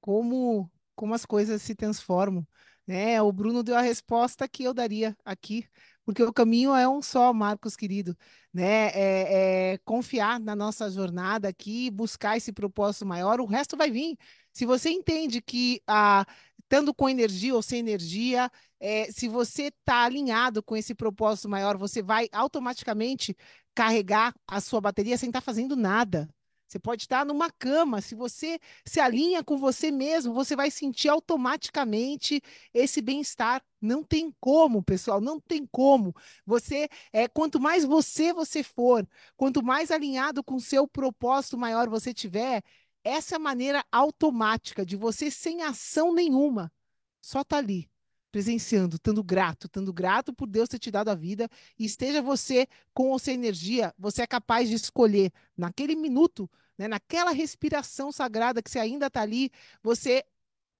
como, 0.00 0.70
como 0.94 1.14
as 1.14 1.26
coisas 1.26 1.62
se 1.62 1.74
transformam, 1.74 2.46
né? 2.86 3.20
O 3.22 3.32
Bruno 3.32 3.62
deu 3.62 3.76
a 3.76 3.80
resposta 3.80 4.48
que 4.48 4.64
eu 4.64 4.72
daria 4.74 5.16
aqui, 5.24 5.68
porque 6.04 6.22
o 6.22 6.32
caminho 6.32 6.74
é 6.74 6.88
um 6.88 7.02
só, 7.02 7.32
Marcos 7.32 7.76
querido, 7.76 8.16
né? 8.52 8.88
É, 8.90 9.72
é 9.74 9.78
confiar 9.84 10.38
na 10.40 10.54
nossa 10.54 10.90
jornada 10.90 11.48
aqui, 11.48 11.90
buscar 11.90 12.36
esse 12.36 12.52
propósito 12.52 13.06
maior, 13.06 13.40
o 13.40 13.46
resto 13.46 13.76
vai 13.76 13.90
vir. 13.90 14.16
Se 14.52 14.64
você 14.64 14.90
entende 14.90 15.40
que 15.42 15.82
ah, 15.86 16.24
estando 16.60 16.94
com 16.94 17.08
energia 17.08 17.54
ou 17.54 17.62
sem 17.62 17.80
energia, 17.80 18.50
é, 18.80 19.10
se 19.12 19.28
você 19.28 19.64
está 19.64 20.04
alinhado 20.04 20.62
com 20.62 20.76
esse 20.76 20.94
propósito 20.94 21.48
maior, 21.48 21.76
você 21.76 22.02
vai 22.02 22.28
automaticamente 22.32 23.36
carregar 23.74 24.34
a 24.46 24.60
sua 24.60 24.80
bateria 24.80 25.16
sem 25.18 25.28
estar 25.28 25.40
fazendo 25.40 25.76
nada. 25.76 26.28
Você 26.66 26.78
pode 26.78 27.02
estar 27.02 27.24
numa 27.24 27.50
cama, 27.50 28.00
se 28.00 28.14
você 28.14 28.58
se 28.84 28.98
alinha 28.98 29.44
com 29.44 29.56
você 29.56 29.90
mesmo, 29.90 30.34
você 30.34 30.56
vai 30.56 30.70
sentir 30.70 31.08
automaticamente 31.08 32.42
esse 32.74 33.00
bem-estar. 33.00 33.62
Não 33.80 34.02
tem 34.02 34.34
como, 34.40 34.82
pessoal, 34.82 35.20
não 35.20 35.38
tem 35.40 35.66
como. 35.66 36.14
Você 36.44 36.88
é 37.12 37.28
quanto 37.28 37.60
mais 37.60 37.84
você 37.84 38.32
você 38.32 38.62
for, 38.62 39.06
quanto 39.36 39.62
mais 39.62 39.90
alinhado 39.90 40.42
com 40.42 40.56
o 40.56 40.60
seu 40.60 40.88
propósito 40.88 41.56
maior 41.56 41.88
você 41.88 42.12
tiver, 42.12 42.62
essa 43.04 43.34
é 43.34 43.36
a 43.36 43.38
maneira 43.38 43.84
automática 43.92 44.84
de 44.84 44.96
você 44.96 45.30
sem 45.30 45.62
ação 45.62 46.12
nenhuma, 46.12 46.72
só 47.20 47.44
tá 47.44 47.58
ali, 47.58 47.88
presenciando, 48.36 48.96
estando 48.96 49.24
grato, 49.24 49.66
estando 49.66 49.90
grato 49.94 50.30
por 50.30 50.46
Deus 50.46 50.68
ter 50.68 50.78
te 50.78 50.90
dado 50.90 51.08
a 51.08 51.14
vida 51.14 51.48
e 51.78 51.86
esteja 51.86 52.20
você 52.20 52.68
com 52.92 53.08
ou 53.08 53.18
sem 53.18 53.32
energia, 53.32 53.94
você 53.98 54.20
é 54.20 54.26
capaz 54.26 54.68
de 54.68 54.74
escolher 54.74 55.32
naquele 55.56 55.96
minuto, 55.96 56.46
né, 56.76 56.86
naquela 56.86 57.30
respiração 57.30 58.12
sagrada 58.12 58.60
que 58.60 58.70
você 58.70 58.78
ainda 58.78 59.06
está 59.06 59.22
ali, 59.22 59.50
você 59.82 60.22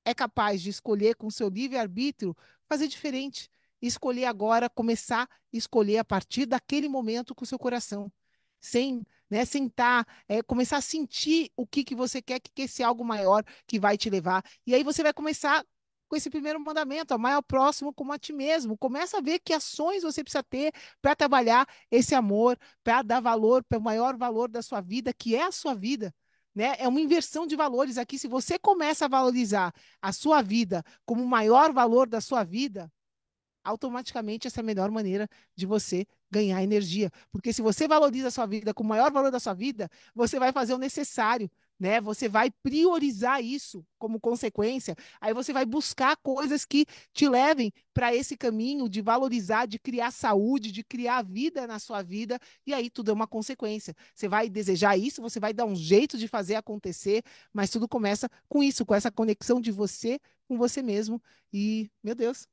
é 0.05 0.12
capaz 0.12 0.60
de 0.60 0.68
escolher 0.68 1.15
com 1.15 1.31
seu 1.31 1.49
livre-arbítrio 1.49 2.36
fazer 2.68 2.89
diferente. 2.89 3.49
Escolher 3.81 4.26
agora, 4.26 4.68
começar 4.68 5.23
a 5.23 5.28
escolher 5.51 5.97
a 5.97 6.05
partir 6.05 6.44
daquele 6.44 6.91
momento 6.91 7.35
com 7.35 7.44
o 7.44 7.47
seu 7.47 7.59
coração. 7.59 8.12
Sem, 8.60 9.02
né, 9.31 9.47
sentar, 9.47 10.07
é, 10.28 10.43
começar 10.43 10.76
a 10.76 10.83
sentir 10.83 11.51
o 11.57 11.67
que, 11.67 11.85
que 11.85 11.94
você 11.94 12.20
quer, 12.20 12.39
que, 12.39 12.51
que 12.52 12.62
esse 12.62 12.83
algo 12.83 13.02
maior 13.02 13.43
que 13.67 13.81
vai 13.81 13.97
te 13.97 14.10
levar. 14.10 14.44
E 14.67 14.75
aí 14.75 14.85
você 14.85 15.02
vai 15.02 15.15
começar 15.15 15.65
com 16.09 16.17
esse 16.17 16.31
primeiro 16.31 16.60
mandamento, 16.60 17.15
amar 17.15 17.35
ao 17.35 17.43
próximo 17.43 17.93
como 17.93 18.12
a 18.12 18.18
ti 18.18 18.33
mesmo. 18.33 18.76
Começa 18.76 19.18
a 19.18 19.20
ver 19.20 19.39
que 19.41 19.52
ações 19.52 20.02
você 20.02 20.23
precisa 20.23 20.43
ter 20.43 20.73
para 21.01 21.17
trabalhar 21.17 21.67
esse 21.91 22.15
amor, 22.15 22.59
para 22.83 23.02
dar 23.02 23.20
valor, 23.20 23.65
para 23.65 23.78
o 23.78 23.83
maior 23.83 24.17
valor 24.17 24.49
da 24.49 24.62
sua 24.62 24.81
vida, 24.81 25.12
que 25.12 25.35
é 25.35 25.44
a 25.44 25.52
sua 25.52 25.75
vida. 25.75 26.15
Né? 26.55 26.75
É 26.78 26.89
uma 26.89 27.01
inversão 27.01 27.47
de 27.47 27.55
valores 27.55 27.99
aqui. 27.99 28.18
Se 28.18 28.28
você 28.28 28.59
começa 28.59 29.05
a 29.05 29.09
valorizar 29.09 29.75
a 30.01 30.12
sua 30.12 30.43
vida 30.43 30.83
como 31.05 31.23
o 31.23 31.28
maior 31.28 31.73
valor 31.73 32.09
da 32.09 32.20
sua 32.20 32.44
vida, 32.44 32.91
automaticamente 33.62 34.47
essa 34.47 34.60
é 34.60 34.62
a 34.62 34.65
melhor 34.65 34.91
maneira 34.91 35.28
de 35.55 35.67
você 35.67 36.07
ganhar 36.31 36.62
energia. 36.62 37.10
Porque 37.31 37.52
se 37.52 37.60
você 37.60 37.86
valoriza 37.89 38.28
a 38.28 38.31
sua 38.31 38.47
vida 38.47 38.73
com 38.73 38.83
o 38.83 38.86
maior 38.86 39.10
valor 39.10 39.31
da 39.31 39.41
sua 39.41 39.55
vida, 39.55 39.91
você 40.15 40.39
vai 40.39 40.52
fazer 40.52 40.73
o 40.73 40.78
necessário, 40.78 41.51
né? 41.79 42.01
Você 42.01 42.29
vai 42.29 42.51
priorizar 42.63 43.43
isso 43.43 43.85
como 43.99 44.21
consequência. 44.21 44.95
Aí 45.21 45.35
você 45.35 45.53
vai 45.53 45.65
buscar 45.65 46.17
coisas 46.17 46.65
que 46.65 46.87
te 47.13 47.29
levem 47.29 47.73
para 47.93 48.15
esse 48.15 48.37
caminho 48.37 48.89
de 48.89 49.01
valorizar, 49.01 49.67
de 49.67 49.79
criar 49.79 50.11
saúde, 50.11 50.73
de 50.73 50.85
criar 50.85 51.23
vida 51.23 51.67
na 51.67 51.79
sua 51.79 52.03
vida, 52.03 52.39
e 52.67 52.75
aí 52.75 52.91
tudo 52.91 53.11
é 53.11 53.15
uma 53.15 53.27
consequência. 53.27 53.95
Você 54.15 54.29
vai 54.29 54.49
desejar 54.49 54.97
isso, 54.97 55.23
você 55.23 55.41
vai 55.41 55.53
dar 55.53 55.65
um 55.65 55.75
jeito 55.75 56.19
de 56.19 56.29
fazer 56.29 56.55
acontecer, 56.55 57.23
mas 57.53 57.71
tudo 57.71 57.89
começa 57.89 58.29
com 58.49 58.63
isso, 58.63 58.85
com 58.85 58.95
essa 58.95 59.11
conexão 59.11 59.61
de 59.61 59.71
você 59.71 60.21
com 60.47 60.57
você 60.57 60.83
mesmo. 60.83 61.23
E, 61.53 61.91
meu 62.03 62.15
Deus, 62.15 62.47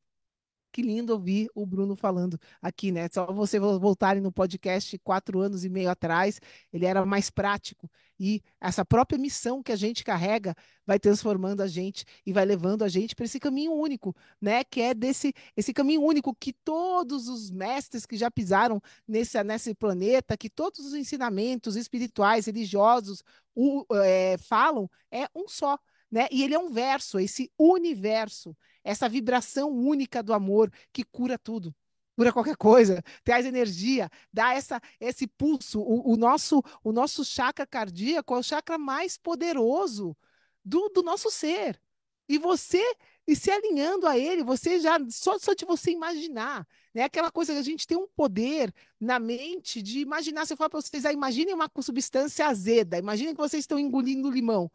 que 0.71 0.81
lindo 0.81 1.13
ouvir 1.13 1.49
o 1.55 1.65
Bruno 1.65 1.95
falando 1.95 2.39
aqui, 2.61 2.91
né? 2.91 3.07
Só 3.11 3.31
você 3.31 3.59
voltarem 3.59 4.21
no 4.21 4.31
podcast 4.31 4.97
quatro 4.99 5.39
anos 5.39 5.63
e 5.63 5.69
meio 5.69 5.89
atrás, 5.89 6.39
ele 6.71 6.85
era 6.85 7.05
mais 7.05 7.29
prático. 7.29 7.89
E 8.25 8.41
essa 8.61 8.85
própria 8.85 9.19
missão 9.19 9.61
que 9.61 9.73
a 9.73 9.75
gente 9.75 10.01
carrega 10.01 10.55
vai 10.85 10.97
transformando 10.97 11.59
a 11.59 11.67
gente 11.67 12.05
e 12.25 12.31
vai 12.31 12.45
levando 12.45 12.81
a 12.81 12.87
gente 12.87 13.13
para 13.17 13.25
esse 13.25 13.37
caminho 13.37 13.73
único, 13.73 14.15
né? 14.39 14.63
Que 14.63 14.79
é 14.79 14.93
desse 14.93 15.33
esse 15.57 15.73
caminho 15.73 16.01
único 16.01 16.33
que 16.33 16.53
todos 16.53 17.27
os 17.27 17.51
mestres 17.51 18.05
que 18.05 18.15
já 18.15 18.31
pisaram 18.31 18.81
nesse, 19.05 19.43
nesse 19.43 19.75
planeta, 19.75 20.37
que 20.37 20.49
todos 20.49 20.79
os 20.85 20.93
ensinamentos 20.93 21.75
espirituais, 21.75 22.45
religiosos 22.45 23.21
o, 23.53 23.85
é, 23.93 24.37
falam, 24.37 24.89
é 25.11 25.27
um 25.35 25.45
só. 25.45 25.77
Né? 26.09 26.29
E 26.31 26.43
ele 26.43 26.53
é 26.53 26.59
um 26.59 26.69
verso, 26.69 27.19
esse 27.19 27.51
universo, 27.59 28.55
essa 28.85 29.09
vibração 29.09 29.69
única 29.69 30.23
do 30.23 30.33
amor 30.33 30.71
que 30.93 31.03
cura 31.03 31.37
tudo, 31.37 31.75
cura 32.15 32.31
qualquer 32.31 32.55
coisa, 32.55 33.03
traz 33.23 33.45
energia, 33.45 34.09
dá 34.31 34.53
essa, 34.53 34.81
esse 34.99 35.27
pulso. 35.27 35.79
O, 35.81 36.13
o 36.13 36.17
nosso, 36.17 36.63
o 36.83 36.91
nosso 36.91 37.25
chakra 37.25 37.65
cardíaco 37.65 38.35
é 38.35 38.37
o 38.39 38.43
chakra 38.43 38.77
mais 38.77 39.17
poderoso 39.17 40.15
do, 40.63 40.89
do 40.89 41.03
nosso 41.03 41.29
ser. 41.29 41.79
E 42.27 42.37
você, 42.37 42.81
e 43.27 43.35
se 43.35 43.51
alinhando 43.51 44.07
a 44.07 44.17
ele, 44.17 44.43
você 44.43 44.79
já, 44.79 44.97
só, 45.09 45.37
só 45.37 45.53
de 45.53 45.65
você 45.65 45.91
imaginar, 45.91 46.65
né? 46.93 47.03
Aquela 47.03 47.29
coisa 47.29 47.51
que 47.53 47.59
a 47.59 47.63
gente 47.63 47.85
tem 47.85 47.97
um 47.97 48.07
poder 48.07 48.73
na 48.99 49.19
mente 49.19 49.81
de 49.81 49.99
imaginar. 49.99 50.45
Se 50.45 50.53
eu 50.53 50.57
falar 50.57 50.69
para 50.69 50.81
vocês, 50.81 51.05
ah, 51.05 51.11
imaginem 51.11 51.53
uma 51.53 51.69
substância 51.81 52.47
azeda, 52.47 52.97
imaginem 52.97 53.33
que 53.33 53.41
vocês 53.41 53.63
estão 53.63 53.77
engolindo 53.77 54.31
limão. 54.31 54.71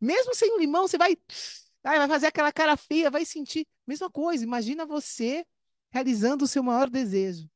Mesmo 0.00 0.34
sem 0.34 0.52
o 0.54 0.58
limão, 0.58 0.86
você 0.86 0.98
vai, 0.98 1.16
vai 1.82 2.08
fazer 2.08 2.26
aquela 2.26 2.52
cara 2.52 2.76
feia, 2.76 3.10
vai 3.10 3.24
sentir. 3.24 3.66
Mesma 3.86 4.10
coisa, 4.10 4.44
imagina 4.44 4.84
você 4.84 5.46
realizando 5.90 6.44
o 6.44 6.48
seu 6.48 6.62
maior 6.62 6.88
desejo. 6.88 7.48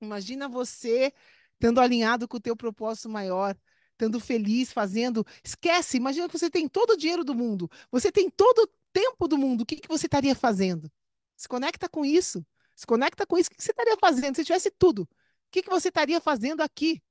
Imagina 0.00 0.48
você 0.48 1.12
estando 1.54 1.80
alinhado 1.80 2.26
com 2.26 2.36
o 2.36 2.40
teu 2.40 2.56
propósito 2.56 3.08
maior, 3.08 3.56
estando 3.92 4.18
feliz, 4.18 4.72
fazendo. 4.72 5.24
Esquece, 5.44 5.96
imagina 5.96 6.28
que 6.28 6.38
você 6.38 6.50
tem 6.50 6.68
todo 6.68 6.90
o 6.90 6.96
dinheiro 6.96 7.24
do 7.24 7.34
mundo, 7.34 7.70
você 7.90 8.10
tem 8.10 8.28
todo 8.28 8.58
o 8.64 8.68
tempo 8.92 9.28
do 9.28 9.38
mundo, 9.38 9.62
o 9.62 9.66
que, 9.66 9.76
que 9.76 9.88
você 9.88 10.06
estaria 10.06 10.34
fazendo? 10.34 10.90
Se 11.36 11.48
conecta 11.48 11.88
com 11.88 12.04
isso. 12.04 12.44
Se 12.74 12.86
conecta 12.86 13.26
com 13.26 13.38
isso. 13.38 13.48
O 13.50 13.54
que 13.54 13.62
você 13.62 13.70
estaria 13.70 13.96
fazendo 13.96 14.36
se 14.36 14.44
tivesse 14.44 14.70
tudo? 14.70 15.02
O 15.02 15.08
que, 15.50 15.62
que 15.62 15.70
você 15.70 15.88
estaria 15.88 16.20
fazendo 16.20 16.62
aqui? 16.62 17.02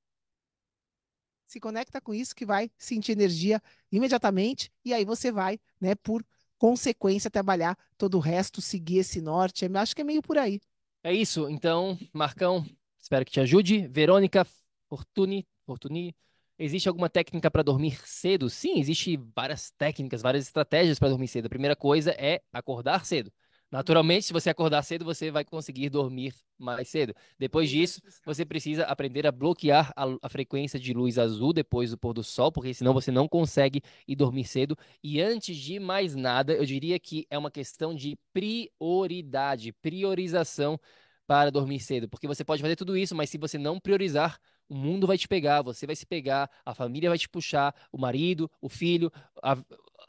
Se 1.45 1.59
conecta 1.59 1.99
com 1.99 2.13
isso 2.13 2.35
que 2.35 2.45
vai 2.45 2.71
sentir 2.77 3.11
energia 3.11 3.61
imediatamente 3.91 4.71
e 4.85 4.93
aí 4.93 5.03
você 5.03 5.31
vai, 5.31 5.59
né, 5.79 5.95
por 5.95 6.25
consequência, 6.61 7.31
trabalhar 7.31 7.75
todo 7.97 8.17
o 8.17 8.19
resto, 8.19 8.61
seguir 8.61 8.99
esse 8.99 9.19
norte. 9.19 9.65
Eu 9.65 9.77
acho 9.79 9.95
que 9.95 10.01
é 10.01 10.05
meio 10.05 10.21
por 10.21 10.37
aí. 10.37 10.61
É 11.03 11.11
isso. 11.11 11.49
Então, 11.49 11.97
Marcão, 12.13 12.63
espero 12.99 13.25
que 13.25 13.31
te 13.31 13.39
ajude. 13.39 13.87
Verônica 13.87 14.45
Fortuni, 14.87 15.47
Fortuni, 15.65 16.15
existe 16.59 16.87
alguma 16.87 17.09
técnica 17.09 17.49
para 17.49 17.63
dormir 17.63 17.99
cedo? 18.05 18.47
Sim, 18.47 18.79
existe 18.79 19.17
várias 19.35 19.71
técnicas, 19.71 20.21
várias 20.21 20.45
estratégias 20.45 20.99
para 20.99 21.09
dormir 21.09 21.29
cedo. 21.29 21.47
A 21.47 21.49
primeira 21.49 21.75
coisa 21.75 22.11
é 22.11 22.43
acordar 22.53 23.07
cedo. 23.07 23.33
Naturalmente, 23.71 24.25
se 24.25 24.33
você 24.33 24.49
acordar 24.49 24.83
cedo, 24.83 25.05
você 25.05 25.31
vai 25.31 25.45
conseguir 25.45 25.89
dormir 25.89 26.33
mais 26.59 26.89
cedo. 26.89 27.15
Depois 27.39 27.69
disso, 27.69 28.01
você 28.25 28.43
precisa 28.43 28.83
aprender 28.83 29.25
a 29.25 29.31
bloquear 29.31 29.93
a, 29.95 30.05
a, 30.21 30.27
frequência 30.27 30.77
de 30.77 30.93
luz 30.93 31.17
azul 31.17 31.53
depois 31.53 31.91
do 31.91 31.97
pôr 31.97 32.13
do 32.13 32.21
sol, 32.21 32.51
porque 32.51 32.73
senão 32.73 32.93
você 32.93 33.11
não 33.11 33.29
consegue 33.29 33.81
ir 34.05 34.15
dormir 34.17 34.43
cedo. 34.43 34.77
E 35.01 35.21
antes 35.21 35.55
de 35.55 35.79
mais 35.79 36.15
nada, 36.15 36.53
eu 36.53 36.65
diria 36.65 36.99
que 36.99 37.25
é 37.29 37.37
uma 37.37 37.49
questão 37.49 37.95
de 37.95 38.17
prioridade, 38.33 39.71
priorização 39.81 40.77
para 41.25 41.49
dormir 41.49 41.79
cedo, 41.79 42.09
porque 42.09 42.27
você 42.27 42.43
pode 42.43 42.61
fazer 42.61 42.75
tudo 42.75 42.97
isso, 42.97 43.15
mas 43.15 43.29
se 43.29 43.37
você 43.37 43.57
não 43.57 43.79
priorizar, 43.79 44.37
o 44.67 44.75
mundo 44.75 45.07
vai 45.07 45.17
te 45.17 45.29
pegar, 45.29 45.61
você 45.61 45.85
vai 45.85 45.95
se 45.95 46.05
pegar, 46.05 46.49
a 46.65 46.73
família 46.75 47.09
vai 47.09 47.17
te 47.17 47.29
puxar, 47.29 47.73
o 47.89 47.97
marido, 47.97 48.51
o 48.61 48.67
filho, 48.67 49.09
a, 49.41 49.57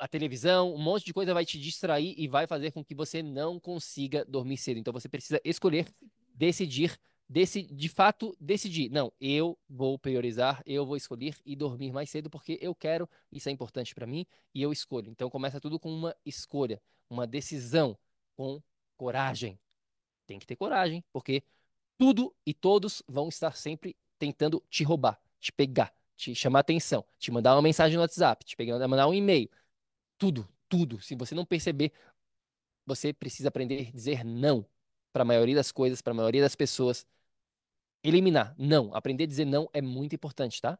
a 0.02 0.08
televisão, 0.08 0.74
um 0.74 0.78
monte 0.78 1.04
de 1.04 1.12
coisa 1.12 1.32
vai 1.32 1.44
te 1.46 1.60
distrair 1.60 2.12
e 2.18 2.26
vai 2.26 2.44
fazer 2.44 2.72
com 2.72 2.84
que 2.84 2.92
você 2.92 3.22
não 3.22 3.60
consiga 3.60 4.24
dormir 4.24 4.56
cedo. 4.56 4.78
Então 4.78 4.92
você 4.92 5.08
precisa 5.08 5.40
escolher, 5.44 5.86
decidir, 6.34 6.98
deci 7.28 7.62
de 7.62 7.88
fato 7.88 8.36
decidir. 8.40 8.90
Não, 8.90 9.12
eu 9.20 9.56
vou 9.70 9.96
priorizar, 9.96 10.60
eu 10.66 10.84
vou 10.84 10.96
escolher 10.96 11.36
e 11.46 11.54
dormir 11.54 11.92
mais 11.92 12.10
cedo 12.10 12.28
porque 12.28 12.58
eu 12.60 12.74
quero, 12.74 13.08
isso 13.30 13.48
é 13.48 13.52
importante 13.52 13.94
para 13.94 14.04
mim 14.04 14.26
e 14.52 14.60
eu 14.60 14.72
escolho. 14.72 15.08
Então 15.08 15.30
começa 15.30 15.60
tudo 15.60 15.78
com 15.78 15.88
uma 15.88 16.16
escolha, 16.26 16.82
uma 17.08 17.24
decisão, 17.24 17.96
com 18.36 18.60
coragem. 18.96 19.56
Tem 20.26 20.36
que 20.36 20.46
ter 20.48 20.56
coragem, 20.56 21.04
porque 21.12 21.44
tudo 21.96 22.34
e 22.44 22.52
todos 22.52 23.04
vão 23.06 23.28
estar 23.28 23.56
sempre 23.56 23.96
tentando 24.18 24.60
te 24.68 24.82
roubar, 24.82 25.20
te 25.38 25.52
pegar, 25.52 25.94
te 26.16 26.34
chamar 26.34 26.60
atenção, 26.60 27.04
te 27.20 27.30
mandar 27.30 27.54
uma 27.54 27.62
mensagem 27.62 27.94
no 27.94 28.02
WhatsApp, 28.02 28.44
te 28.44 28.56
pegar, 28.56 28.78
mandar 28.88 29.06
um 29.06 29.14
e-mail, 29.14 29.48
tudo, 30.22 30.48
tudo. 30.68 31.00
Se 31.00 31.16
você 31.16 31.34
não 31.34 31.44
perceber, 31.44 31.90
você 32.86 33.12
precisa 33.12 33.48
aprender 33.48 33.88
a 33.88 33.90
dizer 33.90 34.24
não 34.24 34.64
para 35.12 35.22
a 35.22 35.24
maioria 35.24 35.56
das 35.56 35.72
coisas, 35.72 36.00
para 36.00 36.12
a 36.12 36.14
maioria 36.14 36.40
das 36.40 36.54
pessoas. 36.54 37.04
Eliminar, 38.04 38.54
não. 38.56 38.94
Aprender 38.94 39.24
a 39.24 39.26
dizer 39.26 39.44
não 39.44 39.68
é 39.72 39.82
muito 39.82 40.14
importante, 40.14 40.62
tá? 40.62 40.78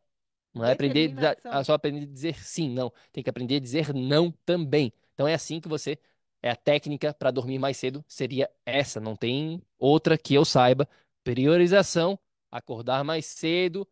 Não 0.55 0.65
é 0.65 0.71
aprender 0.71 1.13
a 1.45 1.65
só 1.65 1.73
aprender 1.73 2.05
a 2.05 2.07
dizer 2.07 2.37
sim, 2.39 2.71
não. 2.71 2.93
Tem 3.11 3.25
que 3.25 3.31
aprender 3.31 3.57
a 3.57 3.59
dizer 3.59 3.93
não 3.93 4.31
também. 4.47 4.93
Então 5.13 5.27
é 5.27 5.35
assim 5.35 5.61
que 5.61 5.69
você 5.69 5.99
é 6.41 6.49
a 6.49 6.57
técnica 6.57 7.13
para 7.13 7.33
dormir 7.33 7.59
mais 7.59 7.77
cedo 7.77 8.05
seria 8.07 8.49
essa, 8.65 9.01
não 9.01 9.17
tem 9.17 9.61
outra 9.77 10.17
que 10.17 10.35
eu 10.35 10.45
saiba. 10.45 10.89
Priorização, 11.25 12.17
acordar 12.49 13.03
mais 13.03 13.27
cedo, 13.27 13.89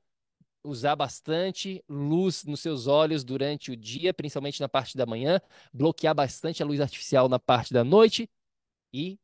usar 0.62 0.94
bastante 0.96 1.82
luz 1.88 2.44
nos 2.44 2.60
seus 2.60 2.86
olhos 2.86 3.24
durante 3.24 3.70
o 3.70 3.76
dia, 3.76 4.12
principalmente 4.12 4.60
na 4.60 4.68
parte 4.68 4.96
da 4.96 5.06
manhã, 5.06 5.40
bloquear 5.72 6.14
bastante 6.14 6.62
a 6.62 6.66
luz 6.66 6.80
artificial 6.80 7.28
na 7.28 7.38
parte 7.38 7.72
da 7.72 7.82
noite 7.82 8.28
e 8.92 9.18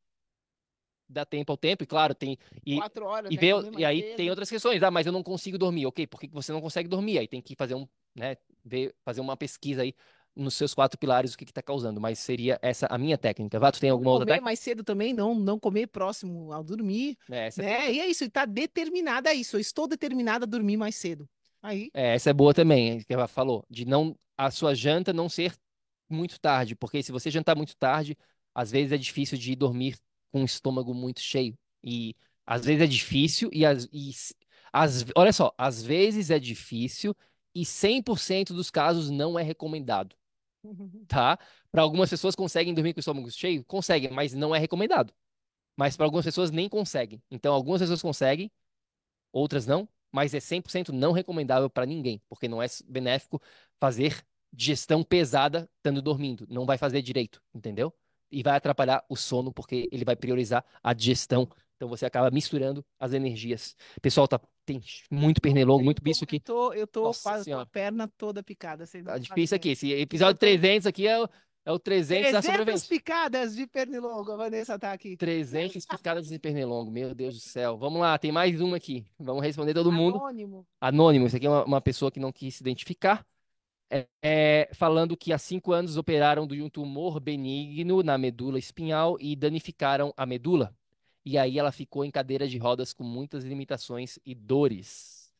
dá 1.08 1.24
tempo 1.24 1.52
ao 1.52 1.56
tempo, 1.56 1.84
e 1.84 1.86
claro, 1.86 2.15
tem. 2.15 2.39
E, 2.65 2.76
Quatro 2.76 3.06
horas, 3.06 3.32
e, 3.32 3.36
né, 3.36 3.42
e 3.78 3.84
aí 3.84 4.02
tem 4.16 4.28
outras 4.28 4.50
questões. 4.50 4.82
Ah, 4.82 4.90
mas 4.90 5.06
eu 5.06 5.12
não 5.12 5.23
consigo 5.23 5.56
dormir. 5.56 5.86
Ok, 5.86 6.06
por 6.06 6.20
que 6.20 6.28
que 6.28 6.34
você 6.34 6.52
não 6.52 6.60
consegue 6.60 6.89
dormir? 6.89 7.18
Aí 7.18 7.28
tem 7.28 7.40
que 7.40 7.55
fazer 7.55 7.74
um, 7.74 7.86
né, 8.15 8.36
ver, 8.65 8.94
fazer 9.05 9.20
uma 9.20 9.36
pesquisa 9.36 9.82
aí 9.82 9.94
nos 10.36 10.55
seus 10.55 10.74
quatro 10.74 10.98
pilares 10.98 11.34
o 11.34 11.39
que 11.39 11.44
está 11.44 11.62
causando. 11.62 12.00
Mas 12.00 12.18
seria 12.18 12.58
essa 12.62 12.86
a 12.90 12.98
minha 12.98 13.18
técnica. 13.18 13.58
Vato, 13.58 13.81
tem 13.81 13.90
alguma 13.90 14.10
outra 14.12 14.24
comer 14.24 14.26
técnica? 14.26 14.44
mais 14.44 14.58
cedo 14.60 14.84
também, 14.84 15.12
não, 15.15 15.34
não 15.34 15.58
comer 15.58 15.86
próximo 15.89 16.52
ao 16.52 16.62
dormir, 16.62 17.16
É, 17.31 17.47
essa, 17.47 17.62
né? 17.62 17.92
E 17.92 18.00
é 18.00 18.06
isso, 18.06 18.24
e 18.24 18.31
tá 18.31 18.44
determinada 18.44 19.31
a 19.31 19.34
isso. 19.34 19.56
Eu 19.56 19.60
estou 19.60 19.86
determinada 19.89 20.44
a 20.44 20.48
dormir 20.48 20.76
mais 20.76 20.94
cedo. 20.97 21.28
Aí, 21.62 21.90
é, 21.92 22.15
essa 22.15 22.31
é 22.31 22.32
boa 22.32 22.52
também, 22.55 23.02
que 23.05 23.12
ela 23.12 23.26
falou, 23.26 23.65
de 23.70 23.84
não 23.84 24.16
a 24.36 24.50
sua 24.50 24.74
janta 24.74 25.12
não 25.12 25.28
ser 25.28 25.55
muito 26.08 26.39
tarde, 26.40 26.76
porque 26.76 27.02
se 27.02 27.10
você 27.12 27.31
jantar 27.31 27.56
muito 27.56 27.76
tarde, 27.76 28.16
às 28.55 28.70
vezes 28.70 28.92
é 28.92 28.98
difícil 28.98 29.39
de 29.39 29.52
ir 29.52 29.56
dormir 29.56 29.97
com 30.31 30.42
o 30.42 30.44
estômago 30.44 30.94
muito 30.94 31.20
cheio. 31.20 31.56
E 31.82 32.15
às 32.47 32.65
vezes 32.65 32.82
é 32.82 32.86
difícil 32.86 33.50
e, 33.52 33.65
as, 33.65 33.89
e 33.92 34.10
s- 34.10 34.34
às- 34.73 35.05
olha 35.16 35.32
só, 35.32 35.52
às 35.58 35.82
vezes 35.82 36.31
é 36.31 36.39
difícil 36.39 37.15
e 37.55 37.65
100% 37.65 38.52
dos 38.55 38.70
casos 38.70 39.10
não 39.10 39.39
é 39.39 39.42
recomendado, 39.42 40.15
tá? 41.07 41.39
Para 41.70 41.83
algumas 41.83 42.11
pessoas 42.11 42.35
conseguem 42.35 42.75
dormir 42.75 42.95
com 42.95 42.99
o 42.99 43.01
estômago 43.01 43.31
cheio, 43.31 43.65
conseguem, 43.65 44.11
mas 44.11 44.33
não 44.35 44.55
é 44.55 44.59
recomendado. 44.59 45.12
Mas 45.77 45.97
para 45.97 46.07
algumas 46.07 46.25
pessoas 46.25 46.51
nem 46.51 46.69
conseguem. 46.69 47.23
Então 47.31 47.55
algumas 47.55 47.81
pessoas 47.81 48.03
conseguem, 48.03 48.51
outras 49.33 49.67
não, 49.67 49.89
mas 50.12 50.35
é 50.35 50.41
100% 50.41 50.91
não 50.93 51.12
recomendável 51.12 51.69
para 51.70 51.86
ninguém, 51.86 52.23
porque 52.28 52.49
não 52.49 52.62
é 52.62 52.67
benéfico 52.86 53.41
fazer 53.78 54.25
digestão 54.53 55.03
pesada 55.03 55.69
estando 55.77 56.01
dormindo. 56.01 56.47
Não 56.49 56.65
vai 56.65 56.78
fazer 56.78 57.03
direito, 57.03 57.43
entendeu? 57.55 57.93
E 58.31 58.43
vai 58.43 58.57
atrapalhar 58.57 59.05
o 59.09 59.17
sono, 59.17 59.53
porque 59.53 59.89
ele 59.93 60.05
vai 60.05 60.17
priorizar 60.17 60.65
a 60.83 60.93
digestão. 60.95 61.49
Então 61.77 61.89
você 61.89 62.07
acaba 62.07 62.31
misturando 62.31 62.85
as 62.99 63.12
energias. 63.12 63.77
Pessoal, 64.01 64.27
tá, 64.27 64.41
tem 64.67 64.83
muito 65.11 65.41
pernilongo, 65.41 65.85
muito 65.85 66.03
bicho 66.03 66.25
eu 66.25 66.27
aqui. 66.27 66.41
tô, 66.41 66.73
eu 66.75 66.86
tô 66.86 67.05
Nossa 67.05 67.23
com 67.23 67.28
a, 67.28 67.45
com 67.45 67.59
a 67.61 67.67
perna 67.67 68.09
toda 68.19 68.43
picada. 68.43 68.85
Tá 68.86 69.17
difícil 69.17 69.57
aqui. 69.57 69.70
ideia. 69.70 69.73
Esse 69.73 69.93
episódio 69.93 70.39
300 70.39 70.86
aqui 70.86 71.07
é 71.07 71.23
o, 71.23 71.28
é 71.65 71.73
o 71.73 71.78
300 71.78 72.33
da 72.33 72.43
300 72.43 72.45
sobrevivência. 72.45 72.89
picadas 72.89 73.57
de 73.57 73.67
pernilongo, 73.67 74.33
a 74.33 74.36
Vanessa 74.36 74.78
tá 74.78 74.93
aqui. 74.93 75.17
300 75.17 75.86
picadas 75.86 76.28
de 76.28 76.39
pernilongo. 76.39 76.91
Meu 76.91 77.15
Deus 77.15 77.35
do 77.35 77.41
céu. 77.41 77.78
Vamos 77.78 78.01
lá, 78.01 78.19
tem 78.19 78.33
mais 78.33 78.61
uma 78.61 78.77
aqui. 78.77 79.07
Vamos 79.19 79.43
responder 79.43 79.73
todo 79.73 79.93
mundo. 79.93 80.19
Anônimo. 80.19 80.67
Anônimo, 80.81 81.27
isso 81.27 81.36
aqui 81.36 81.47
é 81.47 81.51
uma, 81.51 81.65
uma 81.65 81.81
pessoa 81.81 82.11
que 82.11 82.20
não 82.20 82.33
quis 82.33 82.57
se 82.57 82.62
identificar. 82.62 83.25
É, 83.89 84.09
é, 84.20 84.70
falando 84.75 85.17
que 85.17 85.33
há 85.33 85.39
cinco 85.39 85.73
anos 85.73 85.97
operaram 85.97 86.45
de 86.45 86.61
um 86.61 86.69
tumor 86.69 87.20
benigno 87.20 88.03
na 88.03 88.19
medula 88.19 88.59
espinhal 88.59 89.17
e 89.20 89.36
danificaram 89.36 90.12
a 90.17 90.27
medula. 90.27 90.75
E 91.26 91.36
aí 91.36 91.58
ela 91.58 91.72
ficou 91.72 92.05
em 92.05 92.10
cadeira 92.10 92.46
de 92.46 92.56
rodas 92.56 92.92
com 92.92 93.02
muitas 93.02 93.42
limitações 93.42 94.16
e 94.24 94.32
dores. 94.32 95.34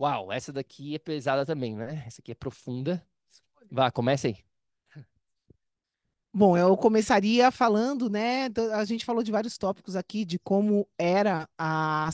Uau, 0.00 0.32
essa 0.32 0.50
daqui 0.50 0.94
é 0.94 0.98
pesada 0.98 1.44
também, 1.44 1.76
né? 1.76 2.02
Essa 2.06 2.22
aqui 2.22 2.32
é 2.32 2.34
profunda. 2.34 3.06
Vá, 3.70 3.90
começa 3.90 4.28
aí. 4.28 4.38
Bom, 6.34 6.56
eu 6.56 6.74
começaria 6.78 7.50
falando, 7.50 8.08
né? 8.08 8.48
A 8.72 8.86
gente 8.86 9.04
falou 9.04 9.22
de 9.22 9.30
vários 9.30 9.58
tópicos 9.58 9.96
aqui, 9.96 10.24
de 10.24 10.38
como 10.38 10.88
era 10.96 11.46
a, 11.58 12.08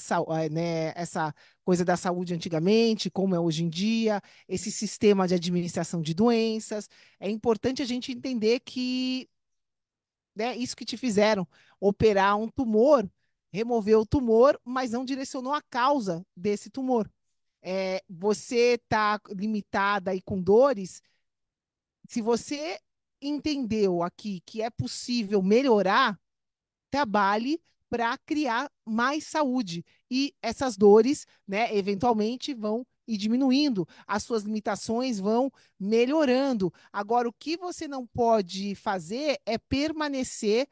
né, 0.51 0.93
essa 0.97 1.33
coisa 1.65 1.85
da 1.85 1.97
saúde 1.97 2.35
antigamente, 2.35 3.09
como 3.09 3.33
é 3.33 3.39
hoje 3.39 3.63
em 3.63 3.69
dia, 3.69 4.21
esse 4.49 4.73
sistema 4.73 5.29
de 5.29 5.35
administração 5.35 6.03
de 6.03 6.15
doenças. 6.15 6.89
É 7.21 7.31
importante 7.31 7.81
a 7.81 7.85
gente 7.85 8.11
entender 8.11 8.59
que, 8.59 9.29
né, 10.39 10.57
isso 10.57 10.77
que 10.77 10.85
te 10.85 10.97
fizeram, 10.97 11.47
operar 11.81 12.39
um 12.39 12.49
tumor, 12.49 13.09
remover 13.53 13.99
o 13.99 14.07
tumor, 14.07 14.59
mas 14.65 14.93
não 14.93 15.05
direcionou 15.05 15.53
a 15.53 15.61
causa 15.63 16.25
desse 16.37 16.71
tumor. 16.71 17.11
É, 17.61 18.03
você 18.09 18.81
está 18.83 19.21
limitada 19.31 20.13
aí 20.13 20.23
com 20.23 20.41
dores 20.41 21.03
se 22.09 22.23
você 22.23 22.81
entendeu 23.21 24.03
aqui 24.03 24.41
que 24.47 24.63
é 24.63 24.71
possível 24.71 25.43
melhorar, 25.43 26.19
trabalhe 26.91 27.61
para 27.91 28.17
criar 28.19 28.71
mais 28.85 29.25
saúde. 29.27 29.85
E 30.11 30.35
essas 30.41 30.77
dores, 30.77 31.27
né, 31.47 31.77
eventualmente 31.77 32.55
vão 32.55 32.87
ir 33.09 33.17
diminuindo, 33.17 33.89
as 34.07 34.23
suas 34.23 34.43
limitações 34.43 35.19
vão 35.19 35.51
melhorando. 35.81 36.73
Agora, 36.93 37.29
o 37.29 37.33
que 37.33 37.57
você 37.57 37.89
não 37.89 38.07
pode 38.07 38.75
fazer 38.75 39.41
é 39.47 39.57
permanecer 39.59 40.69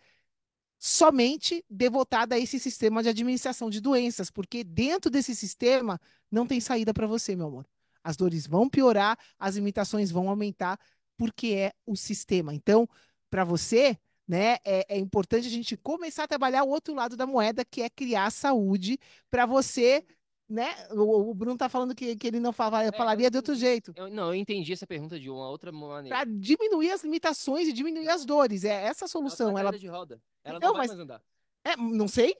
somente 0.78 1.64
devotada 1.68 2.34
a 2.34 2.38
esse 2.38 2.60
sistema 2.60 3.02
de 3.02 3.08
administração 3.08 3.70
de 3.70 3.80
doenças, 3.80 4.30
porque 4.30 4.62
dentro 4.62 5.10
desse 5.10 5.34
sistema 5.34 5.98
não 6.30 6.46
tem 6.46 6.60
saída 6.60 6.92
para 6.92 7.06
você, 7.06 7.34
meu 7.34 7.46
amor. 7.46 7.66
As 8.04 8.16
dores 8.16 8.46
vão 8.46 8.68
piorar, 8.68 9.18
as 9.38 9.56
limitações 9.56 10.10
vão 10.10 10.28
aumentar, 10.28 10.78
porque 11.16 11.48
é 11.48 11.72
o 11.86 11.96
sistema. 11.96 12.54
Então, 12.54 12.88
para 13.30 13.42
você, 13.42 13.98
né, 14.28 14.58
é, 14.64 14.96
é 14.96 14.98
importante 14.98 15.46
a 15.46 15.50
gente 15.50 15.76
começar 15.76 16.24
a 16.24 16.28
trabalhar 16.28 16.62
o 16.64 16.68
outro 16.68 16.94
lado 16.94 17.16
da 17.16 17.26
moeda, 17.26 17.64
que 17.64 17.82
é 17.82 17.88
criar 17.88 18.30
saúde 18.30 18.98
para 19.30 19.46
você, 19.46 20.04
né? 20.48 20.74
O, 20.92 21.30
o 21.30 21.34
Bruno 21.34 21.54
está 21.54 21.68
falando 21.68 21.94
que, 21.94 22.16
que 22.16 22.26
ele 22.26 22.40
não 22.40 22.50
É, 22.50 22.88
eu 22.88 22.92
falaria 22.92 23.30
de 23.30 23.36
outro 23.36 23.54
jeito. 23.54 23.92
Eu, 23.96 24.08
não, 24.08 24.28
eu 24.28 24.34
entendi 24.34 24.72
essa 24.72 24.86
pergunta 24.86 25.18
de 25.18 25.28
uma 25.28 25.48
outra 25.48 25.72
maneira. 25.72 26.16
Para 26.16 26.30
diminuir 26.30 26.90
as 26.92 27.02
limitações 27.02 27.68
e 27.68 27.72
diminuir 27.72 28.08
as 28.08 28.24
dores. 28.24 28.64
É 28.64 28.70
essa 28.70 28.80
a 28.80 28.82
Ela 28.84 28.98
tá 28.98 29.08
solução. 29.08 29.50
Ela, 29.50 29.64
cadeira 29.64 29.78
de 29.78 29.88
roda. 29.88 30.22
Ela 30.44 30.58
Então, 30.58 30.68
não 30.70 30.76
vai 30.76 30.86
mas- 30.86 30.96
mais 30.96 31.00
andar. 31.00 31.22
é, 31.64 31.76
não 31.76 32.06
sei, 32.08 32.36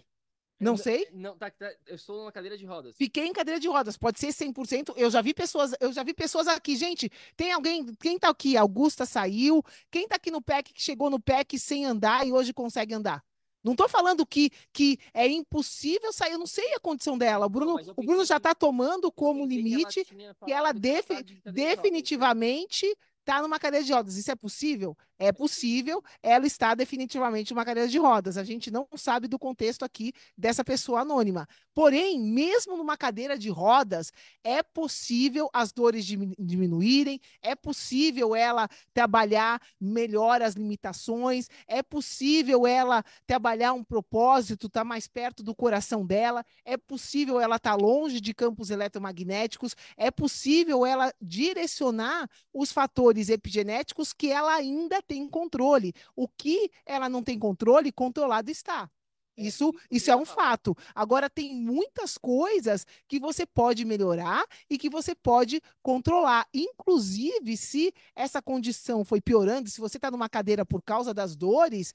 não 0.59 0.73
Eu 0.73 0.79
sei. 0.79 1.09
Não, 1.13 1.37
tá, 1.37 1.51
tá, 1.51 1.71
eu 1.87 1.97
estou 1.97 2.17
numa 2.19 2.33
cadeira 2.33 2.57
de 2.57 2.65
rodas. 2.65 2.97
Fiquei 2.97 3.27
em 3.27 3.33
cadeira 3.33 3.61
de 3.61 3.69
rodas, 3.69 3.99
pode 3.99 4.19
ser 4.19 4.29
100%. 4.33 4.95
Eu 4.97 5.11
já 5.11 5.21
vi 5.21 5.35
pessoas, 5.35 5.75
eu 5.81 5.93
já 5.93 6.03
vi 6.03 6.15
pessoas 6.15 6.47
aqui, 6.49 6.77
gente. 6.77 7.11
Tem 7.37 7.53
alguém, 7.53 7.85
quem 8.01 8.19
tá 8.19 8.29
aqui? 8.31 8.57
Augusta 8.57 9.05
saiu. 9.05 9.63
Quem 9.91 10.09
tá 10.09 10.17
aqui 10.17 10.31
no 10.31 10.41
PEC 10.41 10.73
que 10.73 10.83
chegou 10.83 11.11
no 11.11 11.21
PEC 11.21 11.59
sem 11.59 11.85
andar 11.85 12.27
e 12.27 12.33
hoje 12.33 12.55
consegue 12.55 12.95
andar? 12.95 13.23
Não 13.67 13.75
tô 13.75 13.89
falando 13.89 14.25
que, 14.25 14.51
que 14.73 14.97
é 15.13 15.27
impossível 15.27 16.13
sair, 16.13 16.33
eu 16.33 16.39
não 16.39 16.47
sei 16.47 16.73
a 16.75 16.79
condição 16.81 17.19
dela. 17.19 17.47
O 17.47 17.49
Bruno, 17.49 17.81
eu 17.81 17.93
o 17.97 18.03
Bruno 18.05 18.25
já 18.25 18.37
que- 18.37 18.43
tá 18.43 18.55
tomando 18.55 19.11
como 19.11 19.45
limite 19.45 20.05
que 20.05 20.23
ela 20.23 20.35
que 20.47 20.53
ela 20.53 20.73
defi- 20.73 21.15
rodas. 21.15 21.53
definitivamente 21.53 22.87
está 23.21 23.43
numa 23.43 23.59
cadeira 23.59 23.85
de 23.85 23.93
rodas. 23.93 24.17
Isso 24.17 24.31
é 24.31 24.37
possível? 24.37 24.97
É 25.19 25.33
possível. 25.33 26.03
Ela 26.23 26.47
está 26.47 26.75
definitivamente 26.75 27.53
numa 27.53 27.65
cadeira 27.65 27.89
de 27.89 27.99
rodas. 27.99 28.37
A 28.37 28.45
gente 28.45 28.71
não 28.71 28.87
sabe 28.97 29.29
do 29.29 29.39
contexto 29.39 29.85
aqui 29.85 30.13
dessa 30.37 30.63
pessoa 30.65 31.01
anônima. 31.01 31.49
Porém, 31.75 32.19
mesmo 32.19 32.77
numa 32.77 32.97
cadeira 32.97 33.39
de 33.39 33.51
rodas, 33.51 34.13
é 34.43 34.63
possível 34.63 35.49
as 35.53 35.73
dores 35.73 36.05
dimi- 36.05 36.35
diminuírem, 36.39 37.21
é 37.43 37.55
possível 37.55 38.35
ela 38.35 38.69
trabalhar 38.95 39.61
melhor 39.81 40.41
as 40.41 40.55
limitações, 40.55 41.49
é 41.67 41.83
possível 41.83 42.67
ela 42.67 43.05
trabalhar 43.27 43.73
um 43.73 43.85
propósito, 43.85 44.67
estar 44.69 44.85
mais 44.85 45.07
perto 45.07 45.43
do 45.43 45.55
coração 45.55 46.05
dela, 46.05 46.45
é 46.65 46.77
possível 46.77 47.41
ela 47.41 47.57
estar 47.57 47.75
longe 47.75 48.21
de 48.21 48.33
campos 48.33 48.71
eletromagnéticos, 48.71 49.75
é 49.97 50.11
possível 50.11 50.85
ela 50.87 51.13
direcionar 51.21 52.29
os 52.53 52.73
fatores 52.73 53.29
epigenéticos 53.29 54.13
que 54.13 54.31
ela 54.31 54.55
ainda 54.55 55.03
tem 55.07 55.29
controle. 55.29 55.93
O 56.15 56.29
que 56.29 56.71
ela 56.85 57.09
não 57.09 57.23
tem 57.23 57.39
controle, 57.39 57.93
controlado 57.93 58.51
está. 58.51 58.91
É, 59.37 59.43
Isso, 59.43 59.73
isso 59.91 60.11
é 60.11 60.17
um 60.17 60.25
fato. 60.25 60.75
Agora, 60.95 61.29
tem 61.31 61.55
muitas 61.55 62.17
coisas 62.19 62.87
que 63.07 63.19
você 63.21 63.45
pode 63.47 63.85
melhorar 63.85 64.45
e 64.69 64.79
que 64.79 64.89
você 64.89 65.15
pode 65.15 65.61
controlar. 65.83 66.47
Inclusive, 66.55 67.57
se 67.57 67.93
essa 68.15 68.41
condição 68.43 69.05
foi 69.05 69.21
piorando, 69.21 69.69
se 69.69 69.81
você 69.81 69.99
está 69.99 70.11
numa 70.11 70.29
cadeira 70.29 70.65
por 70.65 70.83
causa 70.83 71.13
das 71.13 71.37
dores, 71.37 71.93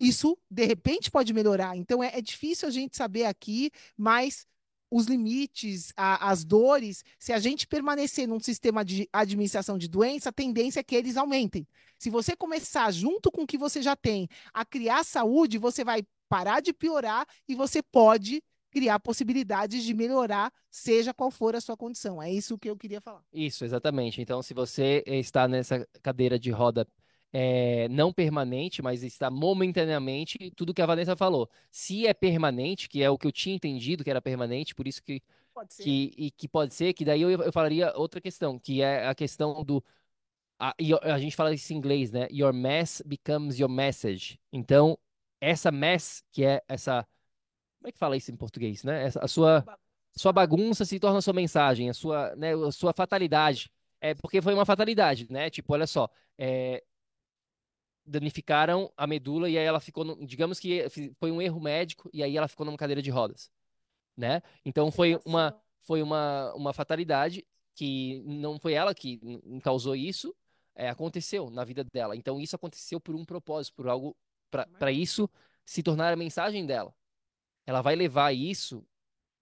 isso 0.00 0.36
de 0.50 0.64
repente 0.64 1.10
pode 1.10 1.32
melhorar. 1.32 1.76
Então, 1.76 2.02
é, 2.02 2.18
é 2.18 2.20
difícil 2.20 2.68
a 2.68 2.70
gente 2.70 2.96
saber 2.96 3.24
aqui, 3.24 3.70
mas 3.96 4.46
os 4.94 5.06
limites, 5.06 5.92
a, 5.96 6.30
as 6.30 6.44
dores, 6.44 7.04
se 7.18 7.32
a 7.32 7.40
gente 7.40 7.66
permanecer 7.66 8.28
num 8.28 8.38
sistema 8.38 8.84
de 8.84 9.08
administração 9.12 9.76
de 9.76 9.88
doença, 9.88 10.28
a 10.28 10.32
tendência 10.32 10.78
é 10.78 10.84
que 10.84 10.94
eles 10.94 11.16
aumentem. 11.16 11.66
Se 11.98 12.08
você 12.08 12.36
começar, 12.36 12.92
junto 12.92 13.28
com 13.32 13.42
o 13.42 13.46
que 13.46 13.58
você 13.58 13.82
já 13.82 13.96
tem, 13.96 14.28
a 14.52 14.64
criar 14.64 15.02
saúde, 15.02 15.58
você 15.58 15.82
vai 15.82 16.04
parar 16.28 16.60
de 16.60 16.72
piorar 16.72 17.26
e 17.48 17.56
você 17.56 17.82
pode 17.82 18.40
criar 18.70 19.00
possibilidades 19.00 19.82
de 19.82 19.92
melhorar, 19.92 20.52
seja 20.70 21.12
qual 21.12 21.28
for 21.32 21.56
a 21.56 21.60
sua 21.60 21.76
condição. 21.76 22.22
É 22.22 22.32
isso 22.32 22.56
que 22.56 22.70
eu 22.70 22.76
queria 22.76 23.00
falar. 23.00 23.24
Isso, 23.32 23.64
exatamente. 23.64 24.22
Então, 24.22 24.42
se 24.42 24.54
você 24.54 25.02
está 25.08 25.48
nessa 25.48 25.84
cadeira 26.04 26.38
de 26.38 26.52
roda 26.52 26.86
é, 27.36 27.88
não 27.88 28.12
permanente, 28.12 28.80
mas 28.80 29.02
está 29.02 29.28
momentaneamente, 29.28 30.52
tudo 30.54 30.72
que 30.72 30.80
a 30.80 30.86
Vanessa 30.86 31.16
falou. 31.16 31.50
Se 31.68 32.06
é 32.06 32.14
permanente, 32.14 32.88
que 32.88 33.02
é 33.02 33.10
o 33.10 33.18
que 33.18 33.26
eu 33.26 33.32
tinha 33.32 33.56
entendido 33.56 34.04
que 34.04 34.10
era 34.10 34.22
permanente, 34.22 34.72
por 34.72 34.86
isso 34.86 35.02
que 35.02 35.20
pode 35.52 35.74
que, 35.76 36.12
e, 36.16 36.30
que 36.30 36.46
pode 36.46 36.72
ser, 36.72 36.92
que 36.92 37.04
daí 37.04 37.22
eu, 37.22 37.30
eu 37.30 37.52
falaria 37.52 37.92
outra 37.96 38.20
questão, 38.20 38.56
que 38.56 38.80
é 38.80 39.08
a 39.08 39.14
questão 39.16 39.64
do 39.64 39.82
a, 40.56 40.72
a 41.02 41.18
gente 41.18 41.34
fala 41.34 41.52
isso 41.52 41.72
em 41.72 41.76
inglês, 41.76 42.12
né? 42.12 42.28
Your 42.30 42.52
mess 42.52 43.02
becomes 43.04 43.58
your 43.58 43.68
message. 43.68 44.38
Então, 44.52 44.96
essa 45.40 45.72
mess, 45.72 46.22
que 46.30 46.44
é 46.44 46.62
essa. 46.68 47.06
Como 47.80 47.88
é 47.88 47.92
que 47.92 47.98
fala 47.98 48.16
isso 48.16 48.30
em 48.30 48.36
português, 48.36 48.84
né? 48.84 49.04
Essa, 49.06 49.24
a 49.24 49.26
sua, 49.26 49.64
sua 50.16 50.32
bagunça 50.32 50.84
se 50.84 51.00
torna 51.00 51.20
sua 51.20 51.34
mensagem, 51.34 51.90
a 51.90 51.94
sua, 51.94 52.34
né, 52.36 52.54
a 52.54 52.70
sua 52.70 52.92
fatalidade. 52.92 53.70
É 54.00 54.14
porque 54.14 54.40
foi 54.40 54.54
uma 54.54 54.64
fatalidade, 54.64 55.26
né? 55.30 55.50
Tipo, 55.50 55.72
olha 55.72 55.86
só. 55.86 56.08
É, 56.38 56.82
danificaram 58.06 58.92
a 58.96 59.06
medula 59.06 59.48
e 59.48 59.58
aí 59.58 59.64
ela 59.64 59.80
ficou, 59.80 60.04
no, 60.04 60.26
digamos 60.26 60.60
que 60.60 60.86
foi 61.18 61.30
um 61.30 61.40
erro 61.40 61.60
médico 61.60 62.10
e 62.12 62.22
aí 62.22 62.36
ela 62.36 62.48
ficou 62.48 62.66
numa 62.66 62.76
cadeira 62.76 63.02
de 63.02 63.10
rodas, 63.10 63.50
né? 64.16 64.42
Então 64.64 64.90
foi 64.90 65.18
uma 65.24 65.54
foi 65.84 66.02
uma, 66.02 66.52
uma 66.54 66.72
fatalidade 66.72 67.46
que 67.74 68.22
não 68.24 68.58
foi 68.58 68.72
ela 68.72 68.94
que 68.94 69.20
causou 69.62 69.94
isso, 69.94 70.34
é, 70.74 70.88
aconteceu 70.88 71.50
na 71.50 71.64
vida 71.64 71.84
dela. 71.84 72.16
Então 72.16 72.40
isso 72.40 72.56
aconteceu 72.56 73.00
por 73.00 73.14
um 73.14 73.24
propósito, 73.24 73.74
por 73.74 73.88
algo 73.88 74.16
para 74.78 74.90
isso 74.90 75.28
se 75.64 75.82
tornar 75.82 76.12
a 76.12 76.16
mensagem 76.16 76.64
dela. 76.64 76.94
Ela 77.66 77.82
vai 77.82 77.96
levar 77.96 78.32
isso 78.32 78.84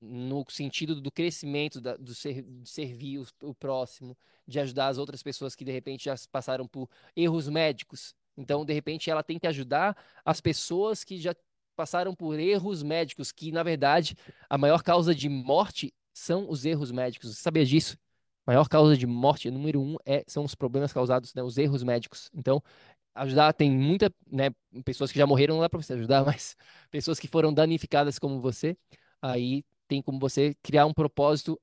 no 0.00 0.44
sentido 0.49 1.00
do 1.00 1.12
crescimento, 1.12 1.81
da, 1.81 1.97
do 1.97 2.15
ser, 2.15 2.42
de 2.42 2.68
servir 2.68 3.18
o, 3.18 3.26
o 3.42 3.55
próximo, 3.55 4.16
de 4.47 4.58
ajudar 4.58 4.89
as 4.89 4.99
outras 4.99 5.23
pessoas 5.23 5.55
que 5.55 5.65
de 5.65 5.70
repente 5.70 6.05
já 6.05 6.15
passaram 6.31 6.66
por 6.66 6.89
erros 7.15 7.49
médicos, 7.49 8.15
então, 8.36 8.64
de 8.64 8.72
repente, 8.72 9.10
ela 9.10 9.22
tem 9.22 9.38
que 9.38 9.46
ajudar 9.46 9.96
as 10.24 10.40
pessoas 10.40 11.04
que 11.04 11.18
já 11.18 11.34
passaram 11.76 12.14
por 12.14 12.38
erros 12.38 12.82
médicos, 12.82 13.32
que 13.32 13.50
na 13.50 13.62
verdade 13.62 14.16
a 14.48 14.58
maior 14.58 14.82
causa 14.82 15.14
de 15.14 15.28
morte 15.28 15.92
são 16.12 16.48
os 16.48 16.64
erros 16.64 16.90
médicos. 16.90 17.34
Você 17.34 17.42
sabia 17.42 17.64
disso? 17.64 17.96
A 18.46 18.52
maior 18.52 18.68
causa 18.68 18.96
de 18.96 19.06
morte, 19.06 19.50
número 19.50 19.80
um, 19.80 19.96
é, 20.04 20.24
são 20.26 20.44
os 20.44 20.54
problemas 20.54 20.92
causados, 20.92 21.32
né, 21.34 21.42
os 21.42 21.56
erros 21.58 21.82
médicos. 21.82 22.30
Então, 22.34 22.62
ajudar, 23.14 23.52
tem 23.52 23.70
muitas 23.70 24.10
né, 24.30 24.50
pessoas 24.84 25.12
que 25.12 25.18
já 25.18 25.26
morreram, 25.26 25.54
não 25.54 25.62
dá 25.62 25.68
para 25.68 25.80
você 25.80 25.94
ajudar, 25.94 26.24
mas 26.26 26.56
pessoas 26.90 27.18
que 27.18 27.28
foram 27.28 27.52
danificadas 27.52 28.18
como 28.18 28.40
você, 28.40 28.76
aí 29.20 29.64
tem 29.88 30.02
como 30.02 30.18
você 30.18 30.54
criar 30.62 30.86
um 30.86 30.92
propósito 30.94 31.60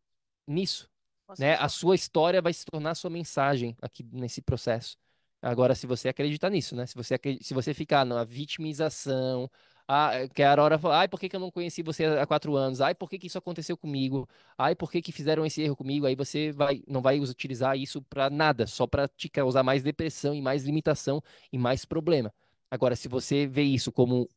nisso. 0.48 0.90
Né? 1.38 1.56
A 1.56 1.70
sua 1.70 1.96
história 1.96 2.42
vai 2.42 2.54
se 2.54 2.66
tornar 2.66 2.92
a 2.92 2.96
sua 2.96 3.10
mensagem 3.10 3.76
aqui 3.82 4.04
nesse 4.12 4.42
processo. 4.42 4.98
Agora, 5.42 5.74
se 5.74 5.88
você 5.88 6.10
acreditar 6.10 6.50
nisso, 6.50 6.76
né? 6.76 6.86
Se 6.86 6.96
você, 6.96 7.18
se 7.42 7.54
você 7.54 7.74
ficar 7.74 8.06
na 8.06 8.24
vitimização, 8.26 9.50
ah, 9.88 10.12
que 10.34 10.44
a 10.44 10.50
Aurora 10.52 10.78
fala, 10.78 11.00
ai, 11.00 11.08
por 11.08 11.20
que, 11.20 11.30
que 11.30 11.36
eu 11.36 11.40
não 11.40 11.50
conheci 11.50 11.82
você 11.82 12.06
há 12.06 12.28
quatro 12.28 12.56
anos? 12.56 12.82
Ai, 12.82 12.94
por 12.94 13.10
que, 13.10 13.18
que 13.18 13.28
isso 13.28 13.38
aconteceu 13.38 13.78
comigo? 13.78 14.28
Ai, 14.58 14.76
por 14.76 14.92
que, 14.92 15.02
que 15.02 15.12
fizeram 15.12 15.46
esse 15.46 15.62
erro 15.62 15.76
comigo? 15.76 16.06
Aí 16.06 16.16
você 16.16 16.52
vai, 16.52 16.84
não 16.88 17.02
vai 17.02 17.20
utilizar 17.20 17.78
isso 17.78 18.02
para 18.04 18.30
nada, 18.30 18.68
só 18.68 18.86
para 18.86 19.08
te 19.08 19.30
causar 19.30 19.64
mais 19.64 19.82
depressão 19.82 20.36
e 20.36 20.42
mais 20.42 20.64
limitação 20.64 21.24
e 21.52 21.58
mais 21.58 21.86
problema. 21.86 22.34
Agora, 22.70 22.96
se 22.96 23.08
você 23.08 23.48
vê 23.48 23.64
isso 23.64 23.92
como 23.92 24.30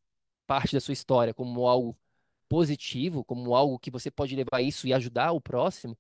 parte 0.47 0.75
da 0.75 0.81
sua 0.81 0.93
história, 0.95 1.35
como 1.35 1.67
algo 1.69 1.99
positivo, 2.49 3.25
como 3.25 3.55
algo 3.55 3.79
que 3.79 3.91
você 3.91 4.11
pode 4.11 4.37
levar 4.37 4.63
isso 4.63 4.87
e 4.87 4.95
ajudar 4.95 5.33
o 5.33 5.41
próximo, 5.41 5.97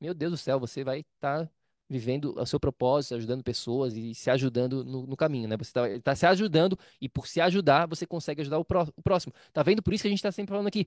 meu 0.00 0.14
Deus 0.14 0.32
do 0.32 0.38
céu, 0.38 0.60
você 0.60 0.84
vai 0.84 1.00
estar 1.00 1.46
tá 1.46 1.52
vivendo 1.92 2.34
o 2.38 2.46
seu 2.46 2.58
propósito, 2.58 3.14
ajudando 3.14 3.44
pessoas 3.44 3.94
e 3.94 4.14
se 4.14 4.30
ajudando 4.30 4.84
no, 4.84 5.06
no 5.06 5.16
caminho, 5.16 5.48
né? 5.48 5.56
Você 5.56 5.70
está 5.70 6.00
tá 6.02 6.14
se 6.16 6.26
ajudando 6.26 6.78
e 7.00 7.08
por 7.08 7.26
se 7.26 7.40
ajudar, 7.40 7.86
você 7.86 8.06
consegue 8.06 8.40
ajudar 8.40 8.58
o, 8.58 8.64
pró 8.64 8.88
o 8.96 9.02
próximo. 9.02 9.32
Tá 9.52 9.62
vendo? 9.62 9.82
Por 9.82 9.94
isso 9.94 10.02
que 10.02 10.08
a 10.08 10.10
gente 10.10 10.18
está 10.18 10.32
sempre 10.32 10.50
falando 10.50 10.66
aqui. 10.66 10.86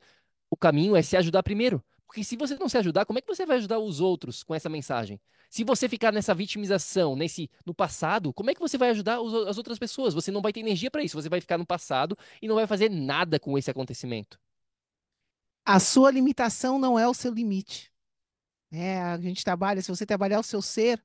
O 0.50 0.58
caminho 0.58 0.96
é 0.96 1.02
se 1.02 1.16
ajudar 1.16 1.44
primeiro. 1.44 1.84
Porque 2.08 2.24
se 2.24 2.36
você 2.36 2.56
não 2.56 2.70
se 2.70 2.78
ajudar, 2.78 3.06
como 3.06 3.20
é 3.20 3.22
que 3.22 3.28
você 3.28 3.46
vai 3.46 3.58
ajudar 3.58 3.80
os 3.80 4.00
outros 4.00 4.44
com 4.44 4.54
essa 4.56 4.70
mensagem? 4.70 5.20
Se 5.50 5.64
você 5.64 5.90
ficar 5.90 6.12
nessa 6.12 6.34
vitimização, 6.34 7.16
nesse 7.16 7.50
no 7.66 7.74
passado, 7.74 8.34
como 8.34 8.50
é 8.50 8.54
que 8.54 8.60
você 8.60 8.78
vai 8.78 8.90
ajudar 8.92 9.22
os, 9.22 9.48
as 9.48 9.58
outras 9.58 9.80
pessoas? 9.80 10.14
Você 10.14 10.32
não 10.32 10.42
vai 10.42 10.54
ter 10.54 10.60
energia 10.60 10.92
para 10.92 11.04
isso. 11.04 11.20
Você 11.22 11.30
vai 11.30 11.42
ficar 11.42 11.58
no 11.58 11.66
passado 11.66 12.18
e 12.42 12.48
não 12.48 12.56
vai 12.56 12.68
fazer 12.68 12.90
nada 12.90 13.40
com 13.40 13.58
esse 13.58 13.72
acontecimento. 13.72 14.40
A 15.66 15.80
sua 15.80 16.12
limitação 16.12 16.78
não 16.78 16.98
é 16.98 17.08
o 17.08 17.14
seu 17.14 17.34
limite. 17.34 17.92
É, 18.76 19.02
a 19.02 19.18
gente 19.18 19.44
trabalha, 19.44 19.82
se 19.82 19.90
você 19.90 20.06
trabalhar 20.06 20.40
o 20.40 20.44
seu 20.44 20.62
ser, 20.62 21.04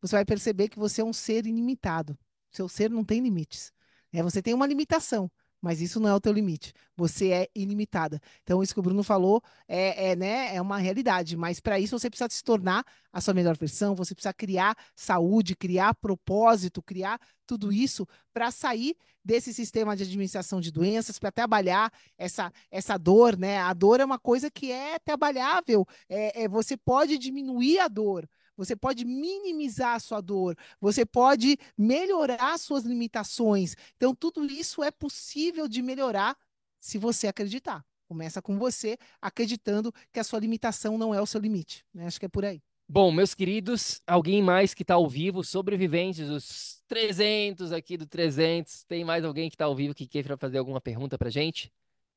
você 0.00 0.16
vai 0.16 0.24
perceber 0.24 0.68
que 0.68 0.78
você 0.78 1.00
é 1.00 1.04
um 1.04 1.12
ser 1.12 1.46
ilimitado. 1.46 2.18
Seu 2.50 2.68
ser 2.68 2.90
não 2.90 3.04
tem 3.04 3.20
limites. 3.20 3.72
É, 4.12 4.22
você 4.22 4.42
tem 4.42 4.54
uma 4.54 4.66
limitação, 4.66 5.30
mas 5.62 5.80
isso 5.80 6.00
não 6.00 6.08
é 6.08 6.14
o 6.14 6.20
teu 6.20 6.32
limite. 6.32 6.74
Você 6.96 7.30
é 7.30 7.48
ilimitada. 7.54 8.20
Então, 8.42 8.62
isso 8.62 8.74
que 8.74 8.80
o 8.80 8.82
Bruno 8.82 9.04
falou 9.04 9.40
é, 9.68 10.10
é, 10.10 10.16
né, 10.16 10.54
é 10.54 10.60
uma 10.60 10.76
realidade, 10.76 11.36
mas 11.36 11.60
para 11.60 11.78
isso 11.78 11.96
você 11.96 12.10
precisa 12.10 12.28
se 12.28 12.42
tornar 12.42 12.84
a 13.12 13.20
sua 13.20 13.32
melhor 13.32 13.56
versão, 13.56 13.94
você 13.94 14.14
precisa 14.14 14.34
criar 14.34 14.76
saúde, 14.96 15.54
criar 15.54 15.94
propósito, 15.94 16.82
criar 16.82 17.20
tudo 17.46 17.72
isso 17.72 18.06
para 18.32 18.50
sair 18.50 18.96
desse 19.24 19.54
sistema 19.54 19.96
de 19.96 20.02
administração 20.02 20.60
de 20.60 20.72
doenças, 20.72 21.18
para 21.18 21.30
trabalhar 21.30 21.92
essa, 22.18 22.52
essa 22.70 22.98
dor, 22.98 23.38
né? 23.38 23.58
A 23.58 23.72
dor 23.72 24.00
é 24.00 24.04
uma 24.04 24.18
coisa 24.18 24.50
que 24.50 24.72
é 24.72 24.98
trabalhável, 24.98 25.86
é, 26.08 26.42
é 26.42 26.48
você 26.48 26.76
pode 26.76 27.16
diminuir 27.18 27.78
a 27.78 27.88
dor, 27.88 28.28
você 28.56 28.76
pode 28.76 29.04
minimizar 29.04 29.94
a 29.94 30.00
sua 30.00 30.20
dor, 30.20 30.56
você 30.80 31.04
pode 31.04 31.58
melhorar 31.76 32.58
suas 32.58 32.84
limitações. 32.84 33.74
Então, 33.96 34.14
tudo 34.14 34.44
isso 34.46 34.82
é 34.82 34.90
possível 34.90 35.68
de 35.68 35.82
melhorar 35.82 36.36
se 36.80 36.98
você 36.98 37.26
acreditar. 37.26 37.84
Começa 38.06 38.42
com 38.42 38.58
você 38.58 38.98
acreditando 39.20 39.92
que 40.12 40.20
a 40.20 40.24
sua 40.24 40.38
limitação 40.38 40.98
não 40.98 41.14
é 41.14 41.20
o 41.20 41.26
seu 41.26 41.40
limite. 41.40 41.84
Né? 41.94 42.06
Acho 42.06 42.20
que 42.20 42.26
é 42.26 42.28
por 42.28 42.44
aí. 42.44 42.60
Bom, 42.88 43.10
meus 43.10 43.34
queridos, 43.34 44.02
alguém 44.06 44.42
mais 44.42 44.74
que 44.74 44.82
está 44.82 44.94
ao 44.94 45.08
vivo, 45.08 45.42
sobreviventes 45.42 46.28
dos 46.28 46.82
300 46.88 47.72
aqui 47.72 47.96
do 47.96 48.04
300, 48.04 48.84
tem 48.84 49.02
mais 49.02 49.24
alguém 49.24 49.48
que 49.48 49.54
está 49.54 49.64
ao 49.64 49.74
vivo 49.74 49.94
que 49.94 50.06
queira 50.06 50.36
fazer 50.36 50.58
alguma 50.58 50.78
pergunta 50.78 51.16
para 51.16 51.30
gente? 51.30 51.72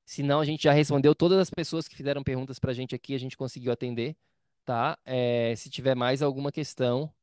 Se 0.05 0.21
não, 0.21 0.41
a 0.41 0.45
gente 0.45 0.63
já 0.63 0.73
respondeu 0.73 1.15
todas 1.15 1.39
as 1.39 1.49
pessoas 1.49 1.87
que 1.87 1.95
fizeram 1.95 2.21
perguntas 2.23 2.59
para 2.59 2.71
a 2.71 2.73
gente 2.73 2.93
aqui, 2.93 3.15
a 3.15 3.17
gente 3.17 3.37
conseguiu 3.37 3.71
atender 3.71 4.17
tá? 4.65 4.97
É, 5.05 5.55
se 5.55 5.69
tiver 5.69 5.95
mais 5.95 6.21
alguma 6.21 6.51
questão, 6.51 7.13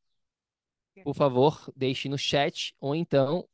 por 1.05 1.15
favor, 1.15 1.71
deixe 1.77 2.09
no 2.09 2.17
chat 2.17 2.75
ou 2.81 2.95
então 2.95 3.47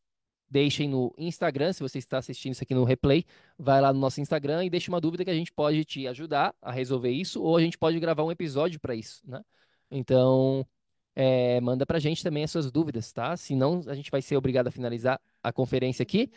deixem 0.51 0.89
no 0.89 1.15
Instagram, 1.19 1.73
se 1.73 1.81
você 1.81 1.99
está 1.99 2.19
assistindo 2.19 2.53
isso 2.53 2.63
aqui 2.63 2.75
no 2.75 2.85
replay, 2.85 3.25
vai 3.59 3.81
lá 3.81 3.93
no 3.93 4.01
nosso 4.01 4.21
Instagram 4.21 4.65
e 4.65 4.71
deixe 4.71 4.89
uma 4.89 5.01
dúvida 5.01 5.25
que 5.25 5.31
a 5.31 5.35
gente 5.35 5.53
pode 5.53 5.85
te 5.85 6.07
ajudar 6.09 6.55
a 6.63 6.73
resolver 6.73 7.11
isso 7.11 7.43
ou 7.43 7.57
a 7.57 7.61
gente 7.61 7.77
pode 7.77 8.01
gravar 8.01 8.25
um 8.25 8.33
episódio 8.33 8.81
para 8.81 8.95
isso, 8.95 9.21
né? 9.27 9.43
Então, 9.91 10.67
é, 11.15 11.61
manda 11.61 11.85
pra 11.85 11.99
gente 11.99 12.23
também 12.23 12.45
as 12.45 12.51
suas 12.51 12.71
dúvidas, 12.71 13.13
tá? 13.13 13.37
Senão 13.37 13.83
a 13.87 13.95
gente 13.95 14.11
vai 14.11 14.23
ser 14.23 14.37
obrigado 14.37 14.69
a 14.69 14.71
finalizar 14.71 15.21
a 15.43 15.53
conferência 15.53 16.03
aqui. 16.03 16.31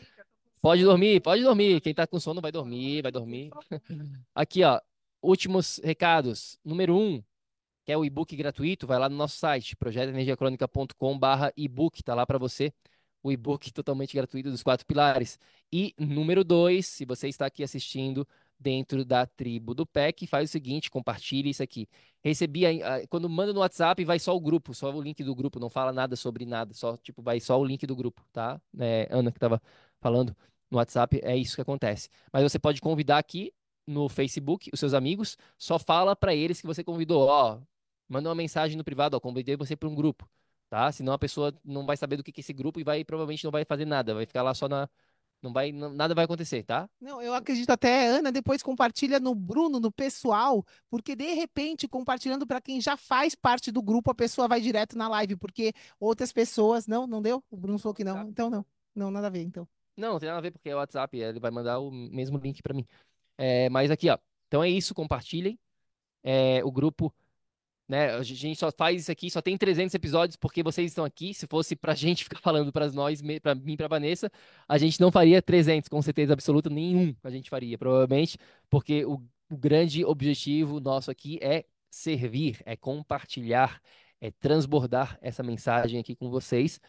Pode 0.62 0.84
dormir, 0.84 1.22
pode 1.22 1.42
dormir. 1.42 1.82
Quem 1.82 1.94
tá 1.94 2.06
com 2.06 2.20
sono 2.20 2.42
vai 2.42 2.52
dormir, 2.52 3.02
vai 3.02 3.12
dormir. 3.12 3.50
Aqui, 4.36 4.64
ó, 4.64 4.80
últimos 5.22 5.80
recados. 5.84 6.58
Número 6.64 6.96
um, 6.96 7.24
Quer 7.86 7.98
o 7.98 8.06
e-book 8.06 8.36
gratuito? 8.36 8.86
Vai 8.86 9.00
lá 9.00 9.10
no 9.10 9.16
nosso 9.16 9.38
site, 9.38 9.76
projetoenergiacronica.com.br 9.76 11.26
e-book, 11.58 12.04
tá 12.04 12.14
lá 12.14 12.26
para 12.26 12.38
você. 12.38 12.74
O 13.24 13.32
e-book 13.32 13.72
totalmente 13.74 14.14
gratuito 14.16 14.50
dos 14.52 14.64
quatro 14.64 14.86
pilares. 14.86 15.40
E 15.72 15.94
número 15.98 16.44
dois, 16.44 16.86
se 16.88 17.06
você 17.06 17.28
está 17.28 17.46
aqui 17.46 17.64
assistindo 17.64 18.28
dentro 18.60 19.04
da 19.04 19.26
tribo 19.26 19.74
do 19.74 19.86
PEC, 19.86 20.28
faz 20.28 20.50
o 20.50 20.52
seguinte, 20.52 20.92
compartilhe 20.92 21.50
isso 21.50 21.64
aqui. 21.64 21.88
Recebi, 22.24 22.66
a, 22.66 23.08
quando 23.08 23.28
manda 23.28 23.52
no 23.52 23.62
WhatsApp, 23.62 24.04
vai 24.06 24.20
só 24.20 24.36
o 24.36 24.40
grupo, 24.40 24.74
só 24.74 24.94
o 24.94 25.02
link 25.02 25.24
do 25.24 25.34
grupo, 25.34 25.60
não 25.60 25.70
fala 25.70 25.92
nada 25.92 26.16
sobre 26.16 26.46
nada, 26.46 26.74
só, 26.74 26.96
tipo, 26.98 27.22
vai 27.24 27.40
só 27.40 27.60
o 27.60 27.66
link 27.66 27.86
do 27.88 27.96
grupo, 27.96 28.24
tá? 28.32 28.62
É, 28.80 29.08
Ana 29.10 29.32
que 29.32 29.38
estava 29.38 29.60
falando 30.00 30.36
no 30.70 30.78
WhatsApp, 30.78 31.20
é 31.24 31.36
isso 31.36 31.56
que 31.56 31.62
acontece. 31.62 32.10
Mas 32.32 32.44
você 32.44 32.60
pode 32.60 32.80
convidar 32.80 33.18
aqui 33.18 33.52
no 33.88 34.08
Facebook 34.08 34.70
os 34.72 34.80
seus 34.80 34.94
amigos, 34.94 35.38
só 35.58 35.80
fala 35.80 36.16
para 36.16 36.36
eles 36.36 36.62
que 36.62 36.68
você 36.68 36.84
convidou, 36.84 37.28
ó, 37.28 37.60
manda 38.12 38.30
uma 38.30 38.36
mensagem 38.36 38.78
no 38.78 38.84
privado, 38.84 39.16
ó, 39.18 39.20
convidei 39.20 39.56
você 39.58 39.76
para 39.76 39.90
um 39.90 39.96
grupo, 39.96 40.30
tá? 40.70 40.92
Senão 40.92 41.14
a 41.14 41.20
pessoa 41.20 41.54
não 41.64 41.86
vai 41.86 41.98
saber 41.98 42.18
do 42.18 42.24
que 42.24 42.32
é 42.32 42.42
esse 42.42 42.54
grupo 42.54 42.80
e 42.80 42.84
vai 42.84 43.04
provavelmente 43.04 43.44
não 43.44 43.52
vai 43.52 43.66
fazer 43.66 43.86
nada, 43.86 44.14
vai 44.14 44.26
ficar 44.26 44.44
lá 44.44 44.54
só 44.54 44.68
na, 44.68 44.90
Não 45.42 45.52
vai, 45.52 45.72
não- 45.72 45.92
nada 45.92 46.14
vai 46.14 46.26
acontecer, 46.26 46.64
tá? 46.64 46.88
Não, 47.00 47.20
eu 47.22 47.34
acredito 47.34 47.70
até, 47.72 48.08
Ana, 48.08 48.32
depois 48.32 48.62
compartilha 48.62 49.20
no 49.20 49.34
Bruno, 49.34 49.80
no 49.80 49.92
pessoal, 49.92 50.64
porque 50.88 51.16
de 51.16 51.34
repente, 51.34 51.88
compartilhando 51.88 52.46
para 52.46 52.62
quem 52.62 52.80
já 52.80 52.96
faz 52.96 53.34
parte 53.34 53.72
do 53.72 53.82
grupo, 53.82 54.12
a 54.12 54.16
pessoa 54.16 54.48
vai 54.48 54.62
direto 54.62 54.96
na 54.96 55.10
live, 55.10 55.36
porque 55.36 55.74
outras 56.00 56.32
pessoas. 56.32 56.86
Não, 56.86 57.08
não 57.08 57.22
deu? 57.22 57.44
O 57.50 57.58
Bruno 57.58 57.80
falou 57.80 57.96
que 57.96 58.04
não. 58.04 58.30
Então 58.30 58.52
não. 58.52 58.64
Não, 58.94 59.10
nada 59.10 59.28
a 59.28 59.30
ver, 59.32 59.42
então. 59.42 59.68
Não, 59.98 60.14
não 60.14 60.20
tem 60.20 60.28
nada 60.28 60.38
a 60.40 60.42
ver 60.42 60.52
porque 60.52 60.70
é 60.70 60.76
o 60.76 60.78
WhatsApp, 60.78 61.18
ele 61.18 61.40
vai 61.40 61.50
mandar 61.50 61.80
o 61.80 61.90
mesmo 61.92 62.38
link 62.38 62.62
pra 62.62 62.74
mim. 62.74 62.86
É, 63.38 63.70
mas 63.70 63.90
aqui, 63.92 64.10
ó. 64.10 64.18
Então 64.48 64.64
é 64.64 64.70
isso, 64.70 64.94
compartilhem. 64.94 65.58
É, 66.24 66.64
o 66.64 66.72
grupo, 66.72 67.14
né? 67.92 68.16
A 68.16 68.24
gente 68.24 68.58
só 68.58 68.72
faz 68.72 69.02
isso 69.02 69.12
aqui, 69.12 69.30
só 69.30 69.42
tem 69.42 69.58
300 69.58 69.94
episódios 69.94 70.38
porque 70.38 70.64
vocês 70.64 70.92
estão 70.92 71.04
aqui. 71.04 71.34
Se 71.34 71.46
fosse 71.46 71.76
pra 71.76 71.94
gente 71.94 72.24
ficar 72.24 72.40
falando 72.40 72.72
para 72.72 72.90
nós, 72.92 73.22
pra 73.42 73.54
mim, 73.54 73.76
pra 73.76 73.90
Vanessa, 73.90 74.32
a 74.68 74.78
gente 74.78 75.00
não 75.02 75.12
faria 75.12 75.42
300, 75.42 75.90
com 75.90 76.02
certeza 76.02 76.32
absoluta, 76.32 76.70
nenhum 76.70 77.14
a 77.22 77.30
gente 77.30 77.50
faria, 77.50 77.78
provavelmente, 77.78 78.38
porque 78.70 79.06
o, 79.06 79.22
o 79.50 79.58
grande 79.58 80.06
objetivo 80.06 80.80
nosso 80.80 81.12
aqui 81.12 81.38
é 81.42 81.66
servir, 81.90 82.62
é 82.66 82.78
compartilhar, 82.78 83.82
é 84.22 84.32
transbordar 84.32 85.20
essa 85.22 85.44
mensagem 85.44 86.00
aqui 86.00 86.16
com 86.16 86.30
vocês 86.30 86.80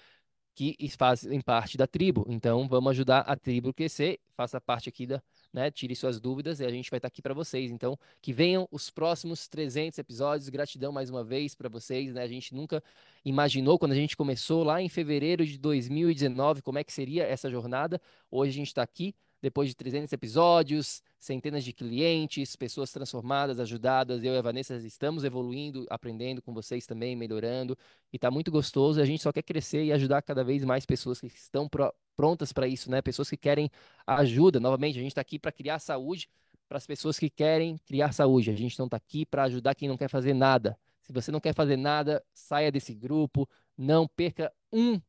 que 0.54 0.76
fazem 0.96 1.40
parte 1.40 1.76
da 1.76 1.86
tribo. 1.88 2.24
Então, 2.28 2.68
vamos 2.68 2.90
ajudar 2.90 3.20
a 3.22 3.34
tribo 3.34 3.70
a 3.70 3.74
crescer, 3.74 4.20
faça 4.36 4.60
parte 4.60 4.88
aqui 4.88 5.06
da, 5.06 5.20
né, 5.52 5.70
tire 5.70 5.94
suas 5.94 6.18
dúvidas 6.18 6.60
e 6.60 6.64
a 6.64 6.70
gente 6.70 6.90
vai 6.90 6.98
estar 6.98 7.08
aqui 7.08 7.20
para 7.20 7.34
vocês. 7.34 7.70
Então, 7.70 7.98
que 8.20 8.32
venham 8.32 8.66
os 8.70 8.90
próximos 8.90 9.46
300 9.48 9.98
episódios. 9.98 10.48
Gratidão 10.48 10.92
mais 10.92 11.10
uma 11.10 11.22
vez 11.22 11.54
para 11.54 11.68
vocês, 11.68 12.14
né? 12.14 12.22
A 12.22 12.28
gente 12.28 12.54
nunca 12.54 12.82
imaginou 13.24 13.78
quando 13.78 13.92
a 13.92 13.96
gente 13.96 14.16
começou 14.16 14.64
lá 14.64 14.80
em 14.80 14.88
fevereiro 14.88 15.44
de 15.44 15.58
2019 15.58 16.62
como 16.62 16.78
é 16.78 16.84
que 16.84 16.92
seria 16.92 17.24
essa 17.24 17.50
jornada. 17.50 18.00
Hoje 18.30 18.50
a 18.50 18.54
gente 18.54 18.68
está 18.68 18.82
aqui 18.82 19.14
depois 19.42 19.68
de 19.68 19.74
300 19.74 20.12
episódios, 20.12 21.02
centenas 21.18 21.64
de 21.64 21.72
clientes, 21.72 22.54
pessoas 22.54 22.92
transformadas, 22.92 23.58
ajudadas. 23.58 24.22
Eu 24.22 24.34
e 24.34 24.38
a 24.38 24.42
Vanessa 24.42 24.76
estamos 24.76 25.24
evoluindo, 25.24 25.84
aprendendo 25.90 26.40
com 26.40 26.54
vocês 26.54 26.86
também, 26.86 27.16
melhorando. 27.16 27.76
E 28.12 28.18
tá 28.18 28.30
muito 28.30 28.52
gostoso. 28.52 29.00
A 29.00 29.04
gente 29.04 29.20
só 29.20 29.32
quer 29.32 29.42
crescer 29.42 29.84
e 29.84 29.92
ajudar 29.92 30.22
cada 30.22 30.44
vez 30.44 30.64
mais 30.64 30.86
pessoas 30.86 31.20
que 31.20 31.26
estão 31.26 31.68
prontas 32.16 32.52
para 32.52 32.66
isso, 32.66 32.90
né? 32.90 33.02
Pessoas 33.02 33.28
que 33.28 33.36
querem 33.36 33.70
ajuda. 34.06 34.60
Novamente, 34.60 34.98
a 34.98 35.02
gente 35.02 35.12
está 35.12 35.20
aqui 35.20 35.38
para 35.38 35.52
criar 35.52 35.78
saúde 35.78 36.28
para 36.68 36.78
as 36.78 36.86
pessoas 36.86 37.18
que 37.18 37.28
querem 37.28 37.76
criar 37.84 38.12
saúde. 38.12 38.50
A 38.50 38.56
gente 38.56 38.78
não 38.78 38.86
está 38.86 38.96
aqui 38.96 39.26
para 39.26 39.44
ajudar 39.44 39.74
quem 39.74 39.88
não 39.88 39.96
quer 39.96 40.08
fazer 40.08 40.32
nada. 40.32 40.78
Se 41.02 41.12
você 41.12 41.30
não 41.30 41.40
quer 41.40 41.54
fazer 41.54 41.76
nada, 41.76 42.24
saia 42.32 42.72
desse 42.72 42.94
grupo. 42.94 43.48
Não 43.76 44.08
perca 44.08 44.52
um 44.72 45.00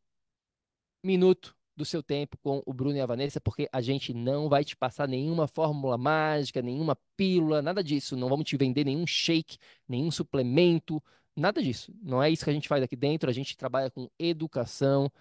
minuto 1.03 1.55
do 1.75 1.85
seu 1.85 2.03
tempo 2.03 2.37
com 2.37 2.61
o 2.65 2.73
Bruno 2.73 2.97
e 2.97 3.01
a 3.01 3.05
Vanessa, 3.05 3.41
porque 3.41 3.67
a 3.71 3.81
gente 3.81 4.13
não 4.13 4.47
vai 4.47 4.63
te 4.63 4.75
passar 4.75 5.07
nenhuma 5.07 5.47
fórmula 5.47 5.97
mágica, 5.97 6.61
nenhuma 6.61 6.97
pílula, 7.17 7.61
nada 7.61 7.83
disso. 7.83 8.15
Não 8.15 8.29
vamos 8.29 8.45
te 8.45 8.57
vender 8.57 8.83
nenhum 8.85 9.07
shake, 9.07 9.57
nenhum 9.87 10.11
suplemento, 10.11 11.01
nada 11.35 11.61
disso. 11.61 11.93
Não 12.01 12.21
é 12.21 12.29
isso 12.29 12.43
que 12.43 12.49
a 12.49 12.53
gente 12.53 12.67
faz 12.67 12.83
aqui 12.83 12.95
dentro. 12.95 13.29
A 13.29 13.33
gente 13.33 13.57
trabalha 13.57 13.89
com 13.89 14.09
educação, 14.19 15.11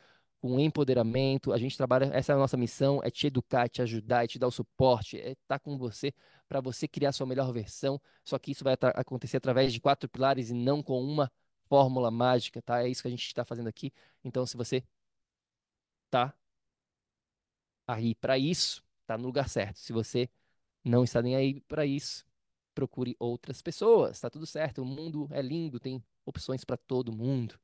com 0.43 0.59
empoderamento. 0.59 1.53
A 1.53 1.59
gente 1.59 1.77
trabalha, 1.77 2.07
essa 2.13 2.33
é 2.33 2.35
a 2.35 2.39
nossa 2.39 2.57
missão, 2.57 3.01
é 3.05 3.11
te 3.11 3.29
educar, 3.29 3.69
te 3.69 3.81
ajudar, 3.81 4.25
é 4.25 4.27
te 4.27 4.41
dar 4.41 4.49
o 4.49 4.51
suporte, 4.51 5.17
é 5.21 5.33
estar 5.33 5.61
com 5.61 5.79
você 5.79 6.13
para 6.49 6.61
você 6.61 6.89
criar 6.89 7.13
sua 7.13 7.27
melhor 7.27 7.53
versão. 7.53 8.01
Só 8.25 8.39
que 8.41 8.51
isso 8.51 8.65
vai 8.65 8.75
acontecer 8.97 9.37
através 9.37 9.73
de 9.73 9.81
quatro 9.81 10.09
pilares 10.09 10.51
e 10.51 10.55
não 10.55 10.83
com 10.83 11.01
uma 11.01 11.31
fórmula 11.69 12.11
mágica, 12.11 12.61
tá? 12.61 12.83
É 12.83 12.89
isso 12.89 13.03
que 13.03 13.09
a 13.09 13.11
gente 13.13 13.25
está 13.25 13.45
fazendo 13.45 13.69
aqui. 13.69 13.93
Então, 14.25 14.45
se 14.45 14.57
você 14.57 14.83
tá 16.11 16.35
aí 17.87 18.15
para 18.15 18.37
isso, 18.39 18.83
tá 19.07 19.17
no 19.17 19.27
lugar 19.27 19.49
certo. 19.49 19.79
Se 19.79 19.93
você 19.93 20.29
não 20.85 21.05
está 21.05 21.23
nem 21.23 21.37
aí 21.37 21.61
para 21.63 21.87
isso, 21.87 22.25
procure 22.75 23.17
outras 23.19 23.63
pessoas. 23.63 24.21
Tá 24.21 24.29
tudo 24.31 24.47
certo. 24.47 24.83
O 24.83 24.85
mundo 24.85 25.29
é 25.31 25.43
lindo, 25.43 25.79
tem 25.81 26.03
opções 26.27 26.65
para 26.65 26.77
todo 26.77 27.13
mundo. 27.13 27.59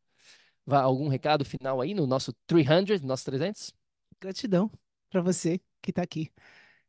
Vá, 0.69 0.83
algum 0.83 1.09
recado 1.09 1.47
final 1.47 1.81
aí 1.81 1.95
no 1.95 2.07
nosso 2.07 2.31
300, 2.47 3.01
nosso 3.01 3.25
300? 3.25 3.73
Gratidão 4.21 4.71
para 5.09 5.23
você 5.23 5.59
que 5.81 5.91
está 5.91 6.03
aqui. 6.03 6.31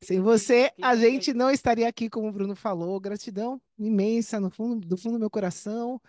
Sem 0.01 0.19
você, 0.19 0.69
a 0.81 0.97
gente 0.97 1.33
não 1.33 1.49
estaria 1.49 1.87
aqui, 1.87 2.09
como 2.09 2.27
o 2.27 2.31
Bruno 2.31 2.57
falou. 2.57 2.99
Gratidão 2.99 3.61
imensa 3.77 4.37
no 4.37 4.51
fundo, 4.51 4.85
do 4.85 4.97
fundo 4.97 5.13
do 5.13 5.19
meu 5.19 5.29
coração. 5.29 6.01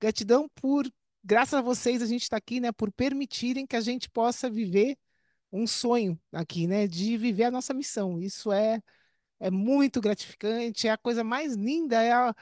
Gratidão 0.00 0.48
por, 0.54 0.88
graças 1.24 1.54
a 1.54 1.62
vocês, 1.62 2.00
a 2.00 2.06
gente 2.06 2.22
está 2.22 2.36
aqui, 2.36 2.60
né? 2.60 2.70
Por 2.70 2.92
permitirem 2.92 3.66
que 3.66 3.74
a 3.74 3.80
gente 3.80 4.08
possa 4.08 4.48
viver 4.48 4.96
um 5.50 5.66
sonho 5.66 6.16
aqui, 6.32 6.68
né? 6.68 6.86
De 6.86 7.16
viver 7.16 7.44
a 7.44 7.50
nossa 7.50 7.74
missão. 7.74 8.20
Isso 8.20 8.52
é, 8.52 8.80
é 9.40 9.50
muito 9.50 10.00
gratificante, 10.00 10.88
é 10.88 10.92
a 10.92 10.98
coisa 10.98 11.24
mais 11.24 11.56
linda, 11.56 12.00
é 12.00 12.12
a- 12.12 12.34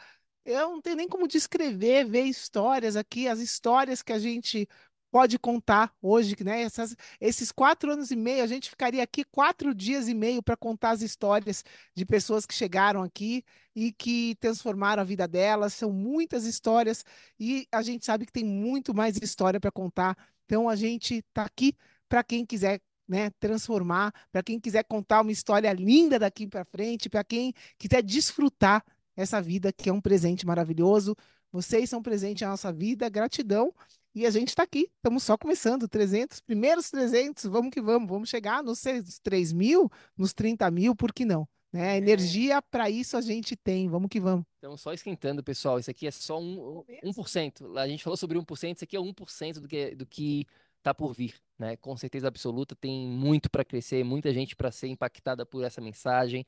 eu 0.45 0.71
não 0.71 0.81
tenho 0.81 0.97
nem 0.97 1.09
como 1.09 1.29
descrever, 1.29 2.05
ver 2.05 2.25
histórias 2.25 2.97
aqui, 2.97 3.29
as 3.29 3.41
histórias 3.41 4.03
que 4.03 4.13
a 4.13 4.19
gente 4.19 4.69
pode 5.13 5.39
contar 5.39 5.95
hoje, 6.01 6.35
né? 6.43 6.63
Essas, 6.63 6.97
esses 7.21 7.53
quatro 7.53 7.93
anos 7.93 8.11
e 8.11 8.17
meio, 8.17 8.43
a 8.43 8.47
gente 8.47 8.71
ficaria 8.71 9.03
aqui 9.03 9.25
quatro 9.25 9.75
dias 9.75 10.09
e 10.09 10.15
meio 10.15 10.43
para 10.43 10.57
contar 10.57 10.93
as 10.93 11.03
histórias 11.03 11.63
de 11.95 12.07
pessoas 12.07 12.47
que 12.47 12.55
chegaram 12.55 13.03
aqui 13.03 13.45
e 13.77 13.93
que 13.93 14.35
transformaram 14.41 15.03
a 15.03 15.05
vida 15.05 15.29
delas. 15.29 15.75
São 15.75 15.93
muitas 15.93 16.45
histórias 16.47 17.05
e 17.39 17.69
a 17.71 17.83
gente 17.83 18.07
sabe 18.07 18.25
que 18.25 18.33
tem 18.33 18.45
muito 18.45 18.95
mais 18.95 19.19
história 19.19 19.61
para 19.61 19.71
contar. 19.71 20.17
Então 20.47 20.67
a 20.67 20.75
gente 20.75 21.17
está 21.17 21.45
aqui 21.45 21.77
para 22.09 22.25
quem 22.25 22.45
quiser. 22.45 22.81
Né, 23.09 23.31
transformar, 23.41 24.15
para 24.31 24.45
quem 24.45 24.59
quiser 24.59 24.85
contar 24.85 25.21
uma 25.21 25.33
história 25.33 25.71
linda 25.73 26.21
daqui 26.21 26.47
para 26.47 26.65
frente, 26.65 27.11
para 27.11 27.23
quem 27.23 27.53
quiser 27.77 28.01
desfrutar 28.01 28.83
essa 29.17 29.41
vida 29.41 29.73
que 29.73 29.89
é 29.89 29.93
um 29.93 30.01
presente 30.01 30.47
maravilhoso. 30.47 31.17
Vocês 31.51 31.89
são 31.91 32.03
presente 32.03 32.45
na 32.45 32.51
nossa 32.51 32.73
vida, 32.73 33.09
gratidão. 33.09 33.73
E 34.15 34.27
a 34.27 34.31
gente 34.31 34.49
está 34.49 34.63
aqui, 34.63 34.91
estamos 34.97 35.23
só 35.23 35.39
começando, 35.39 35.89
300, 35.89 36.41
primeiros 36.41 36.91
300, 36.91 37.45
vamos 37.45 37.71
que 37.71 37.81
vamos, 37.81 38.07
vamos 38.09 38.29
chegar 38.29 38.63
nos 38.63 38.83
3 39.23 39.53
mil, 39.55 39.91
nos 40.17 40.35
30 40.35 40.71
mil, 40.71 40.95
por 40.95 41.15
que 41.15 41.25
não? 41.25 41.49
Né? 41.73 41.97
Energia 41.97 42.61
para 42.61 42.91
isso 42.91 43.17
a 43.17 43.23
gente 43.23 43.57
tem, 43.57 43.89
vamos 43.89 44.11
que 44.11 44.21
vamos. 44.21 44.45
Então, 44.59 44.77
só 44.77 44.93
esquentando, 44.93 45.43
pessoal, 45.43 45.79
isso 45.79 45.91
aqui 45.91 46.07
é 46.07 46.11
só 46.11 46.39
um, 46.39 46.85
um, 47.03 47.11
1%. 47.11 47.79
A 47.79 47.89
gente 47.89 48.05
falou 48.05 48.17
sobre 48.19 48.39
1%, 48.39 48.77
isso 48.77 48.85
aqui 48.85 48.97
é 48.97 49.01
1% 49.01 49.55
do 49.55 49.67
que, 49.67 49.95
do 49.95 50.05
que 50.05 50.47
tá 50.83 50.93
por 50.93 51.15
vir, 51.15 51.35
né? 51.59 51.77
Com 51.79 51.97
certeza 51.97 52.29
absoluta, 52.29 52.77
tem 52.77 53.07
muito 53.07 53.49
para 53.51 53.65
crescer, 53.65 54.05
muita 54.05 54.33
gente 54.35 54.55
para 54.55 54.71
ser 54.71 54.89
impactada 54.89 55.47
por 55.47 55.65
essa 55.65 55.81
mensagem. 55.81 56.45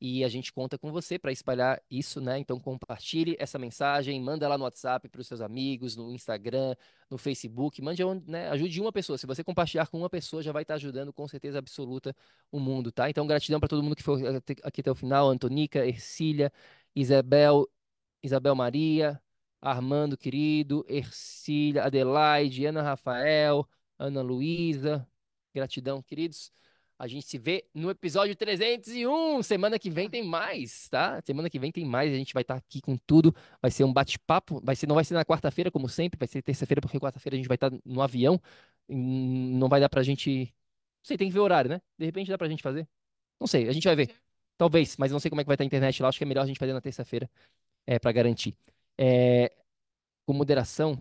E 0.00 0.22
a 0.22 0.28
gente 0.28 0.52
conta 0.52 0.78
com 0.78 0.92
você 0.92 1.18
para 1.18 1.32
espalhar 1.32 1.82
isso, 1.90 2.20
né? 2.20 2.38
Então 2.38 2.60
compartilhe 2.60 3.36
essa 3.38 3.58
mensagem, 3.58 4.20
manda 4.20 4.46
lá 4.48 4.56
no 4.56 4.62
WhatsApp 4.64 5.08
para 5.08 5.20
os 5.20 5.26
seus 5.26 5.40
amigos, 5.40 5.96
no 5.96 6.12
Instagram, 6.12 6.76
no 7.10 7.18
Facebook, 7.18 7.82
mande 7.82 8.04
onde, 8.04 8.30
né? 8.30 8.48
Ajude 8.50 8.80
uma 8.80 8.92
pessoa. 8.92 9.18
Se 9.18 9.26
você 9.26 9.42
compartilhar 9.42 9.88
com 9.88 9.98
uma 9.98 10.08
pessoa, 10.08 10.42
já 10.42 10.52
vai 10.52 10.62
estar 10.62 10.74
ajudando 10.74 11.12
com 11.12 11.26
certeza 11.26 11.58
absoluta 11.58 12.14
o 12.52 12.60
mundo, 12.60 12.92
tá? 12.92 13.10
Então 13.10 13.26
gratidão 13.26 13.58
para 13.58 13.68
todo 13.68 13.82
mundo 13.82 13.96
que 13.96 14.02
foi 14.02 14.22
aqui 14.62 14.80
até 14.80 14.90
o 14.90 14.94
final, 14.94 15.28
Antonica, 15.28 15.84
Ercília, 15.84 16.52
Isabel, 16.94 17.68
Isabel 18.22 18.54
Maria, 18.54 19.20
Armando 19.60 20.16
querido, 20.16 20.84
Ercília, 20.88 21.84
Adelaide, 21.84 22.66
Ana 22.66 22.82
Rafael, 22.82 23.68
Ana 23.98 24.22
Luísa. 24.22 25.06
Gratidão, 25.54 26.00
queridos. 26.02 26.52
A 26.98 27.06
gente 27.06 27.26
se 27.26 27.38
vê 27.38 27.64
no 27.74 27.90
episódio 27.90 28.34
301. 28.34 29.42
Semana 29.42 29.78
que 29.78 29.88
vem 29.90 30.10
tem 30.10 30.22
mais, 30.24 30.88
tá? 30.88 31.20
Semana 31.24 31.48
que 31.48 31.58
vem 31.58 31.70
tem 31.70 31.84
mais. 31.84 32.12
A 32.12 32.16
gente 32.16 32.34
vai 32.34 32.42
estar 32.42 32.54
aqui 32.56 32.80
com 32.80 32.96
tudo. 32.96 33.34
Vai 33.62 33.70
ser 33.70 33.84
um 33.84 33.92
bate-papo. 33.92 34.60
Vai 34.64 34.74
ser, 34.76 34.86
não 34.88 34.94
vai 34.96 35.04
ser 35.04 35.14
na 35.14 35.24
quarta-feira, 35.24 35.70
como 35.70 35.88
sempre. 35.88 36.18
Vai 36.18 36.26
ser 36.28 36.42
terça-feira, 36.42 36.80
porque 36.80 36.98
quarta-feira 36.98 37.36
a 37.36 37.38
gente 37.38 37.48
vai 37.48 37.54
estar 37.56 37.70
no 37.84 38.02
avião. 38.02 38.40
Hum, 38.88 39.58
Não 39.58 39.68
vai 39.68 39.80
dar 39.80 39.88
pra 39.88 40.02
gente. 40.02 40.46
Não 40.46 41.04
sei, 41.04 41.16
tem 41.16 41.28
que 41.28 41.34
ver 41.34 41.40
o 41.40 41.44
horário, 41.44 41.70
né? 41.70 41.80
De 41.98 42.04
repente 42.06 42.28
dá 42.30 42.36
pra 42.38 42.48
gente 42.48 42.62
fazer. 42.62 42.88
Não 43.40 43.46
sei, 43.46 43.68
a 43.68 43.72
gente 43.72 43.84
vai 43.86 43.96
ver. 43.96 44.14
Talvez, 44.56 44.96
mas 44.98 45.12
não 45.12 45.20
sei 45.20 45.30
como 45.30 45.40
é 45.40 45.44
que 45.44 45.48
vai 45.48 45.54
estar 45.54 45.64
a 45.64 45.66
internet 45.66 46.02
lá. 46.02 46.08
Acho 46.08 46.18
que 46.18 46.24
é 46.24 46.26
melhor 46.26 46.42
a 46.42 46.46
gente 46.46 46.58
fazer 46.58 46.72
na 46.72 46.80
terça-feira, 46.80 47.30
é, 47.86 47.98
para 47.98 48.12
garantir. 48.12 48.56
É, 48.98 49.52
com 50.26 50.32
moderação, 50.34 50.98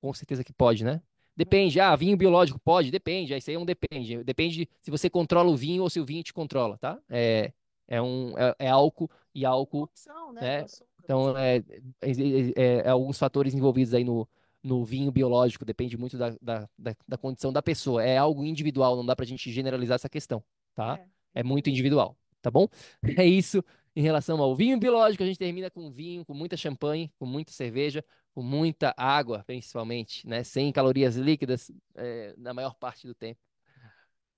com 0.00 0.12
certeza 0.14 0.44
que 0.44 0.52
pode, 0.52 0.84
né? 0.84 1.02
Depende. 1.36 1.80
Ah, 1.80 1.96
vinho 1.96 2.16
biológico 2.16 2.58
pode? 2.60 2.90
Depende. 2.90 3.34
Isso 3.36 3.50
aí 3.50 3.56
é 3.56 3.58
um 3.58 3.64
depende. 3.64 4.22
Depende 4.22 4.68
se 4.82 4.90
você 4.90 5.08
controla 5.08 5.50
o 5.50 5.56
vinho 5.56 5.82
ou 5.82 5.90
se 5.90 5.98
o 6.00 6.04
vinho 6.04 6.22
te 6.22 6.32
controla, 6.32 6.76
tá? 6.78 6.98
É, 7.08 7.52
é, 7.88 8.00
um, 8.02 8.36
é, 8.38 8.54
é 8.60 8.68
álcool 8.68 9.10
e 9.34 9.44
álcool, 9.44 9.84
Opção, 9.84 10.32
né? 10.32 10.64
Pra 10.64 10.86
Então, 11.04 11.36
é, 11.36 11.56
é, 12.00 12.10
é- 12.56 12.86
é 12.86 12.88
alguns 12.88 13.18
fatores 13.18 13.54
envolvidos 13.54 13.94
aí 13.94 14.04
no, 14.04 14.28
no 14.62 14.84
vinho 14.84 15.10
biológico. 15.10 15.64
Depende 15.64 15.96
muito 15.96 16.18
da, 16.18 16.30
da, 16.40 16.68
da, 16.78 16.96
da 17.08 17.18
condição 17.18 17.52
da 17.52 17.62
pessoa. 17.62 18.02
É 18.04 18.16
algo 18.18 18.44
individual, 18.44 18.96
não 18.96 19.04
dá 19.06 19.16
pra 19.16 19.24
gente 19.24 19.50
generalizar 19.50 19.94
essa 19.96 20.08
questão, 20.08 20.44
tá? 20.74 21.00
É 21.34 21.42
muito 21.42 21.70
individual, 21.70 22.16
tá 22.40 22.50
bom? 22.50 22.68
É 23.18 23.24
isso 23.24 23.62
em 23.94 24.02
relação 24.02 24.40
ao 24.40 24.54
vinho 24.54 24.78
biológico. 24.78 25.22
A 25.22 25.26
gente 25.26 25.38
termina 25.38 25.70
com 25.70 25.90
vinho, 25.90 26.24
com 26.24 26.34
muita 26.34 26.56
champanhe, 26.56 27.10
com 27.18 27.26
muita 27.26 27.52
cerveja, 27.52 28.04
com 28.34 28.42
muita 28.42 28.94
água, 28.96 29.44
principalmente, 29.46 30.26
né? 30.26 30.42
Sem 30.42 30.72
calorias 30.72 31.16
líquidas, 31.16 31.70
é, 31.94 32.34
na 32.36 32.54
maior 32.54 32.74
parte 32.74 33.06
do 33.06 33.14
tempo. 33.14 33.40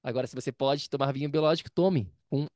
Agora, 0.03 0.27
se 0.27 0.35
você 0.35 0.53
pode 0.53 0.91
tomar 0.91 1.13
vinho 1.13 1.31
biológico, 1.31 1.71
tome 1.71 2.13
com 2.29 2.47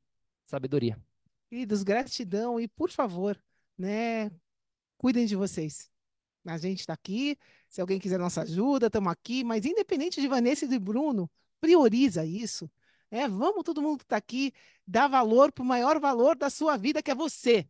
sabedoria. 0.45 1.01
Queridos, 1.49 1.83
gratidão 1.83 2.61
e, 2.61 2.69
por 2.69 2.91
favor, 2.91 3.41
né, 3.77 4.31
cuidem 4.99 5.25
de 5.25 5.35
vocês. 5.35 5.91
A 6.45 6.59
gente 6.59 6.81
está 6.81 6.93
aqui, 6.93 7.39
se 7.69 7.81
alguém 7.81 7.99
quiser 7.99 8.19
nossa 8.19 8.43
ajuda, 8.43 8.87
estamos 8.87 9.11
aqui, 9.11 9.45
mas 9.45 9.65
independente 9.65 10.21
de 10.21 10.29
Vanessa 10.29 10.65
e 10.65 10.69
de 10.69 10.79
Bruno, 10.79 11.31
prioriza 11.61 12.25
isso. 12.25 12.71
É, 13.11 13.27
vamos 13.27 13.65
todo 13.65 13.81
mundo 13.81 13.99
que 13.99 14.05
está 14.05 14.17
aqui 14.17 14.53
dar 14.87 15.09
valor 15.09 15.51
para 15.53 15.63
o 15.63 15.67
maior 15.67 15.99
valor 15.99 16.37
da 16.37 16.51
sua 16.51 16.77
vida, 16.77 17.03
que 17.03 17.11
é 17.11 17.15
você. 17.15 17.67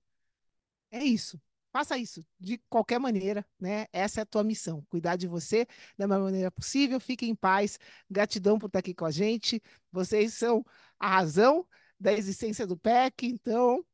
É 0.90 1.04
isso. 1.04 1.40
Faça 1.72 1.98
isso 1.98 2.24
de 2.40 2.58
qualquer 2.68 2.98
maneira, 2.98 3.44
né? 3.60 3.86
Essa 3.92 4.20
é 4.20 4.22
a 4.22 4.26
tua 4.26 4.42
missão, 4.42 4.84
cuidar 4.88 5.16
de 5.16 5.26
você 5.26 5.66
da 5.96 6.08
melhor 6.08 6.24
maneira 6.24 6.50
possível. 6.50 6.98
Fique 6.98 7.26
em 7.26 7.34
paz. 7.34 7.78
Gratidão 8.10 8.58
por 8.58 8.66
estar 8.66 8.78
aqui 8.78 8.94
com 8.94 9.04
a 9.04 9.10
gente. 9.10 9.62
Vocês 9.92 10.34
são 10.34 10.64
a 10.98 11.08
razão 11.08 11.66
da 12.00 12.12
existência 12.12 12.66
do 12.66 12.76
PEC, 12.76 13.26
então, 13.26 13.84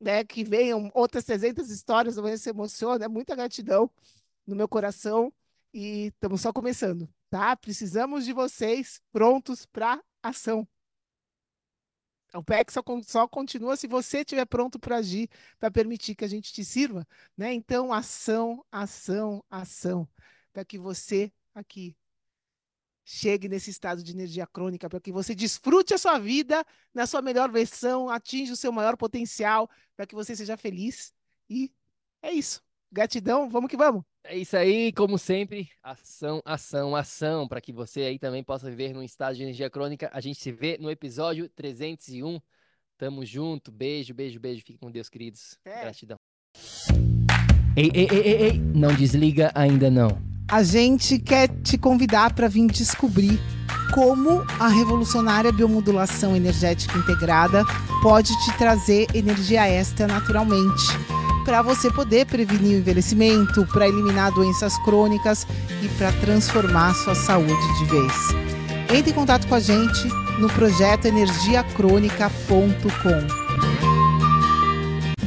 né, 0.00 0.24
que 0.24 0.44
venham 0.44 0.90
outras 0.94 1.24
300 1.24 1.70
histórias, 1.70 2.18
amanhã 2.18 2.36
se 2.36 2.50
emociona, 2.50 3.04
é 3.04 3.08
muita 3.08 3.34
gratidão 3.34 3.90
no 4.46 4.54
meu 4.56 4.68
coração 4.68 5.32
e 5.72 6.06
estamos 6.06 6.40
só 6.40 6.52
começando, 6.52 7.08
tá? 7.28 7.56
Precisamos 7.56 8.24
de 8.24 8.32
vocês 8.32 9.00
prontos 9.12 9.66
para 9.66 10.02
ação. 10.22 10.66
O 12.36 12.42
PEC 12.42 12.72
só, 12.72 12.82
só, 13.06 13.28
continua 13.28 13.76
se 13.76 13.86
você 13.86 14.18
estiver 14.18 14.44
pronto 14.46 14.78
para 14.78 14.96
agir, 14.96 15.28
para 15.58 15.70
permitir 15.70 16.14
que 16.14 16.24
a 16.24 16.28
gente 16.28 16.52
te 16.52 16.64
sirva, 16.64 17.06
né? 17.36 17.52
Então, 17.52 17.92
ação, 17.92 18.64
ação, 18.70 19.44
ação, 19.50 20.08
para 20.52 20.64
que 20.64 20.78
você 20.78 21.32
aqui 21.54 21.96
chegue 23.04 23.48
nesse 23.48 23.70
estado 23.70 24.02
de 24.02 24.12
energia 24.12 24.46
crônica, 24.46 24.88
para 24.88 25.00
que 25.00 25.12
você 25.12 25.34
desfrute 25.34 25.94
a 25.94 25.98
sua 25.98 26.18
vida 26.18 26.66
na 26.92 27.06
sua 27.06 27.22
melhor 27.22 27.50
versão, 27.50 28.10
atinja 28.10 28.52
o 28.52 28.56
seu 28.56 28.72
maior 28.72 28.96
potencial, 28.96 29.70
para 29.94 30.06
que 30.06 30.14
você 30.14 30.34
seja 30.34 30.56
feliz. 30.56 31.14
E 31.48 31.72
é 32.20 32.32
isso. 32.32 32.62
Gratidão, 32.90 33.48
vamos 33.48 33.70
que 33.70 33.76
vamos. 33.76 34.04
É 34.28 34.36
isso 34.36 34.56
aí, 34.56 34.92
como 34.92 35.18
sempre, 35.18 35.68
ação, 35.82 36.42
ação, 36.44 36.96
ação, 36.96 37.48
para 37.48 37.60
que 37.60 37.72
você 37.72 38.02
aí 38.02 38.18
também 38.18 38.42
possa 38.42 38.68
viver 38.68 38.92
num 38.92 39.02
estado 39.02 39.36
de 39.36 39.42
energia 39.42 39.70
crônica. 39.70 40.10
A 40.12 40.20
gente 40.20 40.40
se 40.40 40.50
vê 40.50 40.76
no 40.78 40.90
episódio 40.90 41.48
301. 41.48 42.40
Tamo 42.98 43.24
junto, 43.24 43.70
beijo, 43.70 44.14
beijo, 44.14 44.40
beijo. 44.40 44.62
Fique 44.64 44.78
com 44.78 44.90
Deus, 44.90 45.08
queridos. 45.08 45.58
É. 45.64 45.82
Gratidão. 45.82 46.18
Ei, 47.76 47.90
ei, 47.94 48.08
ei, 48.10 48.20
ei, 48.20 48.42
ei, 48.42 48.58
não 48.58 48.94
desliga 48.94 49.52
ainda 49.54 49.90
não 49.90 50.36
a 50.48 50.62
gente 50.62 51.18
quer 51.18 51.48
te 51.48 51.76
convidar 51.76 52.32
para 52.32 52.48
vir 52.48 52.68
descobrir 52.68 53.40
como 53.92 54.44
a 54.60 54.68
revolucionária 54.68 55.52
biomodulação 55.52 56.36
energética 56.36 56.96
integrada 56.98 57.64
pode 58.00 58.32
te 58.44 58.56
trazer 58.56 59.06
energia 59.14 59.66
extra 59.66 60.06
naturalmente, 60.06 60.84
para 61.46 61.62
você 61.62 61.90
poder 61.90 62.26
prevenir 62.26 62.76
o 62.76 62.80
envelhecimento, 62.80 63.64
para 63.66 63.88
eliminar 63.88 64.32
doenças 64.32 64.76
crônicas 64.78 65.46
e 65.80 65.88
para 65.90 66.10
transformar 66.12 66.92
sua 66.94 67.14
saúde 67.14 67.78
de 67.78 67.84
vez. 67.84 68.12
Entre 68.92 69.12
em 69.12 69.14
contato 69.14 69.46
com 69.46 69.54
a 69.54 69.60
gente 69.60 70.08
no 70.40 70.48
projeto 70.48 71.04
energiacrônica.com. 71.06 73.46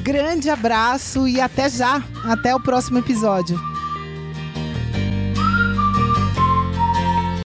Grande 0.04 0.50
abraço 0.50 1.26
e 1.26 1.40
até 1.40 1.70
já! 1.70 2.04
Até 2.26 2.54
o 2.54 2.60
próximo 2.60 3.00
episódio. 3.00 3.58